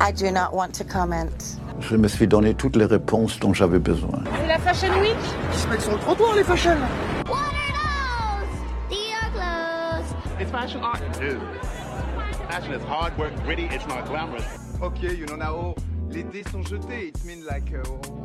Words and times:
I 0.00 0.12
do 0.12 0.30
not 0.30 0.54
want 0.54 0.74
to 0.76 0.84
comment. 0.84 1.58
Je 1.80 1.96
me 1.96 2.06
suis 2.06 2.28
donné 2.28 2.54
toutes 2.54 2.76
les 2.76 2.84
réponses 2.84 3.38
dont 3.40 3.52
j'avais 3.52 3.80
besoin. 3.80 4.22
C'est 4.40 4.46
la 4.46 4.58
Fashion 4.58 5.00
Week 5.00 5.16
Ils 5.52 5.58
se 5.58 5.68
mettent 5.68 5.80
sur 5.80 5.92
le 5.92 5.98
trottoir, 5.98 6.36
les 6.36 6.44
fashion 6.44 6.76
What 7.26 7.34
are 7.34 8.40
those? 8.40 8.90
These 8.90 9.12
are 9.20 9.30
clothes. 9.32 10.40
It's 10.40 10.50
fashion 10.50 10.80
art. 10.82 11.00
Dude. 11.18 11.40
Fashion 12.48 12.74
is 12.74 12.82
hard 12.84 13.16
work, 13.18 13.32
gritty, 13.44 13.64
it's 13.72 13.86
not 13.88 14.06
glamorous. 14.06 14.44
Okay, 14.80 15.14
you 15.14 15.26
know 15.26 15.36
now, 15.36 15.74
les 16.10 16.22
dés 16.22 16.44
sont 16.50 16.62
jetés. 16.62 17.08
It 17.08 17.24
means 17.24 17.44
like, 17.44 17.72
uh, 17.74 17.82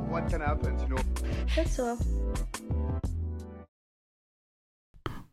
what 0.09 0.29
can 0.29 0.41
happen, 0.41 0.77
you 0.79 0.95
know? 0.95 1.01
That's 1.55 1.79
all. 1.79 1.97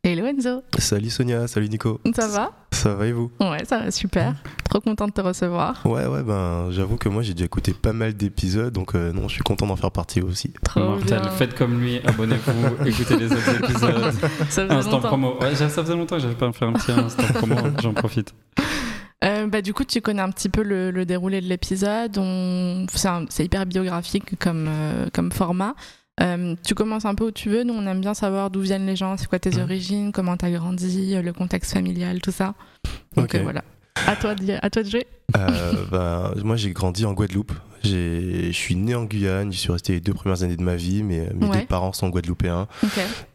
Hello 0.03 0.25
Enzo, 0.25 0.63
Salut 0.79 1.11
Sonia, 1.11 1.47
salut 1.47 1.69
Nico. 1.69 1.99
ça 2.15 2.27
va? 2.27 2.51
Ça 2.71 2.95
va 2.95 3.05
et 3.05 3.11
vous? 3.11 3.29
Ouais, 3.39 3.63
ça 3.65 3.77
va 3.77 3.91
super. 3.91 4.33
Trop 4.67 4.79
content 4.81 5.05
de 5.07 5.11
te 5.11 5.21
recevoir. 5.21 5.79
Ouais, 5.85 6.07
ouais, 6.07 6.23
ben 6.23 6.71
j'avoue 6.71 6.97
que 6.97 7.07
moi 7.07 7.21
j'ai 7.21 7.33
déjà 7.35 7.45
écouté 7.45 7.71
pas 7.71 7.93
mal 7.93 8.15
d'épisodes, 8.15 8.73
donc 8.73 8.95
euh, 8.95 9.13
non, 9.13 9.27
je 9.27 9.35
suis 9.35 9.43
content 9.43 9.67
d'en 9.67 9.75
faire 9.75 9.91
partie 9.91 10.19
aussi. 10.21 10.53
Trop 10.63 10.79
Mortel, 10.79 11.21
bien. 11.21 11.29
faites 11.29 11.53
comme 11.53 11.79
lui, 11.79 11.99
abonnez-vous, 12.03 12.85
écoutez 12.87 13.15
les 13.15 13.31
autres 13.31 13.63
épisodes. 13.63 14.11
Ça 14.49 14.63
faisait 14.63 14.71
Instant 14.73 14.91
longtemps. 14.93 15.07
promo. 15.07 15.37
Ouais, 15.39 15.53
ça 15.53 15.69
faisait 15.69 15.93
longtemps 15.95 16.15
que 16.15 16.23
j'avais 16.23 16.33
pas 16.33 16.51
fait 16.51 16.65
un 16.65 16.73
petit 16.73 16.91
instant 16.93 17.23
promo, 17.35 17.55
j'en 17.79 17.93
profite. 17.93 18.33
Euh, 19.23 19.45
bah, 19.45 19.61
du 19.61 19.71
coup, 19.71 19.83
tu 19.83 20.01
connais 20.01 20.23
un 20.23 20.31
petit 20.31 20.49
peu 20.49 20.63
le, 20.63 20.89
le 20.89 21.05
déroulé 21.05 21.41
de 21.41 21.45
l'épisode. 21.45 22.17
On... 22.17 22.87
C'est 22.91 23.07
un- 23.07 23.25
c'est 23.29 23.45
hyper 23.45 23.67
biographique 23.67 24.39
comme, 24.39 24.65
euh, 24.67 25.09
comme 25.13 25.31
format. 25.31 25.75
Euh, 26.21 26.55
tu 26.65 26.75
commences 26.75 27.05
un 27.05 27.15
peu 27.15 27.25
où 27.25 27.31
tu 27.31 27.49
veux. 27.49 27.63
Nous, 27.63 27.73
on 27.73 27.85
aime 27.87 28.01
bien 28.01 28.13
savoir 28.13 28.49
d'où 28.51 28.61
viennent 28.61 28.85
les 28.85 28.95
gens, 28.95 29.17
c'est 29.17 29.27
quoi 29.27 29.39
tes 29.39 29.51
Mhm. 29.51 29.61
origines, 29.61 30.11
comment 30.11 30.37
t'as 30.37 30.51
grandi, 30.51 31.15
euh, 31.15 31.21
le 31.21 31.33
contexte 31.33 31.73
familial, 31.73 32.21
tout 32.21 32.31
ça. 32.31 32.53
Donc 33.15 33.25
Ok. 33.25 33.35
euh, 33.35 33.43
voilà. 33.43 33.63
À 34.07 34.15
toi, 34.15 34.35
de, 34.35 34.53
à 34.61 34.69
toi 34.69 34.83
de 34.83 34.89
jouer. 34.89 35.05
Euh, 35.37 35.49
ben, 35.91 36.33
moi 36.43 36.55
j'ai 36.55 36.71
grandi 36.71 37.05
en 37.05 37.13
Guadeloupe. 37.13 37.51
Je 37.83 38.51
suis 38.51 38.75
né 38.75 38.93
en 38.93 39.05
Guyane, 39.05 39.51
j'y 39.51 39.57
suis 39.57 39.71
resté 39.71 39.93
les 39.93 39.99
deux 39.99 40.13
premières 40.13 40.43
années 40.43 40.55
de 40.55 40.61
ma 40.63 40.75
vie, 40.75 41.01
mais 41.01 41.27
mes 41.33 41.47
Ouais. 41.47 41.61
deux 41.61 41.65
parents 41.65 41.93
sont 41.93 42.09
guadeloupéens. 42.09 42.67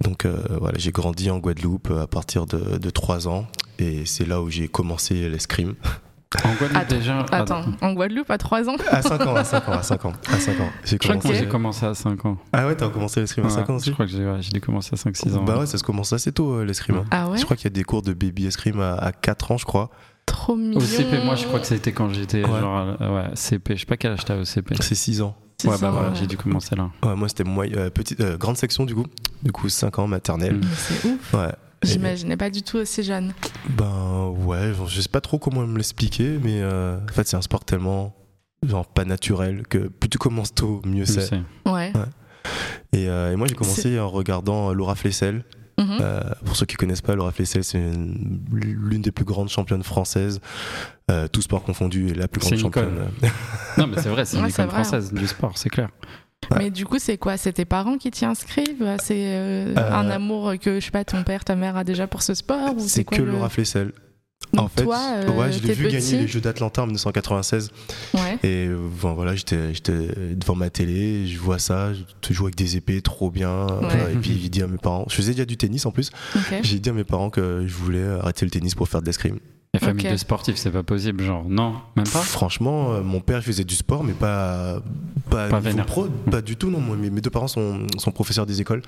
Donc 0.03 0.25
euh, 0.25 0.36
voilà, 0.60 0.78
j'ai 0.78 0.92
grandi 0.92 1.30
en 1.30 1.38
Guadeloupe 1.38 1.91
à 1.91 2.06
partir 2.06 2.47
de, 2.47 2.78
de 2.78 2.91
3 2.91 3.27
ans, 3.28 3.47
et 3.80 4.06
c'est 4.06 4.25
là 4.25 4.41
où 4.41 4.48
j'ai 4.48 4.69
commencé 4.69 5.28
l'escrime. 5.28 5.75
En 6.44 6.52
Guadeloupe 6.55 6.77
Attends, 6.77 6.94
déjà. 6.96 7.27
Attends, 7.30 7.62
en 7.80 7.92
Guadeloupe, 7.92 8.30
à 8.30 8.36
3 8.38 8.69
ans 8.69 8.77
À 8.91 9.00
5 9.00 9.20
ans, 9.27 9.36
à 9.36 9.44
5 9.44 9.69
ans, 9.69 9.72
à 9.72 9.82
5 9.82 10.05
ans, 10.06 10.12
à 10.28 10.38
5 10.41 10.60
ans. 10.60 10.70
J'ai 10.84 10.98
crois 10.98 11.14
que 11.16 11.20
commencé. 11.22 11.28
Moi 11.28 11.38
j'ai 11.38 11.48
commencé 11.48 11.86
à 11.86 11.94
5 11.94 12.27
ans. 12.27 12.36
Ah 12.52 12.66
ouais, 12.66 12.74
t'as 12.74 12.88
commencé 12.88 13.20
l'escrime 13.20 13.46
à 13.46 13.48
5 13.50 13.60
ans 13.70 13.72
Ouais, 13.74 13.77
aussi 13.77 13.86
Je 13.91 13.94
crois 13.94 14.06
que 14.06 14.12
j'ai 14.12 14.24
ouais, 14.27 14.38
j'ai 14.41 14.50
dû 14.50 14.60
commencer 14.60 14.91
à 14.92 14.97
5-6 14.97 15.36
ans. 15.36 15.44
Bah 15.44 15.58
ouais, 15.58 15.66
ça 15.66 15.78
se 15.78 15.84
commence 15.84 16.12
assez 16.12 16.32
tôt 16.32 16.52
euh, 16.54 16.64
l'escrime. 16.64 16.97
hein. 16.97 17.04
Ah 17.10 17.28
ouais 17.28 17.38
Je 17.38 17.44
crois 17.44 17.56
qu'il 17.56 17.64
y 17.64 17.72
a 17.72 17.74
des 17.74 17.84
cours 17.84 18.02
de 18.02 18.12
baby 18.12 18.47
escrime 18.47 18.80
à, 18.80 18.94
à 18.94 19.12
4 19.12 19.52
ans, 19.52 19.56
je 19.56 19.64
crois. 19.64 19.91
Trop 20.27 20.56
mignon. 20.56 20.78
Au 20.78 20.80
CP, 20.80 21.22
moi 21.24 21.36
je 21.36 21.47
crois 21.47 21.60
que 21.60 21.66
c'était 21.66 21.92
quand 21.92 22.08
j'étais 22.12 22.44
Ouais. 22.44 22.60
genre 22.60 22.97
euh, 23.00 23.14
ouais, 23.14 23.30
CP, 23.34 23.77
je 23.77 23.80
sais 23.80 23.86
pas 23.86 23.97
quel 23.97 24.12
âge 24.12 24.24
t'as 24.24 24.36
au 24.36 24.44
CP. 24.44 24.74
C'est 24.80 24.94
6 24.97 25.22
ans. 25.22 25.36
Ouais, 25.64 25.70
bah 25.80 25.91
voilà, 25.91 26.08
ouais. 26.10 26.14
j'ai 26.16 26.27
dû 26.27 26.36
commencer 26.36 26.74
là. 26.77 26.91
Ouais, 27.04 27.14
moi 27.14 27.28
c'était 27.28 27.44
euh, 27.47 27.88
petite, 27.91 28.20
euh, 28.20 28.36
grande 28.36 28.56
section 28.58 28.84
du 28.84 28.94
coup. 28.94 29.06
Du 29.42 29.52
coup, 29.52 29.69
5 29.69 29.98
ans 30.00 30.06
maternelle. 30.08 30.56
Mm. 30.56 30.60
Mais 30.60 30.66
C'est 30.77 31.08
ouf. 31.08 31.32
Ouais. 31.34 31.52
Et- 31.86 31.92
J'imaginais 31.92 32.36
pas 32.36 32.50
du 32.50 32.62
tout 32.62 32.76
aussi 32.78 33.02
jeune. 33.02 33.32
Ben 33.70 34.34
ouais, 34.44 34.72
je 34.88 35.00
sais 35.00 35.08
pas 35.08 35.20
trop 35.20 35.38
comment 35.38 35.66
me 35.66 35.76
l'expliquer, 35.76 36.38
mais 36.42 36.60
euh, 36.60 36.98
en 36.98 37.12
fait 37.12 37.26
c'est 37.26 37.36
un 37.36 37.42
sport 37.42 37.64
tellement 37.64 38.14
genre 38.66 38.86
pas 38.86 39.04
naturel 39.04 39.66
que 39.68 39.78
plus 39.88 40.08
tu 40.08 40.18
commences 40.18 40.54
tôt, 40.54 40.82
mieux 40.84 41.04
c'est. 41.06 41.30
Ouais. 41.66 41.92
Et, 42.92 43.08
euh, 43.08 43.32
et 43.32 43.36
moi 43.36 43.46
j'ai 43.48 43.54
commencé 43.54 43.98
en 43.98 44.08
regardant 44.08 44.70
euh, 44.70 44.72
Laura 44.74 44.94
Flessel. 44.94 45.44
Mhm. 45.78 45.98
Euh, 46.00 46.20
pour 46.46 46.56
ceux 46.56 46.64
qui 46.64 46.76
connaissent 46.76 47.02
pas, 47.02 47.14
Laura 47.14 47.32
Flessel 47.32 47.62
c'est 47.62 47.76
une- 47.78 48.40
l'une 48.50 49.02
des 49.02 49.12
plus 49.12 49.26
grandes 49.26 49.50
championnes 49.50 49.82
françaises, 49.82 50.40
euh, 51.10 51.28
tout 51.28 51.42
sport 51.42 51.62
confondu, 51.62 52.08
et 52.08 52.14
la 52.14 52.28
plus 52.28 52.40
grande 52.40 52.56
championne. 52.56 53.08
Non 53.76 53.86
mais 53.86 54.00
c'est 54.00 54.08
vrai, 54.08 54.24
c'est 54.24 54.38
une 54.38 54.44
Ouais, 54.44 54.48
vrai, 54.50 54.62
hein. 54.62 54.68
française 54.68 55.12
du 55.12 55.26
sport, 55.26 55.52
c'est 55.58 55.68
clair. 55.68 55.90
Mais 56.58 56.70
du 56.70 56.84
coup, 56.86 56.98
c'est 56.98 57.16
quoi? 57.19 57.36
C'est 57.36 57.52
tes 57.55 57.64
parents 57.64 57.97
qui 57.98 58.11
t'y 58.11 58.25
inscrivent? 58.25 58.97
C'est 59.02 59.14
euh, 59.36 59.75
Euh, 59.77 59.92
un 59.92 60.08
amour 60.11 60.54
que, 60.60 60.81
je 60.81 60.84
sais 60.84 60.91
pas, 60.91 61.04
ton 61.04 61.22
père, 61.22 61.44
ta 61.44 61.56
mère 61.56 61.76
a 61.76 61.84
déjà 61.84 62.06
pour 62.06 62.22
ce 62.22 62.34
sport 62.34 62.75
C'est 62.78 63.04
que 63.04 63.22
le- 63.22 63.32
Laura 63.32 63.48
Flessel. 63.48 63.93
Donc 64.53 64.66
en 64.66 64.69
fait, 64.69 64.82
toi, 64.84 64.98
euh, 65.16 65.31
ouais, 65.32 65.50
je 65.50 65.60
l'ai 65.66 65.72
vu 65.72 65.88
gagner 65.88 66.19
les 66.20 66.28
Jeux 66.28 66.41
d'Atlanta 66.41 66.82
en 66.82 66.87
1996. 66.87 67.70
Ouais. 68.15 68.38
Et 68.44 68.69
bon, 69.00 69.15
voilà, 69.15 69.34
j'étais 69.34 69.72
devant 70.37 70.54
ma 70.54 70.70
télé, 70.70 71.26
je 71.26 71.38
vois 71.38 71.59
ça, 71.59 71.93
je 71.94 72.32
joue 72.32 72.44
avec 72.44 72.54
des 72.54 72.76
épées 72.76 73.00
trop 73.00 73.31
bien. 73.31 73.66
Ouais. 73.66 74.12
Et 74.12 74.16
puis 74.16 74.38
j'ai 74.41 74.49
dit 74.49 74.62
à 74.62 74.66
mes 74.66 74.78
parents, 74.78 75.04
je 75.09 75.15
faisais 75.16 75.32
déjà 75.32 75.47
du 75.47 75.56
tennis 75.56 75.84
en 75.87 75.91
plus, 75.91 76.10
j'ai 76.62 76.78
dit 76.78 76.88
à 76.91 76.93
mes 76.93 77.03
parents 77.04 77.31
que 77.31 77.65
je 77.66 77.75
voulais 77.75 78.04
arrêter 78.04 78.44
le 78.44 78.50
tennis 78.50 78.75
pour 78.75 78.88
faire 78.88 79.00
de 79.00 79.06
l'escrime. 79.06 79.38
Les 79.81 79.87
familles 79.87 80.06
Ok. 80.06 80.12
de 80.12 80.16
sportifs, 80.16 80.56
c'est 80.56 80.70
pas 80.70 80.82
possible, 80.82 81.22
genre 81.25 81.44
non, 81.48 81.75
même 81.97 82.06
pas. 82.06 82.20
Franchement, 82.20 82.92
euh, 82.92 83.03
mon 83.03 83.20
père 83.20 83.42
faisait 83.42 83.64
du 83.64 83.75
sport, 83.75 84.04
mais 84.04 84.12
pas 84.12 84.81
pas, 85.31 85.48
Pas 85.48 85.60
pro, 85.84 86.04
pas 86.31 86.41
du 86.41 86.56
tout 86.56 86.70
non. 86.70 86.81
Moi, 86.81 86.97
mes, 86.97 87.10
mes 87.10 87.20
deux 87.20 87.31
parents 87.31 87.48
sont, 87.48 87.87
sont 87.98 88.10
professeurs 88.12 88.47
des 88.47 88.60
écoles. 88.60 88.82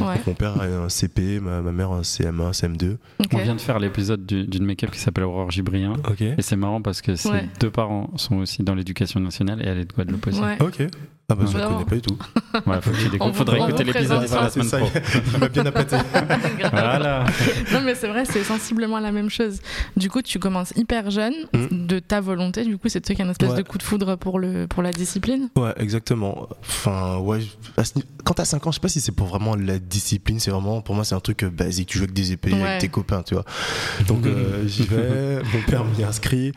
Ouais. 0.00 0.20
Mon 0.26 0.34
père 0.34 0.60
a 0.60 0.64
un 0.64 0.88
CP, 0.88 1.40
ma, 1.40 1.60
ma 1.62 1.72
mère 1.72 1.90
un 1.92 2.02
CM1, 2.02 2.52
CM2. 2.52 2.96
ok. 3.20 3.26
On 3.32 3.38
vient 3.38 3.54
de 3.54 3.60
faire 3.60 3.78
l'épisode 3.78 4.24
du- 4.26 4.46
d'une 4.46 4.64
make-up 4.64 4.90
qui 4.90 5.00
s'appelle 5.00 5.24
Aurore 5.24 5.50
Gibrien. 5.50 5.94
Et 6.20 6.42
c'est 6.42 6.56
marrant 6.56 6.82
parce 6.82 7.00
que 7.02 7.16
ses 7.16 7.28
Ouais. 7.30 7.48
deux 7.60 7.70
parents 7.70 8.10
sont 8.16 8.36
aussi 8.36 8.62
dans 8.62 8.74
l'éducation 8.74 9.18
nationale 9.20 9.62
et 9.62 9.66
elle 9.66 9.78
est 9.78 9.84
de 9.86 9.92
Guadeloupe 9.92 10.26
aussi. 10.26 10.40
Ouais. 10.40 10.56
Ok. 10.60 10.82
Ah 11.30 11.34
bah 11.34 11.44
je 11.46 11.58
ne 11.58 11.62
connais 11.62 11.84
pas 11.84 11.94
du 11.96 12.00
tout. 12.00 12.16
Voilà, 12.64 12.80
faut 12.80 12.90
que 12.90 12.96
tu 12.96 13.18
On 13.20 13.32
Faudrait 13.34 13.58
écouter 13.60 13.84
l'épisode 13.84 14.20
présente 14.20 14.40
la 14.42 14.48
semaine 14.50 14.66
ça, 14.68 14.78
pro. 14.78 14.88
il 15.34 15.38
m'a 15.38 15.48
bien 15.48 15.66
appâté. 15.66 15.96
Voilà. 16.70 17.24
Non, 17.70 17.82
mais 17.84 17.94
c'est 17.94 18.08
vrai, 18.08 18.24
c'est 18.24 18.42
sensiblement 18.42 18.98
la 18.98 19.12
même 19.12 19.28
chose. 19.28 19.60
Du 19.98 20.08
coup, 20.08 20.22
tu 20.22 20.38
commences 20.38 20.72
hyper 20.74 21.10
jeune, 21.10 21.34
Mm. 21.52 21.86
de 21.86 21.98
ta 21.98 22.22
volonté. 22.22 22.64
Du 22.64 22.78
coup, 22.78 22.88
c'est 22.88 23.02
toi 23.02 23.14
qui 23.14 23.20
as 23.20 23.26
une 23.26 23.30
espèce 23.30 23.50
Ouais. 23.50 23.56
de 23.58 23.62
coup 23.62 23.76
de 23.76 23.82
foudre 23.82 24.16
pour, 24.16 24.38
le, 24.38 24.66
pour 24.66 24.82
la 24.82 24.90
discipline? 24.92 25.50
Ouais, 25.56 25.74
exactement. 25.76 26.48
Enfin, 26.62 27.18
ouais. 27.18 27.40
Quand 28.24 28.32
t'as 28.34 28.46
5 28.46 28.66
ans, 28.66 28.70
je 28.70 28.76
sais 28.76 28.80
pas 28.80 28.88
si 28.88 29.02
c'est 29.02 29.12
pour 29.12 29.26
vraiment 29.26 29.54
la 29.54 29.78
discipline. 29.78 30.40
C'est 30.40 30.50
vraiment, 30.50 30.80
pour 30.80 30.94
moi, 30.94 31.04
c'est 31.04 31.14
un 31.14 31.20
truc 31.20 31.44
euh, 31.44 31.50
basique. 31.50 31.88
Tu 31.90 31.98
joues 31.98 32.04
avec 32.04 32.14
des 32.14 32.32
épées, 32.32 32.54
Ouais. 32.54 32.62
avec 32.62 32.80
tes 32.80 32.88
copains, 32.88 33.22
tu 33.22 33.34
vois. 33.34 33.44
Donc, 34.06 34.24
euh, 34.26 34.62
j'y 34.66 34.84
vais. 34.84 35.42
Mon 35.52 35.60
père 35.66 35.84
m'y 35.84 36.04
inscrit. 36.04 36.52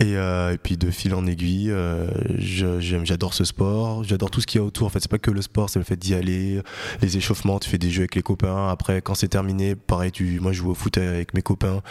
Et, 0.00 0.16
euh, 0.16 0.52
et 0.52 0.58
puis, 0.58 0.76
de 0.76 0.90
fil 0.90 1.14
en 1.14 1.26
aiguille, 1.26 1.70
euh, 1.70 2.08
j'adore 2.38 3.32
ce 3.32 3.44
sport. 3.44 4.01
J'adore 4.02 4.30
tout 4.30 4.40
ce 4.40 4.46
qu'il 4.46 4.60
y 4.60 4.62
a 4.62 4.66
autour. 4.66 4.86
En 4.86 4.90
fait, 4.90 5.00
c'est 5.00 5.10
pas 5.10 5.18
que 5.18 5.30
le 5.30 5.42
sport, 5.42 5.70
c'est 5.70 5.78
le 5.78 5.84
fait 5.84 5.96
d'y 5.96 6.14
aller, 6.14 6.60
les 7.00 7.16
échauffements. 7.16 7.58
Tu 7.58 7.68
fais 7.70 7.78
des 7.78 7.90
jeux 7.90 8.02
avec 8.02 8.14
les 8.14 8.22
copains. 8.22 8.68
Après, 8.68 9.00
quand 9.02 9.14
c'est 9.14 9.28
terminé, 9.28 9.74
pareil, 9.74 10.12
tu, 10.12 10.40
moi, 10.40 10.52
je 10.52 10.58
joue 10.58 10.70
au 10.70 10.74
foot 10.74 10.98
avec 10.98 11.34
mes 11.34 11.42
copains. 11.42 11.82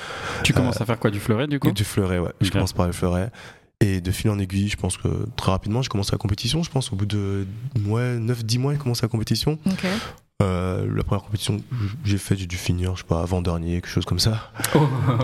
Tu 0.43 0.53
commences 0.53 0.81
à 0.81 0.85
faire 0.85 0.99
quoi 0.99 1.11
du 1.11 1.19
fleuret 1.19 1.47
du 1.47 1.59
coup 1.59 1.71
du 1.71 1.83
fleuret, 1.83 2.19
ouais. 2.19 2.31
Je 2.41 2.51
commence 2.51 2.73
par 2.73 2.85
le 2.87 2.91
fleuret. 2.93 3.31
Et 3.79 3.99
de 3.99 4.11
fil 4.11 4.29
en 4.29 4.37
aiguille, 4.37 4.69
je 4.69 4.77
pense 4.77 4.95
que 4.95 5.07
très 5.35 5.51
rapidement, 5.51 5.81
j'ai 5.81 5.89
commencé 5.89 6.11
la 6.11 6.19
compétition. 6.19 6.61
Je 6.61 6.69
pense 6.69 6.93
au 6.93 6.95
bout 6.95 7.07
de 7.07 7.47
ouais, 7.87 8.17
9-10 8.19 8.59
mois, 8.59 8.73
j'ai 8.73 8.79
commencé 8.79 9.01
la 9.01 9.07
compétition. 9.07 9.57
Ok. 9.65 9.85
Euh, 10.41 10.87
la 10.95 11.03
première 11.03 11.23
compétition 11.23 11.57
que 11.57 11.63
j'ai 12.03 12.17
faite, 12.17 12.39
j'ai 12.39 12.47
dû 12.47 12.57
finir, 12.57 12.95
je 12.95 13.01
sais 13.01 13.07
pas, 13.07 13.21
avant-dernier, 13.21 13.75
quelque 13.75 13.89
chose 13.89 14.05
comme 14.05 14.19
ça. 14.19 14.51
Oh, 14.75 14.79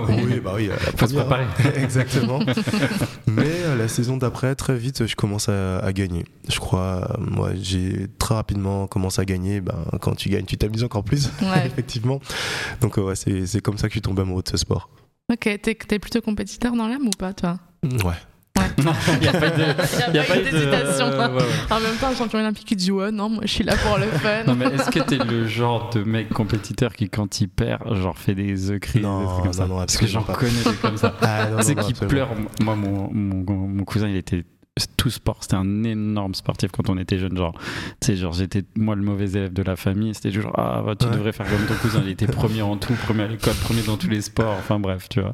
Oui, 0.10 0.40
bah 0.44 0.54
oui, 0.56 0.68
la 0.68 0.76
Faut 0.78 1.08
se 1.08 1.16
préparer. 1.16 1.46
Exactement. 1.76 2.40
Mais 3.28 3.44
euh, 3.48 3.57
la 3.78 3.88
saison 3.88 4.18
d'après, 4.18 4.56
très 4.56 4.76
vite, 4.78 5.06
je 5.08 5.16
commence 5.16 5.50
à, 5.50 5.80
à 5.80 5.94
gagner. 5.94 6.26
Je 6.50 6.60
crois, 6.60 7.10
euh, 7.12 7.18
moi, 7.20 7.52
j'ai 7.56 8.08
très 8.20 8.36
rapidement 8.36 8.88
commencé 8.88 9.22
à 9.22 9.26
gagner. 9.26 9.62
Ben, 9.62 9.76
quand 10.02 10.16
tu 10.16 10.30
gagnes, 10.30 10.46
tu 10.46 10.58
t'amuses 10.58 10.84
encore 10.84 11.04
plus, 11.04 11.30
Ouais. 11.42 11.66
effectivement. 11.66 12.20
Donc, 12.82 12.98
euh, 12.98 13.04
ouais, 13.04 13.16
c'est 13.16 13.62
comme 13.62 13.78
ça 13.78 13.88
que 13.88 13.92
je 13.92 13.96
suis 13.96 14.02
tombé 14.02 14.22
amoureux 14.24 14.44
de 14.44 14.50
ce 14.50 14.58
sport. 14.58 14.90
Ok, 15.32 15.40
t'es 15.42 15.60
t'es 15.60 16.00
plutôt 16.00 16.22
compétiteur 16.22 16.74
dans 16.74 16.88
l'âme 16.88 17.08
ou 17.08 17.12
pas, 17.18 17.34
toi? 17.34 17.60
Ouais. 17.84 18.14
Non, 18.84 18.92
il 19.14 19.20
n'y 19.20 19.28
a 19.28 19.32
pas 19.34 19.50
de. 19.50 19.64
Il 20.10 20.14
y 20.16 20.20
a 20.20 20.24
pas 20.24 20.36
eu 20.38 20.44
de- 20.44 20.50
d'hésitation. 20.50 21.08
ouais, 21.10 21.18
ouais. 21.18 21.44
En 21.72 21.80
même 21.80 21.96
temps, 22.00 22.08
un 22.08 22.16
champion 22.16 22.40
olympique 22.40 22.66
qui 22.68 22.76
dit 22.76 22.92
Ouais, 22.92 23.12
non, 23.12 23.30
moi 23.30 23.42
je 23.44 23.52
suis 23.52 23.64
là 23.64 23.76
pour 23.78 23.98
le 23.98 24.06
fun. 24.06 24.44
Non 24.46 24.56
mais 24.56 24.66
est-ce 24.66 24.90
que 24.90 25.00
t'es 25.00 25.18
le 25.18 25.48
genre 25.48 25.90
de 25.94 26.04
mec 26.04 26.30
compétiteur 26.30 26.94
qui 26.94 27.10
quand 27.10 27.42
il 27.42 27.50
perd 27.50 27.96
genre 27.96 28.18
fait 28.18 28.36
des 28.36 28.72
œufs 28.72 28.80
cris 28.80 29.00
Non, 29.02 29.22
des 29.22 29.26
trucs 29.28 29.44
comme 29.44 29.54
ça 29.54 29.64
non, 29.64 29.70
non, 29.70 29.76
Parce 29.78 29.98
que 29.98 30.08
j'en 30.08 30.22
absolument 30.22 30.34
pas. 30.34 30.62
connais 30.64 30.76
des 30.76 30.82
comme 30.82 30.98
ça. 30.98 31.16
Ah, 31.22 31.50
non, 31.52 31.58
C'est 31.62 31.76
non, 31.76 31.82
non, 31.82 31.88
qui 31.88 31.94
pleure. 31.94 32.30
Moi 32.62 32.76
mon, 32.76 33.10
mon, 33.14 33.44
mon 33.68 33.84
cousin 33.84 34.08
il 34.08 34.16
était 34.18 34.44
tout 34.98 35.10
sport, 35.10 35.38
c'était 35.42 35.56
un 35.56 35.84
énorme 35.84 36.34
sportif 36.36 36.72
quand 36.72 36.90
on 36.90 36.98
était 36.98 37.18
jeune 37.18 37.38
genre 37.38 37.54
tu 38.02 38.08
sais 38.08 38.16
genre 38.16 38.34
j'étais 38.34 38.64
moi 38.76 38.96
le 38.96 39.02
mauvais 39.02 39.26
élève 39.32 39.54
de 39.54 39.64
la 39.64 39.76
famille, 39.76 40.14
c'était 40.14 40.32
toujours 40.32 40.52
ah 40.58 40.82
bah, 40.86 40.96
tu 40.96 41.06
Ouais. 41.08 41.12
devrais 41.14 41.32
faire 41.32 41.46
comme 41.48 41.66
ton 41.68 41.74
cousin, 41.76 42.02
il 42.04 42.10
était 42.12 42.28
premier 42.28 42.62
en 42.62 42.76
tout, 42.78 42.94
premier 43.06 43.24
à 43.24 43.28
l'école, 43.28 43.54
premier 43.64 43.82
dans 43.84 43.98
tous 43.98 44.10
les 44.10 44.22
sports, 44.22 44.56
enfin 44.60 44.80
bref, 44.80 45.08
tu 45.10 45.22
vois. 45.22 45.34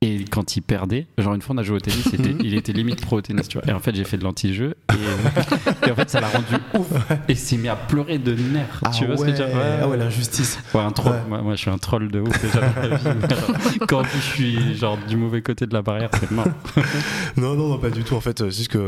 Et 0.00 0.24
quand 0.24 0.56
il 0.56 0.62
perdait, 0.62 1.06
genre 1.18 1.34
une 1.34 1.42
fois 1.42 1.54
on 1.54 1.58
a 1.58 1.62
joué 1.62 1.76
au 1.76 1.80
tennis, 1.80 2.08
il 2.42 2.54
était 2.54 2.72
limite 2.72 3.00
pro 3.00 3.16
au 3.18 3.20
tennis, 3.20 3.48
tu 3.48 3.58
vois. 3.58 3.68
Et 3.68 3.72
en 3.72 3.78
fait, 3.80 3.94
j'ai 3.94 4.04
fait 4.04 4.16
de 4.16 4.24
l'anti-jeu 4.24 4.74
et, 4.92 5.86
et 5.88 5.90
en 5.90 5.94
fait, 5.94 6.10
ça 6.10 6.20
l'a 6.20 6.28
rendu 6.28 6.54
ouf 6.78 6.88
et 7.28 7.34
s'est 7.34 7.56
mis 7.56 7.68
à 7.68 7.76
pleurer 7.76 8.18
de 8.18 8.32
nerfs, 8.34 8.80
Ah 8.84 8.90
tu 8.90 9.06
vois 9.06 9.16
ce 9.16 9.24
que 9.24 9.28
je 9.36 9.42
veux 9.42 9.46
dire? 9.48 9.56
ouais, 9.56 9.78
ah 9.82 9.88
ouais, 9.88 9.96
l'injustice. 9.96 10.58
Ouais, 10.74 10.80
un 10.80 10.90
troll. 10.90 11.12
Ouais. 11.12 11.18
Moi, 11.28 11.42
moi, 11.42 11.54
je 11.54 11.60
suis 11.60 11.70
un 11.70 11.78
troll 11.78 12.08
de 12.10 12.20
ouf 12.20 12.42
déjà 12.42 12.60
la 12.60 12.96
vie. 12.96 13.04
Quand 13.88 14.02
je 14.04 14.18
suis 14.18 14.74
genre 14.76 14.98
du 15.08 15.16
mauvais 15.16 15.42
côté 15.42 15.66
de 15.66 15.74
la 15.74 15.82
barrière, 15.82 16.10
c'est 16.18 16.30
mort. 16.30 16.46
Non, 17.36 17.54
non, 17.54 17.68
non, 17.68 17.78
pas 17.78 17.90
du 17.90 18.02
tout. 18.02 18.14
En 18.14 18.20
fait, 18.20 18.38
c'est 18.38 18.50
juste 18.50 18.68
que 18.68 18.81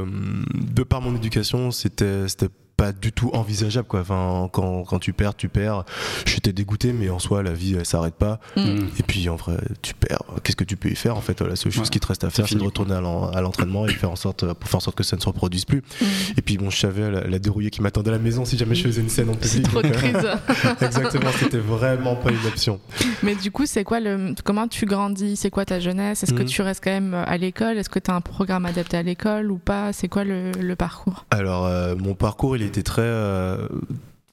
de 0.54 0.82
par 0.82 1.00
mon 1.00 1.14
éducation, 1.14 1.70
c'était 1.70 2.28
c'était 2.28 2.48
pas 2.76 2.92
du 2.92 3.12
tout 3.12 3.30
envisageable 3.32 3.86
quoi. 3.86 4.00
Enfin, 4.00 4.48
quand, 4.52 4.84
quand 4.84 4.98
tu 4.98 5.12
perds, 5.12 5.34
tu 5.36 5.48
perds. 5.48 5.84
J'étais 6.26 6.52
dégoûté, 6.52 6.92
mais 6.92 7.08
en 7.10 7.18
soi, 7.18 7.42
la 7.42 7.52
vie 7.52 7.74
elle 7.78 7.86
s'arrête 7.86 8.14
pas. 8.14 8.40
Mm. 8.56 8.60
Et 8.98 9.02
puis 9.06 9.28
en 9.28 9.36
vrai, 9.36 9.56
tu 9.82 9.94
perds. 9.94 10.22
Qu'est-ce 10.42 10.56
que 10.56 10.64
tu 10.64 10.76
peux 10.76 10.90
y 10.90 10.96
faire 10.96 11.16
en 11.16 11.20
fait 11.20 11.40
La 11.40 11.56
seule 11.56 11.72
chose 11.72 11.82
Ouais. 11.84 11.88
qui 11.90 12.00
te 12.00 12.06
reste 12.06 12.24
à 12.24 12.30
faire, 12.30 12.48
c'est 12.48 12.56
de 12.56 12.62
retourner 12.62 12.94
à 12.94 13.00
l'en- 13.00 13.28
à 13.30 13.40
l'entraînement 13.40 13.86
et 13.86 13.92
faire 13.92 14.10
en 14.10 14.16
sorte 14.16 14.52
pour 14.54 14.68
faire 14.68 14.76
en 14.78 14.80
sorte 14.80 14.96
que 14.96 15.04
ça 15.04 15.16
ne 15.16 15.20
se 15.20 15.26
reproduise 15.26 15.64
plus. 15.64 15.78
Mm. 16.00 16.04
Et 16.38 16.42
puis 16.42 16.56
bon, 16.58 16.70
je 16.70 16.78
savais 16.78 17.10
la, 17.10 17.26
la 17.26 17.38
dérouillée 17.38 17.70
qui 17.70 17.80
m'attendait 17.82 18.10
à 18.10 18.14
la 18.14 18.18
maison 18.18 18.44
si 18.44 18.56
jamais 18.58 18.74
je 18.74 18.82
faisais 18.84 19.00
une 19.00 19.08
scène 19.08 19.28
en 19.30 19.34
public. 19.34 19.62
trop 19.64 19.82
de 19.82 19.88
donc, 19.88 19.96
euh, 20.04 20.12
crise. 20.12 20.74
Exactement, 20.80 21.30
c'était 21.38 21.58
vraiment 21.58 22.16
pas 22.16 22.30
une 22.30 22.46
option. 22.46 22.80
Mais 23.22 23.34
du 23.34 23.50
coup, 23.50 23.66
c'est 23.66 23.84
quoi 23.84 24.00
le 24.00 24.34
comment 24.44 24.68
tu 24.68 24.86
grandis? 24.86 25.36
C'est 25.36 25.50
quoi 25.50 25.64
ta 25.64 25.80
jeunesse? 25.80 26.22
Est-ce 26.22 26.32
que 26.34 26.42
Mhm. 26.42 26.48
tu 26.48 26.62
restes 26.62 26.82
quand 26.84 26.90
même 26.90 27.14
à 27.14 27.36
l'école? 27.36 27.78
Est-ce 27.78 27.88
que 27.88 27.98
tu 27.98 28.10
as 28.10 28.14
un 28.14 28.20
programme 28.20 28.66
adapté 28.66 28.96
à 28.96 29.02
l'école 29.02 29.50
ou 29.50 29.58
pas? 29.58 29.92
C'est 29.92 30.08
quoi 30.08 30.24
le, 30.24 30.50
le 30.52 30.76
parcours? 30.76 31.24
Alors, 31.30 31.66
euh, 31.66 31.94
mon 31.96 32.14
parcours, 32.14 32.56
il 32.56 32.62
était 32.66 32.82
très, 32.82 33.02
euh, 33.02 33.68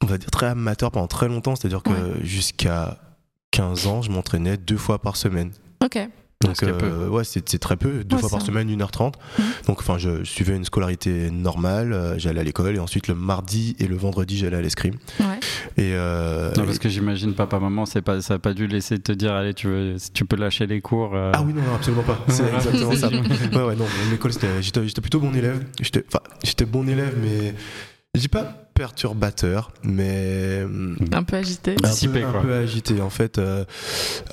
on 0.01 0.05
va 0.05 0.17
dire, 0.17 0.29
très 0.31 0.47
amateur 0.47 0.91
pendant 0.91 1.07
très 1.07 1.27
longtemps. 1.27 1.55
C'est-à-dire 1.55 1.83
que 1.83 1.89
Ouais. 1.89 2.23
jusqu'à 2.23 2.97
15 3.51 3.87
ans, 3.87 4.01
je 4.01 4.11
m'entraînais 4.11 4.57
deux 4.57 4.77
fois 4.77 4.99
par 4.99 5.15
semaine. 5.17 5.51
Ok. 5.83 5.97
Donc, 6.43 6.55
c'est 6.57 6.65
euh, 6.69 7.07
ouais, 7.07 7.23
c'est 7.23 7.47
c'est 7.47 7.59
très 7.59 7.77
peu, 7.77 8.03
deux 8.03 8.15
Ouais, 8.15 8.21
fois 8.21 8.31
par 8.31 8.41
semaine, 8.41 8.67
1h30. 8.67 9.13
Mhm. 9.37 9.45
Donc, 9.67 9.77
enfin, 9.79 9.99
je 9.99 10.23
suivais 10.23 10.55
une 10.55 10.65
scolarité 10.65 11.29
normale, 11.29 11.93
euh, 11.93 12.17
j'allais 12.17 12.39
à 12.39 12.43
l'école, 12.43 12.75
et 12.75 12.79
ensuite 12.79 13.07
le 13.07 13.13
mardi 13.13 13.75
et 13.77 13.85
le 13.85 13.95
vendredi, 13.95 14.39
j'allais 14.39 14.57
à 14.57 14.61
l'escrime. 14.61 14.95
Ouais. 15.19 15.25
Et, 15.77 15.91
euh, 15.93 16.51
Non, 16.57 16.65
parce 16.65 16.79
que 16.79 16.89
j'imagine 16.89 17.35
papa, 17.35 17.59
maman, 17.59 17.85
c'est 17.85 18.01
pas, 18.01 18.21
ça 18.21 18.33
a 18.35 18.39
pas 18.39 18.55
dû 18.55 18.65
laisser 18.65 18.97
te 18.97 19.11
dire, 19.11 19.33
allez, 19.33 19.53
tu, 19.53 19.67
veux, 19.67 19.97
tu 20.15 20.25
peux 20.25 20.35
lâcher 20.35 20.65
les 20.65 20.81
cours. 20.81 21.13
euh. 21.15 21.31
Ah 21.35 21.43
oui, 21.45 21.53
non, 21.53 21.61
non, 21.61 21.75
absolument 21.75 22.01
pas. 22.01 22.17
C'est 22.27 22.51
exactement 22.51 22.95
ça. 22.95 23.09
Ouais, 23.09 23.63
ouais, 23.63 23.75
non, 23.75 23.85
mon 24.07 24.15
école, 24.15 24.33
c'était- 24.33 24.63
j'étais 24.63 24.87
j'étais 24.87 25.01
plutôt 25.01 25.19
bon 25.19 25.35
élève. 25.35 25.63
J'étais 25.79 26.03
enfin, 26.07 26.21
j'étais 26.43 26.65
bon 26.65 26.89
élève, 26.89 27.15
mais 27.21 27.53
je 28.15 28.19
dis 28.21 28.27
pas 28.27 28.43
perturbateur, 28.73 29.71
mais 29.83 30.65
Un 31.13 31.23
peu 31.23 31.37
agité. 31.37 31.71
un 31.73 31.75
peu, 31.75 31.87
Dissipé, 31.87 32.23
un 32.23 32.31
quoi. 32.31 32.41
peu 32.41 32.53
agité. 32.53 32.99
En 33.01 33.09
fait, 33.09 33.37
euh, 33.37 33.63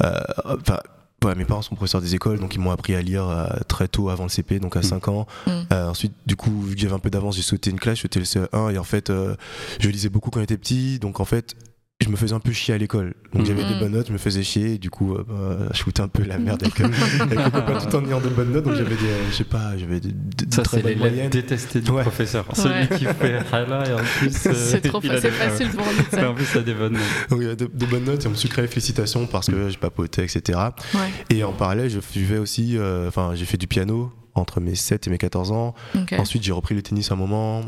euh, 0.03 0.21
enfin, 0.47 0.79
ouais, 1.25 1.35
mes 1.35 1.45
parents 1.45 1.63
sont 1.63 1.75
professeurs 1.75 2.01
des 2.01 2.15
écoles, 2.15 2.39
donc 2.41 2.55
ils 2.55 2.59
m'ont 2.61 2.71
appris 2.71 2.95
à 2.95 3.03
lire 3.03 3.29
euh, 3.29 3.47
très 3.69 3.87
tôt 3.89 4.09
avant 4.09 4.25
le 4.25 4.31
CP, 4.31 4.59
donc 4.59 4.77
à 4.77 4.81
Mm. 4.81 4.85
5 4.85 5.09
ans. 5.09 5.27
Mm. 5.47 5.51
Euh, 5.73 5.89
ensuite, 5.89 6.15
du 6.27 6.35
coup, 6.35 6.63
vu 6.63 6.75
que 6.75 6.81
j'avais 6.81 6.95
un 6.95 6.99
peu 6.99 7.11
d'avance, 7.11 7.37
j'ai 7.37 7.43
sauté 7.43 7.71
une 7.71 7.79
classe, 7.79 7.99
j'étais 8.01 8.19
le 8.19 8.25
CE1, 8.25 8.73
et 8.75 8.79
en 8.79 8.85
fait, 8.85 9.11
euh, 9.11 9.37
je 9.81 9.89
lisais 9.91 10.09
beaucoup 10.09 10.31
quand 10.31 10.41
j'étais 10.41 10.57
petit, 10.57 10.99
donc 10.99 11.21
en 11.21 11.25
fait, 11.25 11.55
je 12.01 12.11
me 12.11 12.17
faisais 12.17 12.33
un 12.35 12.39
peu 12.39 12.53
chier 12.53 12.75
à 12.75 12.79
l'école. 12.79 13.15
Donc 13.35 13.45
j'avais 13.45 13.65
Mm. 13.65 13.69
des 13.73 13.79
bonnes 13.81 13.93
notes, 13.93 14.07
je 14.07 14.13
me 14.13 14.19
faisais 14.19 14.45
chier, 14.45 14.75
et 14.75 14.79
du 14.79 14.89
coup, 14.89 15.15
euh, 15.17 15.25
bah, 15.27 15.69
je 15.75 15.83
foutais 15.83 16.01
un 16.01 16.07
peu 16.07 16.23
la 16.23 16.39
merde 16.39 16.63
avec, 16.63 16.81
avec 17.21 17.39
mes 17.39 17.51
copains 17.51 17.79
tout 17.81 17.97
en 17.97 18.05
ayant 18.07 18.21
de 18.21 18.29
bonnes 18.29 18.53
notes, 18.53 18.65
donc 18.67 18.75
j'avais 18.77 18.95
des, 18.95 19.09
je 19.31 19.35
sais 19.35 19.43
pas, 19.45 19.77
j'avais 19.77 19.99
des, 19.99 20.13
des 20.13 20.55
Ça, 20.55 20.63
très 20.63 20.81
bonnes 20.81 20.97
moyennes. 20.99 21.29
détesté 21.29 21.81
du 21.81 21.91
Ouais. 21.91 22.03
professeur. 22.03 22.47
Ouais. 22.51 22.55
Celui 22.55 22.99
qui 22.99 23.05
fait 23.05 23.41
hala 23.53 23.89
et 23.89 23.95
en 23.95 23.99
plus. 23.99 24.47
euh, 24.47 24.53
C'est 24.55 24.81
trop 24.81 25.01
il 25.03 25.11
a 25.11 25.21
c'est 25.21 25.31
des- 25.31 25.37
facile 25.37 25.71
pour 25.71 25.85
lui. 25.87 26.25
En 26.25 26.35
plus, 26.35 26.45
ça 26.45 26.61
a 26.61 26.63
des 26.63 26.75
bonnes 26.75 26.93
notes. 26.93 27.03
Donc, 27.31 27.41
il 27.43 27.49
y 27.49 27.51
a 27.51 27.57
de, 27.57 27.67
de 27.67 27.87
bonnes 27.87 28.05
notes, 28.05 28.25
et 28.25 28.29
on 28.29 28.31
me 28.31 28.37
sucrait 28.37 28.69
félicitations 28.69 29.27
parce 29.27 29.49
que 29.49 29.69
je 29.69 29.79
papotais, 29.79 30.23
etc. 30.25 30.57
Ouais. 30.95 31.01
Et 31.31 31.43
en 31.43 31.53
parallèle, 31.53 31.91
je 31.91 31.99
suivais 31.99 32.39
aussi, 32.39 32.77
euh, 32.79 33.09
enfin, 33.09 33.33
j'ai 33.35 33.45
fait 33.45 33.57
du 33.59 33.67
piano 33.67 34.13
entre 34.37 34.61
mes 34.61 34.77
7 34.77 35.09
et 35.09 35.11
mes 35.11 35.19
14 35.19 35.51
ans. 35.51 35.75
Ensuite, 36.17 36.45
j'ai 36.45 36.53
repris 36.53 36.77
le 36.77 36.83
tennis 36.83 37.11
un 37.11 37.17
moment. 37.17 37.63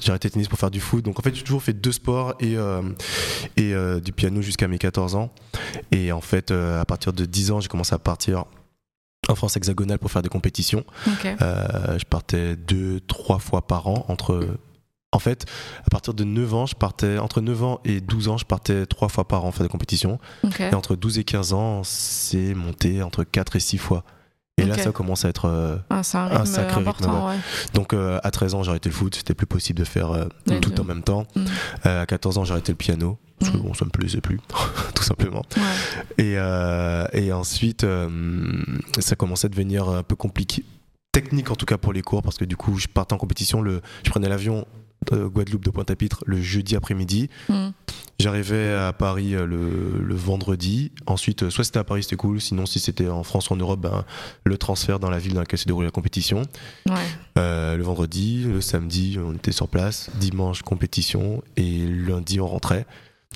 J'ai 0.00 0.10
arrêté 0.10 0.28
le 0.28 0.32
tennis 0.32 0.48
pour 0.48 0.58
faire 0.58 0.70
du 0.70 0.80
foot. 0.80 1.04
Donc, 1.04 1.18
en 1.18 1.22
fait, 1.22 1.34
j'ai 1.34 1.42
toujours 1.44 1.62
fait 1.62 1.72
deux 1.72 1.92
sports 1.92 2.34
et, 2.40 2.56
euh, 2.56 2.82
et 3.56 3.72
euh, 3.74 4.00
du 4.00 4.12
piano 4.12 4.42
jusqu'à 4.42 4.66
mes 4.66 4.78
14 4.78 5.14
ans. 5.14 5.30
Et 5.92 6.10
en 6.10 6.20
fait, 6.20 6.50
euh, 6.50 6.80
à 6.80 6.84
partir 6.84 7.12
de 7.12 7.24
10 7.24 7.52
ans, 7.52 7.60
j'ai 7.60 7.68
commencé 7.68 7.94
à 7.94 7.98
partir 7.98 8.44
en 9.28 9.34
France 9.36 9.56
hexagonale 9.56 9.98
pour 9.98 10.10
faire 10.10 10.22
des 10.22 10.28
compétitions. 10.28 10.84
Ok. 11.06 11.26
Euh, 11.40 11.98
je 11.98 12.04
partais 12.04 12.56
deux, 12.56 13.00
trois 13.00 13.38
fois 13.38 13.66
par 13.66 13.86
an 13.86 14.04
entre. 14.08 14.56
En 15.12 15.20
fait, 15.20 15.46
à 15.86 15.90
partir 15.90 16.12
de 16.12 16.24
9 16.24 16.54
ans, 16.54 16.66
je 16.66 16.74
partais 16.74 17.18
entre 17.18 17.40
9 17.40 17.62
ans 17.62 17.80
et 17.84 18.00
12 18.00 18.26
ans, 18.26 18.36
je 18.36 18.44
partais 18.44 18.84
trois 18.84 19.08
fois 19.08 19.28
par 19.28 19.44
an 19.44 19.52
faire 19.52 19.62
des 19.64 19.70
compétitions. 19.70 20.18
Ok. 20.42 20.58
Et 20.58 20.74
entre 20.74 20.96
12 20.96 21.20
et 21.20 21.24
15 21.24 21.52
ans, 21.52 21.82
c'est 21.84 22.52
monté 22.52 23.00
entre 23.00 23.22
4 23.22 23.54
et 23.54 23.60
6 23.60 23.78
fois. 23.78 24.02
Et 24.56 24.64
là, 24.66 24.78
ça 24.78 24.92
commence 24.92 25.24
à 25.24 25.28
être. 25.30 25.46
euh, 25.46 25.76
Ah, 25.90 25.98
un 25.98 26.02
sacré 26.44 26.82
rythme, 26.84 27.10
ouais. 27.10 27.36
Donc, 27.74 27.92
euh, 27.92 28.20
à 28.22 28.30
13 28.30 28.54
ans, 28.54 28.62
j'ai 28.62 28.70
arrêté 28.70 28.88
le 28.88 28.94
foot. 28.94 29.14
C'était 29.16 29.34
plus 29.34 29.46
possible 29.46 29.80
de 29.80 29.84
faire 29.84 30.12
euh, 30.12 30.26
tout 30.60 30.80
en 30.80 30.84
même 30.84 31.02
temps. 31.02 31.26
Mm. 31.34 31.44
À 31.82 32.06
14 32.06 32.38
ans, 32.38 32.44
j'ai 32.44 32.52
arrêté 32.52 32.70
le 32.72 32.76
piano. 32.76 33.18
Parce 33.40 33.50
que 33.50 33.56
Mm. 33.56 33.62
bon, 33.62 33.74
ça 33.74 33.84
me 33.84 33.90
plaisait 33.90 34.20
plus, 34.20 34.38
tout 34.94 35.02
simplement. 35.02 35.42
Ouais. 35.56 36.24
Et, 36.24 37.26
et 37.26 37.32
ensuite, 37.32 37.84
ça 39.00 39.16
commençait 39.16 39.46
à 39.46 39.50
devenir 39.50 39.88
un 39.88 40.02
peu 40.02 40.14
compliqué. 40.16 40.64
Technique 41.12 41.50
en 41.50 41.54
tout 41.56 41.66
cas 41.66 41.78
pour 41.78 41.92
les 41.92 42.02
cours, 42.02 42.22
parce 42.22 42.38
que 42.38 42.44
du 42.44 42.56
coup, 42.56 42.78
je 42.78 42.86
partais 42.88 43.12
en 43.14 43.18
compétition. 43.18 43.60
Le, 43.62 43.82
je 44.04 44.10
prenais 44.10 44.28
l'avion 44.28 44.66
de 45.10 45.26
Guadeloupe 45.26 45.64
de 45.64 45.70
Pointe-à-Pitre 45.70 46.22
le 46.26 46.40
jeudi 46.40 46.76
après-midi. 46.76 47.28
Mm. 47.48 47.68
J'arrivais 48.24 48.72
à 48.72 48.94
Paris 48.94 49.34
euh, 49.34 49.44
le, 49.44 50.02
le 50.02 50.14
vendredi. 50.14 50.92
Ensuite, 51.04 51.42
euh, 51.42 51.50
soit 51.50 51.62
c'était 51.62 51.78
à 51.78 51.84
Paris, 51.84 52.04
c'était 52.04 52.16
cool. 52.16 52.40
Sinon, 52.40 52.64
si 52.64 52.78
c'était 52.78 53.06
en 53.06 53.22
France 53.22 53.50
ou 53.50 53.52
en 53.52 53.56
Europe, 53.56 53.80
ben, 53.80 54.06
le 54.44 54.56
transfert 54.56 54.98
dans 54.98 55.10
la 55.10 55.18
ville 55.18 55.34
dans 55.34 55.40
laquelle 55.40 55.58
se 55.58 55.66
déroulait 55.66 55.88
la 55.88 55.90
compétition. 55.90 56.40
Ouais. 56.88 56.94
Euh, 57.36 57.76
le 57.76 57.82
vendredi, 57.82 58.44
le 58.44 58.62
samedi, 58.62 59.18
on 59.22 59.34
était 59.34 59.52
sur 59.52 59.68
place. 59.68 60.08
Dimanche, 60.14 60.62
compétition. 60.62 61.42
Et 61.58 61.84
lundi, 61.86 62.40
on 62.40 62.46
rentrait. 62.46 62.86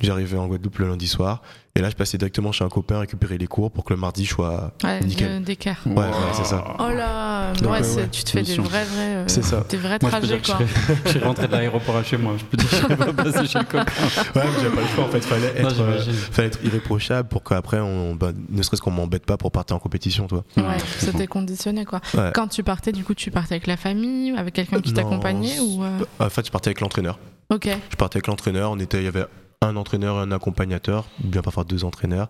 J'arrivais 0.00 0.39
en 0.39 0.47
Guadeloupe 0.47 0.79
le 0.79 0.89
lundi 0.89 1.09
soir. 1.09 1.43
Et 1.75 1.81
là, 1.81 1.91
je 1.91 1.95
passais 1.95 2.19
directement 2.19 2.50
chez 2.50 2.65
un 2.65 2.69
copain 2.69 2.99
récupérer 3.00 3.39
les 3.39 3.47
cours 3.47 3.71
pour 3.71 3.85
que 3.85 3.93
le 3.95 4.00
mardi, 4.00 4.25
je 4.25 4.31
sois. 4.31 4.73
Ouais, 4.83 5.00
Nickel. 5.00 5.43
d'écart. 5.45 5.77
Ouais, 5.87 5.95
ouais, 5.97 6.11
c'est 6.33 6.45
ça. 6.45 6.65
Oh 6.81 6.89
là, 6.89 7.53
Donc, 7.55 7.71
ouais, 7.73 7.81
euh, 7.85 7.97
ouais, 7.97 8.09
tu 8.11 8.25
te 8.25 8.31
fais 8.31 8.43
des 8.43 8.56
vrais, 8.56 8.85
vrais, 8.85 9.15
euh, 9.17 9.25
C'est 9.29 9.45
ça. 9.45 9.65
des 9.69 9.77
vrais 9.77 9.99
Moi, 10.03 10.11
trajets 10.11 10.41
je 10.43 10.53
quoi. 10.53 10.59
je 11.05 11.11
suis 11.11 11.19
rentré 11.21 11.47
de 11.47 11.53
l'aéroport 11.53 11.97
à 11.97 12.03
chez 12.03 12.17
moi. 12.17 12.35
Je 12.37 12.45
peux 12.45 12.56
dire 12.56 12.69
que 12.69 12.77
je 12.77 12.95
pas 12.95 13.12
passé 13.12 13.47
chez 13.47 13.59
le 13.61 13.65
copain. 13.65 13.85
Ouais, 14.35 14.43
mais 14.45 14.61
j'avais 14.62 14.75
pas 14.75 14.81
le 14.81 14.87
choix 14.89 15.05
en 15.05 15.09
fait. 15.09 15.21
Fallait 15.21 15.62
Non, 15.62 15.69
euh, 15.81 16.01
fallait 16.33 16.49
être 16.49 16.59
irréprochable 16.65 17.29
pour 17.29 17.44
qu'après, 17.44 17.79
on, 17.81 18.15
bah, 18.17 18.33
ne 18.49 18.62
serait-ce 18.62 18.83
qu'on 18.83 18.91
m'embête 18.91 19.25
pas 19.27 19.37
pour 19.37 19.53
partir 19.53 19.77
en 19.77 19.79
compétition, 19.79 20.27
toi. 20.27 20.44
Ouais, 20.56 20.62
Ouais, 20.65 20.77
c'était 20.99 21.27
conditionné 21.29 21.85
quoi. 21.85 22.01
Ouais. 22.15 22.31
Quand 22.35 22.49
tu 22.49 22.62
partais, 22.65 22.91
du 22.93 23.05
coup, 23.05 23.15
tu 23.15 23.31
partais 23.31 23.55
avec 23.55 23.67
la 23.69 23.77
famille, 23.77 24.33
avec 24.37 24.55
quelqu'un 24.55 24.81
qui 24.81 24.93
t'accompagnait 24.93 25.61
ou 25.61 25.85
euh, 25.85 25.99
En 26.19 26.29
fait, 26.31 26.44
je 26.47 26.51
partais 26.51 26.69
avec 26.69 26.81
l'entraîneur. 26.81 27.19
Ok. 27.51 27.69
Je 27.91 27.97
partais 27.97 28.17
avec 28.17 28.27
l'entraîneur. 28.27 28.71
On 28.73 28.79
était, 28.79 28.99
il 28.99 29.05
y 29.05 29.09
avait 29.09 29.27
un 29.62 29.76
entraîneur 29.76 30.16
et 30.19 30.20
un 30.20 30.32
accompagnateur, 30.32 31.06
bien 31.22 31.43
parfois 31.43 31.64
deux 31.64 31.84
entraîneurs. 31.84 32.28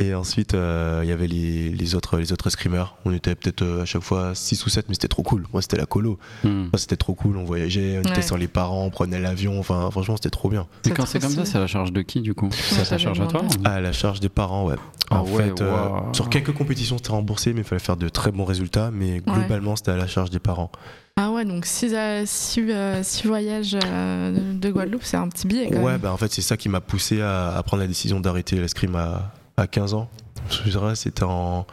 Et 0.00 0.14
ensuite, 0.14 0.54
euh, 0.54 1.00
il 1.02 1.08
y 1.10 1.12
avait 1.12 1.26
les, 1.26 1.70
les 1.70 1.94
autres, 1.94 2.16
les 2.16 2.32
autres 2.32 2.46
escrimeurs. 2.46 2.96
On 3.04 3.12
était 3.12 3.34
peut-être 3.34 3.60
euh, 3.62 3.82
à 3.82 3.84
chaque 3.84 4.00
fois 4.02 4.34
6 4.34 4.64
ou 4.64 4.70
7, 4.70 4.88
mais 4.88 4.94
c'était 4.94 5.08
trop 5.08 5.22
cool. 5.22 5.44
Moi, 5.52 5.60
c'était 5.60 5.76
la 5.76 5.84
colo. 5.84 6.18
Hmm. 6.42 6.68
C'était 6.76 6.96
trop 6.96 7.12
cool. 7.14 7.36
On 7.36 7.44
voyageait, 7.44 7.98
on 7.98 8.06
Ouais. 8.06 8.12
était 8.12 8.22
sans 8.22 8.36
les 8.36 8.48
parents, 8.48 8.84
on 8.84 8.90
prenait 8.90 9.20
l'avion. 9.20 9.58
Enfin, 9.58 9.90
franchement, 9.90 10.16
c'était 10.16 10.30
trop 10.30 10.48
bien. 10.48 10.68
Et 10.86 10.90
quand 10.90 11.04
c'est 11.06 11.18
comme 11.18 11.30
ça, 11.32 11.44
c'est 11.44 11.58
à 11.58 11.60
la 11.60 11.66
charge 11.66 11.92
de 11.92 12.00
qui 12.02 12.22
du 12.22 12.34
coup 12.34 12.48
C'est 12.52 12.88
ta 12.88 12.96
charge 12.98 13.20
à 13.20 13.26
toi 13.26 13.42
dépend. 13.42 13.64
À 13.68 13.80
la 13.80 13.92
charge 13.92 14.20
des 14.20 14.30
parents, 14.30 14.64
ouais. 14.68 14.76
Ah 15.10 15.20
en 15.22 15.24
ouais, 15.26 15.48
fait, 15.48 15.60
euh, 15.60 15.88
sur 16.14 16.30
quelques 16.30 16.52
compétitions, 16.52 16.96
c'était 16.96 17.10
remboursé, 17.10 17.52
mais 17.52 17.60
il 17.60 17.64
fallait 17.66 17.80
faire 17.80 17.96
de 17.96 18.08
très 18.08 18.30
bons 18.30 18.44
résultats. 18.44 18.90
Mais 18.92 19.18
globalement, 19.20 19.76
c'était 19.76 19.90
à 19.90 19.96
la 19.96 20.06
charge 20.06 20.30
des 20.30 20.38
parents. 20.38 20.70
Ah 21.22 21.30
ouais, 21.32 21.44
donc 21.44 21.66
6 21.66 21.94
voyages 23.26 23.76
euh, 23.84 24.54
de 24.54 24.70
Guadeloupe, 24.70 25.02
c'est 25.04 25.18
un 25.18 25.28
petit 25.28 25.46
billet 25.46 25.68
quand 25.70 25.82
Ouais, 25.82 25.92
même. 25.92 26.00
bah 26.00 26.12
en 26.12 26.16
fait, 26.16 26.32
c'est 26.32 26.40
ça 26.40 26.56
qui 26.56 26.70
m'a 26.70 26.80
poussé 26.80 27.20
à, 27.20 27.54
à 27.54 27.62
prendre 27.62 27.82
la 27.82 27.86
décision 27.86 28.20
d'arrêter 28.20 28.56
l'escrime 28.56 28.96
à, 28.96 29.30
à 29.58 29.66
15 29.66 29.92
ans. 29.92 30.08
Je 30.64 30.70
dirais, 30.70 30.94
c'était 30.96 31.24
en, 31.24 31.66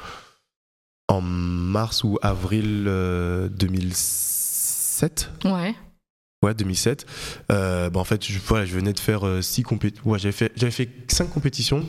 en 1.08 1.22
mars 1.22 2.04
ou 2.04 2.18
avril 2.22 2.86
euh, 2.88 3.48
2007. 3.50 5.30
Ouais. 5.46 5.76
Ouais, 6.44 6.54
2007. 6.54 7.06
Euh, 7.52 7.90
bah 7.90 8.00
en 8.02 8.04
fait, 8.04 8.24
je, 8.26 8.38
voilà, 8.46 8.66
je 8.66 8.76
venais 8.76 8.92
de 8.94 9.00
faire 9.00 9.26
euh, 9.26 9.42
six 9.42 9.64
compétitions. 9.64 10.10
Ouais, 10.12 10.20
j'avais 10.20 10.34
fait, 10.34 10.52
j'avais 10.58 10.72
fait 10.72 10.90
cinq 11.08 11.30
compétitions, 11.30 11.84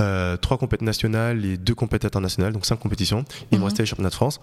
euh, 0.00 0.36
trois 0.36 0.58
compétitions 0.58 0.84
nationales 0.86 1.44
et 1.44 1.56
deux 1.56 1.74
compétitions 1.76 2.08
internationales, 2.08 2.52
donc 2.52 2.66
cinq 2.66 2.76
compétitions. 2.80 3.24
Il 3.52 3.56
Mhm. 3.56 3.60
me 3.60 3.64
restait 3.66 3.82
les 3.84 3.86
championnats 3.86 4.10
de 4.10 4.14
France. 4.14 4.40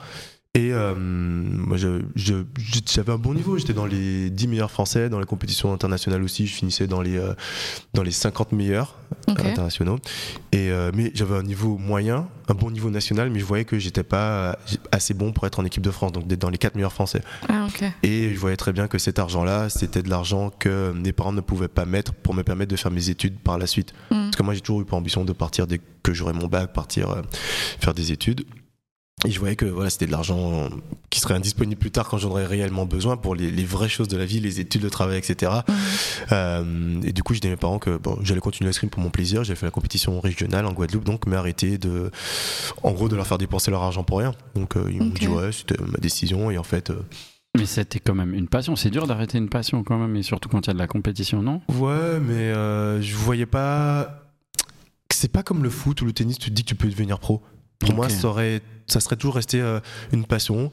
Et 0.56 0.72
euh, 0.72 0.96
moi, 0.96 1.76
je- 1.76 2.02
je- 2.16 2.46
je- 2.58 2.80
j'avais 2.90 3.12
un 3.12 3.18
bon 3.18 3.34
niveau. 3.34 3.58
J'étais 3.58 3.74
dans 3.74 3.86
les 3.86 4.30
10 4.30 4.48
meilleurs 4.48 4.72
français. 4.72 5.10
Dans 5.10 5.20
les 5.20 5.26
compétitions 5.26 5.74
internationales 5.74 6.24
aussi, 6.24 6.48
je 6.48 6.54
finissais 6.56 6.88
dans 6.88 7.02
les, 7.02 7.18
euh, 7.18 7.34
dans 7.94 8.04
les 8.04 8.12
50 8.12 8.54
meilleurs 8.54 8.96
Ok. 9.28 9.42
internationaux. 9.42 9.98
Et, 10.54 10.70
euh, 10.72 10.92
mais 10.94 11.12
j'avais 11.14 11.36
un 11.36 11.44
niveau 11.44 11.78
moyen, 11.78 12.28
un 12.48 12.54
bon 12.54 12.72
niveau 12.72 12.90
national, 12.90 13.30
mais 13.32 13.40
je 13.40 13.46
voyais 13.46 13.66
que 13.66 13.78
j'étais 13.80 14.04
pas 14.04 14.58
assez 14.94 15.14
bon 15.14 15.34
pour 15.34 15.46
être 15.46 15.60
en 15.60 15.66
équipe 15.66 15.84
de 15.84 15.92
France, 15.92 16.14
donc 16.14 16.26
d'être 16.26 16.40
dans 16.42 16.50
les 16.50 16.58
4 16.58 16.76
meilleurs 16.76 16.94
français. 16.94 17.22
Ah 17.50 17.68
ok. 17.68 17.84
Et 18.04 18.34
je 18.34 18.40
voyais 18.40 18.56
très 18.56 18.72
bien 18.72 18.88
que 18.88 18.98
cet 18.98 19.20
argent-là, 19.20 19.68
c'était 19.70 20.04
de 20.04 20.10
l'argent 20.10 20.52
que 20.58 20.94
mes 20.94 21.12
parents 21.12 21.34
ne 21.34 21.42
pouvaient 21.42 21.68
pas 21.68 21.84
mettre 21.86 22.14
pour 22.14 22.34
me 22.34 22.44
permettre 22.44 22.72
de 22.72 22.78
faire 22.78 22.92
mes 22.92 23.10
études 23.10 23.38
par 23.40 23.58
la 23.58 23.68
suite. 23.68 23.94
Mm. 24.10 24.16
Parce 24.26 24.36
que 24.38 24.44
moi, 24.44 24.54
j'ai 24.54 24.62
toujours 24.62 24.80
eu 24.82 24.86
pour 24.86 24.98
ambition 24.98 25.26
de 25.26 25.34
partir 25.34 25.68
dès 25.68 25.82
que 26.02 26.14
j'aurais 26.14 26.32
mon 26.34 26.48
bac, 26.48 26.72
partir 26.72 27.10
euh, 27.12 27.22
faire 27.82 27.94
des 27.94 28.14
études. 28.14 28.46
Et 29.26 29.32
je 29.32 29.40
voyais 29.40 29.56
que 29.56 29.66
voilà, 29.66 29.90
c'était 29.90 30.06
de 30.06 30.12
l'argent 30.12 30.70
qui 31.10 31.20
serait 31.20 31.34
indisponible 31.34 31.80
plus 31.80 31.92
tard 31.92 32.08
quand 32.08 32.18
j'en 32.18 32.30
aurais 32.30 32.46
réellement 32.46 32.86
besoin 32.86 33.18
pour 33.18 33.34
les, 33.36 33.50
les 33.52 33.64
vraies 33.66 33.90
choses 33.90 34.08
de 34.08 34.18
la 34.18 34.26
vie, 34.26 34.40
les 34.40 34.60
études, 34.60 34.84
le 34.84 34.90
travail, 34.90 35.18
etc. 35.18 35.52
Euh, 36.32 37.02
et 37.04 37.12
du 37.14 37.24
coup, 37.24 37.34
j'ai 37.34 37.40
dit 37.40 37.48
à 37.48 37.52
mes 37.52 37.56
parents 37.58 37.80
que 37.80 37.98
bon, 37.98 38.18
j'allais 38.22 38.40
continuer 38.42 38.70
l'escrime 38.70 38.90
pour 38.90 39.02
mon 39.02 39.10
plaisir. 39.10 39.44
J'ai 39.44 39.56
fait 39.56 39.66
la 39.66 39.72
compétition 39.72 40.20
régionale 40.20 40.66
en 40.66 40.74
Guadeloupe, 40.74 41.04
donc 41.06 41.26
mais 41.28 41.36
arrêter 41.36 41.78
de, 41.78 42.12
en 42.84 42.92
gros, 42.92 43.10
de 43.10 43.16
leur 43.16 43.28
faire 43.28 43.38
dépenser 43.38 43.72
leur 43.72 43.84
argent 43.84 44.04
pour 44.04 44.20
rien. 44.20 44.34
Donc 44.56 44.76
euh, 44.78 44.90
ils 44.92 45.00
m'ont 45.00 45.08
Ok. 45.08 45.20
dit 45.20 45.28
ouais, 45.28 45.52
c'était 45.52 45.82
ma 45.84 45.98
décision. 45.98 46.52
Et 46.52 46.58
en 46.58 46.64
fait, 46.64 46.90
euh, 46.90 47.00
Mais 47.58 47.66
c'était 47.66 48.00
quand 48.00 48.16
même 48.16 48.34
une 48.34 48.48
passion. 48.48 48.76
C'est 48.76 48.90
dur 48.90 49.08
d'arrêter 49.08 49.38
une 49.38 49.50
passion 49.50 49.84
quand 49.84 49.98
même, 49.98 50.16
et 50.16 50.24
surtout 50.24 50.50
quand 50.50 50.66
il 50.66 50.68
y 50.68 50.72
a 50.72 50.74
de 50.74 50.80
la 50.80 50.88
compétition, 50.88 51.42
non? 51.42 51.62
Ouais, 51.70 52.20
mais 52.20 52.34
euh, 52.52 53.02
je 53.02 53.16
voyais 53.16 53.46
pas. 53.46 54.22
C'est 55.14 55.32
pas 55.32 55.44
comme 55.44 55.64
le 55.64 55.70
foot 55.70 56.02
ou 56.02 56.06
le 56.06 56.12
tennis, 56.14 56.38
tu 56.38 56.50
te 56.50 56.56
dis 56.56 56.64
que 56.64 56.68
tu 56.70 56.76
peux 56.76 56.90
devenir 56.90 57.20
pro. 57.20 57.42
Pour 57.80 57.94
moi, 57.94 58.10
ça, 58.10 58.28
aurait... 58.30 58.62
ça 58.88 59.00
serait 59.00 59.16
toujours 59.16 59.36
resté 59.36 59.62
euh, 59.62 59.80
une 60.12 60.26
passion. 60.26 60.72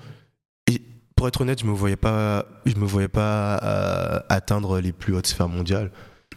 Et 0.70 0.80
pour 1.16 1.28
être 1.28 1.40
honnête, 1.40 1.60
je 1.60 1.66
me 1.66 1.72
voyais 1.72 1.96
pas, 1.96 2.46
je 2.66 2.74
me 2.76 2.84
voyais 2.86 3.08
pas 3.08 3.58
euh, 3.62 4.20
atteindre 4.28 4.80
les 4.80 4.92
plus 4.92 5.14
hautes 5.14 5.26
sphères 5.26 5.48
mondiales. 5.48 5.90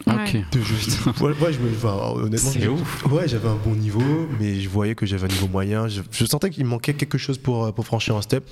Ok. 0.06 0.36
De 0.52 0.60
juste- 0.62 1.06
ouais, 1.20 1.32
ouais, 1.40 1.52
je 1.52 1.58
me, 1.58 1.70
enfin, 1.74 2.12
honnêtement, 2.20 2.50
C'est 2.50 2.60
je- 2.60 2.68
ouf. 2.68 3.06
Ouais, 3.06 3.26
j'avais 3.26 3.48
un 3.48 3.54
bon 3.56 3.74
niveau, 3.74 4.28
mais 4.38 4.60
je 4.60 4.68
voyais 4.68 4.94
que 4.94 5.06
j'avais 5.06 5.24
un 5.24 5.32
niveau 5.32 5.48
moyen. 5.48 5.88
Je, 5.88 6.02
je 6.10 6.24
sentais 6.26 6.50
qu'il 6.50 6.64
me 6.64 6.68
manquait 6.70 6.92
quelque 6.94 7.16
chose 7.18 7.38
pour, 7.38 7.64
euh, 7.64 7.72
pour 7.72 7.86
franchir 7.86 8.14
un 8.16 8.22
step. 8.22 8.44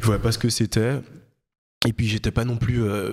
Je 0.00 0.06
voyais 0.06 0.20
pas 0.20 0.32
ce 0.32 0.38
que 0.38 0.48
c'était. 0.48 1.00
Et 1.86 1.92
puis, 1.92 2.08
j'étais 2.08 2.30
pas 2.32 2.44
non 2.44 2.56
plus 2.56 2.82
euh, 2.82 3.12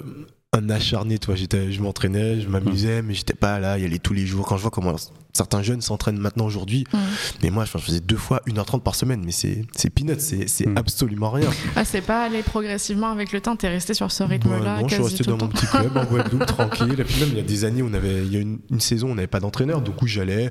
un 0.58 0.70
acharné, 0.70 1.20
toi. 1.20 1.36
J'étais, 1.36 1.72
je 1.72 1.80
m'entraînais, 1.82 2.42
je 2.42 2.48
m'amusais, 2.48 3.02
mais 3.04 3.14
j'étais 3.14 3.36
pas 3.36 3.60
là, 3.60 3.78
y 3.78 3.86
aller 3.86 4.00
tous 4.00 4.14
les 4.14 4.26
jours. 4.26 4.48
Quand 4.48 4.58
je 4.58 4.64
vois 4.64 4.72
comment 4.72 4.96
certains 5.32 5.62
jeunes 5.62 5.82
s'entraînent 5.82 6.18
maintenant 6.18 6.46
aujourd'hui, 6.46 6.86
Mhm. 6.92 7.00
mais 7.44 7.50
moi, 7.52 7.66
je 7.66 7.78
faisais 7.78 8.00
deux 8.00 8.18
fois 8.18 8.42
1h30 8.48 8.82
par 8.82 8.96
semaine, 8.96 9.22
mais 9.24 9.32
c'est, 9.32 9.62
c'est 9.76 9.92
peanuts, 9.92 10.16
c'est, 10.18 10.50
c'est 10.50 10.66
Mhm. 10.66 10.78
absolument 10.78 11.30
rien. 11.30 11.50
Ah, 11.76 11.86
c'est 11.86 12.02
pas 12.02 12.24
aller 12.26 12.42
progressivement 12.42 13.12
avec 13.12 13.32
le 13.32 13.42
temps, 13.42 13.56
t'es 13.56 13.70
resté 13.70 13.94
sur 13.94 14.12
ce 14.12 14.24
rythme-là 14.24 14.82
non, 14.82 14.88
je 14.88 14.96
suis 14.96 15.04
quasi 15.04 15.10
resté 15.12 15.24
tout 15.24 15.30
dans 15.30 15.38
mon 15.46 15.52
petit 15.52 15.68
club 15.68 15.96
en 15.96 16.04
Guadeloupe, 16.10 16.46
tranquille. 16.48 16.96
Et 17.00 17.04
puis 17.04 17.20
même, 17.20 17.30
il 17.30 17.38
y 17.38 17.42
a 17.42 17.44
des 17.44 17.64
années, 17.64 17.84
où 17.84 17.88
on 17.90 17.94
avait, 17.94 18.26
il 18.26 18.34
y 18.34 18.38
a 18.38 18.40
une, 18.40 18.60
une 18.72 18.80
saison, 18.80 19.10
où 19.10 19.12
on 19.12 19.16
n'avait 19.16 19.28
pas 19.28 19.40
d'entraîneur, 19.40 19.82
donc 19.82 20.02
où 20.02 20.08
j'allais. 20.08 20.50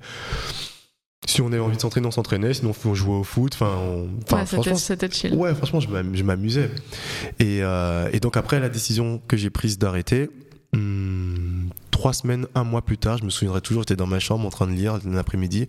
Si 1.29 1.43
on 1.43 1.49
avait 1.49 1.59
envie 1.59 1.77
de 1.77 1.81
s'entraîner, 1.83 2.07
on 2.07 2.11
s'entraînait. 2.11 2.55
Sinon, 2.55 2.73
on 2.87 2.95
jouait 2.95 3.15
au 3.17 3.23
foot. 3.23 3.53
Enfin, 3.55 3.71
on- 3.79 4.09
enfin, 4.25 4.39
Ouais, 4.39 4.47
franchement, 4.47 4.75
c'était 4.77 5.11
chill. 5.11 5.35
ouais, 5.35 5.55
franchement, 5.55 5.79
je 5.81 5.89
m'am- 5.89 6.17
je 6.17 6.23
m'amusais. 6.23 6.71
Et, 7.39 7.59
euh, 7.63 8.09
et 8.15 8.19
donc 8.21 8.39
après 8.39 8.61
la 8.61 8.71
décision 8.71 9.21
que 9.29 9.37
j'ai 9.37 9.51
prise 9.51 9.79
d'arrêter. 9.79 10.31
hum, 10.75 11.71
trois 11.91 12.13
semaines, 12.13 12.47
un 12.55 12.63
mois 12.65 12.83
plus 12.83 12.99
tard, 12.99 13.17
je 13.19 13.25
me 13.25 13.31
souviendrai 13.31 13.61
toujours, 13.63 13.83
j'étais 13.83 13.97
dans 13.97 14.07
ma 14.07 14.19
chambre 14.21 14.47
en 14.47 14.51
train 14.51 14.67
de 14.67 14.73
lire 14.73 14.99
l'après-midi. 15.05 15.67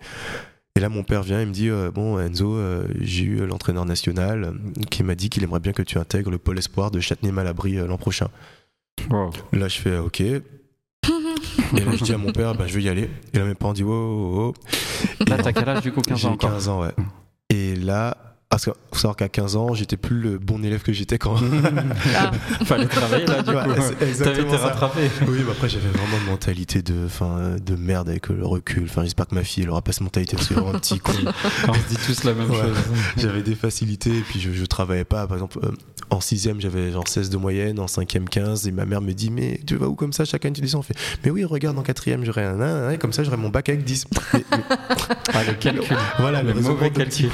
Et 0.76 0.80
là, 0.80 0.88
mon 0.88 1.02
père 1.02 1.22
vient, 1.22 1.40
il 1.40 1.46
me 1.48 1.52
dit 1.52 1.68
euh, 1.70 1.90
Bon, 1.90 2.18
Enzo, 2.20 2.54
euh, 2.54 2.86
j'ai 3.00 3.24
eu 3.24 3.46
l'entraîneur 3.46 3.84
national 3.86 4.54
qui 4.90 5.02
m'a 5.02 5.14
dit 5.14 5.28
qu'il 5.30 5.42
aimerait 5.42 5.60
bien 5.60 5.72
que 5.72 5.82
tu 5.82 5.98
intègres 5.98 6.30
le 6.30 6.38
pôle 6.38 6.58
espoir 6.58 6.90
de 6.90 7.00
Châtenay-Malabry 7.00 7.78
euh, 7.78 7.86
l'an 7.86 7.96
prochain. 7.98 8.28
Wow. 9.10 9.30
Là, 9.52 9.68
je 9.68 9.78
fais 9.78 9.96
OK. 9.98 10.22
Et 11.76 11.80
là, 11.80 11.92
je 11.94 12.04
dis 12.04 12.12
à 12.12 12.18
mon 12.18 12.32
père 12.32 12.54
bah, 12.54 12.64
Je 12.66 12.74
vais 12.74 12.82
y 12.82 12.88
aller. 12.88 13.08
Et 13.32 13.38
là, 13.38 13.44
mes 13.44 13.54
parents 13.54 13.72
disent 13.72 13.84
Wow, 13.84 13.92
wow, 13.92 14.36
wow. 14.46 14.54
Là, 15.28 15.38
t'as 15.38 15.52
quel 15.52 15.68
âge 15.68 15.82
du 15.82 15.92
coup 15.92 16.00
15 16.00 16.18
J'ai 16.18 16.28
ans 16.28 16.32
encore 16.32 16.50
15 16.50 16.68
ans, 16.68 16.80
ouais. 16.82 16.94
Et 17.50 17.74
là, 17.76 18.29
parce 18.50 18.64
qu'il 18.64 18.72
faut 18.92 18.98
savoir 18.98 19.16
qu'à 19.16 19.28
15 19.28 19.54
ans, 19.56 19.74
j'étais 19.74 19.96
plus 19.96 20.20
le 20.20 20.38
bon 20.38 20.62
élève 20.64 20.82
que 20.82 20.92
j'étais 20.92 21.18
quand. 21.18 21.36
Ah, 22.16 22.30
Fallait 22.64 22.86
travailler 22.86 23.24
là, 23.26 23.42
du 23.42 23.50
Ouais, 23.50 23.62
coup. 23.62 23.74
T'avais 23.98 24.08
exactement 24.10 24.48
été 24.48 24.56
rattrapé. 24.56 25.00
Oui, 25.28 25.38
mais 25.44 25.52
après, 25.52 25.68
j'avais 25.68 25.88
vraiment 25.88 26.16
une 26.24 26.30
mentalité 26.30 26.82
de, 26.82 27.06
fin, 27.08 27.56
de 27.64 27.76
merde 27.76 28.08
avec 28.08 28.28
le 28.28 28.44
recul. 28.44 28.84
Enfin, 28.84 29.04
j'espère 29.04 29.26
que 29.28 29.34
ma 29.34 29.44
fille, 29.44 29.62
elle 29.62 29.70
aura 29.70 29.82
pas 29.82 29.92
cette 29.92 30.02
mentalité 30.02 30.36
parce 30.36 30.48
que 30.48 30.54
c'est 30.54 30.60
vraiment 30.60 30.76
un 30.76 30.80
petit 30.80 30.98
con. 30.98 31.12
On 31.68 31.74
se 31.74 31.88
dit 31.88 31.96
tous 32.04 32.24
la 32.24 32.34
même 32.34 32.50
Ouais. 32.50 32.56
chose. 32.60 32.76
J'avais 33.16 33.42
des 33.42 33.54
facilités 33.54 34.10
et 34.10 34.20
puis 34.22 34.40
je, 34.40 34.52
je 34.52 34.64
travaillais 34.64 35.04
pas. 35.04 35.26
Par 35.26 35.36
exemple, 35.36 35.58
euh, 35.64 35.70
en 36.10 36.20
sixième, 36.20 36.60
j'avais 36.60 36.90
genre 36.90 37.06
16 37.06 37.30
de 37.30 37.36
moyenne, 37.36 37.78
en 37.78 37.86
cinquième 37.86 38.28
15 38.28 38.66
et 38.66 38.72
ma 38.72 38.84
mère 38.84 39.00
me 39.00 39.12
dit 39.12 39.30
mais 39.30 39.60
tu 39.64 39.76
vas 39.76 39.86
où 39.86 39.94
comme 39.94 40.12
ça 40.12 40.24
chaque 40.24 40.44
année 40.44 40.54
tu 40.54 40.60
dis 40.60 40.68
ça 40.68 40.78
On 40.78 40.82
fait 40.82 40.96
mais 41.24 41.30
oui 41.30 41.44
regarde 41.44 41.78
en 41.78 41.82
quatrième 41.82 42.24
j'aurai 42.24 42.42
un 42.44 42.60
1 42.60 42.90
et 42.90 42.98
comme 42.98 43.12
ça 43.12 43.22
j'aurai 43.22 43.36
mon 43.36 43.48
bac 43.48 43.68
avec 43.68 43.84
10. 43.84 44.06
Mais- 44.34 44.44
mais- 44.50 44.58
Ah, 45.32 45.44
le 45.44 45.52
calcul. 45.54 45.96
voilà 46.18 46.42
Le 46.42 46.52
le 46.52 46.60
mauvais 46.62 46.90
de 46.90 46.96
calcul. 46.96 47.30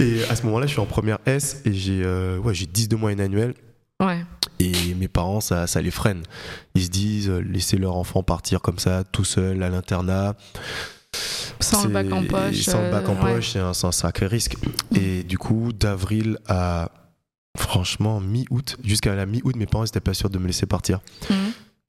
Et 0.00 0.24
à 0.24 0.36
ce 0.36 0.44
moment-là, 0.46 0.66
je 0.66 0.72
suis 0.72 0.80
en 0.80 0.86
première 0.86 1.18
S 1.26 1.62
et 1.64 1.72
j'ai 1.72 2.02
euh, 2.04 2.38
ouais, 2.38 2.54
j'ai 2.54 2.66
10 2.66 2.88
de 2.88 2.96
moyenne 2.96 3.20
annuelle. 3.20 3.54
ouais. 4.00 4.24
Et 4.58 4.94
mes 4.94 5.08
parents, 5.08 5.40
ça, 5.40 5.66
ça 5.66 5.80
les 5.80 5.90
freine. 5.90 6.22
Ils 6.74 6.84
se 6.84 6.90
disent, 6.90 7.30
euh, 7.30 7.38
laisser 7.40 7.78
leur 7.78 7.96
enfant 7.96 8.22
partir 8.22 8.60
comme 8.60 8.78
ça, 8.78 9.04
tout 9.04 9.24
seul, 9.24 9.62
à 9.62 9.70
l'internat. 9.70 10.34
Sans 11.60 11.84
le 11.84 11.90
bac 11.90 12.12
en 12.12 12.24
poche. 12.24 12.60
Sans 12.60 12.82
le 12.82 12.90
bac 12.90 13.08
en 13.08 13.16
euh, 13.16 13.24
ouais. 13.24 13.34
poche, 13.36 13.52
c'est 13.52 13.58
un, 13.58 13.72
sacré 13.72 14.26
risque. 14.26 14.56
Et 14.94 15.22
du 15.22 15.38
coup, 15.38 15.72
d'avril 15.72 16.38
à, 16.46 16.90
franchement, 17.56 18.20
mi-août, 18.20 18.76
jusqu'à 18.84 19.14
la 19.14 19.24
mi-août, 19.24 19.56
mes 19.56 19.66
parents 19.66 19.84
n'étaient 19.84 20.00
pas 20.00 20.14
sûrs 20.14 20.30
de 20.30 20.38
me 20.38 20.46
laisser 20.46 20.66
partir. 20.66 21.00
Mhm. 21.30 21.36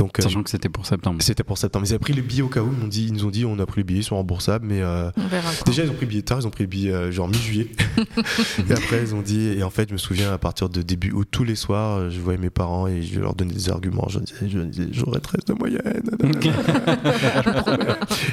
Donc, 0.02 0.18
euh, 0.20 0.24
Sachant 0.24 0.42
que 0.42 0.50
c'était 0.50 0.68
pour 0.70 0.88
septembre. 0.88 1.22
c'était 1.22 1.44
pour 1.44 1.60
septembre. 1.60 1.86
Ils 1.86 1.92
avaient 1.92 2.00
pris 2.00 2.14
les 2.14 2.24
billets 2.24 2.42
au 2.42 2.48
cas 2.48 2.62
où. 2.62 2.72
Ils, 2.76 2.80
m'ont 2.82 2.88
dit, 2.88 3.06
ils 3.06 3.14
nous 3.14 3.26
ont 3.26 3.30
dit, 3.30 3.46
on 3.46 3.60
a 3.60 3.66
pris 3.68 3.82
les 3.82 3.84
billets, 3.84 4.00
ils 4.00 4.04
sont 4.04 4.16
remboursables, 4.16 4.66
mais 4.66 4.82
euh, 4.82 5.12
On 5.16 5.28
verra. 5.28 5.52
quoi. 5.52 5.64
Déjà, 5.68 5.84
ils 5.84 5.92
ont 5.92 5.94
pris 5.94 6.06
le 6.06 6.10
billet 6.10 6.22
tard, 6.24 6.40
ils 6.42 6.48
ont 6.48 6.50
pris 6.50 6.64
le 6.64 6.70
billet 6.70 6.92
euh, 6.92 7.12
genre 7.12 7.28
mi-juillet. 7.28 7.68
et 8.68 8.72
après, 8.74 9.02
ils 9.04 9.14
ont 9.14 9.22
dit, 9.22 9.50
et 9.50 9.62
en 9.62 9.70
fait, 9.70 9.90
je 9.90 9.94
me 9.94 10.00
souviens, 10.00 10.34
à 10.34 10.40
partir 10.40 10.70
de 10.70 10.82
début 10.82 11.12
août, 11.12 11.28
tous 11.30 11.44
les 11.44 11.54
soirs, 11.56 12.10
je 12.10 12.20
voyais 12.20 12.40
mes 12.40 12.50
parents 12.50 12.88
et 12.88 13.04
je 13.04 13.20
leur 13.20 13.36
donnais 13.36 13.54
des 13.54 13.70
arguments. 13.70 14.08
Je 14.10 14.18
disais, 14.20 14.50
je 14.50 14.58
disais, 14.60 14.88
j'aurais 14.92 15.20
13 15.20 15.46
de 15.46 15.54
moyenne. 15.54 15.82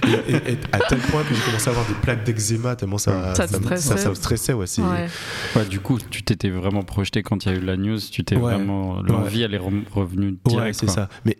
Et, 0.07 0.33
et- 0.33 0.53
et 0.53 0.59
à 0.73 0.79
tel 0.89 0.99
point 1.01 1.23
que 1.23 1.35
j'ai 1.35 1.41
commencé 1.43 1.69
à 1.69 1.71
avoir 1.73 1.87
des 1.87 1.95
plaques 1.95 2.25
d'eczéma, 2.25 2.77
tellement 2.77 2.99
ça, 2.99 3.35
Ça 3.35 3.47
te 3.47 3.57
me- 3.57 3.63
stressait. 3.63 3.89
ça, 3.89 3.97
ça 3.97 4.09
me 4.11 4.15
stressait. 4.15 4.53
Ouais, 4.53 4.67
c'est- 4.67 4.83
Ouais. 4.83 5.07
Ouais, 5.57 5.65
du 5.67 5.81
coup, 5.81 5.99
tu 6.11 6.23
t'étais 6.23 6.51
vraiment 6.51 6.83
projeté 6.83 7.23
quand 7.23 7.45
il 7.45 7.53
y 7.53 7.55
a 7.55 7.59
eu 7.59 7.61
la 7.61 7.77
news. 7.77 7.99
Tu 8.11 8.25
t'es 8.25 8.37
Ouais. 8.37 8.55
vraiment. 8.55 9.03
L'envie, 9.03 9.43
elle 9.43 9.55
est 9.55 9.59
re- 9.59 9.85
revenue 9.93 10.39
direct. 10.47 10.67
Ouais, 10.67 10.73
c'est 10.73 10.89
ça. 10.89 11.09
Mais 11.25 11.37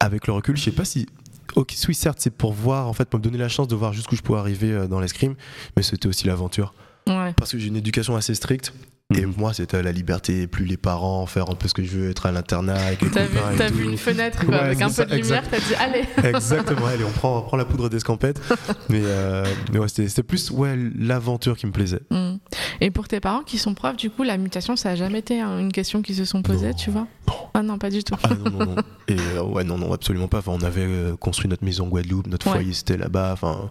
avec 0.00 0.26
le 0.26 0.32
recul, 0.32 0.56
je 0.56 0.64
sais 0.64 0.72
pas 0.72 0.84
si. 0.84 1.06
Ok, 1.54 1.74
oui, 1.88 1.94
certes, 1.94 2.18
c'est 2.20 2.30
pour 2.30 2.52
voir, 2.52 2.88
en 2.88 2.92
fait, 2.92 3.08
pour 3.08 3.18
me 3.18 3.24
donner 3.24 3.38
la 3.38 3.48
chance 3.48 3.68
de 3.68 3.74
voir 3.74 3.92
jusqu'où 3.92 4.16
je 4.16 4.22
pourrais 4.22 4.40
arriver 4.40 4.72
euh, 4.72 4.86
dans 4.86 5.00
l'escrime, 5.00 5.36
mais 5.76 5.82
c'était 5.82 6.08
aussi 6.08 6.26
l'aventure. 6.26 6.74
Ouais. 7.06 7.32
Parce 7.34 7.52
que 7.52 7.58
j'ai 7.58 7.68
une 7.68 7.76
éducation 7.76 8.16
assez 8.16 8.34
stricte. 8.34 8.72
Et 9.14 9.24
Mhm. 9.24 9.34
moi, 9.36 9.54
c'était 9.54 9.80
la 9.84 9.92
liberté, 9.92 10.48
plus 10.48 10.64
les 10.64 10.76
parents, 10.76 11.26
faire 11.26 11.48
un 11.48 11.54
peu 11.54 11.68
ce 11.68 11.74
que 11.74 11.84
je 11.84 11.96
veux, 11.96 12.10
être 12.10 12.26
à 12.26 12.32
l'internat 12.32 12.74
avec 12.74 13.02
les 13.02 13.10
T'as 13.10 13.24
vu, 13.26 13.38
et 13.38 13.66
tout. 13.68 13.74
vu 13.74 13.84
une 13.84 13.96
fenêtre 13.96 14.44
quoi, 14.44 14.56
Ouais, 14.56 14.60
avec 14.62 14.82
un 14.82 14.90
peu 14.90 15.04
de 15.06 15.14
lumière, 15.14 15.44
t'as 15.48 15.58
dit 15.60 15.74
allez. 15.78 16.04
Exactement, 16.36 16.86
allez, 16.86 17.04
on 17.04 17.10
prend, 17.12 17.38
on 17.38 17.42
prend 17.42 17.56
la 17.56 17.64
poudre 17.64 17.88
d'escampette. 17.88 18.40
mais 18.88 19.02
euh, 19.04 19.44
mais 19.72 19.78
ouais, 19.78 19.86
c'était 19.86 20.08
c'était 20.08 20.24
plus 20.24 20.50
ouais, 20.50 20.76
l'aventure 20.98 21.56
qui 21.56 21.66
me 21.66 21.72
plaisait. 21.72 22.00
Mm. 22.10 22.38
Et 22.80 22.90
pour 22.90 23.06
tes 23.06 23.20
parents 23.20 23.42
qui 23.42 23.58
sont 23.58 23.74
profs, 23.74 23.96
du 23.96 24.10
coup, 24.10 24.24
la 24.24 24.38
mutation, 24.38 24.74
ça 24.74 24.90
a 24.90 24.94
jamais 24.96 25.20
été 25.20 25.40
hein, 25.40 25.56
une 25.60 25.70
question 25.70 26.02
qu'ils 26.02 26.16
se 26.16 26.24
sont 26.24 26.42
posées, 26.42 26.70
Non. 26.70 26.74
tu 26.74 26.90
vois? 26.90 27.06
Ah 27.54 27.62
non, 27.62 27.78
pas 27.78 27.90
du 27.90 28.02
tout. 28.02 28.16
Ah 28.24 28.30
non, 28.34 28.50
non, 28.50 28.66
non. 28.66 28.76
Et 29.06 29.16
euh, 29.36 29.42
ouais, 29.44 29.62
non, 29.62 29.78
non, 29.78 29.92
absolument 29.92 30.26
pas. 30.26 30.38
Enfin, 30.38 30.52
on 30.52 30.62
avait 30.64 30.82
euh, 30.84 31.16
construit 31.16 31.48
notre 31.48 31.64
maison 31.64 31.84
en 31.84 31.88
Guadeloupe, 31.88 32.26
notre 32.26 32.46
Ouais. 32.48 32.54
foyer 32.54 32.72
c'était 32.72 32.96
là-bas. 32.96 33.30
Enfin, 33.34 33.70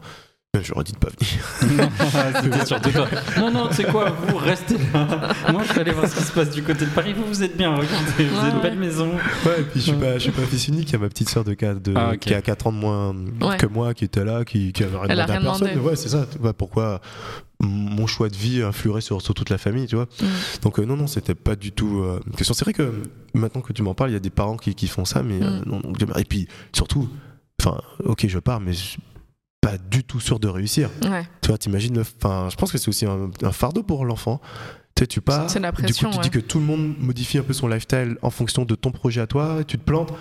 j'aurais 0.64 0.84
dit 0.84 0.92
de 0.94 0.98
pas 0.98 1.10
venir. 1.10 1.90
C'était 2.44 2.66
surtout 2.66 2.92
toi. 2.92 3.08
Non, 3.38 3.52
non, 3.52 3.68
c'est 3.72 3.86
quoi 3.86 4.10
Vous 4.28 4.38
restez 4.38 4.78
là. 4.94 5.34
Moi, 5.52 5.64
je 5.68 5.74
vais 5.74 5.82
aller 5.82 5.92
voir 5.92 6.08
ce 6.08 6.16
qui 6.16 6.24
se 6.24 6.32
passe 6.32 6.50
du 6.52 6.64
côté 6.64 6.86
de 6.86 6.90
Paris. 6.92 7.14
Vous, 7.14 7.26
vous 7.26 7.44
êtes 7.44 7.56
bien. 7.58 7.76
Regardez, 7.76 8.26
vous 8.26 8.36
Ouais, 8.36 8.40
avez 8.42 8.50
une 8.50 8.56
ouais. 8.58 8.62
belle 8.62 8.78
maison. 8.80 9.10
Ouais, 9.46 9.60
et 9.60 9.64
puis 9.64 9.80
je 9.80 9.86
suis 9.86 9.94
pas, 9.94 10.14
je 10.16 10.20
suis 10.20 10.32
pas 10.32 10.42
fils 10.44 10.68
unique. 10.68 10.90
Il 10.90 10.94
y 10.94 10.96
a 10.96 11.00
ma 11.00 11.10
petite 11.10 11.30
sœur 11.30 11.44
de, 11.44 11.54
quatre- 11.54 11.82
de- 11.82 11.94
Ah, 11.96 12.12
ok. 12.14 12.20
qui 12.20 12.34
a 12.34 12.42
4 12.42 12.68
ans 12.68 12.72
de 12.72 12.78
moins 12.78 13.16
Ouais. 13.42 13.58
que 13.58 13.66
moi, 13.66 13.94
qui 13.94 14.06
était 14.06 14.24
là, 14.26 14.44
qui, 14.46 14.72
qui 14.74 14.84
avait 14.84 14.98
rien 14.98 15.08
Elle 15.10 15.20
a 15.20 15.26
demandé 15.26 15.32
à 15.34 15.40
rien 15.40 15.50
personne. 15.52 15.68
demandé. 15.70 15.90
Ouais, 15.90 15.96
c'est 15.96 16.10
ça. 16.10 16.26
Ouais, 16.42 16.54
pourquoi 16.54 17.02
mon 17.62 18.06
choix 18.06 18.28
de 18.30 18.36
vie 18.36 18.62
influerait 18.62 19.00
sur, 19.02 19.22
sur 19.22 19.34
toute 19.34 19.50
la 19.50 19.58
famille, 19.58 19.88
tu 19.88 19.96
vois 19.96 20.08
Mm. 20.22 20.26
Donc 20.64 20.80
euh, 20.80 20.86
non, 20.86 20.98
non, 20.98 21.08
c'était 21.08 21.36
pas 21.36 21.56
du 21.56 21.72
tout 21.72 22.00
euh, 22.02 22.20
une 22.28 22.34
question. 22.34 22.54
C'est 22.54 22.66
vrai 22.66 22.74
que 22.74 22.92
maintenant 23.34 23.62
que 23.62 23.72
tu 23.74 23.82
m'en 23.82 23.94
parles, 23.94 24.10
il 24.12 24.14
y 24.14 24.18
a 24.18 24.20
des 24.20 24.30
parents 24.30 24.58
qui, 24.58 24.76
qui 24.76 24.88
font 24.88 25.06
ça, 25.06 25.24
mais 25.24 25.42
euh, 25.42 25.60
Mm. 25.62 25.64
non, 25.70 25.82
non. 25.84 25.94
Et 26.18 26.26
puis 26.26 26.48
surtout, 26.74 27.08
enfin, 27.62 27.80
ok, 28.04 28.26
je 28.28 28.40
pars, 28.40 28.60
mais 28.60 28.74
pas 29.66 29.78
du 29.78 30.04
tout 30.04 30.20
sûr 30.20 30.40
de 30.40 30.48
réussir. 30.48 30.90
Ouais. 31.04 31.28
Tu 31.42 31.50
vois, 31.50 31.58
t'imagines 31.58 31.96
le. 31.96 32.02
Enfin, 32.02 32.48
je 32.50 32.56
pense 32.56 32.72
que 32.72 32.78
c'est 32.78 32.90
aussi 32.90 33.06
un, 33.06 33.30
un 33.42 33.52
fardeau 33.52 33.84
pour 33.84 34.06
l'enfant. 34.06 34.42
Tu 34.96 35.02
sais, 35.04 35.08
tu 35.08 35.22
pars. 35.22 35.48
Du 35.48 35.60
coup, 35.60 35.84
tu 35.84 36.06
ouais. 36.06 36.12
dis 36.22 36.30
que 36.30 36.40
tout 36.40 36.60
le 36.60 36.66
monde 36.66 36.96
modifie 37.00 37.38
un 37.38 37.44
peu 37.44 37.54
son 37.54 37.68
lifestyle 37.68 38.18
en 38.22 38.30
fonction 38.30 38.64
de 38.64 38.76
ton 38.76 38.92
projet 38.92 39.22
à 39.22 39.28
toi, 39.28 39.58
et 39.62 39.66
tu 39.66 39.78
te 39.78 39.84
plantes. 39.84 40.14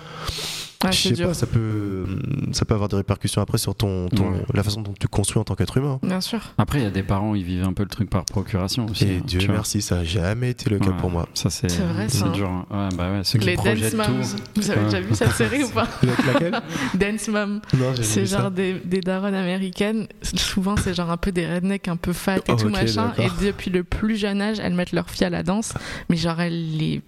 Ouais, 0.83 0.91
je 0.91 0.97
sais 1.01 1.11
dur. 1.13 1.27
pas, 1.29 1.33
ça 1.33 1.47
peut, 1.47 2.05
ça 2.51 2.65
peut 2.65 2.73
avoir 2.73 2.89
des 2.89 2.97
répercussions 2.97 3.41
après 3.41 3.57
sur 3.57 3.73
ton, 3.75 4.07
ton- 4.09 4.31
Ouais. 4.33 4.45
la 4.53 4.61
façon 4.63 4.81
dont 4.81 4.93
tu 4.99 5.07
construis 5.07 5.39
en 5.39 5.43
tant 5.43 5.55
qu'être 5.55 5.77
humain. 5.77 5.99
Bien 6.03 6.21
sûr. 6.21 6.39
Après, 6.57 6.79
il 6.79 6.83
y 6.83 6.87
a 6.87 6.91
des 6.91 7.01
parents, 7.03 7.33
ils 7.33 7.43
vivent 7.43 7.63
un 7.63 7.73
peu 7.73 7.83
le 7.83 7.89
truc 7.89 8.09
par 8.09 8.25
procuration 8.25 8.85
aussi. 8.85 9.05
Et 9.05 9.17
hein, 9.17 9.21
Dieu 9.25 9.39
merci, 9.49 9.81
ça 9.81 9.99
a 9.99 10.03
jamais 10.03 10.51
été 10.51 10.69
le 10.69 10.77
cas 10.79 10.89
Ouais, 10.89 10.97
pour 10.99 11.09
moi. 11.09 11.27
Ça, 11.33 11.49
c'est 11.49 11.69
C'est 11.69 11.81
vrai, 11.83 12.09
ça, 12.09 12.25
c'est 12.25 12.31
dur. 12.33 12.49
hein. 12.49 12.65
Ouais, 12.69 12.95
bah 12.97 13.11
ouais, 13.11 13.23
ceux 13.23 13.39
qui 13.39 13.45
Les 13.47 13.55
Dance 13.55 13.93
Moms. 13.93 14.05
tout. 14.05 14.61
Vous 14.61 14.69
avez 14.71 14.79
Ouais. 14.81 14.85
déjà 14.85 14.99
vu 15.01 15.15
cette 15.15 15.31
série 15.31 15.63
ou 15.63 15.69
pas? 15.69 15.87
Laquelle? 16.27 16.61
Dance 16.93 17.27
Mom. 17.29 17.61
C'est 18.01 18.25
ça. 18.25 18.41
genre 18.41 18.51
des, 18.51 18.73
des 18.73 19.01
daronnes 19.01 19.33
américaines. 19.35 20.07
Souvent, 20.21 20.75
c'est 20.77 20.93
genre 20.93 21.09
un 21.09 21.17
peu 21.17 21.31
des 21.31 21.47
rednecks 21.47 21.87
un 21.87 21.95
peu 21.97 22.13
fat 22.13 22.37
et 22.37 22.41
Oh, 22.49 22.55
tout 22.55 22.69
machin. 22.69 23.13
Et 23.17 23.27
depuis 23.45 23.71
le 23.71 23.83
plus 23.83 24.17
jeune 24.17 24.41
âge, 24.41 24.59
elles 24.59 24.73
mettent 24.75 24.91
leur 24.91 25.09
fille 25.09 25.25
à 25.25 25.29
la 25.29 25.43
danse. 25.43 25.73
Mais 26.09 26.15
genre, 26.17 26.39
elles 26.41 26.77
les 26.77 27.01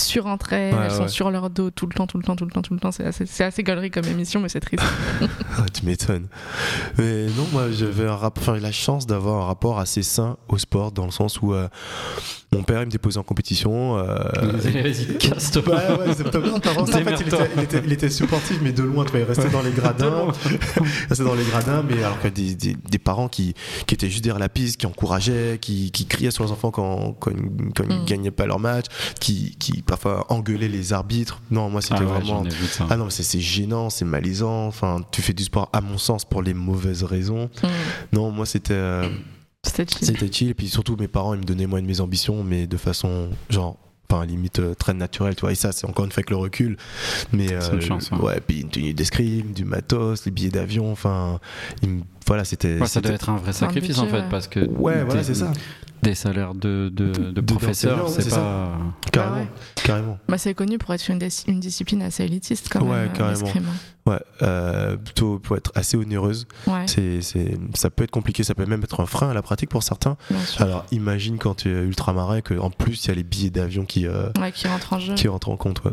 sur 0.00 0.26
entre 0.26 0.52
elles, 0.52 0.74
Ouais, 0.74 0.80
elles 0.84 0.90
sont 0.90 1.08
sur 1.08 1.30
leur 1.30 1.50
dos 1.50 1.70
tout 1.70 1.86
le 1.86 1.94
temps, 1.94 2.06
tout 2.06 2.18
le 2.18 2.24
temps, 2.24 2.36
tout 2.36 2.44
le 2.44 2.50
temps, 2.50 2.62
tout 2.62 2.74
le 2.74 2.80
temps. 2.80 2.92
C'est 2.92 3.04
assez, 3.04 3.26
c'est 3.26 3.44
assez 3.44 3.62
gaulerie 3.62 3.90
comme 3.90 4.06
émission, 4.06 4.40
mais 4.40 4.48
c'est 4.48 4.60
triste. 4.60 4.82
Ah, 5.58 5.66
tu 5.72 5.84
m'étonnes. 5.84 6.28
Mais 6.96 7.26
non, 7.36 7.46
moi 7.52 7.70
j'avais 7.70 8.06
un 8.06 8.16
rapport, 8.16 8.42
enfin, 8.42 8.58
la 8.58 8.72
chance 8.72 9.06
d'avoir 9.06 9.42
un 9.42 9.46
rapport 9.46 9.78
assez 9.78 10.02
sain 10.02 10.36
au 10.48 10.58
sport 10.58 10.92
dans 10.92 11.04
le 11.04 11.10
sens 11.10 11.42
où 11.42 11.52
euh, 11.52 11.68
Mon 12.52 12.64
père, 12.64 12.82
il 12.82 12.86
me 12.86 12.90
déposait 12.90 13.18
en 13.18 13.22
compétition. 13.22 13.96
euh, 13.98 14.04
Vas-y, 14.42 15.18
casse-toi. 15.18 15.62
Ouais, 15.68 15.98
ouais, 16.08 16.14
c'est 16.16 16.28
pas 16.28 16.40
bien. 16.40 16.54
En 16.54 16.60
fait, 16.86 17.00
il 17.00 17.26
était, 17.28 17.50
il, 17.56 17.62
était, 17.62 17.82
il 17.86 17.92
était 17.92 18.10
supportif, 18.10 18.58
mais 18.60 18.72
de 18.72 18.82
loin, 18.82 19.04
tu 19.04 19.12
vois, 19.12 19.20
il 19.20 19.24
restait 19.26 19.50
dans 19.50 19.62
les 19.62 19.70
gradins. 19.70 20.26
restait 21.08 21.22
dans 21.24 21.34
les 21.34 21.44
gradins, 21.44 21.84
mais 21.88 22.02
alors 22.02 22.20
que 22.20 22.26
des, 22.26 22.56
des, 22.56 22.74
des 22.74 22.98
parents 22.98 23.28
qui, 23.28 23.54
qui 23.86 23.94
étaient 23.94 24.10
juste 24.10 24.24
derrière 24.24 24.40
la 24.40 24.48
piste, 24.48 24.78
qui 24.80 24.86
encourageaient, 24.86 25.58
qui, 25.60 25.92
qui 25.92 26.06
criaient 26.06 26.32
sur 26.32 26.42
leurs 26.42 26.52
enfants 26.52 26.72
quand, 26.72 27.12
quand, 27.20 27.30
ils- 27.30 27.72
quand 27.72 27.84
ils 27.88 28.00
Mm. 28.00 28.04
gagnaient 28.06 28.30
pas 28.32 28.46
leur 28.46 28.58
match, 28.58 28.86
qui, 29.20 29.54
qui 29.60 29.82
parfois 29.82 30.26
engueulaient 30.28 30.66
les 30.68 30.92
arbitres. 30.92 31.40
Non, 31.52 31.70
moi, 31.70 31.80
c'était 31.82 31.96
Ah 32.00 32.02
ouais, 32.04 32.20
vraiment. 32.20 32.42
Ah 32.88 32.96
non, 32.96 33.04
mais 33.04 33.10
c'est 33.10 33.22
c'est 33.22 33.40
gênant, 33.40 33.90
c'est 33.90 34.04
malaisant. 34.04 34.66
Enfin, 34.66 35.02
tu 35.12 35.22
fais 35.22 35.32
du 35.34 35.44
sport, 35.44 35.68
à 35.72 35.80
mon 35.80 35.98
sens, 35.98 36.24
pour 36.24 36.42
les 36.42 36.54
mauvaises 36.54 37.04
raisons. 37.04 37.48
Mm. 37.62 37.66
Non, 38.12 38.30
moi, 38.32 38.44
c'était. 38.44 38.74
euh, 38.74 39.08
C'était 39.62 39.84
chill. 39.92 40.06
c'était 40.06 40.32
chill, 40.32 40.48
et 40.50 40.54
puis 40.54 40.68
surtout 40.68 40.96
mes 40.96 41.08
parents 41.08 41.34
ils 41.34 41.40
me 41.40 41.44
donnaient 41.44 41.66
moi 41.66 41.80
de 41.80 41.86
mes 41.86 42.00
ambitions, 42.00 42.42
mais 42.42 42.66
de 42.66 42.76
façon 42.78 43.30
genre, 43.50 43.76
enfin 44.10 44.24
limite 44.24 44.58
euh, 44.58 44.74
très 44.74 44.94
naturelle, 44.94 45.34
tu 45.34 45.42
vois. 45.42 45.52
Et 45.52 45.54
ça 45.54 45.70
c'est 45.72 45.86
encore 45.86 46.04
une 46.06 46.10
fois 46.12 46.20
avec 46.20 46.30
le 46.30 46.36
recul, 46.36 46.76
mais 47.32 47.48
C'est 47.60 47.72
une 47.74 47.80
chance, 47.82 48.10
ouais. 48.10 48.18
ouais. 48.18 48.40
Puis 48.40 48.60
une 48.62 48.70
tenue 48.70 48.94
d'escrime, 48.94 49.52
du 49.52 49.64
matos, 49.66 50.24
les 50.24 50.30
billets 50.30 50.48
d'avion, 50.50 50.90
enfin, 50.90 51.40
il 51.82 51.90
me- 51.90 52.02
voilà 52.26 52.44
c'était. 52.44 52.78
Ouais, 52.80 52.86
ça 52.86 53.00
doit 53.00 53.12
être 53.12 53.28
un 53.30 53.36
vrai 53.36 53.50
un 53.50 53.52
sacrifice 53.52 53.98
budget, 53.98 54.00
en 54.00 54.06
fait, 54.16 54.28
parce 54.30 54.46
que 54.48 54.60
Ouais, 54.60 55.02
voilà 55.04 55.20
des- 55.20 55.24
c'est 55.24 55.34
ça, 55.34 55.52
des 56.02 56.14
salaires 56.14 56.54
de, 56.54 56.90
de, 56.92 57.10
de 57.30 57.40
professeurs, 57.42 58.08
c'est 58.08 58.28
pas. 58.30 58.72
carrément, 59.12 59.36
ouais. 59.36 59.48
carrément. 59.84 60.18
Bah, 60.28 60.38
c'est 60.38 60.54
connu 60.54 60.78
pour 60.78 60.94
être 60.94 61.08
une, 61.10 61.18
dis- 61.18 61.44
une 61.46 61.60
discipline 61.60 62.00
assez 62.02 62.24
élitiste 62.24 62.68
quand 62.70 62.80
Ouais, 62.82 62.88
même. 63.02 63.08
euh, 63.10 63.16
carrément. 63.16 63.40
l'escrime. 63.40 63.64
Ouais, 64.06 64.18
euh, 64.42 64.96
plutôt 64.96 65.38
pour 65.38 65.56
être 65.58 65.70
assez 65.74 65.96
onéreuse. 65.98 66.46
Ouais, 66.66 66.86
C'est, 66.86 67.20
c'est, 67.20 67.58
ça 67.74 67.90
peut 67.90 68.04
être 68.04 68.10
compliqué, 68.10 68.42
ça 68.44 68.54
peut 68.54 68.64
même 68.64 68.82
être 68.82 69.00
un 69.00 69.06
frein 69.06 69.28
à 69.30 69.34
la 69.34 69.42
pratique 69.42 69.68
pour 69.68 69.82
certains. 69.82 70.16
bien 70.30 70.40
sûr. 70.40 70.62
Alors 70.62 70.86
imagine 70.90 71.36
quand 71.38 71.54
tu 71.56 71.68
es 71.68 71.82
ultramarin 71.82 72.40
que 72.40 72.54
en 72.58 72.70
plus 72.70 73.04
il 73.04 73.08
y 73.08 73.10
a 73.10 73.14
les 73.14 73.22
billets 73.22 73.50
d'avion 73.50 73.84
qui, 73.84 74.06
euh, 74.06 74.30
Ouais, 74.40 74.52
qui 74.52 74.68
rentre 74.68 74.94
en 74.94 74.98
jeu. 75.00 75.14
qui 75.14 75.28
rentrent 75.28 75.50
en 75.50 75.56
compte. 75.58 75.84
Ouais. 75.84 75.92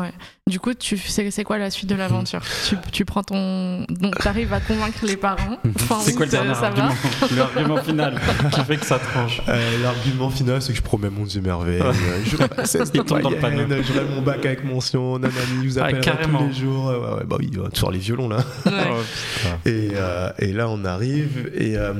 Ouais. 0.00 0.12
Du 0.48 0.60
coup, 0.60 0.74
tu 0.74 0.96
c'est 0.96 1.30
c'est 1.32 1.42
quoi 1.42 1.58
la 1.58 1.70
suite 1.70 1.88
de 1.90 1.96
l'aventure? 1.96 2.40
Tu, 2.68 2.76
tu 2.92 3.04
prends 3.04 3.22
ton 3.24 3.84
donc 3.88 4.16
t'arrives 4.18 4.52
à 4.52 4.60
convaincre 4.60 4.98
les 5.04 5.16
parents. 5.16 5.58
C'est 6.00 6.14
quoi 6.14 6.26
le 6.26 6.30
dernier 6.30 6.50
argument? 6.50 6.94
L'argument 7.36 7.76
final 7.78 8.20
qui 8.52 8.60
fait 8.62 8.76
que 8.76 8.86
ça 8.86 8.98
tranche. 9.00 9.40
Euh, 9.48 9.82
L'argument 9.82 10.30
final, 10.30 10.62
c'est 10.62 10.72
que 10.72 10.78
je 10.78 10.82
promets 10.82 11.10
mon 11.10 11.24
Dieu 11.24 11.40
merveille. 11.40 11.80
Ouais. 11.82 11.88
Euh, 11.88 12.18
de 12.22 12.90
Il 12.94 13.04
tombe 13.04 13.20
dans 13.22 13.30
le 13.30 13.40
moyenne, 13.40 13.68
panneau. 13.68 13.82
J'aurai 13.82 14.04
mon 14.04 14.22
bac 14.22 14.44
avec 14.46 14.64
mention. 14.64 15.18
Nanani 15.18 15.66
vous 15.66 15.78
Ah, 15.80 15.84
appelle 15.86 16.00
carrément. 16.00 16.38
tous 16.38 16.46
les 16.48 16.54
jours. 16.54 16.86
Ouais, 16.86 16.94
ouais, 17.18 17.24
bah 17.26 17.36
oui, 17.40 17.50
sors 17.74 17.90
les 17.90 17.98
violons 17.98 18.28
là. 18.28 18.38
Ouais. 18.66 18.72
Oh. 18.92 19.48
Et, 19.68 19.90
euh, 19.94 20.30
et 20.38 20.52
là, 20.52 20.68
on 20.68 20.84
arrive. 20.84 21.50
Et, 21.56 21.76
euh, 21.76 21.92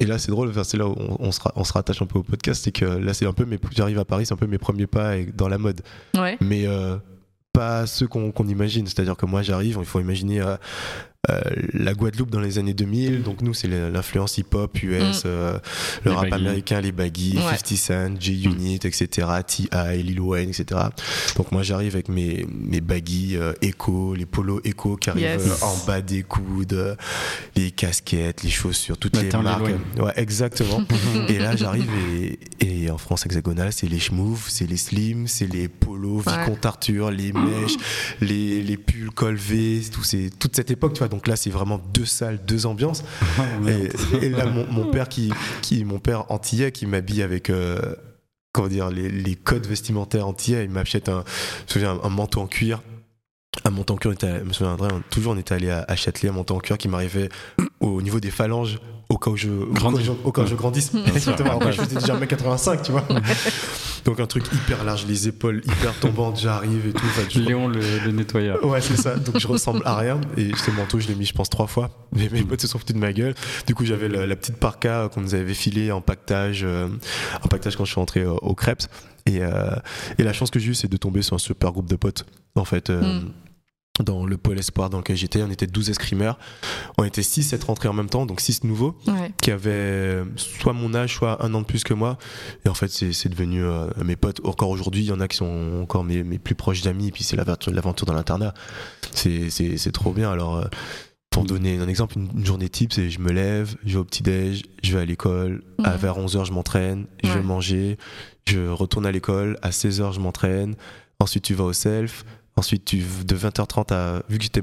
et 0.00 0.06
là, 0.06 0.18
c'est 0.18 0.30
drôle. 0.30 0.50
enfin, 0.50 0.64
C'est 0.64 0.76
là 0.76 0.86
où 0.86 0.94
on, 0.98 1.16
on 1.18 1.32
se, 1.32 1.40
ra- 1.40 1.52
on 1.56 1.64
se 1.64 1.72
rattache 1.72 2.02
un 2.02 2.06
peu 2.06 2.18
au 2.18 2.22
podcast. 2.22 2.62
C'est 2.64 2.72
que 2.72 2.84
là, 2.84 3.14
c'est 3.14 3.26
un 3.26 3.32
peu 3.32 3.44
mes. 3.46 3.58
J'arrive 3.74 3.98
à 3.98 4.04
Paris, 4.04 4.26
c'est 4.26 4.34
un 4.34 4.38
peu 4.38 4.46
mes 4.46 4.58
premiers 4.58 4.86
pas 4.86 5.12
dans 5.34 5.48
la 5.48 5.56
mode. 5.58 5.80
Ouais. 6.16 6.36
Mais 6.42 6.66
euh, 6.66 6.96
pas 7.54 7.86
ceux 7.86 8.06
qu'on 8.06 8.46
imagine. 8.48 8.86
C'est-à-dire 8.86 9.16
que 9.16 9.24
moi, 9.24 9.40
j'arrive. 9.40 9.78
Il 9.80 9.86
faut 9.86 10.00
imaginer. 10.00 10.42
euh, 10.42 10.56
euh, 11.30 11.40
la 11.72 11.94
Guadeloupe 11.94 12.30
dans 12.30 12.40
les 12.40 12.58
années 12.58 12.74
2000, 12.74 13.22
donc 13.22 13.40
nous 13.42 13.54
c'est 13.54 13.68
l'influence 13.68 14.38
hip-hop 14.38 14.76
US, 14.82 15.22
euh, 15.26 15.58
le 16.04 16.10
Les 16.10 16.16
rap 16.16 16.28
baggy. 16.30 16.34
américain, 16.44 16.80
les 16.80 16.92
baggy, 16.92 17.36
Ouais. 17.36 17.56
50 17.56 17.76
Cent, 17.76 18.20
J-Unit, 18.20 18.76
etc., 18.84 19.26
T.I., 19.46 20.02
Lil 20.02 20.20
Wayne, 20.20 20.50
etc. 20.50 20.80
Donc 21.36 21.52
moi 21.52 21.62
j'arrive 21.62 21.94
avec 21.94 22.08
mes, 22.08 22.46
mes 22.52 22.80
baggy 22.80 23.36
euh, 23.36 23.52
Echo, 23.62 24.14
les 24.14 24.26
polos 24.26 24.60
Echo 24.64 24.96
qui 24.96 25.10
arrivent 25.10 25.22
Yes. 25.24 25.62
euh, 25.62 25.64
en 25.66 25.76
bas 25.86 26.00
des 26.00 26.22
coudes, 26.22 26.72
euh, 26.74 26.94
les 27.56 27.70
casquettes, 27.70 28.42
les 28.42 28.50
chaussures, 28.50 28.98
toutes 28.98 29.16
les 29.16 29.30
marques. 29.38 29.62
Wayne. 29.64 29.78
Ouais, 29.98 30.12
exactement. 30.16 30.82
et 31.28 31.38
là 31.38 31.56
j'arrive 31.56 31.88
et, 32.20 32.38
et 32.60 32.90
en 32.90 32.98
France 32.98 33.24
hexagonale, 33.26 33.72
c'est 33.72 33.86
les 33.88 33.98
schmouf, 34.00 34.48
c'est 34.48 34.66
les 34.66 34.76
slim, 34.76 35.26
c'est 35.26 35.46
les 35.52 35.68
polos, 35.68 36.22
Ouais. 36.26 36.32
Vicomte 36.44 36.64
Arthur, 36.66 37.10
les 37.10 37.32
mèches, 37.32 37.76
les, 38.20 38.62
les 38.62 38.76
pulls 38.76 39.10
col 39.10 39.34
V, 39.36 39.80
tout 39.92 40.02
c'est 40.04 40.30
toute 40.38 40.54
cette 40.56 40.70
époque, 40.70 40.92
tu 40.94 40.98
vois. 41.00 41.08
Donc 41.14 41.28
là 41.28 41.36
c'est 41.36 41.50
vraiment 41.50 41.80
deux 41.94 42.04
salles, 42.06 42.40
deux 42.44 42.66
ambiances. 42.66 43.04
Merde. 43.62 43.92
Et, 44.20 44.26
et 44.26 44.28
là, 44.30 44.46
mon, 44.46 44.66
mon 44.66 44.90
père 44.90 45.08
qui, 45.08 45.32
qui, 45.62 45.84
mon 45.84 45.98
père 46.00 46.30
antillais, 46.32 46.72
qui 46.72 46.86
m'habille 46.86 47.22
avec, 47.22 47.50
euh, 47.50 47.78
comment 48.52 48.66
dire, 48.68 48.90
les, 48.90 49.08
les 49.08 49.36
codes 49.36 49.66
vestimentaires 49.66 50.26
antillais, 50.26 50.64
il 50.64 50.70
m'achète 50.70 51.08
un, 51.08 51.22
je 51.68 51.78
me 51.78 51.84
souviens, 51.84 52.00
un 52.02 52.08
manteau 52.08 52.40
en 52.40 52.46
cuir. 52.46 52.82
Un 53.64 53.70
manteau 53.70 53.94
en 53.94 53.96
cuir, 53.96 54.10
on 54.10 54.14
était 54.14 54.40
je 54.40 54.44
me 54.44 54.52
souviendrai, 54.52 54.88
on- 54.92 55.02
toujours 55.10 55.32
on 55.34 55.38
était 55.38 55.54
allé 55.54 55.70
à, 55.70 55.84
à 55.86 55.94
Châtelet, 55.94 56.28
un 56.28 56.32
manteau 56.32 56.56
en 56.56 56.58
cuir 56.58 56.76
qui 56.76 56.88
m'arrivait 56.88 57.28
au 57.78 58.02
niveau 58.02 58.18
des 58.18 58.32
phalanges, 58.32 58.80
au 59.08 59.16
cas 59.16 59.30
où 59.30 59.36
je, 59.36 59.48
au 59.48 59.66
cas 59.66 59.70
où 59.70 59.74
Grandis. 59.74 60.04
je, 60.04 60.10
au 60.24 60.32
cas 60.32 60.42
où 60.42 60.46
je 60.46 60.54
grandisse. 60.56 60.90
Exactement. 61.14 61.52
Après, 61.52 61.72
je 61.72 61.80
faisais 61.82 62.00
déjà 62.00 62.16
1m85, 62.18 62.82
tu 62.82 62.90
vois. 62.92 63.04
Donc 64.04 64.20
un 64.20 64.26
truc 64.26 64.44
hyper 64.52 64.84
large, 64.84 65.06
les 65.06 65.28
épaules 65.28 65.62
hyper 65.64 65.94
tombantes, 65.98 66.38
j'arrive 66.38 66.86
et 66.88 66.92
tout. 66.92 67.04
Enfin, 67.06 67.22
je- 67.30 67.40
Léon 67.40 67.68
le, 67.68 67.80
le 68.04 68.10
nettoyeur. 68.12 68.62
Ouais, 68.64 68.80
c'est 68.80 68.96
ça. 68.96 69.16
Donc 69.16 69.38
je 69.38 69.46
ressemble 69.46 69.82
à 69.86 69.96
rien. 69.96 70.20
Et 70.36 70.50
ce 70.54 70.70
manteau, 70.70 71.00
je 71.00 71.08
l'ai 71.08 71.14
mis, 71.14 71.24
je 71.24 71.32
pense, 71.32 71.48
trois 71.48 71.66
fois. 71.66 71.90
Mais 72.14 72.28
mes 72.30 72.42
potes 72.42 72.60
se 72.60 72.66
sont 72.66 72.78
foutus 72.78 72.94
de 72.94 73.00
ma 73.00 73.12
gueule. 73.12 73.34
Du 73.66 73.74
coup, 73.74 73.84
j'avais 73.84 74.08
la, 74.08 74.26
la 74.26 74.36
petite 74.36 74.56
parka 74.56 75.08
qu'on 75.12 75.22
nous 75.22 75.34
avait 75.34 75.54
filée 75.54 75.90
en 75.92 76.00
pactage, 76.02 76.62
euh, 76.64 76.88
en 77.42 77.48
pactage 77.48 77.76
quand 77.76 77.84
je 77.84 77.92
suis 77.92 78.00
rentré 78.00 78.20
euh, 78.20 78.32
au 78.42 78.54
Crêpes. 78.54 78.82
Et, 79.26 79.42
euh, 79.42 79.70
et 80.18 80.22
la 80.22 80.34
chance 80.34 80.50
que 80.50 80.58
j'ai 80.58 80.72
eue, 80.72 80.74
c'est 80.74 80.88
de 80.88 80.96
tomber 80.98 81.22
sur 81.22 81.34
un 81.34 81.38
super 81.38 81.72
groupe 81.72 81.88
de 81.88 81.96
potes. 81.96 82.26
En 82.56 82.64
fait, 82.66 82.90
euh, 82.90 83.20
Mm. 83.20 83.30
Dans 84.02 84.26
le 84.26 84.36
pôle 84.36 84.58
espoir 84.58 84.90
dans 84.90 84.98
lequel 84.98 85.16
j'étais, 85.16 85.40
on 85.42 85.50
était 85.50 85.68
12 85.68 85.90
escrimeurs. 85.90 86.36
On 86.98 87.04
était 87.04 87.22
6 87.22 87.52
être 87.52 87.64
rentrés 87.68 87.88
en 87.88 87.92
même 87.92 88.08
temps, 88.08 88.26
donc 88.26 88.40
6 88.40 88.64
nouveaux 88.64 88.96
Ouais. 89.06 89.30
qui 89.40 89.52
avaient 89.52 90.22
soit 90.36 90.72
mon 90.72 90.94
âge, 90.94 91.14
soit 91.14 91.44
un 91.44 91.54
an 91.54 91.60
de 91.60 91.66
plus 91.66 91.84
que 91.84 91.94
moi. 91.94 92.18
Et 92.64 92.68
en 92.68 92.74
fait, 92.74 92.88
c'est 92.88 93.28
devenu 93.28 93.62
euh, 93.62 93.86
mes 94.04 94.16
potes. 94.16 94.40
Encore 94.44 94.70
aujourd'hui, 94.70 95.02
il 95.02 95.06
y 95.08 95.12
en 95.12 95.20
a 95.20 95.28
qui 95.28 95.36
sont 95.36 95.78
encore 95.82 96.02
mes, 96.02 96.24
mes 96.24 96.38
plus 96.40 96.56
proches 96.56 96.82
d'amis. 96.82 97.08
Et 97.08 97.10
puis, 97.12 97.22
c'est 97.22 97.36
l'aventure 97.36 97.72
l'aventure 97.72 98.06
dans 98.06 98.14
l'internat. 98.14 98.52
C'est 99.12 99.48
c'est- 99.50 99.76
c'est 99.76 99.92
trop 99.92 100.12
bien. 100.12 100.28
Alors, 100.30 100.56
euh, 100.56 100.64
pour 101.30 101.44
donner 101.44 101.78
un 101.78 101.86
exemple, 101.88 102.18
une, 102.18 102.28
une 102.36 102.44
journée 102.46 102.68
type, 102.68 102.92
c'est 102.92 103.10
je 103.10 103.20
me 103.20 103.30
lève, 103.30 103.76
je 103.84 103.92
vais 103.94 103.98
au 103.98 104.04
petit-déj, 104.04 104.62
je 104.82 104.92
vais 104.96 105.02
à 105.02 105.04
l'école. 105.04 105.62
À 105.84 105.96
vers 105.96 106.18
11h, 106.18 106.44
je 106.46 106.52
m'entraîne, 106.52 107.06
je 107.22 107.30
vais 107.30 107.42
manger, 107.42 107.96
je 108.48 108.68
retourne 108.68 109.06
à 109.06 109.12
l'école. 109.12 109.56
À 109.62 109.70
16h, 109.70 110.12
je 110.14 110.20
m'entraîne. 110.20 110.74
Ensuite, 111.20 111.44
tu 111.44 111.54
vas 111.54 111.64
au 111.64 111.72
self. 111.72 112.24
Ensuite, 112.56 112.84
tu, 112.84 112.98
de 113.24 113.36
20h30 113.36 113.92
à. 113.92 114.22
Vu 114.28 114.38
que 114.38 114.44
j'étais 114.44 114.62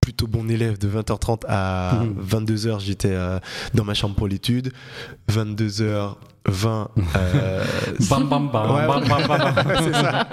plutôt 0.00 0.28
bon 0.28 0.48
élève, 0.48 0.78
de 0.78 0.88
20h30 0.88 1.42
à 1.48 2.00
Mhm. 2.04 2.22
22h, 2.22 2.78
j'étais 2.80 3.10
euh, 3.12 3.40
dans 3.74 3.82
ma 3.84 3.94
chambre 3.94 4.14
pour 4.14 4.28
l'étude. 4.28 4.72
22h20. 6.48 6.86
euh, 7.16 7.64
Bam 8.10 8.28
bam 8.28 8.48
bam 8.50 8.70
Ouais, 8.70 8.86
bam 8.86 9.04
bam 9.08 9.26
bam. 9.26 9.66
Ouais, 9.66 9.74
c'est 9.84 9.92
ça. 9.92 10.26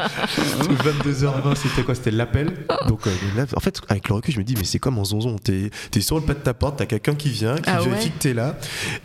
22h20, 0.63 1.56
c'était 1.56 1.84
quoi? 1.84 1.95
C'était 1.95 2.12
l'appel? 2.12 2.65
Donc, 2.88 3.08
euh, 3.08 3.12
là, 3.36 3.45
en 3.56 3.60
fait, 3.60 3.82
avec 3.89 4.10
le 4.10 4.15
recul, 4.15 4.34
je 4.34 4.39
me 4.39 4.43
dis, 4.43 4.56
mais 4.58 4.63
c'est 4.63 4.80
comme 4.80 4.97
en 4.97 5.06
zonzon. 5.06 5.36
T'es 5.38 5.69
es 5.95 6.02
sur 6.02 6.15
le 6.17 6.21
pas 6.23 6.34
de 6.34 6.39
ta 6.39 6.54
porte, 6.54 6.78
t'as 6.78 6.86
quelqu'un 6.86 7.15
qui 7.15 7.30
vient, 7.30 7.56
qui 7.56 7.69
Ah 7.69 7.80
vérifie 7.82 8.06
ouais 8.06 8.12
que 8.12 8.19
t'es 8.19 8.34
là, 8.34 8.56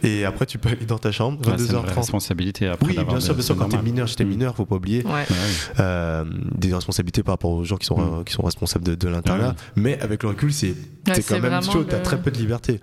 et 0.03 0.25
après, 0.25 0.47
tu 0.47 0.59
peux 0.59 0.69
aller 0.69 0.85
dans 0.87 0.99
ta 0.99 1.13
chambre. 1.13 1.39
Ouais, 1.47 1.55
c'est 1.59 1.65
une 1.67 1.79
vraie 1.79 1.89
22h30. 1.93 1.97
responsabilité 1.97 2.67
après 2.69 2.87
Oui, 2.87 2.99
bien 3.05 3.21
sûr, 3.21 3.35
bien 3.35 3.43
sûr, 3.43 3.57
quand 3.57 3.69
t'es 3.69 3.83
mineur, 3.83 4.07
j'étais 4.07 4.25
Mm. 4.25 4.29
mineur, 4.29 4.55
faut 4.57 4.67
pas 4.67 4.77
oublier. 4.77 5.05
Ouais. 5.05 5.13
Ouais, 5.13 5.27
oui. 5.31 5.37
Euh, 5.81 6.25
des 6.55 6.75
responsabilités 6.75 7.23
par 7.23 7.35
rapport 7.35 7.51
aux 7.53 7.65
gens 7.65 7.77
qui 7.77 7.87
sont, 7.87 7.99
Mm. 7.99 8.21
euh, 8.21 8.25
qui 8.25 8.33
sont 8.33 8.43
responsables 8.43 8.85
de, 8.85 8.95
de 8.95 9.09
l'internat. 9.09 9.49
Ouais. 9.49 9.55
Mais 9.77 10.01
avec 10.01 10.23
le 10.23 10.31
recul, 10.31 10.53
c'est 10.53 10.75
Ouais, 11.09 11.23
quand 11.27 11.41
même 11.41 11.63
chaud, 11.63 11.85
t'as 11.85 11.97
le- 11.99 12.03
très 12.03 12.21
peu 12.21 12.31
de 12.31 12.37
liberté. 12.37 12.81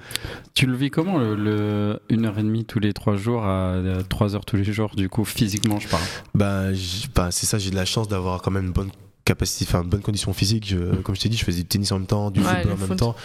Tu 0.56 0.66
le 0.66 0.76
vis 0.76 0.90
comment 0.90 1.20
le, 1.20 1.36
le 1.36 2.00
une 2.10 2.26
heure 2.26 2.40
et 2.40 2.44
demie 2.44 2.66
tous 2.66 2.80
les 2.80 2.92
trois 2.92 3.16
jours 3.16 3.44
à 3.46 3.74
euh, 3.74 4.02
trois 4.16 4.34
heures 4.36 4.46
tous 4.46 4.56
les 4.56 4.64
jours 4.64 4.96
du 4.96 5.10
coup 5.10 5.26
physiquement 5.26 5.80
je 5.80 5.88
parle. 5.90 6.04
Bah, 6.34 6.68
bah, 7.16 7.30
c'est 7.32 7.46
ça, 7.46 7.58
j'ai 7.58 7.70
de 7.70 7.76
la 7.76 7.86
chance 7.86 8.08
d'avoir 8.08 8.42
quand 8.42 8.52
même 8.52 8.66
une 8.68 8.72
bonne 8.72 8.90
capacité, 9.26 9.66
enfin 9.68 9.84
une 9.84 9.90
bonne 9.90 10.02
condition 10.02 10.32
physique. 10.34 10.68
Je, 10.70 10.78
comme 11.02 11.16
je 11.16 11.22
t'ai 11.22 11.30
dit, 11.30 11.36
je 11.38 11.44
faisais 11.44 11.64
du 11.64 11.68
tennis 11.68 11.92
en 11.92 11.98
même 12.00 12.08
temps, 12.08 12.32
du 12.32 12.40
Ouais, 12.40 12.46
football 12.48 12.72
en 12.74 12.78
même 12.78 12.88
foot. 12.88 12.98
temps. 12.98 13.16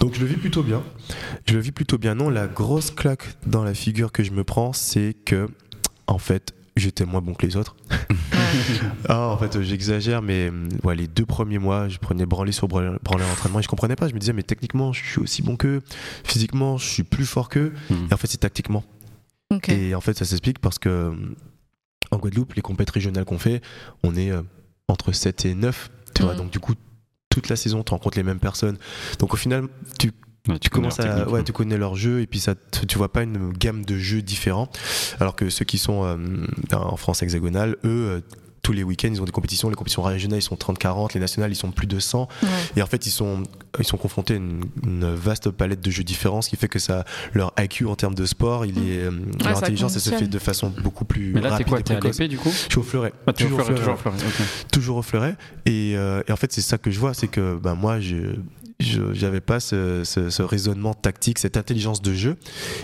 Donc 0.00 0.14
je 0.14 0.20
le 0.20 0.26
vis 0.26 0.36
plutôt 0.36 0.62
bien. 0.62 0.82
Je 1.46 1.54
le 1.54 1.60
vis 1.60 1.72
plutôt 1.72 1.98
bien. 1.98 2.14
Non, 2.14 2.30
la 2.30 2.46
grosse 2.46 2.90
claque 2.90 3.24
dans 3.46 3.62
la 3.64 3.74
figure 3.74 4.10
que 4.12 4.22
je 4.22 4.30
me 4.30 4.44
prends, 4.44 4.72
c'est 4.72 5.14
que, 5.26 5.48
en 6.06 6.18
fait, 6.18 6.54
j'étais 6.76 7.04
moins 7.04 7.20
bon 7.20 7.34
que 7.34 7.44
les 7.44 7.56
autres. 7.56 7.76
Ah, 9.08 9.28
en 9.28 9.36
fait, 9.36 9.60
j'exagère, 9.60 10.22
mais 10.22 10.50
ouais, 10.82 10.96
les 10.96 11.06
deux 11.06 11.26
premiers 11.26 11.58
mois, 11.58 11.88
je 11.88 11.98
prenais 11.98 12.24
branlé 12.24 12.52
sur 12.52 12.66
branlé 12.66 12.88
à 12.88 13.18
l'entraînement 13.28 13.58
et 13.58 13.62
je 13.62 13.68
comprenais 13.68 13.94
pas. 13.96 14.08
Je 14.08 14.14
me 14.14 14.18
disais, 14.18 14.32
mais 14.32 14.42
techniquement, 14.42 14.92
je 14.94 15.04
suis 15.04 15.20
aussi 15.20 15.42
bon 15.42 15.56
qu'eux. 15.56 15.82
Physiquement, 16.24 16.78
je 16.78 16.86
suis 16.86 17.02
plus 17.02 17.26
fort 17.26 17.50
qu'eux. 17.50 17.72
Mhm. 17.90 18.08
Et 18.10 18.14
en 18.14 18.16
fait, 18.16 18.26
c'est 18.26 18.38
tactiquement. 18.38 18.84
Et 19.68 19.94
en 19.94 20.00
fait, 20.00 20.16
ça 20.16 20.24
s'explique 20.24 20.58
parce 20.58 20.78
que 20.78 21.08
hum, 21.08 21.34
en 22.10 22.18
Guadeloupe, 22.18 22.54
les 22.54 22.62
compètes 22.62 22.90
régionales 22.90 23.24
qu'on 23.24 23.38
fait, 23.38 23.60
on 24.02 24.14
est 24.14 24.30
euh, 24.30 24.42
entre 24.88 25.12
7 25.12 25.44
et 25.46 25.54
9. 25.54 25.90
Tu 26.14 26.22
vois, 26.22 26.32
Mhm. 26.32 26.38
donc 26.38 26.50
du 26.50 26.58
coup, 26.60 26.74
toute 27.30 27.48
la 27.48 27.56
saison, 27.56 27.82
tu 27.82 27.90
rencontres 27.92 28.16
les 28.18 28.24
mêmes 28.24 28.40
personnes. 28.40 28.78
Donc 29.18 29.32
au 29.34 29.36
final, 29.36 29.68
tu 29.98 30.12
Ouais, 30.48 30.58
tu 30.58 30.70
connais 30.70 30.88
commences 30.88 31.00
à 31.00 31.28
ouais, 31.28 31.40
hein. 31.40 31.42
tu 31.44 31.52
connais 31.52 31.76
leur 31.76 31.94
jeu 31.94 32.22
et 32.22 32.26
puis 32.26 32.40
ça 32.40 32.54
tu 32.86 32.96
vois 32.96 33.12
pas 33.12 33.22
une 33.22 33.52
gamme 33.52 33.84
de 33.84 33.98
jeux 33.98 34.22
différents 34.22 34.70
alors 35.20 35.36
que 35.36 35.50
ceux 35.50 35.66
qui 35.66 35.76
sont 35.76 36.04
euh, 36.06 36.16
en 36.72 36.96
France 36.96 37.22
hexagonale 37.22 37.76
eux 37.84 37.88
euh, 38.08 38.20
tous 38.62 38.72
les 38.72 38.82
week-ends, 38.82 39.08
ils 39.12 39.20
ont 39.22 39.24
des 39.24 39.32
compétitions. 39.32 39.68
Les 39.68 39.74
compétitions 39.76 40.02
régionales, 40.02 40.38
ils 40.38 40.42
sont 40.42 40.56
30-40. 40.56 41.14
Les 41.14 41.20
nationales, 41.20 41.50
ils 41.52 41.56
sont 41.56 41.70
plus 41.70 41.86
de 41.86 41.98
100. 41.98 42.28
Ouais. 42.42 42.48
Et 42.76 42.82
en 42.82 42.86
fait, 42.86 43.06
ils 43.06 43.10
sont, 43.10 43.42
ils 43.78 43.84
sont 43.86 43.96
confrontés 43.96 44.34
à 44.34 44.36
une, 44.36 44.62
une 44.84 45.14
vaste 45.14 45.50
palette 45.50 45.80
de 45.80 45.90
jeux 45.90 46.04
différents, 46.04 46.42
ce 46.42 46.50
qui 46.50 46.56
fait 46.56 46.68
que 46.68 46.78
ça, 46.78 47.04
leur 47.34 47.52
IQ 47.58 47.86
en 47.86 47.94
termes 47.96 48.14
de 48.14 48.26
sport, 48.26 48.66
il 48.66 48.76
est, 48.78 48.98
euh, 49.02 49.10
leur 49.44 49.56
ça 49.56 49.64
intelligence, 49.64 49.94
elle 49.94 50.00
se 50.02 50.10
fait 50.10 50.26
de 50.28 50.38
façon 50.38 50.72
beaucoup 50.82 51.04
plus 51.04 51.32
Mais 51.32 51.40
là, 51.40 51.48
t'es 51.50 51.64
rapide 51.64 51.68
quoi 51.68 51.80
et 51.80 51.82
T'es 51.82 51.94
à 51.94 52.00
l'épée 52.00 52.28
du 52.28 52.38
coup 52.38 52.50
Je 52.50 52.70
suis 52.72 52.78
au 52.78 52.82
fleuret. 52.82 53.12
Ah, 53.26 53.32
Toujours 53.32 53.60
au 53.60 53.62
fleuret, 53.64 53.82
fleuret. 53.82 53.96
toujours 53.96 54.16
au 54.16 54.22
fleuret, 54.22 54.42
ok. 54.64 54.70
toujours 54.72 54.96
au 54.98 55.02
fleuret. 55.02 55.36
Et, 55.66 55.94
euh, 55.96 56.22
et 56.28 56.32
en 56.32 56.36
fait, 56.36 56.52
c'est 56.52 56.60
ça 56.62 56.78
que 56.78 56.90
je 56.90 56.98
vois, 56.98 57.14
c'est 57.14 57.28
que 57.28 57.56
ben, 57.56 57.74
moi, 57.74 58.00
je 58.00 58.34
j'avais 58.80 59.40
pas 59.40 59.58
ce, 59.58 60.02
ce- 60.04 60.30
ce 60.30 60.40
raisonnement 60.42 60.94
tactique, 60.94 61.40
cette 61.40 61.56
intelligence 61.56 62.00
de 62.00 62.14
jeu. 62.14 62.36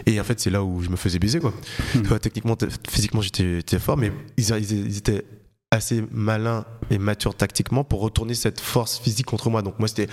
Et 0.06 0.20
en 0.20 0.24
fait, 0.24 0.40
c'est 0.40 0.50
là 0.50 0.64
où 0.64 0.80
je 0.82 0.88
me 0.90 0.96
faisais 0.96 1.20
baiser. 1.20 1.38
Quoi. 1.38 1.54
Hmm. 1.94 2.18
Techniquement, 2.20 2.56
physiquement, 2.90 3.20
j'étais 3.20 3.56
j'étais 3.58 3.78
fort, 3.78 3.96
mais 3.96 4.10
ils, 4.36 4.50
ils- 4.56 4.72
ils 4.86 4.96
étaient 4.98 5.24
assez 5.74 6.04
malins 6.10 6.64
et 6.90 6.98
matures 6.98 7.34
tactiquement 7.34 7.84
pour 7.84 8.00
retourner 8.00 8.34
cette 8.34 8.60
force 8.60 8.98
physique 8.98 9.26
contre 9.26 9.50
moi. 9.50 9.62
Donc 9.62 9.78
moi, 9.78 9.88
c'était 9.88 10.08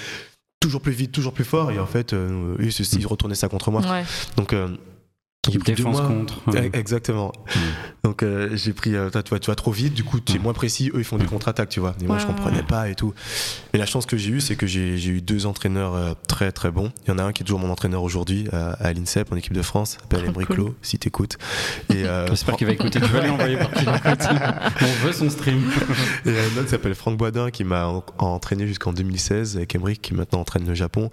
toujours 0.59 0.81
plus 0.81 0.91
vite, 0.91 1.11
toujours 1.11 1.33
plus 1.33 1.43
fort. 1.43 1.71
Et 1.71 1.79
en 1.79 1.85
fait, 1.85 2.13
euh, 2.13 2.55
eux, 2.59 2.69
ils 2.69 3.07
retournaient 3.07 3.35
ça 3.35 3.49
contre 3.49 3.71
moi. 3.71 3.81
Ouais. 3.81 4.03
Donc, 4.37 4.53
euh, 4.53 4.69
Défense 5.65 6.01
contre. 6.01 6.39
Eh, 6.55 6.69
Exactement. 6.77 7.31
Donc 8.03 8.21
euh, 8.21 8.49
j'ai 8.55 8.73
pris, 8.73 8.95
euh, 8.95 9.09
toi, 9.09 9.23
tu 9.23 9.31
vas, 9.31 9.39
tu 9.39 9.49
vas 9.49 9.55
trop 9.55 9.71
vite, 9.71 9.93
du 9.95 10.03
coup 10.03 10.19
tu 10.19 10.35
es 10.35 10.39
moins 10.39 10.53
précis, 10.53 10.91
eux 10.93 10.99
ils 10.99 11.03
font 11.03 11.17
des 11.17 11.25
contre-attaques, 11.25 11.69
tu 11.69 11.79
vois. 11.79 11.95
Et 11.99 12.05
moi 12.05 12.17
Ouais, 12.17 12.21
je 12.21 12.27
comprenais 12.27 12.57
ouais. 12.57 12.63
pas 12.63 12.89
et 12.89 12.95
tout. 12.95 13.15
Et 13.73 13.79
la 13.79 13.87
chance 13.87 14.05
que 14.05 14.17
j'ai 14.17 14.29
eue, 14.29 14.39
c'est 14.41 14.55
que 14.55 14.67
j'ai 14.67 14.97
j'ai 14.99 15.09
eu 15.09 15.21
deux 15.21 15.47
entraîneurs 15.47 15.95
euh, 15.95 16.13
très 16.27 16.51
très 16.51 16.69
bons. 16.69 16.91
Il 17.05 17.09
y 17.09 17.11
en 17.13 17.17
a 17.17 17.23
un 17.23 17.31
qui 17.31 17.41
est 17.41 17.45
toujours 17.45 17.59
mon 17.59 17.71
entraîneur 17.71 18.03
aujourd'hui 18.03 18.47
à, 18.51 18.73
à 18.73 18.93
l'INSEP 18.93 19.31
en 19.31 19.35
équipe 19.35 19.53
de 19.53 19.63
France, 19.63 19.97
s'appelle 19.99 20.25
Emery 20.25 20.45
cool. 20.45 20.55
Clos, 20.55 20.75
si 20.83 20.99
t'écoutes. 20.99 21.39
Et, 21.89 22.03
euh, 22.05 22.27
J'espère 22.29 22.55
qu'il 22.55 22.67
va 22.67 22.73
écouter. 22.73 22.99
Tu 23.01 23.07
vas 23.07 23.21
lui 23.21 23.29
envoyer 23.31 23.57
par 23.57 23.71
qu'il 23.71 23.89
écoute. 23.95 24.27
On 24.81 25.05
veut 25.05 25.13
son 25.13 25.29
stream. 25.31 25.63
Et 26.27 26.37
un 26.37 26.59
autre 26.59 26.69
s'appelle 26.69 26.93
Franck 26.93 27.17
Boisdin 27.17 27.49
qui 27.49 27.63
m'a 27.63 27.87
en- 27.87 28.03
entraîné 28.19 28.67
jusqu'en 28.67 28.93
2016 28.93 29.57
avec 29.57 29.73
Emmerich 29.73 30.01
qui 30.03 30.13
maintenant 30.13 30.41
entraîne 30.41 30.67
le 30.67 30.75
Japon. 30.75 31.09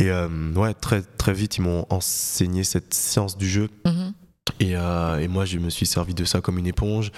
Et 0.00 0.10
euh, 0.10 0.28
ouais, 0.56 0.74
très 0.74 1.02
très 1.02 1.32
vite 1.32 1.58
ils 1.58 1.62
m'ont 1.62 1.86
enseigné 1.90 2.64
cette 2.64 2.92
science 2.92 3.36
du 3.36 3.48
jeu 3.48 3.67
Mhm. 3.84 4.12
Et, 4.60 4.76
euh, 4.76 5.18
et 5.18 5.28
moi, 5.28 5.44
je 5.44 5.58
me 5.58 5.68
suis 5.70 5.86
servi 5.86 6.14
de 6.14 6.24
ça 6.24 6.40
comme 6.40 6.58
une 6.58 6.66
éponge. 6.66 7.12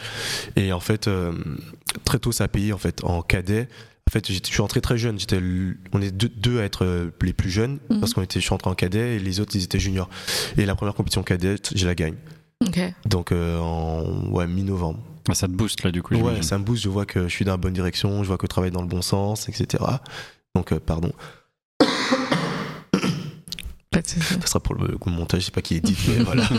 Et 0.56 0.72
en 0.72 0.80
fait, 0.80 1.06
euh, 1.08 1.32
très 2.04 2.18
tôt, 2.18 2.32
ça 2.32 2.44
a 2.44 2.48
payé. 2.48 2.72
En 2.72 2.78
fait, 2.78 3.04
en 3.04 3.22
cadet, 3.22 3.68
en 4.08 4.10
fait, 4.10 4.30
je 4.30 4.38
suis 4.42 4.60
entré 4.60 4.80
très 4.80 4.98
jeune. 4.98 5.18
J'étais, 5.18 5.40
on 5.92 6.02
est 6.02 6.10
deux, 6.10 6.28
deux 6.28 6.58
à 6.60 6.64
être 6.64 6.84
euh, 6.84 7.10
les 7.22 7.32
plus 7.32 7.50
jeunes 7.50 7.78
Mhm. 7.88 8.00
parce 8.00 8.14
qu'on 8.14 8.22
était, 8.22 8.40
je 8.40 8.44
suis 8.44 8.52
entré 8.54 8.68
en 8.68 8.74
cadet 8.74 9.16
et 9.16 9.18
les 9.20 9.38
autres, 9.40 9.54
ils 9.54 9.62
étaient 9.62 9.78
juniors. 9.78 10.10
Et 10.58 10.66
la 10.66 10.74
première 10.74 10.94
compétition 10.94 11.22
cadette, 11.22 11.70
je 11.76 11.86
la 11.86 11.94
gagne. 11.94 12.16
Donc 13.06 13.32
euh, 13.32 13.58
en 13.58 14.28
ouais, 14.30 14.46
mi-novembre. 14.46 14.98
Ah, 15.30 15.34
ça 15.34 15.46
te 15.46 15.52
booste 15.52 15.82
là 15.82 15.90
du 15.92 16.02
coup. 16.02 16.14
Ouais, 16.16 16.42
ça 16.42 16.58
me 16.58 16.64
booste. 16.64 16.82
Je 16.82 16.88
vois 16.90 17.06
que 17.06 17.22
je 17.24 17.28
suis 17.32 17.44
dans 17.44 17.52
la 17.52 17.56
bonne 17.56 17.72
direction. 17.72 18.22
Je 18.22 18.28
vois 18.28 18.36
que 18.36 18.44
je 18.44 18.48
travaille 18.48 18.70
dans 18.70 18.82
le 18.82 18.88
bon 18.88 19.00
sens, 19.02 19.48
etc. 19.48 19.82
Donc, 20.54 20.72
euh, 20.72 20.78
pardon. 20.84 21.12
Ça 23.92 24.46
sera 24.46 24.60
pour 24.60 24.76
le, 24.76 24.96
montage, 25.06 25.40
je 25.40 25.46
sais 25.46 25.50
pas 25.50 25.62
qui 25.62 25.74
est 25.74 25.80
dit, 25.80 25.96
mais 26.08 26.22
voilà. 26.22 26.48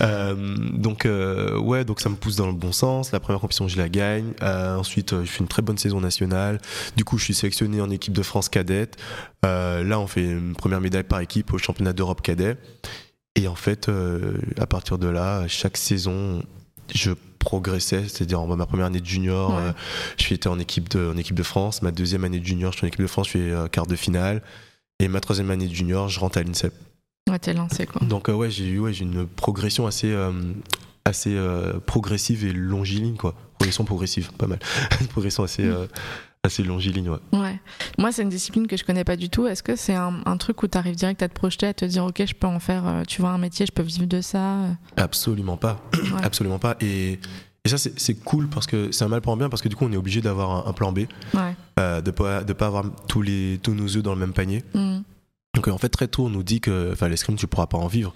Euh, 0.00 0.34
donc 0.72 1.06
euh, 1.06 1.56
ouais, 1.58 1.84
donc 1.84 2.00
ça 2.00 2.08
me 2.08 2.16
pousse 2.16 2.34
dans 2.34 2.48
le 2.48 2.52
bon 2.52 2.72
sens. 2.72 3.12
La 3.12 3.20
première 3.20 3.40
compétition, 3.40 3.68
je 3.68 3.76
la 3.78 3.88
gagne. 3.88 4.32
Euh, 4.42 4.76
ensuite, 4.76 5.20
je 5.20 5.30
fais 5.30 5.38
une 5.40 5.46
très 5.48 5.62
bonne 5.62 5.78
saison 5.78 6.00
nationale. 6.00 6.60
Du 6.96 7.04
coup, 7.04 7.18
je 7.18 7.24
suis 7.24 7.34
sélectionné 7.34 7.80
en 7.80 7.90
équipe 7.90 8.12
de 8.12 8.22
France 8.22 8.48
cadette. 8.48 8.96
Là, 9.44 10.00
on 10.00 10.08
fait 10.08 10.24
une 10.24 10.54
première 10.56 10.80
médaille 10.80 11.04
par 11.04 11.20
équipe 11.20 11.52
au 11.52 11.58
championnat 11.58 11.92
d'Europe 11.92 12.22
cadet. 12.22 12.56
Et 13.36 13.46
en 13.46 13.54
fait, 13.54 13.88
à 14.58 14.66
partir 14.66 14.98
de 14.98 15.06
là, 15.06 15.46
chaque 15.46 15.76
saison, 15.76 16.42
je 16.92 17.12
progressais, 17.38 18.08
c'est-à-dire 18.08 18.44
ma 18.46 18.66
première 18.66 18.86
année 18.86 19.00
de 19.00 19.06
junior, 19.06 19.54
Ouais. 19.54 19.72
je 20.18 20.24
suis 20.24 20.34
été 20.34 20.48
en 20.48 20.58
équipe 20.58 20.88
de 20.90 21.10
en 21.12 21.16
équipe 21.16 21.36
de 21.36 21.42
France. 21.42 21.82
Ma 21.82 21.90
deuxième 21.92 22.24
année 22.24 22.40
de 22.40 22.46
junior, 22.46 22.72
je 22.72 22.78
suis 22.78 22.86
en 22.86 22.88
équipe 22.88 23.00
de 23.02 23.06
France, 23.06 23.28
je 23.32 23.38
euh, 23.38 23.68
quart 23.68 23.86
de 23.86 23.96
finale. 23.96 24.42
Et 25.02 25.08
ma 25.08 25.18
troisième 25.18 25.50
année 25.50 25.66
de 25.66 25.74
junior, 25.74 26.08
je 26.08 26.20
rentre 26.20 26.38
à 26.38 26.44
l'INSEP. 26.44 26.72
Ouais, 27.28 27.38
t'es 27.40 27.54
lancé 27.54 27.86
quoi. 27.86 28.06
Donc 28.06 28.28
euh, 28.28 28.34
ouais, 28.34 28.50
j'ai 28.50 28.68
eu 28.68 28.78
ouais, 28.78 28.92
une 28.92 29.26
progression 29.26 29.84
assez 29.88 30.12
euh, 30.12 30.30
assez 31.04 31.34
euh, 31.34 31.80
progressive 31.80 32.44
et 32.44 32.52
longiligne 32.52 33.16
quoi. 33.16 33.34
Progression 33.58 33.84
progressive, 33.84 34.30
pas 34.34 34.46
mal. 34.46 34.60
une 35.00 35.06
progression 35.08 35.42
assez 35.42 35.64
euh, 35.64 35.86
assez 36.44 36.62
longiligne 36.62 37.10
ouais. 37.10 37.18
Ouais. 37.32 37.60
Moi, 37.98 38.12
c'est 38.12 38.22
une 38.22 38.28
discipline 38.28 38.68
que 38.68 38.76
je 38.76 38.84
connais 38.84 39.02
pas 39.02 39.16
du 39.16 39.28
tout. 39.28 39.48
Est-ce 39.48 39.64
que 39.64 39.74
c'est 39.74 39.94
un, 39.94 40.20
un 40.24 40.36
truc 40.36 40.62
où 40.62 40.68
tu 40.68 40.78
arrives 40.78 40.94
direct 40.94 41.20
à 41.24 41.28
te 41.28 41.34
projeter, 41.34 41.66
à 41.66 41.74
te 41.74 41.84
dire, 41.84 42.04
ok, 42.04 42.22
je 42.24 42.34
peux 42.34 42.46
en 42.46 42.60
faire, 42.60 43.02
tu 43.08 43.20
vois, 43.20 43.30
un 43.30 43.38
métier, 43.38 43.66
je 43.66 43.72
peux 43.72 43.82
vivre 43.82 44.06
de 44.06 44.20
ça 44.20 44.58
Absolument 44.96 45.56
pas. 45.56 45.80
Ouais. 45.94 46.24
Absolument 46.24 46.58
pas. 46.58 46.76
Et, 46.80 47.18
et 47.64 47.68
ça 47.68 47.76
c'est 47.78 48.14
cool 48.14 48.48
parce 48.48 48.66
que 48.66 48.90
c'est 48.92 49.04
un 49.04 49.08
mal 49.08 49.20
pour 49.20 49.32
un 49.32 49.36
bien 49.36 49.48
parce 49.48 49.62
que 49.62 49.68
du 49.68 49.76
coup 49.76 49.84
on 49.84 49.92
est 49.92 49.96
obligé 49.96 50.20
d'avoir 50.20 50.66
un, 50.66 50.70
un 50.70 50.72
plan 50.72 50.92
B, 50.92 51.00
Ouais. 51.34 51.54
euh, 51.78 52.00
de 52.00 52.10
pas 52.10 52.42
de 52.44 52.52
pas 52.52 52.66
avoir 52.66 52.84
tous 53.08 53.22
les 53.22 53.60
tous 53.62 53.74
nos 53.74 53.86
œufs 53.96 54.02
dans 54.02 54.14
le 54.14 54.20
même 54.20 54.32
panier. 54.32 54.64
Mhm. 54.74 55.02
Donc 55.54 55.68
euh, 55.68 55.70
en 55.70 55.76
fait 55.78 55.90
très 55.90 56.08
tôt 56.08 56.24
on 56.26 56.30
nous 56.30 56.42
dit 56.42 56.60
que 56.62 56.90
enfin 56.92 57.08
l'escrime 57.08 57.36
tu 57.36 57.46
pourras 57.46 57.66
pas 57.66 57.76
en 57.78 57.86
vivre 57.86 58.14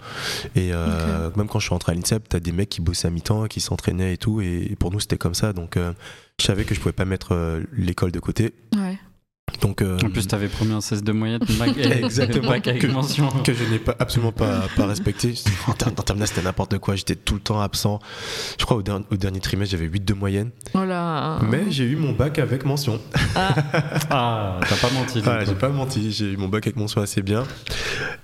et 0.55 0.73
euh, 0.73 1.29
même 1.35 1.47
quand 1.47 1.59
je 1.59 1.65
suis 1.65 1.73
rentré 1.73 1.91
à 1.91 1.95
l'INSEP 1.95 2.27
t'as 2.27 2.39
des 2.39 2.51
mecs 2.51 2.69
qui 2.69 2.81
bossaient 2.81 3.07
à 3.07 3.11
mi-temps 3.11 3.45
qui 3.45 3.61
s'entraînaient 3.61 4.13
et 4.13 4.17
tout 4.17 4.41
et 4.41 4.75
pour 4.79 4.91
nous 4.91 4.99
c'était 4.99 5.19
comme 5.19 5.35
ça 5.35 5.53
donc 5.53 5.77
euh, 5.77 5.93
je 6.41 6.45
savais 6.47 6.63
que 6.65 6.73
je 6.73 6.79
pouvais 6.79 6.93
pas 6.93 7.05
mettre 7.05 7.61
l'école 7.73 8.11
de 8.11 8.19
côté 8.19 8.55
Ouais. 8.75 8.97
Donc 9.61 9.81
euh, 9.81 9.97
En 10.03 10.09
plus, 10.09 10.27
t'avais 10.27 10.49
promis 10.49 10.73
un 10.73 10.81
16 10.81 11.03
de 11.03 11.11
moyenne, 11.13 11.39
bac, 11.57 11.75
Exactement. 11.77 12.49
bac 12.49 12.67
avec 12.67 12.81
Que- 12.81 12.87
mention. 12.87 13.29
que 13.43 13.53
je 13.53 13.63
n'ai 13.63 13.79
pas 13.79 13.95
absolument 13.97 14.31
pas, 14.31 14.67
pas 14.75 14.85
respecté. 14.85 15.33
En 15.67 15.73
ter- 15.73 15.87
en 15.87 15.91
terminale, 16.03 16.27
c'était 16.27 16.41
n'importe 16.43 16.77
quoi. 16.77 16.95
J'étais 16.95 17.15
tout 17.15 17.35
le 17.35 17.39
temps 17.39 17.59
absent. 17.59 17.99
Je 18.59 18.65
crois 18.65 18.77
au, 18.77 18.83
der- 18.83 19.01
au 19.09 19.15
dernier 19.17 19.39
trimestre, 19.39 19.71
j'avais 19.71 19.87
8 19.89 20.05
de 20.05 20.13
moyenne. 20.13 20.51
Oh 20.73 20.83
là. 20.85 21.39
Mais 21.49 21.71
j'ai 21.71 21.85
eu 21.85 21.95
mon 21.95 22.11
bac 22.11 22.37
avec 22.39 22.65
mention. 22.65 22.99
Ah, 23.35 23.55
t'as 24.69 24.75
pas 24.75 24.91
menti. 24.93 25.21
Voilà, 25.21 25.45
j'ai 25.45 25.55
pas 25.55 25.69
menti. 25.69 26.11
J'ai 26.11 26.33
eu 26.33 26.37
mon 26.37 26.49
bac 26.49 26.67
avec 26.67 26.75
mention 26.75 27.01
assez 27.01 27.21
bien. 27.21 27.43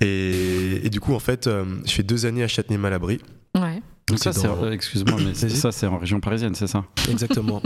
Et, 0.02 0.86
et 0.86 0.90
du 0.90 1.00
coup, 1.00 1.14
en 1.16 1.20
fait, 1.20 1.48
euh, 1.48 1.64
je 1.86 1.92
fais 1.92 2.04
deux 2.04 2.26
années 2.26 2.44
à 2.44 2.48
Châtenay-Malabry. 2.48 3.20
Ouais. 3.56 3.82
Donc 4.10 4.20
ça, 4.20 4.32
dans- 4.34 4.64
euh, 4.64 4.72
excuse-moi, 4.72 5.18
mais 5.24 5.34
ça, 5.50 5.72
c'est 5.72 5.88
en 5.88 5.98
région 6.00 6.20
parisienne, 6.20 6.54
c'est 6.56 6.68
ça 6.68 6.84
Exactement. 7.10 7.62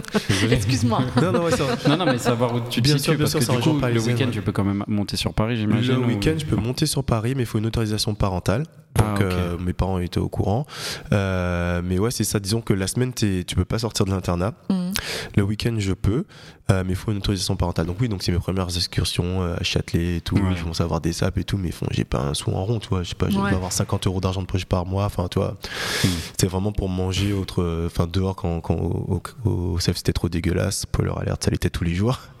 Excuse-moi. 0.50 1.00
non, 1.22 1.32
non, 1.32 1.44
ouais, 1.44 1.50
ça. 1.52 1.64
Non, 1.88 1.96
non, 1.98 2.06
mais 2.06 2.18
savoir 2.18 2.54
où 2.54 2.60
tu 2.68 2.80
te 2.80 2.84
Bien 2.88 2.94
situes, 2.98 3.04
sûr, 3.04 3.12
bien 3.14 3.18
parce 3.20 3.30
sûr, 3.32 3.38
que 3.40 3.44
c'est 3.46 3.50
en 3.52 3.56
du 3.56 3.62
coup, 3.80 3.86
le 3.86 4.00
week-end, 4.00 4.24
ouais. 4.26 4.30
tu 4.30 4.42
peux 4.42 4.52
quand 4.52 4.64
même 4.64 4.84
monter 4.88 5.16
sur 5.16 5.32
Paris, 5.32 5.56
j'imagine. 5.56 5.92
Le 5.94 5.98
ou- 6.00 6.06
week-end, 6.06 6.34
je 6.38 6.44
peux 6.44 6.56
monter 6.56 6.86
sur 6.86 7.04
Paris, 7.04 7.34
mais 7.36 7.42
il 7.42 7.46
faut 7.46 7.58
une 7.58 7.66
autorisation 7.66 8.14
parentale. 8.14 8.64
Donc, 8.96 9.06
Ah, 9.08 9.14
ok. 9.14 9.22
euh, 9.22 9.58
mes 9.58 9.72
parents 9.72 9.98
étaient 9.98 10.18
au 10.20 10.28
courant. 10.28 10.66
Euh, 11.12 11.80
mais 11.84 11.98
ouais, 11.98 12.10
c'est 12.10 12.24
ça. 12.24 12.38
Disons 12.40 12.60
que 12.60 12.72
la 12.72 12.86
semaine, 12.86 13.12
t'es- 13.12 13.44
tu 13.46 13.54
peux 13.56 13.64
pas 13.64 13.78
sortir 13.78 14.06
de 14.06 14.10
l'internat. 14.10 14.52
Mhm. 14.70 14.92
Le 15.36 15.42
week-end, 15.42 15.74
je 15.78 15.92
peux, 15.92 16.24
euh, 16.70 16.82
mais 16.84 16.92
il 16.92 16.96
faut 16.96 17.10
une 17.12 17.18
autorisation 17.18 17.56
parentale. 17.56 17.86
Donc 17.86 17.96
oui, 18.00 18.08
donc 18.08 18.22
c'est 18.22 18.32
mes 18.32 18.38
premières 18.38 18.74
excursions 18.74 19.42
euh, 19.42 19.56
à 19.58 19.62
Châtelet 19.62 20.16
et 20.16 20.20
tout. 20.20 20.36
Ouais. 20.36 20.54
Je 20.56 20.62
commence 20.62 20.80
à 20.80 20.84
avoir 20.84 21.00
des 21.00 21.12
sapes 21.12 21.38
et 21.38 21.44
tout, 21.44 21.58
mais 21.58 21.70
bon, 21.70 21.86
j'ai 21.90 22.04
pas 22.04 22.20
un 22.20 22.34
sou 22.34 22.50
en 22.52 22.64
rond, 22.64 22.78
tu 22.78 22.88
vois. 22.88 23.02
Je 23.02 23.10
sais 23.10 23.14
pas, 23.14 23.28
je 23.28 23.34
Ouais. 23.36 23.50
dois 23.50 23.58
avoir 23.58 23.72
50 23.72 24.06
euros 24.06 24.20
d'argent 24.20 24.40
de 24.42 24.46
poche 24.46 24.64
par 24.64 24.86
mois. 24.86 25.04
Enfin, 25.04 25.28
tu 25.30 25.38
vois, 25.38 25.56
Mm. 26.04 26.08
c'est 26.40 26.46
vraiment 26.46 26.72
pour 26.72 26.88
manger 26.88 27.32
autre, 27.32 27.84
enfin 27.86 28.06
dehors 28.10 28.34
quand, 28.36 28.60
quand 28.60 28.74
au, 28.76 29.20
au, 29.44 29.50
au 29.50 29.78
CEF, 29.78 29.96
c'était 29.98 30.12
trop 30.12 30.28
dégueulasse. 30.28 30.80
Spoiler 30.80 31.12
alert, 31.20 31.42
ça 31.44 31.50
l'était 31.50 31.70
tous 31.70 31.84
les 31.84 31.94
jours. 31.94 32.18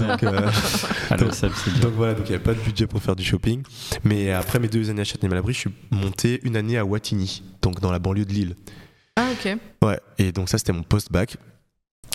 donc, 0.00 0.22
euh, 0.22 0.50
Ah, 1.10 1.16
dur. 1.16 1.28
donc 1.80 1.92
voilà, 1.96 2.14
donc 2.14 2.26
il 2.26 2.30
n'y 2.30 2.34
avait 2.34 2.44
pas 2.44 2.54
de 2.54 2.60
budget 2.60 2.86
pour 2.86 3.00
faire 3.02 3.16
du 3.16 3.24
shopping. 3.24 3.62
Mais 4.04 4.32
après 4.32 4.58
mes 4.58 4.68
deux 4.68 4.90
années 4.90 5.00
à 5.02 5.04
Châtenay-Malabry, 5.04 5.53
je 5.54 5.60
suis 5.60 5.70
monté 5.90 6.40
une 6.42 6.56
année 6.56 6.76
à 6.76 6.84
Wattignies, 6.84 7.42
donc 7.62 7.80
dans 7.80 7.90
la 7.90 7.98
banlieue 7.98 8.24
de 8.24 8.32
Lille. 8.32 8.56
Ah, 9.16 9.30
ok. 9.32 9.56
Ouais, 9.82 10.00
et 10.18 10.32
donc 10.32 10.48
ça 10.48 10.58
c'était 10.58 10.72
mon 10.72 10.82
post-bac. 10.82 11.36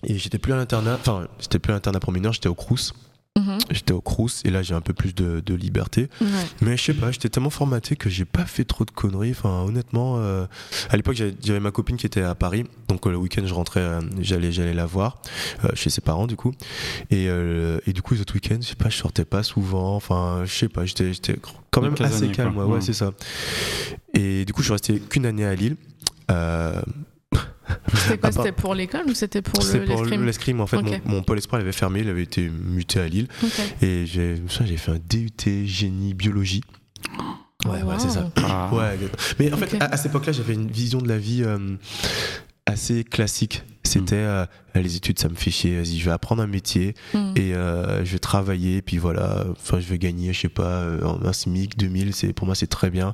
Et 0.04 0.18
j'étais 0.18 0.38
plus 0.38 0.54
à 0.54 0.56
l'internat, 0.56 0.98
enfin 1.00 1.28
j'étais 1.40 1.60
plus 1.60 1.72
à 1.72 1.76
l'internat 1.76 2.00
pour 2.00 2.14
mineurs, 2.14 2.34
j'étais 2.34 2.48
au 2.50 2.56
Crous. 2.56 2.94
Mhm. 3.38 3.58
J'étais 3.70 3.94
au 3.94 4.02
Crous 4.02 4.42
et 4.44 4.50
là 4.50 4.64
j'ai 4.64 4.74
un 4.74 4.82
peu 4.82 4.94
plus 4.94 5.14
de, 5.16 5.40
de 5.40 5.54
liberté. 5.54 6.10
Ouais. 6.20 6.28
Mais 6.62 6.76
je 6.76 6.84
sais 6.84 6.94
pas, 6.94 7.12
j'étais 7.12 7.30
tellement 7.30 7.50
formaté 7.52 7.96
que 7.96 8.10
j'ai 8.10 8.26
pas 8.26 8.44
fait 8.46 8.66
trop 8.66 8.84
de 8.86 8.92
conneries. 8.92 9.32
Enfin 9.32 9.62
honnêtement, 9.66 10.16
euh, 10.18 10.46
à 10.90 10.98
l'époque 10.98 11.16
j'avais 11.16 11.60
ma 11.60 11.72
copine 11.72 11.96
qui 11.96 12.06
était 12.06 12.22
à 12.24 12.36
Paris, 12.36 12.66
donc 12.90 13.06
euh, 13.08 13.12
le 13.12 13.18
week-end 13.18 13.44
je 13.46 13.54
rentrais, 13.54 13.80
euh, 13.82 14.02
j'allais 14.20 14.52
j'allais 14.52 14.74
la 14.74 14.86
voir 14.86 15.22
euh, 15.64 15.70
chez 15.76 15.90
ses 15.90 16.02
parents 16.02 16.28
du 16.28 16.36
coup. 16.36 16.54
Et, 17.12 17.28
euh, 17.30 17.80
et 17.86 17.94
du 17.94 18.02
coup 18.02 18.14
les 18.16 18.22
autres 18.22 18.34
week-ends, 18.34 18.58
je 18.62 18.68
sais 18.68 18.76
pas, 18.76 18.90
je 18.90 18.98
sortais 18.98 19.26
pas 19.26 19.44
souvent. 19.44 19.96
Enfin 19.96 20.42
je 20.46 20.54
sais 20.54 20.68
pas, 20.70 20.86
j'étais 20.86 21.14
j'étais 21.14 21.38
quand 21.72 21.82
même 21.82 21.96
assez 22.00 22.30
calme. 22.32 22.54
quoi. 22.56 22.64
Ouais, 22.66 22.70
ouais, 22.70 22.76
Ouais. 22.78 22.82
c'est 22.82 22.94
ça. 22.94 23.12
Et 24.16 24.44
du 24.44 24.52
coup 24.54 24.62
je 24.62 24.66
suis 24.66 24.74
resté 24.74 25.00
qu'une 25.00 25.26
année 25.26 25.46
à 25.46 25.56
Lille. 25.56 25.78
Euh, 26.32 26.82
C'était 27.94 28.18
quoi 28.18 28.32
C'était 28.32 28.52
pour 28.52 28.76
l'école 28.76 29.06
ou 29.08 29.14
c'était 29.14 29.42
pour 29.42 29.64
le 29.64 29.86
l'escrime 29.86 30.26
l'escrime. 30.26 30.62
En 30.62 30.68
fait, 30.68 30.82
mon, 30.82 31.00
mon 31.06 31.24
pôle 31.24 31.38
espoir 31.38 31.62
avait 31.62 31.72
fermé, 31.72 32.02
il 32.02 32.10
avait 32.10 32.24
été 32.24 32.50
muté 32.50 33.00
à 33.00 33.08
Lille. 33.08 33.28
Et 33.82 34.06
j'ai 34.06 34.36
fait 34.78 34.92
un 34.92 35.00
DUT 35.10 35.66
génie 35.66 36.14
biologie. 36.14 36.62
Ouais, 37.66 37.84
ouais, 37.84 37.96
c'est 37.98 38.10
ça. 38.10 38.30
Ah. 38.38 38.70
Ouais, 38.74 38.98
mais 39.38 39.52
en 39.54 39.58
fait, 39.58 39.76
à, 39.82 39.86
à 39.86 39.98
cette 39.98 40.08
époque-là, 40.12 40.32
j'avais 40.32 40.54
une 40.54 40.72
vision 40.72 41.00
de 41.02 41.10
la 41.10 41.18
vie 41.18 41.44
euh, 41.44 41.58
assez 42.66 43.04
classique. 43.04 43.64
C'était 43.84 44.16
euh, 44.16 44.46
les 44.76 44.96
études, 44.96 45.20
ça 45.20 45.30
me 45.30 45.36
fait 45.36 45.52
chier. 45.52 45.76
Vas-y, 45.78 45.98
je 45.98 46.06
vais 46.06 46.12
apprendre 46.12 46.42
un 46.42 46.48
métier 46.48 46.94
Mhm. 47.14 47.34
et 47.36 47.54
euh, 47.56 48.06
je 48.06 48.12
vais 48.14 48.20
travailler. 48.20 48.82
Puis 48.82 48.98
voilà, 48.98 49.46
enfin, 49.52 49.80
je 49.80 49.88
vais 49.88 49.98
gagner, 49.98 50.32
je 50.32 50.42
sais 50.42 50.50
pas, 50.50 50.84
un 51.04 51.34
SMIC, 51.34 51.78
2000. 51.78 52.14
C'est 52.14 52.32
pour 52.32 52.46
moi, 52.46 52.56
c'est 52.56 52.68
très 52.68 52.90
bien. 52.92 53.14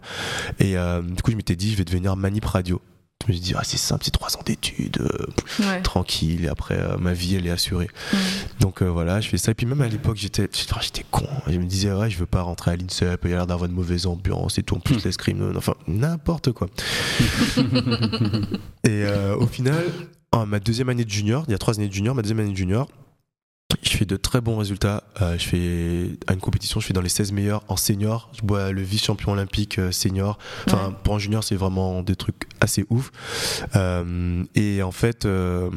Et 0.60 0.78
euh, 0.78 1.02
du 1.02 1.22
coup, 1.24 1.32
je 1.32 1.38
m'étais 1.38 1.56
dit, 1.56 1.72
je 1.72 1.78
vais 1.78 1.86
devenir 1.86 2.16
manip 2.16 2.46
radio. 2.46 2.82
Je 3.28 3.34
me 3.34 3.38
dis, 3.38 3.54
ah, 3.58 3.62
c'est 3.64 3.78
simple, 3.78 4.04
c'est 4.06 4.12
trois 4.12 4.36
ans 4.38 4.42
d'études, 4.46 5.00
euh, 5.02 5.26
Ouais. 5.68 5.82
tranquille, 5.82 6.46
et 6.46 6.48
après, 6.48 6.78
euh, 6.78 6.98
ma 6.98 7.14
vie, 7.14 7.36
elle 7.36 7.48
est 7.48 7.52
assurée. 7.52 7.88
Donc 8.60 8.82
euh, 8.82 8.86
voilà, 8.88 9.22
je 9.22 9.30
fais 9.30 9.38
ça. 9.38 9.52
Et 9.52 9.56
puis 9.56 9.66
même 9.66 9.82
à 9.82 9.88
l'époque, 9.88 10.18
j'étais 10.18 10.48
con. 11.10 11.28
Je 11.48 11.58
me 11.58 11.66
disais, 11.66 11.92
ouais, 11.92 12.10
je 12.10 12.18
veux 12.18 12.26
pas 12.26 12.42
rentrer 12.42 12.72
à 12.72 12.76
l'INSEP, 12.76 13.22
il 13.24 13.30
y 13.32 13.34
a 13.34 13.38
l'air 13.38 13.48
d'avoir 13.48 13.70
une 13.70 13.76
mauvaise 13.76 14.06
ambiance 14.06 14.58
et 14.60 14.64
tout. 14.64 14.76
En 14.76 14.80
plus, 14.80 15.04
l'escrime, 15.06 15.38
non, 15.40 15.56
enfin, 15.58 15.74
n'importe 15.88 16.52
quoi. 16.52 16.68
et 18.84 19.06
au 19.40 19.48
final, 19.48 19.84
en 20.32 20.46
ma 20.46 20.60
deuxième 20.60 20.90
année 20.90 21.06
de 21.06 21.10
junior, 21.10 21.44
il 21.48 21.52
y 21.52 21.56
a 21.56 21.58
trois 21.58 21.76
années 21.76 21.88
de 21.88 21.94
junior, 21.94 22.14
ma 22.16 22.22
deuxième 22.22 22.40
année 22.40 22.52
de 22.52 22.58
junior, 22.58 22.88
je 23.88 23.98
fais 23.98 24.06
de 24.06 24.16
très 24.18 24.42
bons 24.42 24.58
résultats. 24.58 25.04
Euh, 25.22 25.38
je 25.38 25.44
fais 25.48 26.18
à 26.28 26.34
une 26.34 26.40
compétition, 26.40 26.80
je 26.80 26.88
fais 26.88 26.94
dans 26.94 27.02
les 27.02 27.10
16 27.10 27.32
meilleurs 27.32 27.64
en 27.68 27.78
senior. 27.78 28.30
Je 28.36 28.42
bois 28.42 28.72
le 28.72 28.82
vice-champion 28.82 29.34
olympique 29.34 29.80
euh, 29.80 29.92
senior. 29.92 30.38
Enfin, 30.68 30.90
Ouais. 30.90 30.96
pour 31.04 31.16
un 31.16 31.20
junior, 31.20 31.44
c'est 31.44 31.56
vraiment 31.56 32.02
des 32.02 32.16
trucs 32.16 32.48
assez 32.60 32.86
ouf. 32.90 33.12
Euh, 33.76 34.44
et 34.56 34.82
en 34.84 34.92
fait, 34.92 35.26
euh, 35.26 35.70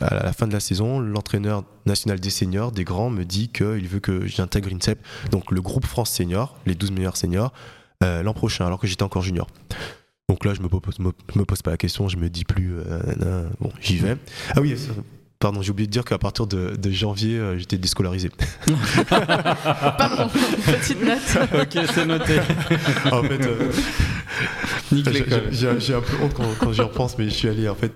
à 0.00 0.14
la 0.24 0.32
fin 0.32 0.46
de 0.46 0.52
la 0.52 0.60
saison, 0.60 0.98
l'entraîneur 1.00 1.64
national 1.86 2.18
des 2.20 2.30
seniors, 2.30 2.72
des 2.72 2.84
grands, 2.84 3.10
me 3.10 3.24
dit 3.24 3.48
qu'il 3.48 3.86
veut 3.88 4.00
que 4.00 4.26
j'intègre 4.26 4.70
INSEP, 4.72 4.98
donc 5.30 5.50
le 5.50 5.60
groupe 5.60 5.86
France 5.86 6.10
senior, 6.10 6.56
les 6.66 6.74
12 6.74 6.92
meilleurs 6.92 7.16
seniors, 7.16 7.52
l'an 8.02 8.34
prochain, 8.34 8.66
alors 8.66 8.78
que 8.78 8.86
j'étais 8.86 9.02
encore 9.02 9.22
junior. 9.22 9.46
Donc 10.28 10.44
là, 10.44 10.52
je 10.54 10.60
me 10.62 10.68
pose, 10.68 10.98
me, 10.98 11.12
me 11.36 11.44
pose 11.44 11.62
pas 11.62 11.70
la 11.70 11.76
question, 11.76 12.08
je 12.08 12.16
me 12.16 12.28
dis 12.28 12.44
plus, 12.44 12.74
bon, 13.60 13.70
j'y 13.80 13.96
vais. 13.98 14.16
Ah 14.54 14.60
oui, 14.60 14.74
pardon, 15.44 15.60
j'ai 15.60 15.72
oublié 15.72 15.86
de 15.86 15.92
dire 15.92 16.04
qu'à 16.04 16.16
partir 16.16 16.46
de, 16.46 16.74
de 16.74 16.90
janvier, 16.90 17.36
euh, 17.38 17.58
j'étais 17.58 17.76
déscolarisé. 17.76 18.30
Pardon, 19.08 20.28
petite 20.64 21.04
note. 21.04 21.18
ok, 21.52 21.84
c'est 21.94 22.06
noté. 22.06 22.38
en 23.12 23.22
fait, 23.22 23.46
euh, 23.46 23.70
j'ai- 25.52 25.94
un 25.94 26.00
peu 26.00 26.16
honte 26.22 26.32
quand, 26.34 26.44
quand 26.58 26.72
j'y 26.72 26.80
repense, 26.80 27.18
mais 27.18 27.24
je 27.26 27.30
suis 27.34 27.48
allé, 27.48 27.68
en 27.68 27.74
fait, 27.74 27.92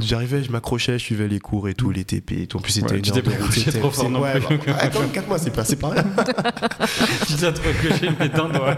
j'arrivais, 0.00 0.44
je 0.44 0.52
m'accrochais, 0.52 0.92
je 0.98 1.04
suivais 1.04 1.26
les 1.26 1.40
cours 1.40 1.68
et 1.68 1.74
tout, 1.74 1.90
les 1.90 2.04
TP 2.04 2.42
et 2.42 2.46
tout. 2.46 2.58
En 2.58 2.60
plus, 2.60 2.70
c'était 2.72 2.92
Ouais, 2.92 2.96
une 2.98 3.02
tu 3.02 3.10
heure 3.10 3.16
t'es 3.16 3.22
de 3.22 3.78
trop 3.80 3.90
fort 3.90 4.20
ouais, 4.20 4.38
plus. 4.40 4.58
bah, 4.58 4.74
même, 5.00 5.10
4 5.12 5.26
mois, 5.28 5.38
c'est 5.38 5.50
passé 5.52 5.74
par 5.74 5.94
là. 5.94 6.04
Tu 7.26 7.34
t'as 7.34 7.50
trop 7.52 7.70
coché 7.82 8.10
mes 8.20 8.28
dents, 8.28 8.48
doigts. 8.48 8.76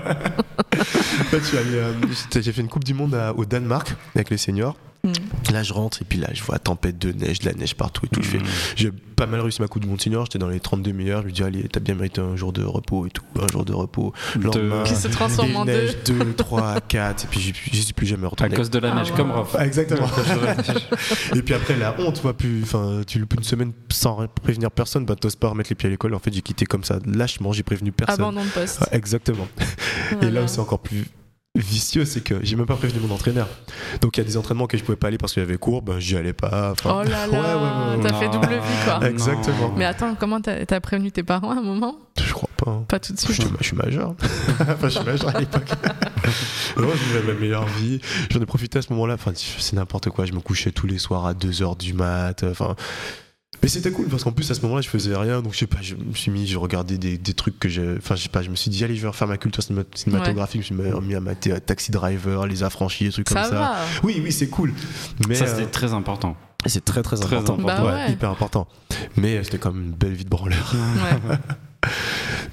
En 0.78 1.24
fait, 1.24 1.42
euh, 1.56 1.92
j'ai 2.40 2.52
fait 2.52 2.60
une 2.62 2.68
Coupe 2.68 2.84
du 2.84 2.94
Monde 2.94 3.14
à- 3.14 3.34
au 3.34 3.44
Danemark 3.44 3.94
avec 4.14 4.30
les 4.30 4.38
seniors. 4.38 4.76
Mm. 5.04 5.52
Là, 5.52 5.62
je 5.62 5.72
rentre 5.72 6.00
et 6.02 6.04
puis 6.04 6.18
là, 6.18 6.28
je 6.32 6.42
vois 6.42 6.58
tempête 6.58 6.98
de 6.98 7.12
neige, 7.12 7.40
de 7.40 7.46
la 7.46 7.52
neige 7.54 7.74
partout 7.74 8.06
et 8.06 8.08
tout. 8.08 8.22
Je 8.22 8.28
fais, 8.28 8.38
Mm. 8.38 8.44
j'ai 8.76 8.90
pas 8.90 9.26
mal 9.26 9.40
réussi 9.40 9.60
ma 9.62 9.68
Coupe 9.68 9.82
du 9.82 9.88
Monde 9.88 10.00
senior. 10.00 10.24
J'étais 10.24 10.38
dans 10.38 10.48
les 10.48 10.58
32 10.60 10.92
meilleurs. 10.92 11.22
Je 11.22 11.26
me 11.26 11.32
dis, 11.32 11.42
allez, 11.42 11.62
t'as 11.68 11.78
bien 11.80 11.94
mérité 11.94 12.20
un 12.20 12.34
jour 12.36 12.52
de 12.52 12.64
repos 12.64 13.06
et 13.06 13.10
tout. 13.10 13.22
Un 13.40 13.46
jour 13.52 13.64
de 13.64 13.72
repos. 13.72 14.12
Lendemain, 14.40 14.82
Qui 14.84 14.96
se 14.96 15.06
transforme 15.08 15.54
en 15.56 15.64
deux. 15.64 15.72
neige 15.72 15.96
2, 16.06 16.32
3, 16.34 16.80
4. 16.80 17.24
Et 17.24 17.26
puis, 17.28 17.40
j'y 17.72 17.82
suis 17.82 17.92
plus 17.92 18.06
jamais 18.06 18.24
À 18.24 18.28
retourné. 18.30 18.56
cause 18.56 18.70
de 18.70 18.78
la 18.78 18.92
Ah 18.92 18.94
neige, 18.96 19.10
ouais. 19.10 19.16
comme 19.16 19.30
Rof. 19.30 19.54
Ah, 19.58 19.66
Exactement. 19.66 20.08
et 21.34 21.42
puis 21.42 21.54
après, 21.54 21.76
la 21.76 21.94
honte, 22.00 22.20
vois 22.22 22.36
plus. 22.36 22.62
Enfin, 22.62 23.02
tu 23.06 23.18
loupes 23.18 23.34
une 23.34 23.44
semaine 23.44 23.72
sans 23.90 24.26
prévenir 24.42 24.70
personne. 24.70 25.04
Bah, 25.04 25.14
t'oses 25.16 25.36
pas 25.36 25.48
remettre 25.48 25.70
les 25.70 25.74
pieds 25.76 25.88
à 25.88 25.90
l'école. 25.90 26.14
En 26.14 26.18
fait, 26.18 26.32
j'ai 26.32 26.42
quitté 26.42 26.64
comme 26.66 26.82
ça, 26.84 26.98
lâchement. 27.06 27.52
J'ai 27.52 27.62
prévenu 27.62 27.92
personne. 27.92 28.20
Abandon 28.24 28.44
de 28.44 28.48
poste. 28.50 28.78
Ah, 28.82 28.88
exactement. 28.96 29.46
Et 30.22 30.30
là 30.30 30.46
c'est 30.48 30.60
encore 30.60 30.78
plus 30.80 31.04
vicieux, 31.56 32.04
c'est 32.04 32.20
que 32.22 32.34
j'ai 32.42 32.56
même 32.56 32.66
pas 32.66 32.74
prévenu 32.74 33.00
mon 33.06 33.14
entraîneur. 33.14 33.48
Donc 34.00 34.16
il 34.16 34.20
y 34.20 34.22
a 34.22 34.24
des 34.26 34.36
entraînements 34.36 34.66
que 34.66 34.76
je 34.76 34.82
pouvais 34.82 34.96
pas 34.96 35.06
aller 35.08 35.18
parce 35.18 35.32
qu'il 35.32 35.42
y 35.42 35.46
avait 35.46 35.56
cours, 35.56 35.82
ben 35.82 36.00
j'y 36.00 36.16
allais 36.16 36.32
pas. 36.32 36.74
Oh 36.84 36.88
là 36.88 36.94
ouais, 36.94 37.04
ouais, 37.04 37.08
là, 37.32 37.56
ouais, 37.56 37.96
ouais. 37.96 38.02
t'as 38.02 38.14
fait 38.18 38.28
double 38.28 38.48
vie 38.54 38.84
quoi. 38.84 39.08
Exactement. 39.08 39.72
Mais 39.76 39.84
attends, 39.84 40.16
comment 40.18 40.40
t'as 40.40 40.80
prévenu 40.80 41.12
tes 41.12 41.22
parents 41.22 41.50
à 41.52 41.58
un 41.58 41.62
moment? 41.62 41.96
Je 42.20 42.32
crois 42.32 42.48
pas. 42.56 42.70
hein. 42.72 42.84
Pas 42.88 42.98
tout 42.98 43.12
de 43.12 43.18
suite. 43.20 43.46
je 43.60 43.64
suis 43.64 43.76
majeur. 43.76 44.14
enfin, 44.60 44.88
je 44.88 44.88
suis 44.88 45.04
majeur 45.04 45.34
à 45.36 45.38
l'époque. 45.40 45.68
Moi, 46.76 46.92
je 46.96 47.04
vivais 47.18 47.32
ma 47.32 47.38
meilleure 47.38 47.66
vie. 47.66 48.00
J'en 48.30 48.40
ai 48.40 48.46
profité 48.46 48.78
à 48.78 48.82
ce 48.82 48.92
moment-là. 48.92 49.14
Enfin, 49.14 49.32
c'est 49.34 49.74
n'importe 49.74 50.10
quoi. 50.10 50.26
Je 50.26 50.32
me 50.32 50.40
couchais 50.40 50.72
tous 50.72 50.86
les 50.88 50.98
soirs 50.98 51.26
à 51.26 51.34
2h 51.34 51.76
du 51.78 51.92
mat. 51.94 52.42
Enfin. 52.44 52.74
Mais 53.62 53.68
c'était 53.68 53.90
cool 53.90 54.06
parce 54.08 54.24
qu'en 54.24 54.32
plus 54.32 54.50
à 54.50 54.54
ce 54.54 54.60
moment-là 54.62 54.82
je 54.82 54.88
faisais 54.88 55.16
rien 55.16 55.40
donc 55.40 55.54
je 55.54 55.58
sais 55.58 55.66
pas 55.66 55.78
je 55.80 55.94
me 55.94 56.12
suis 56.14 56.30
mis 56.30 56.46
je 56.46 56.58
regardais 56.58 56.98
des, 56.98 57.16
des 57.16 57.34
trucs 57.34 57.58
que 57.58 57.68
j'ai 57.68 57.94
enfin 57.96 58.14
je 58.14 58.22
sais 58.24 58.28
pas 58.28 58.42
je 58.42 58.50
me 58.50 58.56
suis 58.56 58.70
dit 58.70 58.84
allez 58.84 58.94
je 58.96 59.02
vais 59.02 59.08
refaire 59.08 59.26
ma 59.28 59.38
culture 59.38 59.62
cinéma- 59.62 59.84
cinématographique 59.94 60.62
je 60.68 60.74
me 60.74 60.84
suis 60.90 61.00
mis 61.06 61.14
à 61.14 61.20
mater 61.20 61.52
euh, 61.52 61.58
Taxi 61.60 61.90
Driver 61.90 62.46
les 62.46 62.62
affranchis 62.62 63.04
des 63.04 63.12
trucs 63.12 63.28
Ça 63.28 63.34
comme 63.42 63.50
ça 63.50 63.58
va. 63.58 63.76
oui 64.02 64.20
oui 64.22 64.32
c'est 64.32 64.48
cool 64.48 64.72
mais 65.28 65.34
Ça, 65.34 65.44
euh, 65.44 65.48
c'était 65.56 65.70
très 65.70 65.94
important. 65.94 66.36
c'est 66.66 66.84
très 66.84 67.02
très, 67.02 67.16
Très 67.16 67.26
important, 67.36 67.54
important. 67.60 67.84
Bah 67.84 68.04
ouais. 68.06 68.12
hyper 68.12 68.30
important 68.30 68.66
mais 69.16 69.36
euh, 69.38 69.42
c'était 69.44 69.58
comme 69.58 69.80
une 69.82 69.92
belle 69.92 70.12
vie 70.14 70.24
de 70.24 70.30
branleur 70.30 70.74
Ouais. 70.74 71.38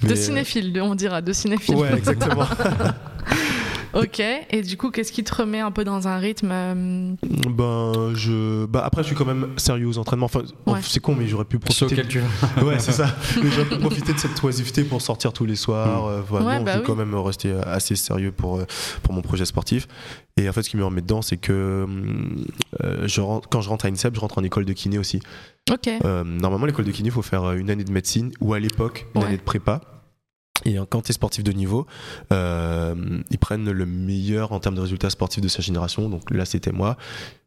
Mais, 0.04 0.10
De 0.10 0.14
euh, 0.14 0.16
cinéphile, 0.18 0.78
on 0.82 0.94
dira, 0.96 1.22
de 1.22 1.32
cinéphile. 1.32 1.76
ouais 1.76 1.94
exactement 1.98 2.46
Ok, 3.94 4.20
et 4.22 4.62
du 4.62 4.78
coup, 4.78 4.90
qu'est-ce 4.92 5.12
qui 5.12 5.24
te 5.24 5.34
remet 5.36 5.60
un 5.60 5.72
peu 5.72 5.84
dans 5.84 6.08
un 6.08 6.18
rythme 6.18 6.50
euh, 6.52 7.14
Ben, 7.50 8.14
je. 8.16 8.66
Bah, 8.66 8.82
après, 8.86 9.02
je 9.04 9.08
suis 9.08 9.16
quand 9.16 9.26
même 9.26 9.48
sérieux 9.58 9.88
aux 9.88 9.98
entraînements. 9.98 10.28
Enfin, 10.28 10.44
Ouais. 10.66 10.80
c'est 10.82 11.00
con, 11.02 11.16
mais 11.18 11.28
j'aurais 11.28 11.46
pu 11.46 11.60
profiter. 11.60 11.86
auxquels 11.86 12.08
tu. 12.08 12.20
Ouais, 12.64 12.80
c'est 12.80 12.92
ça. 12.94 13.08
Mais 13.44 13.50
j'aurais 13.52 13.68
pu 13.68 13.78
profiter 13.80 14.14
de 14.14 14.18
cette 14.18 14.42
oisiveté 14.44 14.84
pour 14.84 15.02
sortir 15.02 15.34
tous 15.34 15.46
les 15.46 15.56
soirs. 15.56 16.06
Euh, 16.08 16.22
voilà, 16.22 16.46
Ouais, 16.46 16.58
non, 16.60 16.64
bah 16.64 16.72
je 16.72 16.78
vais 16.78 16.82
oui. 16.84 16.88
quand 16.88 16.96
même 16.96 17.14
rester 17.16 17.52
assez 17.66 17.96
sérieux 17.96 18.32
pour, 18.32 18.60
euh, 18.60 18.66
pour 19.04 19.14
mon 19.14 19.22
projet 19.22 19.46
sportif. 19.46 19.88
Et 20.38 20.48
en 20.48 20.54
fait, 20.54 20.64
ce 20.64 20.70
qui 20.70 20.78
me 20.78 20.86
remet 20.86 21.02
dedans, 21.02 21.22
c'est 21.22 21.38
que 21.38 21.86
euh, 22.84 23.08
je 23.08 23.22
rentre, 23.22 23.50
quand 23.50 23.62
je 23.62 23.70
rentre 23.70 23.86
à 23.86 23.90
INSEP, 23.90 24.16
je 24.16 24.20
rentre 24.20 24.38
en 24.38 24.44
école 24.44 24.66
de 24.66 24.74
kiné 24.74 24.98
aussi. 24.98 25.20
Ok. 25.72 25.90
Euh, 26.06 26.24
normalement, 26.24 26.66
l'école 26.66 26.86
de 26.86 26.92
kiné, 26.92 27.10
il 27.10 27.12
faut 27.12 27.22
faire 27.22 27.44
euh, 27.44 27.56
une 27.56 27.70
année 27.70 27.84
de 27.84 27.92
médecine 27.92 28.32
ou 28.40 28.54
à 28.54 28.60
l'époque, 28.60 29.08
une 29.16 29.22
Ouais. 29.22 29.28
année 29.28 29.38
de 29.38 29.42
prépa. 29.42 29.82
Et 30.66 30.78
euh, 30.78 30.86
quand 30.90 31.02
tu 31.02 31.12
es 31.12 31.14
sportif 31.14 31.44
de 31.44 31.52
niveau, 31.52 31.86
euh, 32.32 32.96
ils 33.30 33.38
prennent 33.40 33.70
le 33.70 33.86
meilleur 33.86 34.52
en 34.52 34.60
termes 34.60 34.76
de 34.76 34.82
résultats 34.82 35.10
sportifs 35.10 35.42
de 35.42 35.48
sa 35.48 35.62
génération. 35.62 36.10
Donc 36.10 36.30
là, 36.32 36.46
c'était 36.46 36.72
moi. 36.72 36.98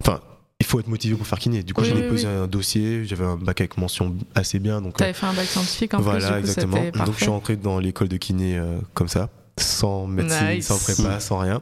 Enfin, 0.00 0.20
il 0.60 0.66
faut 0.66 0.78
être 0.80 0.88
motivé 0.88 1.14
pour 1.16 1.26
faire 1.26 1.38
kiné. 1.38 1.62
Du 1.62 1.74
coup, 1.74 1.82
Oui, 1.82 1.88
j'en 1.88 1.96
ai 1.96 2.02
oui, 2.02 2.08
posé 2.08 2.26
oui. 2.26 2.32
un 2.32 2.46
dossier. 2.46 3.04
J'avais 3.04 3.24
un 3.24 3.36
bac 3.36 3.60
avec 3.60 3.76
mention 3.76 4.14
assez 4.34 4.58
bien. 4.58 4.80
Donc, 4.80 4.94
euh, 4.94 4.98
T'avais 4.98 5.12
fait 5.12 5.26
un 5.26 5.32
bac 5.32 5.46
scientifique 5.46 5.94
en 5.94 5.98
plus, 5.98 6.04
voilà, 6.04 6.26
du 6.26 6.32
coup, 6.32 6.38
exactement. 6.38 6.76
Donc, 7.04 7.14
je 7.14 7.20
suis 7.22 7.30
rentré 7.30 7.56
dans 7.56 7.78
l'école 7.78 8.08
de 8.08 8.16
kiné 8.16 8.56
euh, 8.56 8.78
comme 8.94 9.08
ça. 9.08 9.30
Sans 9.56 10.06
médecine, 10.08 10.48
Nice. 10.56 10.66
sans 10.66 10.78
prépa, 10.78 11.20
sans 11.20 11.38
rien. 11.38 11.60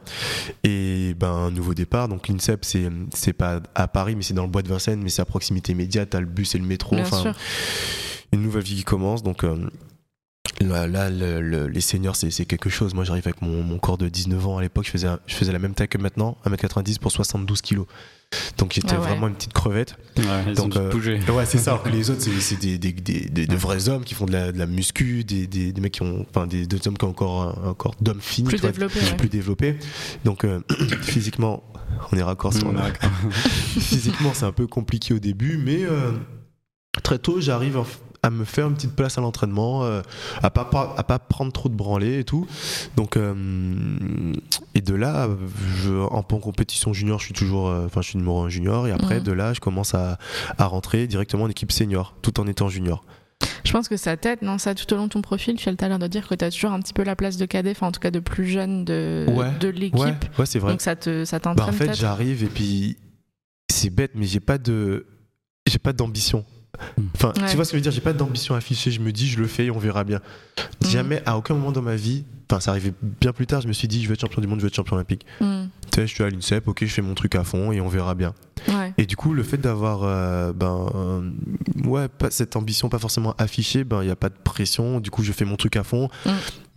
Et 0.63 1.13
ben, 1.19 1.29
un 1.31 1.51
nouveau 1.51 1.73
départ. 1.75 2.07
Donc, 2.07 2.27
l'INSEP, 2.27 2.65
c'est, 2.65 2.89
c'est 3.13 3.33
pas 3.33 3.61
à 3.75 3.87
Paris, 3.87 4.15
mais 4.15 4.23
c'est 4.23 4.33
dans 4.33 4.43
le 4.43 4.49
bois 4.49 4.63
de 4.63 4.69
Vincennes, 4.69 5.01
mais 5.03 5.09
c'est 5.09 5.21
à 5.21 5.25
proximité 5.25 5.73
immédiate. 5.73 6.09
T'as 6.11 6.19
le 6.19 6.25
bus 6.25 6.55
et 6.55 6.57
le 6.57 6.65
métro. 6.65 6.95
Bien 6.95 7.05
enfin, 7.05 7.21
sûr. 7.21 7.33
une 8.31 8.41
nouvelle 8.41 8.63
vie 8.63 8.77
qui 8.77 8.83
commence. 8.83 9.21
Donc 9.21 9.43
là, 10.65 10.87
là, 10.87 11.09
le- 11.09 11.41
le- 11.41 11.67
les 11.67 11.81
seniors, 11.81 12.15
c'est 12.15 12.45
quelque 12.45 12.69
chose. 12.69 12.93
Moi, 12.93 13.03
j'arrive 13.03 13.23
avec 13.25 13.41
mon, 13.41 13.63
mon 13.63 13.77
corps 13.79 13.97
de 13.97 14.09
19 14.09 14.47
ans 14.47 14.57
à 14.57 14.61
l'époque. 14.61 14.85
Je 14.85 14.91
faisais, 14.91 15.07
un- 15.07 15.19
je 15.27 15.35
faisais 15.35 15.51
la 15.51 15.59
même 15.59 15.73
taille 15.73 15.87
que 15.87 15.97
maintenant, 15.97 16.37
1m90 16.45 16.99
pour 16.99 17.11
72 17.11 17.61
kilos. 17.61 17.85
Donc 18.57 18.73
j'étais 18.73 18.87
Ah 18.95 18.99
ouais. 18.99 19.07
vraiment 19.09 19.27
une 19.27 19.35
petite 19.35 19.53
crevette. 19.53 19.95
Ouais, 20.17 20.23
ils 20.47 20.53
Donc, 20.55 20.75
euh. 20.75 20.91
Ouais, 21.31 21.45
c'est 21.45 21.59
ça. 21.59 21.71
Alors 21.71 21.83
que 21.83 21.89
les 21.97 22.09
autres, 22.09 22.21
c'est 22.39 22.59
des, 22.59 22.77
des, 22.79 22.91
des, 22.91 23.29
des- 23.29 23.45
de 23.45 23.55
vrais 23.55 23.89
hommes 23.89 24.03
qui 24.03 24.15
font 24.15 24.25
de 24.25 24.31
la, 24.31 24.51
de 24.51 24.57
la 24.57 24.65
muscu, 24.65 25.23
des, 25.23 25.45
des, 25.45 25.71
des 25.71 25.81
mecs 25.81 25.93
qui 25.93 26.01
ont, 26.01 26.25
enfin, 26.29 26.47
des, 26.47 26.65
des 26.65 26.87
hommes 26.87 26.97
qui 26.97 27.05
ont 27.05 27.09
encore 27.09 27.43
un, 27.63 27.69
un 27.69 27.73
corps 27.75 27.93
d'homme 28.01 28.21
fini, 28.21 28.47
Plus 28.47 28.59
développé, 28.61 28.99
ouais. 28.99 29.15
plus 29.17 29.29
développé. 29.29 29.77
Donc 30.25 30.45
euh, 30.45 30.61
physiquement, 31.03 31.63
on 32.11 32.17
est 32.17 32.23
raccord 32.23 32.53
sur 32.55 32.73
raccord. 32.75 33.11
physiquement, 33.79 34.31
c'est 34.33 34.45
un 34.45 34.51
peu 34.51 34.65
compliqué 34.65 35.13
au 35.13 35.19
début, 35.19 35.57
mais 35.57 35.83
euh, 35.83 36.11
très 37.03 37.19
tôt, 37.19 37.39
j'arrive 37.39 37.77
en- 37.77 37.85
à 38.23 38.29
me 38.29 38.45
faire 38.45 38.67
une 38.67 38.73
petite 38.75 38.95
place 38.95 39.17
à 39.17 39.21
l'entraînement, 39.21 39.83
euh, 39.83 40.01
à 40.41 40.49
pas 40.49 40.65
pas- 40.65 40.93
à 40.97 41.03
pas 41.03 41.19
prendre 41.19 41.51
trop 41.51 41.67
de 41.69 41.75
branlées 41.75 42.19
et 42.19 42.23
tout. 42.23 42.47
Donc 42.95 43.17
euh, 43.17 44.33
et 44.75 44.81
de 44.81 44.95
là, 44.95 45.27
je, 45.77 45.91
en, 45.93 46.19
en 46.19 46.23
compétition 46.23 46.93
junior, 46.93 47.19
je 47.19 47.25
suis 47.25 47.33
toujours, 47.33 47.67
euh, 47.67 47.85
enfin, 47.85 48.01
je 48.01 48.09
suis 48.09 48.17
numéro 48.17 48.41
1 48.41 48.49
junior, 48.49 48.87
et 48.87 48.91
après 48.91 49.17
Mhm. 49.17 49.23
de 49.23 49.31
là, 49.33 49.53
je 49.53 49.59
commence 49.59 49.93
à, 49.93 50.17
à 50.57 50.65
rentrer 50.65 51.05
directement 51.07 51.43
en 51.43 51.49
équipe 51.49 51.71
senior, 51.71 52.15
tout 52.21 52.39
en 52.39 52.47
étant 52.47 52.69
junior. 52.69 53.03
Je 53.65 53.71
pense 53.73 53.89
que 53.89 53.97
ça 53.97 54.15
t'aide, 54.15 54.39
non? 54.41 54.57
Ça, 54.57 54.73
tout 54.75 54.91
au 54.93 54.97
long 54.97 55.05
de 55.05 55.09
ton 55.09 55.21
profil, 55.21 55.55
tu 55.57 55.67
as 55.69 55.87
l'heure 55.89 55.99
de 55.99 56.07
dire 56.07 56.27
que 56.27 56.35
tu 56.35 56.45
as 56.45 56.51
toujours 56.51 56.71
un 56.71 56.79
petit 56.79 56.93
peu 56.93 57.03
la 57.03 57.15
place 57.17 57.35
de 57.37 57.45
cadet, 57.45 57.71
enfin 57.71 57.87
en 57.87 57.91
tout 57.91 57.99
cas 57.99 58.11
de 58.11 58.19
plus 58.19 58.47
jeune 58.47 58.85
de, 58.85 59.25
Ouais. 59.35 59.51
de 59.59 59.67
l'équipe. 59.67 59.99
Ouais, 59.99 60.13
ouais, 60.39 60.45
c'est 60.45 60.59
vrai. 60.59 60.71
Donc 60.71 60.81
ça 60.81 60.95
te 60.95 61.25
ça 61.25 61.37
Bah, 61.37 61.41
t'entraîne 61.41 61.69
en 61.69 61.77
fait, 61.77 61.93
j'arrive 61.93 62.43
et 62.43 62.47
puis 62.47 62.97
c'est 63.69 63.89
bête, 63.89 64.11
mais 64.15 64.25
j'ai 64.25 64.39
pas 64.39 64.57
de, 64.57 65.07
j'ai 65.67 65.79
pas 65.79 65.91
d'ambition. 65.91 66.45
Enfin, 67.15 67.33
Ouais. 67.39 67.49
tu 67.49 67.55
vois 67.55 67.65
ce 67.65 67.71
que 67.71 67.77
je 67.77 67.79
veux 67.79 67.81
dire? 67.83 67.91
J'ai 67.91 68.01
pas 68.01 68.13
d'ambition 68.13 68.55
affichée. 68.55 68.91
Je 68.91 68.99
me 68.99 69.11
dis, 69.11 69.27
je 69.27 69.39
le 69.39 69.47
fais 69.47 69.65
et 69.65 69.71
on 69.71 69.77
verra 69.79 70.03
bien. 70.03 70.19
Hmm. 70.81 70.87
Jamais, 70.89 71.21
à 71.25 71.37
aucun 71.37 71.53
moment 71.53 71.71
dans 71.71 71.81
ma 71.81 71.95
vie, 71.95 72.23
enfin, 72.49 72.59
ça 72.59 72.71
arrivait 72.71 72.93
bien 73.01 73.31
plus 73.33 73.47
tard. 73.47 73.61
Je 73.61 73.67
me 73.67 73.73
suis 73.73 73.87
dit, 73.87 74.01
je 74.03 74.07
vais 74.07 74.13
être 74.13 74.21
champion 74.21 74.41
du 74.41 74.47
monde, 74.47 74.59
je 74.59 74.63
vais 74.63 74.67
être 74.67 74.75
champion 74.75 74.95
olympique. 74.95 75.25
Hmm. 75.41 75.65
Tu 75.91 76.01
sais, 76.01 76.07
je 76.07 76.13
suis 76.13 76.23
à 76.23 76.29
l'INSEP, 76.29 76.67
ok, 76.67 76.79
je 76.85 76.93
fais 76.93 77.01
mon 77.01 77.13
truc 77.13 77.35
à 77.35 77.43
fond 77.43 77.71
et 77.71 77.81
on 77.81 77.87
verra 77.87 78.15
bien. 78.15 78.33
Ouais. 78.69 78.93
Et 78.97 79.05
du 79.05 79.15
coup, 79.15 79.33
le 79.33 79.43
fait 79.43 79.57
d'avoir, 79.57 80.03
euh, 80.03 80.53
ben, 80.53 80.87
euh, 80.95 81.29
ouais, 81.85 82.07
pas 82.07 82.31
cette 82.31 82.55
ambition, 82.55 82.89
pas 82.89 82.99
forcément 82.99 83.33
affichée, 83.37 83.83
ben, 83.83 84.01
il 84.03 84.07
y 84.07 84.11
a 84.11 84.15
pas 84.15 84.29
de 84.29 84.35
pression. 84.43 84.99
Du 84.99 85.11
coup, 85.11 85.23
je 85.23 85.31
fais 85.31 85.45
mon 85.45 85.55
truc 85.57 85.75
à 85.75 85.83
fond. 85.83 86.09
Mm. 86.25 86.29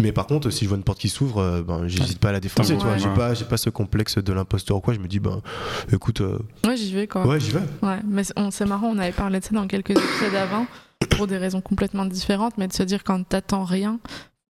Mais 0.02 0.12
par 0.12 0.26
contre, 0.26 0.50
si 0.50 0.64
je 0.64 0.68
vois 0.68 0.76
une 0.76 0.84
porte 0.84 0.98
qui 0.98 1.08
s'ouvre, 1.08 1.38
euh, 1.38 1.62
ben, 1.62 1.86
j'hésite 1.86 2.18
pas 2.18 2.30
à 2.30 2.32
la 2.32 2.40
défoncer. 2.40 2.72
Ouais. 2.72 2.78
tu 2.78 2.84
vois, 2.84 2.98
j'ai 2.98 3.08
Ouais. 3.08 3.14
pas, 3.14 3.34
j'ai 3.34 3.44
pas 3.44 3.56
ce 3.56 3.70
complexe 3.70 4.18
de 4.18 4.32
l'imposteur 4.32 4.76
ou 4.76 4.80
quoi. 4.80 4.92
Je 4.94 4.98
me 4.98 5.06
dis, 5.08 5.20
ben, 5.20 5.40
écoute, 5.92 6.20
euh, 6.20 6.38
Ouais, 6.66 6.76
j'y 6.76 6.92
vais 6.92 7.06
quoi. 7.06 7.26
ouais, 7.26 7.40
j'y 7.40 7.50
vais. 7.52 7.60
Ouais, 7.82 8.00
mais 8.06 8.22
c'est 8.24 8.66
marrant, 8.66 8.88
on 8.88 8.98
avait 8.98 9.12
parlé 9.12 9.40
de 9.40 9.44
ça 9.44 9.54
dans 9.54 9.66
quelques 9.66 9.90
épisodes 9.90 10.34
avant, 10.34 10.66
pour 11.10 11.26
des 11.26 11.38
raisons 11.38 11.60
complètement 11.60 12.04
différentes, 12.04 12.58
mais 12.58 12.68
de 12.68 12.72
se 12.72 12.82
dire 12.82 13.04
quand 13.04 13.22
t'attends 13.26 13.64
rien, 13.64 13.98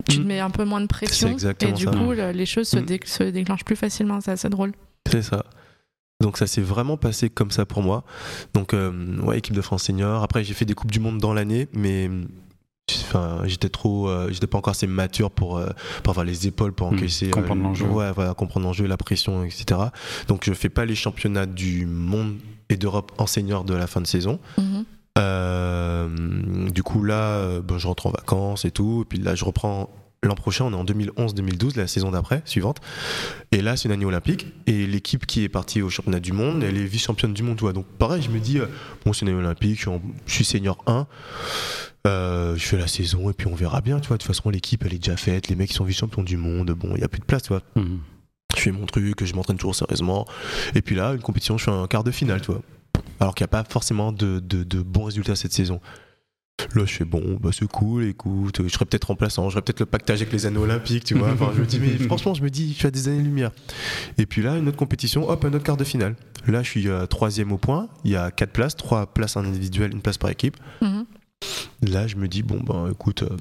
tu 0.10 0.18
te 0.18 0.22
Mm. 0.22 0.26
mets 0.26 0.40
un 0.40 0.50
peu 0.50 0.66
moins 0.66 0.82
de 0.82 0.88
pression, 0.88 1.28
C'est 1.28 1.34
exactement 1.34 1.72
et 1.72 1.74
du 1.74 1.84
ça. 1.86 1.92
coup, 1.92 2.12
le- 2.12 2.32
les 2.32 2.46
choses 2.46 2.68
se, 2.68 2.78
Mm. 2.78 2.86
dé- 2.86 3.00
se 3.06 3.24
déclenchent 3.24 3.66
plus 3.66 3.76
facilement, 3.76 4.20
c'est 4.22 4.32
assez 4.32 4.50
drôle. 4.50 4.72
C'est 5.10 5.22
ça. 5.22 5.46
Donc 6.22 6.38
ça 6.38 6.48
s'est 6.48 6.62
vraiment 6.62 6.96
passé 6.98 7.30
comme 7.30 7.52
ça 7.52 7.66
pour 7.66 7.84
moi. 7.84 8.04
Donc 8.54 8.74
euh, 8.74 9.20
ouais, 9.22 9.38
équipe 9.40 9.54
de 9.54 9.62
France 9.62 9.84
senior. 9.84 10.24
Après 10.24 10.44
j'ai 10.44 10.54
fait 10.54 10.66
des 10.66 10.74
coupes 10.74 10.92
du 10.92 11.00
monde 11.02 11.18
dans 11.20 11.34
l'année, 11.34 11.68
mais 11.74 12.10
enfin 13.08 13.42
j'étais 13.46 13.70
trop, 13.70 14.10
euh, 14.10 14.30
j'étais 14.32 14.48
pas 14.48 14.58
encore 14.58 14.72
assez 14.72 14.88
mature 14.88 15.30
pour 15.32 15.58
euh, 15.58 15.70
pour 16.04 16.12
avoir 16.12 16.26
les 16.26 16.48
épaules 16.48 16.72
pour 16.72 16.90
Hmm, 16.92 16.96
encaisser 16.96 17.30
comprendre 17.32 17.64
l'enjeu. 17.64 17.86
Ouais, 17.86 18.12
voilà, 18.14 18.34
comprendre 18.34 18.66
l'enjeu, 18.66 18.86
la 18.88 18.98
pression, 18.98 19.44
etc. 19.44 19.80
Donc 20.28 20.46
je 20.46 20.54
fais 20.54 20.70
pas 20.70 20.86
les 20.86 20.96
championnats 20.96 21.46
du 21.46 21.86
monde 21.86 22.38
et 22.70 22.78
d'Europe 22.78 23.12
en 23.18 23.28
senior 23.28 23.64
de 23.64 23.74
la 23.74 23.86
fin 23.88 24.02
de 24.02 24.08
saison. 24.08 24.40
Mhm. 24.58 24.86
Euh, 25.18 26.10
du 26.70 26.84
coup, 26.84 27.04
là, 27.04 27.38
euh, 27.38 27.62
ben, 27.62 27.78
je 27.78 27.88
rentre 27.88 28.08
en 28.08 28.12
vacances 28.12 28.66
et 28.66 28.72
tout. 28.72 29.02
Et 29.04 29.06
puis 29.06 29.18
là, 29.20 29.36
je 29.36 29.46
reprends 29.46 29.90
l'an 30.24 30.36
prochain. 30.36 30.66
On 30.66 30.72
est 30.72 30.76
en 30.76 30.84
2011-2012, 30.86 31.78
la 31.78 31.88
saison 31.88 32.12
d'après, 32.12 32.42
suivante. 32.46 32.78
Et 33.52 33.62
là, 33.62 33.78
c'est 33.78 33.88
une 33.88 33.94
année 33.94 34.06
olympique. 34.06 34.48
Et 34.68 34.88
l'équipe 34.88 35.26
qui 35.26 35.44
est 35.44 35.50
partie 35.50 35.82
au 35.82 35.90
championnat 35.90 36.20
du 36.20 36.34
monde, 36.34 36.64
elle 36.64 36.78
est 36.78 36.86
vice-championne 36.86 37.34
du 37.34 37.44
monde. 37.44 37.58
tu 37.58 37.62
vois. 37.62 37.74
Donc, 37.74 37.86
pareil, 37.86 38.22
je 38.22 38.30
me 38.30 38.40
dis, 38.40 38.60
euh, 38.60 38.66
bon, 39.06 39.14
c'est 39.14 39.22
une 39.22 39.30
année 39.30 39.38
olympique, 39.38 39.76
je 39.76 39.82
suis, 39.82 39.90
en- 39.90 40.02
je 40.26 40.34
suis 40.34 40.46
senior 40.46 40.78
1. 40.88 41.08
euh, 42.08 42.56
je 42.56 42.64
fais 42.64 42.78
la 42.78 42.86
saison 42.88 43.32
et 43.32 43.34
puis 43.34 43.48
on 43.48 43.56
verra 43.56 43.82
bien, 43.82 44.00
tu 44.00 44.10
vois. 44.10 44.18
De 44.18 44.22
toute 44.22 44.28
façon, 44.28 44.52
l'équipe, 44.52 44.84
elle 44.86 44.94
est 44.94 45.00
déjà 45.00 45.18
faite. 45.18 45.48
Les 45.48 45.56
mecs, 45.56 45.72
ils 45.72 45.76
sont 45.76 45.86
vice-champions 45.86 46.22
du 46.22 46.38
monde. 46.38 46.70
Bon, 46.72 46.90
il 46.92 46.98
n'y 46.98 47.04
a 47.04 47.08
plus 47.08 47.20
de 47.20 47.26
place, 47.26 47.42
tu 47.44 47.50
vois. 47.50 47.62
Mhm. 47.76 48.00
Je 48.56 48.62
fais 48.62 48.72
mon 48.72 48.86
truc, 48.86 49.24
je 49.26 49.34
m'entraîne 49.34 49.58
toujours 49.58 49.74
sérieusement. 49.76 50.26
Et 50.76 50.82
puis 50.84 50.96
là, 50.96 51.14
une 51.14 51.22
compétition, 51.22 51.58
je 51.58 51.64
fais 51.64 51.72
un 51.72 51.88
quart 51.88 52.04
de 52.04 52.12
finale, 52.12 52.42
tu 52.42 52.52
vois. 52.52 52.62
Alors 53.20 53.34
qu'il 53.36 53.44
n'y 53.44 53.50
a 53.50 53.64
pas 53.64 53.64
forcément 53.70 54.12
de, 54.12 54.40
de- 54.40 54.64
de 54.64 54.82
bons 54.82 55.04
résultats 55.06 55.36
cette 55.36 55.54
saison. 55.54 55.80
Là, 56.74 56.84
je 56.86 56.94
fais 56.94 57.06
bon, 57.06 57.38
bah 57.42 57.50
c'est 57.52 57.68
cool, 57.68 58.06
écoute, 58.06 58.62
je 58.64 58.70
serais 58.70 58.86
peut-être 58.86 59.06
remplaçant, 59.06 59.50
j'aurais 59.50 59.62
peut-être 59.62 59.82
le 59.82 59.86
pactage 59.86 60.22
avec 60.22 60.32
les 60.32 60.46
anneaux 60.46 60.64
olympiques, 60.64 61.04
tu 61.04 61.14
vois. 61.14 61.32
Enfin, 61.32 61.52
je 61.54 61.60
me 61.62 61.66
dis, 61.66 61.80
mais 61.82 61.98
franchement, 62.08 62.34
je 62.34 62.42
me 62.42 62.50
dis, 62.50 62.72
je 62.72 62.78
suis 62.78 62.88
à 62.88 62.92
des 62.92 63.08
années-lumière. 63.10 63.52
Et 64.18 64.26
puis 64.26 64.42
là, 64.42 64.58
une 64.58 64.68
autre 64.70 64.78
compétition, 64.78 65.30
hop, 65.30 65.44
un 65.44 65.50
autre 65.54 65.64
quart 65.66 65.76
de 65.78 65.84
finale. 65.84 66.16
Là, 66.48 66.64
je 66.64 66.70
suis 66.70 66.88
euh, 66.88 67.06
troisième 67.08 67.52
au 67.52 67.58
point, 67.58 67.90
il 68.06 68.12
y 68.12 68.16
a 68.16 68.32
quatre 68.32 68.52
places, 68.52 68.76
trois 68.78 69.06
places 69.06 69.36
individuelles, 69.36 69.92
une 69.92 70.02
place 70.02 70.18
par 70.18 70.30
équipe. 70.30 70.56
Mhm. 70.82 71.06
Là, 71.82 72.08
je 72.08 72.16
me 72.16 72.28
dis, 72.30 72.42
bon, 72.42 72.62
ben 72.62 72.90
écoute, 72.92 73.24
euh, 73.24 73.36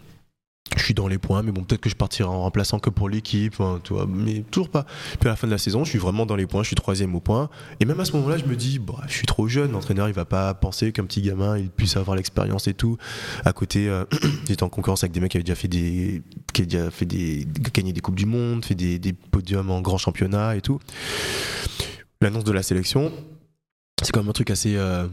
je 0.77 0.85
suis 0.85 0.95
dans 0.95 1.09
les 1.09 1.19
points, 1.19 1.43
mais 1.43 1.53
bon, 1.53 1.63
peut-être 1.63 1.81
que 1.81 1.91
je 1.91 1.95
partirai 1.95 2.29
en 2.29 2.43
remplaçant 2.43 2.79
que 2.79 2.91
pour 2.91 3.09
l'équipe, 3.09 3.61
hein, 3.61 3.81
tu 3.85 3.93
vois, 3.95 4.07
mais 4.09 4.43
toujours 4.51 4.69
pas. 4.69 4.85
Puis 5.21 5.29
à 5.29 5.33
la 5.33 5.37
fin 5.37 5.47
de 5.47 5.53
la 5.53 5.59
saison, 5.59 5.85
je 5.85 5.91
suis 5.91 5.99
vraiment 5.99 6.27
dans 6.27 6.37
les 6.37 6.47
points, 6.47 6.63
je 6.63 6.69
suis 6.69 6.77
troisième 6.77 7.15
au 7.15 7.21
point. 7.21 7.49
Et 7.81 7.85
même 7.85 7.99
à 8.01 8.05
ce 8.05 8.13
moment-là, 8.17 8.39
je 8.39 8.45
me 8.45 8.57
dis, 8.57 8.79
bah, 8.79 8.95
je 9.07 9.15
suis 9.15 9.27
trop 9.27 9.49
jeune, 9.49 9.73
l'entraîneur, 9.73 10.09
il 10.09 10.15
va 10.15 10.25
pas 10.25 10.53
penser 10.55 10.93
qu'un 10.93 11.05
petit 11.05 11.23
gamin, 11.23 11.59
il 11.59 11.71
puisse 11.71 11.97
avoir 11.97 12.17
l'expérience 12.17 12.69
et 12.69 12.75
tout. 12.75 12.97
À 13.45 13.53
côté, 13.53 13.89
euh, 13.89 14.05
j'étais 14.49 14.63
en 14.63 14.69
concurrence 14.69 15.05
avec 15.05 15.13
des 15.13 15.21
mecs 15.21 15.31
qui 15.33 15.37
avaient 15.37 15.45
déjà 15.45 15.55
fait 15.55 15.69
des, 15.69 16.23
qui 16.53 16.63
avaient 16.63 16.71
déjà 16.71 16.91
fait 16.91 17.07
des, 17.07 17.47
gagné 17.73 17.93
des 17.93 18.01
Coupes 18.01 18.17
du 18.17 18.27
Monde, 18.27 18.65
fait 18.65 18.75
des, 18.75 18.99
des 18.99 19.13
podiums 19.13 19.71
en 19.71 19.81
grand 19.81 19.99
championnat 19.99 20.57
et 20.57 20.61
tout. 20.61 20.81
L'annonce 22.21 22.45
de 22.45 22.53
la 22.53 22.63
sélection, 22.63 23.13
c'est 24.03 24.13
quand 24.13 24.21
même 24.21 24.31
un 24.31 24.33
truc 24.33 24.51
assez. 24.51 24.77
euh, 24.77 25.07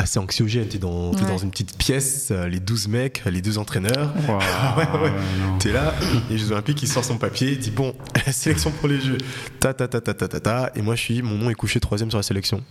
assez 0.00 0.18
anxiogène, 0.18 0.66
t'es 0.68 0.78
dans, 0.78 1.12
Ouais. 1.12 1.20
dans 1.26 1.38
une 1.38 1.50
petite 1.50 1.76
pièce, 1.76 2.28
euh, 2.30 2.48
les 2.48 2.60
12 2.60 2.88
mecs, 2.88 3.22
les 3.26 3.42
deux 3.42 3.58
entraîneurs, 3.58 4.12
Waouh, 4.28 4.38
Ouais, 4.78 5.00
ouais. 5.10 5.12
T'es 5.58 5.72
là, 5.72 5.94
les 6.30 6.38
Jeux 6.38 6.52
Olympiques, 6.52 6.82
il 6.82 6.88
sort 6.88 7.04
son 7.04 7.18
papier, 7.18 7.52
il 7.52 7.58
dit 7.58 7.70
bon, 7.70 7.94
sélection 8.32 8.70
pour 8.70 8.88
les 8.88 9.00
Jeux, 9.00 9.18
ta 9.60 9.74
ta 9.74 9.88
ta 9.88 10.00
ta 10.00 10.14
ta 10.14 10.28
ta 10.28 10.40
ta, 10.40 10.70
et 10.74 10.82
moi 10.82 10.94
je 10.96 11.02
suis, 11.02 11.22
mon 11.22 11.36
nom 11.36 11.50
est 11.50 11.54
couché 11.54 11.80
troisième 11.80 12.10
sur 12.10 12.18
la 12.18 12.22
sélection. 12.22 12.62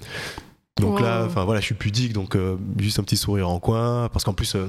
Donc 0.79 0.99
là, 1.01 1.21
Wow. 1.21 1.27
enfin 1.27 1.43
voilà, 1.45 1.59
je 1.59 1.65
suis 1.65 1.75
pudique, 1.75 2.13
donc 2.13 2.35
euh, 2.35 2.55
juste 2.77 2.99
un 2.99 3.03
petit 3.03 3.17
sourire 3.17 3.49
en 3.49 3.59
coin, 3.59 4.09
parce 4.13 4.23
qu'en 4.25 4.33
plus, 4.33 4.55
euh, 4.55 4.67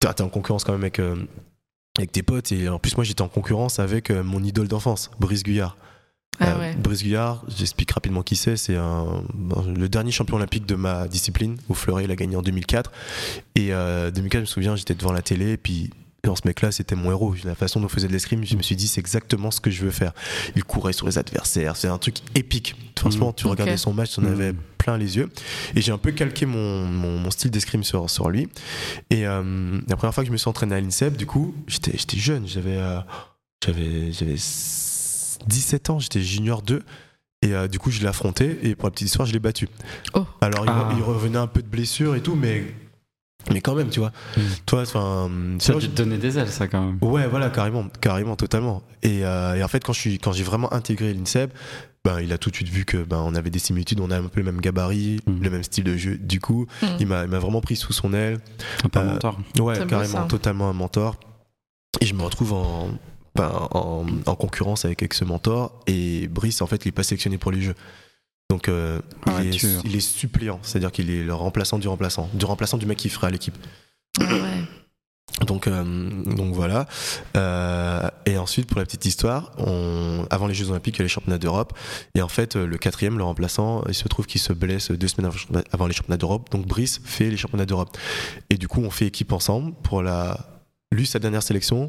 t'es 0.00 0.22
en 0.22 0.28
concurrence 0.28 0.64
quand 0.64 0.72
même 0.72 0.80
avec, 0.82 0.98
euh, 0.98 1.14
avec 1.98 2.10
tes 2.12 2.22
potes, 2.22 2.52
et 2.52 2.68
en 2.68 2.78
plus 2.78 2.96
moi 2.96 3.04
j'étais 3.04 3.22
en 3.22 3.28
concurrence 3.28 3.78
avec 3.78 4.10
euh, 4.10 4.22
mon 4.22 4.42
idole 4.42 4.66
d'enfance, 4.68 5.10
Brice 5.20 5.42
Guyard. 5.42 5.76
Ah 6.38 6.52
Euh, 6.52 6.58
ouais. 6.58 6.74
Brice 6.76 7.02
Guyard, 7.02 7.44
j'explique 7.48 7.90
rapidement 7.92 8.22
qui 8.22 8.36
c'est. 8.36 8.56
C'est 8.56 8.76
un, 8.76 9.22
le 9.76 9.88
dernier 9.88 10.10
champion 10.10 10.36
olympique 10.36 10.64
de 10.66 10.74
ma 10.74 11.06
discipline. 11.08 11.56
Au 11.68 11.74
fleuret, 11.74 12.04
il 12.04 12.10
a 12.10 12.16
gagné 12.16 12.36
en 12.36 12.42
2004. 12.42 12.90
Et 13.56 13.72
euh, 13.74 14.10
2004, 14.10 14.38
je 14.38 14.40
me 14.42 14.46
souviens, 14.46 14.76
j'étais 14.76 14.94
devant 14.94 15.12
la 15.12 15.20
télé. 15.22 15.52
Et 15.52 15.56
puis, 15.58 15.90
dans 16.22 16.36
ce 16.36 16.42
mec-là, 16.46 16.72
c'était 16.72 16.94
mon 16.94 17.10
héros. 17.10 17.34
La 17.44 17.54
façon 17.54 17.80
dont 17.80 17.88
faisait 17.88 18.06
de 18.08 18.12
l'escrime, 18.12 18.44
je 18.44 18.56
me 18.56 18.62
suis 18.62 18.76
dit, 18.76 18.88
c'est 18.88 19.00
exactement 19.00 19.50
ce 19.50 19.60
que 19.60 19.70
je 19.70 19.84
veux 19.84 19.90
faire. 19.90 20.12
Il 20.56 20.64
courait 20.64 20.92
sur 20.94 21.06
les 21.06 21.18
adversaires. 21.18 21.76
C'est 21.76 21.88
un 21.88 21.98
truc 21.98 22.16
épique. 22.34 22.74
Franchement, 22.98 23.32
tu 23.34 23.44
Ok. 23.46 23.52
regardais 23.52 23.76
son 23.76 23.92
match, 23.92 24.12
tu 24.14 24.20
en 24.20 24.22
Mhm. 24.22 24.32
avais 24.32 24.52
plein 24.78 24.96
les 24.96 25.16
yeux. 25.18 25.28
Et 25.74 25.82
j'ai 25.82 25.92
un 25.92 25.98
peu 25.98 26.12
calqué 26.12 26.46
mon, 26.46 26.86
mon, 26.86 27.18
mon 27.18 27.30
style 27.30 27.50
d'escrime 27.50 27.84
sur, 27.84 28.08
sur 28.08 28.30
lui. 28.30 28.48
Et 29.10 29.26
euh, 29.26 29.78
la 29.88 29.96
première 29.96 30.14
fois 30.14 30.22
que 30.22 30.28
je 30.28 30.32
me 30.32 30.38
suis 30.38 30.48
entraîné 30.48 30.74
à 30.74 30.80
l'INSEP, 30.80 31.16
du 31.18 31.26
coup, 31.26 31.54
j'étais 31.66 31.92
j'étais 31.98 32.16
jeune. 32.18 32.46
J'avais. 32.46 32.76
euh, 32.78 33.00
j'avais 33.64 34.10
j'avais 34.12 34.36
17 35.46 35.90
ans, 35.90 35.98
j'étais 35.98 36.22
junior 36.22 36.62
2 36.62 36.82
et 37.42 37.54
euh, 37.54 37.68
du 37.68 37.78
coup 37.78 37.90
je 37.90 38.00
l'ai 38.00 38.06
affronté 38.06 38.58
et 38.62 38.74
pour 38.74 38.86
la 38.88 38.90
petite 38.90 39.06
histoire 39.08 39.26
je 39.26 39.32
l'ai 39.32 39.38
battu. 39.38 39.68
Oh. 40.14 40.26
Alors 40.40 40.64
il, 40.64 40.70
Ah. 40.70 40.92
il 40.96 41.02
revenait 41.02 41.38
un 41.38 41.46
peu 41.46 41.62
de 41.62 41.68
blessure 41.68 42.14
et 42.14 42.20
tout 42.22 42.34
mais 42.34 42.64
mais 43.50 43.60
quand 43.62 43.74
même 43.74 43.88
tu 43.88 44.00
vois. 44.00 44.12
Mm. 44.36 44.40
Toi 44.66 44.82
enfin 44.82 45.30
tu 45.58 45.64
Ça 45.64 45.74
dû 45.74 45.88
te 45.88 45.96
donner 45.96 46.18
des 46.18 46.38
ailes, 46.38 46.50
ça, 46.50 46.68
quand 46.68 46.84
même. 46.84 46.98
Ouais, 47.00 47.26
voilà, 47.26 47.48
carrément, 47.48 47.86
carrément, 48.00 48.36
totalement. 48.36 48.82
Et, 49.02 49.24
euh, 49.24 49.54
et 49.54 49.64
en 49.64 49.68
fait, 49.68 49.82
quand 49.82 49.94
je 49.94 50.00
suis, 50.00 50.18
quand 50.18 50.32
j'ai 50.32 50.44
vraiment 50.44 50.70
intégré 50.74 51.14
l'INSEP, 51.14 51.50
ben, 52.04 52.20
il 52.20 52.32
a 52.34 52.38
tout 52.38 52.50
de 52.50 52.56
suite 52.56 52.68
vu 52.68 52.84
que 52.84 52.98
ben, 52.98 53.16
on 53.24 53.34
avait 53.34 53.48
des 53.48 53.58
similitudes, 53.58 54.00
on 54.00 54.10
a 54.10 54.18
un 54.18 54.24
peu 54.28 54.40
le 54.40 54.44
même 54.52 54.60
gabarit, 54.60 55.20
Mhm. 55.26 55.42
le 55.42 55.50
même 55.50 55.62
style 55.62 55.84
de 55.84 55.96
jeu. 55.96 56.18
Du 56.18 56.38
coup, 56.40 56.66
Mhm. 56.82 56.88
il 57.00 57.06
m'a, 57.06 57.24
il 57.24 57.30
m'a 57.30 57.38
vraiment 57.38 57.62
pris 57.62 57.76
sous 57.76 57.94
son 57.94 58.12
aile. 58.12 58.40
Un 58.84 58.88
peu 58.90 58.98
un 58.98 59.02
Euh, 59.08 59.12
mentor. 59.12 59.38
Ouais, 59.58 59.86
carrément, 59.86 60.26
totalement 60.26 60.68
un 60.68 60.74
mentor. 60.74 61.16
Et 62.02 62.06
je 62.06 62.12
me 62.14 62.22
retrouve 62.22 62.52
en, 62.52 62.90
en, 63.38 64.06
en 64.26 64.34
concurrence 64.34 64.84
avec, 64.84 65.02
avec 65.02 65.14
ce 65.14 65.24
mentor. 65.24 65.80
Et 65.86 66.28
Brice, 66.28 66.62
en 66.62 66.66
fait, 66.66 66.84
il 66.84 66.88
est 66.88 66.92
pas 66.92 67.02
sélectionné 67.02 67.38
pour 67.38 67.52
les 67.52 67.60
jeux. 67.60 67.74
Donc, 68.50 68.68
euh, 68.68 69.00
Ah 69.26 69.42
il, 69.42 69.54
est, 69.54 69.62
il 69.84 69.94
est 69.94 70.00
suppléant, 70.00 70.58
c'est-à-dire 70.62 70.90
qu'il 70.90 71.10
est 71.10 71.22
le 71.22 71.34
remplaçant 71.34 71.78
du 71.78 71.86
remplaçant, 71.86 72.28
du 72.34 72.44
remplaçant 72.44 72.78
du 72.78 72.86
mec 72.86 72.98
qui 72.98 73.08
ferait 73.08 73.28
à 73.28 73.30
l'équipe. 73.30 73.56
Ah 74.20 74.24
ouais. 74.24 75.46
Donc, 75.46 75.68
euh, 75.68 76.10
donc 76.24 76.52
voilà. 76.52 76.86
Euh, 77.36 78.10
et 78.26 78.36
ensuite, 78.36 78.66
pour 78.66 78.78
la 78.78 78.84
petite 78.84 79.06
histoire, 79.06 79.52
on, 79.58 80.26
avant 80.28 80.48
les 80.48 80.54
Jeux 80.54 80.70
Olympiques, 80.70 80.96
il 80.96 80.98
y 80.98 81.02
a 81.02 81.04
les 81.04 81.08
championnats 81.08 81.38
d'Europe. 81.38 81.72
Et 82.16 82.22
en 82.22 82.28
fait, 82.28 82.56
le 82.56 82.76
quatrième, 82.76 83.16
le 83.16 83.22
remplaçant, 83.24 83.84
il 83.86 83.94
se 83.94 84.08
trouve 84.08 84.26
qu'il 84.26 84.40
se 84.40 84.52
blesse 84.52 84.90
deux 84.90 85.06
semaines 85.06 85.30
avant- 85.30 85.62
avant 85.70 85.86
les 85.86 85.94
championnats 85.94 86.18
d'Europe. 86.18 86.50
Donc 86.50 86.66
Brice 86.66 87.00
fait 87.04 87.30
les 87.30 87.36
championnats 87.36 87.64
d'Europe. 87.66 87.96
Et 88.50 88.56
du 88.58 88.66
coup, 88.66 88.82
on 88.82 88.90
fait 88.90 89.06
équipe 89.06 89.32
ensemble 89.32 89.72
pour 89.84 90.02
la. 90.02 90.64
Lui, 90.92 91.06
sa 91.06 91.20
dernière 91.20 91.44
sélection, 91.44 91.88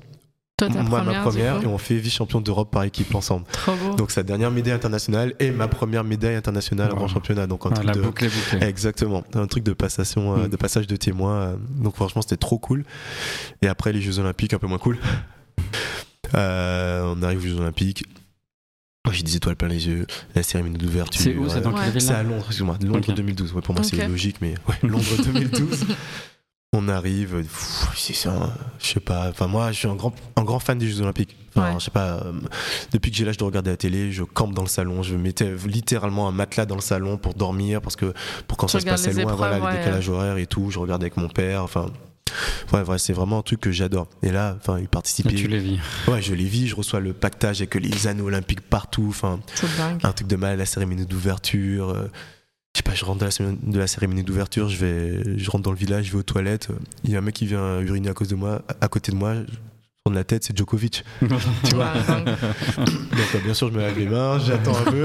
Toi, 0.68 0.74
ta 0.76 0.84
moi, 0.84 1.00
première, 1.02 1.24
ma 1.24 1.30
première, 1.30 1.64
et 1.64 1.66
on 1.68 1.78
fait 1.78 1.98
vice-champion 1.98 2.42
d'Europe 2.42 2.72
par 2.72 2.84
équipe 2.84 3.14
ensemble. 3.16 3.46
Trop 3.52 3.76
beau. 3.76 3.96
Donc 3.96 4.12
sa 4.12 4.24
dernière 4.24 4.52
médaille 4.52 4.74
internationale 4.74 5.34
et 5.40 5.52
ma 5.52 5.68
première 5.68 6.04
médaille 6.04 6.36
internationale 6.36 6.88
en 6.90 6.94
Wow. 6.94 6.98
grand 6.98 7.08
championnat. 7.08 7.48
Donc 7.48 7.66
un 7.66 7.70
Ah, 7.72 7.76
truc 7.76 7.88
la 7.88 7.94
de. 7.94 8.02
boucle 8.02 8.26
est 8.26 8.30
bouclée. 8.30 8.68
Exactement, 8.68 9.24
un 9.34 9.48
truc 9.48 9.64
de 9.64 9.74
passation, 9.74 10.34
euh, 10.38 10.46
Mm. 10.46 10.50
de 10.50 10.56
passage 10.58 10.88
de 10.88 10.96
témoin. 10.96 11.34
euh, 11.42 11.56
donc 11.80 11.96
franchement, 11.96 12.22
c'était 12.22 12.38
trop 12.38 12.60
cool. 12.60 12.84
Et 13.62 13.68
après 13.68 13.92
les 13.94 14.02
Jeux 14.02 14.20
Olympiques, 14.20 14.54
un 14.54 14.60
peu 14.60 14.68
moins 14.68 14.78
cool. 14.80 14.98
Euh, 16.34 17.14
on 17.14 17.22
arrive 17.24 17.40
aux 17.40 17.48
Jeux 17.48 17.60
Olympiques. 17.60 18.06
Oh, 19.08 19.12
J'ai 19.12 19.24
des 19.24 19.36
étoiles 19.36 19.56
plein 19.58 19.68
les 19.68 19.88
yeux. 19.88 20.08
La 20.36 20.44
cérémonie 20.44 20.78
d'ouverture. 20.78 21.20
C'est 21.22 21.36
où 21.36 21.50
C'est 21.50 21.56
Ouais. 21.66 22.12
à 22.16 22.24
Londres, 22.24 22.46
excuse-moi. 22.48 22.78
Londres 22.82 23.10
Ok. 23.10 23.16
2012. 23.16 23.52
Ouais, 23.54 23.62
pour 23.62 23.76
moi, 23.76 23.84
c'est 23.84 24.08
logique, 24.08 24.38
mais 24.42 24.54
ouais, 24.70 24.76
Londres 24.88 25.04
2012. 25.26 25.86
On 26.74 26.88
arrive, 26.88 27.36
pff, 27.42 27.88
c'est 27.98 28.14
ça, 28.14 28.56
je 28.80 28.88
sais 28.94 29.02
pas. 29.02 29.28
Enfin, 29.28 29.48
moi, 29.48 29.74
je 29.74 29.78
suis 29.80 29.90
un 29.90 29.96
grand, 29.96 30.14
un 30.38 30.44
grand 30.44 30.60
fan 30.60 30.78
des 30.78 30.88
Jeux 30.90 31.02
Olympiques. 31.02 31.36
Enfin, 31.50 31.68
Ouais. 31.74 31.80
je 31.80 31.84
sais 31.84 31.92
pas. 31.92 32.22
euh, 32.24 32.32
depuis 32.94 33.12
que 33.12 33.18
j'ai 33.18 33.26
l'âge 33.26 33.36
de 33.36 33.44
regarder 33.44 33.72
la 33.72 33.76
télé, 33.76 34.14
je 34.14 34.24
campe 34.24 34.54
dans 34.54 34.62
le 34.62 34.70
salon. 34.70 35.04
Je 35.04 35.18
mettais 35.18 35.54
littéralement 35.68 36.30
un 36.30 36.32
matelas 36.32 36.66
dans 36.66 36.76
le 36.76 36.82
salon 36.82 37.18
pour 37.18 37.34
dormir, 37.34 37.82
parce 37.82 37.98
que 37.98 38.14
pour 38.48 38.58
quand 38.58 38.68
Tu 38.68 38.72
ça 38.72 38.80
se 38.80 38.86
passait 38.86 39.12
loin, 39.12 39.34
voilà, 39.34 39.58
épreuves, 39.58 39.70
les 39.74 39.78
ouais. 39.80 39.84
décalages 39.84 40.08
horaires 40.10 40.38
et 40.38 40.48
tout. 40.48 40.72
Je 40.72 40.80
regardais 40.80 41.04
avec 41.08 41.18
mon 41.18 41.28
père. 41.28 41.62
Enfin, 41.62 41.88
ouais, 42.72 42.84
ouais, 42.84 42.98
c'est 43.00 43.12
vraiment 43.12 43.40
un 43.40 43.44
truc 43.44 43.60
que 43.60 43.72
j'adore. 43.74 44.08
Et 44.24 44.32
là, 44.32 44.56
enfin, 44.58 44.78
il 44.78 44.84
Là, 44.84 44.88
participait. 44.88 45.36
tu 45.36 45.50
les 45.50 45.60
vis. 45.60 45.78
Ouais, 46.08 46.22
je 46.22 46.34
les 46.34 46.46
vis. 46.46 46.70
Je 46.70 46.76
reçois 46.78 47.02
le 47.02 47.12
pactage 47.12 47.60
avec 47.60 47.76
les 47.76 48.08
anneaux 48.08 48.28
olympiques 48.28 48.62
partout. 48.62 49.08
Enfin, 49.10 49.42
un 50.04 50.12
truc 50.14 50.28
de 50.30 50.38
mal, 50.38 50.58
la 50.58 50.66
cérémonie 50.66 51.06
d'ouverture. 51.06 51.94
Je 52.74 52.80
sais 52.80 52.84
pas, 52.84 52.94
je 52.96 53.04
rentre 53.04 53.20
de 53.20 53.26
la, 53.26 53.32
cérémonie- 53.32 53.60
de 53.64 53.78
la 53.80 53.88
cérémonie 53.88 54.24
d'ouverture, 54.24 54.70
je 54.70 54.78
vais, 54.78 55.38
je 55.38 55.50
rentre 55.52 55.64
dans 55.64 55.72
le 55.72 55.78
village, 55.78 56.06
je 56.06 56.12
vais 56.14 56.20
aux 56.20 56.24
toilettes. 56.24 56.70
Il 57.04 57.10
y 57.12 57.16
a 57.16 57.20
un 57.20 57.22
mec 57.22 57.36
qui 57.36 57.46
vient 57.46 57.80
uriner 57.82 58.10
à 58.10 58.14
cause 58.14 58.30
de 58.30 58.36
moi, 58.36 58.62
à 58.80 58.88
côté 58.88 59.12
de 59.12 59.18
moi. 59.18 59.34
Je 59.36 59.54
tourne 60.06 60.16
la 60.16 60.24
tête, 60.24 60.44
c'est 60.46 60.58
Djokovic. 60.58 61.04
Tu 61.22 61.76
vois. 61.76 61.94
Donc 61.94 62.28
euh, 63.36 63.40
bien 63.44 63.54
sûr, 63.54 63.68
je 63.70 63.74
me 63.74 63.82
lave 63.82 64.00
les 64.00 64.08
mains, 64.08 64.40
j'attends 64.40 64.76
un 64.78 64.84
peu. 64.92 65.04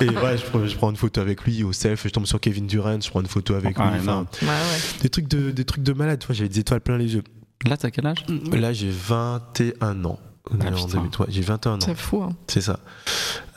Et 0.00 0.08
ouais, 0.08 0.38
je, 0.38 0.44
prends- 0.46 0.66
je 0.66 0.76
prends 0.76 0.90
une 0.90 0.96
photo 0.96 1.20
avec 1.20 1.42
lui 1.44 1.62
au 1.62 1.72
self. 1.72 2.02
Je 2.04 2.08
tombe 2.08 2.26
sur 2.26 2.40
Kevin 2.40 2.66
Durant, 2.66 3.00
je 3.00 3.10
prends 3.10 3.20
une 3.20 3.26
photo 3.28 3.54
avec 3.54 3.76
Ah, 3.78 3.90
lui. 3.92 4.00
enfin. 4.00 4.26
Ouais, 4.42 4.48
ouais. 4.48 4.78
des 5.02 5.10
trucs 5.10 5.28
de, 5.28 5.50
des 5.50 5.64
trucs 5.64 5.82
de 5.84 5.92
malade. 5.92 6.18
Tu 6.20 6.26
vois, 6.26 6.34
j'avais 6.34 6.48
des 6.48 6.60
étoiles 6.60 6.80
plein 6.80 6.96
les 6.98 7.14
yeux. 7.14 7.22
Là, 7.66 7.76
t'as 7.76 7.90
quel 7.90 8.06
âge? 8.06 8.24
Là, 8.52 8.72
j'ai 8.72 8.90
21 8.90 10.04
ans. 10.06 10.18
On 10.50 10.60
est 10.60 10.68
en 10.68 10.72
putain. 10.72 10.98
2000, 11.02 11.10
ouais, 11.20 11.26
j'ai 11.28 11.42
21 11.42 11.72
ans. 11.74 11.78
C'est 11.80 11.94
fou. 11.96 12.22
Hein. 12.22 12.30
C'est 12.46 12.60
ça. 12.60 12.80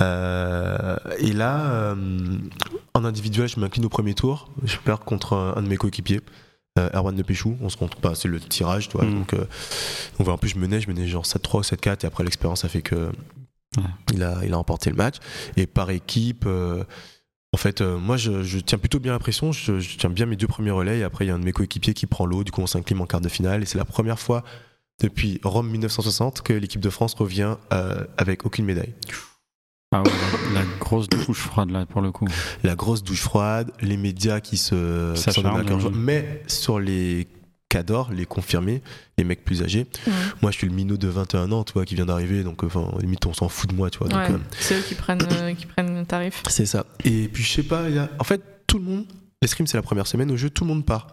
Euh, 0.02 0.95
et 1.19 1.34
là, 1.34 1.71
euh, 1.71 1.95
en 2.93 3.06
individuel, 3.06 3.47
je 3.47 3.60
m'incline 3.60 3.86
au 3.86 3.89
premier 3.89 4.13
tour. 4.13 4.49
Je 4.63 4.78
perds 4.78 5.02
contre 5.02 5.34
un, 5.34 5.56
un 5.56 5.62
de 5.62 5.67
mes 5.67 5.78
coéquipiers, 5.78 6.21
euh, 6.78 6.89
Erwan 6.93 7.15
de 7.15 7.23
Péchou. 7.23 7.58
On 7.62 7.69
se 7.69 7.78
compte 7.78 7.95
pas, 7.95 8.15
c'est 8.15 8.28
le 8.28 8.39
tirage, 8.39 8.89
tu 8.89 8.97
vois. 8.97 9.06
Mm. 9.06 9.13
Donc, 9.13 9.34
euh, 9.34 9.45
donc 10.17 10.28
en 10.28 10.38
plus, 10.38 10.49
je 10.49 10.58
menais, 10.58 10.82
je 10.82 10.88
menais 10.89 11.08
genre 11.08 11.25
7-3 11.25 11.60
ou 11.60 11.62
7-4. 11.62 12.04
Et 12.04 12.08
après, 12.08 12.23
l'expérience 12.23 12.65
a 12.65 12.70
fait 12.70 12.82
que, 12.82 13.11
Ouais. 13.78 13.84
Il, 14.13 14.24
a, 14.24 14.39
il 14.43 14.53
a 14.53 14.57
remporté 14.57 14.89
le 14.89 14.95
match. 14.95 15.18
Et 15.55 15.68
par 15.68 15.89
équipe, 15.91 16.45
euh, 16.47 16.84
en 17.53 17.57
fait, 17.57 17.82
euh, 17.82 17.97
moi, 17.97 18.18
je, 18.18 18.43
je 18.43 18.59
tiens 18.59 18.78
plutôt 18.78 18.99
bien 18.99 19.11
la 19.11 19.20
pression. 19.20 19.51
Je, 19.51 19.80
je 19.80 19.97
tiens 19.97 20.09
bien 20.09 20.26
mes 20.26 20.36
deux 20.36 20.47
premiers 20.47 20.72
relais. 20.72 20.99
Et 20.99 21.03
après, 21.03 21.26
il 21.26 21.28
y 21.28 21.32
a 21.32 21.36
un 21.36 21.39
de 21.39 21.45
mes 21.45 21.51
coéquipiers 21.51 21.93
qui 21.93 22.07
prend 22.07 22.26
l'eau. 22.26 22.43
Du 22.43 22.51
coup, 22.51 22.61
on 22.61 22.68
s'incline 22.68 22.99
en 23.01 23.05
quart 23.05 23.22
de 23.22 23.30
finale. 23.30 23.61
Et 23.61 23.66
c'est 23.66 23.78
la 23.78 23.86
première 23.86 24.20
fois 24.20 24.43
depuis 25.00 25.39
Rome 25.43 25.70
1960 25.70 26.41
que 26.41 26.54
l'équipe 26.54 26.82
de 26.82 26.89
France 26.89 27.14
revient 27.14 27.56
euh, 27.74 28.04
avec 28.18 28.45
aucune 28.45 28.66
médaille. 28.66 28.93
Ah 29.91 30.04
ouais, 30.04 30.12
la, 30.54 30.60
la 30.62 30.66
grosse 30.80 31.10
douche 31.10 31.38
froide 31.39 31.72
là 31.72 31.86
pour 31.86 32.02
le 32.02 32.12
coup. 32.12 32.28
La 32.64 32.76
grosse 32.76 33.04
douche 33.04 33.22
froide, 33.22 33.72
les 33.82 33.97
médias 33.97 34.39
qui 34.39 34.58
se 34.58 35.16
qui 35.16 35.41
cœur 35.41 35.80
joie. 35.80 35.89
oui. 35.91 35.97
Mais 36.00 36.43
sur 36.47 36.80
les 36.80 37.28
cadors, 37.70 38.12
les 38.12 38.26
confirmés, 38.26 38.82
les 39.18 39.24
mecs 39.24 39.43
plus 39.43 39.64
âgés, 39.64 39.88
Ouais. 40.08 40.14
moi 40.41 40.52
je 40.52 40.58
suis 40.58 40.68
le 40.68 40.74
minot 40.74 40.97
de 40.97 41.08
21 41.08 41.52
ans, 41.52 41.64
tu 41.64 41.74
vois, 41.74 41.86
qui 41.86 41.95
vient 41.95 42.06
d'arriver, 42.06 42.43
donc 42.43 42.64
enfin, 42.64 42.91
limite 43.00 43.26
on 43.26 43.34
s'en 43.34 43.47
fout 43.50 43.70
de 43.70 43.76
moi, 43.76 43.89
tu 43.89 44.00
vois. 44.00 44.08
euh, 44.14 44.38
c'est 44.60 44.78
eux 44.80 44.82
qui 44.82 44.95
prennent, 44.95 45.22
euh, 45.32 45.54
qui 45.56 45.66
prennent 45.66 45.97
le 46.00 46.06
tarif. 46.06 46.43
c'est 46.50 46.66
ça. 46.66 46.86
Et 47.04 47.28
puis 47.28 47.43
je 47.43 47.52
sais 47.52 47.64
pas, 47.64 47.89
il 47.89 47.95
y 47.95 48.00
a... 48.00 48.10
en 48.20 48.24
fait, 48.24 48.41
tout 48.68 48.78
le 48.80 48.84
monde, 48.86 49.06
l'escrime 49.41 49.66
c'est 49.68 49.78
la 49.78 49.84
première 49.84 50.08
semaine 50.08 50.30
au 50.32 50.38
jeu, 50.38 50.50
tout 50.52 50.64
le 50.66 50.70
monde 50.70 50.86
part. 50.86 51.08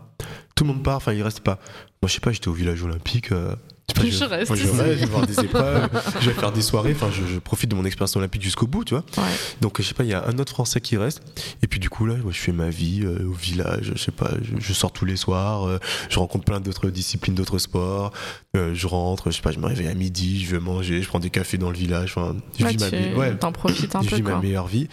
Tout 0.54 0.64
le 0.64 0.68
monde 0.72 0.82
part, 0.82 0.96
enfin 0.96 1.12
il 1.14 1.22
reste 1.22 1.40
pas. 1.40 1.58
Moi 2.02 2.08
je 2.08 2.12
sais 2.14 2.20
pas, 2.20 2.32
j'étais 2.32 2.48
au 2.48 2.52
village 2.54 2.82
olympique. 2.82 3.32
euh, 3.32 3.54
je, 3.94 4.24
reste 4.24 4.48
moi, 4.50 4.56
je, 4.58 4.66
vais 4.66 5.06
voir 5.06 5.26
des 5.26 5.40
épreuves, 5.44 5.88
je 6.20 6.30
vais 6.30 6.34
faire 6.38 6.52
des 6.52 6.60
soirées, 6.62 6.92
enfin 6.94 7.08
je, 7.12 7.24
je 7.26 7.38
profite 7.38 7.70
de 7.70 7.74
mon 7.76 7.84
expérience 7.84 8.14
olympique 8.16 8.42
jusqu'au 8.42 8.66
bout, 8.66 8.84
tu 8.84 8.94
vois. 8.94 9.04
Ouais. 9.16 9.30
Donc 9.60 9.80
je 9.80 9.86
sais 9.86 9.94
pas, 9.94 10.04
il 10.04 10.10
y 10.10 10.14
a 10.14 10.26
un 10.26 10.38
autre 10.38 10.52
Français 10.52 10.80
qui 10.80 10.96
reste. 10.96 11.22
Et 11.62 11.66
puis 11.66 11.78
du 11.80 11.88
coup 11.88 12.04
là, 12.06 12.16
je 12.28 12.38
fais 12.38 12.52
ma 12.52 12.68
vie 12.68 13.02
euh, 13.04 13.26
au 13.26 13.32
village. 13.32 13.92
Je 13.94 13.98
sais 14.02 14.10
pas, 14.12 14.30
je, 14.58 14.72
sors 14.72 14.92
tous 14.92 15.04
les 15.04 15.16
soirs. 15.16 15.66
euh, 15.66 15.78
je 16.10 16.18
rencontre 16.18 16.44
plein 16.44 16.60
d'autres 16.60 16.90
disciplines, 16.90 17.34
d'autres 17.34 17.58
sports. 17.58 18.12
euh, 18.56 18.74
je 18.74 18.86
rentre, 18.86 19.30
je 19.30 19.36
sais 19.36 19.42
pas, 19.42 19.52
je 19.52 19.58
me 19.58 19.66
réveille 19.66 19.88
à 19.88 19.94
midi, 19.94 20.44
je 20.44 20.50
vais 20.50 20.60
manger, 20.60 21.00
je 21.02 21.08
prends 21.08 21.20
des 21.20 21.30
cafés 21.30 21.56
dans 21.58 21.70
le 21.70 21.76
village. 21.78 22.12
Enfin, 22.16 22.36
je 22.58 22.64
Ouais, 22.64 22.72
vis 22.72 22.78
ma 22.80 22.88
vie. 22.90 23.14
Ouais, 23.14 23.36
t'en 23.36 23.52
profites 23.52 23.94
un 23.94 24.02
je 24.02 24.10
peu 24.10 24.16
vis 24.16 24.22
ma 24.22 24.38
meilleure 24.40 24.66
vie. 24.66 24.88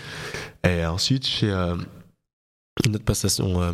Et 0.67 0.85
ensuite, 0.85 1.25
chez 1.25 1.47
notre 2.89 3.05
passation, 3.05 3.73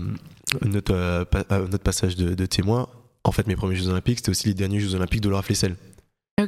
notre, 0.66 1.24
pa- 1.26 1.46
notre 1.60 1.84
passage 1.84 2.16
de, 2.16 2.34
de 2.34 2.46
témoin. 2.46 2.88
En 3.24 3.32
fait, 3.32 3.48
mes 3.48 3.56
premiers 3.56 3.76
Jeux 3.76 3.90
Olympiques, 3.90 4.20
c'était 4.20 4.32
aussi 4.32 4.48
les 4.48 4.54
derniers 4.54 4.80
Jeux 4.80 4.96
Olympiques 4.96 5.22
de 5.22 5.30
Laura 5.30 5.42
Flessel, 5.42 5.76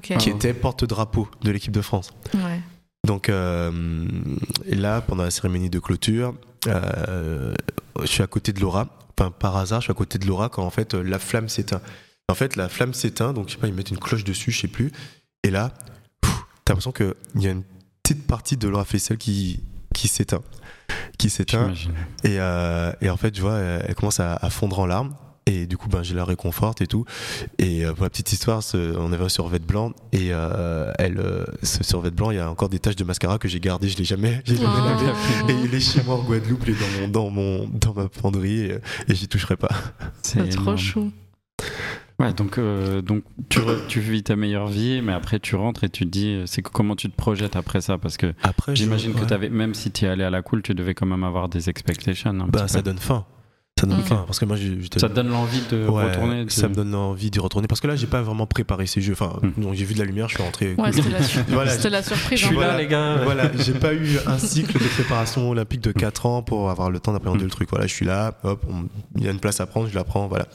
qui 0.01 0.29
était 0.29 0.53
porte-drapeau 0.53 1.29
de 1.41 1.51
l'équipe 1.51 1.73
de 1.73 1.81
France. 1.81 2.13
Ouais. 2.33 2.61
Donc 3.05 3.29
euh, 3.29 4.07
et 4.65 4.75
là, 4.75 5.01
pendant 5.01 5.23
la 5.23 5.31
cérémonie 5.31 5.69
de 5.69 5.79
clôture, 5.79 6.35
euh, 6.67 7.53
je 7.99 8.05
suis 8.05 8.23
à 8.23 8.27
côté 8.27 8.53
de 8.53 8.59
Laura. 8.61 8.87
Enfin, 9.17 9.31
par 9.31 9.57
hasard, 9.57 9.81
je 9.81 9.85
suis 9.85 9.91
à 9.91 9.95
côté 9.95 10.17
de 10.17 10.25
Laura 10.25 10.49
quand 10.49 10.63
en 10.63 10.69
fait 10.69 10.93
la 10.93 11.19
flamme 11.19 11.49
s'éteint. 11.49 11.81
En 12.29 12.35
fait, 12.35 12.55
la 12.55 12.69
flamme 12.69 12.93
s'éteint, 12.93 13.33
donc 13.33 13.49
je 13.49 13.53
sais 13.53 13.59
pas, 13.59 13.67
ils 13.67 13.73
mettent 13.73 13.91
une 13.91 13.99
cloche 13.99 14.23
dessus, 14.23 14.51
je 14.51 14.61
sais 14.61 14.67
plus. 14.67 14.91
Et 15.43 15.49
là, 15.49 15.73
t'as 16.21 16.73
l'impression 16.73 16.91
qu'il 16.93 17.13
y 17.35 17.47
a 17.47 17.51
une 17.51 17.63
petite 18.03 18.25
partie 18.25 18.55
de 18.55 18.67
Laura 18.69 18.85
Flessel 18.85 19.17
qui, 19.17 19.61
qui 19.93 20.07
s'éteint. 20.07 20.43
Qui 21.17 21.29
s'éteint. 21.29 21.73
Et, 22.23 22.39
euh, 22.39 22.93
et 23.01 23.09
en 23.09 23.17
fait, 23.17 23.35
je 23.35 23.41
vois, 23.41 23.57
elle, 23.57 23.85
elle 23.89 23.95
commence 23.95 24.19
à, 24.19 24.35
à 24.35 24.49
fondre 24.49 24.79
en 24.79 24.85
larmes. 24.85 25.13
Et 25.47 25.65
du 25.65 25.75
coup, 25.75 25.89
ben, 25.89 26.03
je 26.03 26.13
la 26.13 26.23
réconforte 26.23 26.81
et 26.81 26.87
tout. 26.87 27.03
Et 27.57 27.83
euh, 27.83 27.93
pour 27.93 28.03
la 28.03 28.09
petite 28.11 28.31
histoire, 28.31 28.61
ce- 28.61 28.95
on 28.97 29.11
avait 29.11 29.23
un 29.25 29.29
survêt 29.29 29.57
blanc. 29.59 29.91
Et 30.13 30.29
euh, 30.31 30.91
elle, 30.99 31.17
euh, 31.19 31.45
ce 31.63 31.83
survêt 31.83 32.11
blanc, 32.11 32.29
il 32.31 32.37
y 32.37 32.39
a 32.39 32.49
encore 32.49 32.69
des 32.69 32.77
taches 32.79 32.95
de 32.95 33.03
mascara 33.03 33.39
que 33.39 33.47
j'ai 33.47 33.59
gardées. 33.59 33.89
Je 33.89 33.97
l'ai 33.97 34.03
jamais, 34.03 34.41
j'ai 34.45 34.55
jamais 34.55 34.67
Oh. 34.77 34.85
lavé. 34.85 35.11
Et 35.53 35.65
il 35.65 35.73
est 35.73 35.79
chez 35.79 36.03
moi 36.03 36.15
en 36.15 36.23
Guadeloupe, 36.23 36.63
il 36.67 36.73
est 36.73 36.79
dans, 36.79 37.01
mon, 37.01 37.07
dans, 37.07 37.29
mon, 37.31 37.67
dans 37.69 37.93
ma 37.95 38.07
penderie. 38.07 38.61
Et, 38.61 38.77
et 39.07 39.15
j'y 39.15 39.27
toucherai 39.27 39.55
pas. 39.57 39.69
C'est 40.21 40.47
trop 40.49 40.61
énorme. 40.61 40.77
chou. 40.77 41.11
Ouais, 42.19 42.33
donc, 42.33 42.59
euh, 42.59 43.01
donc 43.01 43.23
tu, 43.49 43.59
re- 43.59 43.87
tu 43.87 43.99
vis 43.99 44.21
ta 44.21 44.35
meilleure 44.35 44.67
vie, 44.67 45.01
mais 45.01 45.11
après 45.11 45.39
tu 45.39 45.55
rentres 45.55 45.83
et 45.83 45.89
tu 45.89 46.05
te 46.05 46.09
dis, 46.11 46.39
c'est 46.45 46.61
comment 46.61 46.95
tu 46.95 47.09
te 47.09 47.15
projettes 47.15 47.55
après 47.55 47.81
ça? 47.81 47.97
Parce 47.97 48.17
que 48.17 48.33
Après, 48.43 48.75
je- 48.75 48.83
j'imagine 48.83 49.13
que 49.15 49.21
ouais. 49.21 49.25
t'avais, 49.27 49.49
même 49.49 49.73
si 49.73 49.89
tu 49.89 50.05
es 50.05 50.07
allé 50.07 50.23
à 50.23 50.29
la 50.29 50.43
cool, 50.43 50.61
tu 50.61 50.75
devais 50.75 50.93
quand 50.93 51.07
même 51.07 51.23
avoir 51.23 51.49
des 51.49 51.67
expectations. 51.69 52.29
un 52.29 52.45
Bah, 52.45 52.61
petit 52.65 52.73
ça 52.73 52.79
peu. 52.79 52.83
donne 52.83 52.99
faim. 52.99 53.25
Ça 53.81 53.87
donne 53.87 53.99
Ok. 53.99 54.05
faim. 54.05 54.23
Parce 54.27 54.39
que 54.39 54.45
moi, 54.45 54.55
j'étais. 54.57 54.99
Ça 54.99 55.09
te 55.09 55.13
donne 55.15 55.29
l'envie 55.29 55.61
de 55.69 55.87
Ouais, 55.87 56.03
retourner 56.05 56.45
de- 56.45 56.51
ça 56.51 56.67
me 56.69 56.75
donne 56.75 56.93
envie 56.95 57.31
d'y 57.31 57.39
retourner 57.39 57.67
parce 57.67 57.81
que 57.81 57.87
là 57.87 57.95
j'ai 57.95 58.05
pas 58.07 58.21
vraiment 58.21 58.45
préparé 58.45 58.85
ces 58.85 59.01
jeux 59.01 59.13
enfin 59.13 59.39
non, 59.57 59.73
j'ai 59.73 59.85
vu 59.85 59.93
de 59.95 59.99
la 59.99 60.05
lumière 60.05 60.29
je 60.29 60.35
suis 60.35 60.43
rentré 60.43 60.75
Ouais, 60.77 60.91
c'était 60.91 61.09
la, 61.09 61.19
Voilà, 61.49 62.01
surprise. 62.03 62.39
Je 62.39 62.45
suis 62.45 62.47
hein. 62.55 62.59
là, 62.59 62.65
Voilà. 62.67 62.77
les 62.77 62.87
gars. 62.87 63.15
voilà, 63.23 63.51
j'ai 63.57 63.73
pas 63.73 63.93
eu 63.93 64.17
un 64.27 64.37
cycle 64.37 64.73
de 64.77 64.87
préparation 64.87 65.49
olympique 65.49 65.81
de 65.81 65.91
4 65.91 66.25
ans 66.27 66.43
pour 66.43 66.69
avoir 66.69 66.91
le 66.91 66.99
temps 66.99 67.11
d'appréhender 67.13 67.41
Mm. 67.41 67.47
le 67.47 67.51
truc. 67.51 67.69
Voilà, 67.71 67.87
je 67.87 67.93
suis 67.93 68.05
là, 68.05 68.37
hop, 68.43 68.63
on- 68.69 68.87
il 69.17 69.23
y 69.23 69.27
a 69.27 69.31
une 69.31 69.39
place 69.39 69.59
à 69.59 69.65
prendre, 69.65 69.87
je 69.89 69.95
la 69.95 70.03
prends, 70.03 70.27
voilà. 70.27 70.47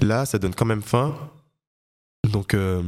Là, 0.00 0.24
ça 0.24 0.38
donne 0.38 0.54
quand 0.54 0.64
même 0.64 0.82
faim. 0.82 1.14
Donc, 2.32 2.54
euh, 2.54 2.82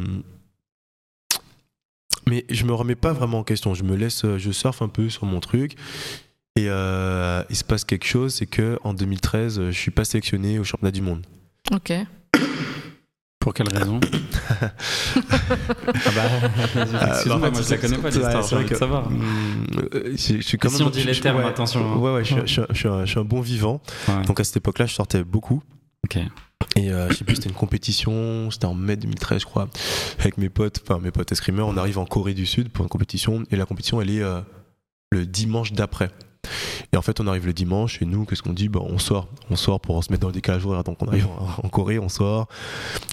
mais 2.27 2.45
je 2.49 2.65
me 2.65 2.73
remets 2.73 2.95
pas 2.95 3.13
vraiment 3.13 3.41
en 3.41 3.45
question. 3.45 3.75
Je 3.75 3.83
me 3.83 3.97
laisse, 3.97 4.25
euh, 4.25 4.39
je 4.39 4.51
surfe 4.53 4.83
un 4.83 4.89
peu 4.89 5.09
sur 5.09 5.25
mon 5.27 5.41
truc. 5.41 5.77
Et 6.57 6.67
euh, 6.69 7.43
il 7.49 7.57
se 7.57 7.65
passe 7.65 7.85
quelque 7.85 8.07
chose, 8.07 8.35
c'est 8.35 8.47
que 8.47 8.79
en 8.85 8.93
2013, 8.93 9.59
euh, 9.59 9.71
je 9.71 9.79
suis 9.79 9.91
pas 9.91 10.05
sélectionné 10.05 10.59
au 10.59 10.65
championnat 10.65 10.91
du 10.91 11.01
monde. 11.03 11.25
Ok. 11.73 11.93
Pour 13.39 13.55
quelle 13.55 13.69
raison 13.69 14.01
Ah 14.61 16.11
bah, 16.15 16.23
excuse-moi, 17.09 17.37
en 17.37 17.41
fait, 17.41 17.51
moi 17.51 17.63
je 17.63 17.71
la 17.71 17.77
connais 17.79 17.99
pas 17.99 18.11
c'est- 18.11 18.19
l'histoire, 18.19 18.45
c'est 18.45 18.51
j'ai 18.51 18.57
envie 18.57 18.69
de 18.71 18.75
savoir. 18.75 19.11
Mm, 19.11 19.67
euh, 19.95 20.13
je, 20.17 20.37
je 20.37 20.41
suis 20.43 20.59
quand 20.59 20.69
si 20.69 20.83
on 20.83 20.91
dit 20.91 21.01
je- 21.01 21.07
les 21.07 21.15
je- 21.15 21.23
termes, 21.23 21.39
ouais. 21.39 21.45
attention, 21.47 21.93
hein. 21.95 21.97
Ouais, 21.97 22.13
ouais, 22.15 22.25
je, 22.25 22.33
suis- 22.47 22.61
un- 22.61 22.67
je 22.69 22.75
suis 22.77 22.89
un, 22.89 23.05
je 23.05 23.11
suis 23.11 23.19
un 23.21 23.25
bon 23.25 23.41
vivant. 23.41 23.81
Ouais. 24.09 24.23
Donc 24.27 24.41
à 24.41 24.45
cette 24.45 24.57
époque-là, 24.59 24.87
je 24.87 24.95
sortais 24.95 25.25
beaucoup. 25.25 25.63
Ok. 26.05 26.19
Et 26.77 26.91
euh, 26.93 27.09
je 27.11 27.15
sais 27.15 27.25
plus, 27.25 27.37
c'était 27.37 27.49
une 27.49 27.55
compétition, 27.55 28.51
c'était 28.51 28.67
en 28.67 28.75
mai 28.75 28.97
2013, 28.97 29.41
je 29.41 29.47
crois, 29.47 29.69
avec 30.19 30.37
mes 30.37 30.51
potes, 30.51 30.81
enfin 30.83 31.01
mes 31.01 31.11
potes 31.11 31.33
escrimeurs. 31.33 31.67
On 31.69 31.77
arrive 31.79 31.99
en 31.99 32.05
Corée 32.05 32.35
du 32.35 32.45
Sud 32.47 32.69
pour 32.71 32.85
une 32.85 32.89
compétition, 32.91 33.45
et 33.51 33.57
la 33.57 33.65
compétition, 33.65 34.01
elle 34.03 34.11
est 34.11 34.23
euh, 34.23 34.41
le 35.13 35.25
dimanche 35.25 35.73
d'après. 35.73 36.11
Et 36.93 36.97
en 36.97 37.03
fait, 37.03 37.20
on 37.20 37.26
arrive 37.28 37.47
le 37.47 37.53
dimanche, 37.53 38.03
et 38.03 38.05
nous, 38.05 38.24
qu'est-ce 38.24 38.43
qu'on 38.43 38.53
dit? 38.53 38.68
Bah, 38.68 38.80
On 38.82 38.99
sort, 38.99 39.28
on 39.51 39.55
sort 39.57 39.78
pour 39.80 40.03
se 40.03 40.11
mettre 40.11 40.22
dans 40.22 40.26
le 40.28 40.32
décalage 40.34 40.66
horaire. 40.66 40.82
Donc 40.82 40.97
on 41.03 41.07
arrive 41.07 41.26
en, 41.26 41.64
en 41.64 41.68
Corée, 41.68 42.01
on 42.01 42.09
sort, 42.09 42.49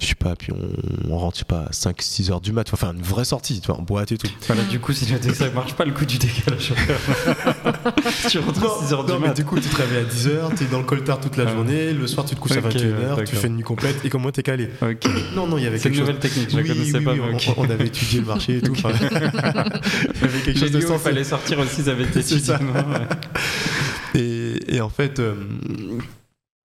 je 0.01 0.07
sais 0.07 0.15
pas, 0.15 0.35
puis 0.35 0.51
on, 0.51 1.11
on 1.11 1.17
rentre, 1.17 1.35
je 1.35 1.39
sais 1.39 1.45
pas, 1.45 1.65
à 1.67 1.69
5-6 1.69 2.31
heures 2.31 2.41
du 2.41 2.53
mat, 2.53 2.67
enfin 2.73 2.93
une 2.93 3.03
vraie 3.03 3.25
sortie, 3.25 3.59
tu 3.61 3.67
vois, 3.67 3.77
en 3.77 3.83
boîte 3.83 4.11
et 4.13 4.17
tout. 4.17 4.27
Voilà, 4.47 4.63
du 4.63 4.79
coup, 4.79 4.93
si 4.93 5.05
ça 5.05 5.49
marche 5.51 5.73
pas 5.75 5.85
le 5.85 5.91
coup 5.91 6.05
du 6.05 6.17
décalage 6.17 6.71
horaire. 6.71 7.93
tu 8.29 8.39
rentres 8.39 8.63
à 8.63 8.83
6h 8.85 9.05
du 9.05 9.11
non, 9.11 9.19
mais 9.19 9.27
mat. 9.27 9.35
du 9.35 9.45
coup, 9.45 9.59
tu 9.59 9.69
te 9.69 9.75
réveilles 9.75 10.05
à 10.05 10.05
10h, 10.05 10.55
t'es 10.55 10.65
dans 10.65 10.79
le 10.79 10.85
coltard 10.85 11.19
toute 11.19 11.37
la 11.37 11.43
Ah. 11.47 11.51
journée, 11.53 11.93
le 11.93 12.07
soir, 12.07 12.25
tu 12.25 12.33
te 12.33 12.39
couches 12.39 12.53
à 12.57 12.61
21h, 12.61 13.23
tu 13.25 13.35
fais 13.35 13.47
une 13.47 13.57
nuit 13.57 13.63
complète, 13.63 14.03
et 14.03 14.09
comment 14.09 14.31
t'es 14.31 14.41
calé 14.43 14.69
Ok. 14.81 15.05
Non, 15.35 15.45
non, 15.45 15.57
il 15.59 15.65
y 15.65 15.67
avait 15.67 15.77
C'est 15.77 15.89
une 15.89 15.95
quelque 15.95 16.05
chose. 16.05 16.15
nouvelle 16.15 16.19
technique, 16.19 16.49
je 16.49 16.57
Oui, 16.57 16.67
connaissais 16.67 16.97
oui, 16.97 17.03
pas. 17.05 17.13
oui, 17.13 17.19
on, 17.57 17.63
avait 17.69 17.85
étudié 17.87 18.21
le 18.21 18.25
marché 18.25 18.57
et 18.57 18.61
tout. 18.61 18.73
il 18.75 18.81
y 18.81 20.23
avait 20.23 20.39
quelque 20.39 20.53
chose 20.53 20.55
J'ai 20.59 20.69
de 20.71 20.79
dit, 20.79 20.85
oh, 20.85 20.93
sensé. 20.93 21.03
fallait 21.03 21.23
sortir 21.23 21.59
aussi, 21.59 21.81
ça 21.83 21.91
avait 21.91 22.05
été 22.05 22.19
étudié. 22.21 22.55
Et, 24.15 24.75
et 24.75 24.81
en 24.81 24.89
fait, 24.89 25.19
euh, 25.19 25.35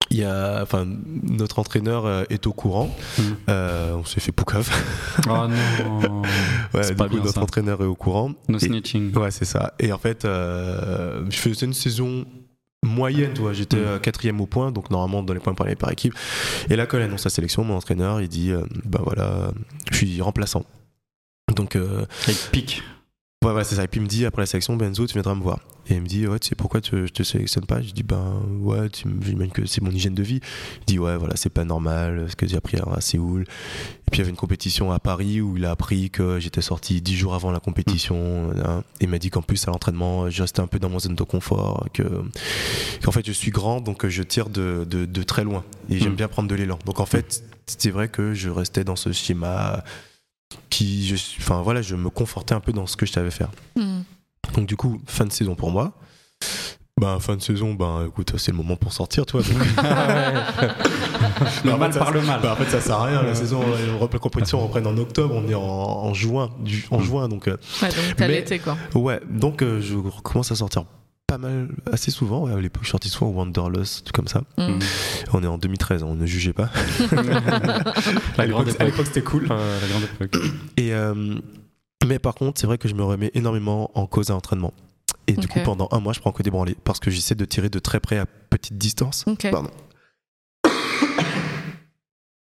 il 0.09 0.17
y 0.17 0.23
a, 0.23 0.59
enfin, 0.63 0.87
notre 1.23 1.59
entraîneur 1.59 2.05
euh, 2.05 2.23
est 2.29 2.47
au 2.47 2.53
courant. 2.53 2.95
Mm. 3.17 3.21
Euh, 3.49 3.93
on 3.95 4.05
s'est 4.05 4.19
fait 4.19 4.31
poucave. 4.31 4.69
Oh 5.27 5.29
non. 5.47 6.21
Ouais, 6.73 6.87
du 6.89 6.95
pas 6.95 7.05
coup, 7.05 7.11
bien, 7.15 7.19
notre 7.23 7.33
ça. 7.35 7.41
entraîneur 7.41 7.81
est 7.81 7.85
au 7.85 7.95
courant. 7.95 8.31
No 8.47 8.57
Et- 8.57 8.61
snitching. 8.65 9.15
Ouais, 9.17 9.29
c'est 9.31 9.45
ça. 9.45 9.73
Et 9.79 9.91
en 9.91 9.97
fait, 9.97 10.25
euh, 10.25 11.25
je 11.29 11.37
faisais 11.37 11.65
une 11.65 11.73
saison 11.73 12.25
moyenne, 12.83 13.31
tu 13.33 13.41
vois. 13.41 13.53
J'étais 13.53 13.77
Mm. 13.77 13.99
quatrième 14.01 14.41
au 14.41 14.45
point, 14.47 14.71
donc 14.71 14.89
normalement 14.89 15.21
dans 15.23 15.33
les 15.33 15.39
points 15.39 15.53
par, 15.53 15.67
par 15.77 15.91
équipe. 15.91 16.13
Et 16.69 16.75
là, 16.75 16.85
quand 16.85 16.97
elle 16.97 17.03
annonce 17.03 17.21
sa 17.23 17.29
sélection, 17.29 17.63
mon 17.63 17.75
entraîneur, 17.75 18.19
il 18.21 18.27
dit, 18.29 18.51
euh, 18.51 18.63
bah 18.85 19.01
voilà, 19.03 19.51
je 19.91 19.97
suis 19.97 20.21
remplaçant. 20.21 20.65
Donc, 21.55 21.75
euh, 21.75 22.05
Avec 22.23 22.37
pic. 22.51 22.83
Ouais, 23.43 23.51
ouais, 23.51 23.63
c'est 23.63 23.75
ça. 23.75 23.83
Et 23.83 23.87
puis 23.87 23.99
il 23.99 24.03
me 24.03 24.07
dit 24.07 24.25
après 24.25 24.41
la 24.41 24.45
sélection, 24.45 24.75
Benzo, 24.75 25.05
tu 25.05 25.13
viendras 25.13 25.35
me 25.35 25.41
voir. 25.41 25.59
Et 25.89 25.95
il 25.95 26.01
me 26.01 26.07
dit, 26.07 26.25
ouais, 26.27 26.39
tu 26.39 26.47
sais 26.47 26.55
pourquoi 26.55 26.79
tu, 26.79 27.07
je 27.07 27.11
te 27.11 27.23
sélectionne 27.23 27.65
pas? 27.65 27.81
Je 27.81 27.91
dis, 27.91 28.03
ben 28.03 28.41
ouais, 28.61 28.87
j'imagine 28.93 29.51
que 29.51 29.65
c'est 29.65 29.81
mon 29.81 29.91
hygiène 29.91 30.13
de 30.15 30.23
vie. 30.23 30.39
Il 30.81 30.85
dit, 30.85 30.97
ouais, 30.99 31.17
voilà, 31.17 31.35
c'est 31.35 31.49
pas 31.49 31.65
normal, 31.65 32.27
ce 32.29 32.37
que 32.37 32.47
j'ai 32.47 32.55
appris 32.55 32.77
à 32.77 33.01
Séoul. 33.01 33.41
Et 33.41 34.11
puis 34.11 34.13
il 34.13 34.17
y 34.19 34.21
avait 34.21 34.29
une 34.29 34.37
compétition 34.37 34.93
à 34.93 34.99
Paris 34.99 35.41
où 35.41 35.57
il 35.57 35.65
a 35.65 35.71
appris 35.71 36.09
que 36.09 36.39
j'étais 36.39 36.61
sorti 36.61 37.01
dix 37.01 37.17
jours 37.17 37.33
avant 37.35 37.51
la 37.51 37.59
compétition. 37.59 38.51
hein. 38.63 38.83
Et 39.01 39.05
il 39.05 39.09
m'a 39.09 39.19
dit 39.19 39.29
qu'en 39.29 39.41
plus, 39.41 39.67
à 39.67 39.71
l'entraînement, 39.71 40.29
je 40.29 40.41
restais 40.41 40.61
un 40.61 40.67
peu 40.67 40.79
dans 40.79 40.89
mon 40.89 40.99
zone 40.99 41.15
de 41.15 41.23
confort. 41.23 41.85
Que, 41.93 42.03
qu'en 43.03 43.11
fait, 43.11 43.25
je 43.27 43.33
suis 43.33 43.51
grand, 43.51 43.81
donc 43.81 44.07
je 44.07 44.23
tire 44.23 44.47
de, 44.49 44.87
de, 44.89 45.03
de 45.03 45.23
très 45.23 45.43
loin. 45.43 45.65
Et 45.89 45.99
j'aime 45.99 46.13
Mm. 46.13 46.15
bien 46.15 46.27
prendre 46.29 46.47
de 46.47 46.55
l'élan. 46.55 46.79
Donc 46.85 47.01
en 47.01 47.05
fait, 47.05 47.43
c'est 47.65 47.91
vrai 47.91 48.07
que 48.07 48.33
je 48.33 48.49
restais 48.49 48.85
dans 48.85 48.95
ce 48.95 49.11
schéma 49.11 49.83
qui, 50.69 51.07
je, 51.07 51.15
enfin 51.39 51.61
voilà, 51.61 51.81
je 51.81 51.95
me 51.95 52.09
confortais 52.09 52.53
un 52.53 52.59
peu 52.59 52.73
dans 52.73 52.87
ce 52.87 52.97
que 52.97 53.05
je 53.05 53.11
savais 53.11 53.31
faire. 53.31 53.49
Hmm. 53.75 54.01
Donc 54.55 54.67
du 54.67 54.75
coup, 54.75 55.01
fin 55.05 55.25
de 55.25 55.31
saison 55.31 55.55
pour 55.55 55.71
moi. 55.71 55.93
Ben, 57.01 57.19
fin 57.19 57.35
de 57.35 57.41
saison, 57.41 57.73
ben 57.73 58.05
écoute, 58.07 58.33
c'est 58.37 58.51
le 58.51 58.57
moment 58.57 58.75
pour 58.75 58.93
sortir, 58.93 59.25
toi. 59.25 59.41
Donc, 59.41 59.51
Le 61.65 61.73
en 61.73 61.77
mal 61.77 61.91
par 61.91 62.11
le 62.11 62.21
mal. 62.21 62.39
bah, 62.41 62.53
en 62.53 62.55
fait, 62.55 62.69
ça 62.69 62.79
sert 62.81 62.95
à 62.99 63.05
rien. 63.05 63.23
La 63.23 63.33
saison, 63.33 63.61
la 63.99 64.19
compétition, 64.19 64.59
on 64.61 64.67
reprend 64.67 64.85
en 64.89 64.97
octobre, 64.97 65.33
on 65.35 65.47
est 65.49 65.55
en, 65.55 65.61
en 65.61 66.13
juin, 66.13 66.49
du- 66.59 66.85
en 66.91 66.99
juin, 67.01 67.27
donc 67.29 67.47
euh, 67.47 67.57
Ouais, 67.81 67.89
donc 67.89 68.15
t'as 68.15 68.27
l'été 68.27 68.59
quoi. 68.59 68.77
ouais. 68.95 69.19
Donc 69.29 69.61
euh, 69.63 69.81
je 69.81 69.95
commence 70.21 70.51
à 70.51 70.55
sortir 70.55 70.85
pas 71.33 71.47
mal, 71.47 71.69
assez 71.91 72.11
souvent. 72.11 72.45
Ouais, 72.45 72.53
à 72.53 72.59
l'époque, 72.61 72.83
je 72.83 72.89
sortais 72.89 73.09
souvent 73.09 73.31
au 73.31 73.33
Wanderlust, 73.33 74.05
tout 74.05 74.11
comme 74.13 74.27
ça. 74.27 74.43
Hmm. 74.57 74.77
On 75.33 75.43
est 75.43 75.47
en 75.47 75.57
2013, 75.57 76.03
on 76.03 76.13
ne 76.15 76.25
jugeait 76.25 76.53
pas. 76.53 76.69
La 78.37 78.43
à 78.43 78.47
grande 78.47 78.67
l'époque, 78.67 78.67
à 78.67 78.69
époque. 78.69 78.79
l'époque, 78.85 79.05
c'était 79.07 79.21
cool. 79.23 79.43
Ouais, 79.43 79.49
la 79.81 79.87
grande 79.87 80.03
époque. 80.03 80.35
Et, 80.77 80.93
euh, 80.93 81.39
Mais 82.07 82.19
par 82.19 82.35
contre, 82.35 82.59
c'est 82.61 82.67
vrai 82.67 82.77
que 82.77 82.87
je 82.87 82.93
me 82.93 83.03
remets 83.03 83.31
énormément 83.33 83.89
en 83.97 84.05
cause 84.05 84.29
à 84.29 84.33
l'entraînement. 84.33 84.73
Et 85.27 85.33
du 85.33 85.47
coup, 85.47 85.59
pendant 85.63 85.87
un 85.91 85.99
mois, 85.99 86.13
je 86.13 86.19
prends 86.19 86.31
que 86.33 86.43
des 86.43 86.51
branlées 86.51 86.75
parce 86.83 86.99
que 86.99 87.09
j'essaie 87.09 87.35
de 87.35 87.45
tirer 87.45 87.69
de 87.69 87.79
très 87.79 87.99
près 87.99 88.17
à 88.19 88.25
petite 88.25 88.77
distance. 88.77 89.25
Pardon. 89.51 89.71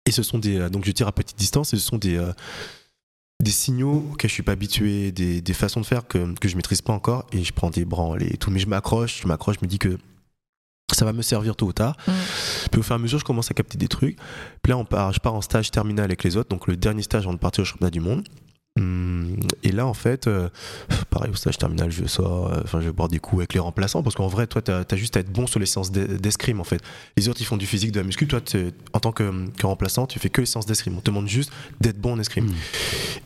Et 0.06 0.12
ce 0.12 0.24
sont 0.24 0.38
des. 0.40 0.58
euh, 0.60 0.70
Donc 0.70 0.84
je 0.86 0.92
tire 0.92 1.08
à 1.08 1.12
petite 1.12 1.38
distance 1.38 1.74
et 1.74 1.78
ce 1.78 1.84
sont 1.86 1.98
des. 1.98 2.18
euh, 2.18 2.34
des 3.44 3.52
signaux 3.52 4.06
auxquels 4.12 4.30
je 4.30 4.34
suis 4.34 4.44
pas 4.44 4.54
habitué, 4.54 5.12
des, 5.12 5.42
des 5.42 5.54
façons 5.54 5.82
de 5.82 5.86
faire 5.86 6.08
que, 6.08 6.34
que 6.40 6.48
je 6.48 6.56
maîtrise 6.56 6.82
pas 6.82 6.94
encore 6.94 7.26
et 7.32 7.44
je 7.44 7.54
prends 7.54 7.70
des 7.70 7.86
branles 7.86 8.24
et 8.24 8.38
tout. 8.38 8.50
Mais 8.50 8.60
je 8.60 8.68
m'accroche, 8.68 9.22
je 9.22 9.28
m'accroche, 9.28 9.58
je 9.60 9.66
me 9.66 9.70
dis 9.70 9.80
que 9.80 9.98
ça 10.92 11.06
va 11.06 11.14
me 11.14 11.22
servir 11.22 11.56
tôt 11.56 11.68
ou 11.68 11.74
tard. 11.74 11.98
Mm. 12.08 12.12
Puis 12.72 12.80
au 12.80 12.84
fur 12.84 12.94
et 12.94 12.96
à 12.96 13.00
mesure, 13.00 13.20
je 13.20 13.26
commence 13.26 13.52
à 13.52 13.54
capter 13.54 13.78
des 13.78 13.88
trucs. 13.88 14.18
Puis 14.62 14.72
là, 14.72 14.78
on 14.78 14.86
part, 14.86 15.14
je 15.14 15.20
pars 15.20 15.34
en 15.34 15.42
stage 15.42 15.72
terminal 15.72 16.06
avec 16.06 16.24
les 16.24 16.38
autres, 16.38 16.50
donc 16.50 16.68
le 16.68 16.78
dernier 16.78 17.04
stage 17.04 17.24
avant 17.24 17.34
de 17.34 17.40
partir 17.40 17.62
au 17.62 17.66
championnat 17.66 17.92
du 17.92 18.00
monde. 18.00 18.28
Hum, 18.80 19.38
Et 19.62 19.72
là, 19.72 19.86
en 19.86 19.94
fait, 19.94 20.26
euh, 20.26 20.50
pareil 21.12 21.32
au 21.32 21.36
stage 21.36 21.60
terminal, 21.60 21.92
je 21.92 22.06
sors, 22.06 22.52
euh, 22.52 22.62
je 22.74 22.78
vais 22.80 22.92
boire 22.92 23.08
des 23.08 23.20
coups 23.20 23.42
avec 23.42 23.54
les 23.54 23.60
remplaçants 23.60 24.02
parce 24.02 24.16
qu'en 24.16 24.28
vrai, 24.28 24.48
toi, 24.48 24.64
t'as 24.64 24.84
as 24.90 24.96
juste 24.96 25.16
à 25.16 25.20
être 25.20 25.32
bon 25.32 25.46
sur 25.46 25.60
les 25.60 25.68
séances 25.68 25.92
d'e- 25.92 26.18
d'escrime 26.18 26.60
en 26.60 26.64
fait. 26.64 26.82
Les 27.16 27.30
autres, 27.30 27.40
ils 27.42 27.46
font 27.46 27.58
du 27.58 27.68
physique, 27.68 27.92
de 27.92 28.00
la 28.00 28.04
muscu. 28.06 28.28
Toi, 28.28 28.42
en 28.94 29.00
tant 29.00 29.12
que, 29.12 29.48
que 29.52 29.66
remplaçant, 29.68 30.08
tu 30.08 30.18
fais 30.18 30.30
que 30.30 30.42
les 30.42 30.48
séances 30.48 30.66
d'escrime. 30.66 30.98
On 30.98 31.02
te 31.02 31.12
demande 31.12 31.28
juste 31.28 31.52
d'être 31.82 32.00
bon 32.00 32.14
en 32.14 32.20
escrime. 32.20 32.46
Mm. 32.48 32.54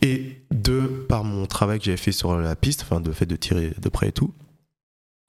Et 0.02 0.36
de 0.50 0.80
par 1.08 1.24
mon 1.24 1.46
travail 1.46 1.78
que 1.78 1.86
j'avais 1.86 1.96
fait 1.96 2.12
sur 2.12 2.36
la 2.36 2.54
piste, 2.54 2.82
enfin, 2.82 3.00
de 3.00 3.10
fait 3.12 3.26
de 3.26 3.36
tirer 3.36 3.72
de 3.80 3.88
près 3.88 4.08
et 4.08 4.12
tout. 4.12 4.34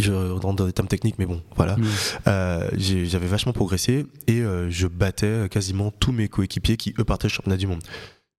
Je 0.02 0.12
rentre 0.14 0.56
dans 0.56 0.66
des 0.66 0.74
termes 0.74 0.88
techniques, 0.88 1.16
mais 1.20 1.26
bon, 1.26 1.42
voilà. 1.56 1.76
Mm. 1.78 1.84
Euh, 2.28 2.70
j'avais 2.78 3.28
vachement 3.28 3.54
progressé 3.54 4.06
et 4.28 4.42
je 4.70 4.88
battais 4.88 5.48
quasiment 5.50 5.92
tous 5.92 6.12
mes 6.12 6.28
coéquipiers 6.28 6.76
qui 6.76 6.94
eux 7.00 7.06
partaient 7.06 7.28
au 7.28 7.30
championnat 7.30 7.58
du 7.58 7.68
monde. 7.68 7.82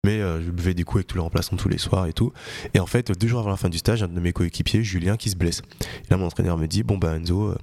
Mais 0.06 0.20
euh, 0.20 0.42
je 0.42 0.50
buvais 0.50 0.72
des 0.72 0.82
coups 0.82 0.98
avec 1.00 1.06
tous 1.08 1.16
les 1.16 1.22
remplaçants 1.22 1.56
tous 1.56 1.68
les 1.68 1.76
soirs 1.78 2.06
et 2.06 2.12
tout. 2.14 2.32
Et 2.72 2.80
en 2.80 2.86
fait, 2.86 3.12
deux 3.12 3.28
jours 3.28 3.40
avant 3.40 3.50
la 3.50 3.56
fin 3.58 3.68
du 3.68 3.76
stage, 3.78 4.02
un 4.02 4.08
de 4.08 4.18
mes 4.18 4.32
coéquipiers, 4.32 4.82
Julien, 4.82 5.16
qui 5.18 5.28
se 5.30 5.36
blesse. 5.36 5.60
Et 5.80 6.10
là, 6.10 6.16
mon 6.16 6.26
entraîneur 6.26 6.56
me 6.56 6.66
dit 6.66 6.82
Bon, 6.82 6.96
bah 6.96 7.16
Enzo, 7.16 7.48
euh, 7.48 7.58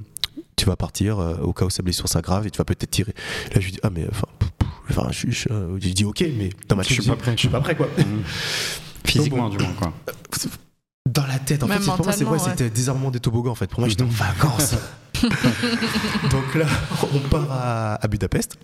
tu 0.56 0.66
vas 0.66 0.76
partir 0.76 1.20
euh, 1.20 1.38
au 1.38 1.52
cas 1.54 1.66
où 1.66 1.70
sa 1.72 1.82
blessure 1.82 2.08
s'aggrave 2.08 2.46
et 2.46 2.52
tu 2.52 2.58
vas 2.60 2.66
peut-être 2.66 2.92
tirer. 2.92 3.14
Et 3.52 3.56
là, 3.56 3.60
je 3.62 3.66
lui 3.66 3.72
dis 3.72 3.80
Ah, 3.82 3.90
mais 3.90 4.06
enfin, 4.12 4.28
enfin 4.90 5.08
je, 5.12 5.32
je, 5.32 5.50
euh, 5.50 5.80
je 5.82 5.90
dis 5.90 6.06
Ok, 6.06 6.24
mais 6.38 6.50
dans 6.68 6.76
ma 6.76 6.84
Je 6.84 6.90
tête, 6.90 7.02
suis 7.02 7.10
pas 7.10 7.16
prêt. 7.16 7.32
Je 7.32 7.40
suis 7.40 7.50
pas 7.50 7.62
prêt, 7.62 7.76
quoi. 7.76 7.88
Mm. 7.98 9.10
Physiquement, 9.10 9.50
du 9.50 9.58
moins, 9.58 9.74
quoi. 9.74 9.94
Dans 11.10 11.26
la 11.26 11.40
tête, 11.40 11.64
en 11.64 11.68
Même 11.68 11.80
fait, 11.80 11.86
pour 11.86 12.04
moi, 12.04 12.12
c'est 12.12 12.26
mentalement, 12.26 12.44
ouais, 12.44 12.52
c'était 12.52 12.70
désarmement 12.70 13.10
des 13.10 13.22
toboggans, 13.22 13.52
en 13.52 13.56
fait. 13.56 13.68
Pour 13.68 13.80
moi, 13.80 13.88
j'étais 13.88 14.04
en 14.04 14.08
vacances. 14.10 14.76
Donc 16.30 16.56
là, 16.56 16.66
on 17.14 17.20
part 17.30 17.48
à, 17.50 17.96
à 17.96 18.08
Budapest. 18.10 18.58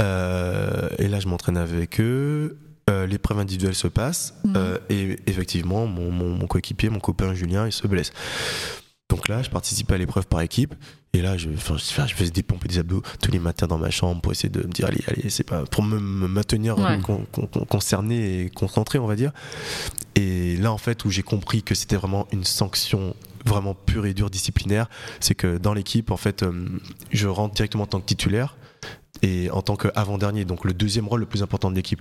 Euh, 0.00 0.88
et 0.98 1.08
là, 1.08 1.20
je 1.20 1.28
m'entraîne 1.28 1.56
avec 1.56 2.00
eux. 2.00 2.58
Euh, 2.90 3.06
L'épreuve 3.06 3.38
individuelle 3.38 3.74
se 3.74 3.88
passe. 3.88 4.34
Mhm. 4.44 4.54
Euh, 4.56 4.78
et 4.90 5.16
effectivement, 5.26 5.86
mon, 5.86 6.10
mon- 6.10 6.30
mon 6.30 6.46
coéquipier, 6.46 6.90
mon 6.90 7.00
copain 7.00 7.34
Julien, 7.34 7.66
il 7.66 7.72
se 7.72 7.86
blesse. 7.86 8.12
Donc 9.08 9.28
là, 9.28 9.42
je 9.42 9.50
participe 9.50 9.92
à 9.92 9.98
l'épreuve 9.98 10.26
par 10.26 10.40
équipe. 10.40 10.74
Et 11.12 11.20
là, 11.20 11.36
je, 11.36 11.50
je, 11.50 11.54
enfin, 11.72 12.06
je 12.06 12.14
faisais 12.14 12.30
des 12.30 12.42
pompes 12.42 12.64
et 12.64 12.68
des 12.68 12.78
abdos 12.78 13.02
tous 13.20 13.30
les 13.30 13.38
matins 13.38 13.66
dans 13.66 13.76
ma 13.76 13.90
chambre 13.90 14.22
pour 14.22 14.32
essayer 14.32 14.48
de 14.48 14.60
me 14.66 14.72
dire, 14.72 14.86
allez, 14.86 15.02
allez, 15.06 15.28
c'est 15.28 15.44
pas 15.44 15.64
pour 15.66 15.82
me, 15.84 16.00
me 16.00 16.26
maintenir 16.26 16.78
Ouais. 16.78 16.98
con- 17.02 17.26
con- 17.30 17.46
con- 17.52 17.66
concerné 17.66 18.40
et 18.44 18.48
concentré, 18.50 18.98
on 18.98 19.06
va 19.06 19.14
dire. 19.14 19.30
Et 20.14 20.56
là, 20.56 20.72
en 20.72 20.78
fait, 20.78 21.04
où 21.04 21.10
j'ai 21.10 21.22
compris 21.22 21.62
que 21.62 21.74
c'était 21.74 21.96
vraiment 21.96 22.26
une 22.32 22.44
sanction 22.44 23.14
vraiment 23.44 23.74
pure 23.74 24.06
et 24.06 24.14
dure 24.14 24.30
disciplinaire, 24.30 24.88
c'est 25.20 25.34
que 25.34 25.58
dans 25.58 25.74
l'équipe, 25.74 26.10
en 26.10 26.16
fait, 26.16 26.44
je 27.10 27.28
rentre 27.28 27.54
directement 27.54 27.84
en 27.84 27.88
tant 27.88 28.00
que 28.00 28.06
titulaire 28.06 28.56
et 29.20 29.50
en 29.50 29.60
tant 29.62 29.76
qu'avant-dernier, 29.76 30.44
donc 30.44 30.64
le 30.64 30.72
deuxième 30.72 31.06
rôle 31.06 31.20
le 31.20 31.26
plus 31.26 31.42
important 31.42 31.70
de 31.70 31.76
l'équipe. 31.76 32.00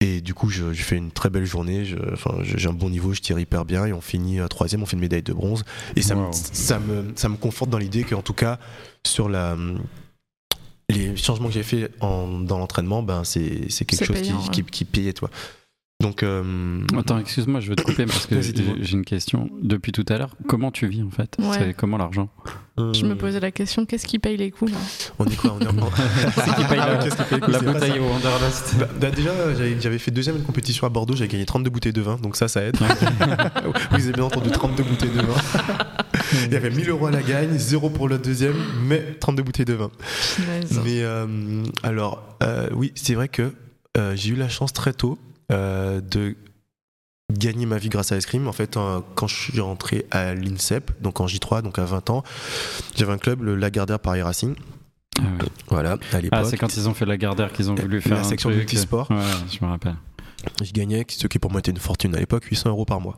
Et 0.00 0.20
du 0.20 0.34
coup, 0.34 0.50
je, 0.50 0.72
je 0.72 0.82
fais 0.82 0.96
une 0.96 1.12
très 1.12 1.30
belle 1.30 1.46
journée, 1.46 1.94
enfin, 2.12 2.36
j'ai 2.42 2.68
un 2.68 2.74
bon 2.74 2.90
niveau, 2.90 3.14
je 3.14 3.20
tire 3.20 3.38
hyper 3.38 3.64
bien 3.64 3.86
et 3.86 3.92
on 3.92 4.02
finit 4.02 4.40
euh, 4.40 4.48
troisième, 4.48 4.82
on 4.82 4.86
fait 4.86 4.96
une 4.96 5.00
médaille 5.00 5.22
de 5.22 5.32
bronze. 5.32 5.64
Et 5.96 6.02
ça, 6.02 6.14
me, 6.14 6.30
ça, 6.32 6.78
me, 6.78 7.12
ça 7.16 7.28
me 7.30 7.36
conforte 7.36 7.70
dans 7.70 7.78
l'idée 7.78 8.04
qu'en 8.04 8.20
tout 8.20 8.34
cas, 8.34 8.58
sur 9.06 9.30
la, 9.30 9.56
les 10.90 11.16
changements 11.16 11.48
que 11.48 11.54
j'ai 11.54 11.62
fait 11.62 11.90
en, 12.00 12.40
dans 12.40 12.58
l'entraînement, 12.58 13.02
ben, 13.02 13.24
c'est 13.24 13.70
c'est 13.70 13.84
quelque 13.86 14.04
chose 14.04 14.20
payant, 14.20 14.38
qui, 14.38 14.46
ouais. 14.46 14.50
qui, 14.50 14.64
qui 14.64 14.84
payait. 14.84 15.12
Toi. 15.14 15.30
Donc, 16.00 16.22
euh, 16.22 16.80
Attends, 16.98 17.18
excuse-moi, 17.18 17.60
je 17.60 17.70
vais 17.70 17.76
te 17.76 17.82
couper 17.82 18.04
parce 18.04 18.26
que 18.26 18.40
j'ai 18.42 18.92
une 18.92 19.04
question. 19.04 19.48
Depuis 19.62 19.92
tout 19.92 20.04
à 20.08 20.18
l'heure, 20.18 20.36
comment 20.48 20.70
tu 20.70 20.86
vis 20.86 21.02
en 21.02 21.10
fait? 21.10 21.36
Ouais. 21.38 21.56
C'est 21.58 21.74
comment 21.74 21.96
l'argent? 21.96 22.28
Je 22.76 23.06
me 23.06 23.14
posais 23.14 23.38
la 23.38 23.52
question 23.52 23.86
qu'est-ce 23.86 24.06
qui 24.06 24.18
paye 24.18 24.36
les 24.36 24.50
coups 24.50 24.72
là? 24.72 24.78
On 25.20 25.24
est 25.26 25.36
quoi? 25.36 25.56
On 25.58 25.60
est 25.60 25.68
en... 25.68 25.90
C'est 26.34 26.54
qui 26.56 26.64
paye 26.68 26.78
la, 26.78 26.96
Qu'est-ce 26.96 27.16
qui 27.16 27.22
paye 27.22 27.40
la 27.48 27.60
bouteille 27.60 27.98
au 28.00 28.08
Wanderlust 28.08 28.74
Bah, 28.78 28.88
bah, 29.00 29.10
déjà, 29.12 29.30
j'avais 29.80 29.98
fait 29.98 30.10
deuxième 30.10 30.42
compétition 30.42 30.86
à 30.86 30.90
Bordeaux, 30.90 31.14
j'avais 31.14 31.28
gagné 31.28 31.46
32 31.46 31.70
bouteilles 31.70 31.92
de 31.92 32.00
vin, 32.00 32.16
donc 32.16 32.36
ça, 32.36 32.48
ça 32.48 32.62
aide. 32.62 32.76
Vous 33.92 34.04
avez 34.04 34.12
bien 34.12 34.24
entendu 34.24 34.50
32 34.50 34.82
bouteilles 34.82 35.10
de 35.10 35.22
vin. 35.22 35.34
Il 36.46 36.52
y 36.52 36.56
avait 36.56 36.70
1000 36.70 36.90
euros 36.90 37.06
à 37.06 37.10
la 37.12 37.22
gagne, 37.22 37.56
0 37.56 37.90
pour 37.90 38.08
le 38.08 38.18
deuxième, 38.18 38.56
mais 38.82 39.16
32 39.20 39.42
bouteilles 39.42 39.64
de 39.64 39.74
vin. 39.74 39.90
Mais 40.84 41.02
euh, 41.02 41.62
alors, 41.82 42.36
euh, 42.42 42.68
oui, 42.74 42.92
c'est 42.96 43.14
vrai 43.14 43.28
que 43.28 43.52
euh, 43.96 44.14
j'ai 44.16 44.30
eu 44.30 44.36
la 44.36 44.48
chance 44.48 44.72
très 44.72 44.92
tôt 44.92 45.18
euh, 45.52 46.00
de 46.00 46.36
gagner 47.32 47.66
ma 47.66 47.78
vie 47.78 47.88
grâce 47.88 48.12
à 48.12 48.14
l'escrime. 48.14 48.46
En 48.48 48.52
fait, 48.52 48.76
euh, 48.76 49.00
quand 49.14 49.26
je 49.26 49.34
suis 49.34 49.60
rentré 49.60 50.06
à 50.10 50.34
l'INSEP, 50.34 50.90
donc 51.02 51.20
en 51.20 51.26
J3, 51.26 51.62
donc 51.62 51.78
à 51.78 51.84
20 51.84 52.10
ans, 52.10 52.22
j'avais 52.96 53.12
un 53.12 53.18
club, 53.18 53.42
le 53.42 53.54
Lagardère 53.56 53.98
Paris 53.98 54.22
Racing. 54.22 54.54
Ah, 55.18 55.22
ouais. 55.22 55.48
Voilà, 55.68 55.96
à 56.12 56.20
l'époque. 56.20 56.38
Ah, 56.42 56.44
c'est 56.44 56.56
quand 56.56 56.76
ils 56.76 56.88
ont 56.88 56.94
fait 56.94 57.06
la 57.06 57.16
Gardère 57.16 57.52
qu'ils 57.52 57.70
ont 57.70 57.74
voulu 57.74 57.96
La 57.96 58.02
faire 58.02 58.18
un 58.18 58.24
section 58.24 58.48
truc. 58.50 58.58
multisport. 58.58 59.10
Ouais, 59.10 59.16
je 59.50 59.64
me 59.64 59.70
rappelle. 59.70 59.94
Je 60.62 60.72
gagnais, 60.72 61.06
ce 61.08 61.26
qui 61.26 61.38
pour 61.38 61.50
moi 61.50 61.60
était 61.60 61.70
une 61.70 61.78
fortune 61.78 62.14
à 62.14 62.18
l'époque, 62.18 62.44
800 62.44 62.68
euros 62.70 62.84
par 62.84 63.00
mois. 63.00 63.16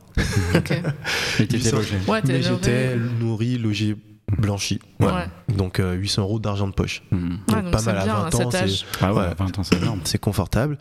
Ok. 0.55 0.71
Et 1.39 1.47
t'étais 1.47 1.57
800. 1.57 1.75
logé. 1.77 1.97
Ouais, 2.07 2.21
t'es 2.21 2.33
Mais 2.33 2.41
j'étais 2.41 2.95
nourri, 2.95 3.57
logé, 3.57 3.95
blanchi. 4.37 4.79
Ouais. 4.99 5.07
Donc 5.47 5.79
euh, 5.79 5.93
800 5.93 6.21
euros 6.23 6.39
d'argent 6.39 6.67
de 6.67 6.73
poche. 6.73 7.01
Ouais, 7.11 7.17
Donc, 7.61 7.71
pas 7.71 7.81
mal 7.81 7.97
à 7.97 8.03
bien, 8.03 8.13
20 8.13 8.19
à 8.23 8.27
ans, 8.27 8.31
cet 8.31 8.51
c'est- 8.51 8.57
âge. 8.57 8.85
Ah 9.01 9.13
ouais, 9.13 9.19
Ouais. 9.21 9.33
20 9.37 9.59
ans, 9.59 9.63
c'est 10.03 10.17
confortable. 10.19 10.77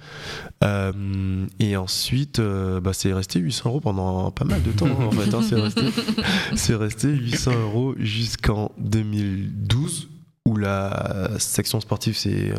Euh, 0.65 1.47
et 1.61 1.77
ensuite, 1.77 2.39
euh, 2.41 2.81
bah, 2.81 2.93
c'est 2.93 3.13
resté 3.13 3.39
800 3.39 3.69
euros 3.71 3.81
pendant 3.81 4.31
pas 4.33 4.45
mal 4.45 4.63
de 4.63 4.73
temps. 4.73 4.87
hein, 4.87 5.05
en 5.07 5.11
fait, 5.13 5.33
hein, 5.33 5.41
c'est 5.43 5.55
resté, 5.61 5.83
c'est 6.57 6.75
resté 6.75 7.09
800 7.09 7.53
euros 7.61 7.95
jusqu'en 7.99 8.73
2012 8.79 10.09
où 10.45 10.57
la 10.57 11.31
section 11.39 11.81
sportive 11.81 12.17
s'est 12.17 12.53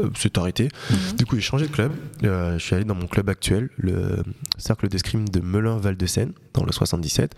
euh, 0.00 0.08
s'est 0.16 0.38
arrêtée. 0.38 0.68
Mhm. 0.90 1.16
Du 1.16 1.26
coup, 1.26 1.36
j'ai 1.36 1.42
changé 1.42 1.66
de 1.66 1.72
club. 1.72 1.92
Euh, 2.24 2.58
je 2.58 2.64
suis 2.64 2.74
allé 2.74 2.84
dans 2.84 2.94
mon 2.94 3.06
club 3.06 3.28
actuel, 3.28 3.70
le 3.76 4.22
cercle 4.58 4.88
d'escrime 4.88 5.28
de 5.28 5.40
Melun-Val-de-Seine, 5.40 6.32
dans 6.54 6.64
le 6.64 6.72
77. 6.72 7.34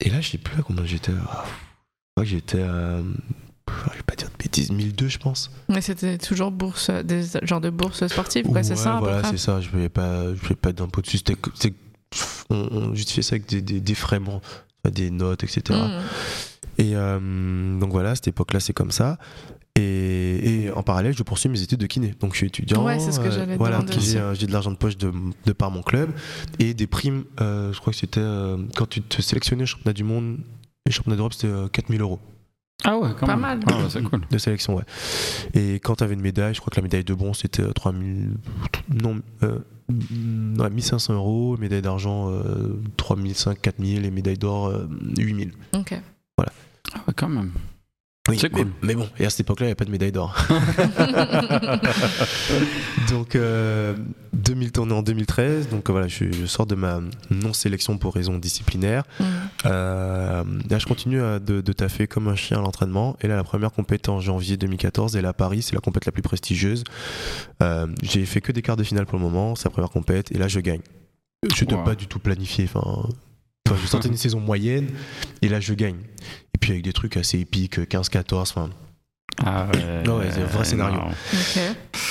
Et 0.00 0.10
là, 0.10 0.20
je 0.20 0.30
sais 0.30 0.38
plus 0.38 0.58
à 0.58 0.62
combien 0.62 0.84
j'étais. 0.84 1.12
Crois 2.14 2.24
que 2.24 2.30
j'étais 2.30 2.62
à. 2.62 2.98
Je 3.68 3.96
vais 3.96 4.02
pas 4.06 4.16
dire 4.16 4.28
de 4.28 4.42
bêtises, 4.42 4.70
1002, 4.70 5.08
je 5.08 5.18
pense. 5.18 5.50
Mais 5.68 5.80
c'était 5.80 6.18
toujours 6.18 6.50
bourse, 6.50 6.90
des 6.90 7.22
genres 7.42 7.60
de 7.60 7.70
bourse 7.70 8.06
sportive, 8.08 8.46
quoi, 8.46 8.62
c'est 8.62 8.70
Ouais, 8.70 8.76
ça 8.76 8.98
Voilà, 9.00 9.22
c'est 9.30 9.38
ça. 9.38 9.60
Je 9.60 9.68
ne 9.68 9.72
payais 9.72 9.88
pas, 9.88 10.34
je 10.34 10.40
payais 10.40 10.56
pas 10.56 10.72
d'impôt 10.72 11.00
dessus. 11.00 11.18
C'était 11.18 11.36
on, 12.50 12.56
on 12.70 12.94
justifiait 12.94 13.22
ça 13.22 13.34
avec 13.36 13.48
des, 13.48 13.62
des 13.62 13.80
défraiements, 13.80 14.42
des 14.84 15.10
notes, 15.10 15.44
etc. 15.44 15.78
Et 16.78 16.96
euh, 16.96 17.78
donc 17.78 17.90
voilà, 17.92 18.10
à 18.10 18.14
cette 18.14 18.28
époque-là, 18.28 18.60
c'est 18.60 18.72
comme 18.74 18.90
ça. 18.90 19.18
Et, 19.74 20.64
et 20.64 20.70
en 20.72 20.82
parallèle, 20.82 21.16
je 21.16 21.22
poursuis 21.22 21.48
mes 21.48 21.62
études 21.62 21.80
de 21.80 21.86
kiné. 21.86 22.14
Donc 22.20 22.32
je 22.32 22.38
suis 22.38 22.46
étudiant. 22.48 22.84
Ouais, 22.84 22.98
c'est 22.98 23.12
ce 23.12 23.20
que 23.20 23.30
j'allais 23.30 23.54
te 23.54 23.58
voilà, 23.58 23.82
j'ai, 23.98 24.18
euh, 24.18 24.34
de 24.34 24.52
l'argent 24.52 24.70
de 24.70 24.76
poche 24.76 24.98
de, 24.98 25.12
de 25.46 25.52
par 25.52 25.70
mon 25.70 25.82
club 25.82 26.10
et 26.58 26.74
des 26.74 26.86
primes. 26.86 27.24
euh, 27.40 27.72
je 27.72 27.80
crois 27.80 27.92
que 27.94 27.98
c'était 27.98 28.20
euh, 28.20 28.58
quand 28.76 28.86
tu 28.88 29.00
te 29.00 29.22
sélectionnais 29.22 29.62
au 29.62 29.66
championnat 29.66 29.94
du 29.94 30.04
monde 30.04 30.38
et 30.86 30.90
championnat 30.90 31.16
d'Europe, 31.16 31.32
c'était 31.32 31.46
euh, 31.48 31.68
4000 31.68 32.00
euros 32.00 32.18
Ah 32.84 32.98
ouais, 32.98 33.10
quand 33.18 33.26
Pas 33.26 33.32
même. 33.36 33.40
mal. 33.40 33.60
Ah 33.66 33.78
ouais, 33.78 33.84
c'est 33.90 34.02
cool. 34.02 34.22
de 34.30 34.38
sélection, 34.38 34.74
ouais. 34.76 34.84
Et 35.54 35.74
quand 35.76 35.96
tu 35.96 36.04
avais 36.04 36.14
une 36.14 36.20
médaille, 36.22 36.54
je 36.54 36.60
crois 36.60 36.70
que 36.70 36.76
la 36.76 36.82
médaille 36.82 37.04
de 37.04 37.14
bronze 37.14 37.38
c'était 37.38 37.62
euh, 37.62 37.72
3000. 37.72 38.30
Non, 38.92 39.20
euh, 39.42 39.58
mm, 39.88 40.60
ouais, 40.60 40.70
1500 40.70 41.14
euros, 41.14 41.56
médaille 41.58 41.82
d'argent 41.82 42.30
euh, 42.30 42.80
3500, 42.96 43.54
4000 43.62 44.04
et 44.04 44.10
médaille 44.10 44.38
d'or 44.38 44.66
euh, 44.66 44.88
8000. 45.18 45.52
Ok. 45.74 45.94
Ah 46.94 46.98
ouais, 47.08 47.14
quand 47.16 47.28
même. 47.28 47.52
Oui, 48.28 48.38
C'est 48.38 48.52
mais, 48.52 48.62
cool. 48.62 48.72
mais 48.82 48.94
bon, 48.94 49.08
et 49.18 49.26
à 49.26 49.30
cette 49.30 49.40
époque-là, 49.40 49.66
il 49.66 49.70
n'y 49.70 49.72
a 49.72 49.76
pas 49.76 49.84
de 49.84 49.90
médaille 49.90 50.12
d'or. 50.12 50.36
donc, 53.10 53.34
euh, 53.34 53.96
2000, 54.32 54.70
on 54.78 54.90
est 54.90 54.94
en 54.94 55.02
2013, 55.02 55.68
donc 55.68 55.88
euh, 55.88 55.92
voilà, 55.92 56.06
je, 56.08 56.30
je 56.30 56.46
sors 56.46 56.66
de 56.66 56.74
ma 56.76 57.00
non-sélection 57.30 57.98
pour 57.98 58.14
raison 58.14 58.38
disciplinaire. 58.38 59.02
Mhm. 59.18 59.26
Euh, 59.66 60.44
là, 60.70 60.78
je 60.78 60.86
continue 60.86 61.20
à- 61.20 61.40
de, 61.40 61.60
de 61.60 61.72
taffer 61.72 62.06
comme 62.06 62.28
un 62.28 62.36
chien 62.36 62.58
à 62.58 62.60
l'entraînement. 62.60 63.16
Et 63.22 63.28
là, 63.28 63.34
la 63.36 63.44
première 63.44 63.72
compète 63.72 64.08
en 64.08 64.20
janvier 64.20 64.56
2014, 64.56 65.16
et 65.16 65.20
là, 65.20 65.30
à 65.30 65.32
Paris, 65.32 65.62
c'est 65.62 65.74
la 65.74 65.80
compète 65.80 66.06
la 66.06 66.12
plus 66.12 66.22
prestigieuse. 66.22 66.84
Euh, 67.62 67.86
J'ai 68.02 68.24
fait 68.24 68.40
que 68.40 68.52
des 68.52 68.62
quarts 68.62 68.76
de 68.76 68.84
finale 68.84 69.06
pour 69.06 69.18
le 69.18 69.24
moment, 69.24 69.54
c'est 69.56 69.64
la 69.64 69.70
première 69.70 69.90
compète, 69.90 70.30
et 70.32 70.38
là, 70.38 70.46
je 70.48 70.60
gagne. 70.60 70.80
Je 71.54 71.60
n'étais 71.64 71.74
Wow. 71.74 71.82
pas 71.84 71.94
du 71.96 72.06
tout 72.06 72.20
planifié. 72.20 72.68
Enfin, 72.72 73.08
enfin, 73.72 73.80
je 73.82 73.86
sortais 73.90 74.08
une 74.08 74.16
saison 74.16 74.40
moyenne, 74.40 74.88
et 75.42 75.48
là, 75.48 75.60
je 75.60 75.74
gagne. 75.74 75.96
Et 76.54 76.58
puis 76.58 76.72
avec 76.72 76.84
des 76.84 76.92
trucs 76.92 77.16
assez 77.16 77.38
épiques, 77.38 77.78
15-14, 77.78 78.40
enfin. 78.40 78.70
Ah 79.44 79.66
ouais. 79.72 80.08
Ouais, 80.08 80.14
ouais, 80.18 80.28
c'est 80.30 80.42
un 80.42 80.46
vrai 80.46 80.64
scénario. 80.64 80.96
non. 80.98 81.08
Ok. 81.08 81.56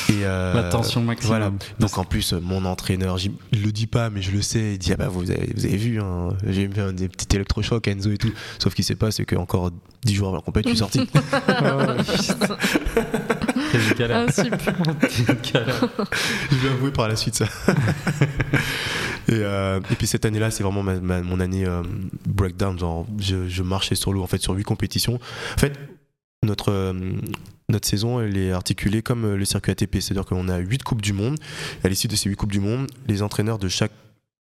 Et 0.10 0.26
euh, 0.26 0.54
La 0.56 0.64
tension 0.70 1.02
maximum. 1.02 1.38
Voilà. 1.38 1.52
Donc 1.80 1.98
en 2.00 2.04
plus, 2.04 2.34
mon 2.34 2.66
entraîneur, 2.66 3.18
il 3.52 3.62
le 3.64 3.72
dit 3.72 3.86
pas, 3.86 4.10
mais 4.10 4.24
je 4.24 4.32
le 4.32 4.42
sais. 4.42 4.74
Il 4.74 4.78
dit 4.80 4.92
ah 4.92 4.98
bah 4.98 5.08
vous 5.08 5.30
avez, 5.30 5.52
vous 5.56 5.66
avez 5.66 5.78
vu, 5.78 6.02
hein, 6.02 6.30
j'ai 6.48 6.68
mis 6.68 6.80
un 6.80 6.94
des 6.94 7.08
petits 7.08 7.36
électrochocs 7.36 7.88
à 7.88 7.92
Enzo 7.92 8.12
et 8.12 8.18
tout. 8.18 8.34
Sauf 8.58 8.74
qu'il 8.74 8.84
sait 8.84 8.96
pas, 8.96 9.12
c'est 9.12 9.24
qu'encore 9.26 9.70
10 10.04 10.16
jours 10.16 10.30
avant 10.30 10.38
la 10.38 10.42
compétition, 10.42 10.90
je 10.92 11.00
suis 11.00 11.08
sorti. 11.08 12.58
Quel 13.72 13.96
galère. 13.98 14.28
Ah, 14.28 16.04
je 16.52 16.56
vais 16.58 16.70
avouer 16.70 16.92
par 16.92 17.08
la 17.08 17.16
suite 17.16 17.36
ça. 17.36 17.46
et, 19.28 19.32
euh, 19.32 19.80
et 19.90 19.96
puis 19.96 20.08
cette 20.08 20.26
année-là, 20.26 20.52
c'est 20.52 20.64
vraiment 20.64 20.84
ma- 20.84 21.00
ma- 21.00 21.22
mon 21.22 21.40
année 21.40 21.66
euh, 21.66 21.84
breakdown. 22.28 22.78
Genre, 22.78 23.06
je, 23.20 23.48
je 23.48 23.64
marchais 23.64 23.96
sur 23.96 24.14
l'eau 24.14 24.24
en 24.24 24.28
fait 24.28 24.42
sur 24.42 24.54
8 24.54 24.64
compétitions. 24.64 25.16
En 25.56 25.60
fait, 25.60 25.78
notre 26.44 26.72
euh, 26.72 26.94
notre 27.70 27.88
saison, 27.88 28.20
elle 28.20 28.38
est 28.38 28.52
articulée 28.52 29.02
comme 29.02 29.36
le 29.36 29.46
circuit 29.46 29.72
ATP, 29.72 30.00
c'est-à-dire 30.02 30.26
qu'on 30.26 30.50
a 30.50 30.58
8 30.58 30.84
coupes 30.84 31.02
du 31.02 31.14
monde. 31.14 31.38
À 31.84 31.90
l'issue 31.90 32.08
de 32.08 32.16
ces 32.16 32.30
8 32.30 32.36
coupes 32.36 32.52
du 32.52 32.60
monde, 32.60 32.88
les 33.08 33.22
entraîneurs 33.22 33.60
de 33.60 33.70
chaque 33.70 33.92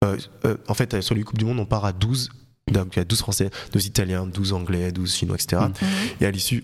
euh, 0.06 0.18
euh, 0.46 0.56
en 0.68 0.74
fait, 0.74 1.02
sur 1.02 1.14
les 1.14 1.24
coupes 1.24 1.38
du 1.38 1.46
monde, 1.46 1.60
on 1.60 1.66
part 1.66 1.86
à 1.86 1.92
12 1.94 2.30
donc 2.72 2.96
il 2.96 3.00
y 3.00 3.02
a 3.02 3.06
12 3.06 3.20
Français, 3.20 3.50
12 3.74 3.88
Italiens, 3.88 4.28
12 4.28 4.54
Anglais, 4.54 4.92
12 4.92 5.14
Chinois, 5.16 5.36
etc. 5.36 5.64
Mm. 5.64 5.74
Et 6.22 6.26
à 6.28 6.32
l'issue 6.32 6.64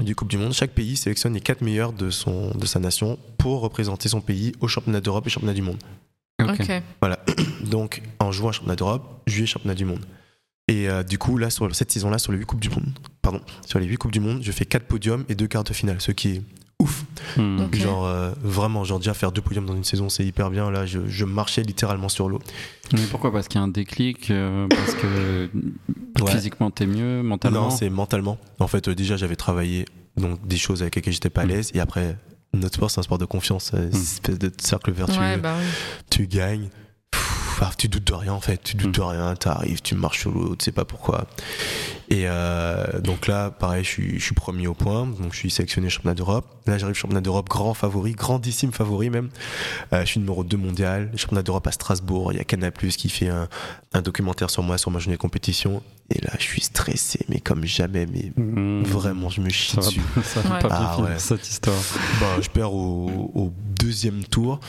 du 0.00 0.14
Coupe 0.14 0.28
du 0.28 0.38
Monde, 0.38 0.52
chaque 0.52 0.72
pays 0.72 0.96
sélectionne 0.96 1.34
les 1.34 1.40
4 1.40 1.62
meilleurs 1.62 1.92
de, 1.92 2.10
son, 2.10 2.50
de 2.50 2.66
sa 2.66 2.80
nation 2.80 3.18
pour 3.38 3.60
représenter 3.60 4.08
son 4.08 4.20
pays 4.20 4.52
au 4.60 4.68
championnat 4.68 5.00
d'Europe 5.00 5.26
et 5.26 5.30
championnat 5.30 5.54
du 5.54 5.62
monde. 5.62 5.78
Ok. 6.42 6.60
Ok. 6.60 6.82
Donc 7.70 8.02
en 8.18 8.32
juin, 8.32 8.52
championnat 8.52 8.76
d'Europe, 8.76 9.22
juillet, 9.26 9.46
championnat 9.46 9.74
du 9.74 9.84
monde. 9.84 10.04
Et 10.68 10.88
euh, 10.88 11.02
du 11.02 11.16
coup, 11.16 11.38
là, 11.38 11.48
sur 11.48 11.72
cette 11.74 11.92
saison-là, 11.92 12.18
sur 12.18 12.32
les 12.32 12.38
8 12.38 12.44
Coupes 12.44 12.60
du 12.60 12.70
Monde, 12.70 12.90
pardon, 13.22 13.40
sur 13.64 13.78
les 13.78 13.86
8 13.86 13.96
Coupes 13.96 14.12
du 14.12 14.20
Monde, 14.20 14.40
je 14.42 14.52
fais 14.52 14.66
4 14.66 14.84
podiums 14.86 15.24
et 15.28 15.34
2 15.34 15.46
quarts 15.46 15.64
de 15.64 15.72
finale, 15.72 16.00
ce 16.00 16.12
qui 16.12 16.28
est 16.28 16.42
ouf. 16.80 17.04
Hmm. 17.36 17.60
Ok. 17.60 17.74
Genre, 17.76 18.06
euh, 18.06 18.30
vraiment, 18.42 18.84
genre 18.84 18.98
déjà 18.98 19.14
faire 19.14 19.32
deux 19.32 19.42
podiums 19.42 19.66
dans 19.66 19.76
une 19.76 19.84
saison, 19.84 20.08
c'est 20.08 20.24
hyper 20.24 20.50
bien. 20.50 20.70
Là, 20.70 20.86
je, 20.86 21.00
je 21.06 21.24
marchais 21.24 21.62
littéralement 21.62 22.08
sur 22.08 22.28
l'eau. 22.28 22.38
Mais 22.92 23.00
pourquoi? 23.10 23.32
Parce 23.32 23.48
qu'il 23.48 23.58
y 23.58 23.62
a 23.62 23.64
un 23.64 23.68
déclic, 23.68 24.30
euh, 24.30 24.66
parce 24.68 24.94
que 24.94 25.48
Ouais. 26.22 26.30
physiquement 26.32 26.70
t'es 26.70 26.86
mieux, 26.86 27.22
mentalement? 27.22 27.64
Non, 27.64 27.70
c'est 27.70 27.90
mentalement. 27.90 28.38
En 28.58 28.68
fait, 28.68 28.88
euh, 28.88 28.94
déjà, 28.94 29.16
j'avais 29.16 29.36
travaillé 29.36 29.84
donc 30.16 30.46
des 30.46 30.56
choses 30.56 30.80
avec 30.82 30.96
lesquelles 30.96 31.12
j'étais 31.12 31.28
pas 31.30 31.42
à 31.42 31.44
Mm. 31.44 31.48
l'aise. 31.48 31.70
Et 31.74 31.80
après, 31.80 32.16
notre 32.54 32.74
sport, 32.76 32.90
c'est 32.90 33.00
un 33.00 33.02
sport 33.02 33.18
de 33.18 33.26
confiance, 33.26 33.72
euh, 33.74 33.90
une 33.90 33.96
espèce 33.96 34.38
de 34.38 34.50
cercle 34.58 34.92
vertueux. 34.92 35.20
Ouais, 35.20 35.36
bah 35.36 35.54
oui. 35.58 35.66
Tu 36.10 36.26
gagnes. 36.26 36.68
Ah, 37.60 37.70
tu 37.76 37.88
doutes 37.88 38.04
de 38.06 38.12
rien 38.14 38.32
en 38.32 38.40
fait, 38.40 38.62
tu 38.62 38.76
doutes 38.76 38.94
de 38.94 39.00
rien, 39.00 39.34
t'arrives, 39.34 39.80
tu 39.82 39.94
marches 39.94 40.20
sur 40.20 40.30
l'eau, 40.30 40.54
tu 40.56 40.64
sais 40.66 40.72
pas 40.72 40.84
pourquoi. 40.84 41.26
Et 42.08 42.22
euh, 42.26 43.00
donc 43.00 43.26
là, 43.26 43.50
pareil, 43.50 43.82
je 43.82 43.88
suis, 43.88 44.18
je 44.20 44.24
suis 44.24 44.34
premier 44.34 44.66
au 44.68 44.74
point, 44.74 45.06
donc 45.06 45.32
je 45.32 45.38
suis 45.38 45.50
sélectionné 45.50 45.88
championnat 45.88 46.14
d'Europe. 46.14 46.46
Là, 46.66 46.78
j'arrive 46.78 46.94
championnat 46.94 47.20
d'Europe, 47.22 47.48
grand 47.48 47.74
favori, 47.74 48.12
grandissime 48.12 48.72
favori 48.72 49.10
même. 49.10 49.30
Euh, 49.92 50.02
je 50.02 50.06
suis 50.06 50.20
numéro 50.20 50.44
2 50.44 50.56
mondial, 50.56 51.10
championnat 51.16 51.42
d'Europe 51.42 51.66
à 51.66 51.72
Strasbourg. 51.72 52.32
Il 52.32 52.36
y 52.38 52.40
a 52.40 52.44
Canal 52.44 52.72
qui 52.72 53.08
fait 53.08 53.28
un, 53.28 53.48
un 53.94 54.02
documentaire 54.02 54.50
sur 54.50 54.62
moi, 54.62 54.78
sur 54.78 54.90
ma 54.90 54.98
journée 54.98 55.16
de 55.16 55.20
compétition. 55.20 55.82
Et 56.14 56.20
là, 56.20 56.30
je 56.38 56.44
suis 56.44 56.60
stressé, 56.62 57.20
mais 57.28 57.40
comme 57.40 57.64
jamais, 57.64 58.06
mais 58.06 58.32
Hmm. 58.36 58.82
vraiment, 58.84 59.28
je 59.30 59.40
me 59.40 59.48
chie 59.48 59.72
Ça 59.72 59.80
va, 59.80 59.86
dessus. 59.88 60.00
ça 60.22 60.40
va 60.42 60.54
Ouais. 60.56 60.60
pas 60.62 60.68
Ah 60.70 61.00
ouais. 61.00 61.18
cette 61.18 61.48
histoire. 61.48 61.76
Bah, 62.20 62.36
je 62.40 62.48
perds 62.48 62.72
au, 62.72 63.32
au 63.34 63.52
deuxième 63.80 64.22
tour. 64.24 64.60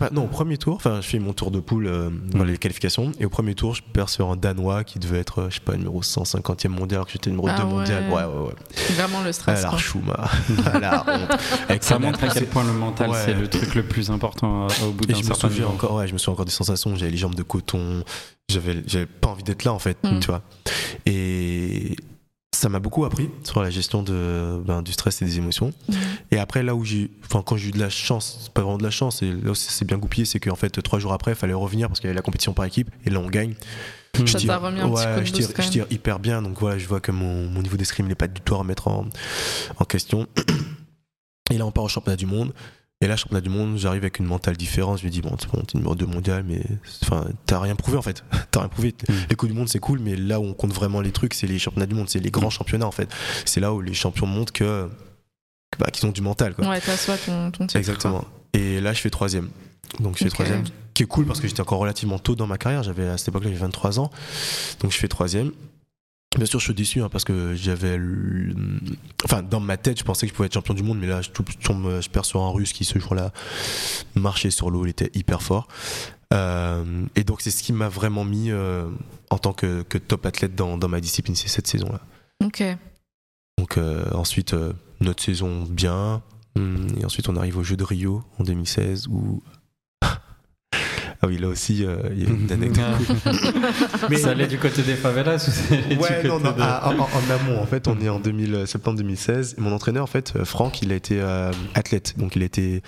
Non, 0.00 0.06
pas- 0.08 0.14
non, 0.14 0.24
au 0.24 0.28
premier 0.28 0.56
tour, 0.58 0.76
enfin, 0.76 1.00
je 1.00 1.06
fais 1.08 1.18
mon 1.18 1.32
tour 1.32 1.50
de 1.50 1.60
poule 1.60 1.86
euh, 1.86 2.10
dans 2.10 2.44
les 2.44 2.56
qualifications. 2.58 3.12
Et 3.20 3.24
au 3.24 3.28
premier 3.30 3.54
tour, 3.54 3.74
je 3.74 3.82
perds 3.92 4.08
sur 4.08 4.30
un 4.30 4.36
Danois 4.36 4.84
qui 4.84 4.98
devait 4.98 5.18
être, 5.18 5.40
euh, 5.42 5.46
je 5.50 5.56
sais 5.56 5.60
pas, 5.60 5.76
numéro 5.76 6.02
150e 6.02 6.68
mondial, 6.68 6.96
alors 6.98 7.06
que 7.06 7.12
j'étais 7.12 7.30
numéro 7.30 7.48
Ah 7.50 7.58
2 7.58 7.64
ouais. 7.64 7.70
mondial. 7.70 8.04
Ouais, 8.08 8.14
ouais, 8.24 8.46
ouais. 8.48 8.94
Vraiment 8.94 9.22
le 9.22 9.32
stress. 9.32 9.62
Ah, 9.64 9.70
rechouma. 9.70 10.30
Ah, 10.82 11.04
honte. 11.06 11.40
Avec 11.68 11.84
Ça 11.84 11.98
montre 11.98 12.22
à 12.24 12.28
quel 12.28 12.46
point 12.46 12.64
le 12.64 12.72
mental 12.72 13.10
Ouais. 13.10 13.16
c'est 13.24 13.34
le 13.34 13.48
truc 13.48 13.74
le 13.74 13.82
plus 13.82 14.10
important 14.10 14.64
euh, 14.66 14.86
au 14.86 14.92
bout 14.92 15.04
Et 15.04 15.08
d'un 15.08 15.14
je 15.14 15.20
me 15.20 15.24
certain 15.26 15.48
souviens 15.48 15.64
niveau. 15.66 15.74
encore, 15.74 15.94
ouais, 15.96 16.06
je 16.08 16.12
me 16.12 16.18
souviens 16.18 16.32
encore 16.34 16.44
des 16.46 16.50
sensations. 16.50 16.94
J'avais 16.96 17.10
les 17.10 17.16
jambes 17.16 17.34
de 17.34 17.42
coton. 17.42 18.04
J'avais, 18.50 18.82
j'avais 18.86 19.06
pas 19.06 19.28
envie 19.28 19.42
d'être 19.42 19.64
là 19.64 19.72
en 19.72 19.78
fait, 19.78 19.98
Mm. 20.04 20.20
tu 20.20 20.26
vois. 20.28 20.42
Et 21.06 21.96
ça 22.58 22.68
m'a 22.68 22.80
beaucoup 22.80 23.04
appris 23.04 23.30
sur 23.44 23.62
la 23.62 23.70
gestion 23.70 24.02
de, 24.02 24.60
ben, 24.64 24.82
du 24.82 24.92
stress 24.92 25.22
et 25.22 25.24
des 25.24 25.38
émotions. 25.38 25.72
Mhm. 25.88 25.96
Et 26.32 26.38
après, 26.38 26.62
là 26.62 26.74
où 26.74 26.84
j'ai, 26.84 27.10
enfin, 27.24 27.42
quand 27.42 27.56
j'ai 27.56 27.68
eu 27.68 27.72
de 27.72 27.78
la 27.78 27.88
chance, 27.88 28.38
c'est 28.42 28.52
pas 28.52 28.62
vraiment 28.62 28.78
de 28.78 28.82
la 28.82 28.90
chance, 28.90 29.22
et 29.22 29.30
là 29.30 29.50
où 29.50 29.54
c'est 29.54 29.84
bien 29.84 29.96
goupillé, 29.96 30.24
c'est 30.24 30.40
qu'en 30.40 30.56
fait, 30.56 30.82
trois 30.82 30.98
jours 30.98 31.12
après, 31.12 31.32
il 31.32 31.36
fallait 31.36 31.54
revenir 31.54 31.88
parce 31.88 32.00
qu'il 32.00 32.08
y 32.08 32.10
avait 32.10 32.16
la 32.16 32.22
compétition 32.22 32.52
par 32.52 32.64
équipe, 32.64 32.90
et 33.04 33.10
là, 33.10 33.20
on 33.20 33.28
gagne. 33.28 33.54
Ça 34.26 34.38
Je 34.38 34.44
ouais, 34.88 35.22
tire, 35.24 35.86
je 35.88 35.94
hyper 35.94 36.18
bien, 36.18 36.42
donc 36.42 36.58
voilà, 36.58 36.78
je 36.78 36.88
vois 36.88 37.00
que 37.00 37.12
mon, 37.12 37.48
mon 37.48 37.62
niveau 37.62 37.76
d'escrime 37.76 38.08
n'est 38.08 38.16
pas 38.16 38.26
du 38.26 38.40
tout 38.40 38.54
à 38.54 38.58
remettre 38.58 38.88
en, 38.88 39.06
en 39.78 39.84
question. 39.84 40.26
Et 41.50 41.58
là, 41.58 41.64
on 41.64 41.70
part 41.70 41.84
au 41.84 41.88
championnat 41.88 42.16
du 42.16 42.26
monde. 42.26 42.52
Et 43.00 43.06
là, 43.06 43.16
championnat 43.16 43.40
du 43.40 43.48
monde, 43.48 43.78
j'arrive 43.78 44.02
avec 44.02 44.18
une 44.18 44.26
mentale 44.26 44.56
différente. 44.56 44.98
Je 44.98 45.04
me 45.06 45.10
dis, 45.10 45.20
bon, 45.20 45.36
c'est 45.38 45.48
bon, 45.52 45.62
t'es 45.62 45.78
numéro 45.78 45.94
2 45.94 46.04
mondial, 46.06 46.44
mais 46.44 46.60
enfin, 47.02 47.26
t'as 47.46 47.60
rien 47.60 47.76
prouvé 47.76 47.96
en 47.96 48.02
fait. 48.02 48.24
T'as 48.50 48.60
rien 48.60 48.68
prouvé. 48.68 48.92
Mm. 49.08 49.12
Les 49.30 49.36
coups 49.36 49.52
du 49.52 49.56
monde, 49.56 49.68
c'est 49.68 49.78
cool, 49.78 50.00
mais 50.00 50.16
là 50.16 50.40
où 50.40 50.44
on 50.44 50.52
compte 50.52 50.72
vraiment 50.72 51.00
les 51.00 51.12
trucs, 51.12 51.34
c'est 51.34 51.46
les 51.46 51.60
championnats 51.60 51.86
du 51.86 51.94
monde, 51.94 52.08
c'est 52.08 52.18
les 52.18 52.32
grands 52.32 52.50
championnats 52.50 52.88
en 52.88 52.90
fait. 52.90 53.08
C'est 53.44 53.60
là 53.60 53.72
où 53.72 53.80
les 53.80 53.94
champions 53.94 54.26
montrent 54.26 54.52
que, 54.52 54.88
que, 55.70 55.78
bah, 55.78 55.90
qu'ils 55.92 56.08
ont 56.08 56.12
du 56.12 56.22
mental. 56.22 56.54
Quoi. 56.54 56.66
Ouais, 56.66 56.80
t'assois 56.80 57.16
ton, 57.18 57.52
ton 57.52 57.66
titre. 57.68 57.76
Exactement. 57.76 58.24
Et 58.52 58.80
là, 58.80 58.92
je 58.92 59.00
fais 59.00 59.10
troisième. 59.10 59.50
Donc, 60.00 60.18
je 60.18 60.24
fais 60.24 60.30
troisième, 60.30 60.64
qui 60.92 61.04
est 61.04 61.06
cool 61.06 61.24
parce 61.24 61.40
que 61.40 61.46
j'étais 61.46 61.60
encore 61.60 61.78
relativement 61.78 62.18
tôt 62.18 62.34
dans 62.34 62.46
ma 62.46 62.58
carrière. 62.58 62.82
J'avais 62.82 63.06
à 63.06 63.16
cette 63.16 63.28
époque-là, 63.28 63.50
j'avais 63.50 63.60
23 63.60 64.00
ans. 64.00 64.10
Donc, 64.80 64.90
je 64.90 64.98
fais 64.98 65.08
troisième. 65.08 65.52
Bien 66.36 66.46
sûr, 66.46 66.60
je 66.60 66.64
suis 66.66 66.74
déçu 66.74 67.00
hein, 67.02 67.08
parce 67.08 67.24
que 67.24 67.54
j'avais. 67.54 67.98
Enfin, 69.24 69.42
dans 69.42 69.60
ma 69.60 69.76
tête, 69.76 69.98
je 69.98 70.04
pensais 70.04 70.26
que 70.26 70.30
je 70.32 70.36
pouvais 70.36 70.46
être 70.46 70.54
champion 70.54 70.74
du 70.74 70.82
monde, 70.82 70.98
mais 70.98 71.06
là, 71.06 71.22
je, 71.22 71.30
tombe- 71.30 72.00
je 72.00 72.08
perds 72.10 72.24
sur 72.26 72.42
un 72.42 72.50
russe 72.50 72.72
qui, 72.72 72.84
ce 72.84 72.98
jour-là, 72.98 73.32
marchait 74.14 74.50
sur 74.50 74.70
l'eau. 74.70 74.84
Il 74.86 74.90
était 74.90 75.10
hyper 75.14 75.42
fort. 75.42 75.68
Euh, 76.34 77.06
et 77.16 77.24
donc, 77.24 77.40
c'est 77.40 77.50
ce 77.50 77.62
qui 77.62 77.72
m'a 77.72 77.88
vraiment 77.88 78.24
mis 78.24 78.50
euh, 78.50 78.88
en 79.30 79.38
tant 79.38 79.52
que, 79.54 79.82
que 79.82 79.96
top 79.96 80.26
athlète 80.26 80.54
dans, 80.54 80.76
dans 80.76 80.88
ma 80.88 81.00
discipline, 81.00 81.34
c'est 81.34 81.48
cette 81.48 81.66
saison-là. 81.66 82.00
Ok. 82.44 82.62
Donc 83.58 83.78
euh, 83.78 84.04
ensuite, 84.12 84.54
notre 85.00 85.22
saison 85.22 85.62
bien. 85.64 86.22
Hum, 86.56 86.86
Et 87.00 87.04
ensuite, 87.06 87.28
on 87.30 87.36
arrive 87.36 87.56
au 87.56 87.64
Jeu 87.64 87.76
de 87.76 87.84
Rio 87.84 88.22
en 88.38 88.44
2016 88.44 89.08
où... 89.08 89.42
ah 91.28 91.30
oui, 91.30 91.38
là 91.38 91.48
aussi, 91.48 91.84
euh, 91.84 91.96
il 92.12 92.22
y 92.22 92.26
a 92.26 92.30
une 92.30 92.50
anecdote. 92.52 92.84
Mais 94.10 94.16
ça 94.16 94.30
allait 94.30 94.46
du 94.46 94.58
côté 94.58 94.82
des 94.82 94.94
favelas 94.94 95.48
ou 95.70 95.92
Ouais, 96.00 96.08
côté 96.16 96.28
non, 96.28 96.40
non, 96.40 96.50
de- 96.52 96.60
ah, 96.60 96.88
en, 96.88 96.98
en 97.00 97.30
amont, 97.30 97.60
en 97.60 97.66
fait, 97.66 97.86
on 97.88 98.00
est 98.00 98.08
en 98.08 98.20
2000, 98.20 98.54
euh, 98.54 98.66
septembre 98.66 98.96
2016. 98.98 99.56
Et 99.58 99.60
mon 99.60 99.72
entraîneur, 99.72 100.02
en 100.04 100.06
fait, 100.08 100.34
euh, 100.36 100.44
Franck, 100.44 100.82
il 100.82 100.92
a 100.92 100.94
été 100.94 101.20
euh, 101.20 101.52
athlète. 101.74 102.14
Donc, 102.18 102.36
il 102.36 102.42
a 102.42 102.46
été 102.46 102.82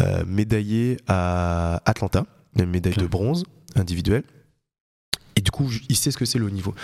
euh, 0.00 0.24
médaillé 0.26 0.98
à 1.08 1.80
Atlanta, 1.86 2.26
une 2.58 2.66
médaille 2.70 2.94
de 2.96 3.06
bronze 3.06 3.44
individuelle. 3.76 4.24
Et 5.36 5.40
du 5.42 5.50
coup, 5.50 5.70
il 5.88 5.96
sait 5.96 6.10
ce 6.10 6.18
que 6.18 6.24
c'est 6.24 6.38
le 6.38 6.46
haut 6.46 6.50
niveau. 6.50 6.74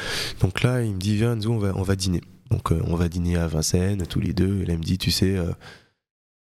Donc 0.41 0.63
là, 0.63 0.83
il 0.83 0.93
me 0.95 0.99
dit, 0.99 1.17
viens, 1.17 1.33
Enzo, 1.35 1.53
on 1.53 1.59
va, 1.59 1.73
on 1.75 1.83
va 1.83 1.97
dîner. 1.97 2.23
Donc, 2.51 2.71
euh, 2.73 2.81
on 2.87 2.95
va 2.95 3.09
dîner 3.09 3.37
à 3.37 3.47
Vincennes, 3.49 4.07
tous 4.07 4.21
les 4.21 4.33
deux. 4.33 4.63
Et 4.63 4.67
là, 4.67 4.75
il 4.75 4.79
me 4.79 4.85
dit, 4.85 4.99
tu 4.99 5.11
sais, 5.11 5.37
euh, 5.37 5.51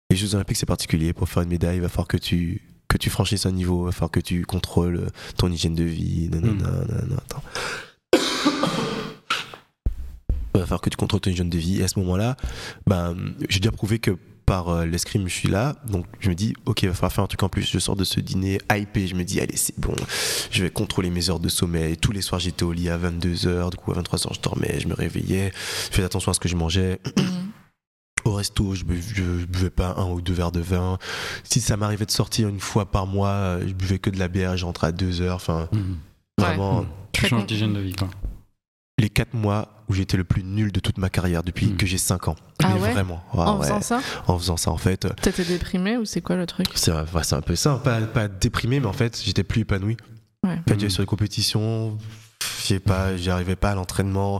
les 0.10 0.16
Jeux 0.16 0.34
Olympiques, 0.36 0.58
c'est 0.58 0.66
particulier. 0.66 1.14
Pour 1.14 1.28
faire 1.30 1.44
une 1.44 1.50
médaille, 1.50 1.76
il 1.78 1.82
va 1.82 1.90
falloir 1.90 2.08
que 2.08 2.18
tu, 2.18 2.62
que 2.92 2.98
tu 2.98 3.10
franchisses 3.10 3.46
un 3.46 3.52
niveau, 3.52 3.84
il 3.84 3.86
va 3.86 3.92
falloir 3.94 4.12
que 4.12 4.20
tu 4.20 4.46
contrôles 4.46 4.98
euh, 4.98 5.08
ton 5.38 5.50
hygiène 5.50 5.76
de 5.76 5.86
vie. 5.86 6.30
Nanana, 6.30 6.84
nanana, 6.86 7.16
attends. 7.18 7.44
Il 10.54 10.60
va 10.60 10.66
falloir 10.66 10.82
que 10.82 10.90
tu 10.90 10.98
contrôles 10.98 11.22
ton 11.22 11.32
hygiène 11.32 11.50
de 11.50 11.58
vie. 11.58 11.80
Et 11.80 11.84
à 11.84 11.88
ce 11.88 11.98
moment-là, 12.00 12.36
ben, 12.86 13.16
j'ai 13.48 13.62
déjà 13.62 13.72
prouvé 13.72 14.00
que 14.00 14.18
par 14.46 14.68
euh, 14.68 14.86
l'escrime, 14.86 15.30
je 15.30 15.34
suis 15.34 15.48
là. 15.48 15.78
Donc, 15.88 16.06
je 16.20 16.28
me 16.28 16.36
dis, 16.36 16.54
ok, 16.66 16.84
il 16.84 16.90
va 16.90 16.94
falloir 16.94 17.14
faire 17.14 17.24
un 17.24 17.28
truc 17.28 17.42
en 17.44 17.48
plus. 17.48 17.72
Je 17.72 17.80
sors 17.80 17.96
de 17.96 18.04
ce 18.04 18.20
dîner 18.20 18.58
hypé. 18.70 19.08
Je 19.08 19.16
me 19.16 19.24
dis, 19.24 19.40
allez, 19.40 19.56
c'est 19.56 19.80
bon. 19.80 19.96
Je 20.52 20.64
vais 20.64 20.70
contrôler 20.70 21.10
mes 21.10 21.30
heures 21.30 21.40
de 21.40 21.48
sommeil. 21.48 21.96
Tous 21.96 22.12
les 22.12 22.22
soirs, 22.22 22.42
j'étais 22.42 22.64
au 22.64 22.74
lit 22.74 22.90
à 22.90 22.98
22h. 22.98 23.72
Du 23.72 23.78
coup, 23.78 23.94
à 23.94 24.02
23h, 24.02 24.36
je 24.36 24.42
dormais, 24.42 24.82
je 24.82 24.90
me 24.90 24.96
réveillais. 24.96 25.54
Je 25.90 25.96
faisais 25.96 26.04
attention 26.04 26.32
à 26.32 26.34
ce 26.34 26.42
que 26.42 26.50
je 26.50 26.58
mangeais. 26.58 27.00
Mhm. 28.26 28.32
Au 28.32 28.36
resto, 28.36 28.76
je 28.76 28.84
buvais, 28.84 29.02
je 29.16 29.46
buvais 29.46 29.70
pas 29.70 29.96
un 29.98 30.06
ou 30.10 30.22
deux 30.22 30.34
verres 30.34 30.52
de 30.52 30.60
vin. 30.62 30.98
Si 31.44 31.62
ça 31.62 31.78
m'arrivait 31.78 32.06
de 32.06 32.12
sortir 32.12 32.48
une 32.50 32.60
fois 32.60 32.90
par 32.92 33.08
mois, 33.08 33.30
euh, 33.30 33.68
je 33.68 33.74
buvais 33.74 34.00
que 34.00 34.10
de 34.10 34.20
la 34.20 34.28
bière. 34.28 34.58
Je 34.58 34.66
rentrais 34.66 34.88
à 34.88 34.92
2 34.92 35.22
heures. 35.22 35.36
Enfin, 35.36 35.68
Mhm. 35.72 35.98
vraiment, 36.40 36.82
Mhm. 36.82 36.88
Tu 37.14 37.22
Très 37.22 37.30
changes 37.30 37.46
d'hygiène 37.46 37.74
de 37.74 37.80
vie, 37.82 37.94
quoi. 37.94 38.10
les 38.98 39.10
4 39.10 39.34
mois 39.34 39.84
où 39.90 39.94
j'étais 39.94 40.16
le 40.16 40.24
plus 40.24 40.44
nul 40.44 40.72
de 40.72 40.80
toute 40.80 40.98
ma 41.00 41.10
carrière 41.10 41.44
depuis 41.44 41.66
Mm. 41.68 41.76
que 41.78 41.86
j'ai 41.86 41.98
5 41.98 42.28
ans. 42.28 42.36
Ah 42.64 42.70
Mais 42.74 42.80
ouais 42.80 42.92
vraiment. 42.92 43.22
Ouais, 43.34 43.40
en 43.42 43.58
ouais. 43.60 43.66
faisant 43.66 43.82
ça, 43.82 44.02
En 44.28 44.38
faisant 44.38 44.58
ça, 44.58 44.72
en 44.72 44.78
fait. 44.78 45.06
euh, 45.06 45.10
t'étais 45.22 45.44
déprimé 45.44 45.98
ou 45.98 46.06
c'est 46.06 46.22
quoi 46.22 46.36
le 46.38 46.46
truc 46.46 46.68
C'est 46.76 46.92
un 46.92 47.04
peu 47.42 47.56
ça, 47.56 47.76
pas, 47.84 48.00
pas 48.02 48.28
déprimé, 48.28 48.80
mais 48.80 48.86
en 48.86 48.94
fait, 48.94 49.20
j'étais 49.26 49.44
plus 49.44 49.62
épanoui. 49.62 49.98
Ouais. 50.46 50.52
En 50.52 50.56
fait, 50.56 50.62
j'allais 50.68 50.84
Mhm. 50.86 50.90
sur 50.92 51.02
les 51.02 51.08
compétitions, 51.08 51.98
je 52.62 52.66
sais 52.68 52.80
pas, 52.80 53.18
j'y 53.18 53.30
arrivais 53.32 53.56
pas 53.58 53.72
à 53.72 53.76
l'entraînement. 53.76 54.40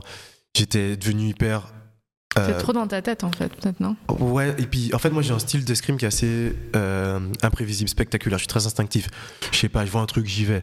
J'étais 0.56 0.96
devenu 0.96 1.28
hyper. 1.30 1.72
Euh, 2.38 2.46
C'est 2.46 2.58
trop 2.62 2.72
dans 2.72 2.86
ta 2.86 3.02
tête 3.02 3.24
en 3.24 3.32
fait, 3.32 3.48
peut-être 3.54 3.80
non? 3.80 3.96
Ouais, 4.18 4.50
et 4.58 4.66
puis 4.66 4.90
en 4.94 4.98
fait, 4.98 5.10
moi 5.10 5.22
j'ai 5.22 5.32
un 5.34 5.38
style 5.38 5.64
d'escrime 5.64 5.96
qui 5.96 6.04
est 6.04 6.08
assez 6.08 6.54
euh, 6.76 7.20
imprévisible, 7.42 7.88
spectaculaire. 7.88 8.38
Je 8.38 8.42
suis 8.44 8.48
très 8.48 8.66
instinctif. 8.66 9.08
Je 9.52 9.58
sais 9.58 9.68
pas, 9.68 9.84
je 9.86 9.90
vois 9.90 10.00
un 10.00 10.06
truc, 10.06 10.26
j'y 10.26 10.44
vais. 10.44 10.62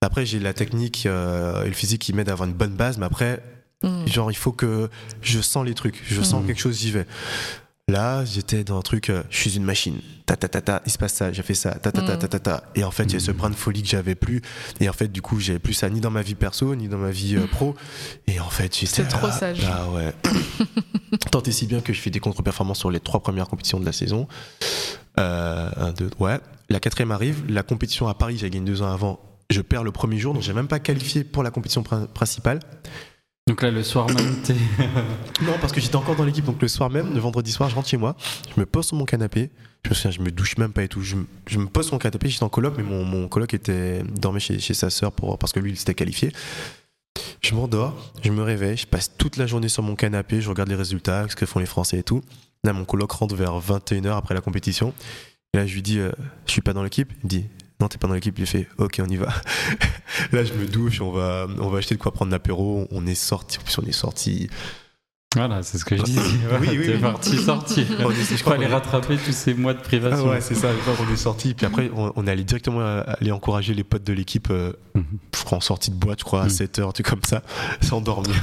Après, 0.00 0.24
j'ai 0.26 0.38
la 0.38 0.52
technique 0.52 1.06
euh, 1.06 1.64
et 1.64 1.68
le 1.68 1.72
physique 1.74 2.00
qui 2.02 2.12
m'aident 2.12 2.28
à 2.28 2.32
avoir 2.32 2.48
une 2.48 2.54
bonne 2.54 2.74
base, 2.74 2.98
mais 2.98 3.06
après, 3.06 3.42
Mm. 3.84 4.08
Genre, 4.08 4.32
il 4.32 4.36
faut 4.36 4.50
que 4.50 4.90
je 5.22 5.40
sens 5.40 5.64
les 5.64 5.72
trucs, 5.72 6.02
je 6.04 6.20
sens 6.20 6.40
Mhm. 6.40 6.48
quelque 6.48 6.58
chose, 6.60 6.80
j'y 6.80 6.90
vais. 6.90 7.06
Là, 7.86 8.24
j'étais 8.24 8.64
dans 8.64 8.76
un 8.76 8.82
truc, 8.82 9.08
euh, 9.08 9.22
je 9.30 9.36
suis 9.38 9.56
une 9.56 9.62
machine. 9.62 10.00
Ta 10.26 10.36
ta 10.36 10.48
ta 10.48 10.60
ta, 10.60 10.82
il 10.84 10.90
se 10.90 10.98
passe 10.98 11.14
ça, 11.14 11.32
j'ai 11.32 11.42
fait 11.44 11.54
ça, 11.54 11.70
ta 11.76 11.92
ta 11.92 12.02
ta 12.02 12.14
Mhm. 12.14 12.18
ta 12.18 12.26
ta 12.26 12.38
ta. 12.40 12.64
Et 12.74 12.82
en 12.82 12.90
fait, 12.90 13.04
il 13.04 13.12
y 13.12 13.16
a 13.16 13.20
ce 13.20 13.30
brin 13.30 13.50
de 13.50 13.54
folie 13.54 13.82
que 13.84 13.88
j'avais 13.88 14.16
plus. 14.16 14.42
Et 14.80 14.88
en 14.88 14.92
fait, 14.92 15.06
du 15.06 15.22
coup, 15.22 15.38
j'avais 15.38 15.60
plus 15.60 15.74
ça 15.74 15.88
ni 15.88 16.00
dans 16.00 16.10
ma 16.10 16.22
vie 16.22 16.34
perso, 16.34 16.74
ni 16.74 16.88
dans 16.88 16.98
ma 16.98 17.12
vie 17.12 17.36
euh, 17.36 17.46
pro. 17.46 17.76
Et 18.26 18.40
en 18.40 18.50
fait, 18.50 18.74
j'étais. 18.76 18.86
C'est 18.96 19.04
trop 19.06 19.30
sage. 19.30 19.60
Ah 19.72 19.88
ouais. 19.90 20.12
Tant 21.30 21.42
et 21.42 21.52
si 21.52 21.66
bien 21.66 21.80
que 21.80 21.92
je 21.92 22.00
fais 22.00 22.10
des 22.10 22.20
contre-performances 22.20 22.78
sur 22.78 22.90
les 22.90 23.00
trois 23.00 23.20
premières 23.20 23.48
compétitions 23.48 23.80
de 23.80 23.84
la 23.86 23.92
saison. 23.92 24.26
Euh, 25.18 25.70
un, 25.76 25.92
deux, 25.92 26.10
ouais. 26.18 26.38
La 26.68 26.80
quatrième 26.80 27.10
arrive. 27.10 27.42
La 27.48 27.62
compétition 27.62 28.08
à 28.08 28.14
Paris, 28.14 28.36
j'ai 28.38 28.50
gagné 28.50 28.64
deux 28.64 28.82
ans 28.82 28.92
avant. 28.92 29.20
Je 29.50 29.60
perds 29.62 29.84
le 29.84 29.92
premier 29.92 30.18
jour, 30.18 30.34
donc 30.34 30.42
j'ai 30.42 30.52
même 30.52 30.68
pas 30.68 30.78
qualifié 30.78 31.24
pour 31.24 31.42
la 31.42 31.50
compétition 31.50 31.82
prin- 31.82 32.06
principale. 32.06 32.60
Donc 33.48 33.62
là, 33.62 33.70
le 33.70 33.82
soir 33.82 34.06
même, 34.08 34.36
t'es. 34.44 34.54
Non, 35.42 35.54
parce 35.60 35.72
que 35.72 35.80
j'étais 35.80 35.96
encore 35.96 36.16
dans 36.16 36.24
l'équipe, 36.24 36.44
donc 36.44 36.60
le 36.60 36.68
soir 36.68 36.90
même, 36.90 37.14
le 37.14 37.20
vendredi 37.20 37.50
soir, 37.50 37.70
je 37.70 37.74
rentre 37.74 37.88
chez 37.88 37.96
moi, 37.96 38.14
je 38.54 38.60
me 38.60 38.66
pose 38.66 38.86
sur 38.86 38.96
mon 38.98 39.06
canapé, 39.06 39.50
je 39.84 39.88
me 39.90 39.94
souviens, 39.94 40.10
je 40.10 40.20
me 40.20 40.30
douche 40.30 40.58
même 40.58 40.72
pas 40.74 40.82
et 40.82 40.88
tout, 40.88 41.00
je, 41.00 41.16
me- 41.16 41.24
je 41.46 41.58
me 41.58 41.64
pose 41.66 41.86
sur 41.86 41.94
mon 41.94 41.98
canapé, 41.98 42.28
j'étais 42.28 42.44
en 42.44 42.50
coloc, 42.50 42.74
mais 42.76 42.82
mon, 42.82 43.04
mon 43.06 43.26
coloc 43.26 43.54
était, 43.54 44.02
dormait 44.02 44.40
chez, 44.40 44.58
chez 44.58 44.74
sa 44.74 44.90
sœur 44.90 45.12
pour, 45.12 45.38
parce 45.38 45.54
que 45.54 45.60
lui, 45.60 45.70
il 45.70 45.78
s'était 45.78 45.94
qualifié. 45.94 46.30
Je 47.40 47.54
m'endors, 47.54 48.12
je 48.22 48.30
me 48.30 48.42
réveille, 48.42 48.76
je 48.76 48.86
passe 48.86 49.16
toute 49.16 49.36
la 49.36 49.46
journée 49.46 49.68
sur 49.68 49.82
mon 49.82 49.94
canapé, 49.94 50.40
je 50.40 50.48
regarde 50.48 50.68
les 50.68 50.74
résultats, 50.74 51.28
ce 51.28 51.36
que 51.36 51.46
font 51.46 51.60
les 51.60 51.66
Français 51.66 51.98
et 51.98 52.02
tout. 52.02 52.22
Là, 52.64 52.72
mon 52.72 52.84
coloc 52.84 53.12
rentre 53.12 53.34
vers 53.34 53.58
21h 53.58 54.16
après 54.16 54.34
la 54.34 54.40
compétition. 54.40 54.92
Là, 55.54 55.66
je 55.66 55.74
lui 55.74 55.82
dis, 55.82 55.98
euh, 55.98 56.10
je 56.46 56.52
suis 56.52 56.60
pas 56.60 56.72
dans 56.72 56.82
l'équipe? 56.82 57.12
Il 57.22 57.24
me 57.24 57.28
dit, 57.28 57.44
non, 57.80 57.88
t'es 57.88 57.98
pas 57.98 58.08
dans 58.08 58.14
l'équipe. 58.14 58.38
Il 58.38 58.46
fait, 58.46 58.68
ok, 58.78 59.00
on 59.04 59.08
y 59.08 59.16
va. 59.16 59.28
là, 60.32 60.44
je 60.44 60.52
me 60.52 60.66
douche, 60.66 61.00
on 61.00 61.12
va, 61.12 61.46
on 61.58 61.68
va 61.68 61.78
acheter 61.78 61.94
de 61.94 62.00
quoi 62.00 62.12
prendre 62.12 62.32
l'apéro. 62.32 62.86
On 62.90 63.06
est 63.06 63.14
sorti, 63.14 63.58
en 63.58 63.62
plus, 63.62 63.78
on 63.78 63.86
est 63.86 63.92
sorti. 63.92 64.50
Voilà, 65.36 65.62
c'est 65.62 65.76
ce 65.76 65.84
que 65.84 65.94
je 65.94 66.02
disais. 66.02 66.20
Oui, 66.58 66.68
oui, 66.70 66.86
T'es 66.86 66.94
oui. 66.94 67.00
parti, 67.02 67.36
sorti. 67.36 67.86
On 68.02 68.10
est- 68.10 68.36
je 68.36 68.42
crois 68.42 68.54
aller 68.54 68.66
rattraper 68.66 69.18
tous 69.18 69.32
ces 69.32 69.52
mois 69.52 69.74
de 69.74 69.78
Ah 69.78 69.84
privation. 69.84 70.30
ouais, 70.30 70.40
c'est 70.40 70.54
ça. 70.54 70.68
Qu'on 70.96 71.12
est 71.12 71.16
sorti, 71.18 71.52
puis 71.52 71.66
après, 71.66 71.90
on, 71.94 72.10
on 72.16 72.26
est 72.26 72.30
allé 72.30 72.44
directement 72.44 72.80
aller 72.80 73.30
encourager 73.30 73.74
les 73.74 73.84
potes 73.84 74.04
de 74.04 74.14
l'équipe. 74.14 74.48
euh, 74.50 74.72
Mhm. 74.94 75.04
je 75.36 75.44
crois 75.44 75.58
en 75.58 75.60
sortie 75.60 75.90
de 75.90 75.96
boîte, 75.96 76.20
je 76.20 76.24
crois, 76.24 76.40
à 76.40 76.44
Mhm. 76.44 76.50
7h, 76.50 76.92
tu 76.94 77.02
comme 77.02 77.22
ça, 77.26 77.42
sans 77.82 78.00
dormir. 78.00 78.34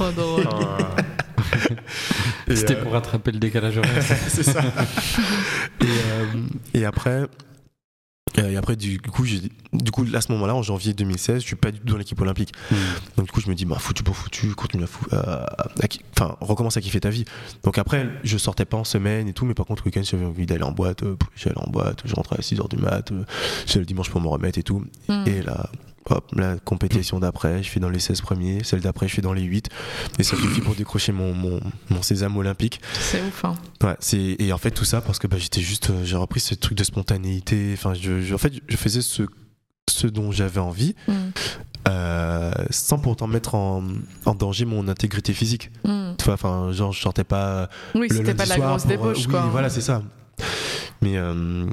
C'était 2.54 2.76
euh, 2.76 2.82
pour 2.84 2.92
rattraper 2.92 3.32
le 3.32 3.40
décalage 3.40 3.78
horaire. 3.78 4.02
c'est 4.28 4.44
ça. 4.44 4.60
et, 5.80 5.84
euh, 5.84 6.24
et 6.72 6.84
après, 6.84 7.24
et 8.38 8.56
après 8.56 8.76
du 8.76 9.00
coup, 9.00 9.24
j'ai- 9.24 9.42
du 9.72 9.90
coup, 9.90 10.04
à 10.14 10.20
ce 10.20 10.30
moment-là, 10.32 10.54
en 10.54 10.62
janvier 10.62 10.92
2016, 10.94 11.42
je 11.42 11.46
suis 11.46 11.56
pas 11.56 11.70
du 11.70 11.80
tout 11.80 11.86
dans 11.86 11.96
l'équipe 11.96 12.20
olympique. 12.20 12.52
Mhm. 12.70 12.76
Donc 13.16 13.26
du 13.26 13.32
coup, 13.32 13.40
je 13.40 13.48
me 13.48 13.54
dis, 13.54 13.64
bah 13.64 13.76
foutu 13.78 14.02
pour 14.02 14.16
foutu, 14.16 14.54
continue 14.54 14.84
à 14.84 14.86
fou, 14.86 15.06
à- 15.12 15.46
à 15.82 15.88
ki- 15.88 16.00
enfin, 16.18 16.36
recommence 16.40 16.76
à 16.76 16.80
kiffer 16.80 17.00
ta 17.00 17.10
vie. 17.10 17.24
Donc 17.64 17.78
après, 17.78 18.08
je 18.24 18.36
sortais 18.38 18.64
pas 18.64 18.76
en 18.76 18.84
semaine 18.84 19.28
et 19.28 19.32
tout, 19.32 19.44
mais 19.46 19.54
par 19.54 19.66
contre, 19.66 19.82
le 19.84 19.86
week-end, 19.88 20.02
j'avais 20.02 20.24
envie 20.26 20.46
d'aller 20.46 20.64
en 20.64 20.72
boîte, 20.72 21.02
euh, 21.02 21.16
j'allais 21.36 21.58
en 21.58 21.70
boîte, 21.70 22.02
je 22.04 22.14
rentrais 22.14 22.36
à 22.38 22.42
6h 22.42 22.68
du 22.68 22.76
mat, 22.76 23.10
euh, 23.12 23.24
j'allais 23.66 23.80
le 23.80 23.86
dimanche 23.86 24.10
pour 24.10 24.20
me 24.20 24.28
remettre 24.28 24.58
et 24.58 24.62
tout. 24.62 24.84
Mm. 25.08 25.24
Et 25.26 25.42
là, 25.42 25.70
hop, 26.10 26.30
la 26.36 26.56
compétition 26.58 27.18
d'après, 27.20 27.62
je 27.62 27.68
suis 27.68 27.80
dans 27.80 27.88
les 27.88 27.98
16 27.98 28.20
premiers, 28.20 28.62
celle 28.64 28.80
d'après, 28.80 29.06
je 29.08 29.12
suis 29.12 29.22
dans 29.22 29.32
les 29.32 29.42
8, 29.42 29.68
et 30.18 30.22
ça 30.22 30.36
suffit 30.36 30.60
pour 30.60 30.74
décrocher 30.74 31.12
mon, 31.12 31.32
mon, 31.34 31.60
mon 31.90 32.02
sésame 32.02 32.36
olympique. 32.36 32.80
C'est 33.00 33.20
ouf. 33.22 33.44
Hein. 33.44 33.54
Ouais, 33.82 33.96
c'est 34.00 34.36
et 34.38 34.52
en 34.52 34.58
fait 34.58 34.70
tout 34.70 34.84
ça 34.84 35.00
parce 35.00 35.18
que 35.18 35.26
bah, 35.26 35.36
j'étais 35.38 35.60
juste 35.60 35.90
euh, 35.90 36.04
j'ai 36.04 36.16
repris 36.16 36.40
ce 36.40 36.54
truc 36.54 36.76
de 36.78 36.84
spontanéité. 36.84 37.70
Enfin, 37.74 37.94
je, 37.94 38.20
je- 38.20 38.34
en 38.34 38.38
fait, 38.38 38.52
je 38.68 38.76
faisais 38.76 39.00
ce 39.02 39.24
ce 39.88 40.06
dont 40.08 40.32
j'avais 40.32 40.60
envie 40.60 40.94
Mm. 41.06 41.12
euh, 41.88 42.52
sans 42.70 42.98
pourtant 42.98 43.26
mettre 43.28 43.54
en, 43.54 43.84
en 44.24 44.34
danger 44.34 44.64
mon 44.64 44.88
intégrité 44.88 45.32
physique. 45.32 45.70
Mm. 45.84 46.12
Tu 46.18 46.24
vois, 46.24 46.34
enfin, 46.34 46.72
genre 46.72 46.92
je 46.92 47.00
sortais 47.00 47.22
pas 47.24 47.68
Oui, 47.94 48.08
c'était 48.10 48.34
pas 48.34 48.44
de 48.44 48.48
la 48.48 48.58
grosse 48.58 48.84
euh, 48.84 48.88
débauche, 48.88 49.18
oui, 49.18 49.26
quoi. 49.26 49.42
voilà, 49.52 49.70
c'est 49.70 49.80
ça. 49.80 50.02
Mais 51.02 51.16
euh, 51.16 51.66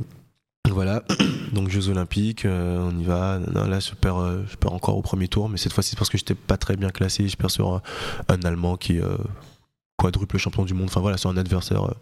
voilà, 0.70 1.04
donc 1.54 1.70
Jeux 1.70 1.90
Olympiques, 1.90 2.46
euh, 2.46 2.80
on 2.80 2.98
y 2.98 3.04
va. 3.04 3.40
Non, 3.54 3.68
là, 3.68 3.80
je 3.80 3.92
perds, 3.94 4.18
euh, 4.18 4.44
je 4.50 4.56
perds 4.56 4.74
encore 4.74 4.98
au 4.98 5.02
premier 5.02 5.28
tour, 5.28 5.50
mais 5.50 5.58
cette 5.58 5.74
fois-ci 5.74 5.92
c'est 5.92 5.98
parce 5.98 6.10
que 6.10 6.18
j'étais 6.18 6.36
pas 6.36 6.58
très 6.58 6.76
bien 6.78 6.90
classé. 6.90 7.28
Je 7.28 7.36
perds 7.38 7.52
sur 7.52 7.74
un, 7.74 7.82
un 8.30 8.42
Allemand 8.44 8.78
qui 8.78 8.98
est 8.98 9.02
euh, 9.04 9.18
quadruple 9.98 10.38
champion 10.38 10.64
du 10.66 10.74
monde. 10.74 10.88
Enfin 10.88 11.02
voilà, 11.02 11.18
c'est 11.18 11.28
un 11.28 11.38
adversaire, 11.38 11.84
euh, 11.84 11.94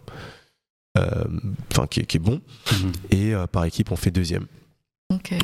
euh, 0.98 1.24
enfin 1.72 1.86
qui, 1.86 2.00
est- 2.00 2.06
qui 2.06 2.16
est 2.18 2.20
bon. 2.20 2.40
Mhm. 2.72 2.92
Et 3.10 3.34
euh, 3.34 3.46
par 3.46 3.64
équipe, 3.64 3.90
on 3.90 3.96
fait 3.96 4.10
deuxième. 4.10 4.46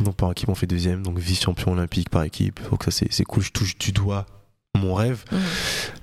Donc 0.01 0.17
par 0.17 0.31
équipe, 0.31 0.49
on 0.49 0.55
fait 0.55 0.67
deuxième. 0.67 1.03
Donc 1.03 1.19
vice-champion 1.19 1.73
olympique 1.73 2.09
par 2.11 2.23
équipe. 2.23 2.61
Donc 2.71 2.85
ça, 2.85 2.91
c'est 2.91 3.13
c'est 3.13 3.25
cool. 3.25 3.43
Je 3.43 3.51
touche 3.51 3.77
du 3.77 3.93
doigt 3.93 4.25
mon 4.77 4.95
rêve. 4.95 5.25
Mm. 5.33 5.37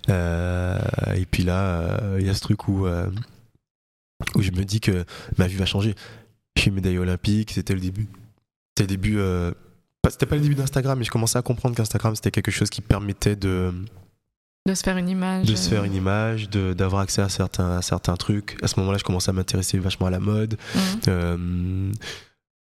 Euh, 0.10 0.80
et 1.16 1.26
puis 1.26 1.44
là, 1.44 1.62
euh, 1.64 2.18
il 2.20 2.28
y 2.28 2.30
a 2.30 2.34
ce 2.34 2.42
truc 2.42 2.68
où, 2.68 2.86
euh, 2.86 3.10
où 4.36 4.42
je 4.42 4.52
me 4.52 4.64
dis 4.66 4.82
que 4.82 5.06
ma 5.38 5.48
vie 5.48 5.56
va 5.56 5.66
changer. 5.66 5.96
Je 6.56 6.62
suis 6.62 6.72
médaillé 6.72 7.00
olympique, 7.00 7.52
c'était 7.52 7.74
le 7.74 7.80
début. 7.82 8.08
C'était 8.78 8.84
le 8.84 8.88
début. 8.98 9.18
euh, 9.20 9.52
c'était 10.10 10.26
pas 10.26 10.36
le 10.36 10.42
début 10.42 10.56
d'Instagram, 10.56 10.98
mais 11.00 11.06
je 11.06 11.12
commençais 11.12 11.38
à 11.38 11.42
comprendre 11.42 11.76
qu'Instagram 11.76 12.16
c'était 12.16 12.32
quelque 12.32 12.52
chose 12.52 12.70
qui 12.70 12.82
permettait 12.82 13.36
de, 13.36 13.74
De 14.68 14.74
se 14.76 14.84
faire 14.84 14.98
une 14.98 15.10
image. 15.10 15.48
de 15.48 15.56
se 15.56 15.68
faire 15.70 15.84
une 15.84 15.94
image, 15.96 16.50
d'avoir 16.50 17.02
accès 17.02 17.22
à 17.22 17.30
certains, 17.30 17.78
à 17.78 17.82
certains 17.82 18.16
trucs. 18.16 18.56
À 18.62 18.68
ce 18.68 18.80
moment-là, 18.80 18.98
je 19.00 19.04
commençais 19.04 19.30
à 19.32 19.34
m'intéresser 19.34 19.80
vachement 19.80 20.06
à 20.08 20.12
la 20.12 20.20
mode. 20.20 20.58
Mm. 20.76 20.80
Euh, 21.08 21.92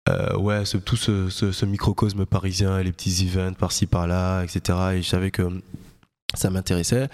euh, 0.09 0.37
ouais, 0.37 0.65
ce- 0.65 0.77
tout 0.79 0.97
ce, 0.97 1.29
ce- 1.31 1.53
ce 1.53 1.65
microcosme 1.67 2.27
parisien 2.27 2.79
et 2.79 2.85
les 2.85 2.93
petits 2.93 3.27
events 3.27 3.55
par-ci 3.55 3.87
par-là, 3.87 4.43
etc. 4.43 4.79
Et 4.95 5.03
je 5.03 5.09
savais 5.09 5.31
que 5.31 5.43
ça 6.35 6.51
m'intéressait. 6.51 7.09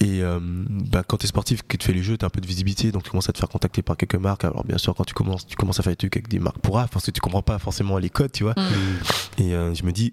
Et 0.00 0.22
euh, 0.22 0.38
bah, 0.40 1.02
quand 1.06 1.18
tu 1.18 1.24
es 1.24 1.28
sportif, 1.28 1.62
que 1.62 1.76
tu 1.76 1.86
fais 1.86 1.92
les 1.92 2.02
jeux, 2.02 2.16
tu 2.16 2.24
as 2.24 2.26
un 2.26 2.30
peu 2.30 2.40
de 2.40 2.46
visibilité, 2.46 2.92
donc 2.92 3.02
tu 3.04 3.10
commences 3.10 3.28
à 3.28 3.32
te 3.32 3.38
faire 3.38 3.48
contacter 3.48 3.82
par 3.82 3.96
quelques 3.96 4.14
marques. 4.16 4.44
Alors 4.44 4.64
bien 4.64 4.78
sûr, 4.78 4.94
quand 4.94 5.04
tu 5.04 5.14
commences, 5.14 5.46
tu 5.46 5.56
commences 5.56 5.80
à 5.80 5.82
faire 5.82 5.92
des 5.92 5.96
trucs 5.96 6.16
avec 6.16 6.28
des 6.28 6.38
marques 6.38 6.58
pour 6.58 6.74
parce 6.74 7.06
que 7.06 7.10
tu 7.10 7.20
comprends 7.20 7.42
pas 7.42 7.58
forcément 7.58 7.98
les 7.98 8.10
codes, 8.10 8.32
tu 8.32 8.42
vois. 8.44 8.54
Mm. 8.54 9.42
Et 9.42 9.54
euh, 9.54 9.74
je 9.74 9.84
me 9.84 9.92
dis, 9.92 10.12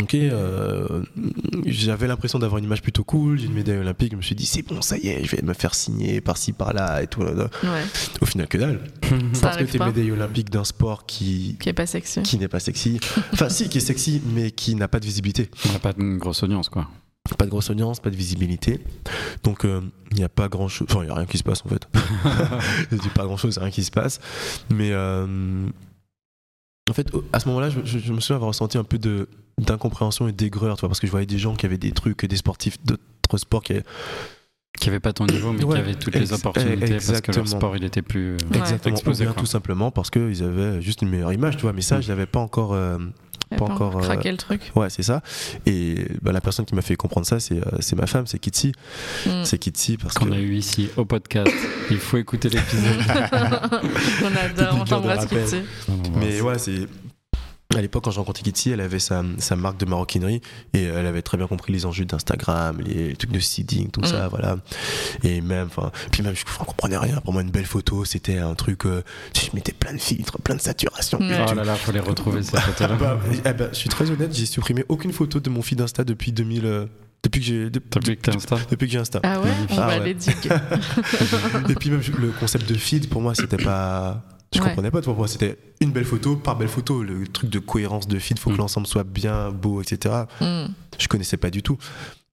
ok, 0.00 0.14
euh, 0.14 1.02
j'avais 1.66 2.06
l'impression 2.06 2.38
d'avoir 2.38 2.58
une 2.58 2.64
image 2.64 2.82
plutôt 2.82 3.04
cool, 3.04 3.38
j'ai 3.38 3.46
une 3.46 3.54
médaille 3.54 3.78
olympique, 3.78 4.12
je 4.12 4.16
me 4.16 4.22
suis 4.22 4.34
dit, 4.34 4.46
c'est 4.46 4.62
bon, 4.62 4.82
ça 4.82 4.96
y 4.96 5.08
est, 5.08 5.24
je 5.24 5.36
vais 5.36 5.42
me 5.42 5.54
faire 5.54 5.74
signer 5.74 6.20
par-ci, 6.20 6.52
par-là 6.52 7.02
et 7.02 7.06
tout. 7.06 7.22
là, 7.22 7.32
là. 7.32 7.50
Ouais. 7.62 7.84
Au 8.20 8.26
final, 8.26 8.46
que 8.46 8.58
dalle. 8.58 8.80
Ça 9.32 9.40
Parce 9.42 9.56
que 9.56 9.64
t'es 9.64 9.78
médaille 9.78 10.10
olympique 10.10 10.50
d'un 10.50 10.64
sport 10.64 11.06
qui, 11.06 11.56
Qui 11.60 11.68
est 11.68 11.74
pas 11.74 11.86
sexy. 11.86 12.22
qui 12.22 12.38
n'est 12.38 12.48
pas 12.48 12.60
sexy. 12.60 13.00
Enfin, 13.32 13.48
si, 13.48 13.68
qui 13.68 13.78
est 13.78 13.80
sexy, 13.80 14.22
mais 14.34 14.50
qui 14.50 14.74
n'a 14.74 14.88
pas 14.88 15.00
de 15.00 15.06
visibilité. 15.06 15.50
On 15.68 15.72
n'a 15.72 15.78
pas 15.78 15.92
de 15.92 16.16
grosse 16.16 16.42
audience, 16.42 16.68
quoi. 16.68 16.88
Pas 17.38 17.46
de 17.46 17.50
grosse 17.50 17.70
audience, 17.70 18.00
pas 18.00 18.10
de 18.10 18.16
visibilité. 18.16 18.80
Donc, 19.44 19.64
euh, 19.64 19.80
il 20.10 20.18
n'y 20.18 20.24
a 20.24 20.28
pas 20.28 20.48
grand 20.48 20.68
chose. 20.68 20.86
Enfin, 20.90 21.00
il 21.02 21.06
n'y 21.06 21.10
a 21.10 21.14
rien 21.14 21.24
qui 21.24 21.38
se 21.38 21.42
passe, 21.42 21.62
en 21.64 21.68
fait. 21.70 21.88
je 22.90 22.96
dis 22.96 23.08
pas 23.08 23.24
grand 23.24 23.38
chose, 23.38 23.56
rien 23.56 23.70
qui 23.70 23.82
se 23.82 23.90
passe. 23.90 24.20
Mais, 24.70 24.90
euh, 24.92 25.66
en 26.90 26.92
fait, 26.92 27.10
à 27.32 27.40
ce 27.40 27.48
moment-là, 27.48 27.70
je, 27.70 27.80
je- 27.84 27.98
je 27.98 28.12
me 28.12 28.20
souviens 28.20 28.36
avoir 28.36 28.48
ressenti 28.48 28.76
un 28.76 28.84
peu 28.84 28.98
de 28.98 29.28
d'incompréhension 29.58 30.26
et 30.28 30.32
d'aigreur, 30.32 30.76
tu 30.76 30.80
vois, 30.80 30.88
parce 30.90 30.98
que 31.00 31.06
je 31.06 31.12
voyais 31.12 31.26
des 31.26 31.38
gens 31.38 31.54
qui 31.54 31.64
avaient 31.64 31.78
des 31.78 31.92
trucs, 31.92 32.26
des 32.26 32.36
sportifs 32.36 32.76
d'autres 32.84 33.38
sports 33.38 33.62
qui 33.62 33.72
avaient 33.72 33.84
Qui 34.78 34.88
avait 34.90 35.00
pas 35.00 35.12
ton 35.14 35.24
niveau, 35.26 35.52
mais 35.52 35.62
Ouais, 35.64 35.74
qui 35.76 35.80
avait 35.80 35.94
toutes 35.94 36.16
les 36.16 36.32
opportunités 36.32 36.76
parce 36.76 36.90
que 36.90 36.94
exactement. 36.96 37.36
leur 37.38 37.48
sport 37.48 37.76
il 37.76 37.84
était 37.84 38.02
plus. 38.02 38.32
euh. 38.34 38.36
Exactement. 38.52 38.92
Ou 38.92 38.96
exposés, 38.98 39.24
bien 39.24 39.32
tout 39.32 39.46
simplement 39.46 39.90
parce 39.92 40.10
qu'ils 40.10 40.42
avaient 40.42 40.82
juste 40.82 41.00
une 41.02 41.08
meilleure 41.08 41.32
image, 41.32 41.56
tu 41.56 41.62
vois. 41.62 41.72
Mais 41.72 41.80
ça, 41.82 41.98
Mm. 41.98 42.02
je 42.02 42.08
l'avais 42.08 42.26
pas 42.26 42.40
encore. 42.40 42.74
euh, 42.74 42.98
T'as 43.50 43.56
pas 43.56 43.64
encore, 43.64 43.96
euh, 43.96 44.00
craqué 44.00 44.30
le 44.30 44.36
truc. 44.36 44.72
Ouais, 44.74 44.90
c'est 44.90 45.02
ça. 45.02 45.22
Et 45.66 46.06
bah, 46.22 46.32
la 46.32 46.40
personne 46.40 46.64
qui 46.64 46.74
m'a 46.74 46.82
fait 46.82 46.96
comprendre 46.96 47.26
ça, 47.26 47.40
c'est 47.40 47.58
euh, 47.58 47.78
c'est 47.80 47.96
ma 47.96 48.06
femme, 48.06 48.26
c'est 48.26 48.38
Kitsi. 48.38 48.72
Mm. 49.26 49.44
C'est 49.44 49.58
Kitsi 49.58 49.96
parce 49.96 50.14
Qu'on 50.14 50.26
que. 50.26 50.32
a 50.32 50.38
eu 50.38 50.54
ici 50.54 50.88
au 50.96 51.04
podcast. 51.04 51.52
Il 51.90 51.98
faut 51.98 52.16
écouter 52.16 52.48
l'épisode. 52.48 52.96
on 54.22 54.36
adore, 54.36 54.78
on 54.80 54.84
t'embrasse. 54.84 55.26
Kitty. 55.26 55.62
Mais 56.18 56.40
ouais, 56.40 56.58
c'est. 56.58 56.88
À 57.76 57.80
l'époque, 57.80 58.04
quand 58.04 58.10
j'ai 58.12 58.18
rencontré 58.20 58.42
Kitsi, 58.44 58.70
elle 58.70 58.80
avait 58.80 59.00
sa, 59.00 59.24
sa 59.38 59.56
marque 59.56 59.78
de 59.78 59.84
maroquinerie 59.86 60.40
et 60.74 60.84
elle 60.84 61.06
avait 61.06 61.22
très 61.22 61.36
bien 61.36 61.48
compris 61.48 61.72
les 61.72 61.86
enjeux 61.86 62.04
d'Instagram, 62.04 62.78
les, 62.80 63.08
les 63.08 63.16
trucs 63.16 63.32
de 63.32 63.40
seeding, 63.40 63.90
tout 63.90 64.00
Mm. 64.02 64.04
ça, 64.06 64.28
voilà. 64.28 64.58
Et 65.24 65.40
même, 65.40 65.66
enfin, 65.66 65.90
puis 66.12 66.22
même, 66.22 66.36
je 66.36 66.42
ne 66.44 66.64
comprenais 66.64 66.98
rien. 66.98 67.16
Pour 67.24 67.32
moi, 67.32 67.42
une 67.42 67.50
belle 67.50 67.64
photo, 67.66 68.04
c'était 68.04 68.38
un 68.38 68.54
truc. 68.54 68.86
euh, 68.86 69.02
je 69.34 69.48
mettais 69.54 69.72
plein 69.72 69.92
de 69.92 69.98
filtres, 69.98 70.38
plein 70.40 70.54
de 70.54 70.60
saturation. 70.60 71.18
Et 71.20 71.36
Oh 71.50 71.54
là 71.54 71.64
là, 71.64 71.74
faut 71.74 71.90
les 71.90 71.98
retrouver 72.00 72.42
ces 72.44 72.52
Ah 72.56 72.60
photos-là. 72.60 72.94
bah, 72.96 73.18
eh 73.44 73.52
ben, 73.54 73.68
je 73.72 73.76
suis 73.76 73.88
très 73.88 74.08
honnête, 74.08 74.32
j'ai 74.32 74.46
supprimé 74.46 74.84
aucune 74.88 75.12
photo 75.12 75.40
de 75.40 75.50
mon 75.50 75.62
feed 75.62 75.80
Insta 75.80 76.04
depuis 76.04 76.30
2000. 76.32 76.66
euh, 76.66 76.86
depuis 77.24 77.40
que 77.40 77.46
j'ai. 77.46 77.70
de- 77.70 77.80
Depuis 77.90 78.16
que 78.18 78.30
Insta. 78.30 78.56
depuis 78.70 78.86
que 78.86 78.92
j'ai 78.92 78.98
Insta. 78.98 79.18
Ah 79.24 79.40
ouais? 79.40 79.48
On 79.70 79.78
Ah 79.78 79.86
va 79.86 79.98
ouais. 79.98 80.12
les. 80.14 81.70
Et 81.70 81.74
puis 81.74 81.90
même 81.90 82.02
le 82.20 82.30
concept 82.38 82.68
de 82.68 82.74
feed 82.74 83.08
pour 83.08 83.22
moi 83.22 83.34
c'était 83.34 83.56
pas 83.56 84.22
je 84.54 84.60
Ouais. 84.60 84.66
comprenais 84.68 84.90
pas 84.90 85.02
pour 85.02 85.16
moi 85.16 85.28
c'était 85.28 85.58
une 85.80 85.90
belle 85.90 86.04
photo 86.04 86.36
par 86.36 86.56
belle 86.56 86.68
photo 86.68 87.02
le 87.02 87.26
truc 87.26 87.50
de 87.50 87.58
cohérence 87.58 88.06
de 88.08 88.18
feed 88.18 88.38
faut 88.38 88.50
que 88.50 88.54
Mm. 88.54 88.58
l'ensemble 88.58 88.86
soit 88.86 89.04
bien 89.04 89.50
beau 89.50 89.82
etc 89.82 90.14
Mm. 90.40 90.66
je 90.98 91.08
connaissais 91.08 91.36
pas 91.36 91.50
du 91.50 91.62
tout 91.62 91.76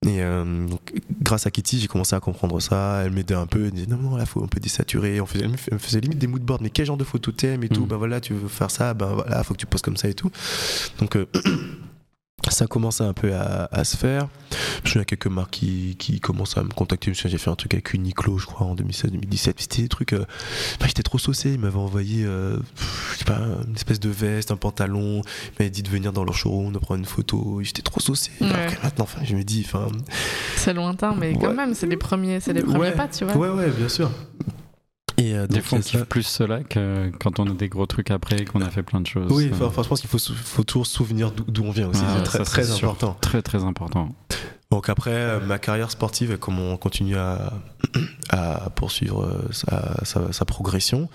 et 0.03 0.23
euh, 0.23 0.67
donc, 0.67 0.93
grâce 1.21 1.45
à 1.45 1.51
Kitty 1.51 1.79
j'ai 1.79 1.87
commencé 1.87 2.15
à 2.15 2.19
comprendre 2.19 2.59
ça 2.59 3.01
elle 3.05 3.11
m'aidait 3.11 3.35
un 3.35 3.45
peu 3.45 3.59
elle 3.59 3.65
me 3.65 3.71
disait 3.71 3.87
non 3.87 3.97
non 3.97 4.15
là 4.15 4.25
faut 4.25 4.43
un 4.43 4.47
peu 4.47 4.59
désaturer 4.59 5.21
on 5.21 5.25
faisait, 5.25 5.43
elle 5.43 5.51
me 5.51 5.57
fait- 5.57 5.69
elle 5.71 5.75
me 5.77 5.79
faisait 5.79 5.99
limite 5.99 6.17
des 6.19 6.27
moodboards 6.27 6.61
mais 6.61 6.69
quel 6.71 6.85
genre 6.87 6.97
de 6.97 7.03
photo 7.03 7.31
t'aimes 7.31 7.63
et 7.63 7.69
tout 7.69 7.83
Mm. 7.85 7.87
ben 7.87 7.97
voilà 7.97 8.19
tu 8.21 8.33
veux 8.33 8.47
faire 8.47 8.71
ça 8.71 8.93
ben 8.93 9.07
voilà 9.13 9.43
faut 9.43 9.53
que 9.53 9.59
tu 9.59 9.65
poses 9.67 9.81
comme 9.81 9.97
ça 9.97 10.07
et 10.09 10.13
tout 10.13 10.31
donc 10.99 11.15
euh, 11.17 11.25
ça 12.49 12.65
commençait 12.67 13.03
un 13.03 13.13
peu 13.13 13.33
à, 13.35 13.69
à 13.71 13.83
se 13.83 13.95
faire. 13.97 14.27
Je 14.51 14.81
me 14.81 14.87
souviens 14.87 15.03
quelques 15.03 15.27
marques 15.27 15.51
qui, 15.51 15.95
qui 15.99 16.19
commencent 16.19 16.57
à 16.57 16.63
me 16.63 16.69
contacter. 16.69 17.13
J'ai 17.13 17.37
fait 17.37 17.49
un 17.49 17.55
truc 17.55 17.73
avec 17.73 17.93
Uniqlo, 17.93 18.37
je 18.37 18.45
crois, 18.47 18.65
en 18.67 18.75
2016-2017. 18.75 19.53
C'était 19.57 19.81
des 19.83 19.87
trucs. 19.87 20.13
euh, 20.13 20.25
enfin, 20.77 20.87
j'étais 20.87 21.03
trop 21.03 21.17
saucé. 21.19 21.51
Ils 21.53 21.59
m'avaient 21.59 21.77
envoyé, 21.77 22.23
euh, 22.25 22.57
pff, 22.75 23.09
je 23.13 23.19
sais 23.19 23.25
pas, 23.25 23.39
une 23.67 23.75
espèce 23.75 23.99
de 23.99 24.09
veste, 24.09 24.51
un 24.51 24.57
pantalon. 24.57 25.21
Ils 25.21 25.51
m'avaient 25.59 25.69
dit 25.69 25.83
de 25.83 25.89
venir 25.89 26.11
dans 26.13 26.23
leur 26.23 26.35
showroom, 26.35 26.73
de 26.73 26.79
prendre 26.79 26.99
une 26.99 27.05
photo. 27.05 27.59
J'étais 27.61 27.81
trop 27.83 27.99
saucé. 27.99 28.31
Ouais. 28.41 28.47
Alors 28.49 28.73
que 28.75 28.81
maintenant, 28.83 29.03
enfin, 29.03 29.21
je 29.23 29.35
me 29.35 29.43
dis, 29.43 29.67
C'est 30.55 30.73
lointain, 30.73 31.13
mais 31.17 31.33
quand 31.39 31.53
même, 31.53 31.73
c'est 31.73 31.87
les 31.87 31.97
premiers, 31.97 32.39
c'est 32.39 32.53
les 32.53 32.63
premiers 32.63 32.79
ouais, 32.79 32.91
pas, 32.91 33.07
tu 33.07 33.23
vois. 33.25 33.35
Ouais, 33.37 33.49
ouais, 33.49 33.69
bien 33.69 33.89
sûr. 33.89 34.09
Et 35.21 35.35
euh, 35.35 35.45
Des 35.47 35.61
fois, 35.61 35.77
on 35.77 35.81
kiffe 35.81 36.03
plus 36.05 36.23
cela 36.23 36.63
que 36.63 37.11
quand 37.19 37.39
on 37.39 37.45
a 37.47 37.53
des 37.53 37.69
gros 37.69 37.85
trucs 37.85 38.11
après 38.11 38.39
et 38.39 38.45
qu'on 38.45 38.61
a 38.61 38.69
fait 38.69 38.83
plein 38.83 39.01
de 39.01 39.07
choses. 39.07 39.31
Oui, 39.31 39.47
Euh, 39.47 39.53
enfin, 39.53 39.65
enfin, 39.65 39.83
je 39.83 39.87
pense 39.89 40.01
qu'il 40.01 40.09
faut, 40.09 40.17
faut 40.19 40.63
toujours 40.63 40.87
se 40.87 40.93
souvenir 40.93 41.31
d'où 41.31 41.63
on 41.63 41.71
vient 41.71 41.89
aussi. 41.89 42.01
Ah, 42.05 42.13
c'est 42.17 42.23
très, 42.23 42.37
ça, 42.39 42.43
très 42.45 42.63
c'est 42.63 42.71
sûr. 42.73 42.87
important. 42.89 43.17
Très, 43.21 43.41
très 43.41 43.63
important. 43.63 44.15
Donc 44.71 44.87
après, 44.87 45.11
euh, 45.11 45.39
ma 45.45 45.59
carrière 45.59 45.91
sportive, 45.91 46.31
elle 46.31 46.37
comment- 46.37 46.77
continue 46.77 47.17
à, 47.17 47.51
à 48.29 48.69
poursuivre 48.69 49.45
sa, 49.51 50.03
sa- 50.05 50.31
sa 50.31 50.45
progression. 50.45 51.09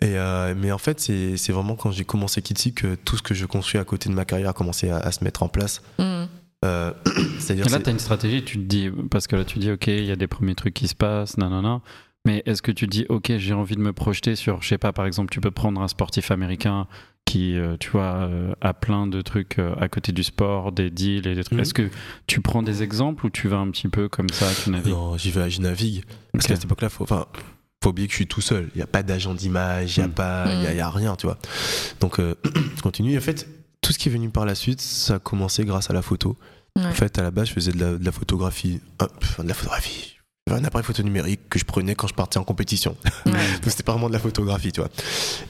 Et, 0.00 0.16
euh, 0.16 0.54
mais 0.56 0.70
en 0.70 0.78
fait, 0.78 1.00
c'est 1.00 1.52
vraiment 1.52 1.74
quand 1.74 1.90
j'ai 1.90 2.04
commencé 2.04 2.40
Kitsi 2.40 2.72
que 2.72 2.94
tout 2.94 3.16
ce 3.16 3.22
que 3.22 3.34
je 3.34 3.46
construis 3.46 3.80
à 3.80 3.84
côté 3.84 4.08
de 4.08 4.14
ma 4.14 4.24
carrière 4.24 4.50
a 4.50 4.52
commencé 4.52 4.90
à, 4.90 4.98
à 4.98 5.10
se 5.10 5.24
mettre 5.24 5.42
en 5.42 5.48
place. 5.48 5.82
Mm. 5.98 6.24
Euh, 6.64 6.92
Et 7.50 7.54
là, 7.56 7.80
tu 7.80 7.88
as 7.88 7.92
une 7.92 7.98
stratégie, 7.98 8.44
tu 8.44 8.58
te 8.58 8.62
dis, 8.64 8.90
parce 9.10 9.26
que 9.26 9.36
là, 9.36 9.44
tu 9.44 9.58
dis, 9.58 9.70
OK, 9.72 9.88
il 9.88 10.04
y 10.04 10.12
a 10.12 10.16
des 10.16 10.28
premiers 10.28 10.54
trucs 10.54 10.72
qui 10.74 10.86
se 10.88 10.94
passent, 10.94 11.36
nanana. 11.36 11.80
Mais 12.26 12.42
est-ce 12.46 12.62
que 12.62 12.72
tu 12.72 12.86
dis, 12.86 13.04
OK, 13.08 13.32
j'ai 13.36 13.52
envie 13.54 13.74
de 13.76 13.80
me 13.80 13.92
projeter 13.92 14.34
sur, 14.36 14.62
je 14.62 14.68
sais 14.68 14.78
pas, 14.78 14.92
par 14.92 15.04
exemple, 15.06 15.30
tu 15.30 15.40
peux 15.40 15.50
prendre 15.50 15.80
un 15.82 15.88
sportif 15.88 16.30
américain 16.30 16.86
qui, 17.26 17.56
euh, 17.56 17.76
tu 17.78 17.90
vois, 17.90 18.28
euh, 18.28 18.54
a 18.60 18.72
plein 18.74 19.06
de 19.06 19.20
trucs 19.22 19.58
euh, 19.58 19.74
à 19.78 19.88
côté 19.88 20.12
du 20.12 20.22
sport, 20.22 20.72
des 20.72 20.90
deals 20.90 21.26
et 21.26 21.34
des 21.34 21.44
trucs. 21.44 21.54
Mhm. 21.54 21.60
Est-ce 21.60 21.74
que 21.74 21.90
tu 22.26 22.40
prends 22.40 22.62
des 22.62 22.82
exemples 22.82 23.26
ou 23.26 23.30
tu 23.30 23.48
vas 23.48 23.58
un 23.58 23.70
petit 23.70 23.88
peu 23.88 24.08
comme 24.08 24.28
ça, 24.30 24.46
tu 24.62 24.70
navigues? 24.70 24.92
Non, 24.92 25.16
j'y 25.18 25.30
vais, 25.30 25.50
je 25.50 25.60
navigue. 25.60 26.04
Parce 26.32 26.46
qu'à 26.46 26.54
cette 26.54 26.64
époque-là, 26.64 26.88
faut, 26.88 27.04
enfin, 27.04 27.26
faut 27.82 27.90
oublier 27.90 28.06
que 28.08 28.12
je 28.12 28.16
suis 28.18 28.26
tout 28.26 28.40
seul. 28.40 28.70
Il 28.74 28.78
n'y 28.78 28.82
a 28.82 28.86
pas 28.86 29.02
d'agent 29.02 29.34
d'image, 29.34 29.96
il 29.96 30.00
n'y 30.00 30.04
a 30.04 30.08
Mm. 30.08 30.12
pas, 30.12 30.44
il 30.48 30.62
y 30.62 30.66
a, 30.66 30.72
il 30.72 30.76
y 30.78 30.80
a 30.80 30.88
rien, 30.90 31.16
tu 31.16 31.26
vois. 31.26 31.38
Donc, 32.00 32.20
euh, 32.20 32.34
je 32.76 32.80
continue. 32.82 33.16
En 33.18 33.20
fait, 33.20 33.46
tout 33.82 33.92
ce 33.92 33.98
qui 33.98 34.08
est 34.08 34.12
venu 34.12 34.30
par 34.30 34.46
la 34.46 34.54
suite, 34.54 34.80
ça 34.80 35.16
a 35.16 35.18
commencé 35.18 35.64
grâce 35.66 35.90
à 35.90 35.92
la 35.92 36.00
photo. 36.02 36.36
Ouais. 36.76 36.86
En 36.86 36.92
fait, 36.92 37.18
à 37.18 37.22
la 37.22 37.30
base, 37.30 37.48
je 37.48 37.52
faisais 37.52 37.72
de 37.72 37.78
la, 37.80 37.98
de 37.98 38.04
la 38.04 38.12
photographie. 38.12 38.80
Pff, 38.98 39.40
de 39.40 39.48
la 39.48 39.54
photographie. 39.54 40.13
J'avais 40.46 40.60
un 40.60 40.64
appareil 40.66 40.84
photo 40.84 41.02
numérique 41.02 41.48
que 41.48 41.58
je 41.58 41.64
prenais 41.64 41.94
quand 41.94 42.06
je 42.06 42.12
partais 42.12 42.36
en 42.38 42.44
compétition. 42.44 42.98
Ouais. 43.24 43.32
Donc 43.32 43.62
c'était 43.68 43.82
pas 43.82 43.92
vraiment 43.92 44.08
de 44.08 44.12
la 44.12 44.18
photographie, 44.18 44.72
tu 44.72 44.80
vois. 44.82 44.90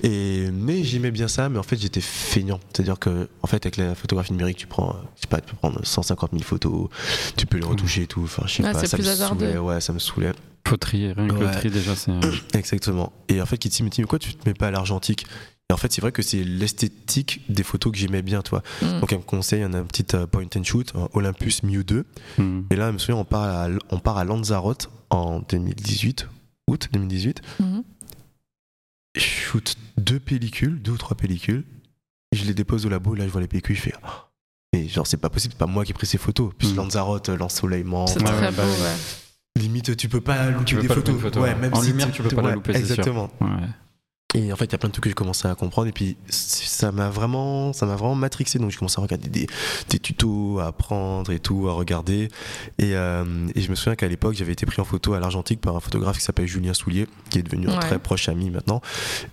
Et 0.05 0.49
mais 0.53 0.85
j'aimais 0.85 1.11
bien 1.11 1.27
ça, 1.27 1.49
mais 1.49 1.59
en 1.59 1.65
fait 1.65 1.77
j'étais 1.77 2.01
feignant. 2.01 2.61
C'est-à-dire 2.73 3.01
que 3.01 3.29
en 3.43 3.49
fait 3.49 3.67
avec 3.67 3.77
la 3.77 3.97
photographie 3.97 4.31
numérique, 4.31 4.57
tu 4.59 4.69
prends, 4.69 4.95
je 5.17 5.23
sais 5.23 5.27
pas, 5.27 5.41
tu 5.41 5.51
peux 5.51 5.57
prendre 5.57 5.85
150 5.85 6.31
000 6.31 6.45
photos, 6.45 6.89
tu 7.37 7.45
peux 7.45 7.59
les 7.59 7.67
retoucher 7.67 8.03
et 8.03 8.07
tout. 8.07 8.23
Enfin, 8.23 8.45
je 8.47 8.53
sais 8.55 8.63
Ouais, 8.63 8.71
pas, 8.73 8.79
c'est 8.79 8.87
ça 8.87 8.97
me 8.99 9.03
hasardeux. 9.09 9.47
saoulait. 9.47 9.59
Ouais, 9.59 9.81
ça 9.81 9.93
me 9.93 9.99
saoulait. 9.99 10.33
Faut 10.67 10.77
trier, 10.77 11.13
rien 11.13 11.27
que 11.27 11.35
le 11.35 11.51
tri, 11.51 11.71
déjà, 11.71 11.97
c'est. 11.97 12.13
Exactement. 12.55 13.13
Et 13.29 13.43
en 13.43 13.47
fait, 13.47 13.59
Kitty 13.59 13.83
me 13.83 13.89
dit, 13.91 14.01
mais 14.01 14.05
pourquoi 14.05 14.21
tu 14.21 14.33
te 14.35 14.49
mets 14.49 14.55
pas 14.55 14.69
à 14.69 14.71
l'argentique? 14.71 15.27
En 15.75 15.77
fait, 15.77 15.93
c'est 15.93 16.01
vrai 16.01 16.13
que 16.13 16.23
c'est 16.23 16.43
l'esthétique 16.45 17.43
des 17.49 17.63
photos 17.63 17.93
que 17.93 17.99
j'aimais 17.99 18.23
bien, 18.23 18.41
toi. 18.43 18.63
Mm. 18.83 19.01
Donc 19.01 19.13
elle 19.13 19.19
me 19.19 19.25
conseille, 19.25 19.65
on 19.65 19.73
a 19.75 19.79
un 19.81 19.85
petit 19.85 20.07
euh, 20.15 20.27
point 20.27 20.47
and 20.57 20.65
shoot, 20.65 20.93
un 20.95 21.09
Olympus 21.13 21.63
Miu 21.63 21.85
2. 21.85 22.05
Hmm. 22.39 22.63
Et 22.71 22.77
là, 22.77 22.89
je 22.89 22.93
me 22.93 22.99
souviens, 22.99 23.17
on 23.17 23.25
part 23.25 23.43
à, 23.43 23.69
on 23.91 23.99
part 23.99 24.17
à 24.19 24.25
Lanzarote 24.25 24.91
en 25.11 25.41
2018, 25.41 26.29
août 26.69 26.89
2018. 26.93 27.43
Mhm. 27.61 27.83
Je 29.17 29.21
shoot 29.21 29.77
deux 29.97 30.19
pellicules, 30.19 30.81
deux 30.83 30.93
ou 30.93 30.97
trois 30.99 31.17
pellicules. 31.17 31.65
Je 32.35 32.45
les 32.45 32.55
dépose 32.55 32.85
au 32.87 32.89
labo, 32.89 33.15
là 33.15 33.25
je 33.27 33.31
vois 33.31 33.41
les 33.41 33.47
pellicules, 33.47 33.77
je 33.77 33.83
fais. 33.83 33.95
oh. 34.05 34.09
Mais 34.75 34.89
genre, 34.89 35.07
c'est 35.07 35.17
pas 35.19 35.31
possible, 35.31 35.53
c'est 35.55 35.59
pas 35.59 35.67
moi 35.67 35.85
qui 35.85 35.93
ai 35.93 35.95
pris 35.95 36.07
ces 36.07 36.19
photos. 36.19 36.53
Puis 36.59 36.69
Mm. 36.73 36.77
Lanzarote, 36.77 37.29
l'ensoleillement. 37.29 38.09
C'est 38.09 38.19
très 38.19 38.41
ouais, 38.41 38.51
beau, 38.51 38.63
ouais. 38.63 39.61
Limite, 39.61 39.97
tu 39.97 40.09
peux 40.09 40.21
pas 40.21 40.51
louper 40.51 40.65
Tu 40.65 40.75
peux 40.75 40.83
des 40.83 40.89
pas 40.89 40.95
photos. 40.95 41.21
photo, 41.21 41.41
ouais, 41.43 41.51
ouais. 41.51 41.55
même 41.55 41.75
En 41.75 41.81
si 41.81 41.89
lumière, 41.91 42.11
tu 42.11 42.23
peux 42.23 42.29
pas 42.35 42.43
la 42.43 42.55
louper, 42.55 42.73
c'est 42.73 42.95
sûr. 43.03 43.31
Et 44.35 44.53
en 44.53 44.57
fait, 44.57 44.65
il 44.65 44.73
y 44.73 44.75
a 44.75 44.79
plein 44.79 44.89
de 44.89 44.93
trucs 44.93 45.05
que 45.05 45.11
j'ai 45.11 45.15
commencé 45.15 45.47
à 45.47 45.55
comprendre. 45.55 45.89
Et 45.89 45.93
puis, 45.93 46.17
ça 46.29 46.91
m'a 46.93 47.09
vraiment, 47.09 47.73
ça 47.73 47.87
m'a 47.87 47.95
vraiment 47.95 48.17
matrixé. 48.17 48.59
Donc, 48.59 48.71
j'ai 48.71 48.77
commencé 48.79 48.99
à 48.99 49.03
regarder 49.03 49.29
des, 49.29 49.47
des 49.89 49.99
tutos, 50.01 50.59
à 50.59 50.67
apprendre 50.67 51.31
et 51.33 51.39
tout, 51.39 51.69
à 51.69 51.73
regarder. 51.73 52.29
Et, 52.79 52.97
euh, 52.97 53.25
et 53.55 53.61
je 53.61 53.71
me 53.71 53.75
souviens 53.77 53.95
qu'à 53.95 54.09
l'époque, 54.09 54.35
j'avais 54.35 54.53
été 54.53 54.67
pris 54.67 54.81
en 54.81 54.85
photo 54.85 55.15
à 55.15 55.21
l'Argentique 55.21 55.61
par 55.61 55.77
un 55.77 55.81
photographe 55.81 56.19
qui 56.19 56.25
s'appelle 56.25 56.47
Julien 56.47 56.75
Soulier, 56.75 57.07
qui 57.31 57.39
est 57.39 57.43
devenu 57.43 57.69
un 57.69 57.79
très 57.79 57.99
proche 57.99 58.29
ami 58.29 58.51
maintenant. 58.51 58.81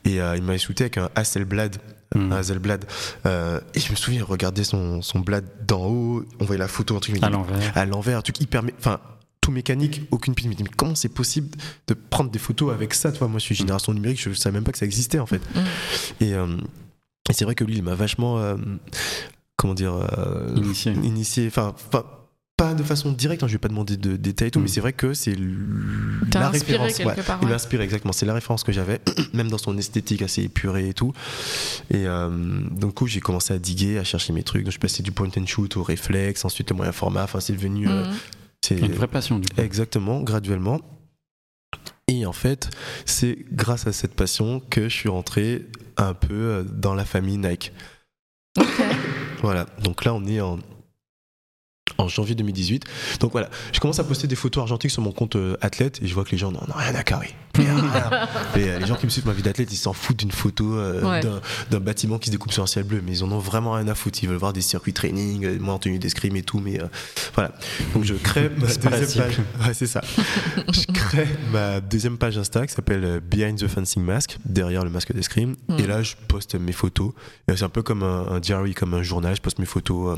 Et 0.05 0.21
euh, 0.21 0.35
il 0.37 0.43
m'avait 0.43 0.59
shooté 0.59 0.83
avec 0.85 0.97
un 0.97 1.09
Hasselblad. 1.15 1.77
Un 2.13 2.31
Hasselblad. 2.31 2.85
Euh, 3.25 3.59
et 3.73 3.79
je 3.79 3.89
me 3.91 3.95
souviens, 3.95 4.23
regarder 4.23 4.63
son, 4.63 5.01
son 5.01 5.19
blad 5.19 5.45
d'en 5.65 5.85
haut, 5.85 6.25
on 6.39 6.45
voyait 6.45 6.59
la 6.59 6.67
photo, 6.67 6.95
un 6.95 6.99
truc, 6.99 7.17
À 7.23 7.29
l'envers. 7.29 7.77
à 7.77 7.85
l'envers, 7.85 8.17
un 8.19 8.21
truc 8.21 8.39
hyper. 8.39 8.61
Enfin, 8.77 8.99
tout 9.41 9.51
mécanique, 9.51 10.01
aucune 10.11 10.35
pile. 10.35 10.49
Mais 10.49 10.55
comment 10.77 10.95
c'est 10.95 11.09
possible 11.09 11.49
de 11.87 11.93
prendre 11.95 12.29
des 12.31 12.39
photos 12.39 12.71
avec 12.73 12.93
ça 12.93 13.11
Toi, 13.11 13.27
moi, 13.27 13.39
je 13.39 13.45
suis 13.45 13.55
génération 13.55 13.93
numérique, 13.93 14.21
je 14.21 14.31
savais 14.33 14.53
même 14.53 14.63
pas 14.63 14.71
que 14.71 14.77
ça 14.77 14.85
existait 14.85 15.19
en 15.19 15.25
fait. 15.25 15.41
Mm. 15.55 15.59
Et, 16.23 16.33
euh, 16.35 16.57
et 17.29 17.33
c'est 17.33 17.45
vrai 17.45 17.55
que 17.55 17.63
lui, 17.63 17.75
il 17.75 17.83
m'a 17.83 17.95
vachement. 17.95 18.37
euh, 18.39 18.55
comment 19.57 19.73
dire 19.73 19.93
euh, 20.17 20.53
Initié. 20.55 20.91
Initié. 20.93 21.47
Enfin, 21.47 21.73
enfin, 21.87 22.03
pas 22.57 22.73
de 22.75 22.83
façon 22.83 23.11
directe, 23.11 23.41
hein, 23.43 23.47
je 23.47 23.53
vais 23.53 23.57
pas 23.59 23.67
demander 23.69 23.97
de 23.97 24.15
détails 24.15 24.49
et 24.49 24.51
tout, 24.51 24.59
Mm. 24.59 24.63
mais 24.63 24.67
c'est 24.67 24.81
vrai 24.81 24.93
que 24.93 25.13
c'est 25.15 25.35
la 26.33 26.49
référence. 26.49 26.93
quelque 26.93 27.07
ouais. 27.09 27.23
part, 27.23 27.39
Il 27.41 27.45
ouais. 27.45 27.49
m'a 27.49 27.55
inspiré 27.55 27.83
exactement, 27.83 28.13
c'est 28.13 28.25
la 28.27 28.35
référence 28.35 28.63
que 28.63 28.71
j'avais, 28.71 29.01
même 29.33 29.49
dans 29.49 29.57
son 29.57 29.75
esthétique 29.77 30.21
assez 30.21 30.43
épurée 30.43 30.89
et 30.89 30.93
tout. 30.93 31.13
Et 31.89 32.05
euh, 32.05 32.29
donc, 32.69 32.89
du 32.91 32.93
coup, 32.93 33.07
j'ai 33.07 33.19
commencé 33.21 33.53
à 33.53 33.57
diguer, 33.59 33.97
à 33.97 34.03
chercher 34.03 34.33
mes 34.33 34.43
trucs. 34.43 34.61
Donc, 34.63 34.67
je 34.67 34.71
suis 34.73 34.79
passé 34.79 35.01
du 35.01 35.11
point 35.11 35.29
and 35.37 35.47
shoot 35.47 35.75
au 35.77 35.83
réflexe, 35.83 36.45
ensuite 36.45 36.69
le 36.69 36.75
moyen 36.75 36.91
format. 36.91 37.23
Enfin, 37.23 37.39
c'est 37.39 37.53
devenu. 37.53 37.87
euh. 37.87 38.05
C'est 38.63 38.79
Une 38.79 38.93
vraie 38.93 39.07
passion, 39.07 39.39
du 39.39 39.47
coup. 39.49 39.59
Exactement, 39.59 40.21
graduellement. 40.21 40.79
Et 42.07 42.25
en 42.25 42.33
fait, 42.33 42.69
c'est 43.05 43.37
grâce 43.51 43.87
à 43.87 43.93
cette 43.93 44.15
passion 44.15 44.59
que 44.59 44.89
je 44.89 44.95
suis 44.95 45.09
rentré 45.09 45.65
un 45.97 46.13
peu 46.13 46.33
euh, 46.33 46.63
dans 46.63 46.93
la 46.93 47.05
famille 47.05 47.37
Nike. 47.37 47.71
Ok. 48.59 48.83
Voilà, 49.41 49.65
donc 49.81 50.05
là 50.05 50.13
on 50.13 50.25
est 50.25 50.39
en, 50.41 50.59
en 52.01 52.07
janvier 52.07 52.35
2018. 52.35 52.83
Donc 53.19 53.31
voilà, 53.31 53.49
je 53.71 53.79
commence 53.79 53.99
à 53.99 54.03
poster 54.03 54.27
des 54.27 54.35
photos 54.35 54.61
argentiques 54.61 54.91
sur 54.91 55.01
mon 55.01 55.11
compte 55.11 55.35
euh, 55.35 55.57
athlète 55.61 55.99
et 56.01 56.07
je 56.07 56.13
vois 56.13 56.23
que 56.23 56.31
les 56.31 56.37
gens 56.37 56.51
n'en 56.51 56.59
ont 56.59 56.73
rien 56.77 56.95
à 56.95 57.03
carrer. 57.03 57.35
Et, 58.55 58.63
euh, 58.69 58.79
les 58.79 58.85
gens 58.87 58.95
qui 58.95 59.05
me 59.05 59.11
suivent 59.11 59.25
ma 59.27 59.33
vie 59.33 59.41
d'athlète, 59.43 59.71
ils 59.71 59.77
s'en 59.77 59.91
foutent 59.93 60.19
d'une 60.19 60.31
photo 60.31 60.73
euh, 60.77 61.01
Ouais. 61.03 61.21
d'un- 61.69 61.79
bâtiment 61.79 62.17
qui 62.17 62.27
se 62.27 62.31
découpe 62.31 62.51
sur 62.53 62.63
un 62.63 62.67
ciel 62.67 62.85
bleu, 62.85 63.01
mais 63.05 63.11
ils 63.11 63.23
en 63.23 63.31
ont 63.31 63.39
vraiment 63.39 63.73
rien 63.73 63.87
à 63.87 63.95
foutre. 63.95 64.19
Ils 64.23 64.29
veulent 64.29 64.37
voir 64.37 64.53
des 64.53 64.61
circuits 64.61 64.93
training, 64.93 65.43
euh, 65.45 65.57
moi 65.59 65.73
en 65.73 65.79
tenue 65.79 65.99
d'escrime 65.99 66.35
et 66.37 66.43
tout, 66.43 66.59
mais 66.59 66.79
euh, 66.81 66.85
voilà. 67.35 67.51
Donc 67.93 68.03
je 68.03 68.13
crée 68.13 68.49
ma 68.57 68.67
deuxième 68.67 69.25
page. 69.25 69.37
Ouais, 69.67 69.73
c'est 69.73 69.87
ça. 69.87 70.01
je 70.71 70.85
crée 70.93 71.27
ma 71.51 71.81
deuxième 71.81 72.17
page 72.17 72.37
Insta 72.37 72.65
qui 72.67 72.73
s'appelle 72.73 73.03
euh, 73.03 73.19
Behind 73.19 73.57
the 73.59 73.67
Fencing 73.67 74.03
Mask, 74.03 74.37
derrière 74.45 74.83
le 74.83 74.89
masque 74.89 75.11
d'escrime. 75.13 75.55
Mm. 75.67 75.79
Et 75.79 75.87
là, 75.87 76.03
je 76.03 76.13
poste 76.27 76.55
mes 76.55 76.71
photos. 76.71 77.11
C'est 77.49 77.63
un 77.63 77.69
peu 77.69 77.81
comme 77.83 78.03
un, 78.03 78.27
un 78.29 78.39
diary, 78.39 78.73
comme 78.73 78.93
un 78.93 79.03
journal. 79.03 79.35
Je 79.35 79.41
poste 79.41 79.59
mes 79.59 79.65
photos. 79.65 80.17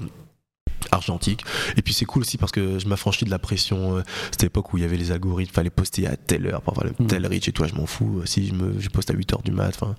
Argentiques 0.94 1.44
et 1.78 1.82
puis 1.82 1.94
c'est 1.94 2.06
cool 2.06 2.22
aussi 2.22 2.38
parce 2.38 2.52
que 2.52 2.80
je 2.80 2.88
m'affranchis 2.88 3.26
de 3.26 3.30
la 3.32 3.40
pression 3.40 3.98
euh, 3.98 4.02
c'était 4.32 4.46
l'époque 4.46 4.74
où 4.74 4.78
il 4.78 4.82
y 4.82 4.86
avait 4.86 4.98
les 4.98 5.12
algorithmes 5.12 5.54
fallait 5.54 5.70
poster 5.70 6.08
à 6.08 6.16
telle 6.16 6.48
heure 6.48 6.62
pour 6.62 6.74
avoir 6.74 6.86
le 6.88 6.94
Mm. 7.04 7.08
tel 7.08 7.26
reach 7.28 7.48
et 7.48 7.52
toi 7.52 7.68
je 7.68 7.76
m'en 7.76 7.86
fous 7.86 8.20
euh, 8.22 8.26
si 8.26 8.48
je 8.48 8.54
me 8.54 8.80
je 8.80 8.90
poste 8.90 9.10
à 9.12 9.14
8 9.14 9.34
heures 9.34 9.42
du 9.42 9.52
mat 9.52 9.70
enfin 9.76 9.96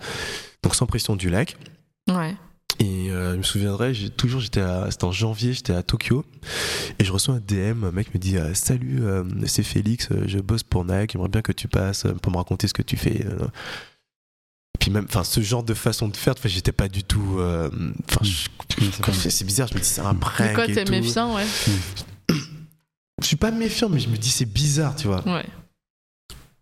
donc 0.63 0.75
sans 0.75 0.87
pression 0.87 1.17
du 1.17 1.29
lac 1.29 1.57
Ouais. 2.11 2.35
et 2.81 3.11
euh, 3.11 3.33
je 3.33 3.37
me 3.39 3.43
souviendrai, 3.43 3.95
j'ai 3.95 4.11
toujours 4.11 4.41
j'étais 4.41 4.61
à- 4.61 4.89
c'était 4.91 5.05
en 5.05 5.13
janvier, 5.13 5.53
j'étais 5.53 5.73
à 5.75 5.83
Tokyo 5.83 6.25
et 6.99 7.05
je 7.05 7.13
reçois 7.13 7.35
un 7.37 7.41
DM, 7.41 7.85
un 7.85 7.91
mec 7.93 8.13
me 8.15 8.19
dit 8.21 8.37
euh, 8.37 8.53
salut, 8.55 8.99
euh, 9.03 9.25
c'est 9.47 9.63
Félix, 9.63 10.09
je 10.27 10.39
bosse 10.41 10.63
pour 10.63 10.85
Nike, 10.85 11.13
j'aimerais 11.13 11.29
bien 11.31 11.41
que 11.43 11.53
tu 11.53 11.67
passes 11.69 12.07
pour 12.23 12.31
me 12.33 12.37
raconter 12.37 12.67
ce 12.69 12.75
que 12.75 12.83
tu 12.83 12.97
fais. 12.97 13.25
Euh. 14.85 14.91
Puis 14.91 14.91
même, 14.91 15.07
enfin 15.09 15.25
ce 15.25 15.41
genre 15.41 15.63
de 15.63 15.75
façon 15.75 16.09
de 16.09 16.17
faire, 16.17 16.35
enfin, 16.39 16.49
j'étais 16.49 16.73
pas 16.73 16.89
du 16.89 17.03
tout, 17.05 17.37
euh, 17.39 17.71
enfin 18.09 18.21
je- 18.23 18.49
Oui, 18.81 18.91
c'est 18.93 19.01
quand 19.03 19.07
pas- 19.07 19.13
je 19.13 19.19
fais, 19.21 19.31
c'est 19.31 19.45
bizarre, 19.45 19.69
je 19.69 19.75
me 19.75 19.81
dis 19.81 19.87
c'est 19.89 20.01
un 20.01 20.13
Mais 20.13 20.19
prank 20.21 20.55
quoi, 20.55 20.67
et 20.67 20.73
t'es 20.75 20.85
tout. 20.85 20.93
méfiant, 20.93 21.35
ouais. 21.37 21.45
Je 23.21 23.27
suis 23.27 23.37
pas 23.37 23.51
méfiant, 23.51 23.89
mais 23.89 24.01
je 24.01 24.09
me 24.09 24.17
dis 24.17 24.29
c'est 24.31 24.45
bizarre, 24.45 24.95
tu 24.97 25.07
vois. 25.07 25.23
Ouais. 25.27 25.47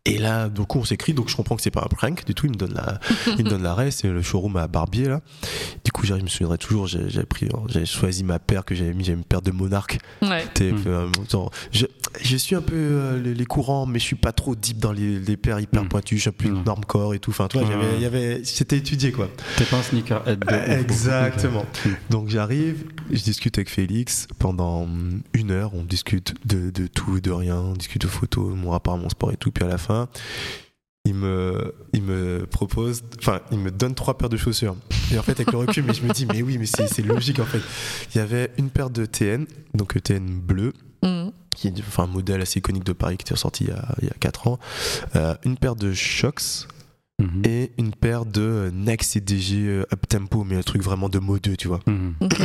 Et 0.05 0.19
là, 0.19 0.49
du 0.49 0.63
coup, 0.63 0.81
on 0.81 0.85
s'écrit, 0.85 1.15
donc 1.15 1.29
je 1.29 1.37
comprends 1.37 1.55
que 1.55 1.63
c'est 1.63 1.71
pas 1.71 1.83
un 1.85 1.89
prank 1.95 2.25
du 2.25 2.35
tout. 2.35 2.47
Il 2.47 2.53
me 2.53 2.57
donne 2.57 2.75
la, 2.75 2.99
il 3.39 3.45
me 3.45 3.51
donne 3.51 3.63
la 3.63 3.73
reste, 3.73 4.01
c'est 4.01 4.09
le 4.09 4.21
showroom 4.21 4.57
à 4.57 4.67
Barbier 4.67 5.07
là. 5.09 5.21
Du 5.85 5.93
coup, 5.93 6.05
je 6.05 6.15
me 6.15 6.27
souviendrai 6.27 6.59
toujours, 6.59 6.89
j'ai 6.89 7.09
j'ai 7.09 7.23
pris, 7.23 7.49
j'ai 7.69 7.87
choisi 7.87 8.25
ma 8.25 8.41
paire 8.41 8.65
que 8.65 8.75
j'avais 8.75 8.95
mis, 8.95 9.05
j'avais 9.05 9.19
une 9.19 9.25
paire 9.25 9.43
de 9.43 9.53
Monarque. 9.53 9.99
Ouais. 10.21 10.45
Mm. 10.45 10.75
euh, 10.89 11.07
genre, 11.31 11.53
je, 11.71 11.87
je 12.21 12.37
suis 12.37 12.57
un 12.57 12.63
peu 12.63 12.75
euh, 12.75 13.23
les, 13.23 13.33
les 13.33 13.45
courants, 13.47 13.87
mais 13.87 14.01
je 14.01 14.05
suis 14.05 14.17
pas 14.17 14.33
trop 14.33 14.57
deep 14.57 14.79
dans 14.79 14.91
les, 14.91 15.21
les 15.21 15.37
paires 15.37 15.61
hyper 15.61 15.85
Mm. 15.85 15.89
pointues. 15.89 16.17
Je 16.17 16.23
suis 16.23 16.31
plus 16.33 16.51
Mm. 16.51 16.65
normcore 16.67 17.15
et 17.15 17.21
tout. 17.21 17.31
Enfin, 17.31 17.47
tu 17.47 17.59
vois, 17.59 17.69
Ouais, 17.69 17.73
j'avais, 17.81 18.01
y 18.01 18.05
avait, 18.05 18.41
c'était 18.45 18.79
étudié 18.79 19.13
quoi. 19.13 19.29
T'es 19.57 19.65
pas 19.67 19.77
un 19.79 19.83
sneakerhead 19.83 20.41
de. 20.41 20.81
Exactement. 20.81 21.61
Ok. 21.61 21.93
Donc 22.11 22.29
j'arrive, 22.29 22.87
je 23.13 23.23
discute 23.23 23.57
avec 23.57 23.71
Félix 23.71 24.27
pendant 24.41 24.83
hum, 24.83 25.21
une 25.33 25.53
heure. 25.53 25.71
On 25.75 25.85
discute 25.85 26.35
de, 26.45 26.71
de 26.71 26.89
tout 26.89 27.19
et 27.19 27.21
de 27.21 27.31
rien, 27.31 27.57
on 27.61 27.75
discute 27.75 28.03
de 28.03 28.09
photos, 28.09 28.53
mon 28.57 28.71
rapport 28.71 28.95
à 28.95 28.97
mon 28.97 29.09
sport 29.09 29.31
et 29.31 29.37
tout. 29.37 29.53
Puis 29.53 29.65
à 29.65 29.69
la 29.69 29.79
fin, 29.79 29.92
il 31.05 31.15
me, 31.15 31.75
il 31.93 32.03
me 32.03 32.47
propose, 32.49 33.03
enfin, 33.19 33.41
il 33.51 33.59
me 33.59 33.71
donne 33.71 33.95
trois 33.95 34.17
paires 34.17 34.29
de 34.29 34.37
chaussures. 34.37 34.77
Et 35.13 35.19
en 35.19 35.23
fait, 35.23 35.33
avec 35.33 35.51
le 35.53 35.59
recul, 35.59 35.85
mais 35.85 35.95
je 35.95 36.03
me 36.03 36.13
dis, 36.13 36.27
mais 36.27 36.43
oui, 36.43 36.59
mais 36.59 36.67
c'est 36.67 37.03
logique 37.05 37.41
en 37.41 37.45
fait. 37.45 37.61
Il 38.15 38.19
y 38.19 38.21
avait 38.21 38.51
une 38.57 38.71
paire 38.71 38.89
de 38.91 39.05
TN, 39.05 39.47
donc 39.75 39.97
euh, 39.97 40.01
TN 40.01 40.41
bleu, 40.41 40.73
Mm. 41.05 41.31
qui 41.57 41.67
est 41.67 41.75
enfin, 41.81 42.05
un 42.05 42.07
modèle 42.07 42.41
assez 42.41 42.61
iconique 42.61 42.85
de 42.85 42.93
Paris 42.93 43.17
qui 43.17 43.25
était 43.25 43.35
sorti 43.35 43.65
il 43.65 43.71
y 43.71 43.73
a, 43.73 43.89
il 44.01 44.07
y 44.07 44.11
a 44.11 44.15
4 44.21 44.47
ans, 44.47 44.61
euh, 45.17 45.35
une 45.45 45.57
paire 45.57 45.75
de 45.75 45.93
Shox 45.93 46.69
Mhm. 47.21 47.43
et 47.45 47.73
une 47.77 47.91
paire 47.93 48.25
de 48.25 48.71
Nike 48.73 49.03
CDG 49.03 49.57
euh, 49.67 49.87
Up 49.93 50.07
Tempo, 50.09 50.45
mais 50.45 50.55
un 50.57 50.63
truc 50.63 50.81
vraiment 50.83 51.09
de 51.09 51.19
modeux, 51.19 51.57
tu 51.57 51.67
vois. 51.69 51.81
Mhm. 51.89 52.15
Ok. 52.21 52.41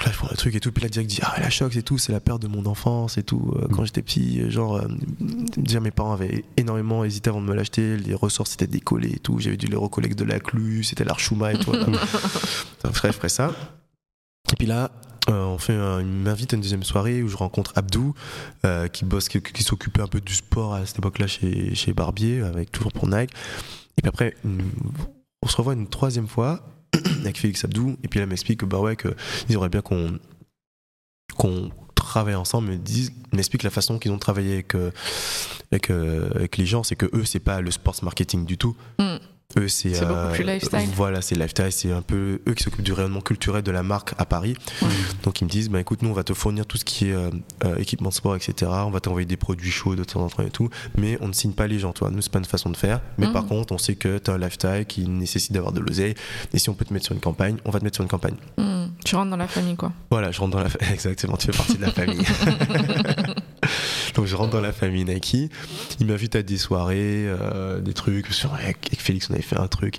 Donc 0.00 0.06
là, 0.06 0.12
je 0.12 0.16
prends 0.18 0.28
le 0.30 0.36
truc 0.38 0.54
et 0.54 0.60
tout, 0.60 0.72
puis 0.72 0.82
là, 0.82 0.88
direct, 0.88 1.10
dit 1.10 1.18
Ah, 1.22 1.38
la 1.40 1.50
Shox 1.50 1.76
et 1.76 1.82
tout, 1.82 1.98
c'est 1.98 2.10
la 2.10 2.20
paire 2.20 2.38
de 2.38 2.48
mon 2.48 2.64
enfance 2.64 3.18
et 3.18 3.22
tout. 3.22 3.52
Euh, 3.56 3.68
Quand 3.70 3.84
j'étais 3.84 4.00
petit, 4.00 4.40
euh, 4.40 4.48
genre, 4.50 4.76
euh, 4.76 4.86
dire 5.58 5.82
mes 5.82 5.90
parents 5.90 6.14
avaient 6.14 6.42
énormément 6.56 7.04
hésité 7.04 7.28
avant 7.28 7.42
de 7.42 7.46
me 7.46 7.54
l'acheter. 7.54 7.98
Les 7.98 8.14
ressorts 8.14 8.46
s'étaient 8.46 8.66
décollés 8.66 9.12
et 9.16 9.18
tout. 9.18 9.38
J'avais 9.40 9.58
dû 9.58 9.66
les 9.66 9.76
recoller 9.76 10.08
de 10.08 10.24
la 10.24 10.40
Clu, 10.40 10.84
c'était 10.84 11.04
l'Archuma 11.04 11.52
et 11.52 11.58
tout. 11.58 11.66
voilà. 11.70 11.84
Donc, 11.84 12.94
je 12.94 13.12
ferais 13.12 13.28
ça. 13.28 13.52
Et 14.50 14.56
puis 14.56 14.66
là, 14.66 14.90
euh, 15.28 15.44
on 15.44 15.58
fait 15.58 15.74
un- 15.74 16.00
il 16.00 16.06
m'invite 16.06 16.54
à 16.54 16.56
une 16.56 16.62
deuxième 16.62 16.82
soirée 16.82 17.22
où 17.22 17.28
je 17.28 17.36
rencontre 17.36 17.72
Abdou, 17.76 18.14
euh, 18.64 18.88
qui 18.88 19.04
bosse, 19.04 19.28
qui, 19.28 19.42
qui 19.42 19.62
s'occupait 19.62 20.00
un 20.00 20.06
peu 20.08 20.22
du 20.22 20.34
sport 20.34 20.72
à 20.72 20.86
cette 20.86 20.98
époque-là 20.98 21.26
chez, 21.26 21.74
chez 21.74 21.92
Barbier, 21.92 22.40
avec 22.40 22.72
toujours 22.72 22.92
pour 22.92 23.06
Nike. 23.06 23.32
Et 23.98 24.02
puis 24.02 24.08
après, 24.08 24.34
on 25.42 25.46
se 25.48 25.56
revoit 25.58 25.74
une 25.74 25.88
troisième 25.88 26.26
fois 26.26 26.62
avec 27.24 27.38
Félix 27.38 27.64
Abdou, 27.64 27.96
et 28.02 28.08
puis 28.08 28.20
il 28.20 28.26
m'explique 28.26 28.60
que 28.60 28.66
bah 28.66 28.78
ouais, 28.78 28.96
que 28.96 29.14
ils 29.48 29.56
auraient 29.56 29.68
bien 29.68 29.82
qu'on 29.82 30.18
travaille 31.94 32.34
ensemble, 32.34 32.68
mais 32.68 32.76
disent, 32.76 33.12
m'expliquent 33.32 33.62
la 33.62 33.70
façon 33.70 33.98
qu'ils 33.98 34.10
ont 34.10 34.18
travaillé 34.18 34.54
avec, 34.54 34.74
euh, 34.74 34.90
euh, 35.90 36.30
avec 36.34 36.56
les 36.56 36.66
gens, 36.66 36.82
c'est 36.82 36.96
que 36.96 37.06
eux, 37.14 37.24
c'est 37.24 37.40
pas 37.40 37.60
le 37.60 37.70
sports 37.70 37.96
marketing 38.02 38.44
du 38.44 38.58
tout. 38.58 38.76
Mm. 38.98 39.16
Eux, 39.58 39.68
c'est 39.68 39.94
C'est 39.94 40.06
beaucoup 40.06 40.32
plus 40.32 40.44
lifestyle. 40.44 40.88
Voilà, 40.94 41.20
c'est 41.22 41.34
lifestyle, 41.34 41.72
c'est 41.72 41.92
un 41.92 42.02
peu 42.02 42.40
eux 42.48 42.54
qui 42.54 42.62
s'occupent 42.62 42.84
du 42.84 42.92
rayonnement 42.92 43.20
culturel 43.20 43.62
de 43.62 43.70
la 43.70 43.82
marque 43.82 44.14
à 44.18 44.24
Paris. 44.24 44.54
Donc 45.24 45.40
ils 45.40 45.44
me 45.44 45.50
disent, 45.50 45.68
bah 45.70 45.80
écoute, 45.80 46.02
nous 46.02 46.10
on 46.10 46.12
va 46.14 46.22
te 46.24 46.34
fournir 46.34 46.66
tout 46.66 46.76
ce 46.76 46.84
qui 46.84 47.08
est 47.08 47.12
euh, 47.12 47.30
euh, 47.64 47.76
équipement 47.76 48.10
de 48.10 48.14
sport, 48.14 48.36
etc. 48.36 48.70
On 48.84 48.90
va 48.90 49.00
t'envoyer 49.00 49.26
des 49.26 49.36
produits 49.36 49.70
chauds 49.70 49.96
de 49.96 50.04
temps 50.04 50.20
en 50.24 50.28
temps 50.28 50.42
et 50.44 50.50
tout, 50.50 50.68
mais 50.96 51.18
on 51.20 51.28
ne 51.28 51.32
signe 51.32 51.52
pas 51.52 51.66
les 51.66 51.78
gens, 51.78 51.92
toi. 51.92 52.10
Nous 52.10 52.22
c'est 52.22 52.30
pas 52.32 52.38
une 52.38 52.44
façon 52.44 52.70
de 52.70 52.76
faire. 52.76 53.00
Mais 53.18 53.26
Mhm. 53.26 53.32
par 53.32 53.46
contre, 53.46 53.72
on 53.72 53.78
sait 53.78 53.96
que 53.96 54.18
tu 54.18 54.30
as 54.30 54.34
un 54.34 54.38
lifestyle 54.38 54.84
qui 54.86 55.08
nécessite 55.08 55.52
d'avoir 55.52 55.72
de 55.72 55.80
l'oseille, 55.80 56.14
et 56.52 56.58
si 56.58 56.68
on 56.70 56.74
peut 56.74 56.84
te 56.84 56.92
mettre 56.92 57.06
sur 57.06 57.14
une 57.14 57.20
campagne, 57.20 57.56
on 57.64 57.70
va 57.70 57.78
te 57.80 57.84
mettre 57.84 57.96
sur 57.96 58.02
une 58.04 58.08
campagne. 58.10 58.36
Mm. 58.58 58.86
Tu 59.04 59.16
rentres 59.16 59.30
dans 59.30 59.36
la 59.36 59.48
famille, 59.48 59.76
quoi. 59.76 59.92
Voilà, 60.10 60.30
je 60.30 60.40
rentre 60.40 60.52
dans 60.56 60.62
la 60.62 60.68
famille. 60.68 60.88
Exactement, 60.94 61.36
tu 61.36 61.46
fais 61.50 61.56
partie 61.56 61.76
de 61.76 61.82
la 61.82 61.90
famille. 61.90 62.24
Je 64.24 64.36
rentre 64.36 64.50
dans 64.50 64.60
la 64.60 64.72
famille 64.72 65.04
Nike. 65.04 65.50
Il 66.00 66.06
m'invite 66.06 66.36
à 66.36 66.42
des 66.42 66.58
soirées, 66.58 67.26
euh, 67.28 67.80
des 67.80 67.94
trucs. 67.94 68.26
Avec 68.52 68.96
Félix, 68.98 69.28
on 69.30 69.34
avait 69.34 69.42
fait 69.42 69.58
un 69.58 69.68
truc. 69.68 69.98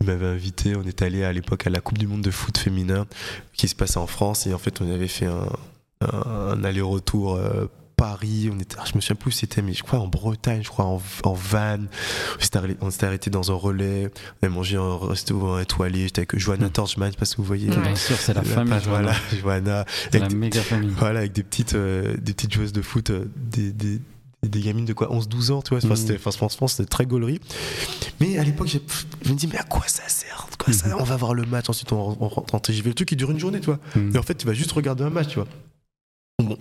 Il 0.00 0.06
m'avait 0.06 0.26
invité. 0.26 0.74
On 0.76 0.82
est 0.84 1.02
allé 1.02 1.24
à 1.24 1.32
l'époque 1.32 1.66
à 1.66 1.70
la 1.70 1.80
Coupe 1.80 1.98
du 1.98 2.06
Monde 2.06 2.22
de 2.22 2.30
foot 2.30 2.56
féminin 2.58 3.06
qui 3.54 3.68
se 3.68 3.74
passait 3.74 3.98
en 3.98 4.06
France. 4.06 4.46
Et 4.46 4.54
en 4.54 4.58
fait, 4.58 4.80
on 4.80 4.92
avait 4.92 5.08
fait 5.08 5.26
un 5.26 6.64
aller-retour. 6.64 7.36
euh, 7.36 7.66
Paris, 7.96 8.50
on 8.52 8.58
était, 8.58 8.76
ah, 8.78 8.84
je 8.90 8.94
me 8.96 9.00
souviens 9.00 9.16
plus 9.16 9.28
où 9.28 9.32
c'était, 9.32 9.62
mais 9.62 9.72
je 9.72 9.82
crois 9.82 9.98
en 10.00 10.08
Bretagne, 10.08 10.62
je 10.62 10.68
crois 10.68 10.84
en, 10.84 11.00
en 11.24 11.32
van. 11.32 11.78
On 12.80 12.90
s'était 12.90 13.06
arrêté- 13.06 13.30
dans 13.30 13.50
un 13.50 13.54
relais, 13.54 14.10
on 14.42 14.46
avait 14.46 14.54
mangé 14.54 14.76
un 14.76 14.96
resto 14.98 15.58
étoilé. 15.60 16.04
J'étais 16.04 16.20
avec 16.20 16.38
Johanna 16.38 16.68
Torchman, 16.68 17.06
je 17.08 17.12
sais 17.12 17.18
pas 17.18 17.24
si 17.24 17.36
vous 17.36 17.44
voyez. 17.44 17.70
Ouais. 17.70 17.76
Bien 17.76 17.96
sûr, 17.96 18.16
c'est 18.16 18.34
la 18.34 18.42
famille. 18.42 18.70
page, 18.72 18.84
Johanna. 18.84 19.12
voilà, 19.42 19.62
Johanna. 19.62 19.84
C'est 20.12 20.18
la 20.18 20.28
méga 20.28 20.60
famille. 20.62 20.90
voilà, 20.96 21.20
avec 21.20 21.32
des 21.32 21.42
petites, 21.42 21.74
euh, 21.74 22.16
des 22.18 22.32
petites 22.34 22.52
joueuses 22.52 22.72
de 22.72 22.82
foot, 22.82 23.10
euh, 23.10 23.26
des, 23.36 23.72
des, 23.72 24.00
des 24.42 24.60
gamines 24.60 24.84
de 24.84 24.92
quoi 24.92 25.08
11-12 25.08 25.52
ans, 25.52 25.62
tu 25.62 25.70
vois. 25.70 25.78
Enfin, 25.78 25.88
Mhm. 25.90 25.96
c'était- 25.96 26.16
enfin, 26.16 26.30
franchement, 26.32 26.68
c'était 26.68 26.88
très 26.88 27.06
gaulerie. 27.06 27.40
Mais 28.20 28.38
à 28.38 28.44
l'époque, 28.44 28.68
je 28.68 29.30
me 29.30 29.34
dis, 29.36 29.46
mais 29.46 29.56
à 29.58 29.62
quoi 29.64 29.82
ça 29.86 30.02
sert 30.08 30.48
quoi, 30.58 30.72
ça 30.72 30.88
Mhm. 30.88 30.96
On 31.00 31.04
va 31.04 31.16
voir 31.16 31.34
le 31.34 31.44
match, 31.46 31.68
ensuite 31.68 31.92
on, 31.92 32.12
rentre 32.14 32.54
en 32.54 32.58
TGV. 32.60 32.90
Le 32.90 32.94
truc, 32.94 33.12
il 33.12 33.16
dure 33.16 33.30
une 33.30 33.38
journée, 33.40 33.60
tu 33.60 33.66
vois. 33.66 33.78
Mhm. 33.96 34.14
Et 34.14 34.18
en 34.18 34.22
fait, 34.22 34.34
tu 34.34 34.46
vas 34.46 34.52
juste 34.54 34.72
regarder 34.72 35.02
un 35.04 35.10
match, 35.10 35.28
tu 35.28 35.34
vois. 35.36 35.46
Bon, 36.42 36.58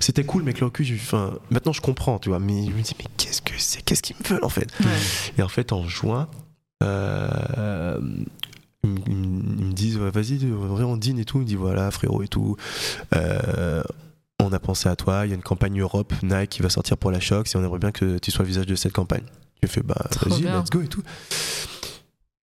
c'était 0.00 0.24
cool, 0.24 0.42
mais 0.42 0.52
le 0.52 0.66
recul, 0.66 0.86
enfin, 0.94 1.34
maintenant 1.50 1.72
je 1.72 1.80
comprends, 1.80 2.18
tu 2.18 2.28
vois. 2.28 2.38
Mais 2.38 2.66
je 2.66 2.70
me 2.70 2.82
dis, 2.82 2.94
mais 2.98 3.06
qu'est-ce 3.16 3.40
que 3.42 3.54
c'est 3.58 3.82
Qu'est-ce 3.82 4.02
qu'ils 4.02 4.16
me 4.22 4.28
veulent, 4.28 4.44
en 4.44 4.48
fait? 4.50 4.68
Ouais. 4.80 4.86
et 5.38 5.42
en 5.42 5.48
fait, 5.48 5.72
en 5.72 5.86
juin, 5.88 6.28
euh, 6.82 7.98
ils, 8.84 8.90
me- 8.90 9.72
disent 9.72 9.96
ouais, 9.98 10.10
Vas-y, 10.10 10.38
on 10.52 10.96
dîne 10.96 11.18
et 11.18 11.24
tout. 11.24 11.38
Ils 11.38 11.42
me 11.42 11.46
disent 11.46 11.56
Voilà, 11.56 11.90
frérot 11.90 12.22
et 12.22 12.28
tout. 12.28 12.56
euh, 13.14 13.82
on 14.38 14.52
a 14.52 14.58
pensé 14.58 14.88
à 14.88 14.96
toi. 14.96 15.24
Il 15.26 15.30
y 15.30 15.32
a 15.32 15.34
une 15.34 15.42
campagne 15.42 15.80
Europe, 15.80 16.12
Nike 16.22 16.50
qui 16.50 16.62
va 16.62 16.68
sortir 16.68 16.96
pour 16.98 17.10
la 17.10 17.18
Shox 17.18 17.54
et 17.54 17.58
on 17.58 17.64
aimerait 17.64 17.78
bien 17.78 17.90
que 17.92 18.18
tu 18.18 18.30
sois 18.30 18.42
le 18.42 18.48
visage 18.48 18.66
de 18.66 18.74
cette 18.76 18.92
campagne. 18.92 19.24
J'ai 19.62 19.68
fait 19.68 19.82
Bah, 19.82 20.06
Trop 20.10 20.28
vas-y, 20.30 20.42
bien. 20.42 20.60
let's 20.60 20.70
go 20.70 20.82
et 20.82 20.88
tout. 20.88 21.02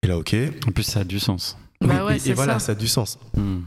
Et 0.02 0.08
là, 0.08 0.18
ok. 0.18 0.34
En 0.68 0.72
plus, 0.72 0.82
ça 0.82 1.00
a 1.00 1.04
du 1.04 1.20
sens. 1.20 1.56
Bah 1.80 2.04
ouais, 2.04 2.16
et, 2.16 2.18
c'est 2.18 2.30
et 2.30 2.34
voilà, 2.34 2.54
ça. 2.54 2.66
ça 2.66 2.72
a 2.72 2.74
du 2.74 2.88
sens. 2.88 3.18
Hmm. 3.36 3.60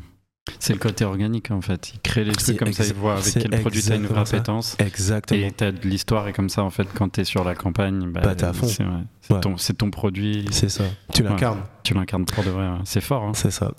C'est 0.60 0.74
le 0.74 0.80
côté 0.80 1.06
organique 1.06 1.52
en 1.52 1.62
fait. 1.62 1.92
Il 1.94 2.00
crée 2.00 2.24
les 2.24 2.32
trucs 2.32 2.58
comme 2.58 2.74
ça, 2.74 2.86
il 2.86 2.94
voit 2.94 3.18
avec 3.18 3.34
quel 3.34 3.50
produit 3.62 3.82
t'as 3.82 3.96
une 3.96 4.06
vraie 4.06 4.22
appétence. 4.22 4.76
Exactement. 4.80 5.46
Et 5.46 5.52
t'as 5.52 5.72
de 5.72 5.88
l'histoire 5.88 6.28
et 6.28 6.34
comme 6.34 6.50
ça 6.50 6.64
en 6.64 6.70
fait 6.70 6.88
quand 6.94 7.10
t'es 7.10 7.24
sur 7.24 7.44
la 7.44 7.56
campagne, 7.56 8.12
bah, 8.12 8.22
Bah, 8.24 8.36
t'es 8.36 8.46
à 8.46 8.54
fond. 8.54 8.68
c'est 8.68 8.84
ouais. 8.84 9.40
Ton, 9.78 9.92
produit, 9.92 10.46
C'est 10.52 10.70
ça. 10.70 10.84
Tu 11.14 11.22
Ouais. 11.24 11.30
l'incarnes. 11.30 11.64
tu 11.84 11.94
l'incarnes 11.94 12.26
pour 12.26 12.44
de 12.44 12.50
vrai. 12.50 12.68
ouais. 12.70 12.78
C'est 12.86 13.02
fort. 13.02 13.24
Hein. 13.24 13.32
C'est 13.34 13.52
ça. 13.52 13.74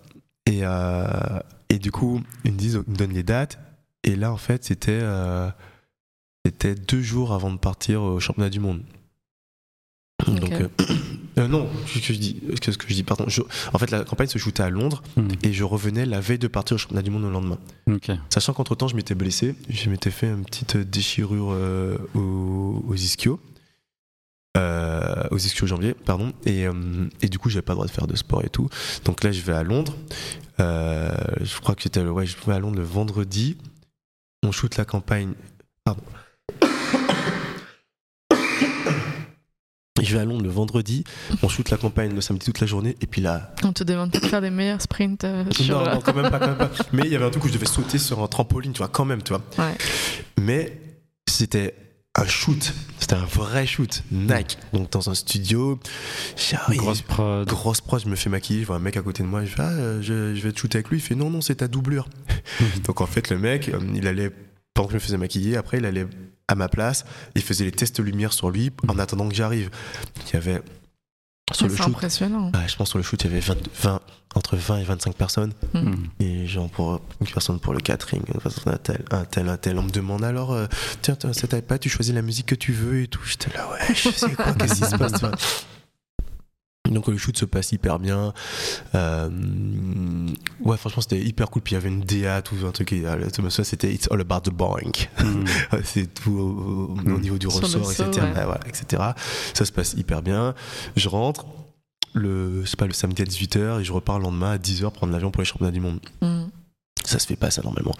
Et, 0.46 0.60
euh, 0.62 1.38
et 1.70 1.78
du 1.78 1.90
coup, 1.90 2.20
ils 2.44 2.52
me 2.52 2.56
disent, 2.58 2.80
ils 2.86 2.92
me 2.92 2.96
donnent 2.96 3.12
les 3.12 3.22
dates. 3.22 3.58
Et 4.04 4.16
là, 4.16 4.32
en 4.32 4.36
fait, 4.36 4.64
c'était 4.64 4.98
euh, 5.00 5.48
c'était 6.46 6.74
deux 6.74 7.02
jours 7.02 7.32
avant 7.34 7.50
de 7.52 7.58
partir 7.58 8.02
au 8.02 8.20
championnat 8.20 8.48
du 8.50 8.60
monde. 8.60 8.82
Donc, 10.36 10.52
euh, 10.52 10.68
euh, 11.38 11.48
non, 11.48 11.68
qu'est-ce 11.86 12.08
que 12.08 12.14
je 12.14 12.18
dis 12.18 12.40
Qu'est-ce 12.60 12.78
que 12.78 12.86
je 12.88 12.94
dis 12.94 13.02
Pardon. 13.02 13.24
je- 13.28 13.42
en 13.72 13.78
fait, 13.78 13.90
la 13.90 14.04
campagne 14.04 14.28
se 14.28 14.38
shootait 14.38 14.62
à 14.62 14.70
Londres 14.70 15.02
Hmm. 15.16 15.28
et 15.42 15.52
je 15.52 15.64
revenais 15.64 16.06
la 16.06 16.20
veille 16.20 16.38
de 16.38 16.48
partir 16.48 16.74
au 16.74 16.78
championnat 16.78 17.02
du 17.02 17.10
monde 17.10 17.22
le 17.22 17.30
lendemain. 17.30 17.58
Sachant 18.30 18.52
qu'entre 18.52 18.74
temps, 18.74 18.88
je 18.88 18.96
m'étais 18.96 19.14
blessé. 19.14 19.54
Je 19.68 19.88
m'étais 19.90 20.10
fait 20.10 20.28
une 20.28 20.44
petite 20.44 20.76
déchirure 20.76 21.48
euh, 21.52 21.96
aux, 22.14 22.84
aux 22.86 22.94
ischios. 22.94 23.40
Euh, 24.56 25.22
aux 25.30 25.38
ischio-jambiers, 25.38 25.94
pardon. 25.94 26.32
Et, 26.44 26.64
et 27.22 27.28
du 27.28 27.38
coup, 27.38 27.48
j'avais 27.48 27.62
pas 27.62 27.72
le 27.72 27.76
droit 27.76 27.86
de 27.86 27.90
faire 27.92 28.06
de 28.08 28.16
sport 28.16 28.44
et 28.44 28.48
tout. 28.48 28.68
Donc 29.04 29.22
là, 29.22 29.30
je 29.30 29.40
vais 29.42 29.52
à 29.52 29.62
Londres. 29.62 29.94
Je 30.58 31.60
crois 31.60 31.74
que 31.76 31.82
c'était 31.82 32.02
le- 32.02 32.10
ouais, 32.10 32.26
je 32.26 32.36
vais 32.46 32.54
à 32.54 32.58
Londres 32.58 32.76
le 32.78 32.82
vendredi. 32.84 33.56
On 34.44 34.50
shoot 34.52 34.76
la 34.76 34.84
campagne. 34.84 35.34
Pardon. 35.84 36.02
Je 40.02 40.14
vais 40.14 40.20
à 40.20 40.24
Londres 40.24 40.42
le 40.44 40.50
vendredi. 40.50 41.04
On 41.42 41.48
shoot 41.48 41.68
la 41.70 41.76
campagne 41.76 42.14
le 42.14 42.20
samedi 42.20 42.46
toute 42.46 42.60
la 42.60 42.66
journée. 42.66 42.96
Et 43.00 43.06
puis 43.06 43.20
là, 43.20 43.54
On 43.64 43.72
te 43.72 43.84
demande 43.84 44.10
de 44.10 44.18
faire 44.18 44.40
des 44.40 44.50
meilleurs 44.50 44.80
sprints 44.82 45.24
euh, 45.24 45.44
sur. 45.52 45.78
non, 45.84 45.94
non, 45.94 46.00
quand 46.00 46.14
même 46.14 46.30
pas, 46.30 46.38
quand 46.38 46.46
même 46.48 46.56
pas. 46.56 46.70
Mais 46.92 47.02
il 47.04 47.12
y 47.12 47.16
avait 47.16 47.24
un 47.24 47.30
truc 47.30 47.44
où 47.44 47.48
je 47.48 47.52
devais 47.54 47.66
sauter 47.66 47.98
sur 47.98 48.22
un 48.22 48.26
trampoline, 48.28 48.72
tu 48.72 48.78
vois, 48.78 48.88
quand 48.88 49.04
même, 49.04 49.22
tu 49.22 49.32
vois. 49.32 49.42
Ouais. 49.58 49.74
Mais 50.40 50.80
c'était 51.28 51.74
un 52.14 52.26
shoot, 52.26 52.72
c'était 52.98 53.14
un 53.14 53.24
vrai 53.24 53.66
shoot, 53.66 54.02
Nike. 54.10 54.58
Donc 54.72 54.90
dans 54.90 55.08
un 55.10 55.14
studio, 55.14 55.78
j'arrive, 56.36 56.78
Grosse 56.78 57.02
prod. 57.02 57.46
grosse 57.46 57.80
prod, 57.80 58.02
je 58.02 58.08
me 58.08 58.16
fais 58.16 58.28
maquiller, 58.30 58.62
je 58.62 58.66
vois 58.66 58.76
un 58.76 58.80
mec 58.80 58.96
à 58.96 59.02
côté 59.02 59.22
de 59.22 59.28
moi, 59.28 59.44
je 59.44 59.50
fais 59.54 59.62
ah, 59.62 59.68
euh, 59.70 60.02
je, 60.02 60.34
je 60.34 60.42
vais 60.42 60.50
te 60.52 60.58
shooter 60.58 60.78
avec 60.78 60.88
lui, 60.88 60.98
il 60.98 61.00
fait 61.00 61.14
non 61.14 61.30
non 61.30 61.40
c'est 61.40 61.56
ta 61.56 61.68
doublure. 61.68 62.08
Donc 62.84 63.00
en 63.00 63.06
fait 63.06 63.30
le 63.30 63.38
mec, 63.38 63.68
euh, 63.68 63.78
il 63.94 64.06
allait 64.08 64.32
pendant 64.74 64.88
que 64.88 64.92
je 64.92 64.96
me 64.96 65.00
faisais 65.00 65.16
maquiller, 65.18 65.56
après 65.56 65.78
il 65.78 65.84
allait 65.84 66.06
à 66.48 66.54
ma 66.54 66.68
place, 66.68 67.04
il 67.34 67.42
faisait 67.42 67.64
les 67.64 67.72
tests 67.72 68.00
lumière 68.00 68.32
sur 68.32 68.50
lui 68.50 68.72
en 68.88 68.98
attendant 68.98 69.28
que 69.28 69.34
j'arrive. 69.34 69.70
Il 70.26 70.34
y 70.34 70.36
avait 70.36 70.62
sur 71.52 71.66
le 71.66 71.74
shoot, 71.74 71.86
impressionnant. 71.86 72.50
je 72.66 72.76
pense 72.76 72.90
sur 72.90 72.98
le 72.98 73.04
shoot 73.04 73.22
il 73.24 73.30
y 73.30 73.30
avait 73.30 73.40
20, 73.40 73.56
20 73.82 74.00
entre 74.34 74.56
20 74.56 74.78
et 74.78 74.84
25 74.84 75.14
personnes. 75.14 75.52
Hmm. 75.74 75.94
Et 76.20 76.46
genre 76.46 76.68
pour 76.68 77.00
une 77.20 77.26
personne 77.26 77.58
pour 77.60 77.72
le 77.72 77.80
catering, 77.80 78.22
une 78.32 78.40
personne 78.40 78.74
un 78.74 78.76
tel, 78.76 79.04
un 79.10 79.24
tel, 79.24 79.48
un 79.48 79.56
tel. 79.56 79.78
On 79.78 79.82
me 79.82 79.90
demande 79.90 80.24
alors, 80.24 80.52
euh, 80.52 80.66
tiens, 81.02 81.16
cet 81.32 81.52
iPad, 81.52 81.80
tu 81.80 81.88
choisis 81.88 82.14
la 82.14 82.22
musique 82.22 82.46
que 82.46 82.54
tu 82.54 82.72
veux 82.72 83.02
et 83.02 83.08
tout. 83.08 83.22
J'étais 83.24 83.56
là, 83.56 83.68
ouais, 83.70 83.94
je 83.94 84.10
sais 84.10 84.34
quoi, 84.34 84.52
qu'est-ce 84.52 84.74
qui 84.74 84.90
se 84.90 84.96
passe. 84.96 85.64
Donc 86.90 87.06
le 87.08 87.16
shoot 87.16 87.36
se 87.36 87.44
passe 87.44 87.72
hyper 87.72 87.98
bien. 87.98 88.32
Euh, 88.94 89.28
ouais, 90.60 90.76
franchement, 90.76 91.02
c'était 91.02 91.20
hyper 91.20 91.50
cool. 91.50 91.62
Puis 91.62 91.72
il 91.72 91.76
y 91.76 91.78
avait 91.78 91.88
une 91.88 92.00
DA, 92.00 92.42
tout 92.42 92.56
un 92.66 92.70
truc. 92.70 92.92
et, 92.92 93.06
euh, 93.06 93.28
ça, 93.50 93.64
c'était 93.64 93.92
It's 93.92 94.08
all 94.10 94.20
about 94.20 94.40
the 94.40 94.50
boing. 94.52 94.92
Hmm. 95.18 95.44
C'est 95.84 96.12
tout 96.12 96.32
au, 96.38 96.94
Mm. 96.98 97.20
niveau 97.20 97.38
du 97.38 97.50
Sur 97.50 97.60
ressort, 97.62 97.84
saut, 97.92 98.04
etc. 98.04 98.26
ouais. 98.26 98.38
Ouais, 98.38 98.44
voilà, 98.44 98.60
etc. 98.66 99.02
Ça 99.54 99.64
se 99.64 99.72
passe 99.72 99.94
hyper 99.94 100.22
bien. 100.22 100.54
Je 100.96 101.08
rentre 101.08 101.46
le, 102.14 102.64
je 102.64 102.70
sais 102.70 102.76
pas, 102.76 102.86
le 102.86 102.92
samedi 102.92 103.22
à 103.22 103.24
18h 103.24 103.80
et 103.80 103.84
je 103.84 103.92
repars 103.92 104.18
le 104.18 104.24
lendemain 104.24 104.52
à 104.52 104.58
10h 104.58 104.90
prendre 104.90 105.12
l'avion 105.12 105.30
pour 105.30 105.42
les 105.42 105.46
championnats 105.46 105.70
du 105.72 105.80
monde. 105.80 106.00
Mm. 106.22 106.44
Ça 107.04 107.18
se 107.18 107.26
fait 107.26 107.36
pas 107.36 107.50
ça 107.50 107.62
normalement. 107.62 107.94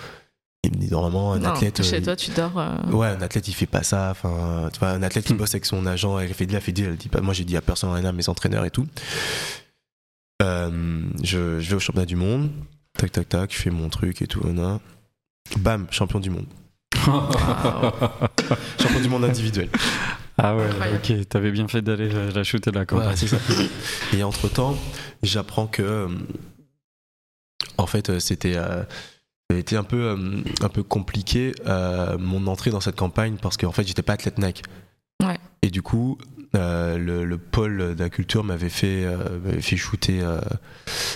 Il 0.71 0.77
me 0.77 0.81
dit 0.83 0.91
normalement 0.91 1.33
un 1.33 1.39
Non, 1.39 1.49
athlète. 1.51 1.83
chez 1.83 1.97
euh, 1.97 2.01
toi, 2.03 2.14
tu 2.16 2.31
dors. 2.33 2.59
euh, 2.59 2.77
Ouais, 2.91 3.07
un 3.09 3.23
athlète 3.23 3.49
il 3.49 3.55
fait 3.55 3.66
pas 3.66 3.83
ça. 3.83 4.11
Enfin, 4.11 4.69
tu 4.73 4.79
vois, 4.79 4.91
un 4.91 5.03
athlète 5.03 5.25
qui 5.25 5.33
Hmm. 5.35 5.39
bosse 5.39 5.55
avec 5.55 5.64
son 5.64 5.87
agent, 5.87 6.19
elle 6.19 6.33
fait 6.35 6.47
de 6.47 6.53
la 6.53 6.61
fait 6.61 6.73
de- 6.73 6.85
elle 6.85 6.97
dit 6.97 7.09
pas. 7.09 7.21
Moi 7.23 7.33
j'ai 7.35 7.45
dit 7.45 7.57
à 7.57 7.61
personne 7.62 7.91
rien 7.91 8.05
à 8.05 8.12
mes 8.12 8.29
entraîneurs 8.29 8.64
et 8.66 8.71
tout. 8.71 8.87
Euh, 10.43 11.03
je, 11.25 11.59
je 11.61 11.71
vais 11.71 11.77
au 11.77 11.81
championnat 11.81 12.07
du 12.07 12.16
monde. 12.16 12.51
Tac 12.97 13.12
tac 13.12 13.29
tac, 13.29 13.53
je 13.53 13.59
fais 13.59 13.71
mon 13.71 13.89
truc 13.89 14.23
et 14.23 14.27
tout. 14.27 14.43
Bam, 15.59 15.87
champion 15.91 16.21
du 16.21 16.31
monde. 16.31 16.47
Champion 18.81 19.01
du 19.03 19.09
monde 19.09 19.25
individuel. 19.25 19.69
Ah 20.37 20.55
ouais, 20.57 20.64
Incroyable. 20.66 21.01
ok, 21.03 21.29
t'avais 21.29 21.51
bien 21.51 21.66
fait 21.69 21.83
d'aller 21.83 22.09
la 22.33 22.45
shooter 22.45 22.71
la 22.71 22.87
campagne. 22.87 23.09
Ouais, 23.09 23.16
c'est 23.16 23.27
ça. 23.27 23.39
Et 24.16 24.23
entre 24.23 24.49
temps, 24.49 24.77
j'apprends 25.23 25.66
que, 25.66 26.09
en 27.77 27.87
fait, 27.87 28.19
c'était, 28.21 28.55
euh, 28.57 28.85
ça 29.51 29.57
a 29.57 29.61
été 29.61 29.76
un 29.76 29.82
peu, 29.82 29.96
euh, 30.11 30.42
un 30.61 30.68
peu 30.68 30.82
compliqué 30.82 31.53
euh, 31.66 32.18
mon 32.18 32.46
entrée 32.49 32.70
dans 32.70 32.80
cette 32.80 32.96
campagne 32.96 33.36
parce 33.40 33.57
qu'en 33.57 33.72
fait, 33.72 33.86
j'étais 33.88 34.03
pas 34.03 34.12
athlète. 34.12 34.36
Ouais. 35.24 35.38
Et 35.62 35.70
du 35.70 35.80
coup, 35.80 36.18
euh, 36.55 36.99
le, 36.99 37.24
le 37.24 37.38
pôle 37.38 37.94
de 37.96 38.03
la 38.03 38.11
culture 38.11 38.44
m'avait 38.44 38.68
fait, 38.68 39.07
fait 39.61 39.76
shooter, 39.78 40.20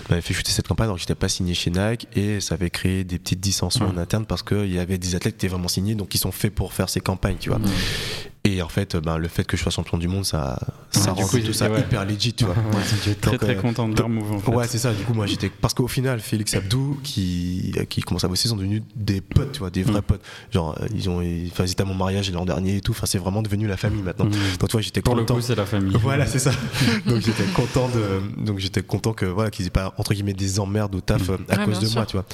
m'avait 0.08 0.22
fait 0.22 0.32
shooter 0.32 0.50
cette 0.50 0.66
campagne, 0.66 0.88
donc 0.88 0.98
j'étais 0.98 1.14
pas 1.14 1.28
signé 1.28 1.52
chez 1.52 1.70
Nike 1.70 2.08
et 2.16 2.40
ça 2.40 2.54
avait 2.54 2.70
créé 2.70 3.04
des 3.04 3.18
petites 3.18 3.40
dissensions 3.40 3.84
Ouais. 3.84 3.92
en 3.92 3.98
interne 3.98 4.24
parce 4.24 4.42
qu'il 4.42 4.72
y 4.72 4.78
avait 4.78 4.96
des 4.98 5.14
athlètes 5.14 5.34
qui 5.36 5.44
étaient 5.46 5.52
vraiment 5.54 5.68
signés, 5.68 5.94
donc 5.94 6.08
qui 6.08 6.18
sont 6.18 6.32
faits 6.32 6.54
pour 6.54 6.72
faire 6.72 6.88
ces 6.88 7.00
campagnes, 7.00 7.36
tu 7.38 7.50
vois. 7.50 7.58
Ouais. 7.58 7.64
Et 8.45 8.61
en 8.61 8.68
fait, 8.68 8.97
ben, 8.97 9.18
le 9.18 9.28
fait 9.28 9.45
que 9.45 9.57
je 9.57 9.62
sois 9.62 9.70
champion 9.70 9.99
du 9.99 10.09
monde, 10.09 10.24
ça, 10.24 10.59
ça 10.90 11.12
Ouais, 11.12 11.22
rend 11.22 11.28
coup, 11.28 11.38
tout 11.38 11.53
ça 11.53 11.70
ouais. 11.70 11.78
hyper 11.78 12.05
legit, 12.05 12.32
tu 12.32 12.45
vois. 12.45 12.55
Ouais, 12.72 12.82
j'étais 13.05 13.14
très 13.14 13.38
très 13.38 13.57
euh, 13.57 13.61
content 13.61 13.88
de 13.88 13.97
leur 13.97 14.09
move 14.09 14.32
en 14.32 14.38
fait. 14.40 14.51
Ouais, 14.51 14.66
c'est 14.66 14.78
ça. 14.78 14.93
Du 14.93 15.05
coup, 15.05 15.14
moi, 15.14 15.26
j'étais 15.26 15.49
parce 15.49 15.74
qu'au 15.74 15.86
final, 15.86 16.18
Félix 16.18 16.53
Abdou, 16.55 16.99
qui 17.05 17.72
qui 17.88 18.01
commence 18.03 18.24
à 18.24 18.28
bosser, 18.28 18.49
sont 18.49 18.57
devenus 18.57 18.82
des 18.97 19.20
potes, 19.20 19.53
tu 19.53 19.61
vois, 19.61 19.70
des 19.70 19.84
vrais 19.84 20.01
Mm. 20.01 20.03
potes. 20.03 20.22
Genre, 20.51 20.76
euh, 20.80 20.86
ils 20.93 21.09
ont, 21.09 21.18
enfin, 21.53 21.64
ils 21.64 21.70
étaient 21.70 21.82
à 21.82 21.84
mon 21.84 21.95
mariage 21.95 22.32
l'an 22.32 22.45
dernier 22.45 22.76
et 22.76 22.80
tout. 22.80 22.90
Enfin, 22.90 23.07
c'est 23.07 23.18
vraiment 23.18 23.43
devenu 23.43 23.68
la 23.68 23.76
famille 23.76 24.03
maintenant. 24.03 24.24
Mm. 24.24 24.30
Donc, 24.59 24.68
tu 24.68 24.72
vois, 24.72 24.80
j'étais 24.80 25.03
Pour 25.03 25.14
le 25.14 25.20
content. 25.22 25.34
coup, 25.36 25.40
c'est 25.40 25.55
la 25.55 25.64
famille. 25.66 25.97
Voilà, 26.01 26.26
c'est 26.26 26.40
ça. 26.40 26.51
donc 27.07 27.20
j'étais 27.20 27.45
content 27.55 27.88
de, 27.90 28.45
donc 28.45 28.59
j'étais 28.59 28.82
content 28.82 29.12
que 29.12 29.24
voilà 29.26 29.53
qu'ils 29.53 29.66
aient 29.66 29.70
pas 29.70 29.95
entre 29.99 30.14
guillemets 30.14 30.32
des 30.34 30.59
emmerdes 30.59 30.97
au 30.97 31.01
taf 31.01 31.28
euh, 31.30 31.36
à 31.49 31.59
Ouais, 31.59 31.64
cause 31.66 31.78
de 31.78 31.88
moi, 31.95 32.07
tu 32.07 32.16
vois. 32.16 32.24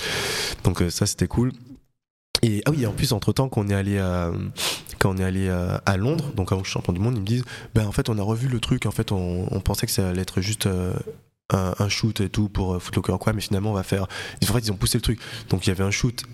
Donc 0.64 0.80
euh, 0.80 0.88
ça 0.88 1.04
c'était 1.04 1.26
cool. 1.28 1.52
Et 2.42 2.62
ah 2.66 2.70
oui, 2.70 2.86
en 2.86 2.92
plus 2.92 3.12
entre 3.12 3.32
temps 3.32 3.48
qu'on 3.48 3.68
est 3.68 3.74
allé 3.74 3.98
à 3.98 4.30
quand 4.98 5.14
on 5.14 5.16
est 5.16 5.24
allé 5.24 5.48
à, 5.48 5.96
Londres, 5.96 6.32
donc 6.34 6.50
avant 6.50 6.62
que 6.62 6.66
je 6.66 6.72
champion 6.72 6.92
du 6.92 7.00
monde, 7.00 7.14
ils 7.16 7.20
me 7.20 7.26
disent 7.26 7.44
ben 7.74 7.86
en 7.86 7.92
fait 7.92 8.08
on 8.08 8.18
a 8.18 8.22
revu 8.22 8.48
le 8.48 8.60
truc, 8.60 8.86
en 8.86 8.90
fait 8.90 9.12
on, 9.12 9.60
pensait 9.60 9.86
que 9.86 9.92
ça 9.92 10.08
allait 10.08 10.22
être 10.22 10.40
juste 10.40 10.66
euh, 10.66 10.92
un, 11.50 11.88
shoot 11.88 12.20
et 12.20 12.28
tout 12.28 12.48
pour 12.48 12.74
euh, 12.74 12.78
Footlocker 12.78 13.16
quoi, 13.18 13.32
mais 13.32 13.40
finalement 13.40 13.70
on 13.70 13.74
va 13.74 13.82
faire. 13.82 14.06
En 14.42 14.52
fait 14.52 14.60
ils 14.60 14.72
ont 14.72 14.76
poussé 14.76 14.98
le 14.98 15.02
truc. 15.02 15.20
Donc 15.50 15.66
il 15.66 15.70
y 15.70 15.72
avait 15.72 15.84
un 15.84 15.90
shoot 15.90 16.24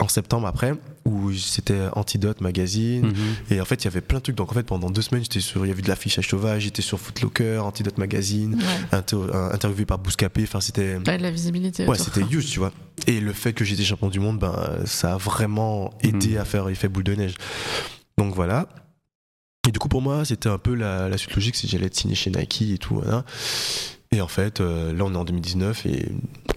en 0.00 0.08
septembre 0.08 0.46
après 0.46 0.74
où 1.04 1.32
c'était 1.32 1.78
Antidote 1.94 2.40
magazine 2.40 3.06
Mhm. 3.06 3.14
et 3.50 3.60
en 3.60 3.64
fait, 3.64 3.82
il 3.82 3.84
y 3.84 3.88
avait 3.88 4.00
plein 4.00 4.18
de 4.18 4.22
trucs. 4.24 4.36
Donc 4.36 4.50
en 4.50 4.54
fait, 4.54 4.62
pendant 4.64 4.90
deux 4.90 5.02
semaines, 5.02 5.22
j'étais 5.22 5.40
sur, 5.40 5.64
il 5.64 5.68
y 5.68 5.72
avait 5.72 5.82
de 5.82 5.88
l'affichage 5.88 6.28
sauvage, 6.28 6.62
j'étais 6.62 6.82
sur 6.82 6.98
Footlocker, 6.98 7.58
Antidote 7.58 7.98
Magazine, 7.98 8.54
Ouais. 8.56 8.96
inter- 8.98 9.16
un- 9.32 9.50
interviewé 9.52 9.84
par 9.86 9.98
Bouscapé. 9.98 10.42
Enfin, 10.44 10.60
c'était, 10.60 10.96
Ouais, 11.06 11.18
de 11.18 11.22
la 11.22 11.30
visibilité. 11.30 11.86
ouais, 11.86 11.98
c'était 11.98 12.22
huge, 12.22 12.46
tu 12.50 12.58
vois. 12.58 12.72
Et 13.06 13.20
le 13.20 13.32
fait 13.32 13.52
que 13.52 13.64
j'étais 13.64 13.82
champion 13.84 14.08
du 14.08 14.20
monde, 14.20 14.38
ben, 14.38 14.54
ça 14.84 15.14
a 15.14 15.16
vraiment 15.16 15.92
aidé 16.02 16.30
Mhm. 16.30 16.38
à 16.38 16.44
faire 16.44 16.68
effet 16.68 16.88
boule 16.88 17.04
de 17.04 17.14
neige. 17.14 17.34
Donc 18.18 18.34
voilà. 18.34 18.68
Et 19.68 19.72
du 19.72 19.78
coup, 19.78 19.88
pour 19.88 20.00
moi, 20.02 20.24
c'était 20.24 20.48
un 20.48 20.58
peu 20.58 20.74
la, 20.74 21.08
la 21.08 21.18
suite 21.18 21.34
logique, 21.34 21.54
c'est 21.56 21.66
que 21.66 21.72
j'allais 21.72 21.86
être 21.86 21.96
signé 21.96 22.14
chez 22.14 22.30
Nike 22.30 22.62
et 22.62 22.78
tout. 22.78 22.94
Voilà. 22.96 23.24
Et 24.12 24.20
en 24.20 24.28
fait, 24.28 24.60
euh, 24.60 24.92
là, 24.92 25.04
on 25.04 25.12
est 25.14 25.16
en 25.16 25.24
2019 25.24 25.86
et 25.86 26.08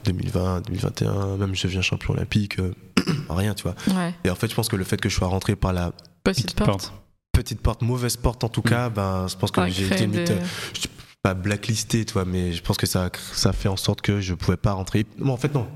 2020, 0.06 0.62
2021, 0.62 1.38
même 1.38 1.54
je 1.56 1.68
deviens 1.68 1.82
champion 1.82 2.14
olympique, 2.14 2.60
euh, 2.60 2.74
rien, 3.30 3.54
tu 3.54 3.64
vois. 3.64 3.76
Ouais. 3.96 4.14
Et 4.24 4.30
en 4.30 4.36
fait, 4.36 4.48
je 4.50 4.56
pense 4.56 4.68
que 4.70 4.76
le 4.76 4.84
fait 4.84 5.00
que 5.00 5.10
je 5.10 5.16
sois 5.16 5.28
rentré 5.28 5.56
par 5.56 5.74
la 5.74 5.92
Petite 6.24 6.56
porte. 6.56 6.94
petite 7.34 7.62
porte, 7.62 7.82
mauvaise 7.82 8.16
porte 8.18 8.44
en 8.44 8.50
tout 8.50 8.62
cas, 8.62 8.90
ben, 8.90 9.28
je 9.28 9.36
pense 9.36 9.52
que 9.52 9.68
j'ai 9.70 9.86
été 9.88 9.98
limite, 10.06 10.28
des- 10.28 10.34
euh, 10.34 10.46
je 10.74 10.80
suis 10.82 10.90
pas 11.22 11.34
blacklisté, 11.34 12.06
tu 12.06 12.14
vois, 12.14 12.26
mais 12.26 12.54
je 12.54 12.62
pense 12.62 12.78
que 12.78 12.86
ça, 12.86 13.10
ça 13.34 13.54
fait 13.54 13.70
en 13.70 13.78
sorte 13.78 14.02
que 14.02 14.22
je 14.22 14.34
pouvais 14.34 14.58
pas 14.58 14.74
rentrer. 14.74 15.06
Bon, 15.18 15.34
en 15.34 15.38
fait, 15.38 15.54
non. 15.54 15.68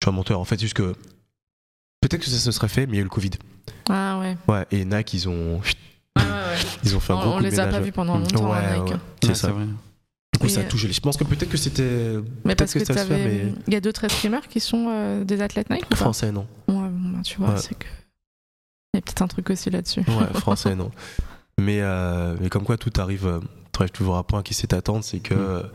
Je 0.00 0.06
suis 0.06 0.10
un 0.10 0.12
menteur. 0.16 0.38
En 0.40 0.44
fait, 0.44 0.58
juste 0.60 0.74
que 0.74 0.94
peut-être 2.00 2.20
que 2.24 2.30
ça 2.30 2.38
se 2.38 2.50
serait 2.52 2.68
fait, 2.68 2.86
mais 2.86 2.92
il 2.92 2.96
y 2.96 2.98
a 2.98 3.00
eu 3.00 3.04
le 3.04 3.10
Covid. 3.10 3.30
Ah 3.88 4.18
ouais. 4.20 4.36
Ouais, 4.48 4.66
et 4.70 4.84
Nike, 4.84 5.14
ils 5.14 5.28
ont, 5.28 5.56
ouais, 5.56 5.62
ouais. 6.16 6.22
ils 6.84 6.96
ont 6.96 7.00
fait 7.00 7.12
un 7.12 7.16
On, 7.16 7.20
gros 7.20 7.30
on 7.30 7.36
coup 7.38 7.42
de 7.44 7.48
les 7.48 7.58
a 7.60 7.66
ménage, 7.66 7.78
pas 7.80 7.84
vus 7.84 7.92
pendant 7.92 8.18
longtemps, 8.18 8.50
Ouais, 8.50 8.58
hein, 8.58 8.76
Nike. 8.78 8.84
ouais. 8.88 8.92
Ouais, 8.94 8.98
C'est 9.24 9.34
ça. 9.34 9.52
vrai. 9.52 9.64
Coup, 10.40 10.48
ça 10.48 10.60
a 10.60 10.62
euh, 10.64 10.68
tout 10.68 10.78
gelé. 10.78 10.92
Je 10.92 11.00
pense 11.00 11.16
que 11.16 11.24
peut-être 11.24 11.50
que 11.50 11.56
c'était 11.56 12.16
Mais 12.44 12.54
parce 12.54 12.72
que, 12.72 12.78
peut-être 12.78 12.88
que 12.88 12.94
ça 12.94 13.02
se 13.02 13.08
fait, 13.08 13.16
t'avais- 13.18 13.44
mais- 13.44 13.54
il 13.66 13.72
y 13.74 13.76
a 13.76 13.80
d'autres 13.80 14.04
escrimeurs 14.04 14.48
qui 14.48 14.58
sont 14.60 14.86
euh, 14.88 15.22
des 15.24 15.40
athlètes 15.42 15.68
Nike 15.70 15.94
français, 15.94 16.32
non. 16.32 16.46
Ouais, 16.68 16.74
bon, 16.88 17.10
bah, 17.10 17.18
tu 17.22 17.38
vois, 17.38 17.50
Ouais. 17.50 17.58
c'est 17.58 17.78
que. 17.78 17.86
Il 18.94 18.96
y 18.96 18.98
a 18.98 19.02
peut-être 19.02 19.22
un 19.22 19.28
truc 19.28 19.50
aussi 19.50 19.70
là-dessus. 19.70 20.00
Ouais, 20.00 20.06
français, 20.40 20.74
non. 20.74 20.90
Mais, 21.60 21.80
euh, 21.82 22.36
mais 22.40 22.48
comme 22.48 22.64
quoi, 22.64 22.76
tout 22.78 22.92
arrive, 22.98 23.26
euh, 23.26 23.40
arrive 23.78 23.90
toujours 23.90 24.16
à 24.16 24.24
point 24.26 24.42
qui 24.42 24.54
sait 24.54 24.72
attendre, 24.74 25.04
c'est 25.04 25.20
que. 25.20 25.34
Mm. 25.34 25.70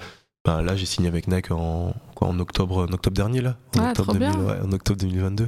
ben 0.45 0.61
là, 0.61 0.75
j'ai 0.75 0.85
signé 0.85 1.07
avec 1.07 1.27
Nike 1.27 1.51
en, 1.51 1.93
quoi, 2.15 2.27
en, 2.27 2.39
octobre, 2.39 2.87
en 2.87 2.93
octobre 2.93 3.15
dernier, 3.15 3.41
là. 3.41 3.57
En, 3.77 3.81
Ah, 3.83 3.89
octobre 3.89 4.09
trop 4.09 4.17
bien. 4.19 4.33
ouais, 4.35 4.59
en 4.63 4.71
octobre 4.71 4.99
2022. 4.99 5.47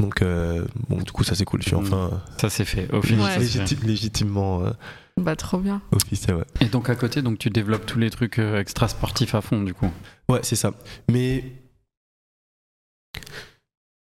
Donc, 0.00 0.22
euh, 0.22 0.64
bon, 0.88 0.98
du 0.98 1.10
coup, 1.10 1.24
ça 1.24 1.34
c'est 1.34 1.44
cool. 1.44 1.60
Je 1.62 1.68
suis 1.68 1.76
Mm. 1.76 1.80
enfin 1.80 2.20
Ça 2.40 2.48
c'est 2.50 2.64
fait. 2.64 2.92
Au 2.92 3.02
final, 3.02 3.26
Ouais. 3.26 3.38
légitime- 3.38 3.84
légitimement 3.84 4.62
euh, 4.64 4.70
Bah, 5.18 5.36
trop 5.36 5.58
bien. 5.58 5.82
ouais. 5.92 6.44
Et 6.60 6.66
donc 6.66 6.88
à 6.88 6.94
côté, 6.96 7.22
donc 7.22 7.38
tu 7.38 7.50
développes 7.50 7.86
tous 7.86 7.98
les 7.98 8.10
trucs 8.10 8.38
euh, 8.38 8.60
extra 8.60 8.88
sportifs 8.88 9.34
à 9.34 9.40
fond 9.40 9.62
du 9.62 9.74
coup. 9.74 9.90
Ouais, 10.28 10.40
c'est 10.42 10.56
ça. 10.56 10.72
Mais. 11.10 11.44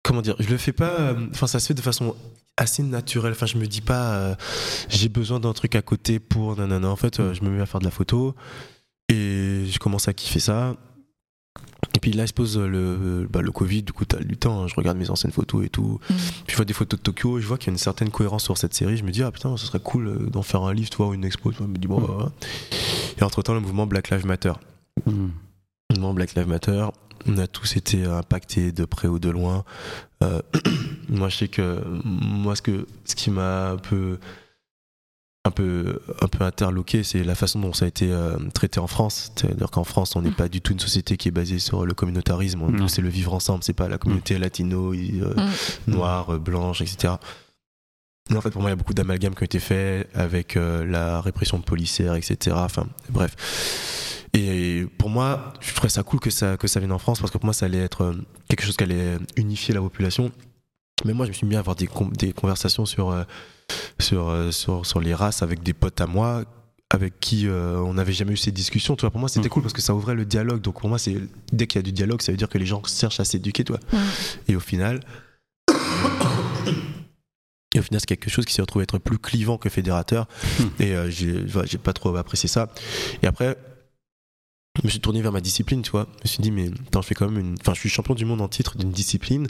Comment 0.03 0.21
dire 0.23 0.37
Je 0.39 0.49
le 0.51 0.57
fais 0.59 0.73
pas. 0.73 1.01
euh, 1.01 1.27
Enfin, 1.31 1.47
ça 1.47 1.61
se 1.61 1.69
fait 1.69 1.75
de 1.75 1.81
façon 1.81 2.15
assez 2.57 2.83
naturelle. 2.83 3.33
Enfin, 3.33 3.47
je 3.47 3.57
me 3.57 3.67
dis 3.67 3.81
pas. 3.81 4.15
euh, 4.17 4.35
j'ai 4.89 5.09
besoin 5.09 5.41
d'un 5.41 5.53
truc 5.53 5.75
à 5.77 5.83
côté 5.83 6.19
pour. 6.19 6.57
Nanana. 6.57 6.89
En 6.89 6.97
fait, 6.97 7.21
euh, 7.21 7.33
je 7.35 7.43
me 7.43 7.51
mets 7.51 7.63
à 7.63 7.67
faire 7.67 7.81
de 7.81 7.85
la 7.87 7.91
photo. 7.91 8.35
Et 9.09 9.65
je 9.67 9.79
commence 9.79 10.09
à 10.09 10.13
kiffer 10.13 10.41
ça. 10.41 10.77
Et 12.05 12.11
puis 12.11 12.19
là, 12.19 12.25
il 12.25 12.29
se 12.29 12.35
pose 12.35 12.59
le, 12.59 13.27
bah, 13.31 13.41
le 13.41 13.51
Covid, 13.51 13.83
du 13.83 13.95
coup, 13.95 14.05
t'as 14.05 14.19
du 14.19 14.37
temps. 14.37 14.63
hein, 14.63 14.67
je 14.69 14.75
regarde 14.75 14.99
mes 14.99 15.09
anciennes 15.09 15.33
photos 15.33 15.65
et 15.65 15.71
tout. 15.71 15.99
Mm. 16.11 16.15
Puis 16.15 16.21
je 16.49 16.57
vois 16.57 16.67
des 16.67 16.75
photos 16.75 17.01
de 17.01 17.03
Tokyo, 17.03 17.39
et 17.39 17.41
je 17.41 17.47
vois 17.47 17.57
qu'il 17.57 17.69
y 17.69 17.71
a 17.71 17.73
une 17.73 17.79
certaine 17.79 18.11
cohérence 18.11 18.43
sur 18.45 18.59
cette 18.59 18.75
série. 18.75 18.99
Je 18.99 19.05
me 19.05 19.11
dis, 19.11 19.23
ah 19.23 19.31
putain, 19.31 19.57
ce 19.57 19.65
serait 19.65 19.81
cool 19.81 20.09
euh, 20.09 20.19
d'en 20.31 20.43
faire 20.43 20.63
un 20.65 20.75
livre, 20.75 20.91
tu 20.91 20.99
vois, 20.99 21.07
ou 21.09 21.15
une 21.15 21.25
expo. 21.25 21.51
tu 21.51 21.57
vois. 21.57 21.67
Je 21.67 21.73
me 21.73 21.79
dis, 21.79 21.87
bon, 21.89 22.01
Mm. 22.01 22.07
bah, 22.07 22.13
voilà. 22.15 22.33
Et 23.19 23.23
entre 23.23 23.41
temps, 23.41 23.55
le 23.55 23.61
mouvement 23.61 23.87
Black 23.87 24.11
Lives 24.11 24.27
Matter. 24.27 24.53
Mhm. 25.07 25.31
Le 25.91 25.95
mouvement 25.95 26.13
Black 26.13 26.35
Lives 26.35 26.47
Matter, 26.49 26.87
on 27.27 27.39
a 27.39 27.47
tous 27.47 27.77
été 27.77 28.05
impactés 28.05 28.71
de 28.71 28.85
près 28.85 29.09
ou 29.09 29.19
de 29.19 29.31
loin. 29.31 29.65
Euh, 30.23 30.43
moi, 31.09 31.31
je 31.31 31.37
sais 31.39 31.49
que 31.49 31.83
moi, 32.05 32.55
ce, 32.55 32.61
que, 32.61 32.87
ce 33.07 33.15
qui 33.15 33.31
m'a 33.31 33.71
un 33.71 33.77
peu, 33.79 34.19
un 35.47 35.51
peu, 35.51 36.01
un 36.23 36.27
peu 36.29 36.43
interloqué, 36.45 37.03
c'est 37.03 37.23
la 37.23 37.35
façon 37.35 37.61
dont 37.61 37.75
ça 37.75 37.85
a 37.85 37.89
été 37.89 38.11
euh, 38.11 38.37
traité 38.55 38.81
en 38.81 38.87
France. 38.87 39.31
C'est-à-dire 39.37 39.71
qu'en 39.71 39.85
France, 39.85 40.17
on 40.17 40.23
n'est 40.23 40.31
pas 40.31 40.49
du 40.49 40.63
tout 40.63 40.73
une 40.73 40.81
société 40.81 41.19
qui 41.19 41.29
est 41.29 41.33
basée 41.33 41.59
sur 41.59 41.85
le 41.85 41.93
communautarisme. 41.93 42.89
C'est 42.89 43.03
le 43.03 43.11
vivre 43.11 43.35
ensemble. 43.35 43.63
C'est 43.63 43.75
pas 43.75 43.89
la 43.89 43.99
communauté 43.99 44.39
latino, 44.39 44.95
euh, 44.95 45.35
Mm. 45.87 45.93
noire, 45.93 46.35
euh, 46.35 46.39
blanche, 46.39 46.81
etc. 46.81 47.15
Mais 48.31 48.39
en 48.39 48.41
fait, 48.41 48.51
pour 48.51 48.63
moi, 48.63 48.71
il 48.71 48.73
y 48.73 48.75
a 48.75 48.77
beaucoup 48.77 48.95
d'amalgames 48.95 49.35
qui 49.35 49.43
ont 49.43 49.45
été 49.45 49.59
faits 49.61 50.09
avec 50.15 50.57
euh, 50.57 50.83
la 50.87 51.21
répression 51.21 51.61
policière, 51.61 52.15
etc. 52.15 52.57
Enfin, 52.59 52.87
bref. 53.11 53.37
Et 54.33 54.87
pour 54.97 55.11
moi, 55.11 55.53
je 55.61 55.73
trouverais 55.73 55.91
ça 55.91 56.03
cool 56.03 56.21
que 56.21 56.31
ça, 56.31 56.57
que 56.57 56.67
ça 56.67 56.81
vienne 56.81 56.91
en 56.93 56.99
France 56.99 57.21
parce 57.21 57.31
que 57.31 57.37
pour 57.37 57.45
moi, 57.45 57.53
ça 57.55 57.67
allait 57.67 57.79
être 57.83 58.15
quelque 58.49 58.65
chose 58.65 58.77
qui 58.79 58.85
allait 58.85 59.19
unifier 59.37 59.75
la 59.75 59.81
population. 59.81 60.33
Mais 61.05 61.13
moi, 61.13 61.27
je 61.27 61.31
me 61.31 61.35
suis 61.35 61.47
mis 61.47 61.57
à 61.57 61.59
avoir 61.59 61.77
des, 61.77 61.89
des 62.19 62.33
conversations 62.33 62.87
sur, 62.87 63.11
euh, 63.11 63.25
sur, 63.99 64.29
euh, 64.29 64.51
sur, 64.51 64.87
sur 64.87 65.01
les 65.01 65.15
races 65.15 65.43
avec 65.43 65.63
des 65.63 65.75
potes 65.75 66.01
à 66.01 66.07
moi 66.07 66.45
avec 66.91 67.19
qui 67.19 67.49
euh, 67.49 67.79
on 67.81 67.95
n'avait 67.95 68.13
jamais 68.13 68.33
eu 68.33 68.37
ces 68.37 68.53
discussions. 68.53 68.95
Tu 68.95 69.01
vois, 69.01 69.11
pour 69.11 69.19
moi, 69.19 69.29
c'était 69.29 69.49
Mm. 69.49 69.51
cool 69.51 69.63
parce 69.63 69.73
que 69.73 69.83
ça 69.83 69.95
ouvrait 69.95 70.15
le 70.15 70.25
dialogue. 70.25 70.61
Donc 70.61 70.79
pour 70.81 70.89
moi, 70.89 70.99
c'est 70.99 71.17
dès 71.53 71.67
qu'il 71.67 71.79
y 71.79 71.81
a 71.81 71.83
du 71.83 71.91
dialogue, 71.93 72.23
ça 72.23 72.31
veut 72.31 72.39
dire 72.39 72.49
que 72.49 72.59
les 72.59 72.67
gens 72.67 72.81
cherchent 72.85 73.19
à 73.19 73.25
s'éduquer, 73.25 73.65
toi. 73.65 73.81
Mm. 73.93 73.97
Et 74.49 74.57
au 74.57 74.61
final, 74.61 75.01
et 77.75 77.81
au 77.81 77.83
final, 77.83 78.01
c'est 78.01 78.07
quelque 78.07 78.31
chose 78.31 78.45
qui 78.45 78.55
s'est 78.55 78.63
retrouvé 78.63 78.85
être 78.85 78.99
plus 78.99 79.19
clivant 79.19 79.59
que 79.59 79.69
fédérateur. 79.69 80.29
Et 80.79 80.95
euh, 80.95 81.11
j'ai 81.11 81.33
voilà, 81.33 81.69
pas 81.83 81.93
trop 81.93 82.15
apprécié 82.17 82.49
ça. 82.49 82.71
Et 83.23 83.27
après, 83.27 83.57
je 84.81 84.87
me 84.87 84.91
suis 84.91 85.01
tourné 85.01 85.21
vers 85.23 85.33
ma 85.33 85.41
discipline, 85.41 85.83
tu 85.83 85.91
vois. 85.91 86.07
Je 86.19 86.23
me 86.25 86.29
suis 86.29 86.43
dit, 86.43 86.53
mais 86.53 86.71
attends, 86.87 87.03
je 87.03 87.09
fais 87.09 87.15
quand 87.17 87.29
même 87.29 87.41
une. 87.41 87.57
Enfin, 87.61 87.75
je 87.75 87.81
suis 87.81 87.89
champion 87.89 88.15
du 88.15 88.25
monde 88.25 88.41
en 88.41 88.49
titre 88.49 88.77
d'une 88.77 88.93
discipline 88.93 89.49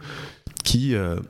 qui, 0.63 0.95
euh, 0.95 1.21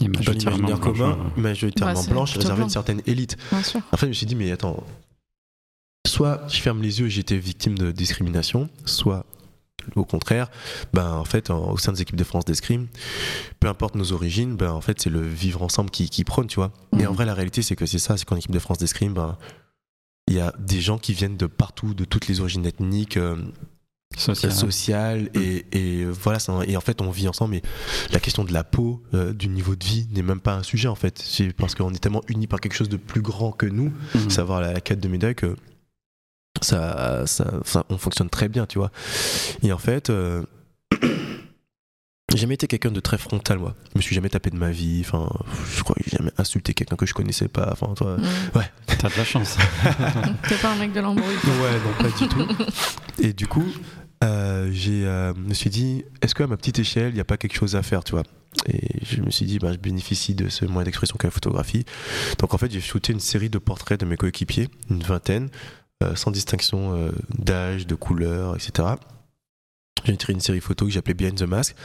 Et 0.00 0.08
majoritairement 0.08 0.76
commun, 0.76 1.18
ouais. 1.36 1.42
majoritairement 1.42 2.04
blanche, 2.04 2.30
est 2.30 2.32
plutôt 2.34 2.48
réservé 2.48 2.62
à 2.62 2.64
une 2.64 2.70
certaine 2.70 3.02
élite. 3.06 3.36
Bien 3.50 3.62
sûr. 3.62 3.80
En 3.92 3.96
fait, 3.96 4.06
je 4.06 4.10
me 4.10 4.14
suis 4.14 4.26
dit, 4.26 4.34
mais 4.36 4.50
attends, 4.52 4.82
soit 6.06 6.42
je 6.48 6.60
ferme 6.60 6.82
les 6.82 7.00
yeux 7.00 7.06
et 7.06 7.10
j'étais 7.10 7.38
victime 7.38 7.76
de 7.78 7.90
discrimination, 7.92 8.68
soit 8.84 9.24
au 9.94 10.04
contraire, 10.04 10.50
ben 10.92 11.12
en 11.12 11.24
fait, 11.24 11.50
en- 11.50 11.70
au 11.70 11.78
sein 11.78 11.92
des 11.92 12.02
équipes 12.02 12.16
de 12.16 12.24
France 12.24 12.44
d'escrime, 12.44 12.88
peu 13.60 13.68
importe 13.68 13.94
nos 13.94 14.12
origines, 14.12 14.56
ben 14.56 14.72
en 14.72 14.80
fait, 14.80 15.00
c'est 15.00 15.10
le 15.10 15.20
vivre 15.26 15.62
ensemble 15.62 15.90
qui, 15.90 16.10
qui 16.10 16.24
prône, 16.24 16.48
tu 16.48 16.56
vois. 16.56 16.72
Et 16.98 17.06
en 17.06 17.12
vrai, 17.12 17.24
la 17.24 17.34
réalité, 17.34 17.62
c'est 17.62 17.76
que 17.76 17.86
c'est 17.86 17.98
ça, 18.00 18.16
c'est 18.16 18.24
qu'en 18.24 18.36
équipe 18.36 18.50
de 18.50 18.58
France 18.58 18.78
d'escrime, 18.78 19.14
ben 19.14 19.38
il 20.28 20.34
y 20.34 20.40
a 20.40 20.52
des 20.58 20.80
gens 20.80 20.98
qui 20.98 21.12
viennent 21.12 21.36
de 21.36 21.46
partout, 21.46 21.94
de 21.94 22.04
toutes 22.04 22.26
les 22.26 22.40
origines 22.40 22.66
ethniques, 22.66 23.16
euh, 23.16 23.36
Social. 24.16 24.52
sociales, 24.52 25.30
et, 25.34 25.66
et 25.72 26.04
voilà, 26.06 26.38
ça- 26.38 26.60
et 26.66 26.76
en 26.76 26.80
fait, 26.80 27.00
on 27.02 27.10
vit 27.10 27.28
ensemble. 27.28 27.54
Et 27.56 27.62
la 28.12 28.18
question 28.20 28.44
de 28.44 28.52
la 28.52 28.64
peau, 28.64 29.02
euh, 29.14 29.32
du 29.32 29.48
niveau 29.48 29.76
de 29.76 29.84
vie, 29.84 30.06
n'est 30.12 30.22
même 30.22 30.40
pas 30.40 30.54
un 30.54 30.62
sujet 30.62 30.88
en 30.88 30.94
fait. 30.94 31.18
C'est 31.22 31.52
parce 31.52 31.74
qu'on 31.74 31.92
est 31.92 31.98
tellement 31.98 32.22
unis 32.28 32.46
par 32.46 32.60
quelque 32.60 32.74
chose 32.74 32.88
de 32.88 32.96
plus 32.96 33.20
grand 33.22 33.52
que 33.52 33.66
nous 33.66 33.92
Mhm. 34.14 34.30
savoir 34.30 34.60
la, 34.60 34.72
la 34.72 34.80
quête 34.80 35.00
de 35.00 35.08
médaille 35.08 35.34
que 35.34 35.54
ça, 36.62 37.24
ça, 37.26 37.60
ça- 37.64 37.84
on 37.90 37.98
fonctionne 37.98 38.30
très 38.30 38.48
bien, 38.48 38.64
tu 38.66 38.78
vois. 38.78 38.90
Et 39.62 39.72
en 39.72 39.78
fait, 39.78 40.08
euh, 40.10 40.42
J'ai 42.32 42.38
jamais 42.38 42.54
été 42.54 42.66
quelqu'un 42.66 42.90
de 42.90 42.98
très 43.00 43.18
frontal, 43.18 43.58
moi. 43.60 43.76
Je 43.92 43.98
me 43.98 44.02
suis 44.02 44.14
jamais 44.14 44.28
tapé 44.28 44.50
de 44.50 44.56
ma 44.56 44.70
vie. 44.70 45.00
Enfin, 45.06 45.30
je 45.76 45.82
crois 45.84 45.94
que 45.94 46.02
j'ai 46.04 46.16
jamais 46.18 46.32
insulté 46.36 46.74
quelqu'un 46.74 46.96
que 46.96 47.06
je 47.06 47.14
connaissais 47.14 47.46
pas. 47.48 47.68
Enfin, 47.72 47.94
toi, 47.94 48.16
Mm. 48.18 48.58
ouais. 48.58 48.70
T'as 48.98 49.08
de 49.08 49.16
la 49.16 49.24
chance. 49.24 49.56
T'es 50.48 50.56
pas 50.56 50.72
un 50.72 50.76
mec 50.76 50.92
de 50.92 51.00
l'embrouille. 51.00 51.36
Ouais, 51.36 51.78
non, 51.84 52.10
pas 52.10 52.18
du 52.18 52.28
tout. 52.28 52.46
Et 53.20 53.32
du 53.32 53.46
coup, 53.46 53.64
euh, 54.24 54.72
euh, 54.88 55.34
me 55.34 55.54
suis 55.54 55.70
dit, 55.70 56.04
est-ce 56.22 56.34
qu'à 56.34 56.46
ma 56.46 56.56
petite 56.56 56.78
échelle, 56.78 57.10
il 57.10 57.14
n'y 57.14 57.20
a 57.20 57.24
pas 57.24 57.36
quelque 57.36 57.54
chose 57.54 57.76
à 57.76 57.82
faire, 57.82 58.04
tu 58.04 58.12
vois? 58.12 58.22
Et 58.66 59.04
je 59.04 59.20
me 59.20 59.30
suis 59.30 59.44
dit, 59.44 59.58
bah, 59.58 59.72
je 59.72 59.78
bénéficie 59.78 60.34
de 60.34 60.48
ce 60.48 60.64
moyen 60.64 60.84
d'expression 60.84 61.16
qu'est 61.18 61.26
la 61.26 61.32
photographie. 61.32 61.84
Donc 62.38 62.54
en 62.54 62.58
fait, 62.58 62.70
j'ai 62.70 62.80
shooté 62.80 63.12
une 63.12 63.20
série 63.20 63.50
de 63.50 63.58
portraits 63.58 64.00
de 64.00 64.06
mes 64.06 64.16
coéquipiers, 64.16 64.68
une 64.90 65.02
vingtaine, 65.02 65.50
euh, 66.02 66.14
sans 66.16 66.30
distinction 66.30 67.10
d'âge, 67.38 67.86
de 67.86 67.94
couleur, 67.94 68.54
etc. 68.56 68.88
J'ai 70.04 70.16
tiré 70.16 70.32
une 70.32 70.40
série 70.40 70.60
photo 70.60 70.86
que 70.86 70.92
j'appelais 70.92 71.14
Behind 71.14 71.36
the 71.36 71.42
Mask. 71.42 71.76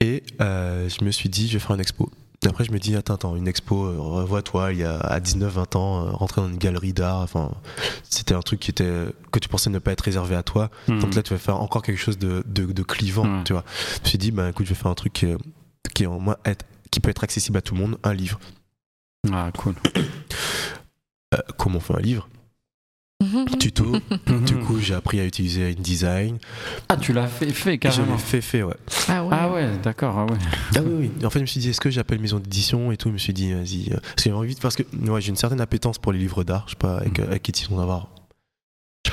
Et 0.00 0.24
je 0.40 1.04
me 1.04 1.10
suis 1.10 1.28
dit, 1.28 1.48
je 1.48 1.54
vais 1.54 1.58
faire 1.58 1.74
une 1.74 1.80
expo. 1.80 2.10
Et 2.44 2.48
après, 2.48 2.64
je 2.64 2.72
me 2.72 2.78
dis, 2.78 2.94
attends, 2.94 3.14
attends, 3.14 3.36
une 3.36 3.48
expo, 3.48 3.84
euh, 3.86 3.96
revois-toi, 3.98 4.72
il 4.72 4.78
y 4.80 4.84
a 4.84 4.96
à 4.98 5.18
19-20 5.20 5.76
ans, 5.76 6.06
euh, 6.06 6.10
rentrer 6.10 6.40
dans 6.42 6.48
une 6.48 6.58
galerie 6.58 6.92
d'art, 6.92 7.20
enfin, 7.20 7.50
c'était 8.10 8.34
un 8.34 8.40
truc 8.42 8.60
qui 8.60 8.70
était, 8.70 9.06
que 9.32 9.38
tu 9.38 9.48
pensais 9.48 9.70
ne 9.70 9.78
pas 9.78 9.92
être 9.92 10.02
réservé 10.02 10.36
à 10.36 10.42
toi. 10.42 10.70
Hmm. 10.88 10.98
Donc 10.98 11.14
là, 11.14 11.22
tu 11.22 11.32
vas 11.32 11.38
faire 11.38 11.60
encore 11.60 11.82
quelque 11.82 11.98
chose 12.00 12.18
de, 12.18 12.42
de, 12.46 12.66
de 12.66 12.82
clivant, 12.82 13.24
Ouais. 13.38 13.44
tu 13.44 13.52
vois. 13.54 13.64
Je 13.96 14.00
me 14.02 14.06
suis 14.08 14.18
dit, 14.18 14.30
bah 14.30 14.50
écoute, 14.50 14.66
je 14.66 14.70
vais 14.74 14.78
faire 14.78 14.90
un 14.90 14.94
truc 14.94 15.12
qui, 15.14 15.26
est- 15.26 15.38
qui, 15.94 16.06
en 16.06 16.18
moins 16.20 16.36
être, 16.44 16.64
qui 16.90 17.00
peut 17.00 17.10
être 17.10 17.24
accessible 17.24 17.56
à 17.58 17.62
tout 17.62 17.74
le 17.74 17.80
monde, 17.80 17.98
un 18.02 18.12
livre. 18.12 18.38
Ah, 19.32 19.50
cool. 19.56 19.74
Euh, 21.34 21.38
comment 21.56 21.78
on 21.78 21.80
fait 21.80 21.94
un 21.94 22.00
livre? 22.00 22.28
Tuto. 23.58 23.84
du 24.26 24.54
Mhm. 24.54 24.64
coup, 24.64 24.78
j'ai 24.80 24.94
appris 24.94 25.20
à 25.20 25.24
utiliser 25.24 25.70
InDesign. 25.70 26.38
Ah, 26.88 26.96
tu 26.96 27.12
l'as 27.12 27.26
fait, 27.26 27.50
fait 27.50 27.78
carrément. 27.78 28.12
l'ai 28.12 28.18
fait, 28.18 28.40
fait, 28.40 28.62
ouais. 28.62 28.74
Ah 29.08 29.24
ouais. 29.24 29.30
Ah 29.32 29.50
ouais, 29.52 29.68
d'accord, 29.82 30.18
ah 30.18 30.24
ouais. 30.30 30.38
Ah 30.76 30.80
oui, 30.84 31.10
oui. 31.18 31.26
En 31.26 31.30
fait, 31.30 31.38
je 31.38 31.42
me 31.44 31.46
suis 31.46 31.60
dit, 31.60 31.70
est-ce 31.70 31.80
que 31.80 31.90
j'appelle 31.90 32.18
maison 32.20 32.38
d'édition 32.38 32.92
et 32.92 32.96
tout? 32.96 33.08
Je 33.08 33.14
me 33.14 33.18
suis 33.18 33.32
dit, 33.32 33.52
vas-y. 33.52 33.92
euh, 33.92 33.96
Parce 34.00 34.14
que 34.16 34.22
j'ai 34.24 34.32
envie 34.32 34.54
de- 34.54 34.60
parce 34.60 34.76
que 34.76 34.82
ouais, 35.08 35.20
j'ai 35.20 35.30
une 35.30 35.36
certaine 35.36 35.60
appétence 35.60 35.98
pour 35.98 36.12
les 36.12 36.18
livres 36.18 36.44
d'art. 36.44 36.64
Je 36.66 36.72
sais 36.72 36.76
pas, 36.78 36.98
avec, 36.98 37.18
Mm. 37.18 37.22
avec 37.24 37.42
Kitty, 37.42 37.66
on 37.70 37.76
va 37.76 37.82
avoir. 37.84 38.08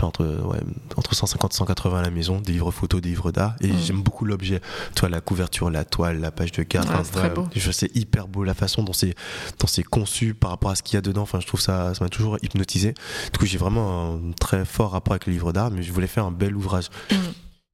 Entre, 0.06 0.26
ouais, 0.26 0.60
entre 0.96 1.14
150 1.16 1.54
et 1.54 1.58
180 1.58 2.00
à 2.00 2.02
la 2.02 2.10
maison, 2.10 2.40
des 2.42 2.52
livres 2.54 2.72
photos, 2.72 3.02
des 3.02 3.10
livres 3.10 3.32
d'art. 3.32 3.56
Et 3.62 3.68
Mm. 3.68 3.78
j'aime 3.84 4.02
beaucoup 4.02 4.26
l'objet. 4.26 4.62
Toi, 4.96 5.10
la 5.10 5.22
couverture, 5.22 5.70
la 5.70 5.86
toile, 5.86 6.20
la 6.20 6.32
page 6.32 6.52
de 6.52 6.64
carte. 6.64 6.88
Ouais, 6.90 6.96
enfin, 6.96 7.04
c'est 7.04 7.12
très 7.12 7.28
ouais, 7.30 7.34
beau. 7.36 7.48
Je 7.56 7.72
sais 7.72 7.90
hyper 7.94 8.28
beau 8.28 8.44
la 8.44 8.54
façon 8.54 8.84
dont 8.84 8.94
c'est, 8.94 9.16
dont 9.60 9.68
c'est 9.68 9.84
conçu 9.84 10.34
par 10.34 10.50
rapport 10.52 10.72
à 10.72 10.76
ce 10.76 10.84
qu'il 10.84 10.96
y 10.96 10.98
a 10.98 11.02
dedans. 11.02 11.22
Enfin, 11.22 11.40
je 11.40 11.48
trouve 11.48 11.62
ça, 11.62 11.94
ça 11.94 12.04
m'a 12.04 12.10
toujours 12.10 12.38
hypnotisé. 12.42 12.94
Du 13.34 13.40
coup, 13.40 13.46
j'ai 13.46 13.58
vraiment 13.58 14.14
un 14.16 14.32
très 14.40 14.66
fort 14.66 14.92
rapport 14.92 15.14
avec 15.14 15.26
le 15.28 15.34
livre 15.34 15.54
d'art, 15.54 15.72
mais 15.72 15.84
je 15.84 15.92
voulais 15.92 16.08
faire 16.08 16.26
un 16.26 16.32
bel 16.32 16.56
ouvrage. 16.56 16.90
Mm. 17.12 17.16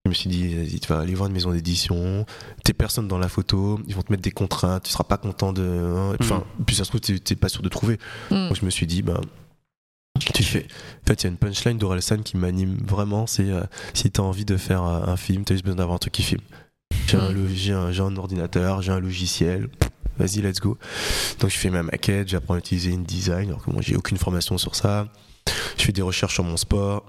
Je 0.05 0.09
me 0.09 0.13
suis 0.13 0.29
dit, 0.29 0.53
vas-y, 0.55 0.79
tu 0.79 0.87
vas 0.87 0.99
aller 0.99 1.15
voir 1.15 1.27
une 1.27 1.33
maison 1.33 1.51
d'édition, 1.51 2.25
t'es 2.63 2.71
personne 2.71 3.09
dans 3.09 3.17
la 3.17 3.27
photo, 3.27 3.77
ils 3.87 3.93
vont 3.95 4.01
te 4.03 4.11
mettre 4.11 4.23
des 4.23 4.31
contraintes, 4.31 4.83
tu 4.83 4.91
seras 4.91 5.03
pas 5.03 5.17
content 5.17 5.51
de. 5.51 5.61
hein, 5.63 6.15
Enfin, 6.21 6.45
puis 6.65 6.77
ça 6.77 6.85
se 6.85 6.89
trouve, 6.89 7.01
t'es 7.01 7.19
t'es 7.19 7.35
pas 7.35 7.49
sûr 7.49 7.61
de 7.61 7.67
trouver. 7.67 7.99
Mm. 8.31 8.47
Donc 8.47 8.55
je 8.55 8.63
me 8.65 8.69
suis 8.69 8.87
dit, 8.87 9.01
ben. 9.01 9.19
Tu 10.37 10.43
fais. 10.43 10.67
En 11.03 11.07
fait, 11.07 11.23
il 11.23 11.23
y 11.23 11.27
a 11.27 11.29
une 11.31 11.37
punchline 11.37 11.79
d'Orelsan 11.79 12.17
qui 12.21 12.37
m'anime 12.37 12.77
vraiment 12.85 13.25
c'est 13.25 13.49
euh, 13.49 13.63
si 13.95 14.11
t'as 14.11 14.21
envie 14.21 14.45
de 14.45 14.55
faire 14.55 14.83
un 14.83 15.17
film, 15.17 15.43
t'as 15.43 15.55
juste 15.55 15.65
besoin 15.65 15.77
d'avoir 15.77 15.95
un 15.95 15.97
truc 15.97 16.13
qui 16.13 16.21
filme. 16.21 16.43
J'ai 17.07 17.17
un, 17.17 17.31
lo- 17.31 17.47
j'ai 17.51 17.73
un, 17.73 17.91
j'ai 17.91 18.03
un 18.03 18.15
ordinateur, 18.17 18.83
j'ai 18.83 18.91
un 18.91 18.99
logiciel, 18.99 19.67
vas-y, 20.19 20.41
let's 20.41 20.59
go. 20.59 20.77
Donc 21.39 21.49
je 21.49 21.57
fais 21.57 21.71
ma 21.71 21.81
maquette, 21.81 22.27
j'apprends 22.27 22.53
à 22.53 22.59
utiliser 22.59 22.93
InDesign, 22.93 23.47
alors 23.49 23.63
que 23.65 23.71
moi 23.71 23.81
j'ai 23.81 23.95
aucune 23.95 24.17
formation 24.17 24.59
sur 24.59 24.75
ça. 24.75 25.07
Je 25.75 25.83
fais 25.85 25.91
des 25.91 26.03
recherches 26.03 26.35
sur 26.35 26.43
mon 26.43 26.57
sport. 26.57 27.07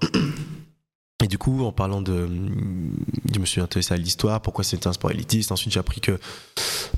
Et 1.24 1.26
du 1.26 1.36
coup, 1.36 1.64
en 1.64 1.72
parlant 1.72 2.00
de. 2.00 2.28
Je 3.34 3.40
me 3.40 3.44
suis 3.44 3.60
intéressé 3.60 3.92
à 3.92 3.96
l'histoire, 3.96 4.40
pourquoi 4.40 4.62
c'était 4.62 4.86
un 4.86 4.92
sport 4.92 5.10
élitiste. 5.10 5.50
Ensuite, 5.50 5.72
j'ai 5.72 5.80
appris 5.80 6.00
que. 6.00 6.18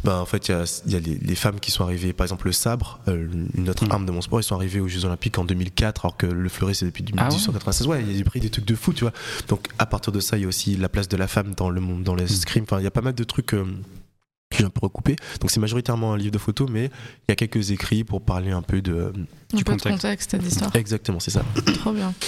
Ben, 0.04 0.18
en 0.18 0.26
fait, 0.26 0.48
il 0.48 0.52
y 0.52 0.54
a, 0.54 0.82
y 0.88 0.94
a 0.96 1.00
les, 1.00 1.14
les 1.16 1.34
femmes 1.34 1.58
qui 1.58 1.70
sont 1.70 1.84
arrivées, 1.84 2.12
par 2.12 2.26
exemple, 2.26 2.46
le 2.46 2.52
sabre, 2.52 3.00
euh, 3.08 3.26
une 3.56 3.68
autre 3.70 3.86
Mm. 3.86 3.92
arme 3.92 4.06
de 4.06 4.12
mon 4.12 4.20
sport, 4.20 4.38
ils 4.40 4.44
sont 4.44 4.54
arrivés 4.56 4.80
aux 4.80 4.88
Jeux 4.88 5.04
Olympiques 5.06 5.38
en 5.38 5.44
2004, 5.44 6.04
alors 6.04 6.16
que 6.18 6.26
le 6.26 6.48
fleuret, 6.50 6.74
c'est 6.74 6.84
depuis 6.86 7.04
Ah 7.16 7.22
ouais 7.24 7.28
1896. 7.28 7.86
ouais, 7.86 8.02
il 8.06 8.16
y 8.16 8.20
a 8.20 8.24
pris 8.24 8.40
des 8.40 8.50
trucs 8.50 8.66
de 8.66 8.74
fou, 8.74 8.92
tu 8.92 9.04
vois. 9.04 9.12
Donc, 9.48 9.68
à 9.78 9.86
partir 9.86 10.12
de 10.12 10.20
ça, 10.20 10.36
il 10.36 10.42
y 10.42 10.44
a 10.44 10.48
aussi 10.48 10.76
la 10.76 10.88
place 10.90 11.08
de 11.08 11.16
la 11.16 11.26
femme 11.26 11.54
dans 11.56 11.70
le 11.70 11.80
monde, 11.80 12.02
dans 12.02 12.14
Mm. 12.14 12.18
l'escrime. 12.18 12.64
Enfin, 12.64 12.78
il 12.78 12.84
y 12.84 12.86
a 12.86 12.90
pas 12.90 13.02
mal 13.02 13.14
de 13.14 13.24
trucs. 13.24 13.54
euh, 13.54 13.64
que 14.50 14.56
j'ai 14.58 14.64
un 14.64 14.70
peu 14.70 14.80
recoupé. 14.82 15.14
Donc 15.40 15.52
c'est 15.52 15.60
majoritairement 15.60 16.12
un 16.12 16.16
livre 16.16 16.32
de 16.32 16.38
photos, 16.38 16.68
mais 16.68 16.86
il 16.86 17.24
y 17.28 17.32
a 17.32 17.36
quelques 17.36 17.70
écrits 17.70 18.02
pour 18.02 18.20
parler 18.20 18.50
un 18.50 18.62
peu 18.62 18.82
de... 18.82 19.12
Un 19.52 19.56
Du 19.56 19.64
peu 19.64 19.72
de 19.74 19.80
contexte. 19.82 20.02
contexte 20.02 20.36
d'histoire. 20.36 20.70
Exactement, 20.76 21.20
c'est 21.20 21.30
ça. 21.32 21.42
Trop 21.80 21.92
bien. 21.92 22.12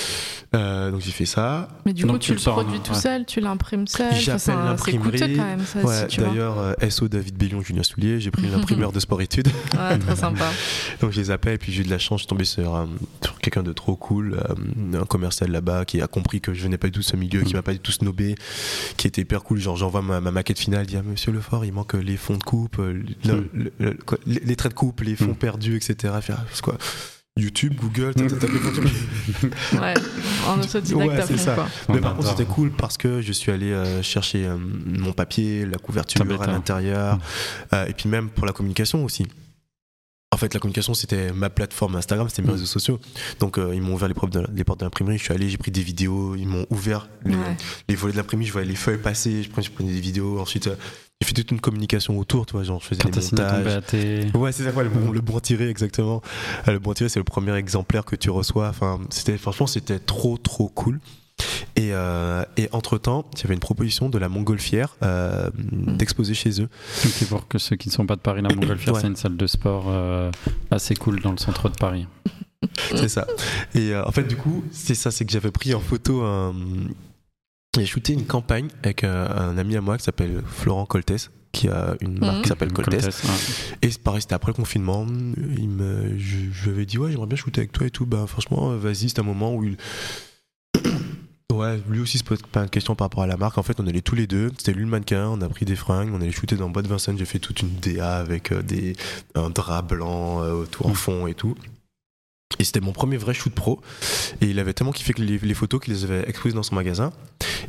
Euh, 0.55 0.91
donc 0.91 1.01
j'ai 1.01 1.13
fait 1.13 1.25
ça. 1.25 1.67
Mais 1.87 1.95
du 1.95 2.03
Donc 2.03 2.11
coup, 2.13 2.19
tu 2.19 2.27
tu 2.27 2.35
le 2.35 2.41
produis 2.53 2.77
hein, 2.77 2.81
tout 2.85 2.93
ouais. 2.93 2.99
seul, 3.01 3.25
tu 3.25 3.41
l'imprimes 3.41 3.87
seul. 3.87 4.13
J'appelle 4.15 4.55
l'imprimerie. 4.57 5.11
coûteux 5.13 5.35
quand 5.35 5.47
même, 5.47 5.65
ça, 5.65 5.79
Ouais, 5.83 6.07
si. 6.11 6.19
D'ailleurs, 6.19 6.59
euh, 6.59 6.91
SO 6.91 7.09
David 7.09 7.39
Bellion, 7.39 7.63
Julien 7.63 7.83
Soulier, 7.83 8.21
j'ai 8.21 8.31
pris 8.31 8.49
l'imprimeur 8.49 8.93
de 8.93 9.01
sport 9.01 9.23
études. 9.23 9.49
Ouais, 9.73 9.99
trop 9.99 10.15
sympa. 10.15 10.51
Donc 11.01 11.13
je 11.13 11.21
les 11.23 11.31
appelle 11.31 11.55
et 11.55 11.57
puis 11.57 11.73
j'ai 11.73 11.81
eu 11.81 11.85
de 11.87 11.91
la 11.91 11.99
chance, 11.99 12.19
je 12.21 12.25
suis 12.25 12.29
tombé 12.29 12.45
sur, 12.45 12.77
euh, 12.77 12.85
sur 13.25 13.39
quelqu'un 13.39 13.63
de 13.63 13.73
trop 13.73 13.97
cool, 13.97 14.35
euh, 14.95 15.01
un 15.01 15.07
commercial 15.07 15.51
là-bas 15.51 15.87
qui 15.87 16.03
a 16.03 16.07
compris 16.07 16.43
que 16.43 16.53
je 16.53 16.63
venais 16.65 16.77
pas 16.77 16.89
du 16.89 16.93
tout 16.93 17.01
de 17.01 17.05
ce 17.07 17.17
milieu, 17.17 17.41
qui 17.45 17.55
m'a 17.55 17.63
pas 17.63 17.73
du 17.73 17.81
tout 17.81 17.93
snobé, 17.93 18.35
qui 18.99 19.07
était 19.07 19.23
hyper 19.23 19.45
cool. 19.45 19.59
Genre 19.59 19.77
j'envoie 19.79 20.03
ma, 20.03 20.21
ma 20.21 20.33
maquette 20.33 20.59
finale, 20.59 20.83
il 20.85 20.89
dit 20.89 20.97
ah, 20.99 21.03
Monsieur 21.03 21.33
Lefort, 21.33 21.65
il 21.65 21.73
manque 21.73 21.95
les 21.95 22.19
fonds 22.19 22.37
de 22.37 22.45
coupe, 22.45 22.79
euh, 22.79 22.93
le- 23.25 23.33
Mm. 23.37 23.45
le- 23.55 23.73
le- 23.79 23.95
quoi, 24.05 24.19
les, 24.27 24.41
les 24.45 24.57
traits 24.57 24.73
de 24.73 24.77
coupe, 24.77 25.01
les 25.01 25.17
fonds 25.17 25.29
Mm. 25.29 25.37
perdus, 25.37 25.77
etc. 25.77 26.13
Ah, 26.29 26.37
quoi 26.63 26.77
YouTube, 27.39 27.75
Google, 27.81 28.15
t'as- 28.15 28.29
tapé. 28.29 28.53
Ouais, 29.81 29.95
en 30.47 30.61
autodidacte 30.61 31.31
Ouais, 31.31 31.37
ça. 31.39 31.55
quoi. 31.55 31.69
Mais 31.89 32.01
par 32.01 32.15
contre, 32.15 32.29
c'était 32.29 32.45
cool 32.45 32.71
parce 32.73 32.99
que 32.99 33.23
je 33.23 33.33
suis 33.33 33.51
allé 33.51 33.73
euh, 33.73 34.03
chercher 34.03 34.45
euh, 34.47 34.57
mon 34.59 35.13
papier, 35.13 35.65
la 35.65 35.79
couverture 35.79 36.21
à 36.43 36.47
l'intérieur, 36.47 37.19
euh, 37.73 37.87
et 37.87 37.95
puis 37.95 38.09
même 38.09 38.29
pour 38.29 38.45
la 38.47 38.53
communication 38.53 39.03
aussi. 39.05 39.27
En 40.35 40.39
fait, 40.39 40.53
la 40.55 40.61
communication, 40.61 40.95
c'était 40.95 41.31
ma 41.33 41.51
plateforme 41.51 41.97
Instagram, 41.97 42.27
c'était 42.29 42.43
mes 42.43 42.49
Mm. 42.49 42.53
réseaux 42.53 42.67
sociaux. 42.67 42.99
Donc, 43.39 43.59
euh, 43.59 43.75
ils 43.75 43.83
m'ont 43.83 43.95
ouvert 43.95 44.09
les, 44.09 44.15
portes 44.15 44.33
de, 44.33 44.47
les 44.55 44.65
portes 44.65 44.81
de 44.81 44.85
l'imprimerie. 44.87 45.19
Je 45.19 45.25
suis 45.25 45.33
allé, 45.35 45.49
j'ai 45.51 45.59
pris 45.59 45.71
des 45.71 45.83
vidéos. 45.83 46.35
Ils 46.37 46.47
m'ont 46.49 46.67
ouvert 46.71 47.09
les, 47.27 47.35
Ouais. 47.35 47.57
les 47.89 47.95
volets 47.95 48.13
de 48.13 48.17
l'imprimerie. 48.19 48.47
Je 48.47 48.53
voyais 48.53 48.67
les 48.69 48.75
feuilles 48.77 48.97
passer. 48.99 49.43
Je 49.43 49.51
prenais, 49.51 49.67
je 49.67 49.71
prenais 49.71 49.93
des 49.93 50.01
vidéos. 50.01 50.41
Ensuite, 50.41 50.69
euh, 50.69 50.77
j'ai 51.23 51.29
fait 51.29 51.35
toute 51.35 51.51
une 51.53 51.61
communication 51.61 52.19
autour. 52.19 52.47
Tu 52.47 52.53
vois, 52.53 52.65
genre, 52.65 52.81
je 52.81 52.87
faisais 52.89 53.03
Quand 53.03 53.11
des 53.11 53.21
montages. 53.21 53.65
BAT. 54.33 54.39
Ouais, 54.39 54.53
c'est 54.53 54.65
ça, 54.65 54.71
ouais, 54.73 54.85
le, 54.85 54.91
bon, 54.91 55.11
le 55.13 55.21
bon 55.21 55.39
tiré, 55.41 55.69
exactement. 55.69 56.21
Euh, 56.69 56.73
Le 56.73 56.79
bon 56.79 56.93
tiré, 56.95 57.09
c'est 57.09 57.21
le 57.21 57.25
premier 57.25 57.55
exemplaire 57.55 58.05
que 58.05 58.17
tu 58.17 58.31
reçois. 58.31 58.69
Enfin, 58.69 59.01
c'était, 59.11 59.39
franchement, 59.39 59.67
c'était 59.67 59.99
trop, 59.99 60.37
trop 60.39 60.69
cool. 60.69 61.01
Et, 61.77 61.93
euh, 61.93 62.45
et 62.57 62.69
entre-temps, 62.73 63.25
il 63.35 63.41
y 63.41 63.45
avait 63.45 63.55
une 63.55 63.61
proposition 63.61 64.09
de 64.09 64.19
la 64.19 64.29
Montgolfière 64.29 64.97
euh, 65.03 65.51
d'exposer 65.73 66.35
chez 66.35 66.61
eux. 66.61 66.69
Ok, 67.05 67.29
pour 67.29 67.49
que 67.49 67.59
ceux 67.59 67.77
qui 67.77 67.89
ne 67.89 67.93
sont 67.93 68.07
pas 68.07 68.17
de 68.17 68.21
Paris, 68.21 68.43
la 68.43 68.49
Montgolfière, 68.55 68.95
Ouais. 68.95 69.01
c'est 69.01 69.07
une 69.07 69.17
salle 69.17 69.37
de 69.37 69.47
sport 69.47 69.87
euh, 69.89 70.31
assez 70.71 70.95
cool 70.95 71.21
dans 71.21 71.33
le 71.33 71.39
centre 71.39 71.69
de 71.69 71.77
Paris. 71.77 72.07
C'est 72.95 73.09
ça. 73.09 73.27
Et 73.75 73.95
en 73.97 74.11
fait, 74.13 74.23
du 74.25 74.37
coup, 74.37 74.63
c'est 74.71 74.95
ça, 74.95 75.11
c'est 75.11 75.25
que 75.25 75.33
j'avais 75.33 75.51
pris 75.51 75.75
en 75.75 75.81
photo 75.81 76.23
un. 76.23 76.55
J'ai 77.79 77.87
shooté 77.87 78.13
une 78.13 78.27
campagne 78.27 78.69
avec 78.83 79.03
euh, 79.03 79.27
un 79.35 79.57
ami 79.57 79.77
à 79.77 79.81
moi 79.81 79.97
qui 79.97 80.05
s'appelle 80.05 80.43
Florent 80.47 80.85
Coltès, 80.85 81.31
qui 81.53 81.69
a 81.69 81.95
une 82.03 82.19
marque 82.19 82.37
Mhm. 82.37 82.43
qui 82.43 82.49
s'appelle 82.51 82.73
Coltès. 82.73 83.07
Ouais. 83.07 83.31
Et 83.81 83.91
c'est 83.91 84.03
pareil, 84.03 84.21
c'était 84.21 84.35
après 84.35 84.51
le 84.51 84.57
confinement. 84.57 85.07
Il 85.57 85.71
me, 85.71 86.19
je, 86.19 86.37
je 86.53 86.65
lui 86.65 86.71
avais 86.71 86.85
dit, 86.85 86.99
ouais, 86.99 87.11
j'aimerais 87.11 87.27
bien 87.29 87.37
shooter 87.37 87.63
avec 87.63 87.73
toi 87.73 87.87
et 87.87 87.91
tout. 87.91 88.05
Bah, 88.05 88.27
franchement, 88.29 88.77
vas-y, 88.77 89.09
c'était 89.09 89.21
un 89.21 89.25
moment 89.25 89.55
où 89.55 89.65
il. 89.65 89.77
Ouais, 91.53 91.79
lui 91.87 92.01
aussi 92.01 92.17
se 92.17 92.25
pose 92.25 92.41
pas 92.51 92.65
de 92.65 92.71
questions 92.71 92.95
par 92.95 93.05
rapport 93.07 93.23
à 93.25 93.27
la 93.27 93.37
marque. 93.37 93.59
En 93.59 93.63
fait, 93.63 93.79
on 93.79 93.87
allait 93.87 94.01
tous 94.01 94.15
les 94.15 94.27
deux. 94.27 94.51
C'était 94.57 94.73
lui 94.73 94.85
le 94.85 94.89
mannequin, 94.91 95.27
on 95.29 95.39
a 95.43 95.49
pris 95.51 95.67
des 95.67 95.77
fringues, 95.77 96.09
on 96.11 96.17
allait 96.23 96.31
shooter 96.33 96.57
dans 96.57 96.71
Bois 96.71 96.81
de 96.81 96.89
Vincennes. 96.89 97.19
J'ai 97.19 97.27
fait 97.27 97.41
toute 97.41 97.61
une 97.61 97.77
DA 97.79 98.17
avec 98.17 98.53
euh, 98.53 98.63
des, 98.63 98.97
un 99.35 99.51
drap 99.51 99.83
blanc 99.83 100.43
euh, 100.43 100.65
tout 100.65 100.85
en 100.87 100.91
Mm. 100.91 100.95
fond 100.95 101.27
et 101.27 101.35
tout. 101.35 101.55
Et 102.59 102.65
c'était 102.65 102.81
mon 102.81 102.93
premier 102.93 103.17
vrai 103.17 103.35
shoot 103.35 103.53
pro. 103.55 103.81
Et 104.41 104.47
il 104.47 104.59
avait 104.59 104.73
tellement 104.75 104.93
kiffé 104.93 105.13
que 105.13 105.23
les, 105.23 105.39
les 105.39 105.55
photos 105.55 105.81
qu'il 105.81 105.93
les 105.95 106.05
avait 106.05 106.29
exposées 106.29 106.55
dans 106.55 106.63
son 106.63 106.75
magasin. 106.75 107.13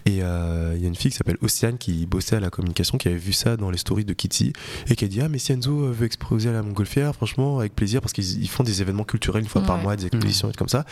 Et 0.06 0.22
euh, 0.24 0.74
il 0.76 0.82
y 0.82 0.86
a 0.86 0.88
une 0.88 0.96
fille 0.96 1.12
qui 1.12 1.18
s'appelle 1.18 1.38
Océane 1.42 1.78
qui 1.78 2.06
bossait 2.06 2.36
à 2.36 2.40
la 2.40 2.50
communication, 2.50 2.98
qui 2.98 3.08
avait 3.08 3.18
vu 3.18 3.32
ça 3.34 3.58
dans 3.58 3.70
les 3.72 3.78
stories 3.78 4.06
de 4.06 4.14
Kitty 4.14 4.54
et 4.90 4.96
qui 4.96 5.06
a 5.06 5.08
dit 5.08 5.22
Ah, 5.22 5.30
mais 5.30 5.38
si 5.40 5.52
Enzo 5.54 5.92
veut 5.92 6.06
exposer 6.06 6.50
à 6.50 6.52
la 6.52 6.62
Montgolfière, 6.64 7.14
franchement, 7.16 7.60
avec 7.60 7.76
plaisir, 7.76 8.02
parce 8.02 8.14
qu'ils 8.14 8.42
ils 8.44 8.50
font 8.50 8.64
des 8.64 8.82
événements 8.82 9.04
culturels 9.06 9.44
une 9.44 9.50
fois 9.50 9.62
par 9.62 9.78
mois, 9.78 9.96
des 9.96 10.08
expositions 10.08 10.50
et 10.50 10.54
comme 10.54 10.68
ça. 10.70 10.86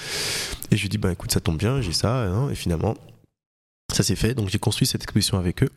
Et 0.72 0.77
je 0.77 0.81
lui 0.81 0.89
dis 0.89 0.97
Bah 0.97 1.11
écoute, 1.11 1.31
ça 1.31 1.39
tombe 1.41 1.57
bien, 1.57 1.81
j'ai 1.81 1.93
ça. 1.93 2.23
hein. 2.23 2.49
Et 2.49 2.55
finalement, 2.55 2.95
ça 3.91 4.03
s'est 4.03 4.15
fait. 4.15 4.34
Donc 4.34 4.49
j'ai 4.49 4.59
construit 4.59 4.88
cette 4.88 5.03
exposition 5.03 5.38
avec 5.38 5.63
eux. 5.63 5.69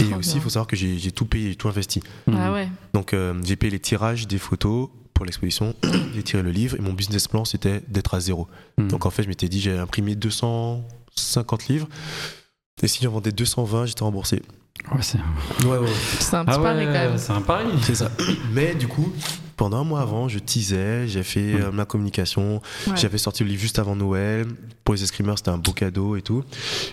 Et 0.00 0.04
Trop 0.08 0.18
aussi, 0.18 0.34
il 0.36 0.40
faut 0.40 0.48
savoir 0.50 0.66
que 0.66 0.74
j'ai 0.76 0.98
j'ai 0.98 1.12
tout 1.12 1.24
payé, 1.26 1.50
j'ai 1.50 1.56
tout 1.56 1.68
investi. 1.68 2.02
Ah 2.32 2.52
ouais. 2.52 2.68
Donc 2.92 3.14
euh, 3.14 3.34
j'ai 3.44 3.56
payé 3.56 3.70
les 3.70 3.80
tirages 3.80 4.26
des 4.26 4.38
photos 4.38 4.88
pour 5.14 5.24
l'exposition, 5.24 5.74
j'ai 6.14 6.22
tiré 6.22 6.42
le 6.42 6.50
livre 6.50 6.76
et 6.76 6.80
mon 6.80 6.92
business 6.92 7.28
plan 7.28 7.44
c'était 7.44 7.82
d'être 7.88 8.14
à 8.14 8.20
zéro. 8.20 8.48
Mhm. 8.78 8.88
Donc 8.88 9.06
en 9.06 9.10
fait 9.10 9.22
je 9.22 9.28
m'étais 9.28 9.48
dit 9.48 9.60
j'ai 9.60 9.76
imprimé 9.78 10.14
250 10.14 11.68
livres 11.68 11.88
et 12.82 12.88
si 12.88 13.02
j'en 13.04 13.10
vendais 13.12 13.32
220 13.32 13.86
j'étais 13.86 14.04
remboursé. 14.04 14.42
Ouais, 14.90 15.02
c'est 15.02 15.18
Ouais 15.64 15.78
ouais. 15.78 15.88
C'est 16.18 16.34
un 16.34 16.44
petit 16.44 16.56
ah 16.58 16.62
pari 16.62 16.84
quand 16.86 16.92
même. 16.92 17.18
c'est 17.18 17.32
un 17.32 17.40
pari. 17.42 17.66
C'est 17.82 17.94
ça. 17.94 18.10
Mais 18.52 18.74
du 18.74 18.88
coup 18.88 19.12
pendant 19.56 19.78
un 19.78 19.84
mois 19.84 20.00
avant 20.00 20.28
je 20.28 20.38
teasais, 20.40 21.06
j'ai 21.06 21.22
fait 21.22 21.54
euh, 21.54 21.70
ma 21.70 21.84
communication, 21.84 22.60
Ouais. 22.88 22.96
j'avais 22.96 23.18
sorti 23.18 23.44
le 23.44 23.50
livre 23.50 23.60
juste 23.62 23.78
avant 23.78 23.94
Noël. 23.94 24.48
Pour 24.82 24.94
les 24.94 25.02
escrimeurs 25.04 25.38
c'était 25.38 25.50
un 25.50 25.58
beau 25.58 25.72
cadeau 25.72 26.16
et 26.16 26.22
tout. 26.22 26.42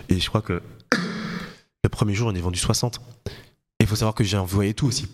Et 0.10 0.20
je 0.20 0.28
crois 0.30 0.42
que 0.42 0.62
le 1.84 1.90
premier 1.90 2.14
jour 2.14 2.30
j'en 2.30 2.36
ai 2.36 2.42
vendu 2.42 2.60
60. 2.60 3.00
il 3.80 3.88
faut 3.88 3.96
savoir 3.96 4.14
que 4.14 4.24
j'ai 4.24 4.38
envoyé 4.38 4.74
tout 4.74 4.86
aussi. 4.88 5.08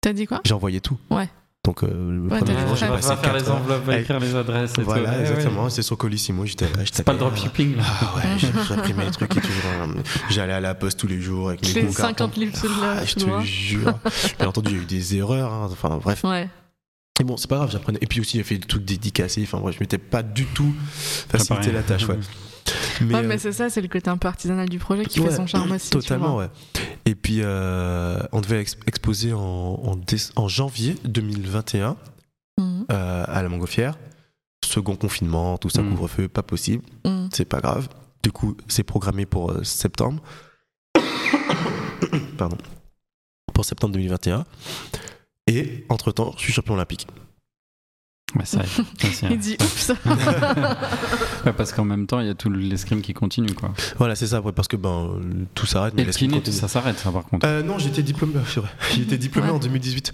T'as 0.00 0.12
dit 0.12 0.26
quoi? 0.26 0.40
J'ai 0.44 0.54
envoyé 0.54 0.80
tout. 0.80 0.96
Ouais. 1.10 1.28
Donc, 1.66 1.82
euh, 1.82 1.88
le 1.88 2.20
Ouais, 2.32 2.38
premier 2.38 2.58
jour, 2.60 2.76
j'ai 2.76 2.86
passé 2.86 3.16
faire 3.16 3.34
les 3.34 3.50
enveloppes, 3.50 3.84
va 3.84 3.98
écrire 3.98 4.20
les 4.20 4.34
adresses 4.34 4.72
et 4.78 4.82
Voilà, 4.82 5.02
tout. 5.02 5.08
Ouais, 5.10 5.16
ouais. 5.16 5.20
exactement. 5.32 5.68
C'est 5.68 5.82
sur 5.82 5.98
Colissimo. 5.98 6.46
J'étais 6.46 6.66
là. 6.66 6.84
C'est 6.90 7.02
pas 7.02 7.12
le 7.12 7.18
dropshipping 7.18 7.76
là. 7.76 7.82
Ah 7.86 8.12
ouais, 8.16 8.22
j'ai 8.38 8.46
j'ai 8.68 8.74
imprimé 8.74 9.04
les 9.04 9.10
trucs 9.10 9.36
et 9.36 9.40
tout. 9.40 9.48
genre, 9.48 9.88
J'allais 10.30 10.52
à 10.52 10.60
la 10.60 10.74
poste 10.76 10.98
tous 11.00 11.08
les 11.08 11.20
jours 11.20 11.48
avec 11.48 11.62
mes 11.62 11.72
Les 11.74 11.82
gros 11.82 11.92
cartons. 11.92 12.08
50 12.30 12.36
livres 12.36 12.56
sous 12.56 12.68
le 12.68 12.74
Ah, 12.82 13.04
je 13.04 13.14
te 13.16 13.40
jure. 13.44 13.94
Bien 14.38 14.48
entendu, 14.48 14.70
il 14.70 14.76
y 14.76 14.78
a 14.78 14.82
eu 14.82 14.86
des 14.86 15.16
erreurs. 15.16 15.52
hein. 15.52 15.68
Enfin, 15.72 15.98
bref. 16.02 16.22
Ouais. 16.24 16.48
Et 17.20 17.24
bon, 17.24 17.36
c'est 17.36 17.48
pas 17.50 17.56
grave, 17.56 17.70
j'apprenais. 17.72 17.98
Et 18.00 18.06
puis 18.06 18.20
aussi, 18.20 18.36
j'ai 18.38 18.44
fait 18.44 18.58
des 18.58 18.66
trucs 18.66 18.84
dédicacés. 18.84 19.42
Enfin, 19.42 19.58
bref, 19.58 19.74
je 19.74 19.80
m'étais 19.80 19.98
pas 19.98 20.22
du 20.22 20.44
tout 20.46 20.72
facilité 21.28 21.72
la 21.72 21.82
tâche, 21.82 22.06
ouais. 22.06 22.14
ouais, 23.00 23.14
euh, 23.14 23.22
mais 23.26 23.38
c'est 23.38 23.52
ça, 23.52 23.70
c'est 23.70 23.80
le 23.80 23.88
côté 23.88 24.08
un 24.08 24.18
peu 24.18 24.28
artisanal 24.28 24.68
du 24.68 24.78
projet 24.78 25.04
qui 25.04 25.18
ouais, 25.20 25.30
fait 25.30 25.36
son 25.36 25.46
charme 25.46 25.72
aussi. 25.72 25.90
Totalement, 25.90 26.36
ouais. 26.36 26.48
Et 27.06 27.14
puis, 27.14 27.38
euh, 27.42 28.18
on 28.32 28.40
devait 28.40 28.60
ex- 28.60 28.76
exposer 28.86 29.32
en, 29.32 29.38
en, 29.40 29.96
déce- 29.96 30.32
en 30.36 30.48
janvier 30.48 30.96
2021 31.04 31.96
Mhm. 32.58 32.86
euh, 32.90 33.24
à 33.26 33.42
la 33.42 33.48
Montgolfière. 33.48 33.96
Second 34.64 34.96
confinement, 34.96 35.56
tout 35.58 35.68
ça, 35.68 35.82
Mhm. 35.82 35.90
couvre-feu, 35.90 36.28
pas 36.28 36.42
possible. 36.42 36.82
Mhm. 37.04 37.28
C'est 37.32 37.44
pas 37.44 37.60
grave. 37.60 37.88
Du 38.22 38.32
coup, 38.32 38.56
c'est 38.66 38.82
programmé 38.82 39.24
pour 39.26 39.52
euh, 39.52 39.62
septembre. 39.62 40.20
Pardon. 42.38 42.58
Pour 43.54 43.64
septembre 43.64 43.92
2021. 43.94 44.44
Et 45.46 45.84
entre-temps, 45.88 46.32
je 46.36 46.42
suis 46.42 46.52
champion 46.52 46.74
olympique. 46.74 47.06
Ouais, 48.34 48.44
ça 48.44 48.60
aide. 48.60 48.66
Ça, 48.66 49.08
c'est- 49.12 49.26
Il 49.30 49.38
dit 49.38 49.56
oups. 49.60 49.92
Ouais, 51.46 51.52
parce 51.52 51.72
qu'en 51.72 51.84
même 51.84 52.06
temps, 52.08 52.18
il 52.20 52.26
y 52.26 52.30
a 52.30 52.34
tout 52.34 52.50
l'escrime 52.50 53.00
qui 53.00 53.14
continue 53.14 53.54
quoi. 53.54 53.72
Voilà, 53.98 54.16
c'est 54.16 54.26
ça, 54.26 54.40
ouais, 54.40 54.50
parce 54.52 54.66
que 54.66 54.76
ben, 54.76 55.20
tout 55.54 55.64
s'arrête. 55.66 55.94
mais 55.94 56.02
Et 56.02 56.04
le 56.04 56.08
l'escrime 56.08 56.32
kiné, 56.32 56.52
ça 56.52 56.66
s'arrête 56.66 56.98
ça 56.98 57.12
par 57.12 57.24
contre. 57.24 57.46
Euh, 57.46 57.62
non, 57.62 57.78
j'étais 57.78 58.02
diplômé, 58.02 58.34
c'est 58.46 58.60
vrai. 58.60 58.68
J'ai 58.94 59.02
été 59.02 59.16
diplômé 59.16 59.48
Ouais. 59.48 59.54
en 59.54 59.58
2018. 59.60 60.12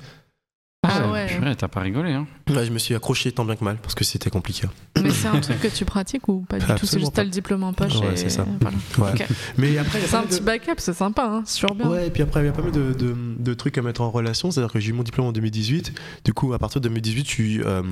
Ah 0.84 1.08
ouais. 1.12 1.26
Purée, 1.28 1.54
t'as 1.54 1.68
pas 1.68 1.80
rigolé 1.80 2.12
hein. 2.12 2.26
Ouais, 2.50 2.66
je 2.66 2.72
me 2.72 2.78
suis 2.78 2.92
accroché 2.96 3.30
tant 3.30 3.44
bien 3.44 3.54
que 3.54 3.62
mal 3.62 3.76
parce 3.80 3.94
que 3.94 4.02
c'était 4.02 4.30
compliqué. 4.30 4.66
Mais 5.00 5.10
c'est 5.10 5.28
un 5.28 5.38
truc 5.40 5.60
que 5.60 5.68
tu 5.68 5.84
pratiques 5.86 6.26
ou 6.28 6.40
pas 6.40 6.58
du 6.58 6.66
tout? 6.66 6.86
C'est 6.86 6.98
juste 6.98 7.14
t'as 7.14 7.22
le 7.22 7.30
diplôme 7.30 7.62
en 7.62 7.72
poche. 7.72 7.94
Ouais, 8.00 8.14
et 8.14 8.16
c'est 8.16 8.30
ça. 8.30 8.44
voilà. 8.60 8.76
Ouais. 8.98 9.22
Ok. 9.22 9.28
Mais 9.58 9.78
après, 9.78 10.00
C'est 10.00 10.16
un 10.16 10.24
petit 10.24 10.40
backup, 10.40 10.74
c'est 10.78 10.92
sympa, 10.92 11.24
hein, 11.24 11.44
bien. 11.76 11.88
Ouais, 11.88 12.08
et 12.08 12.10
puis 12.10 12.22
après, 12.24 12.42
il 12.42 12.46
y 12.46 12.48
a 12.48 12.52
pas 12.52 12.62
mal 12.62 12.72
de, 12.72 12.92
de, 12.94 13.14
de 13.38 13.54
trucs 13.54 13.78
à 13.78 13.82
mettre 13.82 14.00
en 14.00 14.10
relation. 14.10 14.50
C'est-à-dire 14.50 14.72
que 14.72 14.80
j'ai 14.80 14.90
eu 14.90 14.92
mon 14.92 15.04
diplôme 15.04 15.28
en 15.28 15.32
2018. 15.32 15.92
Du 16.24 16.34
coup, 16.34 16.52
à 16.52 16.58
partir 16.58 16.80
de 16.80 16.88
2018, 16.88 17.24
je 17.26 17.30
suis 17.30 17.62
euh, 17.62 17.82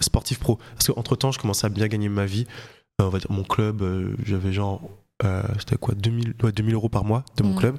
sportif 0.00 0.38
pro. 0.38 0.58
Parce 0.74 0.86
qu'entre 0.86 1.16
temps, 1.16 1.32
je 1.32 1.40
commençais 1.40 1.66
à 1.66 1.70
bien 1.70 1.88
gagner 1.88 2.08
ma 2.08 2.26
vie. 2.26 2.46
Euh, 3.00 3.06
on 3.06 3.08
va 3.08 3.18
dire, 3.18 3.30
mon 3.30 3.42
club, 3.42 3.82
euh, 3.82 4.14
j'avais 4.24 4.52
genre. 4.52 4.80
Euh, 5.24 5.42
C'était 5.58 5.76
quoi 5.76 5.94
2000, 5.94 6.34
ouais, 6.42 6.52
2000 6.52 6.74
euros 6.74 6.88
par 6.88 7.04
mois 7.04 7.24
de 7.36 7.42
mon 7.42 7.50
Mhm. 7.50 7.56
club. 7.58 7.78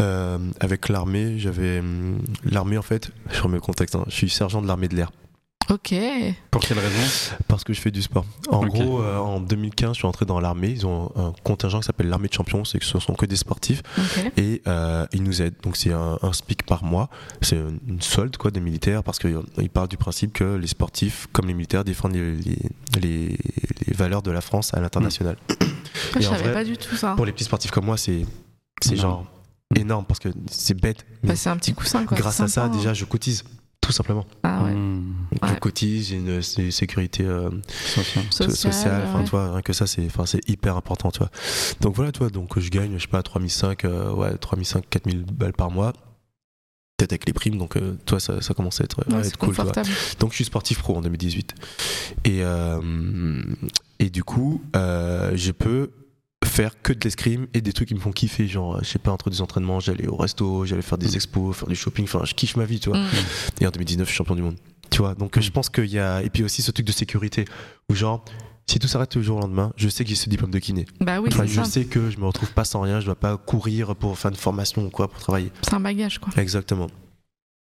Euh, 0.00 0.38
avec 0.60 0.88
l'armée, 0.88 1.38
j'avais. 1.38 1.78
hum, 1.80 2.18
L'armée, 2.44 2.78
en 2.78 2.82
fait, 2.82 3.10
je 3.32 3.40
remets 3.42 3.54
le 3.56 3.60
contexte, 3.60 3.94
hein, 3.96 4.04
je 4.08 4.12
suis 4.14 4.30
sergent 4.30 4.62
de 4.62 4.66
l'armée 4.66 4.88
de 4.88 4.96
l'air. 4.96 5.10
Ok. 5.70 5.94
Pour 6.50 6.60
quelle 6.60 6.78
raison? 6.78 7.36
Parce 7.48 7.64
que 7.64 7.72
je 7.72 7.80
fais 7.80 7.90
du 7.90 8.02
sport. 8.02 8.24
En 8.48 8.66
gros, 8.66 9.00
euh, 9.00 9.16
en 9.18 9.40
2015, 9.40 9.92
je 9.92 9.98
suis 10.00 10.06
entré 10.06 10.26
dans 10.26 10.38
l'armée. 10.40 10.68
Ils 10.70 10.86
ont 10.86 11.10
un 11.16 11.32
contingent 11.42 11.80
qui 11.80 11.86
s'appelle 11.86 12.08
l'armée 12.08 12.28
de 12.28 12.34
champions. 12.34 12.64
C'est 12.64 12.78
que 12.78 12.84
ce 12.84 12.98
sont 12.98 13.14
que 13.14 13.26
des 13.26 13.36
sportifs. 13.36 13.82
Et 14.36 14.62
euh, 14.66 15.06
ils 15.12 15.22
nous 15.22 15.40
aident. 15.42 15.54
Donc 15.62 15.76
c'est 15.76 15.92
un, 15.92 16.18
un 16.22 16.32
SPIC 16.32 16.64
par 16.64 16.84
mois. 16.84 17.08
C'est 17.40 17.56
une, 17.56 18.00
solde 18.02 18.36
quoi, 18.36 18.50
des 18.50 18.60
militaires 18.60 19.02
parce 19.02 19.18
qu'ils 19.18 19.70
partent 19.72 19.90
du 19.90 19.96
principe 19.96 20.32
que 20.32 20.56
les 20.56 20.66
sportifs, 20.66 21.26
comme 21.32 21.46
les 21.46 21.54
militaires, 21.54 21.84
défendent 21.84 22.14
les, 22.14 22.36
les, 22.36 22.58
les- 23.00 23.38
les 23.86 23.92
valeurs 23.94 24.22
de 24.22 24.30
la 24.30 24.40
France 24.40 24.74
à 24.74 24.80
l'international. 24.80 25.36
Et 26.16 26.20
je 26.20 26.28
savais 26.28 26.42
vrai, 26.42 26.52
pas 26.52 26.64
du 26.64 26.76
tout 26.76 26.96
ça. 26.96 27.14
Pour 27.16 27.24
les 27.26 27.32
petits 27.32 27.44
sportifs 27.44 27.70
comme 27.70 27.86
moi, 27.86 27.96
c'est 27.96 28.24
genre 28.92 29.24
énorme 29.74 30.04
parce 30.04 30.20
que 30.20 30.28
c'est 30.50 30.74
bête. 30.78 31.04
Bah, 31.22 31.34
c'est 31.36 31.48
un 31.48 31.56
petit 31.56 31.72
coussin 31.74 32.04
quoi. 32.04 32.16
grâce 32.16 32.40
à 32.40 32.48
ça, 32.48 32.64
hein. 32.64 32.68
déjà, 32.68 32.92
je 32.94 33.04
cotise. 33.04 33.44
Tout 33.84 33.92
simplement. 33.92 34.24
Ah 34.42 34.64
ouais. 34.64 34.72
Mmh. 34.74 35.14
Je 35.42 35.48
Ouais. 35.52 35.58
cotise, 35.60 36.08
j'ai 36.08 36.16
une 36.16 36.40
sé- 36.42 36.70
sécurité 36.70 37.24
euh, 37.24 37.50
Social. 37.68 38.24
so- 38.30 38.44
Social, 38.50 38.72
sociale. 38.72 39.02
Enfin, 39.06 39.18
ouais. 39.18 39.24
tu 39.24 39.30
vois, 39.30 39.52
rien 39.52 39.62
que 39.62 39.72
ça, 39.72 39.86
c'est 39.86 40.04
enfin, 40.06 40.24
c'est 40.26 40.40
hyper 40.48 40.76
important, 40.76 41.10
tu 41.10 41.18
vois. 41.18 41.30
Donc 41.80 41.94
voilà, 41.96 42.10
tu 42.12 42.20
vois, 42.20 42.30
donc 42.30 42.58
je 42.58 42.70
gagne, 42.70 42.94
je 42.96 43.02
sais 43.02 43.08
pas, 43.08 43.22
3005, 43.22 43.84
euh, 43.84 44.12
ouais, 44.12 44.36
3005, 44.38 44.84
4000 44.88 45.24
balles 45.24 45.52
par 45.52 45.70
mois. 45.70 45.92
Peut-être 46.96 47.12
avec 47.12 47.26
les 47.26 47.32
primes, 47.32 47.58
donc 47.58 47.76
euh, 47.76 47.96
toi, 48.06 48.20
ça, 48.20 48.40
ça 48.40 48.54
commence 48.54 48.80
à 48.80 48.84
être, 48.84 49.04
à 49.12 49.18
être 49.18 49.36
cool, 49.36 49.54
tu 49.54 49.60
vois. 49.62 49.72
Donc 50.20 50.30
je 50.30 50.36
suis 50.36 50.44
sportif 50.44 50.78
pro 50.78 50.96
en 50.96 51.00
2018. 51.00 51.54
Et, 52.24 52.38
euh, 52.44 53.42
et 53.98 54.10
du 54.10 54.22
coup, 54.22 54.62
euh, 54.76 55.32
je 55.34 55.50
peux 55.50 55.90
faire 56.44 56.80
que 56.82 56.92
de 56.92 57.00
l'escrime 57.04 57.46
et 57.54 57.60
des 57.60 57.72
trucs 57.72 57.88
qui 57.88 57.94
me 57.94 58.00
font 58.00 58.12
kiffer, 58.12 58.46
genre, 58.48 58.78
je 58.82 58.88
sais 58.88 58.98
pas, 58.98 59.10
entre 59.10 59.30
des 59.30 59.40
entraînements, 59.40 59.80
j'allais 59.80 60.06
au 60.06 60.16
resto, 60.16 60.64
j'allais 60.64 60.82
faire 60.82 60.98
des 60.98 61.14
expos, 61.16 61.56
faire 61.56 61.68
du 61.68 61.76
shopping, 61.76 62.04
enfin, 62.04 62.20
je 62.24 62.34
kiffe 62.34 62.56
ma 62.56 62.64
vie, 62.64 62.80
tu 62.80 62.88
vois. 62.90 62.98
Mm. 62.98 63.06
Et 63.60 63.66
en 63.66 63.70
2019, 63.70 64.06
je 64.06 64.10
suis 64.12 64.16
champion 64.18 64.34
du 64.36 64.42
monde. 64.42 64.56
Tu 64.90 64.98
vois, 64.98 65.14
donc 65.14 65.36
Mm. 65.36 65.40
je 65.42 65.50
pense 65.50 65.68
qu'il 65.70 65.86
y 65.86 65.98
a. 65.98 66.22
Et 66.22 66.30
puis 66.30 66.44
aussi 66.44 66.62
ce 66.62 66.70
truc 66.70 66.86
de 66.86 66.92
sécurité, 66.92 67.44
où 67.88 67.94
genre, 67.94 68.24
si 68.66 68.78
tout 68.78 68.88
s'arrête 68.88 69.14
le 69.16 69.22
jour 69.22 69.38
au 69.38 69.40
lendemain, 69.40 69.72
je 69.76 69.88
sais 69.88 70.04
que 70.04 70.10
j'ai 70.10 70.16
ce 70.16 70.28
diplôme 70.30 70.50
de 70.50 70.58
kiné. 70.58 70.86
Bah 71.00 71.20
oui, 71.20 71.28
Enfin, 71.32 71.44
je 71.46 71.54
ça. 71.54 71.64
sais 71.64 71.84
que 71.84 72.10
je 72.10 72.18
me 72.18 72.26
retrouve 72.26 72.52
pas 72.52 72.64
sans 72.64 72.80
rien, 72.80 73.00
je 73.00 73.06
dois 73.06 73.14
pas 73.14 73.36
courir 73.36 73.94
pour 73.94 74.18
faire 74.18 74.30
une 74.30 74.36
formation 74.36 74.86
ou 74.86 74.90
quoi, 74.90 75.08
pour 75.08 75.20
travailler. 75.20 75.50
C'est 75.62 75.74
un 75.74 75.80
bagage 75.80 76.18
quoi. 76.18 76.32
Exactement. 76.40 76.86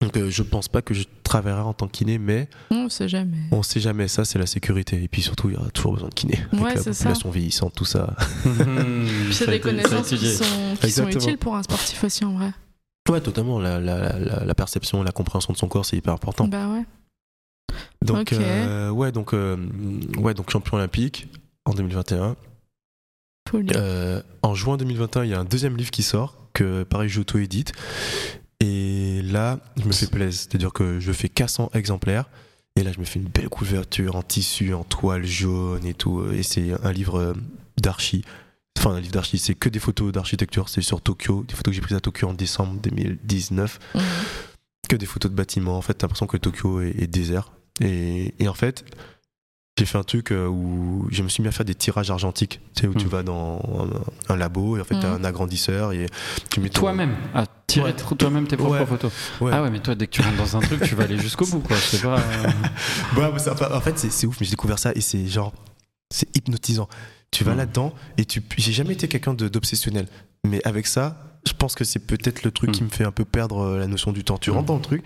Donc 0.02 0.18
euh, 0.18 0.30
je 0.30 0.44
pense 0.44 0.68
pas 0.68 0.82
que 0.82 0.94
je 0.94 1.04
travaillerai 1.24 1.62
en 1.62 1.74
tant 1.74 1.88
que 1.88 1.94
kiné, 1.94 2.18
mais 2.18 2.50
On 2.70 2.90
sait 2.90 3.08
jamais. 3.08 3.38
on 3.52 3.64
sait 3.64 3.80
jamais, 3.80 4.08
ça 4.08 4.26
c'est 4.26 4.38
la 4.38 4.46
sécurité. 4.46 5.02
Et 5.02 5.08
puis 5.08 5.22
surtout, 5.22 5.50
il 5.50 5.54
y 5.56 5.58
aura 5.58 5.70
toujours 5.72 5.94
besoin 5.94 6.10
de 6.10 6.14
kiné. 6.14 6.38
Avec 6.52 6.64
Ouais, 6.66 6.76
la 6.76 6.82
c'est 6.82 6.94
ça. 6.94 7.04
population 7.06 7.30
vieillissante, 7.32 7.74
tout 7.76 7.86
ça. 7.86 8.14
Puis 8.44 9.34
c'est 9.34 9.48
des 9.50 9.60
connaissances 9.62 10.10
qui 10.10 10.18
sont, 10.18 10.44
qui 10.44 10.92
sont 10.92 11.08
Exactement. 11.08 11.10
utiles 11.24 11.38
pour 11.38 11.56
un 11.56 11.64
sportif 11.64 12.04
aussi 12.04 12.26
en 12.26 12.34
vrai. 12.38 12.52
Ouais, 13.10 13.22
totalement. 13.22 13.60
La, 13.60 13.80
la, 13.80 14.20
la, 14.20 14.44
la 14.46 14.56
perception, 14.56 15.02
la 15.04 15.12
compréhension 15.12 15.54
de 15.54 15.58
son 15.58 15.68
corps, 15.68 15.86
c'est 15.86 15.96
hyper 15.98 16.14
important. 16.14 16.48
Bah 16.48 16.68
ouais. 16.70 16.84
Donc, 18.04 18.20
Ok. 18.22 18.34
euh, 18.34 18.90
ouais, 18.90 19.12
donc, 19.12 19.34
euh, 19.34 19.58
ouais, 20.18 20.34
donc 20.34 20.50
champion 20.50 20.78
olympique 20.78 21.28
en 21.66 21.74
2021. 21.74 22.36
Folie. 23.50 23.70
Euh, 23.76 24.22
en 24.42 24.56
juin 24.56 24.76
2021, 24.78 25.24
il 25.24 25.30
y 25.30 25.34
a 25.34 25.40
un 25.40 25.46
deuxième 25.46 25.78
livre 25.78 25.92
qui 25.92 26.04
sort, 26.04 26.36
que 26.54 26.84
pareil, 26.84 27.10
j'auto-édite. 27.10 27.74
Et 28.66 29.22
là, 29.22 29.60
je 29.78 29.86
me 29.86 29.92
fais 29.92 30.08
plaisir. 30.08 30.48
C'est-à-dire 30.50 30.74
que 30.74 31.00
je 31.00 31.12
fais 31.12 31.30
400 31.30 31.72
exemplaires. 31.74 32.26
Et 32.76 32.84
là, 32.84 32.92
je 32.92 33.00
me 33.00 33.06
fais 33.06 33.20
une 33.20 33.28
belle 33.28 33.50
couverture 33.50 34.16
en 34.16 34.24
tissu, 34.24 34.74
en 34.74 34.84
toile 34.84 35.26
jaune 35.26 35.86
et 35.86 35.94
tout. 35.94 36.26
Et 36.32 36.44
c'est 36.44 36.72
un 36.84 36.92
livre 36.92 37.36
d'archi. 37.78 38.24
Enfin, 38.78 38.92
un 38.92 39.00
livre 39.00 39.14
d'archi, 39.14 39.38
c'est 39.38 39.56
que 39.56 39.70
des 39.70 39.80
photos 39.80 40.12
d'architecture. 40.12 40.68
C'est 40.68 40.82
sur 40.82 41.02
Tokyo, 41.02 41.46
des 41.48 41.54
photos 41.54 41.72
que 41.72 41.76
j'ai 41.76 41.82
prises 41.82 41.98
à 41.98 42.02
Tokyo 42.02 42.28
en 42.28 42.34
décembre 42.34 42.80
2019. 42.82 43.80
Mhm. 43.94 44.02
Que 44.90 44.96
des 44.96 45.06
photos 45.06 45.32
de 45.32 45.36
bâtiments. 45.36 45.78
En 45.78 45.82
fait, 45.82 45.94
t'as 45.94 46.06
l'impression 46.06 46.28
que 46.28 46.38
Tokyo 46.38 46.82
est, 46.82 46.96
est 47.00 47.08
désert. 47.08 47.52
Et, 47.82 48.34
et 48.40 48.48
en 48.48 48.54
fait, 48.54 48.84
j'ai 49.78 49.86
fait 49.86 49.98
un 49.98 50.04
truc 50.04 50.32
euh, 50.32 50.48
où 50.48 51.06
je 51.12 51.22
me 51.22 51.28
suis 51.28 51.44
mis 51.44 51.50
à 51.50 51.52
faire 51.52 51.66
des 51.66 51.76
tirages 51.76 52.10
argentiques. 52.10 52.62
Tu 52.76 52.82
sais, 52.84 52.88
où 52.88 52.94
tu 52.94 53.06
Mhm. 53.06 53.12
vas 53.12 53.24
dans 53.24 53.60
un, 54.30 54.34
un 54.34 54.38
labo 54.38 54.78
et 54.78 54.82
en 54.82 54.86
fait, 54.86 54.96
t'as 55.02 55.10
Mhm. 55.18 55.22
un 55.22 55.24
agrandisseur 55.26 55.92
et 55.92 56.06
tu 56.50 56.62
mets 56.62 56.70
ton- 56.70 56.80
Toi-même, 56.82 57.14
à 57.34 57.44
tirer 57.68 57.92
Ouais. 57.92 58.16
toi-même 58.18 58.48
tes 58.48 58.56
propres 58.56 58.80
Ouais. 58.80 58.86
photos. 58.86 59.12
Ouais. 59.42 59.52
Ah 59.54 59.62
ouais, 59.62 59.70
mais 59.70 59.80
toi, 59.82 59.94
dès 59.96 60.08
que 60.08 60.12
tu 60.12 60.22
rentres 60.22 60.38
dans 60.38 60.56
un 60.56 60.62
truc, 60.62 60.82
tu 60.84 60.96
vas 60.96 61.04
aller 61.04 61.18
jusqu'au 61.18 61.46
bout, 61.46 61.60
quoi. 61.60 61.76
C'est 61.76 62.02
pas. 62.02 62.18
euh, 62.20 62.22
Ouais, 63.18 63.30
mais 63.34 63.40
ça- 63.40 63.52
enfin, 63.52 63.68
en 63.74 63.82
fait, 63.82 64.00
c'est 64.00 64.26
ouf, 64.28 64.40
mais 64.40 64.46
j'ai 64.46 64.52
découvert 64.52 64.80
ça 64.80 64.94
et 64.96 65.02
c'est 65.02 65.28
genre, 65.28 65.52
c'est 66.10 66.34
hypnotisant. 66.38 66.88
Tu 67.32 67.44
vas 67.44 67.52
Mhm. 67.52 67.58
là-dedans 67.58 67.94
et 68.18 68.24
tu, 68.24 68.42
j'ai 68.58 68.72
jamais 68.72 68.94
été 68.94 69.10
quelqu'un 69.10 69.34
d'obsessionnel, 69.34 70.08
mais 70.48 70.62
avec 70.66 70.88
ça, 70.88 71.38
je 71.46 71.52
pense 71.52 71.76
que 71.76 71.84
c'est 71.84 72.00
peut-être 72.00 72.44
le 72.44 72.52
truc 72.52 72.72
qui 72.72 72.82
me 72.82 72.90
fait 72.90 73.04
un 73.04 73.12
peu 73.12 73.26
perdre 73.26 73.60
euh, 73.60 73.80
la 73.80 73.88
notion 73.88 74.14
du 74.14 74.24
temps. 74.24 74.38
Tu 74.38 74.52
rentres 74.52 74.68
dans 74.68 74.76
le 74.78 74.82
truc. 74.82 75.04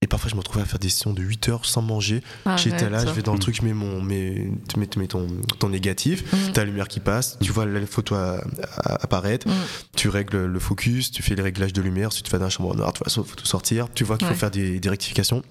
Et 0.00 0.06
parfois, 0.06 0.30
je 0.30 0.36
me 0.36 0.38
retrouvais 0.40 0.60
à 0.62 0.64
faire 0.64 0.78
des 0.78 0.90
sessions 0.90 1.12
de 1.12 1.22
8 1.22 1.48
heures 1.48 1.64
sans 1.66 1.82
manger. 1.82 2.22
J'étais 2.56 2.88
là, 2.88 3.04
je 3.04 3.10
vais 3.10 3.22
dans 3.22 3.32
le 3.32 3.38
Mhm. 3.38 3.42
truc, 3.42 3.56
je 3.56 3.62
mets, 3.62 3.72
mon, 3.72 4.00
mets, 4.00 4.48
tu 4.68 4.78
mets, 4.78 4.86
tu 4.86 4.98
mets 5.00 5.08
ton, 5.08 5.26
ton 5.58 5.70
négatif, 5.70 6.22
Mhm. 6.32 6.52
t'as 6.52 6.60
la 6.60 6.66
lumière 6.66 6.86
qui 6.86 7.00
passe, 7.00 7.36
tu 7.40 7.50
vois 7.50 7.66
la 7.66 7.84
photo 7.84 8.14
à- 8.14 8.38
à- 8.76 9.02
apparaître, 9.02 9.48
Mhm. 9.48 9.54
tu 9.96 10.08
règles 10.08 10.44
le 10.44 10.58
focus, 10.60 11.10
tu 11.10 11.22
fais 11.24 11.34
les 11.34 11.42
réglages 11.42 11.72
de 11.72 11.82
lumière, 11.82 12.12
si 12.12 12.22
tu 12.22 12.30
vas 12.30 12.38
dans 12.38 12.44
la 12.44 12.50
chambre 12.50 12.76
noire, 12.76 12.92
tu 12.92 13.00
vas 13.04 13.10
tout 13.10 13.44
sortir, 13.46 13.88
tu 13.92 14.04
vois 14.04 14.16
qu'il 14.18 14.28
Ouais. 14.28 14.34
faut 14.34 14.38
faire 14.38 14.52
des, 14.52 14.78
des 14.78 14.88
rectifications. 14.88 15.42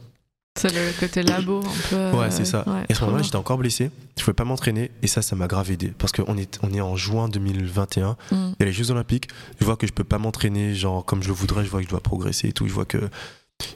C'est 0.57 0.74
le 0.74 0.98
côté 0.98 1.22
labo 1.24 1.60
un 1.60 1.90
peu. 1.90 2.18
Ouais, 2.18 2.32
c'est 2.32 2.45
ça. 2.45 2.64
ouais, 2.68 2.86
et 2.88 2.94
à 2.94 2.95
ce 2.95 3.03
moment-là, 3.03 3.22
j'étais 3.24 3.36
encore 3.36 3.57
blessé, 3.57 3.91
je 4.18 4.24
pouvais 4.24 4.34
pas 4.34 4.45
m'entraîner, 4.45 4.91
et 5.03 5.07
ça, 5.07 5.22
ça 5.22 5.36
m'a 5.36 5.48
grave 5.48 5.69
aidé. 5.72 5.94
Parce 5.98 6.14
qu'on 6.14 6.38
est, 6.38 6.57
on 6.64 6.74
est 6.74 6.82
en 6.82 6.95
juin 6.95 7.28
2021, 7.28 8.15
Mhm. 8.32 8.53
il 8.57 8.61
y 8.61 8.64
a 8.64 8.65
les 8.65 8.72
Jeux 8.74 8.91
Olympiques, 8.91 9.28
je 9.60 9.65
vois 9.65 9.76
que 9.76 9.86
je 9.86 9.91
peux 9.91 10.06
pas 10.06 10.18
m'entraîner, 10.19 10.74
genre, 10.74 11.03
comme 11.03 11.22
je 11.22 11.28
le 11.28 11.34
voudrais, 11.34 11.65
je 11.65 11.69
vois 11.69 11.82
que 11.82 11.86
je 11.86 11.90
dois 11.91 11.99
progresser 12.02 12.48
et 12.48 12.53
tout, 12.53 12.65
je 12.68 12.74
vois 12.74 12.86
que. 12.86 13.10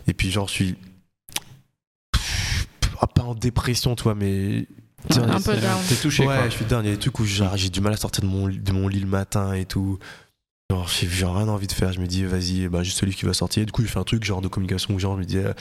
Et 0.07 0.13
puis, 0.13 0.31
genre, 0.31 0.47
je 0.47 0.53
suis. 0.53 0.75
Ah, 2.99 3.07
Pas 3.07 3.23
en 3.23 3.35
dépression, 3.35 3.95
toi, 3.95 4.15
mais. 4.15 4.67
Ouais, 5.09 5.17
un 5.17 5.41
peu 5.41 5.55
c'est- 5.55 5.61
down. 5.61 5.79
T'es 5.89 5.95
touché, 5.95 6.21
ouais, 6.27 6.35
quoi. 6.37 6.49
je 6.49 6.55
suis 6.55 6.65
down. 6.65 6.83
Il 6.85 6.89
y 6.89 6.91
a 6.91 6.95
des 6.95 6.99
trucs 6.99 7.19
où 7.19 7.25
genre, 7.25 7.57
j'ai 7.57 7.69
du 7.69 7.81
mal 7.81 7.93
à 7.93 7.97
sortir 7.97 8.21
de 8.23 8.27
mon, 8.27 8.47
de 8.47 8.71
mon 8.71 8.87
lit 8.87 8.99
le 8.99 9.07
matin 9.07 9.53
et 9.53 9.65
tout. 9.65 9.97
Genre, 10.69 10.87
j'ai 10.87 11.09
j'ai 11.09 11.25
rien 11.25 11.47
envie 11.47 11.65
de 11.67 11.71
faire. 11.71 11.91
Je 11.91 11.99
me 11.99 12.05
dis, 12.07 12.23
vas-y, 12.23 12.67
bah, 12.67 12.83
juste 12.83 12.99
celui 12.99 13.15
qui 13.15 13.25
va 13.25 13.33
sortir. 13.33 13.65
Du 13.65 13.71
coup, 13.71 13.81
j'ai 13.81 13.87
fait 13.87 13.97
un 13.99 14.03
truc 14.03 14.23
genre 14.23 14.41
de 14.41 14.47
communication 14.47 14.93
où 14.93 14.99
genre, 14.99 15.15
je 15.15 15.19
me 15.21 15.25
disais, 15.25 15.45
euh, 15.45 15.53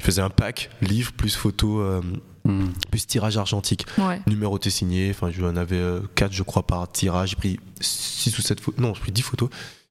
je 0.00 0.04
faisais 0.04 0.20
un 0.20 0.30
pack, 0.30 0.70
livre 0.82 1.12
plus 1.12 1.36
photo, 1.36 1.80
euh, 1.80 2.02
Mhm. 2.44 2.72
plus 2.90 3.06
tirage 3.06 3.36
argentique, 3.36 3.86
Ouais. 3.98 4.20
numéroté 4.26 4.68
signé. 4.70 5.10
Enfin, 5.10 5.30
j'en 5.30 5.54
avais 5.56 5.80
4, 6.16 6.32
je 6.32 6.42
crois, 6.42 6.66
par 6.66 6.90
tirage. 6.90 7.30
J'ai 7.30 7.36
pris 7.36 7.60
6 7.80 8.36
ou 8.36 8.42
7 8.42 8.60
photos. 8.60 8.80
Non, 8.80 8.94
j'ai 8.94 9.00
pris 9.00 9.12
10 9.12 9.22
photos. 9.22 9.48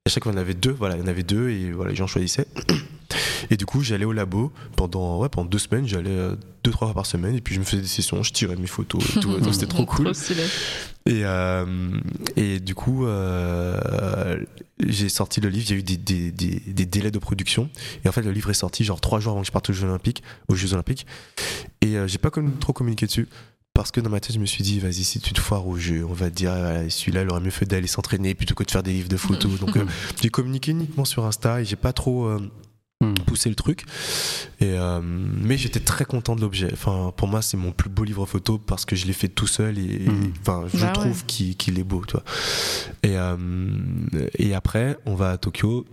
À 0.08 0.10
chaque 0.10 0.24
fois, 0.24 0.32
il 0.32 0.36
y 0.36 0.38
en 0.38 0.42
avait 0.42 0.54
deux, 0.54 0.72
voilà, 0.72 0.96
il 0.96 1.02
y 1.02 1.04
en 1.04 1.08
avait 1.08 1.24
deux 1.24 1.50
et 1.50 1.70
voilà, 1.74 1.92
les 1.92 1.98
gens 1.98 2.08
choisissaient. 2.08 2.48
Et 3.50 3.58
du 3.58 3.66
coup, 3.66 3.82
j'allais 3.82 4.06
au 4.06 4.14
labo 4.14 4.54
pendant, 4.78 5.20
ouais, 5.20 5.28
pendant 5.28 5.50
deux 5.50 5.58
semaines, 5.60 5.86
j'allais 5.86 6.10
euh, 6.10 6.36
deux, 6.64 6.72
trois 6.72 6.88
fois 6.88 6.96
par 6.96 7.06
semaine 7.06 7.36
et 7.36 7.42
puis 7.42 7.56
je 7.56 7.60
me 7.60 7.66
faisais 7.66 7.82
des 7.82 7.90
sessions, 7.90 8.24
je 8.24 8.32
tirais 8.32 8.56
mes 8.56 8.68
photos 8.68 9.04
et 9.18 9.20
tout. 9.20 9.38
C'était 9.52 9.66
trop 9.76 9.86
cool. 9.86 10.16
stylé. 10.16 10.44
Et, 11.08 11.26
euh, 11.26 11.66
et 12.38 12.62
du 12.62 12.74
coup, 12.74 13.06
euh, 13.06 14.40
j'ai 14.80 15.10
sorti 15.10 15.42
le 15.42 15.50
livre. 15.50 15.66
Il 15.68 15.72
y 15.72 15.76
a 15.76 15.80
eu 15.80 15.84
des, 15.84 15.98
des, 15.98 16.32
des, 16.32 16.62
des 16.66 16.86
délais 16.86 17.12
de 17.12 17.20
production. 17.20 17.70
Et 18.06 18.08
en 18.08 18.14
fait, 18.14 18.22
le 18.22 18.32
livre 18.32 18.50
est 18.50 18.54
sorti 18.54 18.86
genre 18.86 19.02
trois 19.02 19.20
jours 19.20 19.34
avant 19.34 19.42
que 19.42 19.48
je 19.48 19.52
parte 19.52 19.70
aux 19.70 19.74
Jeux 19.74 19.88
Olympiques. 19.88 20.24
Aux 20.48 20.56
Jeux 20.56 20.74
Olympiques. 20.74 21.06
Et 21.82 21.98
euh, 21.98 22.08
j'ai 22.08 22.18
pas 22.18 22.30
comme, 22.30 22.58
trop 22.60 22.72
communiqué 22.72 23.08
dessus. 23.08 23.28
Parce 23.78 23.92
que 23.92 24.02
dans 24.02 24.10
ma 24.10 24.20
tête, 24.20 24.34
je 24.34 24.40
me 24.40 24.48
suis 24.48 24.64
dit, 24.64 24.80
vas-y, 24.80 25.04
si 25.04 25.20
tu 25.20 25.34
te 25.34 25.40
foires 25.40 25.68
au 25.68 25.78
jeu, 25.78 26.04
on 26.04 26.14
va 26.14 26.32
te 26.32 26.36
dire, 26.36 26.52
ah, 26.52 26.90
celui-là, 26.90 27.22
il 27.22 27.30
aurait 27.30 27.42
mieux 27.42 27.52
fait 27.52 27.66
d'aller 27.68 27.86
s'entraîner 27.86 28.34
plutôt 28.34 28.56
que 28.56 28.64
de 28.64 28.72
faire 28.72 28.82
des 28.82 28.92
livres 28.92 29.08
de 29.08 29.18
photos. 29.18 29.60
Donc, 29.60 29.78
euh, 29.78 29.86
j'ai 30.22 30.30
communiqué 30.30 30.72
uniquement 30.72 31.06
sur 31.06 31.26
Insta 31.26 31.62
et 31.62 31.66
j'ai 31.66 31.76
pas 31.76 31.94
trop 31.94 32.26
euh, 32.26 32.40
Hmm. 33.00 33.14
poussé 33.28 33.48
le 33.50 33.54
truc. 33.54 33.84
Et, 34.60 34.72
euh, 34.72 35.00
mais 35.04 35.56
j'étais 35.60 35.80
très 35.80 36.04
content 36.06 36.36
de 36.36 36.42
l'objet. 36.42 36.70
Enfin, 36.74 37.14
pour 37.16 37.28
moi, 37.28 37.44
c'est 37.44 37.56
mon 37.56 37.72
plus 37.72 37.92
beau 37.92 38.04
livre 38.04 38.26
photo 38.26 38.58
parce 38.58 38.86
que 38.86 38.96
je 38.96 39.06
l'ai 39.06 39.14
fait 39.14 39.28
tout 39.28 39.46
seul 39.46 39.78
et, 39.78 39.84
et, 40.06 40.10
Mhm. 40.10 40.34
enfin, 40.42 40.66
je 40.74 40.80
Bah 40.80 40.88
ouais. 40.88 40.94
trouve 40.94 41.24
qu'il 41.28 41.78
est 41.78 41.84
beau, 41.84 42.04
tu 42.08 42.14
vois. 42.14 42.24
Et, 43.04 43.16
euh, 43.16 43.38
et 44.40 44.56
après, 44.56 44.98
on 45.06 45.14
va 45.14 45.30
à 45.30 45.38
Tokyo, 45.38 45.86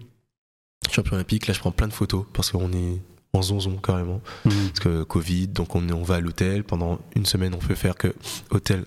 champion 0.91 1.17
olympique. 1.17 1.47
Là, 1.47 1.53
je 1.53 1.59
prends 1.61 1.73
plein 1.73 1.89
de 1.89 1.93
photos 1.93 2.25
parce 2.33 2.51
qu'on 2.51 2.73
est 2.73 3.03
en 3.35 3.43
zonzon 3.43 3.77
carrément. 3.77 4.21
Mhm. 4.47 4.53
Parce 4.69 4.81
que 4.81 5.03
Covid, 5.03 5.49
donc 5.49 5.75
on, 5.75 5.87
on 5.91 6.03
va 6.03 6.15
à 6.17 6.21
l'hôtel. 6.21 6.65
Pendant 6.65 6.99
une 7.15 7.27
semaine, 7.27 7.55
on 7.55 7.59
peut 7.59 7.75
faire 7.75 7.97
que 7.97 8.15
hôtel, 8.51 8.85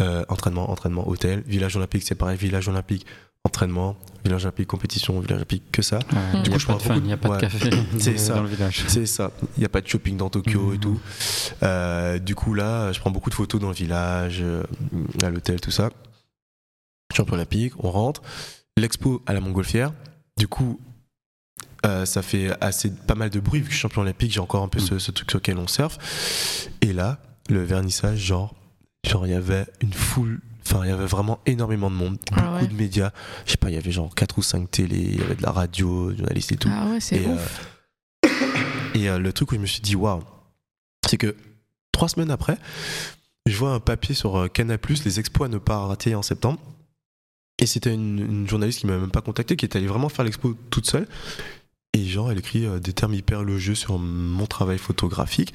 euh, 0.00 0.24
entraînement, 0.28 0.70
entraînement, 0.70 1.06
hôtel. 1.08 1.42
Village 1.46 1.76
olympique, 1.76 2.02
c'est 2.04 2.14
pareil. 2.14 2.36
Village 2.38 2.66
olympique, 2.68 3.06
entraînement. 3.44 3.96
Village 4.24 4.44
olympique, 4.44 4.66
compétition. 4.68 5.20
Village 5.20 5.36
olympique, 5.36 5.64
que 5.70 5.82
ça. 5.82 5.98
Ouais, 6.12 6.42
Du 6.42 6.50
coup, 6.50 6.58
je 6.58 6.66
pas 6.66 6.74
prends 6.76 6.82
de 6.82 6.88
beaucoup 6.88 7.00
il 7.04 7.06
n'y 7.06 7.12
a 7.12 7.16
pas 7.16 7.28
ouais. 7.28 7.36
de 7.36 7.40
café 7.42 7.70
C'est 7.98 8.18
ça. 8.18 8.34
dans 8.34 8.42
le 8.42 8.48
village. 8.48 8.84
C'est 8.88 9.06
ça. 9.06 9.30
Il 9.56 9.60
n'y 9.60 9.66
a 9.66 9.68
pas 9.68 9.80
de 9.82 9.86
shopping 9.86 10.16
dans 10.16 10.30
Tokyo 10.30 10.72
et 10.72 10.76
Mhm. 10.76 10.80
tout. 10.80 11.00
Euh, 11.62 12.18
du 12.18 12.34
coup, 12.34 12.54
là, 12.54 12.92
je 12.92 13.00
prends 13.00 13.10
beaucoup 13.10 13.30
de 13.30 13.34
photos 13.34 13.60
dans 13.60 13.68
le 13.68 13.74
village, 13.74 14.38
euh, 14.40 14.62
à 15.22 15.28
l'hôtel, 15.30 15.60
tout 15.60 15.70
ça. 15.70 15.90
Champion 17.14 17.34
olympique, 17.34 17.72
on 17.78 17.90
rentre. 17.90 18.22
L'expo 18.76 19.22
à 19.26 19.32
la 19.34 19.40
Montgolfière. 19.40 19.92
Du 20.38 20.48
coup, 20.48 20.80
euh, 21.86 22.04
ça 22.04 22.22
fait 22.22 22.50
assez 22.60 22.90
pas 22.90 23.14
mal 23.14 23.30
de 23.30 23.40
bruit 23.40 23.60
vu 23.60 23.66
que 23.66 23.70
je 23.72 23.76
suis 23.76 23.82
champion 23.82 24.02
olympique. 24.02 24.32
J'ai 24.32 24.40
encore 24.40 24.62
un 24.62 24.68
peu 24.68 24.80
ce, 24.80 24.98
ce 24.98 25.10
truc 25.10 25.30
sur 25.30 25.38
lequel 25.38 25.58
on 25.58 25.66
surfe. 25.66 26.68
Et 26.82 26.92
là, 26.92 27.18
le 27.48 27.62
vernissage, 27.64 28.18
genre, 28.18 28.54
genre 29.06 29.26
il 29.26 29.30
y 29.32 29.36
avait 29.36 29.66
une 29.80 29.92
foule. 29.92 30.40
Enfin, 30.66 30.84
il 30.84 30.88
y 30.90 30.92
avait 30.92 31.06
vraiment 31.06 31.40
énormément 31.46 31.90
de 31.90 31.96
monde, 31.96 32.18
beaucoup 32.28 32.40
Ah 32.46 32.56
ouais. 32.56 32.66
de 32.66 32.74
médias. 32.74 33.12
Je 33.46 33.52
sais 33.52 33.56
pas, 33.56 33.70
il 33.70 33.74
y 33.74 33.78
avait 33.78 33.90
genre 33.90 34.14
4 34.14 34.38
ou 34.38 34.42
5 34.42 34.70
télés, 34.70 34.98
il 34.98 35.18
y 35.18 35.22
avait 35.22 35.34
de 35.34 35.42
la 35.42 35.50
radio, 35.50 36.14
journalistes 36.14 36.52
et 36.52 36.56
tout. 36.56 36.68
Ah 36.70 36.86
ouais, 36.90 37.00
c'est 37.00 37.16
Et, 37.16 37.26
ouf. 37.26 37.70
euh, 38.26 38.28
et 38.94 39.08
euh, 39.08 39.18
le 39.18 39.32
truc 39.32 39.50
où 39.52 39.54
je 39.56 39.60
me 39.60 39.66
suis 39.66 39.80
dit, 39.80 39.96
waouh, 39.96 40.22
c'est 41.08 41.16
que 41.16 41.34
trois 41.92 42.08
semaines 42.08 42.30
après, 42.30 42.56
je 43.46 43.56
vois 43.56 43.72
un 43.72 43.80
papier 43.80 44.14
sur 44.14 44.36
euh, 44.38 44.48
Canal, 44.48 44.78
les 45.04 45.18
expos 45.18 45.46
à 45.46 45.48
ne 45.48 45.58
pas 45.58 45.78
rater 45.86 46.14
en 46.14 46.22
septembre. 46.22 46.60
Et 47.58 47.66
c'était 47.66 47.92
une, 47.92 48.18
une 48.18 48.48
journaliste 48.48 48.80
qui 48.80 48.86
m'a 48.86 48.96
même 48.96 49.10
pas 49.10 49.22
contacté, 49.22 49.56
qui 49.56 49.64
est 49.66 49.76
allée 49.76 49.86
vraiment 49.88 50.08
faire 50.08 50.24
l'expo 50.24 50.54
toute 50.70 50.88
seule. 50.88 51.08
Et 51.92 52.04
genre, 52.04 52.30
elle 52.30 52.38
écrit 52.38 52.66
euh, 52.66 52.78
des 52.78 52.92
termes 52.92 53.14
hyper 53.14 53.40
élogieux 53.42 53.74
sur 53.74 53.98
mon 53.98 54.46
travail 54.46 54.78
photographique. 54.78 55.52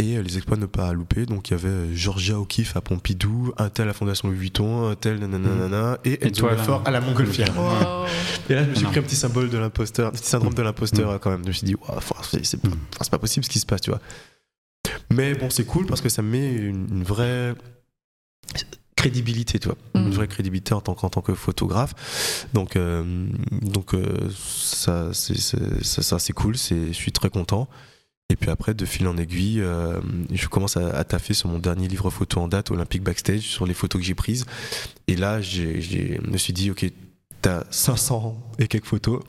Et 0.00 0.16
euh, 0.16 0.22
les 0.22 0.36
expos 0.38 0.56
à 0.56 0.60
ne 0.60 0.66
pas 0.66 0.92
louper. 0.92 1.26
Donc 1.26 1.48
il 1.48 1.52
y 1.52 1.54
avait 1.54 1.68
euh, 1.68 1.94
Georgia 1.94 2.38
O'Keeffe 2.38 2.76
à 2.76 2.80
Pompidou, 2.80 3.52
un 3.58 3.68
tel 3.68 3.88
à 3.88 3.92
Fondation 3.92 4.28
Louis 4.28 4.38
Vuitton, 4.38 4.88
un 4.88 4.94
tel 4.94 5.18
nanana, 5.18 5.98
et 6.04 6.24
Enzo. 6.26 6.48
Lefort 6.48 6.82
à 6.86 6.90
la 6.90 7.00
Montgolfière. 7.00 7.52
Wow. 7.58 8.06
Et 8.48 8.54
là, 8.54 8.64
je 8.64 8.70
me 8.70 8.74
suis 8.76 8.86
pris 8.86 8.98
un 9.00 9.02
petit 9.02 9.16
symbole 9.16 9.50
de 9.50 9.58
l'imposteur, 9.58 10.08
un 10.08 10.12
petit 10.12 10.24
syndrome 10.28 10.54
de 10.54 10.62
l'imposteur 10.62 11.12
Mm. 11.14 11.18
quand 11.18 11.30
même. 11.30 11.42
Je 11.42 11.48
me 11.48 11.52
suis 11.52 11.66
dit, 11.66 11.74
c'est 12.42 12.60
pas, 12.62 12.68
Mm. 12.68 12.72
c'est 13.00 13.10
pas 13.10 13.18
possible 13.18 13.44
ce 13.44 13.50
qui 13.50 13.58
se 13.58 13.66
passe, 13.66 13.80
tu 13.82 13.90
vois. 13.90 14.00
Mais 15.10 15.34
bon, 15.34 15.50
c'est 15.50 15.64
cool 15.66 15.84
parce 15.86 16.00
que 16.00 16.08
ça 16.08 16.22
me 16.22 16.30
met 16.30 16.52
une, 16.54 16.86
une 16.90 17.02
vraie 17.02 17.54
crédibilité, 18.98 19.58
tu 19.58 19.68
vois. 19.68 19.78
Mm. 19.94 20.06
Une 20.06 20.10
vraie 20.10 20.28
crédibilité 20.28 20.74
en 20.74 20.80
tant, 20.80 20.94
tant 20.94 21.20
que 21.20 21.34
photographe. 21.34 21.94
Donc, 22.52 22.76
euh, 22.76 23.28
donc 23.62 23.94
euh, 23.94 24.28
ça, 24.34 25.10
c'est, 25.12 25.38
ça, 25.38 26.18
cool. 26.34 26.56
C'est, 26.56 26.88
je 26.88 26.92
suis 26.92 27.12
très 27.12 27.30
content. 27.30 27.68
Et 28.30 28.36
puis 28.36 28.50
après, 28.50 28.74
de 28.74 28.84
fil 28.84 29.08
en 29.08 29.16
aiguille, 29.16 29.60
euh, 29.62 30.00
je 30.30 30.48
commence 30.48 30.76
à, 30.76 30.88
à 30.90 31.04
taffer 31.04 31.32
sur 31.32 31.48
mon 31.48 31.58
dernier 31.58 31.88
livre 31.88 32.10
photo 32.10 32.40
en 32.40 32.48
date, 32.48 32.70
Olympique 32.70 33.02
Backstage, 33.02 33.40
sur 33.40 33.66
les 33.66 33.72
photos 33.72 34.00
que 34.00 34.06
j'ai 34.06 34.14
prises. 34.14 34.44
Et 35.06 35.16
là, 35.16 35.40
je 35.40 36.20
me 36.30 36.36
suis 36.36 36.52
dit, 36.52 36.70
ok, 36.70 36.84
t'as 37.40 37.64
500 37.70 38.36
et 38.58 38.66
quelques 38.66 38.86
photos. 38.86 39.22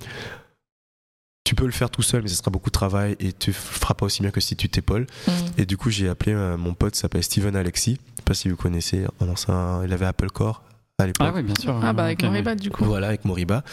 Tu 1.50 1.56
peux 1.56 1.66
le 1.66 1.72
faire 1.72 1.90
tout 1.90 2.04
seul, 2.04 2.22
mais 2.22 2.28
ce 2.28 2.36
sera 2.36 2.52
beaucoup 2.52 2.70
de 2.70 2.74
travail 2.74 3.16
et 3.20 3.34
tu 3.34 3.54
feras 3.54 3.96
pas 3.96 4.06
aussi 4.06 4.22
bien 4.22 4.30
que 4.30 4.40
si 4.40 4.56
tu 4.56 4.70
t'épaules. 4.70 5.08
Mm. 5.28 5.32
Et 5.58 5.66
du 5.66 5.78
coup, 5.78 5.90
j'ai 5.90 6.08
appelé 6.08 6.34
euh, 6.34 6.58
mon 6.58 6.76
pote, 6.76 6.94
s'appelle 6.94 7.24
Steven 7.24 7.56
Alexis. 7.56 7.98
Je 8.12 8.18
sais 8.18 8.24
pas 8.24 8.36
si 8.36 8.50
vous 8.50 8.56
connaissez. 8.56 9.08
Un 9.48 9.84
il 9.84 9.92
avait 9.92 10.06
Apple 10.06 10.30
Core 10.30 10.62
à 11.04 11.08
l'époque. 11.08 11.28
Ah 11.30 11.34
oui, 11.36 11.44
bien 11.44 11.56
sûr. 11.60 11.80
Ah 11.84 11.94
bah 11.94 12.04
avec 12.06 12.24
Moriba 12.24 12.56
du 12.56 12.70
coup. 12.70 12.86
Voilà, 12.86 13.08
avec 13.08 13.26
Moriba, 13.26 13.64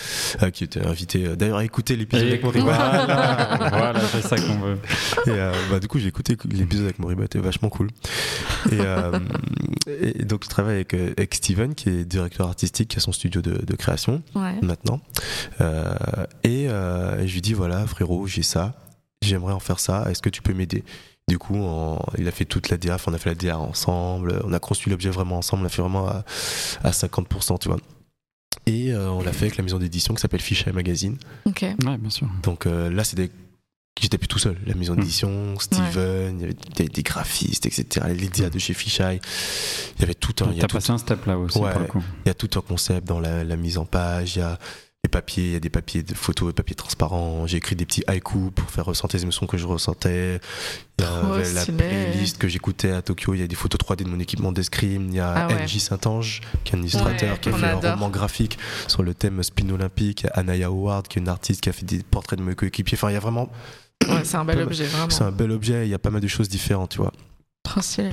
euh, 0.43 0.51
qui 0.51 0.65
était 0.65 0.85
invité 0.85 1.27
euh, 1.27 1.37
d'ailleurs 1.37 1.59
à 1.59 1.65
écouter 1.65 1.97
l'épisode 1.97 2.27
avec 2.27 2.43
Moriba. 2.43 2.65
Voilà, 2.65 3.69
voilà 3.73 4.01
c'est 4.01 4.23
ça 4.23 4.37
qu'on 4.37 4.59
veut. 4.59 4.79
Et 5.27 5.31
euh, 5.31 5.53
bah, 5.71 5.81
du 5.81 5.89
coup, 5.89 5.99
j'ai 5.99 6.09
écouté 6.09 6.37
l'épisode 6.51 6.85
avec 6.85 6.99
Moriba, 6.99 7.23
c'était 7.23 7.39
vachement 7.39 7.69
cool. 7.69 7.89
Et, 8.73 8.79
euh, 8.81 9.19
et 10.01 10.25
donc, 10.25 10.45
je 10.45 10.49
travaille 10.49 10.77
avec, 10.77 10.95
avec 10.95 11.35
Steven, 11.35 11.75
qui 11.75 11.89
est 11.89 12.05
directeur 12.05 12.49
artistique, 12.49 12.89
qui 12.89 12.97
a 12.99 13.01
son 13.01 13.13
studio 13.13 13.41
de, 13.43 13.65
de 13.65 13.77
création 13.77 14.23
Ouais. 14.35 14.55
maintenant. 14.63 15.01
Euh, 15.61 15.95
et, 16.45 16.67
euh, 16.69 17.21
et 17.21 17.29
je 17.29 17.35
lui 17.35 17.41
dis 17.41 17.53
voilà, 17.55 17.87
frérot, 17.87 18.27
j'ai 18.27 18.43
ça, 18.43 18.75
j'aimerais 19.23 19.53
en 19.53 19.61
faire 19.61 19.81
ça, 19.81 20.07
est-ce 20.11 20.23
que 20.23 20.29
tu 20.29 20.43
peux 20.43 20.53
m'aider? 20.55 20.85
Du 21.29 21.39
coup, 21.39 21.57
on- 21.57 21.99
il 22.19 22.29
a 22.29 22.31
fait 22.31 22.45
toute 22.45 22.69
la 22.69 22.77
DA, 22.77 22.99
on 23.07 23.13
a 23.15 23.19
fait 23.19 23.31
la 23.31 23.35
DA 23.35 23.59
ensemble, 23.59 24.41
on 24.45 24.53
a 24.53 24.61
construit 24.61 24.93
l'objet 24.93 25.11
vraiment 25.11 25.39
ensemble, 25.39 25.65
on 25.65 25.67
a 25.67 25.69
fait 25.69 25.83
vraiment 25.83 26.07
à, 26.07 26.25
à 26.85 26.93
50%, 26.93 27.59
tu 27.59 27.69
vois. 27.69 27.79
Et 28.67 28.93
euh, 28.93 29.11
on 29.11 29.23
l'a 29.23 29.33
fait 29.33 29.47
avec 29.47 29.57
la 29.57 29.65
maison 29.65 29.79
d'édition 29.79 30.15
qui 30.15 30.21
s'appelle 30.21 30.41
Fisheye 30.41 30.73
Magazine. 30.73 31.17
Ok. 31.45 31.63
Ouais, 31.63 31.99
bien 31.99 32.11
sûr. 32.11 32.29
Donc 32.45 32.67
euh, 32.67 32.91
là, 32.91 33.03
c'est 33.05 33.17
des. 33.17 33.31
J'étais 34.01 34.19
plus 34.19 34.29
tout 34.29 34.39
seul. 34.39 34.57
La 34.67 34.75
maison 34.75 34.93
Mm. 34.93 34.97
d'édition, 34.99 35.59
Steven, 35.59 36.37
il 36.39 36.41
y 36.43 36.45
avait 36.45 36.57
des, 36.77 36.87
des 36.89 37.03
graphistes, 37.03 37.65
etc. 37.67 38.07
Les 38.15 38.29
DA 38.29 38.51
de 38.51 38.59
chez 38.59 38.75
Fisheye. 38.75 39.21
Il 39.97 40.01
y 40.03 40.05
avait 40.05 40.15
tout 40.15 40.35
un. 40.45 40.53
T'as 40.53 40.67
tout, 40.69 40.77
passé 40.77 40.93
un 40.93 40.99
step 40.99 41.25
là 41.27 41.39
aussi 41.39 41.59
Ouais. 41.59 41.73
pour 41.73 41.81
le 41.81 41.87
coup. 41.87 42.03
il 42.25 42.29
y 42.29 42.31
a 42.31 42.35
tout 42.35 42.51
un 42.57 42.61
concept 42.61 43.07
dans 43.07 43.19
la, 43.21 43.43
la 43.43 43.57
mise 43.57 43.79
en 43.79 43.85
page. 43.85 44.37
Il 44.37 44.41
y 44.41 44.43
a 44.43 44.59
des 45.07 45.11
papiers, 45.11 45.45
il 45.45 45.53
y 45.53 45.57
a 45.57 45.61
des 45.61 45.71
papiers 45.71 46.03
de 46.03 46.15
photos, 46.15 46.49
des 46.49 46.53
papiers 46.53 46.75
transparents. 46.75 47.47
J'ai 47.47 47.59
écrit 47.59 47.77
des 47.77 47.87
petits 47.87 48.03
haïkus 48.09 48.51
pour 48.55 48.69
faire 48.71 48.85
ressentir 48.87 49.19
les 49.19 49.23
émotions 49.23 49.47
que 49.47 49.57
je 49.57 49.67
ressentais. 49.67 50.41
Il 50.99 51.05
y 51.05 51.07
Trop 51.07 51.33
avait 51.35 51.53
la 51.53 51.65
playlist 51.65 52.39
que 52.39 52.49
j'écoutais 52.49 52.91
à 52.91 53.03
Tokyo. 53.03 53.35
Il 53.35 53.41
y 53.41 53.43
a 53.43 53.47
des 53.47 53.55
photos 53.55 53.79
3D 53.79 54.03
de 54.05 54.09
mon 54.09 54.19
équipement 54.19 54.51
d'escrime. 54.51 55.09
Il 55.11 55.15
y 55.15 55.21
a 55.21 55.33
Ah 55.33 55.47
ouais. 55.47 55.65
NJ 55.65 55.79
Saint-Ange, 55.79 56.41
qui 56.65 56.73
est 56.73 56.77
un 56.77 56.81
illustrateur, 56.81 57.33
Ouais, 57.35 57.39
qui 57.39 57.49
a 57.51 57.53
fait 57.53 57.67
un 57.67 57.93
roman 57.93 58.09
graphique 58.09 58.59
sur 58.89 59.03
le 59.03 59.15
thème 59.15 59.43
spin 59.43 59.69
olympique. 59.71 60.23
Il 60.23 60.27
y 60.27 60.29
a 60.31 60.33
Anaya 60.41 60.67
Howard, 60.67 61.07
qui 61.07 61.19
est 61.19 61.23
une 61.23 61.29
artiste 61.29 61.61
qui 61.61 61.69
a 61.69 61.73
fait 61.73 61.85
des 61.87 62.03
portraits 62.03 62.39
de 62.39 62.45
mes 62.45 62.55
coéquipiers. 62.55 62.97
Enfin, 62.99 63.11
il 63.11 63.15
y 63.15 63.17
a 63.17 63.21
vraiment. 63.21 63.49
Ouais, 64.09 64.25
c'est 64.25 64.37
un 64.37 64.45
bel 64.45 64.61
objet 64.61 64.85
vraiment. 64.87 65.11
C'est 65.11 65.25
un 65.25 65.33
bel 65.33 65.51
objet. 65.53 65.87
Il 65.87 65.91
y 65.91 65.95
a 65.95 65.99
pas 65.99 66.11
mal 66.11 66.21
de 66.21 66.29
choses 66.29 66.49
différentes, 66.49 66.91
tu 66.91 66.99
vois. 66.99 67.13
Trop 67.63 67.81
stylé. 67.81 68.11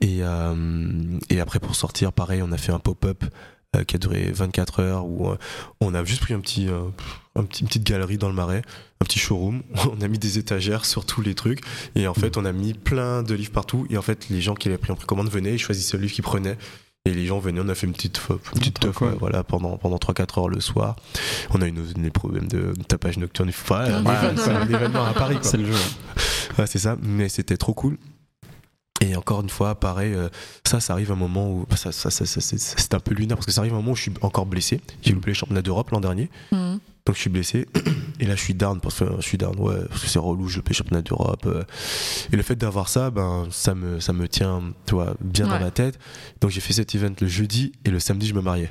Et, 0.00 0.18
euh, 0.22 1.18
et 1.30 1.40
après, 1.40 1.58
pour 1.58 1.74
sortir, 1.74 2.12
pareil, 2.12 2.42
on 2.42 2.52
a 2.52 2.58
fait 2.58 2.72
un 2.72 2.78
pop-up 2.78 3.24
euh, 3.24 3.28
qui 3.86 3.96
a 3.96 3.98
duré 3.98 4.30
24 4.32 4.80
heures 4.80 5.06
où 5.06 5.28
euh, 5.28 5.36
on 5.80 5.94
a 5.94 6.04
juste 6.04 6.22
pris 6.22 6.34
un 6.34 6.40
petit, 6.40 6.68
euh, 6.68 6.80
un 7.36 7.44
petit, 7.44 7.62
une 7.62 7.68
petite 7.68 7.84
galerie 7.86 8.18
dans 8.18 8.28
le 8.28 8.34
marais, 8.34 8.62
un 9.00 9.04
petit 9.04 9.18
showroom. 9.20 9.62
On 9.96 10.00
a 10.02 10.08
mis 10.08 10.18
des 10.18 10.38
étagères 10.38 10.84
sur 10.84 11.06
tous 11.06 11.22
les 11.22 11.34
trucs. 11.34 11.60
Et 11.94 12.06
en 12.08 12.14
fait, 12.14 12.36
on 12.36 12.44
a 12.44 12.52
mis 12.52 12.74
plein 12.74 13.22
de 13.22 13.32
livres 13.34 13.52
partout. 13.52 13.86
Et 13.88 13.96
en 13.96 14.02
fait, 14.02 14.28
les 14.28 14.40
gens 14.40 14.54
qui 14.54 14.68
avaient 14.68 14.76
pris 14.78 14.92
en 14.92 14.96
précommande 14.96 15.28
venaient, 15.30 15.54
ils 15.54 15.58
choisissaient 15.58 15.96
le 15.96 16.02
livre 16.02 16.14
qu'ils 16.14 16.24
prenaient. 16.24 16.58
Et 17.06 17.14
les 17.14 17.24
gens 17.26 17.38
venaient, 17.38 17.60
on 17.64 17.68
a 17.68 17.74
fait 17.74 17.86
une 17.86 17.94
petite, 17.94 18.20
une 18.28 18.58
petite 18.60 18.78
teuf, 18.80 19.00
ouais, 19.00 19.14
voilà, 19.18 19.42
pendant, 19.42 19.78
pendant 19.78 19.96
3-4 19.96 20.38
heures 20.40 20.48
le 20.50 20.60
soir. 20.60 20.96
On 21.50 21.62
a 21.62 21.66
eu 21.68 21.72
nos, 21.72 21.84
des 21.84 22.10
problèmes 22.10 22.46
de 22.48 22.74
tapage 22.88 23.16
nocturne. 23.16 23.48
Enfin, 23.48 24.02
Ouais. 24.04 24.34
c'est 24.36 24.50
un 24.50 24.66
événement 24.68 25.06
à 25.06 25.14
Paris. 25.14 25.38
C'est 25.40 25.56
le 25.56 25.66
jeu. 25.66 25.78
Ouais, 26.58 26.66
c'est 26.66 26.78
ça, 26.80 26.96
mais 27.00 27.28
c'était 27.30 27.56
trop 27.56 27.72
cool. 27.72 27.96
Et 29.02 29.16
encore 29.16 29.40
une 29.40 29.48
fois, 29.48 29.74
pareil, 29.80 30.12
euh, 30.12 30.28
ça, 30.66 30.78
ça 30.78 30.92
arrive 30.92 31.10
à 31.10 31.14
un 31.14 31.18
moment 31.18 31.50
où. 31.50 31.66
Ça, 31.74 31.90
ça, 31.90 32.10
ça, 32.10 32.26
ça, 32.26 32.40
c'est- 32.40 32.58
c'est 32.58 32.94
un 32.94 33.00
peu 33.00 33.14
lunaire 33.14 33.36
parce 33.36 33.46
que 33.46 33.52
ça 33.52 33.62
arrive 33.62 33.72
à 33.72 33.76
un 33.76 33.78
moment 33.80 33.92
où 33.92 33.96
je 33.96 34.02
suis 34.02 34.12
encore 34.20 34.44
blessé. 34.46 34.80
J'ai 35.02 35.12
loupé 35.12 35.30
les 35.30 35.34
championnats 35.34 35.62
d'Europe 35.62 35.90
l'an 35.90 36.00
dernier, 36.00 36.28
Mm. 36.52 36.76
donc 37.06 37.14
je 37.16 37.20
suis 37.20 37.30
blessé. 37.30 37.66
Et 38.20 38.26
là, 38.26 38.36
je 38.36 38.42
suis 38.42 38.52
down 38.52 38.78
parce 38.80 38.98
que 38.98 39.06
je 39.16 39.22
suis 39.22 39.38
down, 39.38 39.58
ouais, 39.58 39.86
parce 39.88 40.02
que 40.02 40.08
c'est 40.08 40.18
relou, 40.18 40.48
je 40.48 40.56
loupé 40.58 40.70
les 40.70 40.74
championnats 40.76 41.00
d'Europe. 41.02 41.44
euh. 41.46 41.62
Et 42.30 42.36
le 42.36 42.42
fait 42.42 42.56
d'avoir 42.56 42.88
ça, 42.90 43.10
ben, 43.10 43.46
ça 43.50 43.74
me, 43.74 44.00
ça 44.00 44.12
me 44.12 44.28
tient, 44.28 44.60
tu 44.86 44.94
vois, 44.96 45.14
bien 45.22 45.46
dans 45.46 45.52
Ouais. 45.54 45.60
la 45.60 45.70
tête. 45.70 45.98
Donc 46.42 46.50
j'ai 46.50 46.60
fait 46.60 46.74
cet 46.74 46.94
event 46.94 47.14
le 47.22 47.26
jeudi 47.26 47.72
et 47.86 47.90
le 47.90 48.00
samedi, 48.00 48.26
je 48.26 48.34
me 48.34 48.42
mariais. 48.42 48.70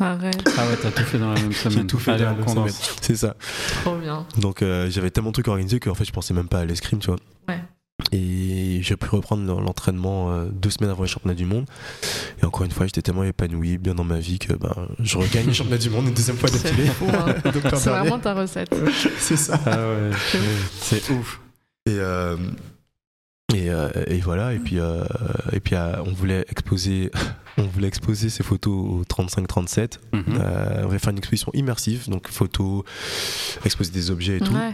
Arrête, 0.00 0.42
Ah 0.58 0.66
ouais, 0.66 0.76
t'as 0.82 0.90
tout 0.90 1.04
fait 1.04 1.18
dans 1.18 1.32
la 1.34 1.40
même 1.40 1.52
semaine. 1.52 1.78
J'ai 1.80 1.86
tout 1.86 1.98
fait 1.98 2.12
Allez, 2.12 2.24
dans 2.24 2.30
la 2.30 2.36
même 2.36 2.48
semaine. 2.48 2.72
C'est 3.00 3.14
ça. 3.16 3.36
trop 3.84 3.96
bien. 3.96 4.26
Donc 4.38 4.62
euh, 4.62 4.90
j'avais 4.90 5.10
tellement 5.10 5.28
de 5.30 5.34
trucs 5.34 5.46
organisés 5.48 5.78
qu'en 5.78 5.94
fait, 5.94 6.04
je 6.06 6.12
pensais 6.12 6.34
même 6.34 6.48
pas 6.48 6.58
à 6.60 6.64
l'escrime, 6.64 6.98
tu 6.98 7.06
vois. 7.08 7.18
Et 8.10 8.80
j'ai 8.82 8.96
pu 8.96 9.06
reprendre 9.08 9.60
l'entraînement 9.60 10.32
euh, 10.32 10.46
deux 10.50 10.70
semaines 10.70 10.90
avant 10.90 11.02
les 11.04 11.08
championnats 11.08 11.34
du 11.34 11.44
monde. 11.46 11.66
Et 12.42 12.44
encore 12.44 12.64
une 12.64 12.70
fois, 12.72 12.86
j'étais 12.86 13.02
tellement 13.02 13.24
épanoui, 13.24 13.78
bien 13.78 13.94
dans 13.94 14.04
ma 14.04 14.18
vie, 14.18 14.38
que 14.38 14.52
ben, 14.54 14.74
je 15.00 15.16
regagne 15.16 15.46
les 15.46 15.54
championnats 15.54 15.78
du 15.78 15.88
monde 15.90 16.08
une 16.08 16.14
deuxième 16.14 16.36
fois 16.36 16.50
d'affilée. 16.50 16.88
hein. 16.88 17.34
C'est 17.76 17.90
vraiment 17.90 18.18
ta 18.18 18.34
recette. 18.34 18.74
C'est 19.18 19.36
ça. 19.36 19.58
Ah 19.64 19.76
ouais, 19.76 20.10
c'est 20.80 21.08
ouf. 21.10 21.40
Et, 21.86 21.92
euh, 21.98 22.36
et, 23.54 23.70
euh, 23.70 23.90
et 24.06 24.18
voilà, 24.20 24.54
et 24.54 24.58
puis, 24.58 24.78
euh, 24.78 25.04
et 25.52 25.60
puis 25.60 25.74
euh, 25.74 26.00
on, 26.06 26.12
voulait 26.12 26.44
exposer, 26.48 27.10
on 27.58 27.64
voulait 27.64 27.88
exposer 27.88 28.30
ces 28.30 28.42
photos 28.42 28.72
au 28.72 29.02
35-37. 29.04 29.98
Mhm. 30.12 30.24
Euh, 30.38 30.82
on 30.84 30.86
voulait 30.86 30.98
faire 30.98 31.10
une 31.10 31.18
exposition 31.18 31.50
immersive, 31.54 32.08
donc 32.08 32.28
photos, 32.28 32.84
exposer 33.64 33.90
des 33.90 34.10
objets 34.10 34.36
et 34.36 34.40
tout. 34.40 34.54
Ouais. 34.54 34.72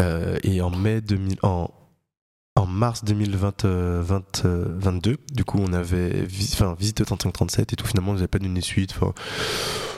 Euh, 0.00 0.38
et 0.42 0.60
en 0.60 0.70
mai 0.70 1.00
2000, 1.00 1.38
en, 1.42 1.70
en 2.56 2.66
mars 2.66 3.04
2022, 3.04 5.16
du 5.32 5.44
coup, 5.44 5.58
on 5.60 5.72
avait 5.72 6.24
vis- 6.24 6.52
enfin, 6.54 6.74
visité 6.78 7.04
3537 7.04 7.72
et 7.72 7.76
tout. 7.76 7.86
Finalement, 7.86 8.12
on 8.12 8.14
n'avait 8.14 8.28
pas 8.28 8.38
donné 8.38 8.60
suite. 8.60 8.94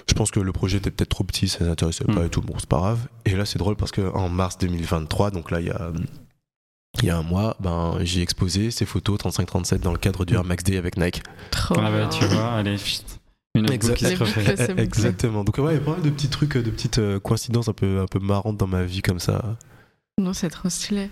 Je 0.09 0.15
pense 0.15 0.31
que 0.31 0.41
le 0.41 0.53
projet 0.53 0.79
était 0.79 0.91
peut-être 0.91 1.09
trop 1.09 1.25
petit, 1.25 1.49
ça 1.49 1.65
n'intéressait 1.65 2.05
pas 2.05 2.23
Mm. 2.23 2.27
et 2.27 2.29
tout. 2.29 2.43
Bon, 2.43 2.55
c'est 2.59 2.69
pas 2.69 2.79
grave. 2.79 3.09
Et 3.25 3.35
là, 3.35 3.47
c'est 3.47 3.59
drôle 3.59 3.77
parce 3.77 3.91
que 3.93 4.13
en 4.15 4.29
mars 4.29 4.59
2023, 4.59 5.31
donc 5.31 5.51
là, 5.51 5.61
il 5.61 5.67
y 5.67 5.71
a. 5.71 5.91
Il 7.01 7.07
y 7.07 7.11
a 7.11 7.17
un 7.17 7.23
mois, 7.23 7.57
ben, 7.59 7.97
j'ai 8.03 8.21
exposé 8.21 8.71
ces 8.71 8.85
photos 8.85 9.19
35-37 9.19 9.81
dans 9.81 9.93
le 9.93 9.99
cadre 9.99 10.27
du 10.27 10.35
Air 10.35 10.45
Max 10.45 10.63
Day 10.63 10.77
avec 10.77 10.99
Nike. 10.99 11.23
Trop 11.51 11.75
Ah 11.79 11.91
bah 11.91 12.01
bien. 12.01 12.09
tu 12.11 12.23
vois, 12.27 12.53
allez, 12.53 12.77
chut. 12.77 13.03
une 13.55 13.65
autre 13.65 13.73
Exact- 13.73 13.95
qui 13.97 14.05
se. 14.05 14.79
Exactement. 14.79 15.43
Donc 15.43 15.57
ouais, 15.57 15.73
il 15.73 15.79
y 15.79 15.81
a 15.81 15.81
pas 15.81 15.93
mal 15.93 16.03
de 16.03 16.11
petits 16.11 16.29
trucs, 16.29 16.55
de 16.59 16.71
petites 16.71 16.99
euh, 16.99 17.19
coïncidences 17.19 17.69
un 17.69 17.73
peu, 17.73 18.01
un 18.01 18.07
peu 18.07 18.19
marrantes 18.19 18.59
dans 18.59 18.67
ma 18.67 18.83
vie 18.85 19.01
comme 19.01 19.21
ça. 19.21 19.57
Non, 20.19 20.35
c'est 20.35 20.51
trop 20.51 20.69
stylé. 20.69 21.09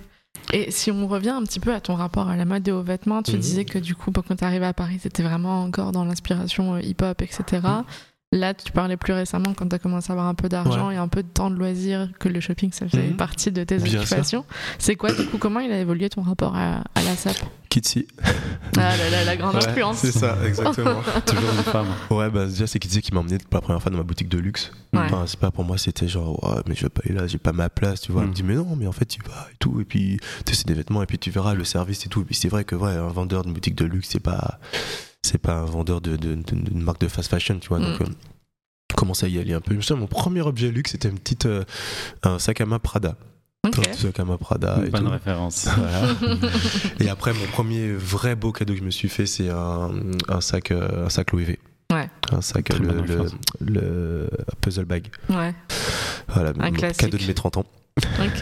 Et 0.53 0.71
si 0.71 0.91
on 0.91 1.07
revient 1.07 1.31
un 1.31 1.43
petit 1.45 1.61
peu 1.61 1.73
à 1.75 1.81
ton 1.81 1.95
rapport 1.95 2.29
à 2.29 2.37
la 2.37 2.45
mode 2.45 2.67
et 2.67 2.73
aux 2.73 2.83
vêtements, 2.83 3.23
tu 3.23 3.33
Mhm. 3.33 3.39
disais 3.39 3.65
que 3.65 3.79
du 3.79 3.95
coup, 3.95 4.11
bah, 4.11 4.23
quand 4.27 4.37
tu 4.37 4.45
arrivé 4.45 4.67
à 4.67 4.73
Paris, 4.73 4.99
c'était 5.01 5.23
vraiment 5.23 5.63
encore 5.63 5.93
dans 5.93 6.05
l'inspiration 6.05 6.75
euh, 6.75 6.81
hip-hop, 6.83 7.23
etc. 7.23 7.61
Là, 8.33 8.55
tu 8.55 8.71
parlais 8.71 8.97
plus 8.97 9.13
récemment 9.13 9.55
quand 9.55 9.69
tu 9.69 9.75
as 9.75 9.81
commencé 9.81 10.11
à 10.11 10.13
avoir 10.13 10.29
un 10.29 10.37
peu 10.37 10.49
d'argent 10.49 10.93
et 10.93 10.97
un 10.97 11.09
peu 11.09 11.25
de 11.25 11.29
temps 11.29 11.51
de 11.51 11.57
loisir, 11.57 12.09
que 12.21 12.29
le 12.29 12.39
shopping, 12.39 12.71
ça 12.71 12.89
faisait 12.89 13.09
Mhm. 13.09 13.17
partie 13.17 13.51
de 13.51 13.65
tes 13.65 13.79
Bien 13.79 13.99
occupations. 14.01 14.45
C'est 14.79 14.95
quoi, 14.95 15.13
du 15.13 15.27
coup, 15.27 15.39
comment 15.39 15.59
il 15.59 15.73
a 15.73 15.81
évolué 15.81 16.09
ton 16.09 16.23
rapport 16.23 16.55
à, 16.55 16.85
à 16.95 17.03
la 17.03 17.17
SAP 17.17 17.35
Kitsy. 17.71 18.07
Ah 18.77 18.97
là 18.97 19.11
là, 19.11 19.25
la 19.25 19.37
grande 19.37 19.57
Ouais, 19.57 19.67
influence. 19.67 19.97
C'est 19.99 20.13
ça, 20.13 20.37
exactement. 20.47 21.01
Toujours 21.27 21.51
une 21.57 21.63
femme. 21.65 21.87
ouais, 22.11 22.31
bah 22.31 22.47
déjà, 22.47 22.69
c'est 22.69 22.79
Kitsy 22.79 23.03
qui 23.03 23.13
m'a 23.13 23.19
emmené 23.19 23.39
pour 23.39 23.55
la 23.57 23.61
première 23.63 23.83
fois 23.83 23.91
dans 23.91 23.99
ma 23.99 24.05
boutique 24.05 24.29
de 24.29 24.39
luxe. 24.39 24.71
Ouais. 24.93 25.01
Enfin, 25.07 25.25
c'est 25.27 25.39
pas 25.41 25.51
pour 25.51 25.65
moi, 25.65 25.77
c'était 25.77 26.07
genre, 26.07 26.41
ouais, 26.55 26.63
mais 26.69 26.77
je 26.77 26.83
vais 26.83 26.89
pas 26.89 27.03
aller 27.05 27.15
là, 27.19 27.27
j'ai 27.27 27.39
pas 27.39 27.53
ma 27.53 27.69
place, 27.69 28.01
tu 28.03 28.13
vois. 28.13 28.23
Elle 28.23 28.29
Mm. 28.29 28.31
me 28.31 28.35
dit, 28.37 28.43
mais 28.45 28.55
non, 28.55 28.77
mais 28.77 28.87
en 28.87 28.93
fait, 28.93 29.07
tu 29.07 29.21
vas 29.27 29.49
et 29.53 29.57
tout. 29.59 29.81
Et 29.81 29.85
puis, 29.85 30.19
tu 30.47 30.53
sais, 30.55 30.59
c'est 30.61 30.69
des 30.69 30.75
vêtements, 30.75 31.03
et 31.03 31.07
puis 31.07 31.19
tu 31.19 31.33
verras 31.33 31.55
le 31.55 31.65
service 31.65 32.07
et 32.07 32.09
tout. 32.09 32.21
Et 32.21 32.25
puis, 32.25 32.37
c'est 32.37 32.49
vrai 32.49 32.63
que, 32.63 32.77
ouais, 32.77 32.93
un 32.93 33.09
vendeur 33.09 33.43
d'une 33.43 33.55
boutique 33.55 33.75
de 33.75 33.87
luxe, 33.87 34.09
c'est 34.13 34.21
pas, 34.21 34.61
c'est 35.31 35.39
pas 35.39 35.55
un 35.55 35.65
vendeur 35.65 36.01
de- 36.01 36.17
de- 36.17 36.35
de- 36.35 36.43
d'une 36.57 36.83
marque 36.83 37.01
de 37.01 37.09
fast 37.09 37.31
fashion, 37.31 37.59
tu 37.59 37.69
vois. 37.69 37.79
Donc, 37.79 38.01
Mm. 38.01 38.05
euh, 38.05 38.95
commence 38.97 39.23
à 39.25 39.29
y 39.29 39.39
aller 39.39 39.53
un 39.55 39.61
peu? 39.61 39.73
Je 39.73 39.77
me 39.79 39.83
souviens, 39.83 40.01
mon 40.01 40.07
premier 40.09 40.41
objet 40.43 40.71
luxe, 40.71 40.93
c'était 40.93 41.09
une 41.09 41.19
petite, 41.19 41.47
euh, 41.47 41.65
un 42.23 42.39
sac 42.39 42.61
à 42.61 42.67
main 42.67 42.79
Prada. 42.79 43.17
Ok. 43.67 43.79
Un 43.79 43.83
petit 43.83 44.01
sac 44.01 44.19
à 44.21 44.25
main 44.25 44.37
Prada 44.37 44.81
et 44.85 44.91
Bonne 44.91 45.05
tout. 45.05 45.11
référence. 45.11 45.69
Voilà. 45.77 46.15
et 46.99 47.09
après, 47.09 47.33
mon 47.33 47.47
premier 47.47 47.93
vrai 47.93 48.35
beau 48.35 48.53
cadeau 48.53 48.73
que 48.75 48.79
je 48.81 48.85
me 48.85 48.91
suis 48.91 49.09
fait, 49.09 49.27
c'est 49.27 49.49
un, 49.51 49.91
un 50.29 50.41
sac, 50.41 50.71
euh, 50.71 51.07
un 51.07 51.09
sac 51.11 51.33
Louis 51.33 51.45
V. 51.45 51.59
Ouais. 51.93 52.09
Un 52.33 52.41
sac, 52.41 52.65
Très 52.69 52.79
le, 52.79 53.03
le, 53.61 54.31
puzzle 54.61 54.85
bag. 54.85 55.09
Ouais, 55.29 55.55
Voilà, 56.29 56.51
Un 56.59 56.71
mon 56.71 56.73
classique. 56.73 56.99
cadeau 57.01 57.19
de 57.19 57.27
mes 57.27 57.35
30 57.35 57.57
ans. 57.59 57.67
ok. 58.21 58.39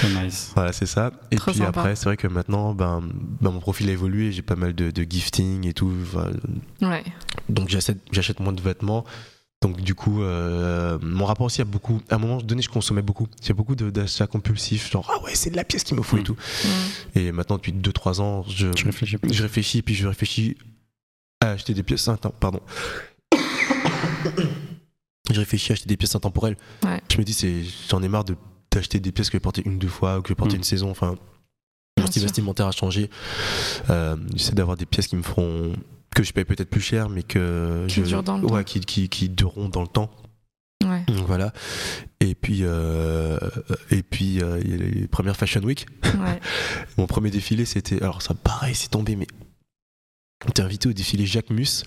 C'est 0.00 0.22
nice. 0.22 0.52
Voilà, 0.54 0.72
c'est 0.72 0.86
ça. 0.86 1.10
Et 1.30 1.36
Trop 1.36 1.50
puis 1.50 1.60
sympa. 1.60 1.80
après, 1.80 1.96
c'est 1.96 2.04
vrai 2.06 2.16
que 2.16 2.26
maintenant, 2.26 2.74
ben, 2.74 3.02
ben, 3.40 3.50
mon 3.50 3.60
profil 3.60 3.88
a 3.88 3.92
évolué. 3.92 4.32
J'ai 4.32 4.42
pas 4.42 4.56
mal 4.56 4.74
de, 4.74 4.90
de 4.90 5.02
gifting 5.08 5.66
et 5.66 5.72
tout. 5.72 5.88
Voilà. 6.12 6.30
Ouais. 6.82 7.04
Donc 7.48 7.68
j'achète, 7.68 8.40
moins 8.40 8.52
de 8.52 8.60
vêtements. 8.60 9.04
Donc 9.62 9.80
du 9.80 9.94
coup, 9.94 10.22
euh, 10.22 10.98
mon 11.02 11.24
rapport 11.24 11.46
aussi 11.46 11.62
a 11.62 11.64
beaucoup. 11.64 12.00
À 12.10 12.16
un 12.16 12.18
moment 12.18 12.36
donné, 12.38 12.60
je 12.60 12.68
consommais 12.68 13.00
beaucoup. 13.02 13.26
J'ai 13.42 13.54
beaucoup 13.54 13.74
de- 13.74 13.88
d'achats 13.90 14.26
compulsifs, 14.26 14.90
genre 14.90 15.10
ah 15.10 15.22
ouais, 15.24 15.34
c'est 15.34 15.48
de 15.50 15.56
la 15.56 15.64
pièce 15.64 15.84
qu'il 15.84 15.96
me 15.96 16.02
faut 16.02 16.18
et 16.18 16.20
Mm. 16.20 16.24
tout. 16.24 16.36
Mm. 17.14 17.18
Et 17.18 17.32
maintenant, 17.32 17.56
depuis 17.56 17.72
2-3 17.72 18.20
ans, 18.20 18.44
je, 18.48 18.66
Je 18.76 18.84
réfléchis 18.84 19.16
plus. 19.16 19.32
je 19.32 19.42
réfléchis, 19.42 19.80
puis 19.82 19.94
je 19.94 20.06
réfléchis 20.06 20.58
à 21.40 21.50
acheter 21.52 21.72
des 21.72 21.82
pièces. 21.82 22.08
Attends, 22.08 22.34
pardon. 22.38 22.60
je 25.32 25.38
réfléchis 25.38 25.72
à 25.72 25.74
acheter 25.74 25.86
des 25.88 25.96
pièces 25.96 26.14
intemporelles. 26.14 26.56
Ouais. 26.84 27.00
Je 27.10 27.16
me 27.18 27.24
dis, 27.24 27.72
j'en 27.88 28.02
ai 28.02 28.08
marre 28.08 28.24
de, 28.24 28.36
d'acheter 28.74 29.00
des 29.00 29.12
pièces 29.12 29.28
que 29.28 29.32
je 29.32 29.38
vais 29.38 29.42
porter 29.42 29.62
une, 29.64 29.78
deux 29.78 29.88
fois, 29.88 30.18
ou 30.18 30.22
que 30.22 30.28
je 30.28 30.32
vais 30.32 30.36
porter 30.36 30.54
Mm. 30.54 30.58
une 30.58 30.64
saison. 30.64 30.90
Enfin, 30.90 31.16
mon 31.98 32.06
style 32.06 32.22
vestimentaire 32.22 32.66
a 32.66 32.72
changé. 32.72 33.10
Euh, 33.90 34.16
j'essaie 34.34 34.54
d'avoir 34.54 34.76
des 34.76 34.86
pièces 34.86 35.06
qui 35.06 35.16
me 35.16 35.22
feront. 35.22 35.72
que 36.14 36.22
je 36.22 36.32
paye 36.32 36.44
peut-être 36.44 36.70
plus 36.70 36.80
cher, 36.80 37.08
mais 37.08 37.24
que. 37.24 37.86
Qui 37.88 37.96
je, 37.96 38.02
durent 38.02 38.22
dans 38.22 38.38
le 38.38 38.44
ouais, 38.44 38.62
temps. 38.62 38.64
Qui, 38.64 38.80
qui, 38.80 39.08
qui 39.08 39.28
dureront 39.28 39.68
dans 39.68 39.82
le 39.82 39.88
temps. 39.88 40.10
Ouais. 40.84 41.02
Donc 41.08 41.26
voilà. 41.26 41.52
Et 42.20 42.36
puis, 42.36 42.60
euh, 42.62 43.38
et 43.90 44.02
puis 44.02 44.40
euh, 44.40 44.60
il 44.62 44.70
y 44.70 44.74
a 44.74 44.76
les 44.76 45.08
premières 45.08 45.36
Fashion 45.36 45.62
Week. 45.62 45.86
Ouais. 46.04 46.40
Mon 46.98 47.06
premier 47.06 47.30
défilé, 47.30 47.64
c'était. 47.64 48.00
Alors, 48.00 48.22
ça, 48.22 48.34
pareil, 48.34 48.74
c'est 48.76 48.90
tombé, 48.90 49.16
mais. 49.16 49.26
J'étais 50.46 50.62
invité 50.62 50.88
au 50.88 50.92
défilé 50.92 51.26
Jacques 51.26 51.50
Mus 51.50 51.82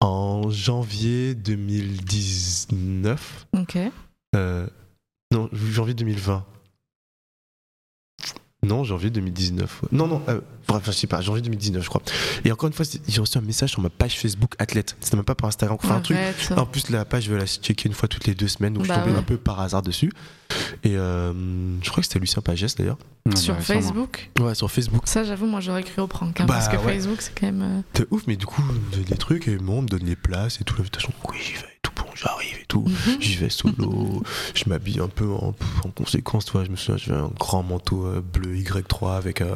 en 0.00 0.48
janvier 0.50 1.34
2019. 1.34 3.46
Ok. 3.58 3.78
Euh, 4.36 4.66
non, 5.34 5.48
janvier 5.52 5.94
2020. 5.94 6.44
Non, 8.66 8.82
janvier 8.82 9.10
2019. 9.10 9.82
ouais. 9.82 9.88
Non, 9.92 10.06
non, 10.06 10.22
euh, 10.26 10.40
bref, 10.66 10.84
je 10.86 10.92
sais 10.92 11.06
pas, 11.06 11.20
janvier 11.20 11.42
2019, 11.42 11.82
je 11.84 11.88
crois. 11.90 12.00
Et 12.46 12.50
encore 12.52 12.66
une 12.66 12.72
fois, 12.72 12.86
j'ai 13.06 13.20
reçu 13.20 13.36
un 13.36 13.42
message 13.42 13.68
sur 13.72 13.82
ma 13.82 13.90
page 13.90 14.18
Facebook 14.18 14.54
athlète. 14.58 14.96
C'était 15.00 15.16
même 15.16 15.24
pas 15.26 15.34
par 15.34 15.48
Instagram, 15.48 15.76
enfin 15.82 15.96
un 15.96 16.00
truc. 16.00 16.16
Arrête. 16.16 16.52
En 16.56 16.64
plus, 16.64 16.88
la 16.88 17.04
page, 17.04 17.24
je 17.24 17.32
vais 17.34 17.38
la 17.38 17.44
checker 17.44 17.86
une 17.90 17.94
fois 17.94 18.08
toutes 18.08 18.26
les 18.26 18.34
deux 18.34 18.48
semaines, 18.48 18.72
donc 18.72 18.84
je 18.84 18.88
Bah 18.88 18.94
suis 18.94 19.02
tombé 19.02 19.12
ouais. 19.12 19.18
un 19.18 19.22
peu 19.22 19.36
par 19.36 19.60
hasard 19.60 19.82
dessus. 19.82 20.10
Et 20.82 20.96
euh, 20.96 21.34
je 21.82 21.90
crois 21.90 22.00
que 22.00 22.06
c'était 22.06 22.20
Lucien 22.20 22.40
Pagès 22.40 22.74
d'ailleurs. 22.74 22.96
Ouais, 23.26 23.36
Sur 23.36 23.54
ouais, 23.54 23.60
sûrement. 23.62 23.82
Facebook? 23.82 24.30
Ouais, 24.40 24.54
sur 24.54 24.70
Facebook. 24.70 25.02
Ça, 25.04 25.24
j'avoue, 25.24 25.44
moi, 25.44 25.60
j'aurais 25.60 25.82
cru 25.82 26.00
au 26.00 26.06
prank. 26.06 26.40
hein, 26.40 26.46
Bah, 26.46 26.54
parce 26.54 26.68
que 26.68 26.76
ouais. 26.76 26.94
Facebook, 26.94 27.20
c'est 27.20 27.38
quand 27.38 27.46
même. 27.46 27.60
euh, 27.62 27.80
C'était 27.92 28.08
ouf, 28.14 28.22
mais 28.26 28.36
du 28.36 28.46
coup, 28.46 28.62
on 28.66 28.72
me 28.72 28.94
donne 28.96 29.04
des 29.04 29.18
trucs 29.18 29.46
et 29.46 29.56
bon, 29.56 29.80
on 29.80 29.82
me 29.82 29.88
donne 29.88 30.04
les 30.06 30.16
places 30.16 30.58
et 30.62 30.64
tout. 30.64 30.74
L'invitation, 30.78 31.12
oui, 31.30 31.36
j'y 31.38 31.52
vais 31.52 31.68
tout. 31.84 31.92
Bon, 31.96 32.10
j'arrive 32.16 32.56
et 32.60 32.64
tout. 32.66 32.82
mhm. 32.86 33.20
J'y 33.20 33.36
vais 33.36 33.48
solo, 33.50 34.22
je 34.54 34.64
m'habille 34.68 34.98
un 35.00 35.08
peu 35.08 35.28
en, 35.30 35.54
en 35.84 35.90
conséquence, 35.90 36.46
tu 36.46 36.52
vois, 36.52 36.64
je 36.64 36.70
me 36.70 36.76
souviens, 36.76 36.96
j'avais 36.96 37.20
un 37.20 37.30
grand 37.38 37.62
manteau 37.62 38.04
euh, 38.06 38.20
bleu 38.20 38.56
Y3 38.56 39.16
avec 39.16 39.40
euh, 39.40 39.54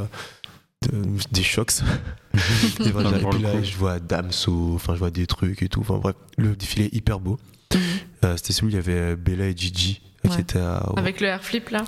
de- 0.83 1.19
des 1.33 1.43
chocs. 1.43 1.73
et 2.85 2.91
voilà, 2.91 3.11
puis 3.31 3.43
là, 3.43 3.61
je 3.63 3.77
vois 3.77 3.99
Damso, 3.99 4.73
enfin, 4.77 4.95
je 4.95 4.99
vois 5.01 5.11
des 5.11 5.27
trucs 5.27 5.63
et 5.63 5.69
tout. 5.69 5.81
Enfin, 5.81 5.99
bref, 5.99 6.15
le 6.37 6.55
défilé 6.55 6.85
est 6.87 6.95
hyper 6.95 7.19
beau. 7.21 7.39
Mhm. 7.75 7.81
Euh, 8.25 8.37
C'était 8.37 8.53
celui 8.53 8.67
où 8.67 8.71
il 8.71 8.75
y 8.77 8.79
avait 8.79 8.93
euh, 9.13 9.17
Bella 9.17 9.47
et 9.47 9.57
Gigi 9.57 10.01
Ouais. 10.25 10.31
qui 10.31 10.41
étaient 10.41 10.59
à. 10.59 10.83
au- 10.91 10.99
Avec 10.99 11.21
le 11.21 11.29
air 11.29 11.43
flip, 11.45 11.69
là 11.71 11.85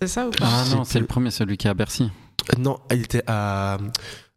C'est 0.00 0.08
ça 0.08 0.26
ou 0.26 0.30
pas? 0.30 0.46
Ah 0.46 0.64
non, 0.70 0.84
C'est 0.84 0.94
c'est 0.94 1.00
le 1.00 1.06
premier, 1.06 1.30
celui 1.30 1.56
qui 1.58 1.66
est 1.66 1.70
à 1.70 1.74
Bercy. 1.74 2.04
Euh, 2.04 2.58
Non, 2.58 2.78
il 2.90 3.02
était 3.02 3.22
à. 3.26 3.76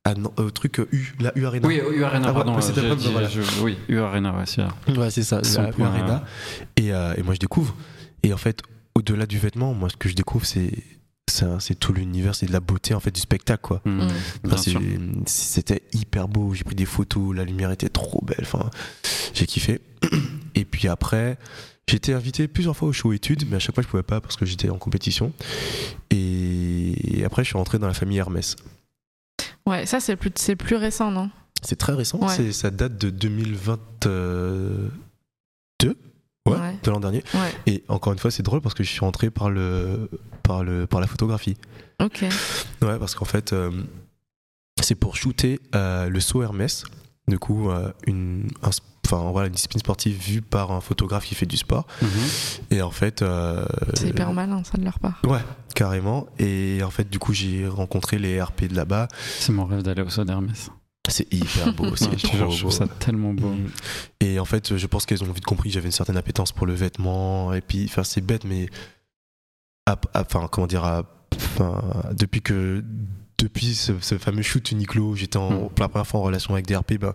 À 0.10 0.16
non, 0.16 0.32
au 0.38 0.50
truc 0.52 0.80
euh, 0.80 0.88
U, 0.92 1.14
la 1.20 1.32
U 1.38 1.46
Arena. 1.46 1.68
Oui, 1.68 1.82
U 1.96 2.04
Arena, 2.04 2.28
Ah 2.30 2.34
pardon. 2.34 2.56
ouais, 2.56 2.62
pas- 2.74 2.96
dit- 2.96 3.10
voilà. 3.12 3.28
je- 3.30 3.42
oui, 3.62 3.78
U 3.90 3.98
Arena, 4.00 4.36
ouais, 4.38 4.46
c'est 4.46 4.64
Ouais, 4.98 5.10
c'est 5.12 5.24
ça, 5.24 5.42
la 5.42 5.70
U 5.78 5.84
Arena. 5.84 6.24
Et, 6.78 6.94
euh, 6.94 7.14
et 7.18 7.24
moi, 7.24 7.34
je 7.34 7.40
découvre. 7.40 7.76
Et 8.24 8.34
en 8.34 8.38
fait, 8.38 8.62
au-delà 8.96 9.26
du 9.26 9.38
vêtement, 9.38 9.74
moi, 9.74 9.90
ce 9.90 9.98
que 9.98 10.10
je 10.10 10.16
découvre, 10.16 10.46
c'est. 10.46 10.72
C'est 11.60 11.78
tout 11.78 11.92
l'univers, 11.94 12.34
c'est 12.36 12.46
de 12.48 12.54
la 12.54 12.62
beauté 12.62 12.94
en 12.96 13.00
fait 13.02 13.12
du 13.12 13.20
spectacle 13.20 13.62
quoi. 13.62 13.82
Mm, 13.86 13.92
Mm. 14.00 14.08
Enfin, 14.46 14.58
sûr. 14.58 14.82
C'était 15.28 15.84
hyper 15.94 16.28
beau, 16.30 16.54
j'ai 16.56 16.64
pris 16.64 16.74
des 16.74 16.86
photos, 16.86 17.36
la 17.36 17.44
lumière 17.44 17.70
était 17.70 17.90
trop 17.90 18.24
belle, 18.26 18.40
enfin, 18.42 18.70
j'ai 19.34 19.46
kiffé. 19.46 19.82
Et 20.56 20.64
puis 20.66 20.88
après, 20.88 21.38
j'ai 21.90 21.98
été 21.98 22.14
invité 22.14 22.48
plusieurs 22.48 22.76
fois 22.78 22.88
au 22.88 22.94
show 22.94 23.12
études, 23.12 23.44
mais 23.50 23.58
à 23.58 23.60
chaque 23.60 23.76
fois 23.76 23.84
je 23.84 23.90
pouvais 23.90 24.04
pas 24.04 24.20
parce 24.22 24.36
que 24.38 24.46
j'étais 24.46 24.70
en 24.70 24.78
compétition. 24.78 25.32
Et 26.12 27.24
après, 27.26 27.44
je 27.44 27.50
suis 27.50 27.58
rentré 27.58 27.78
dans 27.78 27.88
la 27.88 27.94
famille 27.94 28.18
Hermès. 28.18 28.56
Ouais, 29.68 29.86
ça, 29.86 30.00
c'est 30.00 30.16
plus, 30.16 30.32
c'est 30.36 30.56
plus 30.56 30.76
récent, 30.78 31.12
non? 31.12 31.30
C'est 31.62 31.76
très 31.76 31.94
récent, 31.94 32.20
Ouais. 32.20 32.34
c'est- 32.36 32.52
ça 32.54 32.72
date 32.72 32.98
de 32.98 33.10
2022, 33.10 34.92
ouais, 36.48 36.54
Ouais. 36.56 36.78
de 36.84 36.92
l'an 36.92 37.00
dernier. 37.00 37.24
Et 37.66 37.84
encore 37.90 38.14
une 38.14 38.20
fois, 38.20 38.32
c'est 38.32 38.44
drôle 38.44 38.62
parce 38.62 38.74
que 38.76 38.84
je 38.84 38.90
suis 38.90 39.00
rentré 39.02 39.30
par 39.30 39.50
le, 39.50 40.10
par 40.44 40.64
le, 40.64 40.88
par 40.88 41.02
la 41.02 41.08
photographie. 41.08 41.58
Ok. 42.02 42.22
Ouais, 42.82 43.00
parce 43.00 43.16
qu'en 43.16 43.26
fait, 43.26 43.54
euh, 43.54 43.72
c'est 44.82 44.96
pour 44.96 45.16
shooter 45.18 45.60
euh, 45.76 46.08
le 46.10 46.20
saut 46.20 46.42
Hermès. 46.44 46.84
Du 47.28 47.38
coup, 47.40 47.70
euh, 47.70 47.92
une, 48.06 48.48
un 48.64 48.70
enfin, 49.12 49.32
voilà, 49.32 49.48
une 49.48 49.54
discipline 49.54 49.80
sportive 49.80 50.18
vue 50.18 50.42
par 50.42 50.72
un 50.72 50.82
photographe 50.82 51.26
qui 51.26 51.34
fait 51.36 51.46
du 51.46 51.58
sport. 51.58 51.88
Mhm. 52.02 52.10
Et 52.72 52.82
en 52.82 52.92
fait. 52.92 53.22
euh, 53.22 53.66
C'est 53.94 54.10
hyper 54.10 54.34
malin, 54.34 54.64
ça, 54.64 54.78
de 54.78 54.84
leur 54.84 55.00
part. 55.00 55.22
Ouais, 55.26 55.40
carrément. 55.76 56.28
Et 56.40 56.82
en 56.84 56.90
fait, 56.92 57.10
du 57.10 57.20
coup, 57.20 57.34
j'ai 57.34 57.68
rencontré 57.68 58.20
les 58.20 58.42
RP 58.42 58.66
de 58.66 58.76
là-bas. 58.76 59.08
C'est 59.40 59.52
mon 59.52 59.66
rêve 59.66 59.82
d'aller 59.84 60.02
au 60.02 60.10
saut 60.10 60.26
d'Hermès. 60.26 60.70
C'est 61.10 61.34
hyper 61.34 61.74
beau, 61.74 61.96
c'est 61.96 62.10
Ouais, 62.10 62.16
trop 62.18 62.38
beau. 62.38 62.52
je 62.52 62.60
trouve 62.60 62.72
ça 62.72 62.86
tellement 63.00 63.34
beau. 63.34 63.48
Mm. 63.48 63.70
Et 64.20 64.40
en 64.40 64.46
fait, 64.46 64.76
je 64.76 64.88
pense 64.88 65.06
qu'elles 65.06 65.24
ont 65.24 65.32
vite 65.32 65.46
compris 65.46 65.70
que 65.70 65.74
j'avais 65.74 65.86
une 65.86 65.92
certaine 65.94 66.18
appétence 66.18 66.52
pour 66.52 66.68
le 66.68 66.74
vêtement. 66.74 67.54
Et 67.54 67.62
puis, 67.62 67.86
enfin, 67.86 68.04
c'est 68.04 68.20
bête, 68.20 68.44
mais. 68.44 68.68
Enfin, 70.14 70.48
comment 70.52 70.68
dire, 70.68 70.84
à 70.84 71.04
depuis 72.14 72.42
que 72.42 72.84
depuis 73.40 73.76
ce, 73.76 73.92
ce 74.02 74.18
fameux 74.18 74.42
shoot 74.42 74.72
Uniqlo, 74.72 75.16
j'étais 75.16 75.38
en, 75.38 75.52
Mm. 75.52 75.70
pour 75.70 75.80
la 75.82 75.90
première 75.90 76.08
fois 76.08 76.20
en 76.22 76.24
relation 76.24 76.54
avec 76.56 76.66
DRP, 76.66 76.98
ben, 77.00 77.14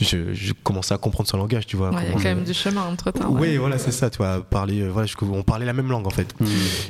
je, 0.00 0.32
je 0.32 0.52
commençais 0.62 0.94
à 0.94 0.98
comprendre 0.98 1.28
son 1.28 1.36
langage, 1.36 1.66
tu 1.66 1.76
vois. 1.76 1.90
Ouais, 1.90 1.96
Il 2.02 2.06
y 2.06 2.08
a 2.08 2.12
quand 2.12 2.18
je- 2.18 2.24
même 2.24 2.44
du 2.44 2.54
chemin 2.54 2.82
entre 2.82 3.10
temps. 3.10 3.30
Oui, 3.30 3.56
voilà, 3.56 3.78
c'est 3.78 3.90
ça, 3.90 4.08
tu 4.10 4.18
vois, 4.18 4.40
parler, 4.42 4.82
euh, 4.82 4.88
voilà, 4.88 5.06
je- 5.06 5.14
on 5.22 5.42
parlait 5.42 5.66
la 5.66 5.72
même 5.72 5.88
langue 5.88 6.06
en 6.06 6.10
fait. 6.10 6.32
Mm. 6.40 6.46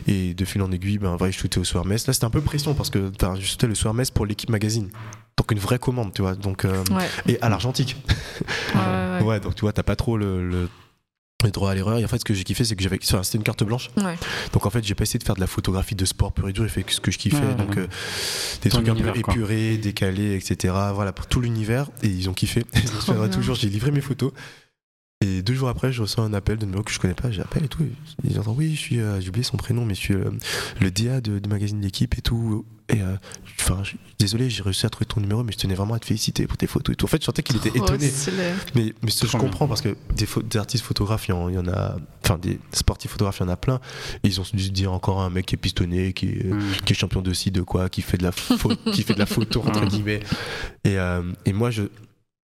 Et 0.07 0.35
de 0.35 0.45
fil 0.45 0.61
en 0.63 0.71
aiguille, 0.71 0.99
ben, 0.99 1.17
ouais, 1.19 1.33
je 1.33 1.39
shootais 1.39 1.59
au 1.59 1.65
soir 1.65 1.85
mess. 1.87 2.07
Là, 2.07 2.13
c'était 2.13 2.27
un 2.27 2.31
peu 2.31 2.41
pression 2.43 2.75
parce 2.75 2.91
que 2.91 3.11
je 3.37 3.41
shootais 3.47 3.67
le 3.67 3.75
soir 3.75 3.95
mess 3.95 4.11
pour 4.11 4.27
l'équipe 4.27 4.51
magazine. 4.51 4.91
Donc 5.37 5.51
une 5.51 5.59
vraie 5.59 5.79
commande, 5.81 6.13
tu 6.15 6.23
vois. 6.23 6.35
Donc, 6.35 6.65
euh, 6.65 6.85
Ouais, 6.93 7.09
Et 7.27 7.41
à 7.43 7.49
l'argentique. 7.49 7.97
ouais, 8.75 8.81
ouais. 9.21 9.23
Ouais, 9.25 9.41
donc 9.41 9.55
tu 9.55 9.63
vois, 9.63 9.73
t'as 9.73 9.83
pas 9.83 9.97
trop 9.97 10.17
le, 10.17 10.47
le, 10.49 10.69
le 11.49 11.53
droit 11.53 11.71
à 11.71 11.75
l'erreur. 11.75 11.99
Et 11.99 12.05
en 12.05 12.09
fait, 12.09 12.19
ce 12.19 12.25
que 12.25 12.35
j'ai 12.35 12.45
kiffé, 12.45 12.65
c'est 12.65 12.77
que 12.77 12.83
j'avais. 12.83 12.99
enfin, 13.03 13.23
C'était 13.23 13.39
une 13.39 13.45
carte 13.45 13.65
blanche. 13.65 13.91
Ouais. 13.97 14.17
Donc 14.53 14.67
en 14.67 14.71
fait, 14.71 14.85
j'ai 14.85 14.95
pas 14.95 15.03
essayé 15.03 15.19
de 15.19 15.25
faire 15.25 15.35
de 15.37 15.41
la 15.41 15.47
photographie 15.47 15.95
de 15.95 16.05
sport 16.05 16.33
pur 16.33 16.49
et 16.49 16.53
dur. 16.53 16.65
J'ai 16.65 16.71
fait 16.71 16.85
ce 16.89 17.01
que 17.01 17.11
je 17.11 17.19
kiffais. 17.19 17.37
Ouais, 17.39 17.55
donc 17.55 17.71
ouais. 17.77 17.83
euh, 17.83 17.87
des 18.63 18.71
Ton 18.71 18.79
trucs 18.83 18.89
un 18.89 18.95
peu 18.95 19.21
quoi. 19.23 19.33
épurés, 19.35 19.77
décalés, 19.79 20.35
etc. 20.37 20.75
Voilà, 20.95 21.13
pour 21.13 21.27
tout 21.27 21.41
l'univers. 21.41 21.89
Et 22.03 22.09
ils 22.09 22.29
ont 22.29 22.35
kiffé. 22.35 22.65
je 22.75 22.81
me 22.81 22.87
souviendrai 23.01 23.29
bien. 23.29 23.37
toujours, 23.39 23.55
j'ai 23.57 23.69
livré 23.69 23.91
mes 23.91 24.01
photos. 24.01 24.33
Et 25.27 25.43
deux 25.43 25.55
jours 25.55 25.69
après, 25.71 25.91
je 25.91 26.03
reçois 26.03 26.23
un 26.25 26.35
appel 26.35 26.59
de 26.59 26.67
numéro 26.67 26.83
que 26.83 26.93
je 26.93 26.99
connais 26.99 27.15
pas. 27.15 27.31
J'appelle 27.31 27.65
et 27.65 27.69
tout. 27.69 27.83
Et 27.83 27.89
ils 28.25 28.39
entendent 28.39 28.59
Oui, 28.59 28.73
je 28.75 28.79
suis. 28.81 29.01
euh, 29.01 29.21
j'ai 29.21 29.29
oublié 29.31 29.43
son 29.45 29.57
prénom, 29.57 29.85
mais 29.87 29.95
je 29.95 30.01
suis 30.01 30.15
euh, 30.15 30.31
le 30.81 30.91
DA 30.91 31.21
de- 31.23 31.39
du 31.39 31.49
magazine 31.49 31.81
L'équipe 31.81 32.19
et 32.19 32.21
tout. 32.21 32.67
Et 32.91 33.01
euh, 33.01 33.17
enfin, 33.61 33.83
désolé, 34.19 34.51
j'ai 34.51 34.63
réussi 34.63 34.85
à 34.85 34.91
trouver 34.91 35.07
ton 35.07 35.19
numéro, 35.23 35.43
mais 35.43 35.53
je 35.53 35.57
tenais 35.57 35.75
vraiment 35.75 35.95
à 35.95 35.99
te 35.99 36.05
féliciter 36.05 36.47
pour 36.47 36.59
tes 36.59 36.67
photos 36.67 36.93
et 36.93 36.97
tout. 36.97 37.07
En 37.07 37.09
fait, 37.09 37.23
je 37.23 37.25
sentais 37.25 37.43
qu'il 37.43 37.57
était 37.57 37.71
Trop 37.71 37.85
étonné. 37.87 38.11
Mais, 38.75 38.93
mais 39.03 39.11
ce 39.11 39.23
que 39.23 39.27
je 39.27 39.37
comprends 39.39 39.67
parce 39.67 39.81
que 39.81 39.97
des, 40.15 40.27
pho- 40.27 40.47
des 40.47 40.59
artistes 40.59 40.85
photographes, 40.85 41.27
il 41.29 41.31
y 41.31 41.35
en- 41.35 41.49
il 41.49 41.55
y 41.55 41.59
en 41.59 41.69
a, 41.69 41.97
enfin 42.23 42.37
des 42.37 42.59
sportifs 42.73 43.13
photographes, 43.13 43.39
il 43.41 43.45
y 43.45 43.47
en 43.47 43.53
a 43.53 43.57
plein. 43.57 43.81
Et 44.23 44.29
ils 44.29 44.39
ont 44.39 44.45
dû 44.53 44.63
se 44.63 44.71
dire 44.71 44.93
encore 44.93 45.23
un 45.23 45.31
mec 45.31 45.47
qui 45.47 45.55
est 45.55 45.59
pistonné, 45.59 46.13
qui 46.13 46.27
est, 46.29 46.45
Mm. 46.53 46.61
qui 46.85 46.93
est 46.93 46.97
champion 46.97 47.23
de 47.23 47.33
ci, 47.33 47.51
de 47.51 47.63
quoi, 47.63 47.89
qui 47.89 48.03
fait 48.03 48.19
de 48.19 48.25
la, 48.25 48.33
qui 48.93 49.03
fait 49.03 49.15
de 49.15 49.19
la 49.19 49.25
photo 49.27 49.63
entre 49.67 49.87
Mm. 49.87 49.89
guillemets. 49.89 50.21
Et, 50.85 50.99
euh, 50.99 51.23
et 51.47 51.55
moi, 51.55 51.71
je. 51.71 51.85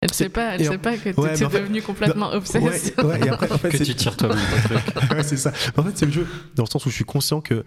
Elle 0.06 0.14
sait 0.14 0.30
pas, 0.30 0.56
elle 0.56 0.68
en- 0.68 0.72
sait 0.72 0.78
pas 0.78 0.98
que 0.98 1.10
Ouais, 1.10 1.34
tu 1.34 1.40
mais 1.42 1.46
en 1.46 1.50
fait- 1.50 1.60
devenu 1.62 1.82
complètement 1.82 2.32
obsesse. 2.32 2.94
Ouais, 2.98 3.04
ouais, 3.06 3.20
et 3.26 3.30
après, 3.30 3.52
en 3.52 3.58
fait, 3.58 3.70
Que 3.70 3.84
tu 3.84 3.96
tires 3.96 4.16
toi-même 4.18 4.38
ton 4.40 5.16
ouais, 5.16 5.24
c'est 5.24 5.38
ça. 5.38 5.52
En 5.78 5.84
fait, 5.84 5.92
c'est 5.96 6.06
le 6.06 6.12
jeu 6.12 6.28
dans 6.56 6.64
le 6.64 6.70
sens 6.70 6.86
où 6.86 6.90
je 6.90 6.96
suis 6.96 7.06
conscient 7.06 7.42
que 7.42 7.64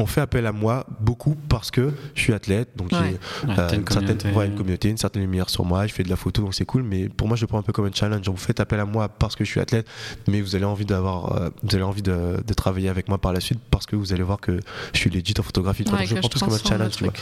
on 0.00 0.06
fait 0.06 0.20
appel 0.20 0.46
à 0.46 0.52
moi 0.52 0.86
beaucoup 1.00 1.34
parce 1.48 1.72
que 1.72 1.92
je 2.14 2.20
suis 2.20 2.32
athlète, 2.32 2.68
donc 2.76 2.92
Ouais. 2.92 2.98
j'ai 3.42 3.48
Ouais, 3.48 3.52
euh, 3.52 3.54
t'as 3.56 3.74
une 3.74 3.80
une, 3.80 3.86
certaine, 3.88 4.16
communauté. 4.16 4.30
ouais, 4.30 4.46
une 4.46 4.54
communauté, 4.54 4.88
une 4.90 4.96
certaine 4.96 5.22
lumière 5.22 5.50
sur 5.50 5.64
moi, 5.64 5.88
je 5.88 5.92
fais 5.92 6.04
de 6.04 6.08
la 6.08 6.14
photo, 6.14 6.42
donc 6.42 6.54
c'est 6.54 6.64
cool. 6.64 6.84
Mais 6.84 7.08
pour 7.08 7.26
moi, 7.26 7.36
je 7.36 7.40
le 7.40 7.48
prends 7.48 7.58
un 7.58 7.62
peu 7.62 7.72
comme 7.72 7.86
un 7.86 7.90
challenge. 7.92 8.24
Genre, 8.24 8.32
vous 8.36 8.40
faites 8.40 8.60
appel 8.60 8.78
à 8.78 8.84
moi 8.84 9.08
parce 9.08 9.34
que 9.34 9.44
je 9.44 9.50
suis 9.50 9.58
athlète, 9.58 9.88
mais 10.28 10.40
vous 10.40 10.54
avez 10.54 10.64
envie 10.66 10.84
d'avoir, 10.84 11.32
euh, 11.42 11.50
vous 11.64 11.74
avez 11.74 11.82
envie 11.82 12.02
de, 12.02 12.40
de 12.46 12.54
travailler 12.54 12.88
avec 12.88 13.08
moi 13.08 13.18
par 13.18 13.32
la 13.32 13.40
suite 13.40 13.58
parce 13.72 13.86
que 13.86 13.96
vous 13.96 14.12
allez 14.12 14.22
voir 14.22 14.38
que 14.40 14.60
je 14.92 14.98
suis 14.98 15.10
legit 15.10 15.34
en 15.36 15.42
photographie. 15.42 15.82
Ouais, 15.82 15.90
donc 15.90 16.06
je 16.06 16.14
prends 16.14 16.28
plus 16.28 16.40
comme 16.40 16.52
un 16.54 16.58
challenge, 16.58 16.92
tu 16.96 17.02
vois. 17.04 17.12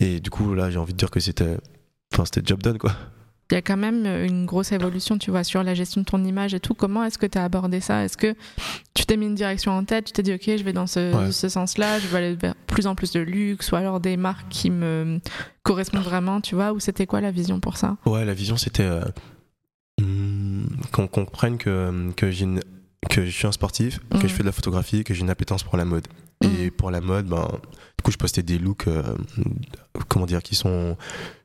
Et 0.00 0.20
du 0.20 0.28
coup, 0.28 0.52
là, 0.54 0.70
j'ai 0.70 0.78
envie 0.78 0.92
de 0.92 0.98
dire 0.98 1.10
que 1.10 1.18
c'était, 1.20 1.56
enfin, 2.12 2.26
c'était 2.26 2.42
job 2.44 2.62
done, 2.62 2.76
quoi. 2.76 2.92
Il 3.50 3.54
y 3.54 3.58
a 3.58 3.62
quand 3.62 3.76
même 3.76 4.06
une 4.06 4.46
grosse 4.46 4.72
évolution, 4.72 5.18
tu 5.18 5.30
vois, 5.30 5.44
sur 5.44 5.62
la 5.62 5.74
gestion 5.74 6.00
de 6.00 6.06
ton 6.06 6.24
image 6.24 6.54
et 6.54 6.60
tout. 6.60 6.72
Comment 6.72 7.04
est-ce 7.04 7.18
que 7.18 7.26
tu 7.26 7.36
as 7.36 7.44
abordé 7.44 7.80
ça? 7.80 8.02
Est-ce 8.02 8.16
que 8.16 8.34
tu 8.94 9.04
t'es 9.04 9.18
mis 9.18 9.26
une 9.26 9.34
direction 9.34 9.72
en 9.72 9.84
tête? 9.84 10.06
Tu 10.06 10.12
t'es 10.12 10.22
dit, 10.22 10.32
OK, 10.32 10.44
je 10.46 10.62
vais 10.62 10.72
dans 10.72 10.86
ce, 10.86 11.14
Ouais. 11.14 11.32
ce 11.32 11.50
sens-là, 11.50 11.98
je 11.98 12.06
vais 12.08 12.16
aller 12.18 12.34
vers 12.34 12.54
plus 12.54 12.86
en 12.86 12.94
plus 12.94 13.12
de 13.12 13.20
luxe 13.20 13.70
ou 13.72 13.76
alors 13.76 14.00
des 14.00 14.16
marques 14.16 14.48
qui 14.48 14.70
me 14.70 15.20
correspondent 15.64 16.02
vraiment, 16.04 16.40
tu 16.40 16.54
vois? 16.54 16.72
Ou 16.72 16.80
c'était 16.80 17.04
quoi 17.06 17.20
la 17.20 17.30
vision 17.30 17.60
pour 17.60 17.76
ça? 17.76 17.98
Ouais, 18.06 18.24
la 18.24 18.32
vision, 18.32 18.56
c'était 18.56 18.84
euh, 18.84 19.02
hum, 20.00 20.66
qu'on 20.92 21.06
comprenne 21.06 21.58
que, 21.58 22.10
une- 22.40 22.60
que 23.10 23.24
je 23.26 23.30
suis 23.30 23.46
un 23.46 23.52
sportif, 23.52 24.00
que 24.18 24.28
je 24.28 24.32
fais 24.32 24.42
de 24.42 24.46
la 24.48 24.52
photographie, 24.52 25.04
que 25.04 25.12
j'ai 25.14 25.20
une 25.22 25.30
appétence 25.30 25.62
pour 25.62 25.76
la 25.76 25.84
mode. 25.84 26.06
Et 26.42 26.70
pour 26.72 26.90
la 26.90 27.00
mode, 27.00 27.26
ben, 27.26 27.48
du 27.98 28.02
coup, 28.02 28.10
je 28.10 28.16
postais 28.16 28.42
des 28.42 28.58
looks, 28.58 28.88
euh, 28.88 29.02
comment 30.08 30.26
dire, 30.26 30.42
qui 30.42 30.54
sont 30.56 30.96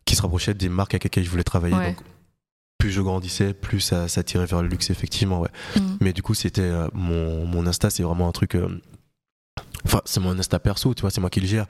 qui 0.07 0.15
se 0.15 0.23
rapprochaient 0.23 0.55
des 0.55 0.69
marques 0.69 0.95
avec 0.95 1.03
lesquelles 1.03 1.23
je 1.25 1.29
voulais 1.29 1.43
travailler. 1.43 1.75
Ouais. 1.75 1.89
Donc, 1.89 1.97
plus 2.79 2.91
je 2.91 3.01
grandissais, 3.01 3.53
plus 3.53 3.79
ça, 3.79 4.07
ça 4.07 4.23
tirait 4.23 4.45
vers 4.47 4.61
le 4.63 4.67
luxe, 4.67 4.89
effectivement, 4.89 5.39
ouais. 5.41 5.49
Mhm. 5.75 5.97
Mais 6.01 6.13
du 6.13 6.21
coup, 6.23 6.33
c'était 6.33 6.61
euh, 6.61 6.87
mon, 6.93 7.45
mon 7.45 7.65
Insta, 7.67 7.89
c'est 7.91 8.03
vraiment 8.03 8.27
un 8.27 8.31
truc. 8.31 8.55
euh, 8.55 8.81
Enfin, 9.85 10.01
c'est 10.05 10.19
mon 10.19 10.37
Insta 10.37 10.59
perso, 10.59 10.93
tu 10.93 11.01
vois, 11.01 11.11
c'est 11.11 11.21
moi 11.21 11.29
qui 11.29 11.39
le 11.39 11.47
gère. 11.47 11.65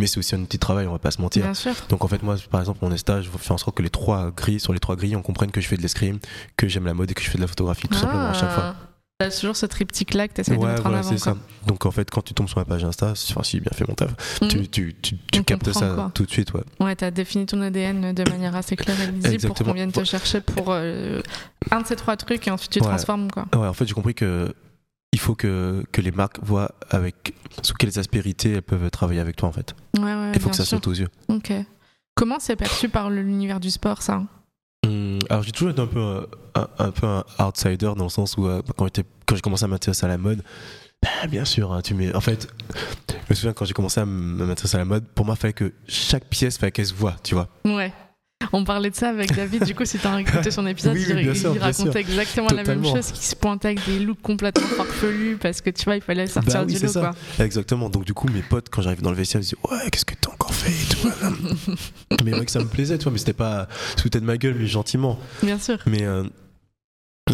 Mais 0.00 0.06
c'est 0.08 0.18
aussi 0.18 0.34
un 0.34 0.40
de 0.40 0.56
travail, 0.56 0.86
on 0.88 0.92
va 0.92 0.98
pas 0.98 1.12
se 1.12 1.20
mentir. 1.22 1.44
Bien 1.44 1.54
sûr. 1.54 1.72
Donc 1.88 2.04
en 2.04 2.08
fait 2.08 2.20
moi 2.22 2.34
par 2.50 2.58
exemple 2.60 2.80
mon 2.82 2.90
Insta 2.90 3.22
je 3.22 3.30
fais 3.30 3.52
en 3.52 3.58
sorte 3.58 3.76
que 3.76 3.82
les 3.82 3.90
trois 3.90 4.32
grilles 4.32 4.58
sur 4.58 4.72
les 4.72 4.80
trois 4.80 4.96
grilles 4.96 5.14
on 5.14 5.22
comprenne 5.22 5.52
que 5.52 5.60
je 5.60 5.68
fais 5.68 5.76
de 5.76 5.82
l'escrime, 5.82 6.18
que 6.56 6.66
j'aime 6.66 6.84
la 6.86 6.94
mode 6.94 7.12
et 7.12 7.14
que 7.14 7.22
je 7.22 7.30
fais 7.30 7.38
de 7.38 7.42
la 7.42 7.46
photographie 7.46 7.86
tout 7.86 7.94
simplement 7.96 8.26
à 8.26 8.32
chaque 8.32 8.50
fois. 8.50 8.74
T'as 9.18 9.30
toujours 9.30 9.54
ce 9.54 9.66
triptyque-là 9.66 10.26
que 10.26 10.32
t'essayes 10.34 10.56
de 10.56 10.60
Ouais 10.62 10.70
mettre 10.70 10.80
en 10.86 10.90
voilà 10.90 10.98
avant. 10.98 11.08
quoi. 11.10 11.18
ça. 11.18 11.36
Donc 11.68 11.86
en 11.86 11.92
fait 11.92 12.10
quand 12.10 12.22
tu 12.22 12.34
tombes 12.34 12.48
sur 12.48 12.58
ma 12.58 12.64
page 12.64 12.82
Insta, 12.84 13.12
enfin 13.30 13.44
si 13.44 13.60
bien 13.60 13.70
fait 13.72 13.86
mon 13.86 13.94
taf, 13.94 14.40
Mhm. 14.42 14.48
tu, 14.48 14.68
tu, 14.68 14.94
tu, 15.00 15.16
tu 15.32 15.38
On 15.38 15.42
captes 15.44 15.70
ça 15.72 15.90
quoi. 15.94 16.10
tout 16.12 16.26
de 16.26 16.30
suite 16.32 16.52
ouais. 16.52 16.62
Ouais, 16.80 16.96
t'as 16.96 17.12
défini 17.12 17.46
ton 17.46 17.60
ADN 17.62 18.12
de 18.12 18.28
manière 18.28 18.56
assez 18.56 18.74
claire 18.74 19.00
et 19.00 19.06
lisible 19.12 19.46
pour 19.46 19.54
qu'on 19.56 19.72
vienne 19.72 19.92
te 19.92 20.02
chercher 20.02 20.40
pour 20.40 20.66
euh, 20.70 21.20
un 21.70 21.82
de 21.82 21.86
ces 21.86 21.94
trois 21.94 22.16
trucs 22.16 22.48
et 22.48 22.50
ensuite 22.50 22.72
tu 22.72 22.80
Ouais. 22.80 22.86
transformes 22.88 23.30
quoi. 23.30 23.46
Ouais 23.54 23.68
en 23.68 23.72
fait 23.72 23.86
j'ai 23.86 23.94
compris 23.94 24.14
que 24.14 24.52
il 25.12 25.20
faut 25.20 25.36
que, 25.36 25.84
que 25.92 26.00
les 26.00 26.10
marques 26.10 26.40
voient 26.42 26.72
avec 26.90 27.34
sous 27.62 27.74
quelles 27.74 28.00
aspérités 28.00 28.54
elles 28.54 28.62
peuvent 28.62 28.90
travailler 28.90 29.20
avec 29.20 29.36
toi 29.36 29.48
en 29.48 29.52
fait. 29.52 29.76
Ouais, 29.96 30.02
ouais, 30.02 30.32
Il 30.34 30.40
faut 30.40 30.50
que 30.50 30.56
ça 30.56 30.64
sûr. 30.64 30.78
saute 30.78 30.88
aux 30.88 30.92
yeux. 30.94 31.08
Ok. 31.28 31.52
Comment 32.16 32.38
c'est 32.40 32.56
perçu 32.56 32.88
par 32.88 33.10
l'univers 33.10 33.60
du 33.60 33.70
sport 33.70 34.02
ça? 34.02 34.24
Hum, 34.84 35.18
alors 35.30 35.42
j'ai 35.42 35.52
toujours 35.52 35.70
été 35.70 35.80
un 35.80 35.86
peu 35.86 36.26
un, 36.54 36.90
peu 36.90 37.06
un 37.06 37.24
outsider 37.40 37.92
dans 37.96 38.04
le 38.04 38.08
sens 38.08 38.36
où 38.36 38.46
euh, 38.46 38.62
quand 38.76 38.88
j'ai 39.34 39.40
commencé 39.40 39.64
à 39.64 39.68
m'intéresser 39.68 40.04
à 40.04 40.08
la 40.08 40.18
mode, 40.18 40.42
bah, 41.02 41.26
bien 41.28 41.44
sûr, 41.44 41.72
hein, 41.72 41.82
tu 41.82 41.94
mets. 41.94 42.14
En 42.14 42.20
fait, 42.20 42.48
je 43.08 43.14
me 43.30 43.34
souviens 43.34 43.52
quand 43.52 43.64
j'ai 43.64 43.74
commencé 43.74 44.00
à 44.00 44.06
m'intéresser 44.06 44.76
à 44.76 44.78
la 44.78 44.84
mode, 44.84 45.04
pour 45.06 45.26
moi, 45.26 45.34
il 45.36 45.40
fallait 45.40 45.52
que 45.52 45.72
chaque 45.88 46.24
pièce, 46.26 46.58
fallait 46.58 46.72
qu'elle 46.72 46.86
se 46.86 46.94
voit, 46.94 47.16
tu 47.22 47.34
vois. 47.34 47.48
Ouais. 47.64 47.92
On 48.52 48.64
parlait 48.64 48.90
de 48.90 48.94
ça 48.94 49.10
avec 49.10 49.34
David, 49.34 49.64
du 49.64 49.74
coup, 49.74 49.84
si 49.84 49.98
t'as 49.98 50.18
écouté 50.18 50.50
son 50.50 50.66
épisode, 50.66 50.94
Oui, 50.94 51.04
il, 51.08 51.14
oui, 51.14 51.22
bien 51.22 51.32
il 51.32 51.38
sûr, 51.38 51.52
bien 51.52 51.62
racontait 51.62 52.00
exactement 52.00 52.48
la 52.54 52.62
même 52.64 52.84
chose, 52.84 53.12
qui 53.12 53.24
se 53.24 53.36
pointait 53.36 53.68
avec 53.68 53.86
des 53.86 54.00
looks 54.00 54.22
complètement 54.22 54.66
farfelus 54.66 55.36
parce 55.40 55.60
que 55.60 55.70
tu 55.70 55.84
vois, 55.84 55.96
il 55.96 56.02
fallait 56.02 56.26
sortir 56.26 56.52
Bah 56.52 56.64
oui, 56.66 56.74
du 56.74 56.86
lot, 56.86 56.92
quoi. 56.92 57.14
Exactement. 57.38 57.88
Donc, 57.90 58.04
du 58.04 58.14
coup, 58.14 58.28
mes 58.28 58.42
potes, 58.42 58.68
quand 58.70 58.82
j'arrive 58.82 59.02
dans 59.02 59.10
le 59.10 59.16
vestiaire, 59.16 59.40
ils 59.40 59.44
disaient 59.44 59.56
Ouais, 59.70 59.90
qu'est-ce 59.90 60.04
que 60.04 60.14
t'as 60.14 60.30
encore 60.30 60.54
fait 60.54 60.70
et 60.70 60.94
tout, 60.94 61.08
madame 61.08 61.36
Mais 62.24 62.30
vrai 62.30 62.44
que 62.44 62.50
ça 62.50 62.60
me 62.60 62.66
plaisait, 62.66 62.98
tu 62.98 63.04
vois, 63.04 63.12
mais 63.12 63.18
c'était 63.18 63.32
pas 63.32 63.68
sous 63.96 64.08
de 64.08 64.20
ma 64.20 64.36
gueule, 64.36 64.54
mais 64.58 64.66
gentiment. 64.66 65.18
Bien 65.42 65.58
sûr. 65.58 65.78
Mais 65.86 66.02
euh, 66.02 66.24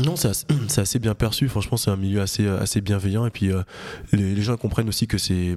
non, 0.04 0.14
c'est 0.68 0.80
assez, 0.80 0.98
bien 0.98 1.14
perçu. 1.14 1.48
Franchement, 1.48 1.76
c'est 1.76 1.90
un 1.90 1.96
milieu 1.96 2.20
assez, 2.20 2.44
euh, 2.46 2.60
assez 2.60 2.80
bienveillant. 2.80 3.26
Et 3.26 3.30
puis, 3.30 3.50
euh, 3.50 3.62
les, 4.12 4.34
les 4.34 4.42
gens 4.42 4.56
comprennent 4.56 4.88
aussi 4.88 5.06
que 5.06 5.18
c'est 5.18 5.56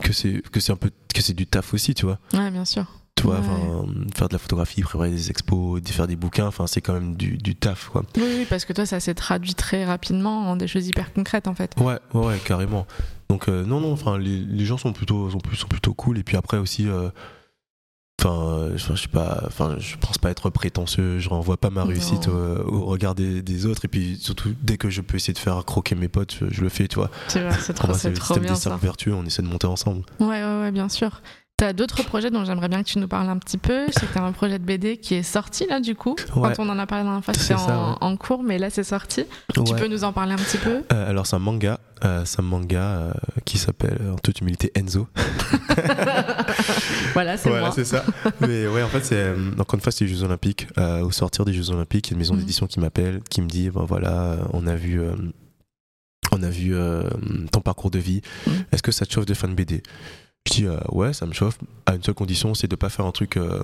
que 0.00 0.12
c'est 0.12 0.42
que 0.50 0.60
c'est 0.60 0.72
un 0.72 0.76
peu 0.76 0.90
que 1.14 1.22
c'est 1.22 1.34
du 1.34 1.46
taf 1.46 1.74
aussi, 1.74 1.94
tu 1.94 2.06
vois. 2.06 2.18
Ouais, 2.32 2.50
bien 2.50 2.64
sûr. 2.64 2.86
Tu 3.14 3.24
vois, 3.24 3.40
Ouais. 3.40 3.86
faire 4.14 4.28
de 4.28 4.32
la 4.32 4.38
photographie, 4.38 4.80
préparer 4.82 5.10
des 5.10 5.30
expos, 5.30 5.80
faire 5.86 6.06
des 6.06 6.16
bouquins, 6.16 6.46
enfin, 6.46 6.66
c'est 6.66 6.80
quand 6.80 6.94
même 6.94 7.14
du, 7.14 7.36
du 7.36 7.54
taf, 7.54 7.88
quoi. 7.90 8.02
Oui, 8.16 8.22
oui, 8.38 8.46
parce 8.48 8.64
que 8.64 8.72
toi, 8.72 8.86
ça 8.86 9.00
s'est 9.00 9.14
traduit 9.14 9.54
très 9.54 9.84
rapidement 9.84 10.50
en 10.50 10.56
des 10.56 10.66
choses 10.66 10.86
hyper 10.88 11.12
concrètes, 11.12 11.46
en 11.46 11.54
fait. 11.54 11.74
Ouais, 11.78 11.98
ouais, 12.14 12.26
ouais, 12.26 12.38
carrément. 12.44 12.86
Donc 13.28 13.48
euh, 13.48 13.64
non, 13.64 13.80
non, 13.80 13.92
enfin 13.92 14.18
les, 14.18 14.38
les 14.40 14.64
gens 14.64 14.76
sont 14.78 14.92
plutôt, 14.92 15.30
sont, 15.30 15.38
sont 15.54 15.68
plutôt 15.68 15.94
cool. 15.94 16.18
Et 16.18 16.22
puis 16.22 16.36
après 16.36 16.58
aussi, 16.58 16.86
euh, 16.88 17.08
enfin, 18.20 18.42
euh, 18.44 18.76
je, 18.76 18.94
sais 18.94 19.08
pas, 19.08 19.42
enfin, 19.46 19.76
je 19.78 19.96
pense 19.96 20.18
pas 20.18 20.30
être 20.30 20.50
prétentieux. 20.50 21.18
Je 21.18 21.28
renvoie 21.28 21.56
pas 21.56 21.70
ma 21.70 21.84
réussite 21.84 22.28
euh, 22.28 22.62
au 22.64 22.84
regard 22.86 23.14
des, 23.14 23.40
des 23.42 23.66
autres. 23.66 23.84
Et 23.84 23.88
puis 23.88 24.16
surtout, 24.20 24.54
dès 24.62 24.76
que 24.76 24.90
je 24.90 25.00
peux 25.00 25.16
essayer 25.16 25.32
de 25.32 25.38
faire 25.38 25.64
croquer 25.64 25.94
mes 25.94 26.08
potes, 26.08 26.36
je, 26.40 26.46
je 26.50 26.60
le 26.62 26.68
fais, 26.68 26.88
tu 26.88 26.96
vois. 26.96 27.10
C'est 27.28 27.42
Pour 27.68 27.74
trop, 27.74 27.86
moi, 27.88 27.94
c'est 27.96 28.02
c'est 28.02 28.10
le 28.10 28.16
trop 28.16 28.26
système 28.34 28.42
bien 28.44 28.52
des 28.54 28.58
cercles 28.60 28.82
vertueux. 28.82 29.14
On 29.14 29.24
essaie 29.24 29.42
de 29.42 29.48
monter 29.48 29.66
ensemble. 29.66 30.02
Ouais, 30.20 30.26
ouais, 30.42 30.60
ouais, 30.60 30.70
bien 30.72 30.88
sûr. 30.90 31.22
T'as 31.62 31.72
d'autres 31.72 32.02
projets 32.02 32.28
dont 32.28 32.44
j'aimerais 32.44 32.66
bien 32.68 32.82
que 32.82 32.88
tu 32.88 32.98
nous 32.98 33.06
parles 33.06 33.28
un 33.28 33.38
petit 33.38 33.56
peu? 33.56 33.86
C'était 33.96 34.18
un 34.18 34.32
projet 34.32 34.58
de 34.58 34.64
BD 34.64 34.96
qui 34.96 35.14
est 35.14 35.22
sorti 35.22 35.64
là, 35.68 35.78
du 35.78 35.94
coup. 35.94 36.16
Ouais. 36.34 36.50
Quand 36.56 36.64
on 36.64 36.68
en 36.68 36.76
a 36.76 36.88
parlé 36.88 37.04
la 37.04 37.10
dernière 37.10 37.24
fois, 37.24 37.34
c'était 37.34 37.54
en, 37.54 37.90
ouais. 37.92 37.96
en 38.00 38.16
cours, 38.16 38.42
mais 38.42 38.58
là, 38.58 38.68
c'est 38.68 38.82
sorti. 38.82 39.26
Tu 39.54 39.72
peux 39.76 39.86
nous 39.86 40.02
en 40.02 40.12
parler 40.12 40.32
un 40.32 40.38
petit 40.38 40.58
peu? 40.58 40.82
Euh, 40.92 41.08
alors 41.10 41.24
c'est 41.28 41.36
un 41.36 41.38
manga, 41.38 41.78
euh, 42.04 42.24
c'est 42.24 42.40
un 42.40 42.42
manga 42.42 42.80
euh, 42.82 43.12
qui 43.44 43.58
s'appelle 43.58 43.96
en 44.12 44.16
toute 44.16 44.40
humilité 44.40 44.72
Enzo. 44.74 45.06
Voilà, 47.14 47.36
c'est 47.36 47.48
Voilà, 47.48 47.70
c'est 47.70 47.84
ça. 47.84 48.02
Mais 48.40 48.66
ouais, 48.66 48.82
en 48.82 48.88
fait, 48.88 49.04
c'est 49.04 49.32
encore 49.56 49.74
une 49.76 49.82
fois, 49.82 49.92
c'est 49.92 50.04
les 50.04 50.12
Jeux 50.12 50.24
Olympiques. 50.24 50.66
Au 50.76 51.12
sortir 51.12 51.44
des 51.44 51.52
Jeux 51.52 51.70
Olympiques, 51.70 52.08
il 52.08 52.10
y 52.10 52.14
a 52.14 52.16
une 52.16 52.18
maison 52.18 52.34
Mhm. 52.34 52.40
d'édition 52.40 52.66
qui 52.66 52.80
m'appelle, 52.80 53.20
qui 53.30 53.40
me 53.40 53.46
dit, 53.46 53.70
ben 53.70 53.84
voilà, 53.86 54.38
on 54.52 54.66
a 54.66 54.74
vu, 54.74 55.00
on 56.32 56.42
a 56.42 56.48
vu 56.48 56.74
euh, 56.74 57.04
ton 57.52 57.60
parcours 57.60 57.92
de 57.92 58.00
vie. 58.00 58.20
Mhm. 58.48 58.52
Est-ce 58.72 58.82
que 58.82 58.90
ça 58.90 59.06
te 59.06 59.12
chauffe 59.12 59.26
de 59.26 59.34
une 59.44 59.54
BD 59.54 59.82
Je 60.48 60.54
dis 60.54 60.66
euh, 60.66 60.76
ouais, 60.90 61.12
ça 61.12 61.24
me 61.26 61.32
chauffe. 61.32 61.58
À 61.86 61.94
une 61.94 62.02
seule 62.02 62.14
condition, 62.14 62.54
c'est 62.54 62.66
de 62.68 62.74
pas 62.76 62.88
faire 62.88 63.06
un 63.06 63.12
truc 63.12 63.36
euh, 63.36 63.62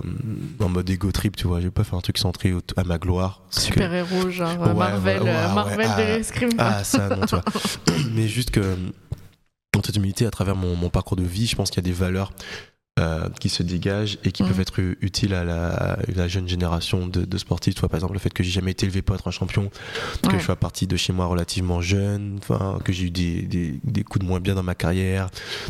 en 0.60 0.68
mode 0.68 0.88
ego 0.88 1.10
trip, 1.10 1.36
tu 1.36 1.46
vois. 1.46 1.58
Je 1.60 1.64
vais 1.64 1.70
pas 1.72 1.84
faire 1.84 1.98
un 1.98 2.02
truc 2.02 2.18
centré 2.18 2.54
à 2.76 2.84
ma 2.84 2.98
gloire. 2.98 3.42
Que- 3.54 3.60
Super 3.60 3.92
héros, 3.92 4.30
genre 4.30 4.60
Ouais, 4.60 4.74
Marvel, 4.74 5.22
ouais, 5.22 5.28
euh, 5.28 5.48
ouais, 5.48 5.54
Marvel 5.54 5.86
de 5.86 5.92
ah, 5.92 6.04
l'escrime. 6.04 6.50
Ah, 6.58 6.84
ça, 6.84 7.08
non, 7.08 7.26
tu 7.26 7.34
vois. 7.34 7.44
Mais 8.14 8.28
juste 8.28 8.50
que, 8.50 8.76
en 9.76 9.80
toute 9.80 9.96
humilité, 9.96 10.24
à 10.26 10.30
travers 10.30 10.56
mon, 10.56 10.76
mon 10.76 10.88
parcours 10.88 11.16
de 11.16 11.24
vie, 11.24 11.46
je 11.46 11.56
pense 11.56 11.70
qu'il 11.70 11.82
y 11.82 11.86
a 11.86 11.88
des 11.90 11.96
valeurs 11.96 12.32
euh, 12.98 13.28
qui 13.40 13.48
se 13.48 13.62
dégagent 13.62 14.18
et 14.24 14.32
qui 14.32 14.42
Mhm. 14.42 14.48
peuvent 14.50 14.60
être 14.60 14.80
utiles 15.00 15.34
à 15.34 15.44
la, 15.44 15.68
à 15.72 15.98
la 16.14 16.28
jeune 16.28 16.48
génération 16.48 17.06
de, 17.06 17.24
de 17.24 17.38
sportifs. 17.38 17.74
Tu 17.74 17.80
vois, 17.80 17.88
par 17.88 17.96
exemple, 17.98 18.12
le 18.14 18.18
fait 18.18 18.32
que 18.32 18.42
j'ai 18.42 18.50
jamais 18.50 18.72
été 18.72 18.86
élevé 18.86 19.02
pour 19.02 19.14
être 19.14 19.26
un 19.28 19.30
champion, 19.30 19.70
que 20.22 20.28
Ouais. 20.32 20.38
je 20.38 20.44
sois 20.44 20.56
parti 20.56 20.86
de 20.86 20.96
chez 20.96 21.12
moi 21.12 21.26
relativement 21.26 21.80
jeune, 21.80 22.40
que 22.84 22.92
j'ai 22.92 23.04
eu 23.06 23.10
des, 23.10 23.42
des, 23.42 23.80
des 23.84 24.04
coups 24.04 24.24
de 24.24 24.28
moins 24.28 24.40
bien 24.40 24.54
dans 24.54 24.62
ma 24.62 24.74
carrière, 24.74 25.28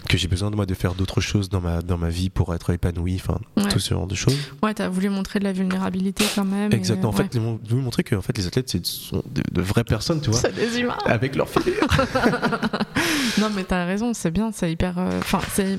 que 0.09 0.17
j'ai 0.17 0.29
besoin 0.29 0.51
de 0.51 0.57
moi 0.57 0.67
de 0.67 0.75
faire 0.75 0.95
d'autres 0.95 1.21
choses 1.21 1.49
dans 1.49 1.61
ma, 1.61 1.83
dans 1.83 1.99
ma 1.99 2.09
vie 2.11 2.31
pour 2.31 2.55
être 2.55 2.71
épanoui, 2.71 3.17
enfin, 3.17 3.39
Ouais. 3.57 3.69
tout 3.69 3.79
ce 3.79 3.91
genre 3.95 4.07
de 4.07 4.15
choses. 4.15 4.37
Ouais, 4.63 4.73
t'as 4.75 4.89
voulu 4.89 5.09
montrer 5.11 5.39
de 5.39 5.45
la 5.45 5.53
vulnérabilité 5.53 6.25
quand 6.35 6.45
même. 6.45 6.73
et, 6.73 6.77
Exactement. 6.77 7.11
En 7.11 7.17
ouais. 7.17 7.25
fait, 7.31 7.39
m'ont 7.39 7.59
voulu 7.69 7.83
montrer 7.83 8.03
que 8.05 8.15
en 8.15 8.23
fait, 8.23 8.37
les 8.39 8.47
athlètes, 8.47 8.69
c'est- 8.71 8.85
sont 8.87 9.23
de, 9.31 9.43
de 9.53 9.63
vraies 9.63 9.85
personnes, 9.85 10.21
tu 10.21 10.31
vois, 10.31 10.41
C'est 10.41 10.55
des 10.55 10.81
humains. 10.81 10.97
avec 11.05 11.37
leur 11.37 11.49
filière. 11.49 11.87
non, 13.39 13.51
mais 13.55 13.65
t'as 13.65 13.85
raison, 13.85 14.13
c'est 14.15 14.31
bien, 14.31 14.51
c'est 14.53 14.71
hyper. 14.73 14.99
euh, 14.99 15.21
c'est 15.53 15.79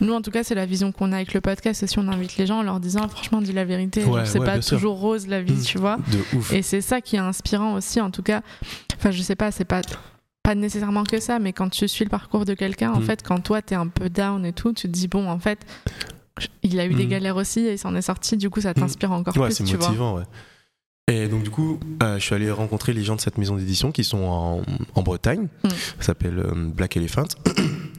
nous 0.00 0.12
en 0.12 0.22
tout 0.22 0.30
cas, 0.30 0.42
c'est 0.44 0.54
la 0.54 0.66
vision 0.66 0.89
qu'on 0.92 1.12
a 1.12 1.16
avec 1.16 1.34
le 1.34 1.40
podcast. 1.40 1.82
Et 1.82 1.86
si 1.86 1.98
on 1.98 2.08
invite 2.08 2.36
les 2.36 2.46
gens 2.46 2.58
en 2.58 2.62
leur 2.62 2.80
disant, 2.80 3.06
franchement, 3.08 3.40
dis 3.40 3.52
la 3.52 3.64
vérité, 3.64 4.04
Ouais, 4.04 4.24
c'est 4.26 4.38
ouais, 4.38 4.46
pas 4.46 4.62
sûr. 4.62 4.76
toujours 4.78 4.98
rose 4.98 5.26
la 5.26 5.40
vie, 5.42 5.52
Mm. 5.54 5.62
tu 5.62 5.78
vois. 5.78 5.96
De 5.96 6.38
ouf. 6.38 6.52
Et 6.52 6.62
c'est 6.62 6.80
ça 6.80 7.00
qui 7.00 7.16
est 7.16 7.20
inspirant 7.20 7.74
aussi, 7.74 8.00
en 8.00 8.10
tout 8.10 8.22
cas. 8.22 8.42
Enfin, 8.96 9.10
je 9.10 9.22
sais 9.22 9.36
pas, 9.36 9.50
c'est 9.50 9.64
pas 9.64 9.82
pas 10.42 10.54
nécessairement 10.54 11.04
que 11.04 11.20
ça, 11.20 11.38
mais 11.38 11.52
quand 11.52 11.68
tu 11.68 11.86
suis 11.86 12.04
le 12.04 12.08
parcours 12.10 12.44
de 12.46 12.54
quelqu'un, 12.54 12.92
en 12.92 13.00
Mm. 13.00 13.04
fait, 13.04 13.22
quand 13.22 13.40
toi 13.40 13.60
t'es 13.62 13.74
un 13.74 13.86
peu 13.88 14.08
down 14.08 14.44
et 14.46 14.52
tout, 14.54 14.72
tu 14.72 14.88
te 14.88 14.92
dis 14.92 15.06
bon, 15.06 15.28
en 15.28 15.38
fait, 15.38 15.60
il 16.62 16.80
a 16.80 16.86
eu 16.86 16.94
des 16.94 17.04
Mm. 17.04 17.08
galères 17.10 17.36
aussi 17.36 17.60
et 17.60 17.72
il 17.72 17.78
s'en 17.78 17.94
est 17.94 18.02
sorti. 18.02 18.36
Du 18.38 18.48
coup, 18.48 18.60
ça 18.62 18.72
t'inspire 18.72 19.12
encore 19.12 19.36
Ouais, 19.36 19.46
plus, 19.48 19.54
c'est 19.56 19.64
tu 19.64 19.76
vois. 19.76 19.86
motivant, 19.88 20.16
ouais. 20.16 20.22
Et 21.12 21.26
donc 21.28 21.42
du 21.42 21.50
coup, 21.50 21.78
euh, 22.02 22.18
je 22.18 22.24
suis 22.24 22.34
allé 22.34 22.50
rencontrer 22.52 22.92
les 22.92 23.02
gens 23.02 23.16
de 23.16 23.20
cette 23.20 23.36
maison 23.36 23.56
d'édition 23.56 23.90
qui 23.92 24.02
sont 24.04 24.22
en, 24.22 24.62
en 24.94 25.02
Bretagne. 25.02 25.48
Mm. 25.64 25.68
Ça 25.68 25.74
s'appelle 26.00 26.38
euh, 26.38 26.52
Black 26.54 26.96
Elephant. 26.96 27.24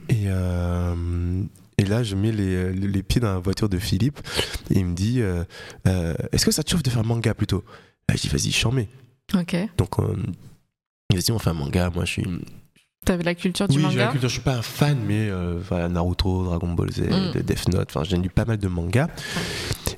Et, 0.10 0.24
euh, 0.28 1.44
et 1.82 1.84
là, 1.84 2.04
je 2.04 2.16
mets 2.16 2.32
les, 2.32 2.72
les 2.74 3.02
pieds 3.02 3.20
dans 3.20 3.34
la 3.34 3.40
voiture 3.40 3.68
de 3.68 3.80
Philippe 3.80 4.20
et 4.70 4.78
il 4.78 4.86
me 4.86 4.94
dit 4.94 5.20
euh, 5.20 5.44
euh, 5.88 6.14
Est-ce 6.32 6.46
que 6.46 6.52
ça 6.52 6.62
te 6.62 6.70
chauffe 6.70 6.84
de 6.84 6.92
faire 6.92 7.04
manga 7.04 7.34
plutôt? 7.34 7.64
Là, 8.08 8.16
Je 8.16 8.22
dis 8.22 8.28
Vas-y, 8.28 8.52
j'en 8.52 8.72
mets. 8.72 8.88
Ok. 9.34 9.56
Donc, 9.78 9.98
euh, 9.98 10.16
dit 11.12 11.32
On 11.32 11.40
fait 11.40 11.50
un 11.50 11.54
manga. 11.54 11.90
Moi, 11.90 12.06
je 12.06 12.12
suis. 12.12 12.24
T'avais 13.04 13.24
la 13.24 13.34
culture 13.34 13.68
du 13.68 13.78
oui, 13.78 13.86
j'ai 13.90 13.98
la 13.98 14.04
manga? 14.06 14.12
culture. 14.12 14.30
Je 14.30 14.34
suis 14.34 14.44
pas 14.44 14.54
un 14.58 14.62
fan, 14.62 14.96
mais 15.08 15.28
euh, 15.28 15.60
voilà, 15.68 15.90
Naruto, 15.90 16.44
Dragon 16.44 16.72
Ball 16.74 16.92
Z, 16.92 17.02
Mm. 17.10 17.42
Death 17.42 17.68
Note. 17.70 17.90
Enfin, 17.90 18.04
j'ai 18.04 18.16
lu 18.16 18.30
pas 18.30 18.46
mal 18.46 18.58
de 18.60 18.68
mangas. 18.68 19.08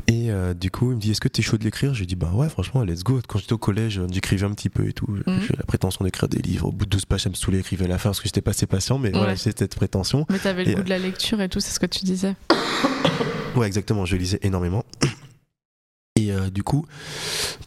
Et 0.07 0.31
euh, 0.31 0.53
du 0.53 0.71
coup, 0.71 0.91
il 0.91 0.95
me 0.95 1.01
dit 1.01 1.11
Est-ce 1.11 1.19
que 1.19 1.27
t'es 1.27 1.41
chaud 1.41 1.57
de 1.57 1.65
l'écrire? 1.65 1.93
J'ai 1.93 2.05
dit 2.05 2.15
Bah 2.15 2.31
ouais, 2.33 2.47
franchement, 2.47 2.81
let's 2.81 3.03
go. 3.03 3.19
Quand 3.27 3.39
j'étais 3.39 3.51
au 3.51 3.57
collège, 3.57 3.99
j'écrivais 4.09 4.45
un 4.45 4.53
petit 4.53 4.69
peu 4.69 4.87
et 4.87 4.93
tout. 4.93 5.05
Mm. 5.09 5.39
J'ai 5.41 5.53
la 5.57 5.65
prétention 5.65 6.05
d'écrire 6.05 6.29
des 6.29 6.41
livres. 6.41 6.67
Au 6.67 6.71
bout 6.71 6.85
de 6.85 6.91
12 6.91 7.03
pages, 7.03 7.23
ça 7.23 7.29
me 7.29 7.35
saoulait, 7.35 7.59
écrivais 7.59 7.83
à 7.85 7.87
la 7.89 7.97
fin 7.97 8.09
parce 8.11 8.21
que 8.21 8.25
j'étais 8.29 8.41
pas 8.41 8.51
assez 8.51 8.67
patient, 8.67 8.97
mais 8.99 9.11
voilà, 9.11 9.33
Ouais. 9.33 9.35
j'ai 9.35 9.51
cette 9.51 9.75
prétention. 9.75 10.25
Mais 10.29 10.39
t'avais 10.39 10.63
le 10.63 10.71
Et, 10.71 10.75
goût 10.75 10.79
euh, 10.79 10.83
de 10.85 10.89
la 10.89 10.99
lecture 10.99 11.41
et 11.41 11.49
tout, 11.49 11.59
c'est 11.59 11.71
ce 11.73 11.79
que 11.81 11.85
tu 11.85 12.05
disais? 12.05 12.35
Ouais, 13.57 13.67
exactement, 13.67 14.03
je 14.05 14.15
lisais 14.15 14.39
énormément. 14.41 14.83
Et 16.15 16.31
euh, 16.31 16.49
du 16.49 16.63
coup, 16.63 16.87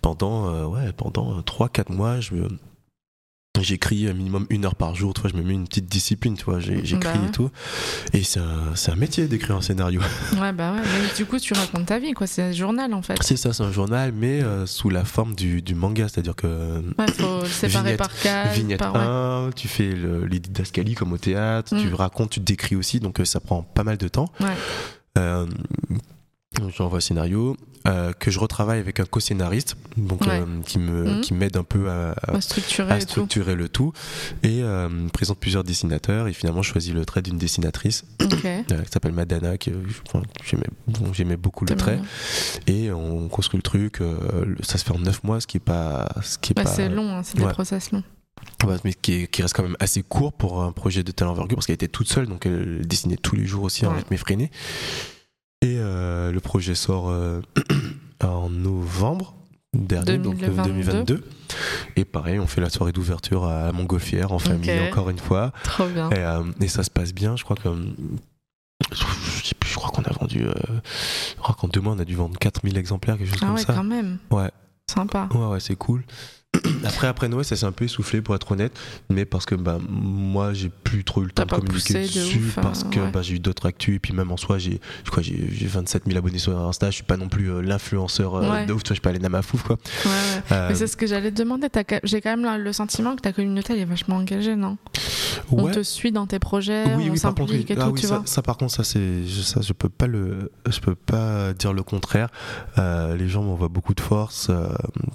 pendant, 0.02 0.48
euh, 0.48 0.64
ouais, 0.66 0.92
pendant 0.96 1.40
3-4 1.42 1.92
mois, 1.92 2.18
je 2.20 2.34
me- 2.34 2.48
J'écris 3.62 4.06
un 4.08 4.12
minimum 4.12 4.46
une 4.50 4.64
heure 4.64 4.74
par 4.74 4.94
jour, 4.94 5.14
tu 5.14 5.20
vois, 5.22 5.30
je 5.30 5.36
me 5.36 5.42
mets 5.42 5.54
une 5.54 5.66
petite 5.66 5.86
discipline, 5.86 6.36
tu 6.36 6.44
vois, 6.44 6.60
j'écris 6.60 6.96
Bah 7.02 7.12
ouais. 7.20 7.28
et 7.28 7.30
tout. 7.32 7.50
Et 8.12 8.22
c'est 8.22 8.40
un, 8.40 8.74
c'est 8.74 8.90
un 8.92 8.96
métier 8.96 9.26
d'écrire 9.28 9.56
un 9.56 9.60
scénario. 9.62 10.00
Ouais, 10.40 10.52
bah 10.52 10.72
ouais. 10.72 10.80
Mais 10.82 11.14
du 11.16 11.24
coup, 11.26 11.38
tu 11.38 11.54
racontes 11.54 11.86
ta 11.86 11.98
vie, 11.98 12.12
quoi. 12.12 12.26
C'est 12.26 12.42
un 12.42 12.52
journal, 12.52 12.92
en 12.94 13.02
fait. 13.02 13.16
C'est 13.22 13.36
ça, 13.36 13.52
c'est 13.52 13.62
un 13.62 13.72
journal, 13.72 14.12
mais 14.12 14.42
euh, 14.42 14.66
sous 14.66 14.90
la 14.90 15.04
forme 15.04 15.34
du, 15.34 15.62
du 15.62 15.74
manga, 15.74 16.08
c'est-à-dire 16.08 16.34
que 16.36 16.82
Ouais, 16.98 17.06
faut 17.12 17.42
le 17.42 17.46
séparer 17.48 17.84
Vignette- 17.92 17.96
par 17.98 18.18
case. 18.20 18.54
vignette 18.56 18.78
par... 18.78 18.94
ouais. 18.94 19.48
1, 19.48 19.50
tu 19.56 19.68
fais 19.68 19.92
le- 19.92 20.26
les 20.26 20.38
didascalies 20.40 20.94
comme 20.94 21.12
au 21.12 21.18
théâtre, 21.18 21.76
tu 21.76 21.88
Mm. 21.88 21.94
racontes, 21.94 22.30
tu 22.30 22.40
décris 22.40 22.76
aussi, 22.76 23.00
donc 23.00 23.20
euh, 23.20 23.24
ça 23.24 23.40
prend 23.40 23.62
pas 23.62 23.84
mal 23.84 23.96
de 23.96 24.08
temps. 24.08 24.30
Ouais. 24.40 24.46
Euh, 25.18 25.46
J'envoie 26.76 27.00
scénario, 27.02 27.56
euh, 27.86 28.12
que 28.14 28.30
je 28.30 28.38
retravaille 28.38 28.80
avec 28.80 28.98
un 28.98 29.04
co-scénariste, 29.04 29.76
donc 29.96 30.22
Ouais. 30.22 30.40
euh, 30.40 30.62
qui 30.64 30.78
me 30.78 31.04
Mhm. 31.16 31.20
qui 31.20 31.34
m'aide 31.34 31.56
un 31.56 31.62
peu 31.64 31.90
à, 31.90 32.14
tout. 32.32 32.40
structurer 32.40 33.54
le 33.54 33.68
tout, 33.68 33.92
et 34.42 34.62
euh, 34.62 34.88
présente 35.12 35.38
plusieurs 35.38 35.64
dessinateurs, 35.64 36.28
et 36.28 36.32
finalement 36.32 36.62
je 36.62 36.70
choisis 36.72 36.94
le 36.94 37.04
trait 37.04 37.20
d'une 37.22 37.36
dessinatrice 37.38 38.04
Ok. 38.22 38.44
euh, 38.44 38.62
qui 38.62 38.90
s'appelle 38.90 39.12
Madana, 39.12 39.52
enfin, 40.08 40.22
j'aimais 40.44 40.66
bon, 40.88 41.12
j'aimais 41.12 41.36
beaucoup 41.36 41.64
le 41.66 41.76
trait, 41.76 42.00
et 42.66 42.90
on 42.90 43.28
construit 43.28 43.58
le 43.58 43.62
truc. 43.62 44.00
ça 44.62 44.78
se 44.78 44.84
fait 44.84 44.92
en 44.92 44.98
9 44.98 45.22
mois, 45.24 45.40
ce 45.40 45.46
qui 45.46 45.58
est 45.58 45.60
pas, 45.60 46.08
ce 46.22 46.38
qui 46.38 46.52
est 46.52 46.58
Ouais, 46.58 46.64
pas, 46.64 46.70
c'est 46.70 46.88
long, 46.88 47.10
hein, 47.18 47.22
c'est 47.22 47.36
des 47.36 47.44
ouais. 47.44 47.52
process 47.52 47.90
longs. 47.92 48.02
Mais 48.84 48.94
qui, 48.94 49.28
qui 49.28 49.42
reste 49.42 49.54
quand 49.54 49.62
même 49.62 49.76
assez 49.80 50.02
court 50.02 50.32
pour 50.32 50.62
un 50.62 50.72
projet 50.72 51.02
de 51.02 51.12
telle 51.12 51.28
envergure 51.28 51.56
parce 51.56 51.66
qu'elle 51.66 51.74
était 51.74 51.88
toute 51.88 52.08
seule 52.08 52.26
donc 52.26 52.46
elle 52.46 52.86
dessinait 52.86 53.16
tous 53.16 53.34
les 53.36 53.46
jours 53.46 53.64
aussi 53.64 53.86
en 53.86 53.90
Ouais. 53.90 53.98
rythme 53.98 54.14
effréné 54.14 54.50
et 55.66 55.78
euh, 55.78 56.32
le 56.32 56.40
projet 56.40 56.74
sort 56.74 57.08
euh, 57.10 57.40
en 58.24 58.48
novembre 58.50 59.34
dernier 59.74 60.18
donc 60.18 60.42
euh, 60.42 60.48
2022. 60.48 61.04
2022 61.16 61.24
et 61.96 62.04
pareil 62.04 62.38
on 62.38 62.46
fait 62.46 62.60
la 62.60 62.70
soirée 62.70 62.92
d'ouverture 62.92 63.44
à 63.44 63.72
Montgolfière 63.72 64.32
en 64.32 64.38
famille 64.38 64.70
encore 64.88 65.10
une 65.10 65.18
fois 65.18 65.52
Trop 65.64 65.86
bien. 65.86 66.08
et, 66.10 66.18
euh, 66.18 66.42
et 66.60 66.68
ça 66.68 66.82
se 66.82 66.90
passe 66.90 67.12
bien 67.12 67.36
je 67.36 67.44
crois 67.44 67.56
que 67.56 67.68
je 68.92 68.96
sais 69.48 69.54
plus, 69.58 69.70
je 69.70 69.74
crois 69.76 69.90
qu'on 69.90 70.02
a 70.02 70.12
vendu 70.12 70.46
euh, 70.46 70.52
je 71.36 71.40
crois 71.42 71.54
qu'en 71.58 71.68
deux 71.68 71.80
mois 71.80 71.94
on 71.94 71.98
a 71.98 72.04
dû 72.04 72.14
vendre 72.14 72.38
4000 72.38 72.76
exemplaires 72.78 73.18
quelque 73.18 73.28
chose 73.30 73.38
Ah 73.42 73.46
comme 73.46 73.54
ouais, 73.56 73.62
ça 73.62 73.74
quand 73.74 73.84
même. 73.84 74.18
ouais 74.30 74.50
Sympa. 74.88 75.28
Ouais, 75.34 75.46
ouais, 75.46 75.58
c'est 75.58 75.74
cool. 75.74 76.04
Après, 76.84 77.08
après 77.08 77.28
Noël, 77.28 77.44
ça 77.44 77.56
s'est 77.56 77.66
un 77.66 77.72
peu 77.72 77.84
essoufflé 77.86 78.22
pour 78.22 78.34
être 78.36 78.52
honnête, 78.52 78.72
mais 79.10 79.24
parce 79.24 79.44
que 79.44 79.54
bah, 79.56 79.78
moi, 79.88 80.52
j'ai 80.52 80.68
plus 80.68 81.02
trop 81.04 81.22
eu 81.22 81.26
le 81.26 81.30
temps 81.32 81.44
de 81.44 81.50
communiquer 81.50 81.94
de 81.94 81.98
dessus 82.00 82.38
ouf, 82.38 82.58
parce 82.62 82.84
que 82.84 83.00
ouais. 83.00 83.10
bah, 83.10 83.22
j'ai 83.22 83.34
eu 83.34 83.38
d'autres 83.40 83.66
actus 83.66 83.96
et 83.96 83.98
puis 83.98 84.12
même 84.12 84.30
en 84.30 84.36
soi, 84.36 84.58
j'ai 84.58 84.80
je 85.04 85.10
crois 85.10 85.22
j'ai 85.22 85.48
j'ai 85.52 85.66
27 85.66 86.04
000 86.06 86.16
abonnés 86.16 86.38
sur 86.38 86.56
Insta. 86.58 86.90
Je 86.90 86.96
suis 86.96 87.02
pas 87.04 87.16
non 87.16 87.28
plus 87.28 87.50
euh, 87.50 87.60
l'influenceur 87.60 88.36
euh, 88.36 88.50
Ouais. 88.50 88.66
de 88.66 88.72
ouf. 88.72 88.82
Tu 88.84 88.88
vois, 88.88 88.94
je 88.94 88.94
suis 88.94 89.00
pas 89.00 89.10
allé 89.10 89.18
ma 89.28 89.42
fouf 89.42 89.64
quoi. 89.64 89.76
Ouais. 90.04 90.10
Euh, 90.52 90.68
Mais 90.68 90.74
c'est 90.76 90.86
ce 90.86 90.96
que 90.96 91.06
j'allais 91.06 91.32
te 91.32 91.36
demander. 91.42 91.66
J'ai 92.04 92.20
quand 92.20 92.36
même 92.36 92.62
le- 92.62 92.72
sentiment 92.72 93.16
que 93.16 93.20
ta 93.22 93.32
communauté 93.32 93.72
elle 93.72 93.80
est 93.80 93.84
vachement 93.84 94.16
engagée, 94.16 94.54
non? 94.54 94.76
On 95.50 95.68
te 95.70 95.82
suit 95.82 96.12
dans 96.12 96.26
tes 96.26 96.38
projets, 96.38 96.84
oui, 96.96 97.06
on 97.08 97.12
oui, 97.12 97.18
s'implique 97.18 97.70
et 97.70 97.74
Ah 97.78 97.84
tout, 97.86 97.90
oui, 97.92 98.00
tu 98.00 98.06
ça, 98.06 98.18
vois? 98.18 98.26
ça, 98.26 98.42
par 98.42 98.56
contre, 98.56 98.72
ça, 98.72 98.84
ça, 98.84 98.98
je 98.98 99.72
peux 99.72 99.88
pas 99.88 100.06
le, 100.06 100.50
je 100.68 100.80
peux 100.80 100.94
pas 100.94 101.52
dire 101.52 101.72
le 101.72 101.82
contraire. 101.82 102.28
Les 102.76 103.28
gens 103.28 103.42
m'envoient 103.42 103.68
beaucoup 103.68 103.94
de 103.94 104.00
force 104.00 104.50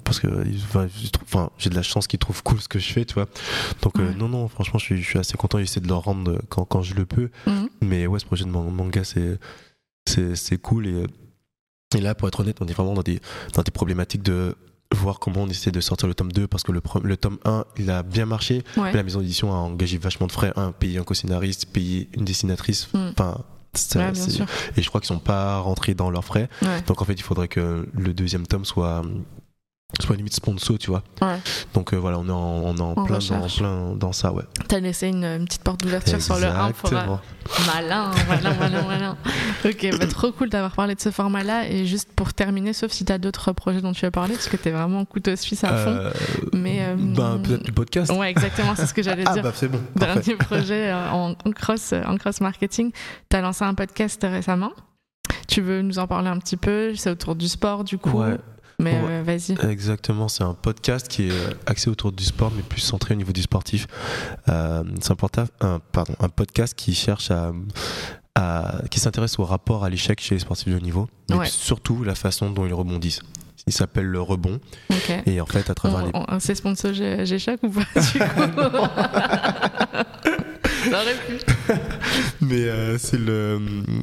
parce 0.04 0.20
que, 0.20 0.26
ils- 0.46 0.62
enfin, 0.64 0.86
je 1.02 1.08
trouve- 1.10 1.28
enfin, 1.32 1.50
j'ai 1.58 1.70
de 1.70 1.74
la 1.74 1.82
chance 1.82 2.06
qu'ils 2.06 2.18
trouvent 2.18 2.42
cool 2.42 2.60
ce 2.60 2.68
que 2.68 2.78
je 2.78 2.92
fais, 2.92 3.04
tu 3.04 3.14
vois. 3.14 3.26
Donc, 3.82 3.98
euh, 3.98 4.12
non, 4.14 4.28
non, 4.28 4.48
franchement, 4.48 4.78
je 4.78 4.84
suis, 4.84 5.02
je 5.02 5.08
suis 5.08 5.18
assez 5.18 5.36
content. 5.36 5.58
J'essaie 5.58 5.80
de 5.80 5.88
leur 5.88 6.02
rendre 6.04 6.40
quand, 6.48 6.64
quand 6.64 6.82
je 6.82 6.94
le 6.94 7.06
peux. 7.06 7.30
Mhm. 7.46 7.68
Mais 7.82 8.06
ouais, 8.06 8.18
ce 8.18 8.24
projet 8.26 8.44
de 8.44 8.50
man- 8.50 8.70
manga, 8.70 9.02
c'est, 9.04 9.38
c'est, 10.08 10.36
c'est 10.36 10.58
cool 10.58 10.86
et, 10.86 10.92
euh, 10.92 11.06
et 11.96 12.00
là, 12.00 12.14
pour 12.14 12.26
être 12.28 12.40
honnête, 12.40 12.56
on 12.60 12.66
est 12.66 12.72
vraiment 12.72 12.94
dans 12.94 13.02
des, 13.02 13.20
dans 13.54 13.62
des 13.62 13.70
problématiques 13.70 14.22
de 14.22 14.56
voir 14.94 15.18
comment 15.20 15.42
on 15.42 15.48
essaie 15.48 15.70
de 15.70 15.80
sortir 15.80 16.06
le 16.08 16.14
tome 16.14 16.32
2 16.32 16.46
parce 16.46 16.62
que 16.62 16.72
le, 16.72 16.82
le 17.02 17.16
tome 17.16 17.38
1 17.46 17.64
il 17.78 17.90
a 17.90 18.02
bien 18.02 18.26
marché 18.26 18.62
Ouais. 18.76 18.90
mais 18.90 18.92
la 18.92 19.02
maison 19.02 19.20
d'édition 19.20 19.50
a 19.50 19.56
engagé 19.56 19.96
vachement 19.98 20.26
de 20.26 20.32
frais. 20.32 20.52
Un, 20.56 20.72
payer 20.72 20.98
un 20.98 21.02
co-scénariste, 21.04 21.66
payer 21.72 22.08
une 22.14 22.24
dessinatrice. 22.26 22.88
Mm. 22.92 23.10
Enfin, 23.12 23.38
ça- 23.74 24.00
Ouais. 24.10 24.12
Et 24.76 24.82
je 24.82 24.88
crois 24.88 25.00
qu'ils 25.00 25.08
sont 25.08 25.18
pas 25.18 25.58
rentrés 25.60 25.94
dans 25.94 26.10
leurs 26.10 26.24
frais. 26.26 26.48
Ouais. 26.60 26.82
Donc 26.86 27.00
en 27.00 27.04
fait, 27.06 27.14
il 27.14 27.22
faudrait 27.22 27.48
que 27.48 27.86
le 27.94 28.12
deuxième 28.14 28.46
tome 28.46 28.64
soit 28.66 29.02
soit 30.00 30.16
limite 30.16 30.34
sponsor, 30.34 30.78
tu 30.78 30.90
vois. 30.90 31.02
Ouais. 31.20 31.38
Donc 31.74 31.92
euh, 31.92 31.96
voilà, 31.96 32.18
on 32.18 32.26
est 32.26 32.30
en, 32.30 32.36
on 32.64 32.76
est 32.76 32.80
en, 32.80 32.90
En 32.92 33.04
plein, 33.04 33.18
dans, 33.18 33.40
recherche. 33.40 33.58
plein 33.58 33.94
dans 33.96 34.12
ça, 34.12 34.32
ouais. 34.32 34.44
T'as 34.68 34.80
laissé 34.80 35.08
une, 35.08 35.24
une 35.24 35.44
petite 35.44 35.62
porte 35.62 35.80
d'ouverture 35.82 36.20
sur 36.20 36.36
le 36.38 36.46
1 36.46 36.70
pour, 36.72 36.92
euh, 36.92 36.96
Exactement. 36.96 37.20
Malin, 37.74 38.10
malin, 38.28 38.54
malin, 38.58 38.82
malin. 38.86 39.16
Ok, 39.64 39.86
bah, 39.98 40.06
trop 40.06 40.32
cool 40.32 40.48
d'avoir 40.48 40.72
parlé 40.72 40.94
de 40.94 41.00
ce 41.00 41.10
format-là. 41.10 41.68
Et 41.68 41.86
juste 41.86 42.08
pour 42.16 42.32
terminer, 42.34 42.72
sauf 42.72 42.90
si 42.90 43.04
t'as 43.04 43.18
d'autres 43.18 43.52
projets 43.52 43.80
dont 43.80 43.92
tu 43.92 44.04
veux 44.04 44.10
parler, 44.10 44.34
parce 44.34 44.48
que 44.48 44.56
t'es 44.56 44.70
vraiment 44.70 45.04
couteau 45.04 45.36
suisse 45.36 45.62
à 45.64 45.68
fond. 45.76 45.90
Euh, 45.90 46.10
Mais, 46.52 46.78
euh, 46.80 46.96
ben, 46.96 47.38
peut-être 47.42 47.66
le 47.66 47.72
podcast. 47.72 48.10
Ouais, 48.12 48.30
exactement, 48.30 48.74
c'est 48.74 48.86
ce 48.86 48.94
que 48.94 49.02
j'allais 49.02 49.24
ah 49.26 49.34
dire. 49.34 49.42
bah 49.42 49.52
c'est 49.54 49.68
bon. 49.68 49.78
parfait. 49.98 50.14
Dernier 50.22 50.36
projet 50.36 50.90
euh, 50.90 51.10
en, 51.10 51.30
en 51.32 51.50
cross, 51.52 51.92
en 52.06 52.16
cross 52.16 52.40
marketing. 52.40 52.90
T'as 53.28 53.40
lancé 53.40 53.64
un 53.64 53.74
podcast 53.74 54.20
récemment. 54.22 54.72
Tu 55.48 55.60
veux 55.60 55.82
nous 55.82 55.98
en 55.98 56.06
parler 56.06 56.28
un 56.28 56.38
petit 56.38 56.56
peu? 56.56 56.94
C'est 56.96 57.10
autour 57.10 57.34
du 57.36 57.46
sport, 57.48 57.84
du 57.84 57.98
coup. 57.98 58.18
Ouais. 58.20 58.36
Mais 58.82 58.92
Ouais. 58.92 58.98
euh, 59.10 59.22
vas-y. 59.24 59.56
Exactement, 59.70 60.28
c'est 60.28 60.42
un 60.44 60.54
podcast 60.54 61.08
qui 61.08 61.28
est 61.28 61.30
euh, 61.30 61.50
axé 61.66 61.88
autour 61.88 62.12
du 62.12 62.24
sport, 62.24 62.52
mais 62.54 62.62
plus 62.62 62.80
centré 62.80 63.14
au 63.14 63.16
niveau 63.16 63.32
du 63.32 63.42
sportif. 63.42 63.86
Euh, 64.48 64.82
c'est 65.00 65.12
un, 65.12 65.16
un, 65.60 65.80
pardon, 65.92 66.14
un 66.20 66.28
podcast 66.28 66.74
qui 66.74 66.94
cherche 66.94 67.30
à, 67.30 67.52
à- 68.34 68.82
qui 68.90 68.98
s'intéresse 69.00 69.38
au 69.38 69.44
rapport 69.44 69.84
à 69.84 69.90
l'échec 69.90 70.20
chez 70.20 70.34
les 70.34 70.40
sportifs 70.40 70.68
de 70.68 70.76
haut 70.76 70.80
niveau, 70.80 71.08
mais 71.30 71.36
Ouais. 71.36 71.46
surtout 71.46 72.02
la 72.02 72.14
façon 72.14 72.50
dont 72.50 72.66
ils 72.66 72.74
rebondissent. 72.74 73.20
Il 73.68 73.72
s'appelle 73.72 74.06
le 74.06 74.20
rebond, 74.20 74.58
et 75.24 75.40
en 75.40 75.46
fait, 75.46 75.70
à 75.70 75.74
travers 75.74 76.10
On- 76.14 76.34
les 76.34 76.40
C'est 76.40 76.56
sponsor 76.56 76.92
G-Shock 76.92 77.60
ou 77.62 77.68
pas 77.70 77.84
du 78.00 78.18
coup? 78.18 78.40
Ça 80.90 81.02
aurait 81.02 81.16
pu. 81.26 81.38
mais 82.40 82.64
euh, 82.64 82.98
c'est 82.98 83.18
le 83.18 83.60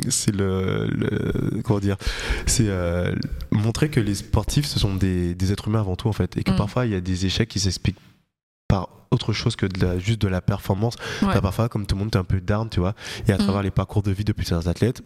c'est 0.10 0.34
le, 0.36 0.88
le- 0.88 1.62
comment 1.64 1.80
dire 1.80 1.98
c'est 2.46 2.68
euh, 2.70 3.14
montrer 3.52 3.90
que 3.90 4.00
les 4.00 4.16
sportifs 4.16 4.66
ce 4.66 4.80
sont 4.80 4.96
des, 4.96 5.36
des 5.36 5.52
êtres 5.52 5.68
humains 5.68 5.82
avant 5.82 5.96
tout 5.96 6.08
en 6.08 6.14
fait 6.14 6.38
et 6.38 6.44
que 6.44 6.52
Mm. 6.52 6.56
parfois 6.56 6.86
il 6.86 6.92
y 6.92 6.96
a 6.96 7.02
des 7.02 7.26
échecs 7.26 7.50
qui 7.50 7.60
s'expliquent 7.60 8.00
par 8.68 8.90
autre 9.12 9.34
chose 9.34 9.56
que 9.56 9.66
de 9.66 9.84
la, 9.86 10.00
juste 10.00 10.22
de 10.22 10.28
la 10.28 10.42
performance 10.42 10.96
Ouais. 11.22 11.40
Parfois 11.42 11.68
comme 11.70 11.86
tout 11.86 11.96
le 11.96 12.00
monde 12.00 12.12
t'es 12.12 12.18
un 12.18 12.24
peu 12.24 12.40
down 12.42 12.70
tu 12.70 12.80
vois 12.80 12.96
et 13.28 13.32
à 13.32 13.36
Mm. 13.36 13.40
travers 13.40 13.64
les 13.64 13.72
parcours 13.72 14.04
de 14.04 14.12
vie 14.12 14.24
de 14.24 14.34
plusieurs 14.34 14.68
athlètes 14.68 15.02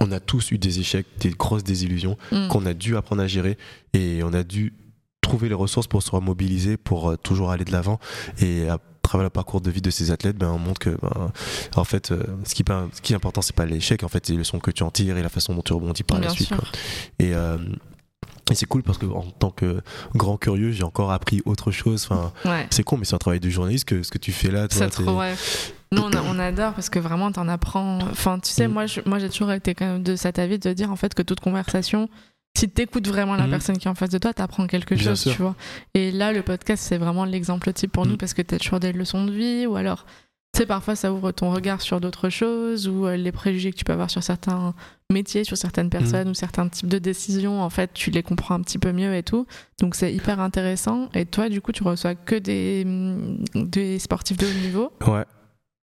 on 0.00 0.12
a 0.12 0.20
tous 0.20 0.50
eu 0.52 0.56
des 0.58 0.78
échecs, 0.80 1.06
des 1.20 1.30
grosses 1.30 1.64
désillusions 1.64 2.16
Mm. 2.32 2.48
qu'on 2.48 2.64
a 2.66 2.72
dû 2.74 2.96
apprendre 2.96 3.22
à 3.22 3.26
gérer 3.26 3.58
et 3.92 4.22
on 4.24 4.32
a 4.32 4.42
dû 4.42 4.72
trouver 5.20 5.48
les 5.48 5.54
ressources 5.54 5.86
pour 5.86 6.02
se 6.02 6.10
remobiliser, 6.10 6.76
pour 6.76 7.10
euh, 7.10 7.16
toujours 7.16 7.50
aller 7.50 7.64
de 7.64 7.70
l'avant. 7.70 8.00
Et 8.40 8.68
à 8.68 8.78
travers 9.10 9.24
le 9.24 9.30
parcours 9.30 9.60
de 9.60 9.70
vie 9.70 9.82
de 9.82 9.90
ces 9.90 10.10
athlètes, 10.10 10.36
ben, 10.38 10.48
on 10.50 10.58
montre 10.58 10.78
que, 10.80 10.90
ben, 10.90 11.32
en 11.76 11.84
fait, 11.84 12.12
euh, 12.12 12.22
ce, 12.44 12.54
qui, 12.54 12.64
ce 12.92 13.00
qui 13.02 13.12
est 13.12 13.16
important, 13.16 13.42
c'est 13.42 13.54
pas 13.56 13.66
l'échec, 13.66 14.02
en 14.02 14.08
fait, 14.08 14.24
c'est 14.26 14.32
les 14.32 14.38
leçons 14.38 14.58
que 14.60 14.70
tu 14.70 14.82
en 14.82 14.90
tires 14.90 15.16
et 15.18 15.22
la 15.22 15.28
façon 15.28 15.54
dont 15.54 15.62
tu 15.62 15.72
rebondis 15.72 16.02
par 16.02 16.20
la 16.20 16.28
suite. 16.30 16.48
sûr. 16.48 16.56
quoi. 16.56 16.68
Et, 17.18 17.34
euh, 17.34 17.58
et 18.50 18.54
c'est 18.54 18.66
cool 18.66 18.82
parce 18.82 18.98
que 18.98 19.06
en 19.06 19.22
tant 19.22 19.50
que 19.50 19.80
grand 20.14 20.36
curieux, 20.36 20.72
j'ai 20.72 20.82
encore 20.82 21.12
appris 21.12 21.40
autre 21.44 21.70
chose. 21.70 22.06
Enfin, 22.10 22.32
Ouais. 22.44 22.66
c'est 22.70 22.82
con, 22.82 22.96
mais 22.96 23.04
c'est 23.04 23.14
un 23.14 23.18
travail 23.18 23.38
de 23.40 23.48
journaliste 23.48 23.84
que 23.84 24.02
ce 24.02 24.10
que 24.10 24.18
tu 24.18 24.32
fais 24.32 24.50
là. 24.50 24.66
toi, 24.68 24.78
C'est 24.78 24.90
trop, 24.90 25.18
ouais. 25.18 25.34
Nous, 25.92 26.02
on, 26.02 26.12
a- 26.12 26.22
on 26.22 26.38
adore 26.38 26.72
parce 26.74 26.88
que 26.88 26.98
vraiment, 27.00 27.30
t'en 27.32 27.48
apprends. 27.48 27.98
Enfin, 28.10 28.38
tu 28.38 28.50
sais, 28.50 28.68
Mm. 28.68 28.72
moi, 28.72 28.86
je- 28.86 29.00
moi, 29.06 29.18
j'ai 29.18 29.28
toujours 29.28 29.50
été 29.52 29.74
quand 29.74 29.86
même 29.86 30.02
de 30.04 30.14
cet 30.16 30.38
avis 30.38 30.58
de 30.58 30.72
dire 30.72 30.90
en 30.90 30.96
fait 30.96 31.14
que 31.14 31.22
toute 31.22 31.40
conversation, 31.40 32.08
si 32.56 32.68
t'écoutes 32.68 33.06
vraiment 33.08 33.36
la 33.36 33.44
Mhm. 33.44 33.50
personne 33.50 33.78
qui 33.78 33.86
est 33.88 33.90
en 33.90 33.94
face 33.94 34.10
de 34.10 34.18
toi, 34.18 34.32
t'apprends 34.34 34.66
quelque 34.66 34.94
Bien 34.94 35.04
chose, 35.10 35.20
sûr. 35.20 35.32
tu 35.34 35.42
vois. 35.42 35.54
Et 35.94 36.10
là, 36.10 36.32
le 36.32 36.42
podcast, 36.42 36.82
c'est 36.86 36.98
vraiment 36.98 37.24
l'exemple 37.24 37.72
type 37.72 37.92
pour 37.92 38.06
nous 38.06 38.14
Mm. 38.14 38.18
parce 38.18 38.34
que 38.34 38.42
t'as 38.42 38.58
toujours 38.58 38.80
des 38.80 38.92
leçons 38.92 39.24
de 39.24 39.32
vie 39.32 39.66
ou 39.66 39.76
alors, 39.76 40.04
tu 40.52 40.58
sais, 40.58 40.66
parfois, 40.66 40.96
ça 40.96 41.12
ouvre 41.12 41.30
ton 41.30 41.52
regard 41.52 41.80
sur 41.80 42.00
d'autres 42.00 42.28
choses 42.28 42.88
ou 42.88 43.06
euh, 43.06 43.16
les 43.16 43.30
préjugés 43.32 43.70
que 43.70 43.76
tu 43.76 43.84
peux 43.84 43.92
avoir 43.92 44.10
sur 44.10 44.22
certains 44.22 44.74
métiers, 45.10 45.44
sur 45.44 45.56
certaines 45.56 45.90
personnes 45.90 46.26
Mm. 46.26 46.30
ou 46.32 46.34
certains 46.34 46.68
types 46.68 46.88
de 46.88 46.98
décisions. 46.98 47.62
En 47.62 47.70
fait, 47.70 47.92
tu 47.94 48.10
les 48.10 48.22
comprends 48.24 48.56
un 48.56 48.60
petit 48.60 48.78
peu 48.78 48.90
mieux 48.92 49.14
et 49.14 49.22
tout. 49.22 49.46
Donc, 49.80 49.94
c'est 49.94 50.12
hyper 50.12 50.40
intéressant. 50.40 51.08
Et 51.14 51.24
toi, 51.26 51.48
du 51.48 51.60
coup, 51.60 51.70
tu 51.72 51.84
reçois 51.84 52.16
que 52.16 52.34
des, 52.34 52.84
des 53.54 53.98
sportifs 54.00 54.36
de 54.38 54.46
haut 54.46 54.60
niveau? 54.60 54.92
Ouais, 55.06 55.24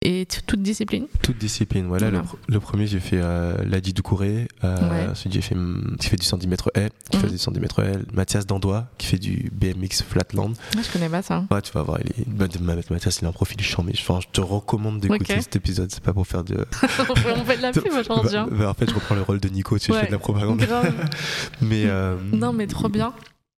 et 0.04 0.26
toute 0.26 0.62
discipline. 0.62 1.08
toute 1.22 1.38
discipline. 1.38 1.88
Voilà, 1.88 2.10
Voilà. 2.10 2.20
Le, 2.24 2.28
pr- 2.28 2.38
le 2.54 2.60
premier, 2.60 2.86
j'ai 2.88 3.00
fait 3.00 3.20
euh, 3.22 3.56
Ladi 3.66 3.94
Doucouré, 3.94 4.48
euh, 4.64 4.90
Ouais. 4.90 5.08
ensuite 5.12 5.34
j'ai 5.34 5.42
fait, 5.42 5.56
qui 6.00 6.08
fait 6.10 6.18
du 6.18 6.26
110 6.26 6.48
mètres 6.48 6.72
haies, 6.76 6.90
qui 7.10 7.18
Mhm. 7.18 7.24
fait 7.24 7.30
du 7.30 7.38
110 7.38 7.60
mètres 7.60 7.80
haies, 7.82 7.98
Mathias 8.14 8.46
Dandois, 8.46 8.88
qui 8.98 9.08
fait 9.08 9.18
du 9.18 9.50
BMX 9.54 10.04
Flatland. 10.08 10.54
Moi, 10.76 10.84
je 10.84 10.92
connais 10.92 11.10
pas 11.10 11.22
ça. 11.22 11.46
Ouais, 11.50 11.62
tu 11.62 11.72
vas 11.72 11.84
voir, 11.84 12.00
il 12.04 12.22
est, 12.22 12.28
bah, 12.30 12.46
Mathias, 12.90 13.20
il 13.22 13.26
a 13.26 13.30
un 13.30 13.32
profil 13.32 13.60
chiant, 13.62 13.84
mais 13.84 13.94
enfin, 13.98 14.20
je 14.22 14.28
te 14.32 14.42
recommande 14.42 15.00
d'écouter 15.00 15.40
cet 15.42 15.56
épisode, 15.56 15.90
c'est 15.92 16.04
pas 16.04 16.14
pour 16.14 16.28
faire 16.28 16.44
de. 16.44 16.66
on 17.10 17.46
fait 17.46 17.58
de 17.58 17.62
la 17.62 17.72
pub 17.72 17.84
aujourd'hui. 17.92 18.36
hein. 18.38 18.48
Bah, 18.52 18.58
bah, 18.60 18.70
en 18.70 18.74
fait, 18.74 18.90
je 18.90 18.96
reprends 18.96 19.16
le 19.16 19.22
rôle 19.22 19.40
de 19.40 19.50
Nico, 19.50 19.78
tu 19.80 19.86
sais, 19.86 19.92
je 19.94 19.94
Ouais. 19.94 20.02
fais 20.02 20.08
de 20.08 20.12
la 20.12 20.20
propagande. 20.20 20.60
Grave. 20.60 20.94
mais, 21.62 21.84
euh, 21.86 22.18
Non, 22.34 22.52
mais 22.54 22.68
trop 22.68 22.90
bien. 22.90 23.14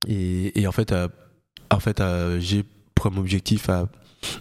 Et, 0.08 0.62
et 0.62 0.68
en 0.68 0.72
fait, 0.72 0.92
euh, 0.92 1.08
en 1.72 1.80
fait 1.80 2.00
euh, 2.00 2.40
j'ai 2.40 2.64
comme 3.02 3.18
objectif 3.18 3.70
à 3.70 3.88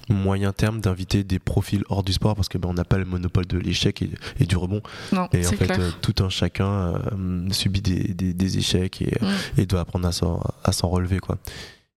moyen 0.09 0.52
terme 0.52 0.81
d'inviter 0.81 1.24
des 1.24 1.39
profils 1.39 1.82
hors 1.89 2.02
du 2.02 2.12
sport 2.12 2.35
parce 2.35 2.48
que 2.48 2.59
ben, 2.59 2.69
on 2.69 2.74
n'a 2.74 2.85
pas 2.85 2.98
le 2.98 3.05
monopole 3.05 3.47
de 3.47 3.59
l'échec 3.59 4.02
et, 4.02 4.11
et 4.40 4.47
du 4.47 4.56
rebond 4.56 4.82
Non, 5.12 5.28
et 5.32 5.47
en 5.47 5.51
fait 5.52 5.70
euh, 5.78 5.90
tout 6.02 6.23
un 6.23 6.28
chacun 6.28 6.66
euh, 6.66 7.48
subit 7.51 7.81
des, 7.82 8.15
des- 8.15 8.35
des 8.35 8.59
échecs 8.59 9.02
et, 9.02 9.12
Mm. 9.20 9.61
et 9.61 9.66
doit 9.66 9.81
apprendre 9.81 10.09
à 10.09 10.73
s'en 10.73 10.89
relever 10.89 11.19
quoi 11.20 11.39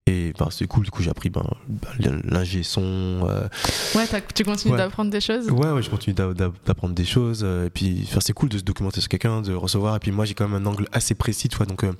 et 0.10 0.32
ben, 0.40 0.48
c'est 0.52 0.68
cool 0.68 0.86
du 0.86 0.90
coup 0.92 1.04
j'ai 1.04 1.10
appris 1.10 1.30
ben, 1.30 1.44
ben, 1.68 2.22
l'ingé 2.24 2.64
son 2.64 3.28
euh, 3.30 3.46
Ouais, 3.94 4.06
tu 4.34 4.46
continues 4.46 4.72
Ouais. 4.74 4.78
d'apprendre 4.78 5.12
des 5.12 5.20
choses? 5.20 5.50
ouais 5.50 5.70
ouais 5.72 5.82
je 5.82 5.90
continue 5.90 6.14
d'a- 6.14 6.34
d'a- 6.34 6.52
d'apprendre 6.66 6.94
des 6.96 7.04
choses 7.04 7.42
euh, 7.44 7.66
et 7.66 7.70
puis 7.70 8.08
c'est 8.22 8.32
cool 8.32 8.48
de 8.48 8.58
se 8.58 8.64
documenter 8.64 9.02
sur 9.02 9.10
quelqu'un 9.10 9.42
de 9.42 9.54
recevoir 9.54 9.98
et 9.98 10.00
puis 10.00 10.12
moi 10.12 10.24
j'ai 10.24 10.34
quand 10.34 10.48
même 10.48 10.66
un 10.66 10.70
angle 10.70 10.88
assez 10.94 11.14
précis 11.14 11.50
tu 11.50 11.58
vois 11.58 11.66
donc 11.66 11.84
euh, 11.84 11.92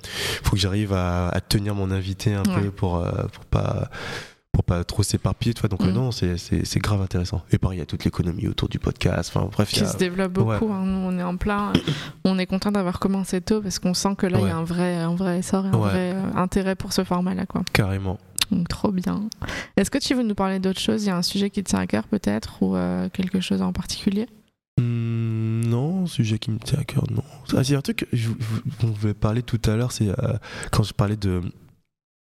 faut 0.42 0.52
que 0.52 0.56
j'arrive 0.56 0.94
à, 0.94 1.28
à 1.28 1.40
tenir 1.42 1.74
mon 1.74 1.90
invité 1.90 2.32
un 2.32 2.44
Ouais. 2.44 2.62
peu 2.62 2.70
pour 2.70 2.96
euh, 2.96 3.10
pour 3.32 3.44
pas 3.44 3.90
pour 4.58 4.64
pas 4.64 4.82
trop 4.82 5.04
s'éparpiller 5.04 5.54
tu 5.54 5.60
vois 5.60 5.68
donc 5.68 5.82
euh, 5.82 5.86
Mhm. 5.86 5.92
non 5.94 6.10
c'est 6.10 6.36
c'est 6.36 6.64
c'est 6.66 6.80
grave 6.80 7.00
intéressant 7.00 7.42
et 7.52 7.58
pareil 7.58 7.78
il 7.78 7.80
y 7.80 7.82
a 7.82 7.86
toute 7.86 8.04
l'économie 8.04 8.48
autour 8.48 8.68
du 8.68 8.80
podcast 8.80 9.30
enfin 9.32 9.48
bref 9.52 9.70
Qui 9.70 9.82
a- 9.84 9.86
se 9.86 9.96
développe 9.96 10.32
beaucoup. 10.32 10.72
hein. 10.72 10.84
Nous, 10.84 10.98
on 10.98 11.16
est 11.16 11.22
en 11.22 11.36
plein. 11.36 11.72
On 12.24 12.38
est 12.40 12.46
content 12.46 12.72
d'avoir 12.72 12.98
commencé 12.98 13.40
tôt 13.40 13.60
parce 13.62 13.78
qu'on 13.78 13.94
sent 13.94 14.16
que 14.18 14.26
là, 14.26 14.38
il 14.40 14.46
y 14.46 14.50
a 14.50 14.56
un 14.56 14.64
vrai, 14.64 14.96
un 14.96 15.14
vrai 15.14 15.38
essor 15.38 15.64
et 15.64 15.68
un 15.68 15.72
Ouais. 15.74 15.78
vrai 15.90 16.12
euh, 16.14 16.30
intérêt 16.34 16.74
pour 16.74 16.92
ce 16.92 17.04
format-là. 17.04 17.46
Quoi. 17.46 17.62
carrément 17.72 18.18
Donc, 18.50 18.66
trop 18.68 18.90
bien. 18.90 19.28
Est-ce 19.76 19.90
que 19.92 19.98
tu 19.98 20.14
veux 20.14 20.24
nous 20.24 20.34
parler 20.34 20.58
d'autre 20.58 20.80
chose? 20.80 21.04
Il 21.04 21.06
y 21.06 21.10
a 21.10 21.16
un 21.16 21.22
sujet 21.22 21.50
qui 21.50 21.62
te 21.62 21.68
tient 21.70 21.78
à 21.78 21.86
cœur, 21.86 22.04
peut-être, 22.08 22.60
ou 22.62 22.74
euh, 22.74 23.08
quelque 23.10 23.40
chose 23.40 23.62
en 23.62 23.72
particulier? 23.72 24.26
Hmm, 24.80 25.60
non, 25.66 26.06
sujet 26.06 26.38
qui 26.38 26.50
me 26.50 26.58
tient 26.58 26.78
à 26.80 26.84
cœur, 26.84 27.04
non. 27.10 27.22
Ah, 27.56 27.60
a 27.60 27.76
un 27.78 27.80
truc 27.80 27.98
que 27.98 28.06
je, 28.16 28.28
je- 28.82 29.06
vais 29.06 29.14
parler 29.14 29.42
tout 29.42 29.60
à 29.66 29.76
l'heure, 29.76 29.92
c'est 29.92 30.08
euh, 30.08 30.36
quand 30.72 30.82
je 30.82 30.94
parlais 30.94 31.16
de 31.16 31.42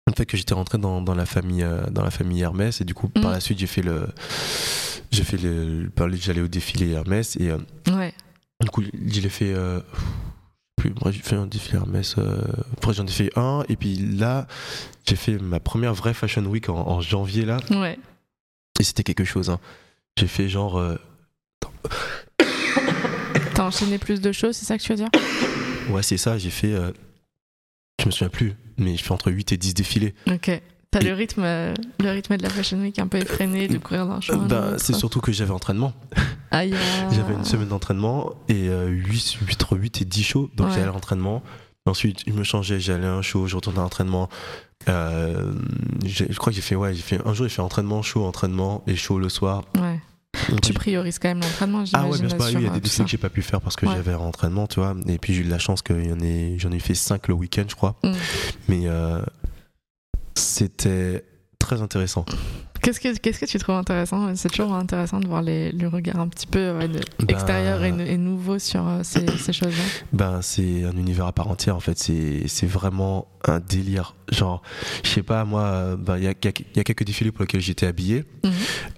le 0.08 0.14
fait 0.16 0.26
que 0.26 0.38
j'étais 0.38 0.54
rentré 0.54 0.78
dans, 0.78 1.02
dans 1.02 1.16
la 1.16 1.26
famille 1.26 1.64
euh, 1.64 1.84
dans 1.90 2.04
la 2.04 2.12
famille 2.12 2.42
Hermès 2.42 2.80
et 2.82 2.86
du 2.86 2.94
coup 2.94 3.10
par 3.10 3.32
la 3.32 3.40
suite 3.40 3.58
j'ai 3.58 3.66
fait 3.68 3.82
le 3.82 4.08
j'ai 5.12 5.24
fait 5.24 5.38
le 5.38 5.90
j'allais 6.20 6.42
au 6.42 6.48
défilé 6.48 6.92
Hermès 6.92 7.36
et 7.38 7.50
euh, 7.50 7.58
Ouais. 7.92 8.14
du 8.62 8.70
coup 8.70 8.84
je 8.84 9.20
l'ai 9.22 9.30
fait 9.30 9.52
euh, 9.54 9.80
plus 10.76 10.94
moi 11.02 11.12
j'ai 11.12 11.22
fait 11.22 11.36
un 11.36 11.48
défilé 11.48 11.78
Hermès 11.78 12.16
euh, 12.20 12.40
après 12.74 12.94
j'en 12.94 13.06
ai 13.08 13.12
fait 13.12 13.32
un 13.36 13.64
et 13.68 13.76
puis 13.76 13.96
là 13.96 14.46
j'ai 15.08 15.16
fait 15.16 15.40
ma 15.40 15.60
première 15.60 15.96
vraie 15.96 16.14
fashion 16.14 16.44
week 16.46 16.70
en, 16.70 16.76
en 16.88 17.02
janvier 17.02 17.44
là 17.46 17.58
Ouais. 17.72 17.98
et 18.80 18.84
c'était 18.84 19.04
quelque 19.04 19.26
chose 19.26 19.50
hein. 19.50 19.60
j'ai 20.20 20.28
fait 20.28 20.48
genre 20.50 20.78
euh, 20.78 20.98
T'as 23.56 23.64
enchaîné 23.64 23.98
plus 23.98 24.20
de 24.22 24.32
choses, 24.34 24.56
c'est 24.58 24.66
ça 24.66 24.78
que 24.78 24.84
tu 24.84 24.90
veux 24.92 24.98
dire? 24.98 25.08
Ouais, 25.90 26.04
c'est 26.04 26.18
ça, 26.18 26.38
j'ai 26.38 26.50
fait. 26.50 26.76
je 28.02 28.06
me 28.06 28.12
souviens 28.12 28.28
plus, 28.30 28.54
mais 28.78 28.96
je 28.98 29.04
fais 29.04 29.12
entre 29.12 29.32
8 29.32 29.52
et 29.52 29.58
10 29.58 29.74
défilés. 29.74 30.14
Ok. 30.32 30.62
T'as 30.92 31.02
le 31.02 31.14
rythme, 31.14 31.42
euh, 31.44 31.74
le 32.00 32.10
rythme 32.12 32.38
de 32.38 32.44
la 32.44 32.50
fashion 32.50 32.80
week 32.80 33.00
un 33.00 33.08
peu 33.08 33.18
effréné, 33.18 33.68
de 33.68 33.78
courir 33.78 34.08
d'un 34.08 34.22
chemin. 34.22 34.44
l'autre. 34.48 34.76
c'est 34.78 34.94
surtout 34.96 35.20
que 35.20 35.34
j'avais 35.34 35.52
entraînement. 35.52 35.92
Aïe. 36.52 36.74
ah. 37.02 37.10
J'avais 37.14 37.34
une 37.34 37.44
semaine 37.44 37.68
d'entraînement 37.68 38.32
et 38.48 38.70
euh, 38.70 38.88
8, 38.88 39.40
8, 39.46 39.64
entre 39.64 39.78
8 39.78 40.02
et 40.02 40.06
10 40.06 40.24
shows. 40.24 40.50
Donc 40.56 40.68
Ouais. 40.68 40.74
j'allais 40.74 40.88
à 40.88 40.92
l'entraînement. 40.94 41.44
Ensuite, 41.86 42.24
je 42.26 42.32
me 42.32 42.44
changeais, 42.44 42.80
j'allais 42.80 43.06
à 43.08 43.14
un 43.14 43.22
show, 43.22 43.46
je 43.46 43.56
retournais 43.58 43.80
à 43.80 43.82
l'entraînement. 43.84 44.30
Euh, 44.88 45.54
je 46.06 46.24
crois 46.38 46.52
que 46.52 46.56
j'ai 46.56 46.62
fait, 46.62 46.76
ouais, 46.76 46.94
j'ai 46.94 47.02
fait 47.02 47.20
un 47.26 47.34
jour, 47.34 47.46
j'ai 47.48 47.54
fait 47.54 47.62
entraînement, 47.62 48.02
show, 48.02 48.24
entraînement 48.26 48.84
et 48.88 48.96
show 48.96 49.20
le 49.20 49.30
soir. 49.30 49.64
Ouais. 49.76 50.00
Tu 50.62 50.74
priorises 50.74 51.20
quand 51.20 51.28
même 51.30 51.42
l'entraînement, 51.42 51.84
Ah 51.94 52.08
ouais, 52.08 52.20
bien 52.20 52.30
sûr, 52.30 52.38
oui, 52.40 52.54
il 52.54 52.62
y 52.62 52.68
a 52.68 52.70
des 52.70 52.80
défilés 52.80 53.06
que 53.06 53.12
j'ai 53.12 53.18
pas 53.18 53.30
pu 53.30 53.42
faire 53.42 53.62
parce 53.62 53.76
que 53.76 53.86
Ouais. 53.86 53.96
j'avais 53.96 54.14
un 54.14 54.18
entraînement, 54.20 54.68
tu 54.68 54.80
vois. 54.80 54.96
Et 55.08 55.18
puis 55.18 55.34
j'ai 55.34 55.42
eu 55.42 55.46
de 55.46 55.50
la 55.50 55.60
chance 55.60 55.82
que 55.82 55.94
j'en 56.04 56.20
ai, 56.20 56.56
j'en 56.58 56.72
ai 56.72 56.80
fait 56.80 56.96
5 56.96 57.28
le 57.28 57.34
week-end, 57.34 57.66
je 57.68 57.76
crois. 57.76 57.96
Mm. 58.04 58.12
Mais 58.70 58.82
euh, 58.86 59.22
c'était 60.36 61.24
très 61.60 61.82
intéressant. 61.82 62.26
Qu'est-ce 62.86 63.00
que, 63.00 63.18
qu'est-ce 63.18 63.40
que 63.40 63.46
tu 63.48 63.58
trouves 63.58 63.74
intéressant? 63.76 64.36
C'est 64.36 64.50
toujours 64.50 64.76
intéressant 64.76 65.20
de 65.20 65.26
voir 65.28 65.42
les, 65.42 65.72
le 65.72 65.88
regard 65.88 66.20
un 66.20 66.28
petit 66.28 66.46
peu 66.46 66.78
ouais, 66.78 66.88
de- 66.88 67.00
Bah, 67.00 67.26
extérieur 67.30 67.84
et, 67.84 67.90
et 67.90 68.18
nouveau 68.18 68.60
sur 68.60 68.88
euh, 68.88 69.00
ces, 69.02 69.26
ces 69.40 69.54
choses-là. 69.54 69.84
Ben, 70.14 70.44
c'est 70.44 70.84
un 70.84 70.92
univers 70.96 71.26
à 71.26 71.32
part 71.32 71.48
entière 71.48 71.76
en 71.76 71.80
fait. 71.80 71.98
C'est, 71.98 72.68
vraiment 72.68 73.28
un 73.44 73.60
délire. 73.60 74.14
Genre, 74.32 74.62
je 75.04 75.10
sais 75.10 75.24
pas, 75.24 75.46
moi, 75.46 75.62
euh, 75.64 75.96
ben, 75.98 76.18
il 76.18 76.26
y, 76.26 76.28
a, 76.28 76.32
y 76.44 76.48
a- 76.48 76.52
y 76.76 76.80
a 76.80 76.84
quelques 76.84 77.06
défilés 77.06 77.32
pour 77.32 77.42
lesquels 77.42 77.60
j'étais 77.62 77.88
habillé. 77.88 78.24
Mhm. 78.44 78.52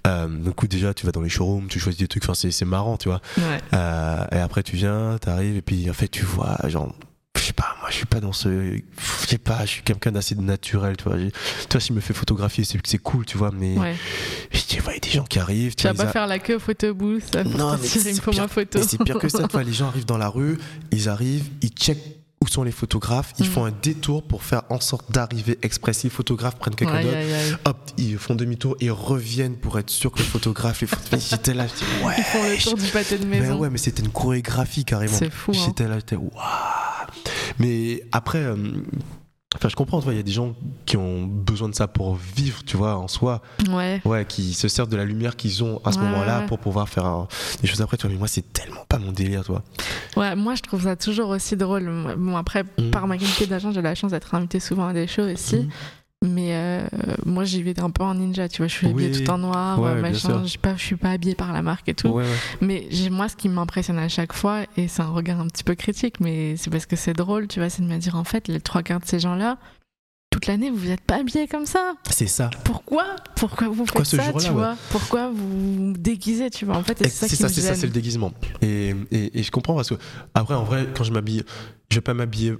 Euh, 0.07 0.27
du 0.27 0.51
coup, 0.51 0.67
déjà, 0.67 0.93
tu 0.93 1.05
vas 1.05 1.13
dans 1.13 1.21
les 1.21 1.29
showrooms, 1.29 1.67
tu 1.69 1.79
choisis 1.79 1.99
des 1.99 2.09
trucs, 2.09 2.23
enfin, 2.25 2.33
c'est, 2.33 2.51
c'est 2.51 2.65
marrant, 2.65 2.97
tu 2.97 3.07
vois. 3.07 3.21
Ouais. 3.37 3.43
Euh, 3.73 4.25
et 4.33 4.37
après, 4.39 4.63
tu 4.63 4.75
viens, 4.75 5.17
t'arrives, 5.21 5.55
et 5.55 5.61
puis 5.61 5.89
en 5.89 5.93
fait, 5.93 6.09
tu 6.09 6.25
vois, 6.25 6.57
genre, 6.67 6.93
je 7.37 7.41
sais 7.41 7.53
pas, 7.53 7.76
moi, 7.87 7.91
je 7.91 7.95
suis 7.95 8.05
pas 8.05 8.19
dans 8.19 8.33
ce. 8.33 8.49
Je 8.49 9.27
sais 9.27 9.37
pas, 9.37 9.61
je 9.65 9.71
suis 9.71 9.81
quelqu'un 9.81 10.11
d'assez 10.11 10.35
naturel, 10.35 10.97
tu 10.97 11.05
vois. 11.05 11.15
Tu 11.17 11.31
vois, 11.71 11.79
s'il 11.79 11.95
me 11.95 12.01
fait 12.01 12.13
photographier, 12.13 12.65
c'est, 12.65 12.77
c'est 12.85 12.97
cool, 12.97 13.25
tu 13.25 13.37
vois, 13.37 13.51
mais 13.57 13.77
ouais. 13.77 13.95
je 14.51 14.61
dis, 14.67 14.81
ouais, 14.81 14.95
y 14.95 14.97
a 14.97 14.99
des 14.99 15.09
gens 15.09 15.23
qui 15.23 15.39
arrivent. 15.39 15.73
Tu 15.73 15.87
vas 15.87 15.93
pas 15.93 16.03
a- 16.03 16.07
faire 16.11 16.27
la 16.27 16.39
queue 16.39 16.59
photo 16.59 16.93
booth 16.93 17.31
pour 17.43 17.57
Non, 17.57 17.77
mais 17.81 17.87
c'est 17.87 18.11
pire- 18.21 18.41
ma 18.41 18.47
photo. 18.49 18.79
mais 18.79 18.85
c'est 18.85 19.01
pire 19.01 19.17
que 19.19 19.29
ça, 19.29 19.43
tu 19.47 19.53
vois, 19.53 19.63
les 19.63 19.71
gens 19.71 19.87
arrivent 19.87 20.05
dans 20.05 20.17
la 20.17 20.27
rue, 20.27 20.57
ils 20.91 21.07
arrivent, 21.07 21.47
ils 21.61 21.69
checkent 21.69 22.03
où 22.39 22.47
sont 22.47 22.61
les 22.63 22.71
photographes, 22.71 23.33
ils 23.39 23.45
Mm. 23.47 23.51
font 23.51 23.65
un 23.65 23.71
détour 23.71 24.21
pour 24.21 24.43
faire 24.43 24.61
en 24.69 24.79
sorte 24.79 25.11
d'arriver 25.11 25.57
express. 25.63 25.99
Si 25.99 26.07
le 26.07 26.11
photographe 26.11 26.55
prennent 26.57 26.75
quelqu'un 26.75 27.01
d'autre, 27.01 27.17
hop, 27.65 27.77
ils 27.97 28.17
font 28.17 28.35
demi-tour 28.35 28.75
et 28.79 28.89
reviennent 28.91 29.55
pour 29.55 29.79
être 29.79 29.89
sûr 29.89 30.11
que 30.11 30.19
le 30.19 30.25
photographe, 30.25 30.81
les 30.81 30.87
photographes, 30.87 31.27
j'étais 31.31 31.53
là, 31.53 31.65
j'étais 31.67 32.05
ouais. 32.05 32.13
Ils 32.17 32.23
font 32.25 32.43
le 32.43 32.57
tour 32.63 32.75
du 32.77 32.85
pâté 32.91 33.17
de 33.17 33.25
Mais 33.25 33.39
maison. 33.39 33.57
ouais, 33.57 33.69
mais 33.71 33.77
c'était 33.79 34.03
une 34.03 34.11
chorégraphie 34.11 34.83
carrément. 34.85 35.17
C'est 35.17 35.31
fou. 35.31 35.51
hein. 35.55 35.59
J'étais 35.65 35.87
là, 35.87 35.95
j'étais 35.97 36.15
waouh. 36.17 36.29
Mais 37.59 38.03
après, 38.11 38.39
euh, 38.39 38.55
enfin, 39.55 39.69
je 39.69 39.75
comprends, 39.75 40.01
il 40.11 40.15
y 40.17 40.19
a 40.19 40.23
des 40.23 40.31
gens 40.31 40.55
qui 40.85 40.97
ont 40.97 41.23
besoin 41.25 41.69
de 41.69 41.75
ça 41.75 41.87
pour 41.87 42.15
vivre, 42.15 42.63
tu 42.65 42.77
vois, 42.77 42.95
en 42.97 43.07
soi. 43.07 43.41
Ouais. 43.69 44.01
Ouais, 44.05 44.25
qui 44.25 44.53
se 44.53 44.67
servent 44.67 44.89
de 44.89 44.97
la 44.97 45.05
lumière 45.05 45.35
qu'ils 45.35 45.63
ont 45.63 45.81
à 45.83 45.91
ce 45.91 45.97
Ouais, 45.99 46.05
moment-là 46.05 46.41
ouais. 46.41 46.45
pour 46.45 46.59
pouvoir 46.59 46.87
faire 46.89 47.05
un- 47.05 47.27
des 47.61 47.67
choses 47.67 47.81
après, 47.81 47.97
tu 47.97 48.03
vois. 48.03 48.11
Mais 48.13 48.19
moi, 48.19 48.27
c'est 48.27 48.53
tellement 48.53 48.85
pas 48.87 48.99
mon 48.99 49.11
délire, 49.11 49.43
toi. 49.43 49.63
Ouais, 50.15 50.35
moi 50.35 50.55
je 50.55 50.61
trouve 50.61 50.83
ça 50.83 50.95
toujours 50.95 51.29
aussi 51.29 51.55
drôle. 51.55 51.89
Bon, 52.17 52.35
après, 52.37 52.63
Mm. 52.63 52.91
par 52.91 53.07
ma 53.07 53.17
qualité 53.17 53.45
d'agent, 53.47 53.71
j'ai 53.71 53.81
la 53.81 53.95
chance 53.95 54.11
d'être 54.11 54.33
invitée 54.35 54.59
souvent 54.59 54.87
à 54.87 54.93
des 54.93 55.07
shows 55.07 55.23
aussi. 55.31 55.57
Mm. 55.57 55.69
Mais 56.25 56.55
euh, 56.55 56.87
moi 57.25 57.43
j'y 57.43 57.61
vais 57.61 57.79
un 57.79 57.91
peu 57.91 58.03
en 58.03 58.15
ninja, 58.15 58.49
tu 58.49 58.57
vois. 58.57 58.67
Je 58.67 58.73
suis 58.73 58.87
habillée 58.87 59.11
tout 59.23 59.29
en 59.29 59.37
noir, 59.37 59.79
Ouais, 59.79 59.91
euh, 59.91 60.01
machin. 60.01 60.41
Je 60.43 60.49
suis 60.49 60.57
pas, 60.57 60.75
je 60.75 60.83
suis 60.83 60.95
pas 60.95 61.11
habillée 61.11 61.35
par 61.35 61.53
la 61.53 61.61
marque 61.61 61.87
et 61.89 61.93
tout. 61.93 62.07
Ouais, 62.09 62.23
ouais. 62.23 62.29
Mais 62.59 62.87
moi, 63.11 63.29
ce 63.29 63.35
qui 63.35 63.49
m'impressionne 63.49 63.99
à 63.99 64.09
chaque 64.09 64.33
fois, 64.33 64.61
et 64.77 64.87
c'est 64.87 65.03
un 65.03 65.09
regard 65.11 65.39
un 65.39 65.47
petit 65.47 65.63
peu 65.63 65.75
critique, 65.75 66.19
mais 66.19 66.57
c'est 66.57 66.71
parce 66.71 66.87
que 66.87 66.95
c'est 66.95 67.13
drôle, 67.13 67.47
tu 67.47 67.59
vois, 67.59 67.69
c'est 67.69 67.83
de 67.83 67.87
me 67.87 67.97
dire 67.97 68.15
en 68.15 68.23
fait, 68.23 68.47
les 68.47 68.59
trois 68.59 68.81
quarts 68.81 68.99
de 68.99 69.05
ces 69.05 69.19
gens-là, 69.19 69.59
toute 70.31 70.47
l'année 70.47 70.71
vous 70.71 70.87
n'êtes 70.87 71.01
pas 71.01 71.17
habillé 71.19 71.47
comme 71.47 71.67
ça. 71.67 71.93
C'est 72.09 72.25
ça. 72.27 72.49
Pourquoi? 72.63 73.05
Pourquoi 73.35 73.67
vous 73.67 73.85
Pourquoi 73.85 74.03
faites 74.03 74.19
ça, 74.19 74.33
tu 74.33 74.47
ouais? 74.47 74.49
vois? 74.49 74.75
Pourquoi 74.89 75.29
vous 75.29 75.93
déguisez, 75.97 76.49
tu 76.49 76.65
vois? 76.65 76.77
En 76.77 76.83
fait, 76.83 76.97
c'est 76.97 77.09
ça 77.09 77.27
ça, 77.27 77.47
c'est 77.47 77.61
ça, 77.61 77.75
c'est 77.75 77.85
le 77.87 77.93
déguisement. 77.93 78.31
Et, 78.63 78.95
et, 79.11 79.39
et 79.39 79.43
je 79.43 79.51
comprends 79.51 79.75
parce 79.75 79.89
que 79.89 79.95
après, 80.33 80.55
en 80.55 80.63
vrai, 80.63 80.87
quand 80.95 81.03
je 81.03 81.11
m'habille, 81.13 81.43
je 81.91 81.95
vais 81.97 82.01
pas 82.01 82.15
m'habiller 82.15 82.55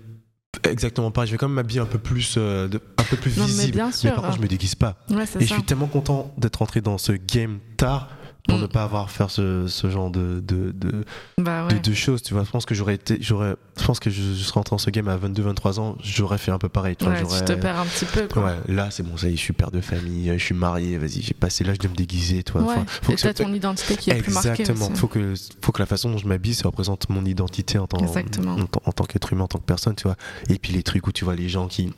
exactement 0.64 1.12
pareil. 1.12 1.28
Je 1.28 1.34
vais 1.34 1.38
quand 1.38 1.48
même 1.48 1.56
m'habiller 1.56 1.80
un 1.80 1.86
peu 1.86 2.00
plus, 2.00 2.36
euh, 2.38 2.68
de- 2.68 2.82
un 2.98 3.04
peu 3.04 3.18
plus 3.18 3.38
Non, 3.38 3.44
mais 3.44 3.50
visible. 3.52 3.74
bien 3.74 3.92
sûr, 3.92 4.14
par 4.16 4.24
contre, 4.26 4.38
je 4.38 4.42
me 4.42 4.48
déguise 4.48 4.76
pas. 4.76 4.96
Ouais, 5.10 5.24
Et 5.40 5.46
je 5.46 5.54
suis 5.54 5.64
tellement 5.64 5.88
content 5.88 6.34
d'être 6.38 6.58
rentré 6.58 6.82
dans 6.82 6.98
ce 6.98 7.12
game 7.12 7.60
tard 7.78 8.10
pour 8.48 8.58
Mm. 8.58 8.62
ne 8.62 8.68
pas 8.68 8.84
avoir 8.84 9.04
à 9.04 9.08
faire 9.08 9.30
ce, 9.30 9.68
ce 9.68 9.90
genre 9.90 10.10
de, 10.10 10.40
de, 10.46 10.72
de, 10.72 11.04
Bah 11.38 11.68
de- 11.68 11.76
ouais. 11.76 11.80
de 11.80 11.94
choses. 11.94 12.22
Tu 12.24 12.34
vois, 12.34 12.44
je 12.44 12.50
pense 12.50 12.66
que 12.66 12.74
j'aurais 12.74 12.96
été, 12.96 13.18
j'aurais, 13.22 13.56
je 13.80 13.84
pense 13.86 14.00
que 14.00 14.10
je, 14.10 14.22
je 14.22 14.44
serais 14.44 14.54
rentré 14.60 14.74
dans 14.74 14.78
ce 14.78 14.90
game 14.90 15.08
à 15.08 15.18
22-23 15.18 15.80
ans, 15.80 15.98
j'aurais 16.02 16.38
fait 16.38 16.52
un 16.52 16.58
peu 16.58 16.70
pareil. 16.70 16.96
Tu 16.96 17.06
vois, 17.06 17.14
Ouais, 17.14 17.24
tu 17.40 17.46
te 17.46 17.54
perds 17.54 17.80
un 17.80 17.86
petit 17.86 18.06
peu, 18.06 18.28
quoi. 18.28 18.44
Ouais, 18.46 18.56
là 18.74 18.90
c'est 18.92 19.04
bon, 19.04 19.18
ça 19.18 19.28
y 19.30 19.34
est, 19.34 19.36
je 19.36 19.42
suis 19.42 19.54
père 19.54 19.72
de 19.72 19.82
famille, 19.82 20.32
je 20.38 20.44
suis 20.44 20.56
marié, 20.56 20.98
vas-y, 20.98 21.22
j'ai 21.22 21.34
passé 21.34 21.64
l'âge 21.64 21.80
de 21.80 21.88
me 21.88 21.96
déguiser, 21.96 22.44
toi. 22.44 22.62
Ouais. 22.62 22.76
Faut 23.04 23.12
et 23.12 23.16
que 23.16 23.32
ton 23.34 23.54
identité 23.54 23.96
qui 23.98 24.10
est 24.12 24.22
plus 24.22 24.34
marquée 24.34 24.50
Exactement. 24.50 24.90
Faut 24.96 25.08
que, 25.08 25.34
faut 25.62 25.72
que 25.72 25.80
la 25.82 25.86
façon 25.86 26.10
dont 26.10 26.18
je 26.18 26.28
m'habille, 26.28 26.54
ça 26.56 26.68
représente 26.68 27.10
mon 27.10 27.26
identité 27.26 27.78
en 27.78 27.88
tant, 27.88 27.98
Exactement. 28.00 28.54
en, 28.56 28.66
tant- 28.66 28.82
en 28.86 28.92
tant 28.92 29.04
qu'être 29.04 29.34
humain, 29.34 29.44
en 29.44 29.48
tant 29.48 29.60
que 29.60 29.66
personne, 29.66 29.96
tu 29.96 30.04
vois. 30.04 30.16
Et 30.50 30.58
puis 30.58 30.72
les 30.74 30.84
trucs 30.84 31.06
où 31.08 31.12
tu 31.12 31.26
vois 31.26 31.36
les 31.36 31.50
gens 31.50 31.68
qui 31.68 31.94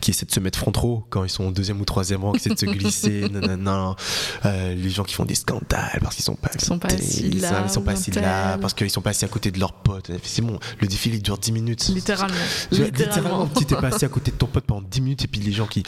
qui 0.00 0.10
essaient 0.10 0.26
de 0.26 0.32
se 0.32 0.40
mettre 0.40 0.58
front 0.58 0.72
trop 0.72 1.04
quand 1.10 1.24
ils 1.24 1.30
sont 1.30 1.44
au 1.44 1.50
deuxième 1.50 1.80
ou 1.80 1.84
troisième 1.84 2.24
rang, 2.24 2.32
qui 2.32 2.38
essaient 2.38 2.54
de 2.54 2.58
se 2.58 2.66
glisser, 2.66 3.28
nanana. 3.32 3.96
Euh, 4.44 4.74
les 4.74 4.90
gens 4.90 5.04
qui 5.04 5.14
font 5.14 5.24
des 5.24 5.34
scandales 5.34 5.98
parce 6.02 6.16
qu'ils 6.16 6.24
sont 6.24 6.34
pas, 6.34 6.50
Ils 6.54 6.60
sont 6.60 6.78
pas 6.78 6.88
assis 6.88 7.30
là, 7.30 7.62
ils 7.64 7.70
sont 7.70 7.82
pas 7.82 7.92
assis 7.92 8.10
là, 8.10 8.58
parce 8.58 8.74
qu'ils 8.74 8.90
sont 8.90 9.00
pas 9.00 9.10
assis 9.10 9.24
à 9.24 9.28
côté 9.28 9.50
de 9.50 9.58
leurs 9.58 9.72
potes. 9.72 10.10
C'est 10.22 10.42
bon, 10.42 10.58
le 10.80 10.86
défilé 10.86 11.16
il 11.16 11.22
dure 11.22 11.38
10 11.38 11.52
minutes. 11.52 11.88
Littéralement. 11.88 12.34
Tu 12.70 12.76
vois, 12.76 12.86
Littéralement. 12.86 13.48
si 13.56 13.66
t'es 13.66 13.76
pas 13.76 13.88
assis 13.88 14.04
à 14.04 14.08
côté 14.08 14.30
de 14.30 14.36
ton 14.36 14.46
pote 14.46 14.64
pendant 14.64 14.82
10 14.82 15.00
minutes 15.00 15.24
et 15.24 15.28
puis 15.28 15.40
les 15.40 15.52
gens 15.52 15.66
qui, 15.66 15.82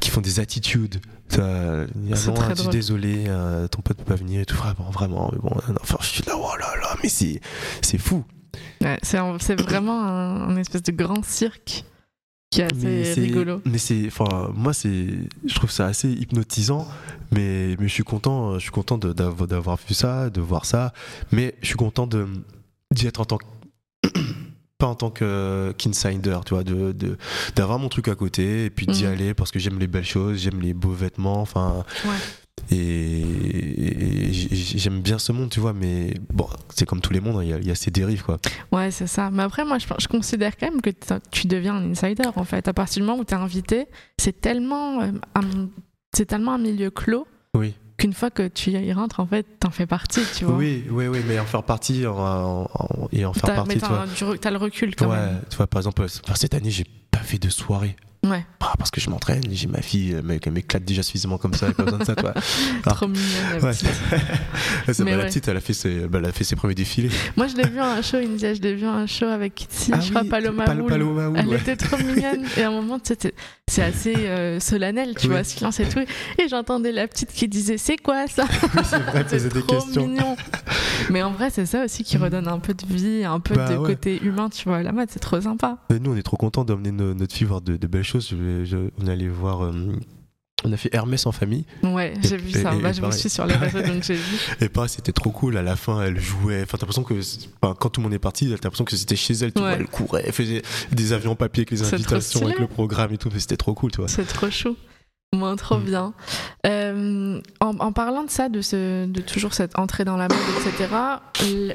qui 0.00 0.10
font 0.10 0.20
des 0.20 0.40
attitudes. 0.40 1.00
il 1.32 1.38
y 1.38 1.40
a 1.40 2.26
non, 2.26 2.54
je 2.54 2.68
désolé, 2.70 3.24
euh, 3.28 3.68
ton 3.68 3.80
pote 3.82 3.96
peut 3.96 4.04
pas 4.04 4.14
venir 4.14 4.40
et 4.40 4.44
tout, 4.44 4.56
vraiment, 4.56 4.90
vraiment. 4.90 5.30
Mais 5.32 5.38
bon, 5.38 5.50
non, 5.68 5.74
enfin, 5.80 5.98
je 6.00 6.06
suis 6.06 6.24
là, 6.26 6.34
oh 6.36 6.56
là 6.58 6.74
là, 6.80 6.96
mais 7.02 7.08
c'est, 7.08 7.40
fou. 7.98 8.24
Ouais, 8.80 8.98
c'est 9.02 9.60
vraiment 9.60 10.02
un, 10.02 10.48
un 10.50 10.56
espèce 10.56 10.82
de 10.82 10.92
grand 10.92 11.24
cirque 11.24 11.84
qui 12.52 12.60
est 12.60 12.64
assez 12.64 12.86
mais 12.86 13.04
c'est, 13.04 13.20
rigolo. 13.22 13.60
mais 13.64 13.78
c'est, 13.78 14.06
enfin, 14.06 14.50
moi, 14.54 14.72
c'est, 14.72 15.06
je 15.46 15.54
trouve 15.54 15.70
ça 15.70 15.86
assez 15.86 16.08
hypnotisant, 16.10 16.86
mais, 17.32 17.76
mais 17.80 17.88
je 17.88 17.92
suis 17.92 18.04
content, 18.04 18.54
je 18.54 18.58
suis 18.60 18.70
content 18.70 18.98
d'avoir, 18.98 19.48
d'avoir 19.48 19.76
vu 19.88 19.94
ça, 19.94 20.30
de 20.30 20.40
voir 20.40 20.64
ça, 20.66 20.92
mais 21.32 21.54
je 21.62 21.66
suis 21.68 21.76
content 21.76 22.06
de, 22.06 22.28
d'y 22.94 23.06
être 23.06 23.20
en 23.20 23.24
tant 23.24 23.38
que, 23.38 23.44
pas 24.78 24.86
en 24.88 24.94
tant 24.94 25.10
que 25.10 25.72
qu'insider, 25.78 26.38
tu 26.44 26.54
vois, 26.54 26.62
de, 26.64 26.92
de- 26.92 27.16
d'avoir 27.56 27.78
mon 27.78 27.88
truc 27.88 28.08
à 28.08 28.14
côté 28.14 28.66
et 28.66 28.70
puis 28.70 28.86
d'y 28.86 29.04
Mhm. 29.04 29.10
aller 29.12 29.34
parce 29.34 29.50
que 29.50 29.58
j'aime 29.58 29.78
les 29.78 29.86
belles 29.86 30.04
choses, 30.04 30.38
j'aime 30.38 30.60
les 30.60 30.74
beaux 30.74 30.90
vêtements, 30.92 31.40
enfin. 31.40 31.84
Ouais. 32.04 32.10
Et, 32.70 34.30
j'aime 34.32 35.00
bien 35.02 35.18
ce 35.18 35.32
monde, 35.32 35.50
tu 35.50 35.60
vois, 35.60 35.72
mais 35.72 36.14
bon, 36.32 36.48
c'est 36.74 36.86
comme 36.86 37.00
tous 37.00 37.12
les 37.12 37.20
mondes, 37.20 37.36
hein, 37.38 37.42
il 37.42 37.50
y, 37.50 37.52
a- 37.52 37.58
il 37.58 37.66
y 37.66 37.70
a 37.70 37.74
ces 37.74 37.90
dérives, 37.90 38.22
quoi. 38.24 38.38
Ouais, 38.72 38.90
c'est 38.90 39.06
ça. 39.06 39.30
Mais 39.30 39.42
après, 39.42 39.64
moi, 39.64 39.78
je, 39.78 39.86
je 39.98 40.08
considère 40.08 40.56
quand 40.56 40.70
même 40.70 40.80
que 40.80 40.90
tu 41.30 41.46
deviens 41.46 41.74
un 41.76 41.90
insider, 41.90 42.24
en 42.34 42.44
fait. 42.44 42.68
À 42.68 42.72
partir 42.72 43.02
du 43.02 43.06
moment 43.08 43.20
où 43.20 43.24
tu 43.24 43.34
es 43.34 43.36
invité, 43.36 43.86
c'est 44.18 44.40
tellement, 44.40 45.02
euh, 45.02 45.12
un, 45.34 45.42
c'est 46.16 46.26
tellement 46.26 46.54
un 46.54 46.58
milieu 46.58 46.90
clos 46.90 47.26
Oui. 47.54 47.74
qu'une 47.98 48.12
fois 48.12 48.30
que 48.30 48.48
tu 48.48 48.70
y 48.70 48.92
rentres, 48.92 49.20
en 49.20 49.26
fait, 49.26 49.46
t'en 49.60 49.70
fais 49.70 49.86
partie, 49.86 50.22
tu 50.36 50.44
vois. 50.44 50.56
Oui, 50.56 50.84
oui, 50.90 51.06
oui, 51.08 51.18
mais 51.28 51.38
en 51.38 51.44
faire 51.44 51.62
partie 51.62 52.06
en- 52.06 52.16
en- 52.16 52.62
en- 52.74 53.08
et 53.12 53.24
en 53.24 53.32
faire 53.32 53.50
mais 53.66 53.76
partie, 53.76 54.14
tu 54.16 54.24
re- 54.24 54.38
t'as 54.38 54.50
le 54.50 54.58
recul 54.58 54.94
quand 54.96 55.08
Ouais, 55.10 55.16
même. 55.16 55.42
tu 55.50 55.56
vois, 55.56 55.66
par 55.66 55.80
exemple, 55.80 56.02
enfin, 56.02 56.34
cette 56.34 56.54
année, 56.54 56.70
j'ai 56.70 56.86
pas 57.10 57.18
fait 57.20 57.38
de 57.38 57.48
soirée. 57.50 57.96
Ouais, 58.24 58.44
Ah, 58.60 58.74
parce 58.78 58.92
que 58.92 59.00
je 59.00 59.10
m'entraîne, 59.10 59.42
j'ai 59.50 59.66
ma 59.66 59.82
fille, 59.82 60.12
elle 60.16 60.22
m'é- 60.24 60.38
elle 60.44 60.52
m'éclate 60.52 60.84
déjà 60.84 61.02
suffisamment 61.02 61.38
comme 61.38 61.54
ça, 61.54 61.66
elle 61.66 61.74
pas 61.74 61.82
besoin 61.82 61.98
de 61.98 62.04
ça, 62.04 62.14
toi. 62.14 62.32
Ah. 62.86 62.90
trop 62.90 63.08
mignonne. 63.08 63.26
la 63.52 63.58
Ouais. 63.58 63.72
petite. 63.72 63.88
C'est 64.92 65.00
Mais 65.00 65.10
bah, 65.10 65.16
la 65.16 65.22
ouais. 65.24 65.28
petite, 65.28 65.48
elle 65.48 65.56
a 65.56 65.60
fait 65.60 65.72
ses, 65.72 66.06
bah, 66.06 66.18
elle 66.20 66.26
a 66.28 66.32
fait 66.32 66.44
ses 66.44 66.54
premiers 66.54 66.74
défilés. 66.76 67.10
Moi, 67.36 67.48
je 67.48 67.56
l'ai 67.56 67.68
vu 67.68 67.80
à 67.80 67.94
un 67.94 68.02
show, 68.02 68.18
India, 68.18 68.54
je 68.54 68.60
l'ai 68.62 68.74
vu 68.74 68.86
à 68.86 68.92
un 68.92 69.06
show 69.08 69.26
avec 69.26 69.56
Kitty, 69.56 69.90
Ah 69.92 69.98
je 70.00 70.10
crois, 70.10 70.22
oui, 70.22 70.28
Paloma 70.28 70.64
Pal-. 70.64 70.84
Paloma 70.86 71.32
Elle 71.36 71.48
ouais. 71.48 71.56
était 71.58 71.74
trop 71.76 71.96
mignonne. 71.98 72.46
Et 72.56 72.62
à 72.62 72.68
un 72.68 72.70
moment, 72.70 72.98
c'est 73.04 73.82
assez 73.82 74.14
euh, 74.16 74.60
solennel, 74.60 75.14
tu 75.18 75.26
Oui. 75.26 75.32
vois, 75.32 75.42
silence 75.44 75.80
et 75.80 75.88
tout. 75.88 75.98
Et 76.38 76.48
j'entendais 76.48 76.92
la 76.92 77.08
petite 77.08 77.32
qui 77.32 77.48
disait 77.48 77.76
C'est 77.76 77.96
quoi 77.96 78.26
ça? 78.28 78.44
Oui, 78.48 78.82
c'est 78.88 78.98
vrai, 79.00 79.24
posait 79.28 79.48
des 79.48 79.60
trop 79.62 79.74
questions. 79.80 80.06
mignon. 80.06 80.36
Mais 81.12 81.22
en 81.22 81.30
vrai, 81.30 81.50
c'est 81.50 81.66
ça 81.66 81.84
aussi 81.84 82.02
qui 82.04 82.16
redonne 82.16 82.48
un 82.48 82.58
peu 82.58 82.74
de 82.74 82.86
vie, 82.86 83.24
un 83.24 83.38
peu 83.38 83.54
Bah 83.54 83.70
de 83.72 83.76
ouais. 83.76 83.86
côté 83.86 84.20
humain, 84.22 84.48
tu 84.48 84.64
vois, 84.68 84.78
à 84.78 84.82
la 84.82 84.92
mode, 84.92 85.08
c'est 85.10 85.20
trop 85.20 85.40
sympa. 85.40 85.78
Mais 85.90 85.98
nous, 85.98 86.12
on 86.12 86.16
est 86.16 86.22
trop 86.22 86.36
contents 86.36 86.64
d'emmener 86.64 86.90
no- 86.90 87.14
notre 87.14 87.34
fille 87.34 87.46
voir 87.46 87.60
de, 87.60 87.76
de 87.76 87.86
belles 87.86 88.02
choses. 88.02 88.28
Je 88.30 88.64
je- 88.64 88.90
on 89.00 89.06
est 89.06 89.10
allé 89.10 89.28
voir. 89.28 89.64
euh, 89.64 89.72
on 90.64 90.72
a 90.72 90.76
fait 90.76 90.90
Hermès 90.94 91.26
en 91.26 91.32
famille. 91.32 91.64
Ouais, 91.82 92.14
j'ai 92.22 92.36
vu 92.36 92.50
et- 92.50 92.62
ça. 92.62 92.72
et- 92.74 92.80
Bah, 92.80 92.90
et 92.90 92.94
je 92.94 93.00
pareil. 93.00 93.18
suis 93.18 93.28
sur 93.28 93.44
les 93.46 93.56
réseaux, 93.56 93.82
donc 93.82 94.02
j'ai 94.04 94.14
vu. 94.14 94.36
Et 94.60 94.68
pareil, 94.68 94.88
c'était 94.88 95.12
trop 95.12 95.30
cool. 95.30 95.56
À 95.56 95.62
la 95.62 95.74
fin, 95.76 96.00
elle 96.02 96.18
jouait. 96.20 96.62
Enfin, 96.62 96.78
t'as 96.78 96.86
l'impression 96.86 97.02
que 97.02 97.14
enfin, 97.60 97.74
quand 97.78 97.88
tout 97.90 98.00
le 98.00 98.04
monde 98.04 98.14
est 98.14 98.18
parti, 98.20 98.46
t'as 98.46 98.52
l'impression 98.62 98.84
que 98.84 98.94
c'était 98.96 99.16
chez 99.16 99.34
elle. 99.34 99.52
Tu 99.52 99.60
Ouais. 99.60 99.68
vois, 99.68 99.72
elle 99.78 99.86
courait, 99.88 100.22
elle 100.24 100.32
faisait 100.32 100.62
des 100.92 101.12
avions 101.12 101.32
en 101.32 101.36
papier 101.36 101.62
avec 101.62 101.72
les 101.72 101.82
invitations, 101.82 102.46
avec 102.46 102.58
le 102.60 102.68
programme 102.68 103.12
et 103.12 103.18
tout. 103.18 103.28
mais 103.32 103.40
C'était 103.40 103.56
trop 103.56 103.74
cool, 103.74 103.90
tu 103.90 103.98
vois. 103.98 104.08
C'est 104.08 104.24
trop 104.24 104.50
chou. 104.50 104.76
Moi, 105.34 105.56
trop 105.56 105.78
Mm. 105.78 105.84
bien. 105.84 106.12
Euh, 106.66 107.40
en, 107.60 107.76
en 107.78 107.92
parlant 107.92 108.22
de 108.24 108.30
ça, 108.30 108.48
de, 108.50 108.60
ce, 108.60 109.06
de 109.06 109.20
toujours 109.22 109.54
cette 109.54 109.78
entrée 109.78 110.04
dans 110.04 110.16
la 110.18 110.28
mode, 110.28 110.36
etc., 110.66 110.88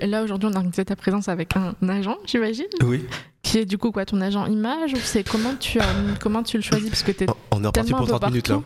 là 0.04 0.24
aujourd'hui, 0.24 0.48
on 0.52 0.54
a 0.54 0.58
organisé 0.58 0.86
ta 0.86 0.96
présence 0.96 1.28
avec 1.28 1.56
un 1.58 1.74
agent, 1.90 2.18
j'imagine, 2.26 2.68
Oui. 2.84 3.04
qui 3.42 3.58
est 3.58 3.66
du 3.66 3.80
coup 3.80 3.92
quoi, 3.92 4.06
ton 4.06 4.22
agent 4.22 4.46
image 4.46 4.94
ou 4.94 4.98
c'est 5.04 5.28
comment 5.28 5.56
tu, 5.60 5.80
as, 5.80 5.86
comment 6.22 6.44
tu 6.44 6.58
le 6.58 6.64
choisis? 6.64 6.88
Parce 6.90 7.02
que 7.02 7.12
t'es 7.12 7.26
On 7.52 7.64
est 7.64 7.68
reparti 7.68 7.92
pour 7.92 8.02
un 8.02 8.06
peu 8.06 8.12
30 8.12 8.28
minutes 8.30 8.50
là. 8.50 8.62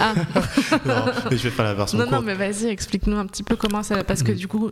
Ah, 0.00 0.14
Non, 0.86 0.94
mais 1.30 1.36
je 1.36 1.42
vais 1.44 1.50
faire 1.50 1.64
la 1.66 1.74
version 1.74 1.98
non, 1.98 2.10
non, 2.10 2.22
mais 2.22 2.34
vas-y, 2.34 2.66
explique-nous 2.68 3.18
un 3.18 3.26
petit 3.26 3.42
peu 3.42 3.56
comment 3.56 3.82
ça. 3.82 4.02
Parce 4.04 4.22
que 4.22 4.32
Mm. 4.32 4.36
du 4.36 4.48
coup, 4.48 4.70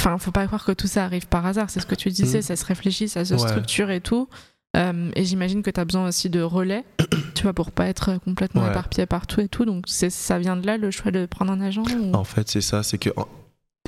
enfin, 0.00 0.18
faut 0.18 0.30
pas 0.30 0.46
croire 0.46 0.64
que 0.64 0.70
tout 0.72 0.86
ça 0.86 1.02
arrive 1.04 1.26
par 1.26 1.44
hasard. 1.46 1.68
C'est 1.68 1.80
ce 1.80 1.86
que 1.86 1.96
tu 1.96 2.10
disais, 2.10 2.38
Mm. 2.38 2.42
ça 2.42 2.54
se 2.56 2.64
réfléchit, 2.64 3.08
ça 3.08 3.24
se 3.24 3.34
Ouais. 3.34 3.40
structure 3.48 3.90
et 3.90 4.00
tout. 4.00 4.28
Euh, 4.76 5.10
et 5.14 5.24
j'imagine 5.24 5.62
que 5.62 5.70
tu 5.70 5.78
as 5.80 5.84
besoin 5.84 6.08
aussi 6.08 6.30
de 6.30 6.40
relais, 6.40 6.84
tu 7.34 7.42
vois, 7.44 7.52
pour 7.52 7.70
pas 7.70 7.86
être 7.86 8.18
complètement 8.24 8.62
Ouais. 8.64 8.70
éparpillé 8.70 9.06
partout 9.06 9.40
et 9.40 9.48
tout. 9.48 9.64
Donc 9.64 9.84
ça 9.88 10.38
vient 10.38 10.56
de 10.56 10.66
là 10.66 10.76
le 10.76 10.90
choix 10.90 11.10
de 11.10 11.26
prendre 11.26 11.52
un 11.52 11.60
agent 11.60 11.82
ou- 11.84 12.14
En 12.14 12.24
fait, 12.24 12.48
c'est 12.48 12.60
ça, 12.60 12.82
c'est 12.82 12.98
que 12.98 13.10
en- 13.16 13.28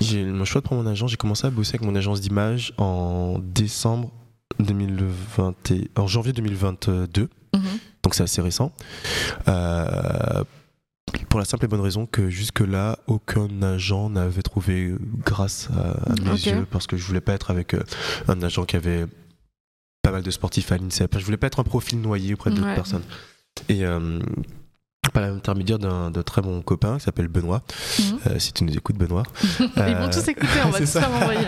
j'ai 0.01 0.23
le 0.25 0.45
choix 0.45 0.61
de 0.61 0.67
prendre 0.67 0.83
mon 0.83 0.89
agent. 0.91 1.07
J'ai 1.09 1.17
commencé 1.17 1.47
à 1.47 1.51
bosser 1.51 1.77
avec 1.77 1.83
mon 1.83 1.95
agence 1.97 2.21
d'image 2.21 2.73
en 2.79 3.39
décembre 3.43 4.13
2020, 4.61 5.71
et- 5.73 5.91
en 5.97 6.07
janvier 6.07 6.33
2022. 6.33 7.29
Mhm. 7.55 7.63
Donc 8.03 8.15
c'est 8.15 8.23
assez 8.23 8.41
récent. 8.43 8.73
Euh, 9.49 10.45
pour 11.29 11.39
la 11.41 11.47
simple 11.47 11.65
et 11.65 11.69
bonne 11.69 11.81
raison 11.81 12.07
que 12.07 12.29
jusque-là, 12.31 12.99
aucun 13.07 13.49
agent 13.63 14.11
n'avait 14.11 14.43
trouvé 14.43 14.95
grâce 15.25 15.69
à, 15.77 16.11
à 16.13 16.15
mes 16.23 16.31
yeux 16.31 16.67
parce 16.71 16.87
que 16.87 16.97
je 16.97 17.05
voulais 17.07 17.21
pas 17.21 17.33
être 17.33 17.51
avec 17.51 17.75
euh, 17.75 17.83
un 18.29 18.41
agent 18.43 18.65
qui 18.65 18.77
avait 18.77 19.07
pas 20.07 20.13
mal 20.13 20.23
de 20.23 20.31
sportifs 20.31 20.71
à 20.71 20.77
l'INSEP. 20.79 21.19
Je 21.19 21.25
voulais 21.25 21.37
pas 21.37 21.49
être 21.49 21.59
un 21.59 21.65
profil 21.65 22.01
noyé 22.01 22.35
auprès 22.35 22.51
d'autres 22.51 22.67
Ouais. 22.69 22.75
personnes. 22.77 23.03
Et 23.69 23.85
euh, 23.85 24.21
par 25.13 25.23
l'intermédiaire 25.23 25.79
d'un 25.81 26.11
très 26.25 26.43
bon 26.43 26.63
copain 26.63 26.99
qui 26.99 27.05
s'appelle 27.05 27.27
Benoît, 27.29 27.63
Mhm. 27.99 28.19
euh, 28.29 28.39
si 28.39 28.53
tu 28.53 28.63
nous 28.65 28.73
écoutes 28.77 28.97
Benoît, 28.97 29.25
Ils 29.61 29.67
vont 29.97 30.05
Euh, 30.07 30.11
tous 30.13 30.29
écouter, 30.29 30.49
on 30.65 30.71
va 30.71 30.79
tous 30.81 30.87
ça. 30.87 31.01
faire 31.01 31.13
envoyer. 31.13 31.41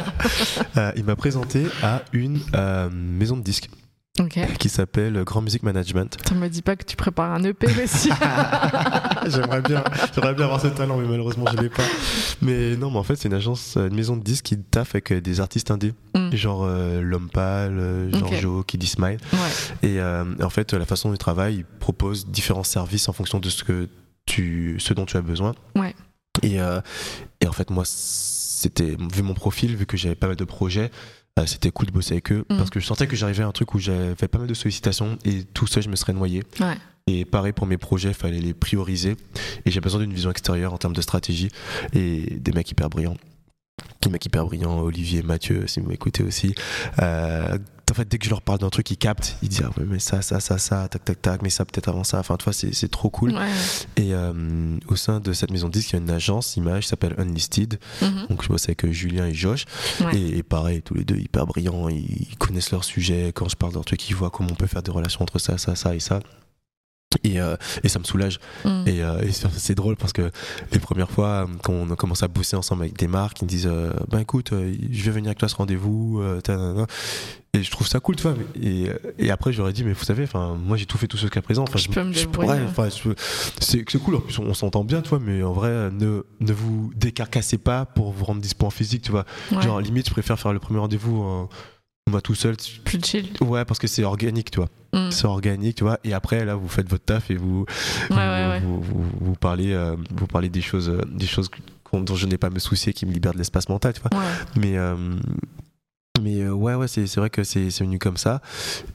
euh, 0.76 0.92
il 0.96 1.04
m'a 1.04 1.14
présenté 1.16 1.66
à 1.82 2.02
une 2.12 2.40
euh, 2.54 2.88
maison 2.90 3.36
de 3.36 3.42
disques 3.42 3.68
qui 4.58 4.68
s'appelle 4.68 5.22
Grand 5.24 5.40
Music 5.42 5.62
Management. 5.62 6.16
Tu 6.26 6.34
me 6.34 6.48
dis 6.48 6.62
pas 6.62 6.76
que 6.76 6.84
tu 6.84 6.96
prépares 6.96 7.32
un 7.32 7.42
EP 7.44 7.66
aussi. 7.82 8.10
j'aimerais 9.26 9.60
bien, 9.62 9.84
j'aimerais 10.14 10.34
bien 10.34 10.44
avoir 10.44 10.60
ce 10.60 10.68
talent, 10.68 10.96
mais 10.98 11.06
malheureusement 11.06 11.44
je 11.52 11.56
l'ai 11.62 11.68
pas. 11.68 11.82
Mais 12.42 12.76
non, 12.76 12.90
mais 12.90 12.98
en 12.98 13.02
fait 13.02 13.16
c'est 13.16 13.28
une 13.28 13.34
agence, 13.34 13.76
une 13.76 13.94
maison 13.94 14.16
de 14.16 14.22
disques 14.22 14.44
qui 14.46 14.58
taffe 14.58 14.94
avec 14.94 15.12
euh, 15.12 15.20
des 15.20 15.40
artistes 15.40 15.70
indés, 15.70 15.94
Mm. 16.14 16.34
genre 16.34 16.64
euh, 16.64 17.00
L'Homme 17.00 17.28
Pâle, 17.30 17.76
euh, 17.78 18.10
Ok. 18.12 18.18
Giorgio, 18.28 18.62
Kiddy 18.64 18.86
Smile. 18.86 19.18
ouais. 19.32 19.38
Et 19.88 20.00
euh, 20.00 20.24
en 20.42 20.50
fait 20.50 20.72
la 20.72 20.86
façon 20.86 21.08
dont 21.08 21.14
ils 21.14 21.18
travaillent, 21.18 21.56
ils 21.58 21.64
proposent 21.64 22.26
différents 22.26 22.64
services 22.64 23.08
en 23.08 23.12
fonction 23.12 23.38
de 23.40 23.48
ce 23.50 23.62
que 23.64 23.88
tu, 24.26 24.76
ce 24.78 24.94
dont 24.94 25.04
tu 25.06 25.16
as 25.16 25.22
besoin. 25.22 25.54
Ouais. 25.76 25.94
Et, 26.42 26.60
euh, 26.60 26.80
et 27.40 27.46
en 27.48 27.52
fait 27.52 27.70
moi 27.70 27.84
c'était 27.86 28.96
vu 29.14 29.22
mon 29.22 29.34
profil, 29.34 29.76
vu 29.76 29.86
que 29.86 29.96
j'avais 29.96 30.14
pas 30.14 30.26
mal 30.28 30.36
de 30.36 30.44
projets. 30.44 30.90
Euh, 31.42 31.46
C'était 31.46 31.70
cool 31.70 31.86
de 31.86 31.92
bosser 31.92 32.12
avec 32.14 32.32
eux 32.32 32.44
Mm. 32.50 32.56
parce 32.58 32.70
que 32.70 32.80
je 32.80 32.86
sentais 32.86 33.06
que 33.06 33.16
j'arrivais 33.16 33.42
à 33.42 33.46
un 33.46 33.52
truc 33.52 33.74
où 33.74 33.78
j'avais 33.78 34.14
pas 34.28 34.38
mal 34.38 34.46
de 34.48 34.54
sollicitations 34.54 35.18
et 35.24 35.44
tout 35.44 35.66
seul 35.66 35.82
je 35.82 35.88
me 35.88 35.96
serais 35.96 36.12
noyé. 36.12 36.42
Ouais. 36.60 36.74
Et 37.06 37.24
pareil 37.24 37.52
pour 37.52 37.66
mes 37.66 37.78
projets, 37.78 38.08
il 38.08 38.14
fallait 38.14 38.38
les 38.40 38.52
prioriser. 38.54 39.16
Et 39.64 39.70
j'ai 39.70 39.80
besoin 39.80 40.00
d'une 40.00 40.12
vision 40.12 40.30
extérieure 40.30 40.74
en 40.74 40.78
termes 40.78 40.92
de 40.94 41.00
stratégie 41.00 41.48
et 41.94 42.20
des 42.38 42.52
mecs 42.52 42.70
hyper 42.70 42.90
brillants. 42.90 43.16
Les 44.04 44.10
mecs 44.10 44.24
hyper 44.24 44.44
brillants, 44.44 44.80
Olivier, 44.80 45.22
Mathieu, 45.22 45.66
si 45.66 45.80
vous 45.80 45.88
m'écoutez 45.88 46.22
aussi. 46.22 46.54
Euh, 47.00 47.58
en 47.90 47.94
fait, 47.94 48.06
dès 48.06 48.18
que 48.18 48.24
je 48.24 48.30
leur 48.30 48.42
parle 48.42 48.58
d'un 48.58 48.68
truc, 48.68 48.90
ils 48.90 48.96
captent. 48.96 49.36
Ils 49.42 49.48
disent, 49.48 49.62
ah 49.64 49.70
ouais, 49.78 49.86
mais 49.88 49.98
ça, 49.98 50.20
ça, 50.22 50.40
ça, 50.40 50.58
ça, 50.58 50.88
tac, 50.88 51.04
tac, 51.04 51.22
tac, 51.22 51.42
mais 51.42 51.50
ça 51.50 51.64
peut-être 51.64 51.88
avant 51.88 52.04
ça. 52.04 52.18
Enfin, 52.18 52.36
tu 52.36 52.44
vois, 52.44 52.52
c'est 52.52 52.74
c'est 52.74 52.90
trop 52.90 53.10
cool. 53.10 53.32
Ouais. 53.32 53.48
Et 53.96 54.12
euh, 54.14 54.76
au 54.88 54.96
sein 54.96 55.20
de 55.20 55.32
cette 55.32 55.50
maison 55.50 55.68
de 55.68 55.72
disques, 55.72 55.90
il 55.90 55.92
y 55.94 55.98
a 55.98 56.02
une 56.02 56.10
agence 56.10 56.56
image 56.56 56.84
qui 56.84 56.88
s'appelle 56.88 57.14
Unlisted. 57.18 57.78
Mhm. 58.02 58.26
Donc 58.28 58.42
je 58.42 58.48
bosse 58.48 58.64
avec 58.66 58.84
euh, 58.84 58.92
Julien 58.92 59.26
et 59.26 59.34
Josh. 59.34 59.64
Ouais. 60.00 60.16
Et, 60.16 60.38
et 60.38 60.42
pareil, 60.42 60.82
tous 60.82 60.94
les 60.94 61.04
deux 61.04 61.16
hyper 61.16 61.46
brillants, 61.46 61.88
ils 61.88 62.36
connaissent 62.38 62.72
leur 62.72 62.84
sujet. 62.84 63.32
Quand 63.34 63.48
je 63.48 63.56
parle 63.56 63.72
d'un 63.72 63.82
truc, 63.82 64.08
ils 64.10 64.14
voient 64.14 64.30
comment 64.30 64.50
on 64.52 64.56
peut 64.56 64.66
faire 64.66 64.82
des 64.82 64.90
relations 64.90 65.22
entre 65.22 65.38
ça, 65.38 65.58
ça, 65.58 65.74
ça 65.74 65.94
et 65.94 66.00
ça. 66.00 66.20
Et, 67.24 67.40
euh, 67.40 67.56
et 67.82 67.88
ça 67.88 67.98
me 67.98 68.04
soulage. 68.04 68.38
Mm. 68.66 68.82
Et, 68.86 69.02
euh, 69.02 69.22
et 69.22 69.30
c'est 69.32 69.74
drôle 69.74 69.96
parce 69.96 70.12
que 70.12 70.30
les 70.72 70.78
premières 70.78 71.10
fois, 71.10 71.26
euh, 71.28 71.46
quand 71.62 71.72
on 71.72 71.90
a 71.90 71.96
commencé 71.96 72.22
à 72.24 72.28
bosser 72.28 72.54
ensemble 72.54 72.82
avec 72.82 72.98
des 72.98 73.08
marques, 73.08 73.40
ils 73.40 73.44
me 73.44 73.48
disent 73.48 73.66
euh, 73.66 73.92
Ben 74.10 74.18
écoute, 74.20 74.50
je 74.52 75.02
vais 75.04 75.10
venir 75.10 75.28
avec 75.28 75.38
toi 75.38 75.46
à 75.46 75.48
ce 75.48 75.56
rendez-vous. 75.56 76.22
et 77.54 77.62
je 77.62 77.70
trouve 77.70 77.86
ça 77.88 77.98
cool, 78.00 78.16
tu 78.16 78.24
vois. 78.24 78.34
Et, 78.62 78.88
et 79.18 79.30
après, 79.30 79.54
j'aurais 79.54 79.72
dit 79.72 79.84
Mais 79.84 79.94
vous 79.94 80.04
savez, 80.04 80.24
enfin, 80.24 80.54
moi 80.62 80.76
j'ai 80.76 80.84
tout 80.84 80.98
fait 80.98 81.06
tout 81.06 81.16
ce 81.16 81.22
jusqu'à 81.22 81.40
présent. 81.40 81.62
Enfin, 81.62 81.78
Je 81.78 81.88
peux 81.88 82.04
me 82.04 82.12
débrouiller. 82.12 82.50
je- 82.90 83.10
c'est 83.58 83.84
c'est 83.90 83.98
cool. 83.98 84.16
En 84.16 84.20
plus, 84.20 84.38
on, 84.38 84.42
on 84.44 84.54
s'entend 84.54 84.84
bien, 84.84 85.00
tu 85.00 85.08
vois. 85.08 85.18
Mais 85.20 85.42
en 85.42 85.52
vrai, 85.54 85.90
ne, 85.90 86.22
ne 86.40 86.52
vous 86.52 86.92
décarcassez 86.94 87.56
pas 87.56 87.86
pour 87.86 88.12
vous 88.12 88.26
rendre 88.26 88.42
dispo 88.42 88.66
en 88.66 88.70
physique, 88.70 89.00
tu 89.02 89.12
vois. 89.12 89.24
Ouais. 89.50 89.62
Genre, 89.62 89.80
limite, 89.80 90.06
je 90.08 90.12
préfère 90.12 90.38
faire 90.38 90.52
le 90.52 90.58
premier 90.58 90.78
rendez-vous 90.78 91.22
en- 91.22 91.48
moi 92.08 92.20
tout 92.20 92.34
seul. 92.34 92.56
Plus 92.84 93.00
chill. 93.04 93.28
Ouais, 93.40 93.64
parce 93.64 93.78
que 93.78 93.86
c'est 93.86 94.04
organique, 94.04 94.50
tu 94.50 94.58
vois. 94.60 94.68
Mm. 94.92 95.10
C'est 95.10 95.26
organique, 95.26 95.76
tu 95.76 95.84
vois. 95.84 95.98
Et 96.04 96.12
après, 96.14 96.44
là, 96.44 96.54
vous 96.54 96.68
faites 96.68 96.88
votre 96.88 97.04
taf 97.04 97.30
et 97.30 97.36
vous, 97.36 97.64
Ouais, 98.10 98.16
ouais, 98.16 98.48
ouais. 98.48 98.60
vous, 98.60 98.80
vous, 98.80 99.02
vous- 99.02 99.18
vous 99.26 99.34
parlez, 99.34 99.72
euh, 99.72 99.96
vous 100.14 100.26
parlez 100.26 100.48
des 100.48 100.60
choses, 100.62 100.88
euh, 100.88 101.00
des 101.10 101.26
choses 101.26 101.50
dont 101.92 102.14
je 102.16 102.26
n'ai 102.26 102.36
pas 102.38 102.48
à 102.48 102.50
me 102.50 102.58
soucier, 102.58 102.92
qui 102.92 103.06
me 103.06 103.12
libèrent 103.12 103.32
de 103.32 103.38
l'espace 103.38 103.68
mental, 103.68 103.92
tu 103.94 104.00
vois. 104.02 104.18
Ouais. 104.20 104.26
Mais, 104.56 104.76
euh, 104.76 104.94
mais 106.22 106.40
euh, 106.40 106.52
ouais, 106.52 106.74
ouais, 106.74 106.88
c'est 106.88 107.12
vrai 107.16 107.30
que 107.30 107.44
c'est 107.44 107.68
venu 107.80 107.98
comme 107.98 108.16
ça. 108.16 108.40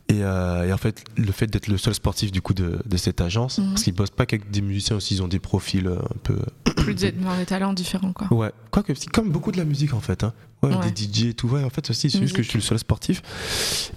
Et, 0.09 0.23
euh, 0.23 0.67
et 0.67 0.73
en 0.73 0.77
fait, 0.77 1.03
le 1.17 1.31
fait 1.31 1.47
d'être 1.47 1.67
le 1.67 1.77
seul 1.77 1.93
sportif 1.93 2.31
du 2.31 2.41
coup 2.41 2.53
de, 2.53 2.79
de 2.85 2.97
cette 2.97 3.21
agence, 3.21 3.57
Mhm. 3.59 3.69
parce 3.69 3.83
qu'ils 3.83 3.93
bossent 3.93 4.09
pas 4.11 4.25
qu'avec 4.25 4.49
des 4.51 4.61
musiciens 4.61 4.95
aussi, 4.95 5.15
ils 5.15 5.23
ont 5.23 5.27
des 5.27 5.39
profils 5.39 5.87
euh, 5.87 5.97
un 5.99 6.17
peu. 6.23 6.37
Plus 6.77 6.95
des, 6.95 7.11
des 7.39 7.45
talents 7.45 7.73
différents, 7.73 8.13
quoi. 8.13 8.31
Ouais, 8.33 8.51
quoique, 8.71 8.93
c'est 8.95 9.09
comme 9.09 9.29
beaucoup 9.31 9.51
de 9.51 9.57
la 9.57 9.65
musique 9.65 9.93
en 9.93 9.99
fait. 10.01 10.23
Hein. 10.23 10.33
Ouais, 10.61 10.69
Ouais. 10.75 10.91
Des 10.91 11.03
DJ 11.03 11.25
et 11.29 11.33
tout. 11.33 11.47
Ouais, 11.49 11.63
en 11.63 11.69
fait, 11.69 11.89
aussi, 11.89 12.09
c'est 12.09 12.19
juste 12.19 12.35
que 12.35 12.41
je 12.43 12.49
suis 12.49 12.57
le 12.59 12.63
seul 12.63 12.79
sportif. 12.79 13.21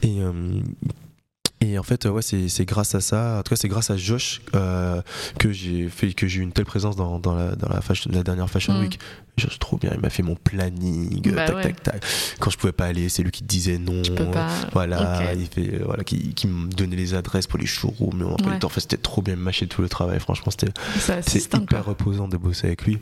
Et, 0.02 0.18
et 1.60 1.78
en 1.78 1.82
fait, 1.82 2.04
ouais, 2.06 2.20
c'est 2.22 2.64
grâce 2.66 2.94
à 2.94 3.00
ça, 3.00 3.38
en 3.38 3.42
tout 3.42 3.50
cas, 3.50 3.56
c'est 3.56 3.68
grâce 3.68 3.90
à 3.90 3.96
Josh 3.96 4.42
euh, 4.54 5.00
que 5.38 5.52
j'ai 5.52 5.88
fait, 5.88 6.12
que 6.12 6.26
j'ai 6.26 6.40
eu 6.40 6.42
une 6.42 6.52
telle 6.52 6.66
présence 6.66 6.96
dans, 6.96 7.18
dans, 7.18 7.34
la, 7.34 7.56
dans 7.56 7.68
la, 7.68 7.80
fashion- 7.80 8.10
la 8.12 8.22
dernière 8.22 8.48
Fashion 8.50 8.74
Mm. 8.74 8.80
Week. 8.82 8.98
Josh, 9.38 9.58
trop 9.58 9.76
bien, 9.76 9.90
il 9.94 10.00
m'a 10.00 10.10
fait 10.10 10.22
mon 10.22 10.34
planning, 10.34 11.20
Bah 11.34 11.46
tac, 11.46 11.56
ouais. 11.56 11.62
tac, 11.62 11.82
tac. 11.82 12.04
Quand 12.40 12.50
je 12.50 12.56
pouvais 12.58 12.72
pas 12.72 12.86
aller, 12.86 13.08
c'est 13.08 13.22
lui 13.22 13.30
qui 13.30 13.42
disait 13.44 13.78
non. 13.78 14.02
Pas. 14.32 14.48
Voilà, 14.72 15.32
il 15.34 15.46
fait, 15.46 15.74
euh, 15.74 15.82
voilà, 15.84 16.04
qui, 16.04 16.34
qui 16.34 16.46
me 16.46 16.68
donnait 16.68 16.96
les 16.96 17.14
adresses 17.14 17.46
pour 17.46 17.58
les 17.58 17.66
showrooms. 17.66 18.22
Ouais. 18.22 18.52
le 18.52 18.58
temps. 18.58 18.66
Enfin, 18.68 18.80
c'était 18.80 18.96
trop 18.96 19.20
bien 19.22 19.36
mâché 19.36 19.66
tout 19.66 19.82
le 19.82 19.88
travail. 19.88 20.20
Franchement, 20.20 20.50
c'était 20.50 20.72
hyper 21.56 21.84
reposant 21.84 22.28
de 22.28 22.36
bosser 22.36 22.66
avec 22.68 22.84
lui. 22.86 22.98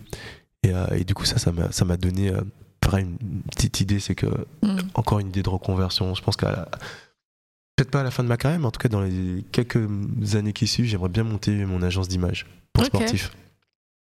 Et, 0.65 0.73
euh, 0.73 0.87
et 0.97 1.05
du 1.05 1.15
coup, 1.15 1.25
ça, 1.25 1.37
ça 1.39 1.53
m'a, 1.85 1.97
donné 1.97 2.31
euh, 2.31 2.41
pareil, 2.81 3.05
une 3.21 3.43
petite 3.43 3.81
idée, 3.81 4.01
c'est 4.01 4.15
que 4.15 4.27
Mm. 4.63 4.79
encore 4.95 5.19
une 5.21 5.29
idée 5.29 5.43
de 5.43 5.49
reconversion. 5.51 6.15
Je 6.15 6.23
pense 6.23 6.37
qu'à 6.37 6.51
la- 6.51 6.69
peut-être 7.77 7.91
pas 7.91 8.01
à 8.01 8.05
la 8.05 8.11
fin 8.11 8.23
de 8.23 8.29
ma 8.29 8.37
carrière, 8.37 8.61
mais 8.61 8.67
en 8.67 8.71
tout 8.71 8.79
cas 8.81 8.89
dans 8.89 9.01
les 9.03 9.45
quelques 9.53 9.87
années 10.35 10.53
qui 10.53 10.67
suivent, 10.67 10.87
j'aimerais 10.87 11.09
bien 11.09 11.25
monter 11.25 11.53
mon 11.65 11.83
agence 11.83 12.09
d'image 12.09 12.47
pour 12.73 12.85
Ok. 12.85 12.89
sportifs. 12.95 13.31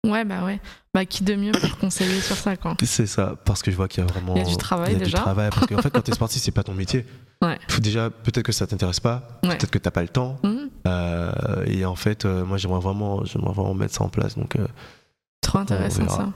Ouais, 0.05 0.25
bah 0.25 0.45
ouais. 0.45 0.61
Bah, 0.93 1.05
qui 1.05 1.23
de 1.23 1.37
mieux 1.37 1.53
pour 1.53 1.79
conseiller 1.79 2.21
sur 2.21 2.35
ça, 2.35 2.57
quoi. 2.57 2.77
C'est 2.83 3.07
ça, 3.07 3.37
parce 3.45 3.63
que 3.63 3.71
je 3.71 3.77
vois 3.77 3.87
qu'il 3.87 4.03
y 4.03 4.07
a 4.07 4.11
vraiment 4.11 4.35
Il 4.35 4.43
y 4.43 4.45
a 4.45 4.49
du 4.49 4.57
travail, 4.57 4.91
il 4.95 4.99
y 4.99 5.03
a 5.03 5.05
déjà. 5.05 5.19
Du 5.19 5.23
travail, 5.23 5.51
parce 5.51 5.67
qu'en 5.69 5.81
fait, 5.81 5.91
quand 5.91 6.01
t'es 6.03 6.13
sportif, 6.13 6.43
c'est 6.43 6.51
pas 6.51 6.65
ton 6.65 6.75
métier. 6.75 7.07
Ouais. 7.43 7.59
Faut 7.69 7.81
déjà, 7.81 8.09
peut-être 8.09 8.43
que 8.47 8.53
ça 8.53 8.69
t'intéresse 8.69 9.01
pas, 9.01 9.41
Ouais. 9.43 9.57
peut-être 9.57 9.73
que 9.73 9.79
t'as 9.79 9.91
pas 9.91 10.03
le 10.03 10.09
temps. 10.09 10.39
Mhm. 10.45 10.71
Euh, 10.87 11.65
et 11.67 11.85
en 11.85 11.97
fait, 11.97 12.25
euh, 12.25 12.45
moi, 12.45 12.57
j'aimerais 12.57 12.79
vraiment, 12.79 13.25
j'aimerais 13.25 13.53
vraiment 13.53 13.75
mettre 13.75 13.95
ça 13.95 14.05
en 14.05 14.09
place. 14.09 14.37
Donc, 14.39 14.55
euh, 14.55 14.69
Trop 15.43 15.59
intéressant 15.59 16.09
ça. 16.09 16.33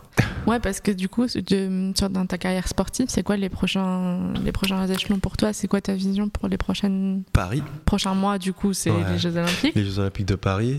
Ouais, 0.47 0.61
parce 0.61 0.81
que 0.81 0.91
du 0.91 1.09
coup, 1.09 1.27
de- 1.27 1.93
sur, 1.97 2.11
dans 2.11 2.27
ta 2.27 2.37
carrière 2.39 2.69
sportive, 2.69 3.07
c'est 3.09 3.23
quoi 3.23 3.37
les 3.37 3.49
prochains, 3.49 4.33
les 4.45 4.53
prochains 4.53 4.87
échelons 4.89 5.19
pour 5.19 5.37
toi? 5.37 5.53
C'est 5.53 5.69
quoi 5.69 5.81
ta 5.81 5.95
vision 5.95 6.29
pour 6.29 6.49
les 6.49 6.59
prochaines, 6.59 7.23
Paris, 7.33 7.63
prochains 7.85 8.15
mois 8.15 8.39
Du 8.39 8.53
coup, 8.53 8.73
c'est 8.75 8.91
Ouais. 8.91 9.05
les 9.13 9.19
Jeux 9.19 9.37
Olympiques? 9.37 9.75
les 9.75 9.85
Jeux 9.85 9.99
Olympiques 10.01 10.27
de 10.27 10.35
Paris. 10.35 10.79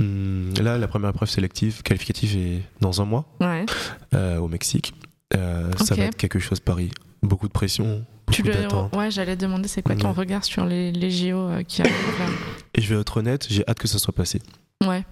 Hum, 0.00 0.52
là, 0.60 0.78
la 0.78 0.88
première 0.88 1.10
épreuve 1.10 1.28
sélective, 1.28 1.82
qualificative 1.82 2.36
est 2.36 2.62
dans 2.80 3.00
un 3.00 3.04
mois 3.04 3.24
Ouais. 3.40 3.66
euh, 4.14 4.38
au 4.38 4.48
Mexique. 4.48 4.94
Euh, 5.36 5.70
Ça 5.78 5.94
va 5.94 6.04
être 6.04 6.16
quelque 6.16 6.38
chose 6.38 6.60
Paris. 6.60 6.90
Beaucoup 7.22 7.46
de 7.48 7.52
pression, 7.52 8.04
Tu 8.32 8.42
le, 8.42 8.52
ouais, 8.96 9.10
j'allais 9.10 9.36
demander 9.36 9.68
c'est 9.68 9.82
quoi 9.82 9.94
ton 9.96 10.08
Ouais. 10.08 10.14
regard 10.14 10.44
sur 10.44 10.64
les, 10.64 10.90
les 10.92 11.10
JO 11.10 11.36
euh, 11.38 11.62
qui 11.62 11.82
arrivent 11.82 11.94
là? 12.18 12.26
Et 12.74 12.80
je 12.80 12.94
vais 12.94 13.00
être 13.00 13.16
honnête, 13.16 13.46
j'ai 13.50 13.66
hâte 13.68 13.78
que 13.78 13.88
ça 13.88 13.98
soit 13.98 14.14
passé. 14.14 14.40
Ouais, 14.86 15.04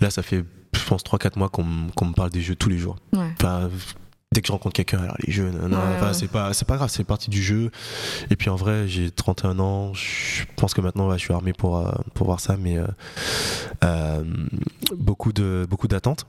Là, 0.00 0.10
ça 0.10 0.22
fait, 0.22 0.44
je 0.78 0.84
pense, 0.86 1.02
3-4 1.04 1.38
mois 1.38 1.48
qu'on 1.48 1.64
me- 1.64 2.12
parle 2.14 2.30
des 2.30 2.40
jeux 2.40 2.54
tous 2.56 2.68
les 2.68 2.78
jours. 2.78 2.96
ouais. 3.14 3.28
Enfin, 3.38 3.68
dès 4.32 4.40
que 4.42 4.48
je 4.48 4.52
rencontre 4.52 4.74
quelqu'un, 4.74 4.98
alors 4.98 5.16
les 5.26 5.32
jeux, 5.32 5.50
nanana, 5.50 5.76
Ouais, 5.78 5.96
enfin, 5.96 6.06
ouais. 6.08 6.14
c'est 6.14 6.28
pas, 6.28 6.52
c'est 6.52 6.66
pas 6.66 6.76
grave, 6.76 6.90
c'est 6.90 7.04
partie 7.04 7.30
du 7.30 7.42
jeu. 7.42 7.70
Et 8.30 8.36
puis 8.36 8.50
en 8.50 8.56
vrai, 8.56 8.86
j'ai 8.88 9.10
31 9.10 9.58
ans, 9.60 9.94
je 9.94 10.44
pense 10.56 10.74
que 10.74 10.80
maintenant, 10.80 11.08
ouais, 11.08 11.16
je 11.18 11.24
suis 11.24 11.32
armé 11.32 11.52
pour, 11.52 11.78
euh, 11.78 11.90
pour 12.14 12.26
voir 12.26 12.40
ça, 12.40 12.56
mais 12.58 12.76
euh, 12.78 12.86
euh, 13.84 14.24
beaucoup 14.96 15.32
d'attentes. 15.32 16.26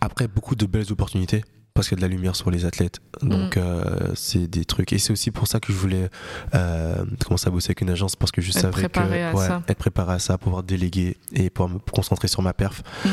Après, 0.00 0.26
beaucoup 0.28 0.54
de 0.56 0.66
belles 0.66 0.90
opportunités. 0.92 1.44
Parce 1.74 1.88
qu'il 1.88 1.96
y 1.96 2.00
a 2.00 2.06
de 2.06 2.10
la 2.10 2.14
lumière 2.14 2.36
sur 2.36 2.50
les 2.50 2.64
athlètes. 2.66 3.00
Donc, 3.22 3.56
Mm. 3.56 3.60
euh, 3.60 4.14
c'est 4.14 4.46
des 4.46 4.64
trucs. 4.66 4.92
Et 4.92 4.98
c'est 4.98 5.12
aussi 5.12 5.30
pour 5.30 5.46
ça 5.46 5.58
que 5.58 5.72
je 5.72 5.78
voulais 5.78 6.10
euh, 6.54 7.04
commencer 7.24 7.48
à 7.48 7.50
bosser 7.50 7.68
avec 7.68 7.80
une 7.80 7.90
agence. 7.90 8.14
Parce 8.16 8.30
que 8.30 8.42
je 8.42 8.50
Être 8.50 8.58
savais 8.60 8.72
préparé 8.72 9.18
que. 9.18 9.24
à 9.24 9.34
ouais, 9.34 9.46
ça. 9.46 9.62
Être 9.68 9.78
préparé 9.78 10.12
à 10.14 10.18
ça, 10.18 10.36
pouvoir 10.38 10.62
déléguer 10.62 11.16
et 11.32 11.48
pouvoir 11.50 11.70
me 11.74 11.78
concentrer 11.78 12.28
sur 12.28 12.42
ma 12.42 12.52
perf. 12.52 12.82
Mm. 13.04 13.08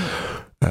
Euh, 0.65 0.69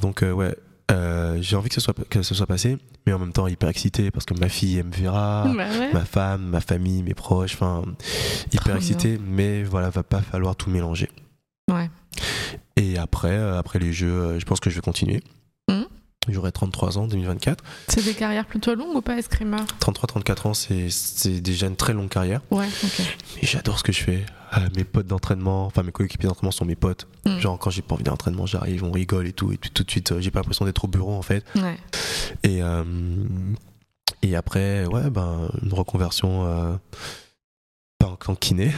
donc, 0.00 0.22
ouais. 0.22 0.54
euh, 0.90 1.38
j'ai 1.40 1.56
envie 1.56 1.70
que 1.70 1.74
ce, 1.74 1.80
soit, 1.80 1.94
que 2.10 2.22
ce 2.22 2.34
soit 2.34 2.46
passé. 2.46 2.76
Mais 3.06 3.14
en 3.14 3.18
même 3.18 3.32
temps, 3.32 3.46
hyper 3.46 3.70
excité. 3.70 4.10
Parce 4.10 4.26
que 4.26 4.34
ma 4.34 4.50
fille, 4.50 4.76
elle 4.78 4.86
me 4.86 4.92
verra. 4.92 5.44
Bah 5.56 5.64
ouais. 5.78 5.92
Ma 5.94 6.04
femme, 6.04 6.42
ma 6.42 6.60
famille, 6.60 7.02
mes 7.02 7.14
proches. 7.14 7.54
Enfin, 7.54 7.82
hyper 8.52 8.62
Trop 8.64 8.76
excité. 8.76 9.18
Mais 9.24 9.62
voilà, 9.62 9.88
va 9.88 10.02
pas 10.02 10.20
falloir 10.20 10.54
tout 10.54 10.68
mélanger. 10.68 11.08
Ouais. 11.70 11.88
Et 12.76 12.98
après, 12.98 13.36
après 13.36 13.78
les 13.78 13.92
jeux, 13.94 14.38
je 14.38 14.44
pense 14.44 14.60
que 14.60 14.68
je 14.68 14.74
vais 14.74 14.80
continuer. 14.82 15.22
J'aurai 16.28 16.52
33 16.52 16.98
ans, 16.98 17.06
2024. 17.08 17.64
C'est 17.88 18.04
des 18.04 18.14
carrières 18.14 18.46
plutôt 18.46 18.74
longues 18.74 18.94
ou 18.96 19.00
pas, 19.02 19.16
escrimeur 19.18 19.64
33-34 19.80 20.46
ans, 20.46 20.54
c'est- 20.54 21.40
déjà 21.40 21.66
une 21.66 21.76
très 21.76 21.92
longue 21.92 22.08
carrière. 22.08 22.40
Ouais, 22.50 22.66
ok. 22.84 23.00
Mais 23.36 23.48
j'adore 23.48 23.78
ce 23.78 23.82
que 23.84 23.92
je 23.92 24.02
fais. 24.02 24.24
Euh, 24.56 24.60
mes 24.76 24.84
potes 24.84 25.06
d'entraînement, 25.06 25.66
enfin 25.66 25.82
mes 25.82 25.92
coéquipiers 25.92 26.28
d'entraînement 26.28 26.52
sont 26.52 26.64
mes 26.64 26.76
potes. 26.76 27.06
Mm. 27.26 27.38
Genre 27.38 27.58
quand 27.58 27.70
j'ai 27.70 27.82
pas 27.82 27.94
envie 27.94 28.04
d'entraînement, 28.04 28.46
j'arrive, 28.46 28.84
on 28.84 28.92
rigole 28.92 29.26
et 29.26 29.32
tout. 29.32 29.50
Et 29.52 29.56
puis 29.56 29.70
tout 29.70 29.82
de 29.82 29.90
suite, 29.90 30.12
euh, 30.12 30.20
j'ai 30.20 30.30
pas 30.30 30.40
l'impression 30.40 30.64
d'être 30.64 30.84
au 30.84 30.88
bureau 30.88 31.14
en 31.14 31.22
fait. 31.22 31.44
Ouais. 31.56 31.76
Et, 32.44 32.62
euh, 32.62 32.84
et 34.22 34.36
après, 34.36 34.84
ouais, 34.86 35.10
ben, 35.10 35.48
une 35.64 35.72
reconversion. 35.72 36.46
euh, 36.46 36.74
pas 38.04 38.16
en, 38.26 38.34
kiné. 38.34 38.72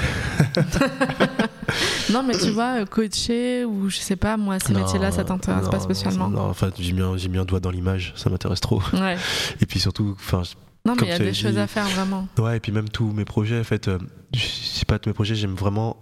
non, 2.13 2.23
mais 2.23 2.37
tu 2.37 2.51
vois, 2.51 2.81
euh, 2.81 2.87
coacher 2.87 3.65
ou 3.65 3.89
je 3.89 3.97
sais 3.99 4.17
pas, 4.17 4.37
moi, 4.37 4.59
ces 4.61 4.73
métiers-là, 4.75 5.11
ça 5.11 5.25
t'intéresse 5.25 5.69
pas 5.69 5.81
spécialement 5.81 6.29
Non, 6.29 6.43
en 6.43 6.55
fait, 6.55 6.75
j'ai 6.79 6.93
mis, 6.93 7.01
un- 7.01 7.17
j'ai 7.17 7.29
mis 7.29 7.39
un 7.39 7.45
doigt 7.45 7.61
dans 7.61 7.71
l'image, 7.71 8.13
ça 8.17 8.31
m'intéresse 8.31 8.61
trop. 8.61 8.83
Ouais. 8.93 9.17
Et 9.61 9.67
puis 9.67 9.81
surtout, 9.81 10.15
enfin, 10.19 10.43
Non, 10.87 10.95
mais 10.95 11.07
il 11.07 11.09
y 11.09 11.13
a 11.13 11.19
des 11.19 11.35
choses 11.35 11.59
à 11.59 11.67
faire 11.67 11.87
vraiment. 11.87 12.29
Ouais, 12.39 12.57
et 12.59 12.61
puis 12.61 12.73
même 12.73 12.89
tous 12.89 13.11
mes 13.13 13.25
projets, 13.25 13.59
en 13.59 13.65
fait, 13.65 13.89
euh, 13.89 13.99
je 14.35 14.41
sais 14.45 14.85
pas, 14.85 14.99
tous 14.99 15.09
mes 15.09 15.15
projets, 15.15 15.35
j'aime 15.35 15.55
vraiment 15.55 15.97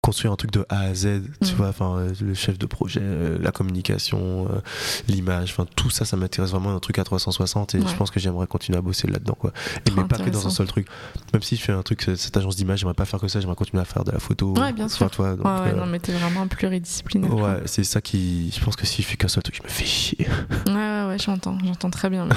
construire 0.00 0.32
un 0.32 0.36
truc 0.36 0.52
de 0.52 0.64
A 0.68 0.80
à 0.82 0.94
Z, 0.94 1.22
tu 1.42 1.52
Mm. 1.52 1.56
vois, 1.56 1.68
enfin, 1.68 1.96
euh, 1.98 2.12
le 2.22 2.32
chef 2.32 2.56
de 2.56 2.66
projet, 2.66 3.00
euh, 3.02 3.36
la 3.42 3.50
communication, 3.50 4.46
euh, 4.50 4.60
l'image, 5.08 5.50
enfin, 5.50 5.66
tout 5.76 5.90
ça, 5.90 6.04
ça 6.04 6.16
m'intéresse 6.16 6.50
vraiment 6.52 6.74
un 6.74 6.78
truc 6.78 6.98
à 7.00 7.04
360 7.04 7.74
et 7.74 7.78
Ouais. 7.78 7.84
je 7.86 7.94
pense 7.96 8.10
que 8.10 8.20
j'aimerais 8.20 8.46
continuer 8.46 8.78
à 8.78 8.80
bosser 8.80 9.08
là-dedans, 9.08 9.36
quoi. 9.38 9.52
Et 9.86 9.90
mais 9.90 10.04
pas 10.04 10.16
que 10.18 10.30
dans 10.30 10.46
un 10.46 10.50
seul 10.50 10.66
truc. 10.68 10.86
Même 11.32 11.42
si 11.42 11.56
je 11.56 11.62
fais 11.62 11.72
un 11.72 11.82
truc, 11.82 12.08
cette 12.16 12.36
agence 12.36 12.54
d'image, 12.56 12.78
j'aimerais 12.78 12.94
pas 12.94 13.04
faire 13.06 13.18
que 13.20 13.26
ça, 13.28 13.40
j'aimerais 13.40 13.56
continuer 13.56 13.82
à 13.82 13.84
faire 13.84 14.04
de 14.04 14.12
la 14.12 14.20
photo. 14.20 14.54
Ouais, 14.56 14.72
bien 14.72 14.88
sûr. 14.88 15.10
tu 15.10 15.16
vois, 15.16 15.34
donc, 15.34 15.44
ouais, 15.44 15.72
euh, 15.72 15.76
non, 15.76 15.86
mais 15.86 15.98
t'es 15.98 16.12
vraiment 16.12 16.46
pluridisciplinaire. 16.46 17.34
ouais, 17.34 17.62
c'est 17.66 17.84
ça 17.84 18.00
qui, 18.00 18.50
je 18.56 18.64
pense 18.64 18.76
que 18.76 18.86
si 18.86 19.02
je 19.02 19.06
fais 19.08 19.16
qu'un 19.16 19.28
seul 19.28 19.42
truc, 19.42 19.56
je 19.56 19.62
me 19.64 19.68
fais 19.68 19.84
chier. 19.84 20.28
Ouais, 20.68 20.77
j'entends, 21.18 21.56
j'entends 21.64 21.90
très 21.90 22.08
bien. 22.10 22.28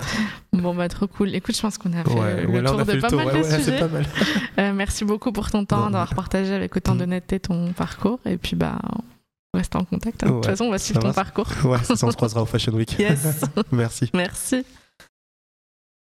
bon, 0.52 0.74
bah, 0.74 0.88
trop 0.88 1.06
cool. 1.06 1.34
Écoute, 1.34 1.56
je 1.56 1.62
pense 1.62 1.78
qu'on 1.78 1.92
a 1.92 2.04
fait 2.04 2.10
le 2.14 2.16
ouais, 2.48 2.60
on 2.60 2.64
tour 2.76 2.84
de 2.84 2.92
le 2.92 3.00
pas 3.00 3.08
tour, 3.08 3.24
mal 3.24 3.34
ouais, 3.36 3.42
de 3.42 3.62
sujets. 3.62 3.78
pas 3.78 3.88
mal. 3.88 4.06
Euh, 4.58 4.72
merci 4.72 5.04
beaucoup 5.04 5.32
pour 5.32 5.50
ton 5.50 5.64
temps, 5.66 5.84
d'avoir 5.90 6.14
partagé 6.14 6.54
avec 6.54 6.74
autant 6.76 6.94
d'honnêteté 6.94 7.40
ton 7.40 7.72
parcours. 7.72 8.18
Et 8.24 8.38
puis, 8.38 8.56
bah, 8.56 8.78
on 9.52 9.58
reste 9.58 9.76
en 9.76 9.84
contact. 9.84 10.24
hein. 10.24 10.28
De 10.28 10.32
toute 10.32 10.46
façon, 10.46 10.64
on 10.64 10.70
va 10.70 10.78
suivre 10.78 11.00
ton 11.00 11.08
marche. 11.08 11.16
parcours. 11.16 11.46
Ouais, 11.64 11.78
ça, 11.82 11.94
on 12.06 12.10
se 12.10 12.16
croisera 12.16 12.42
au 12.42 12.46
Fashion 12.46 12.72
Week. 12.72 12.96
Yes, 12.98 13.44
Merci. 13.72 14.10
merci. 14.14 14.64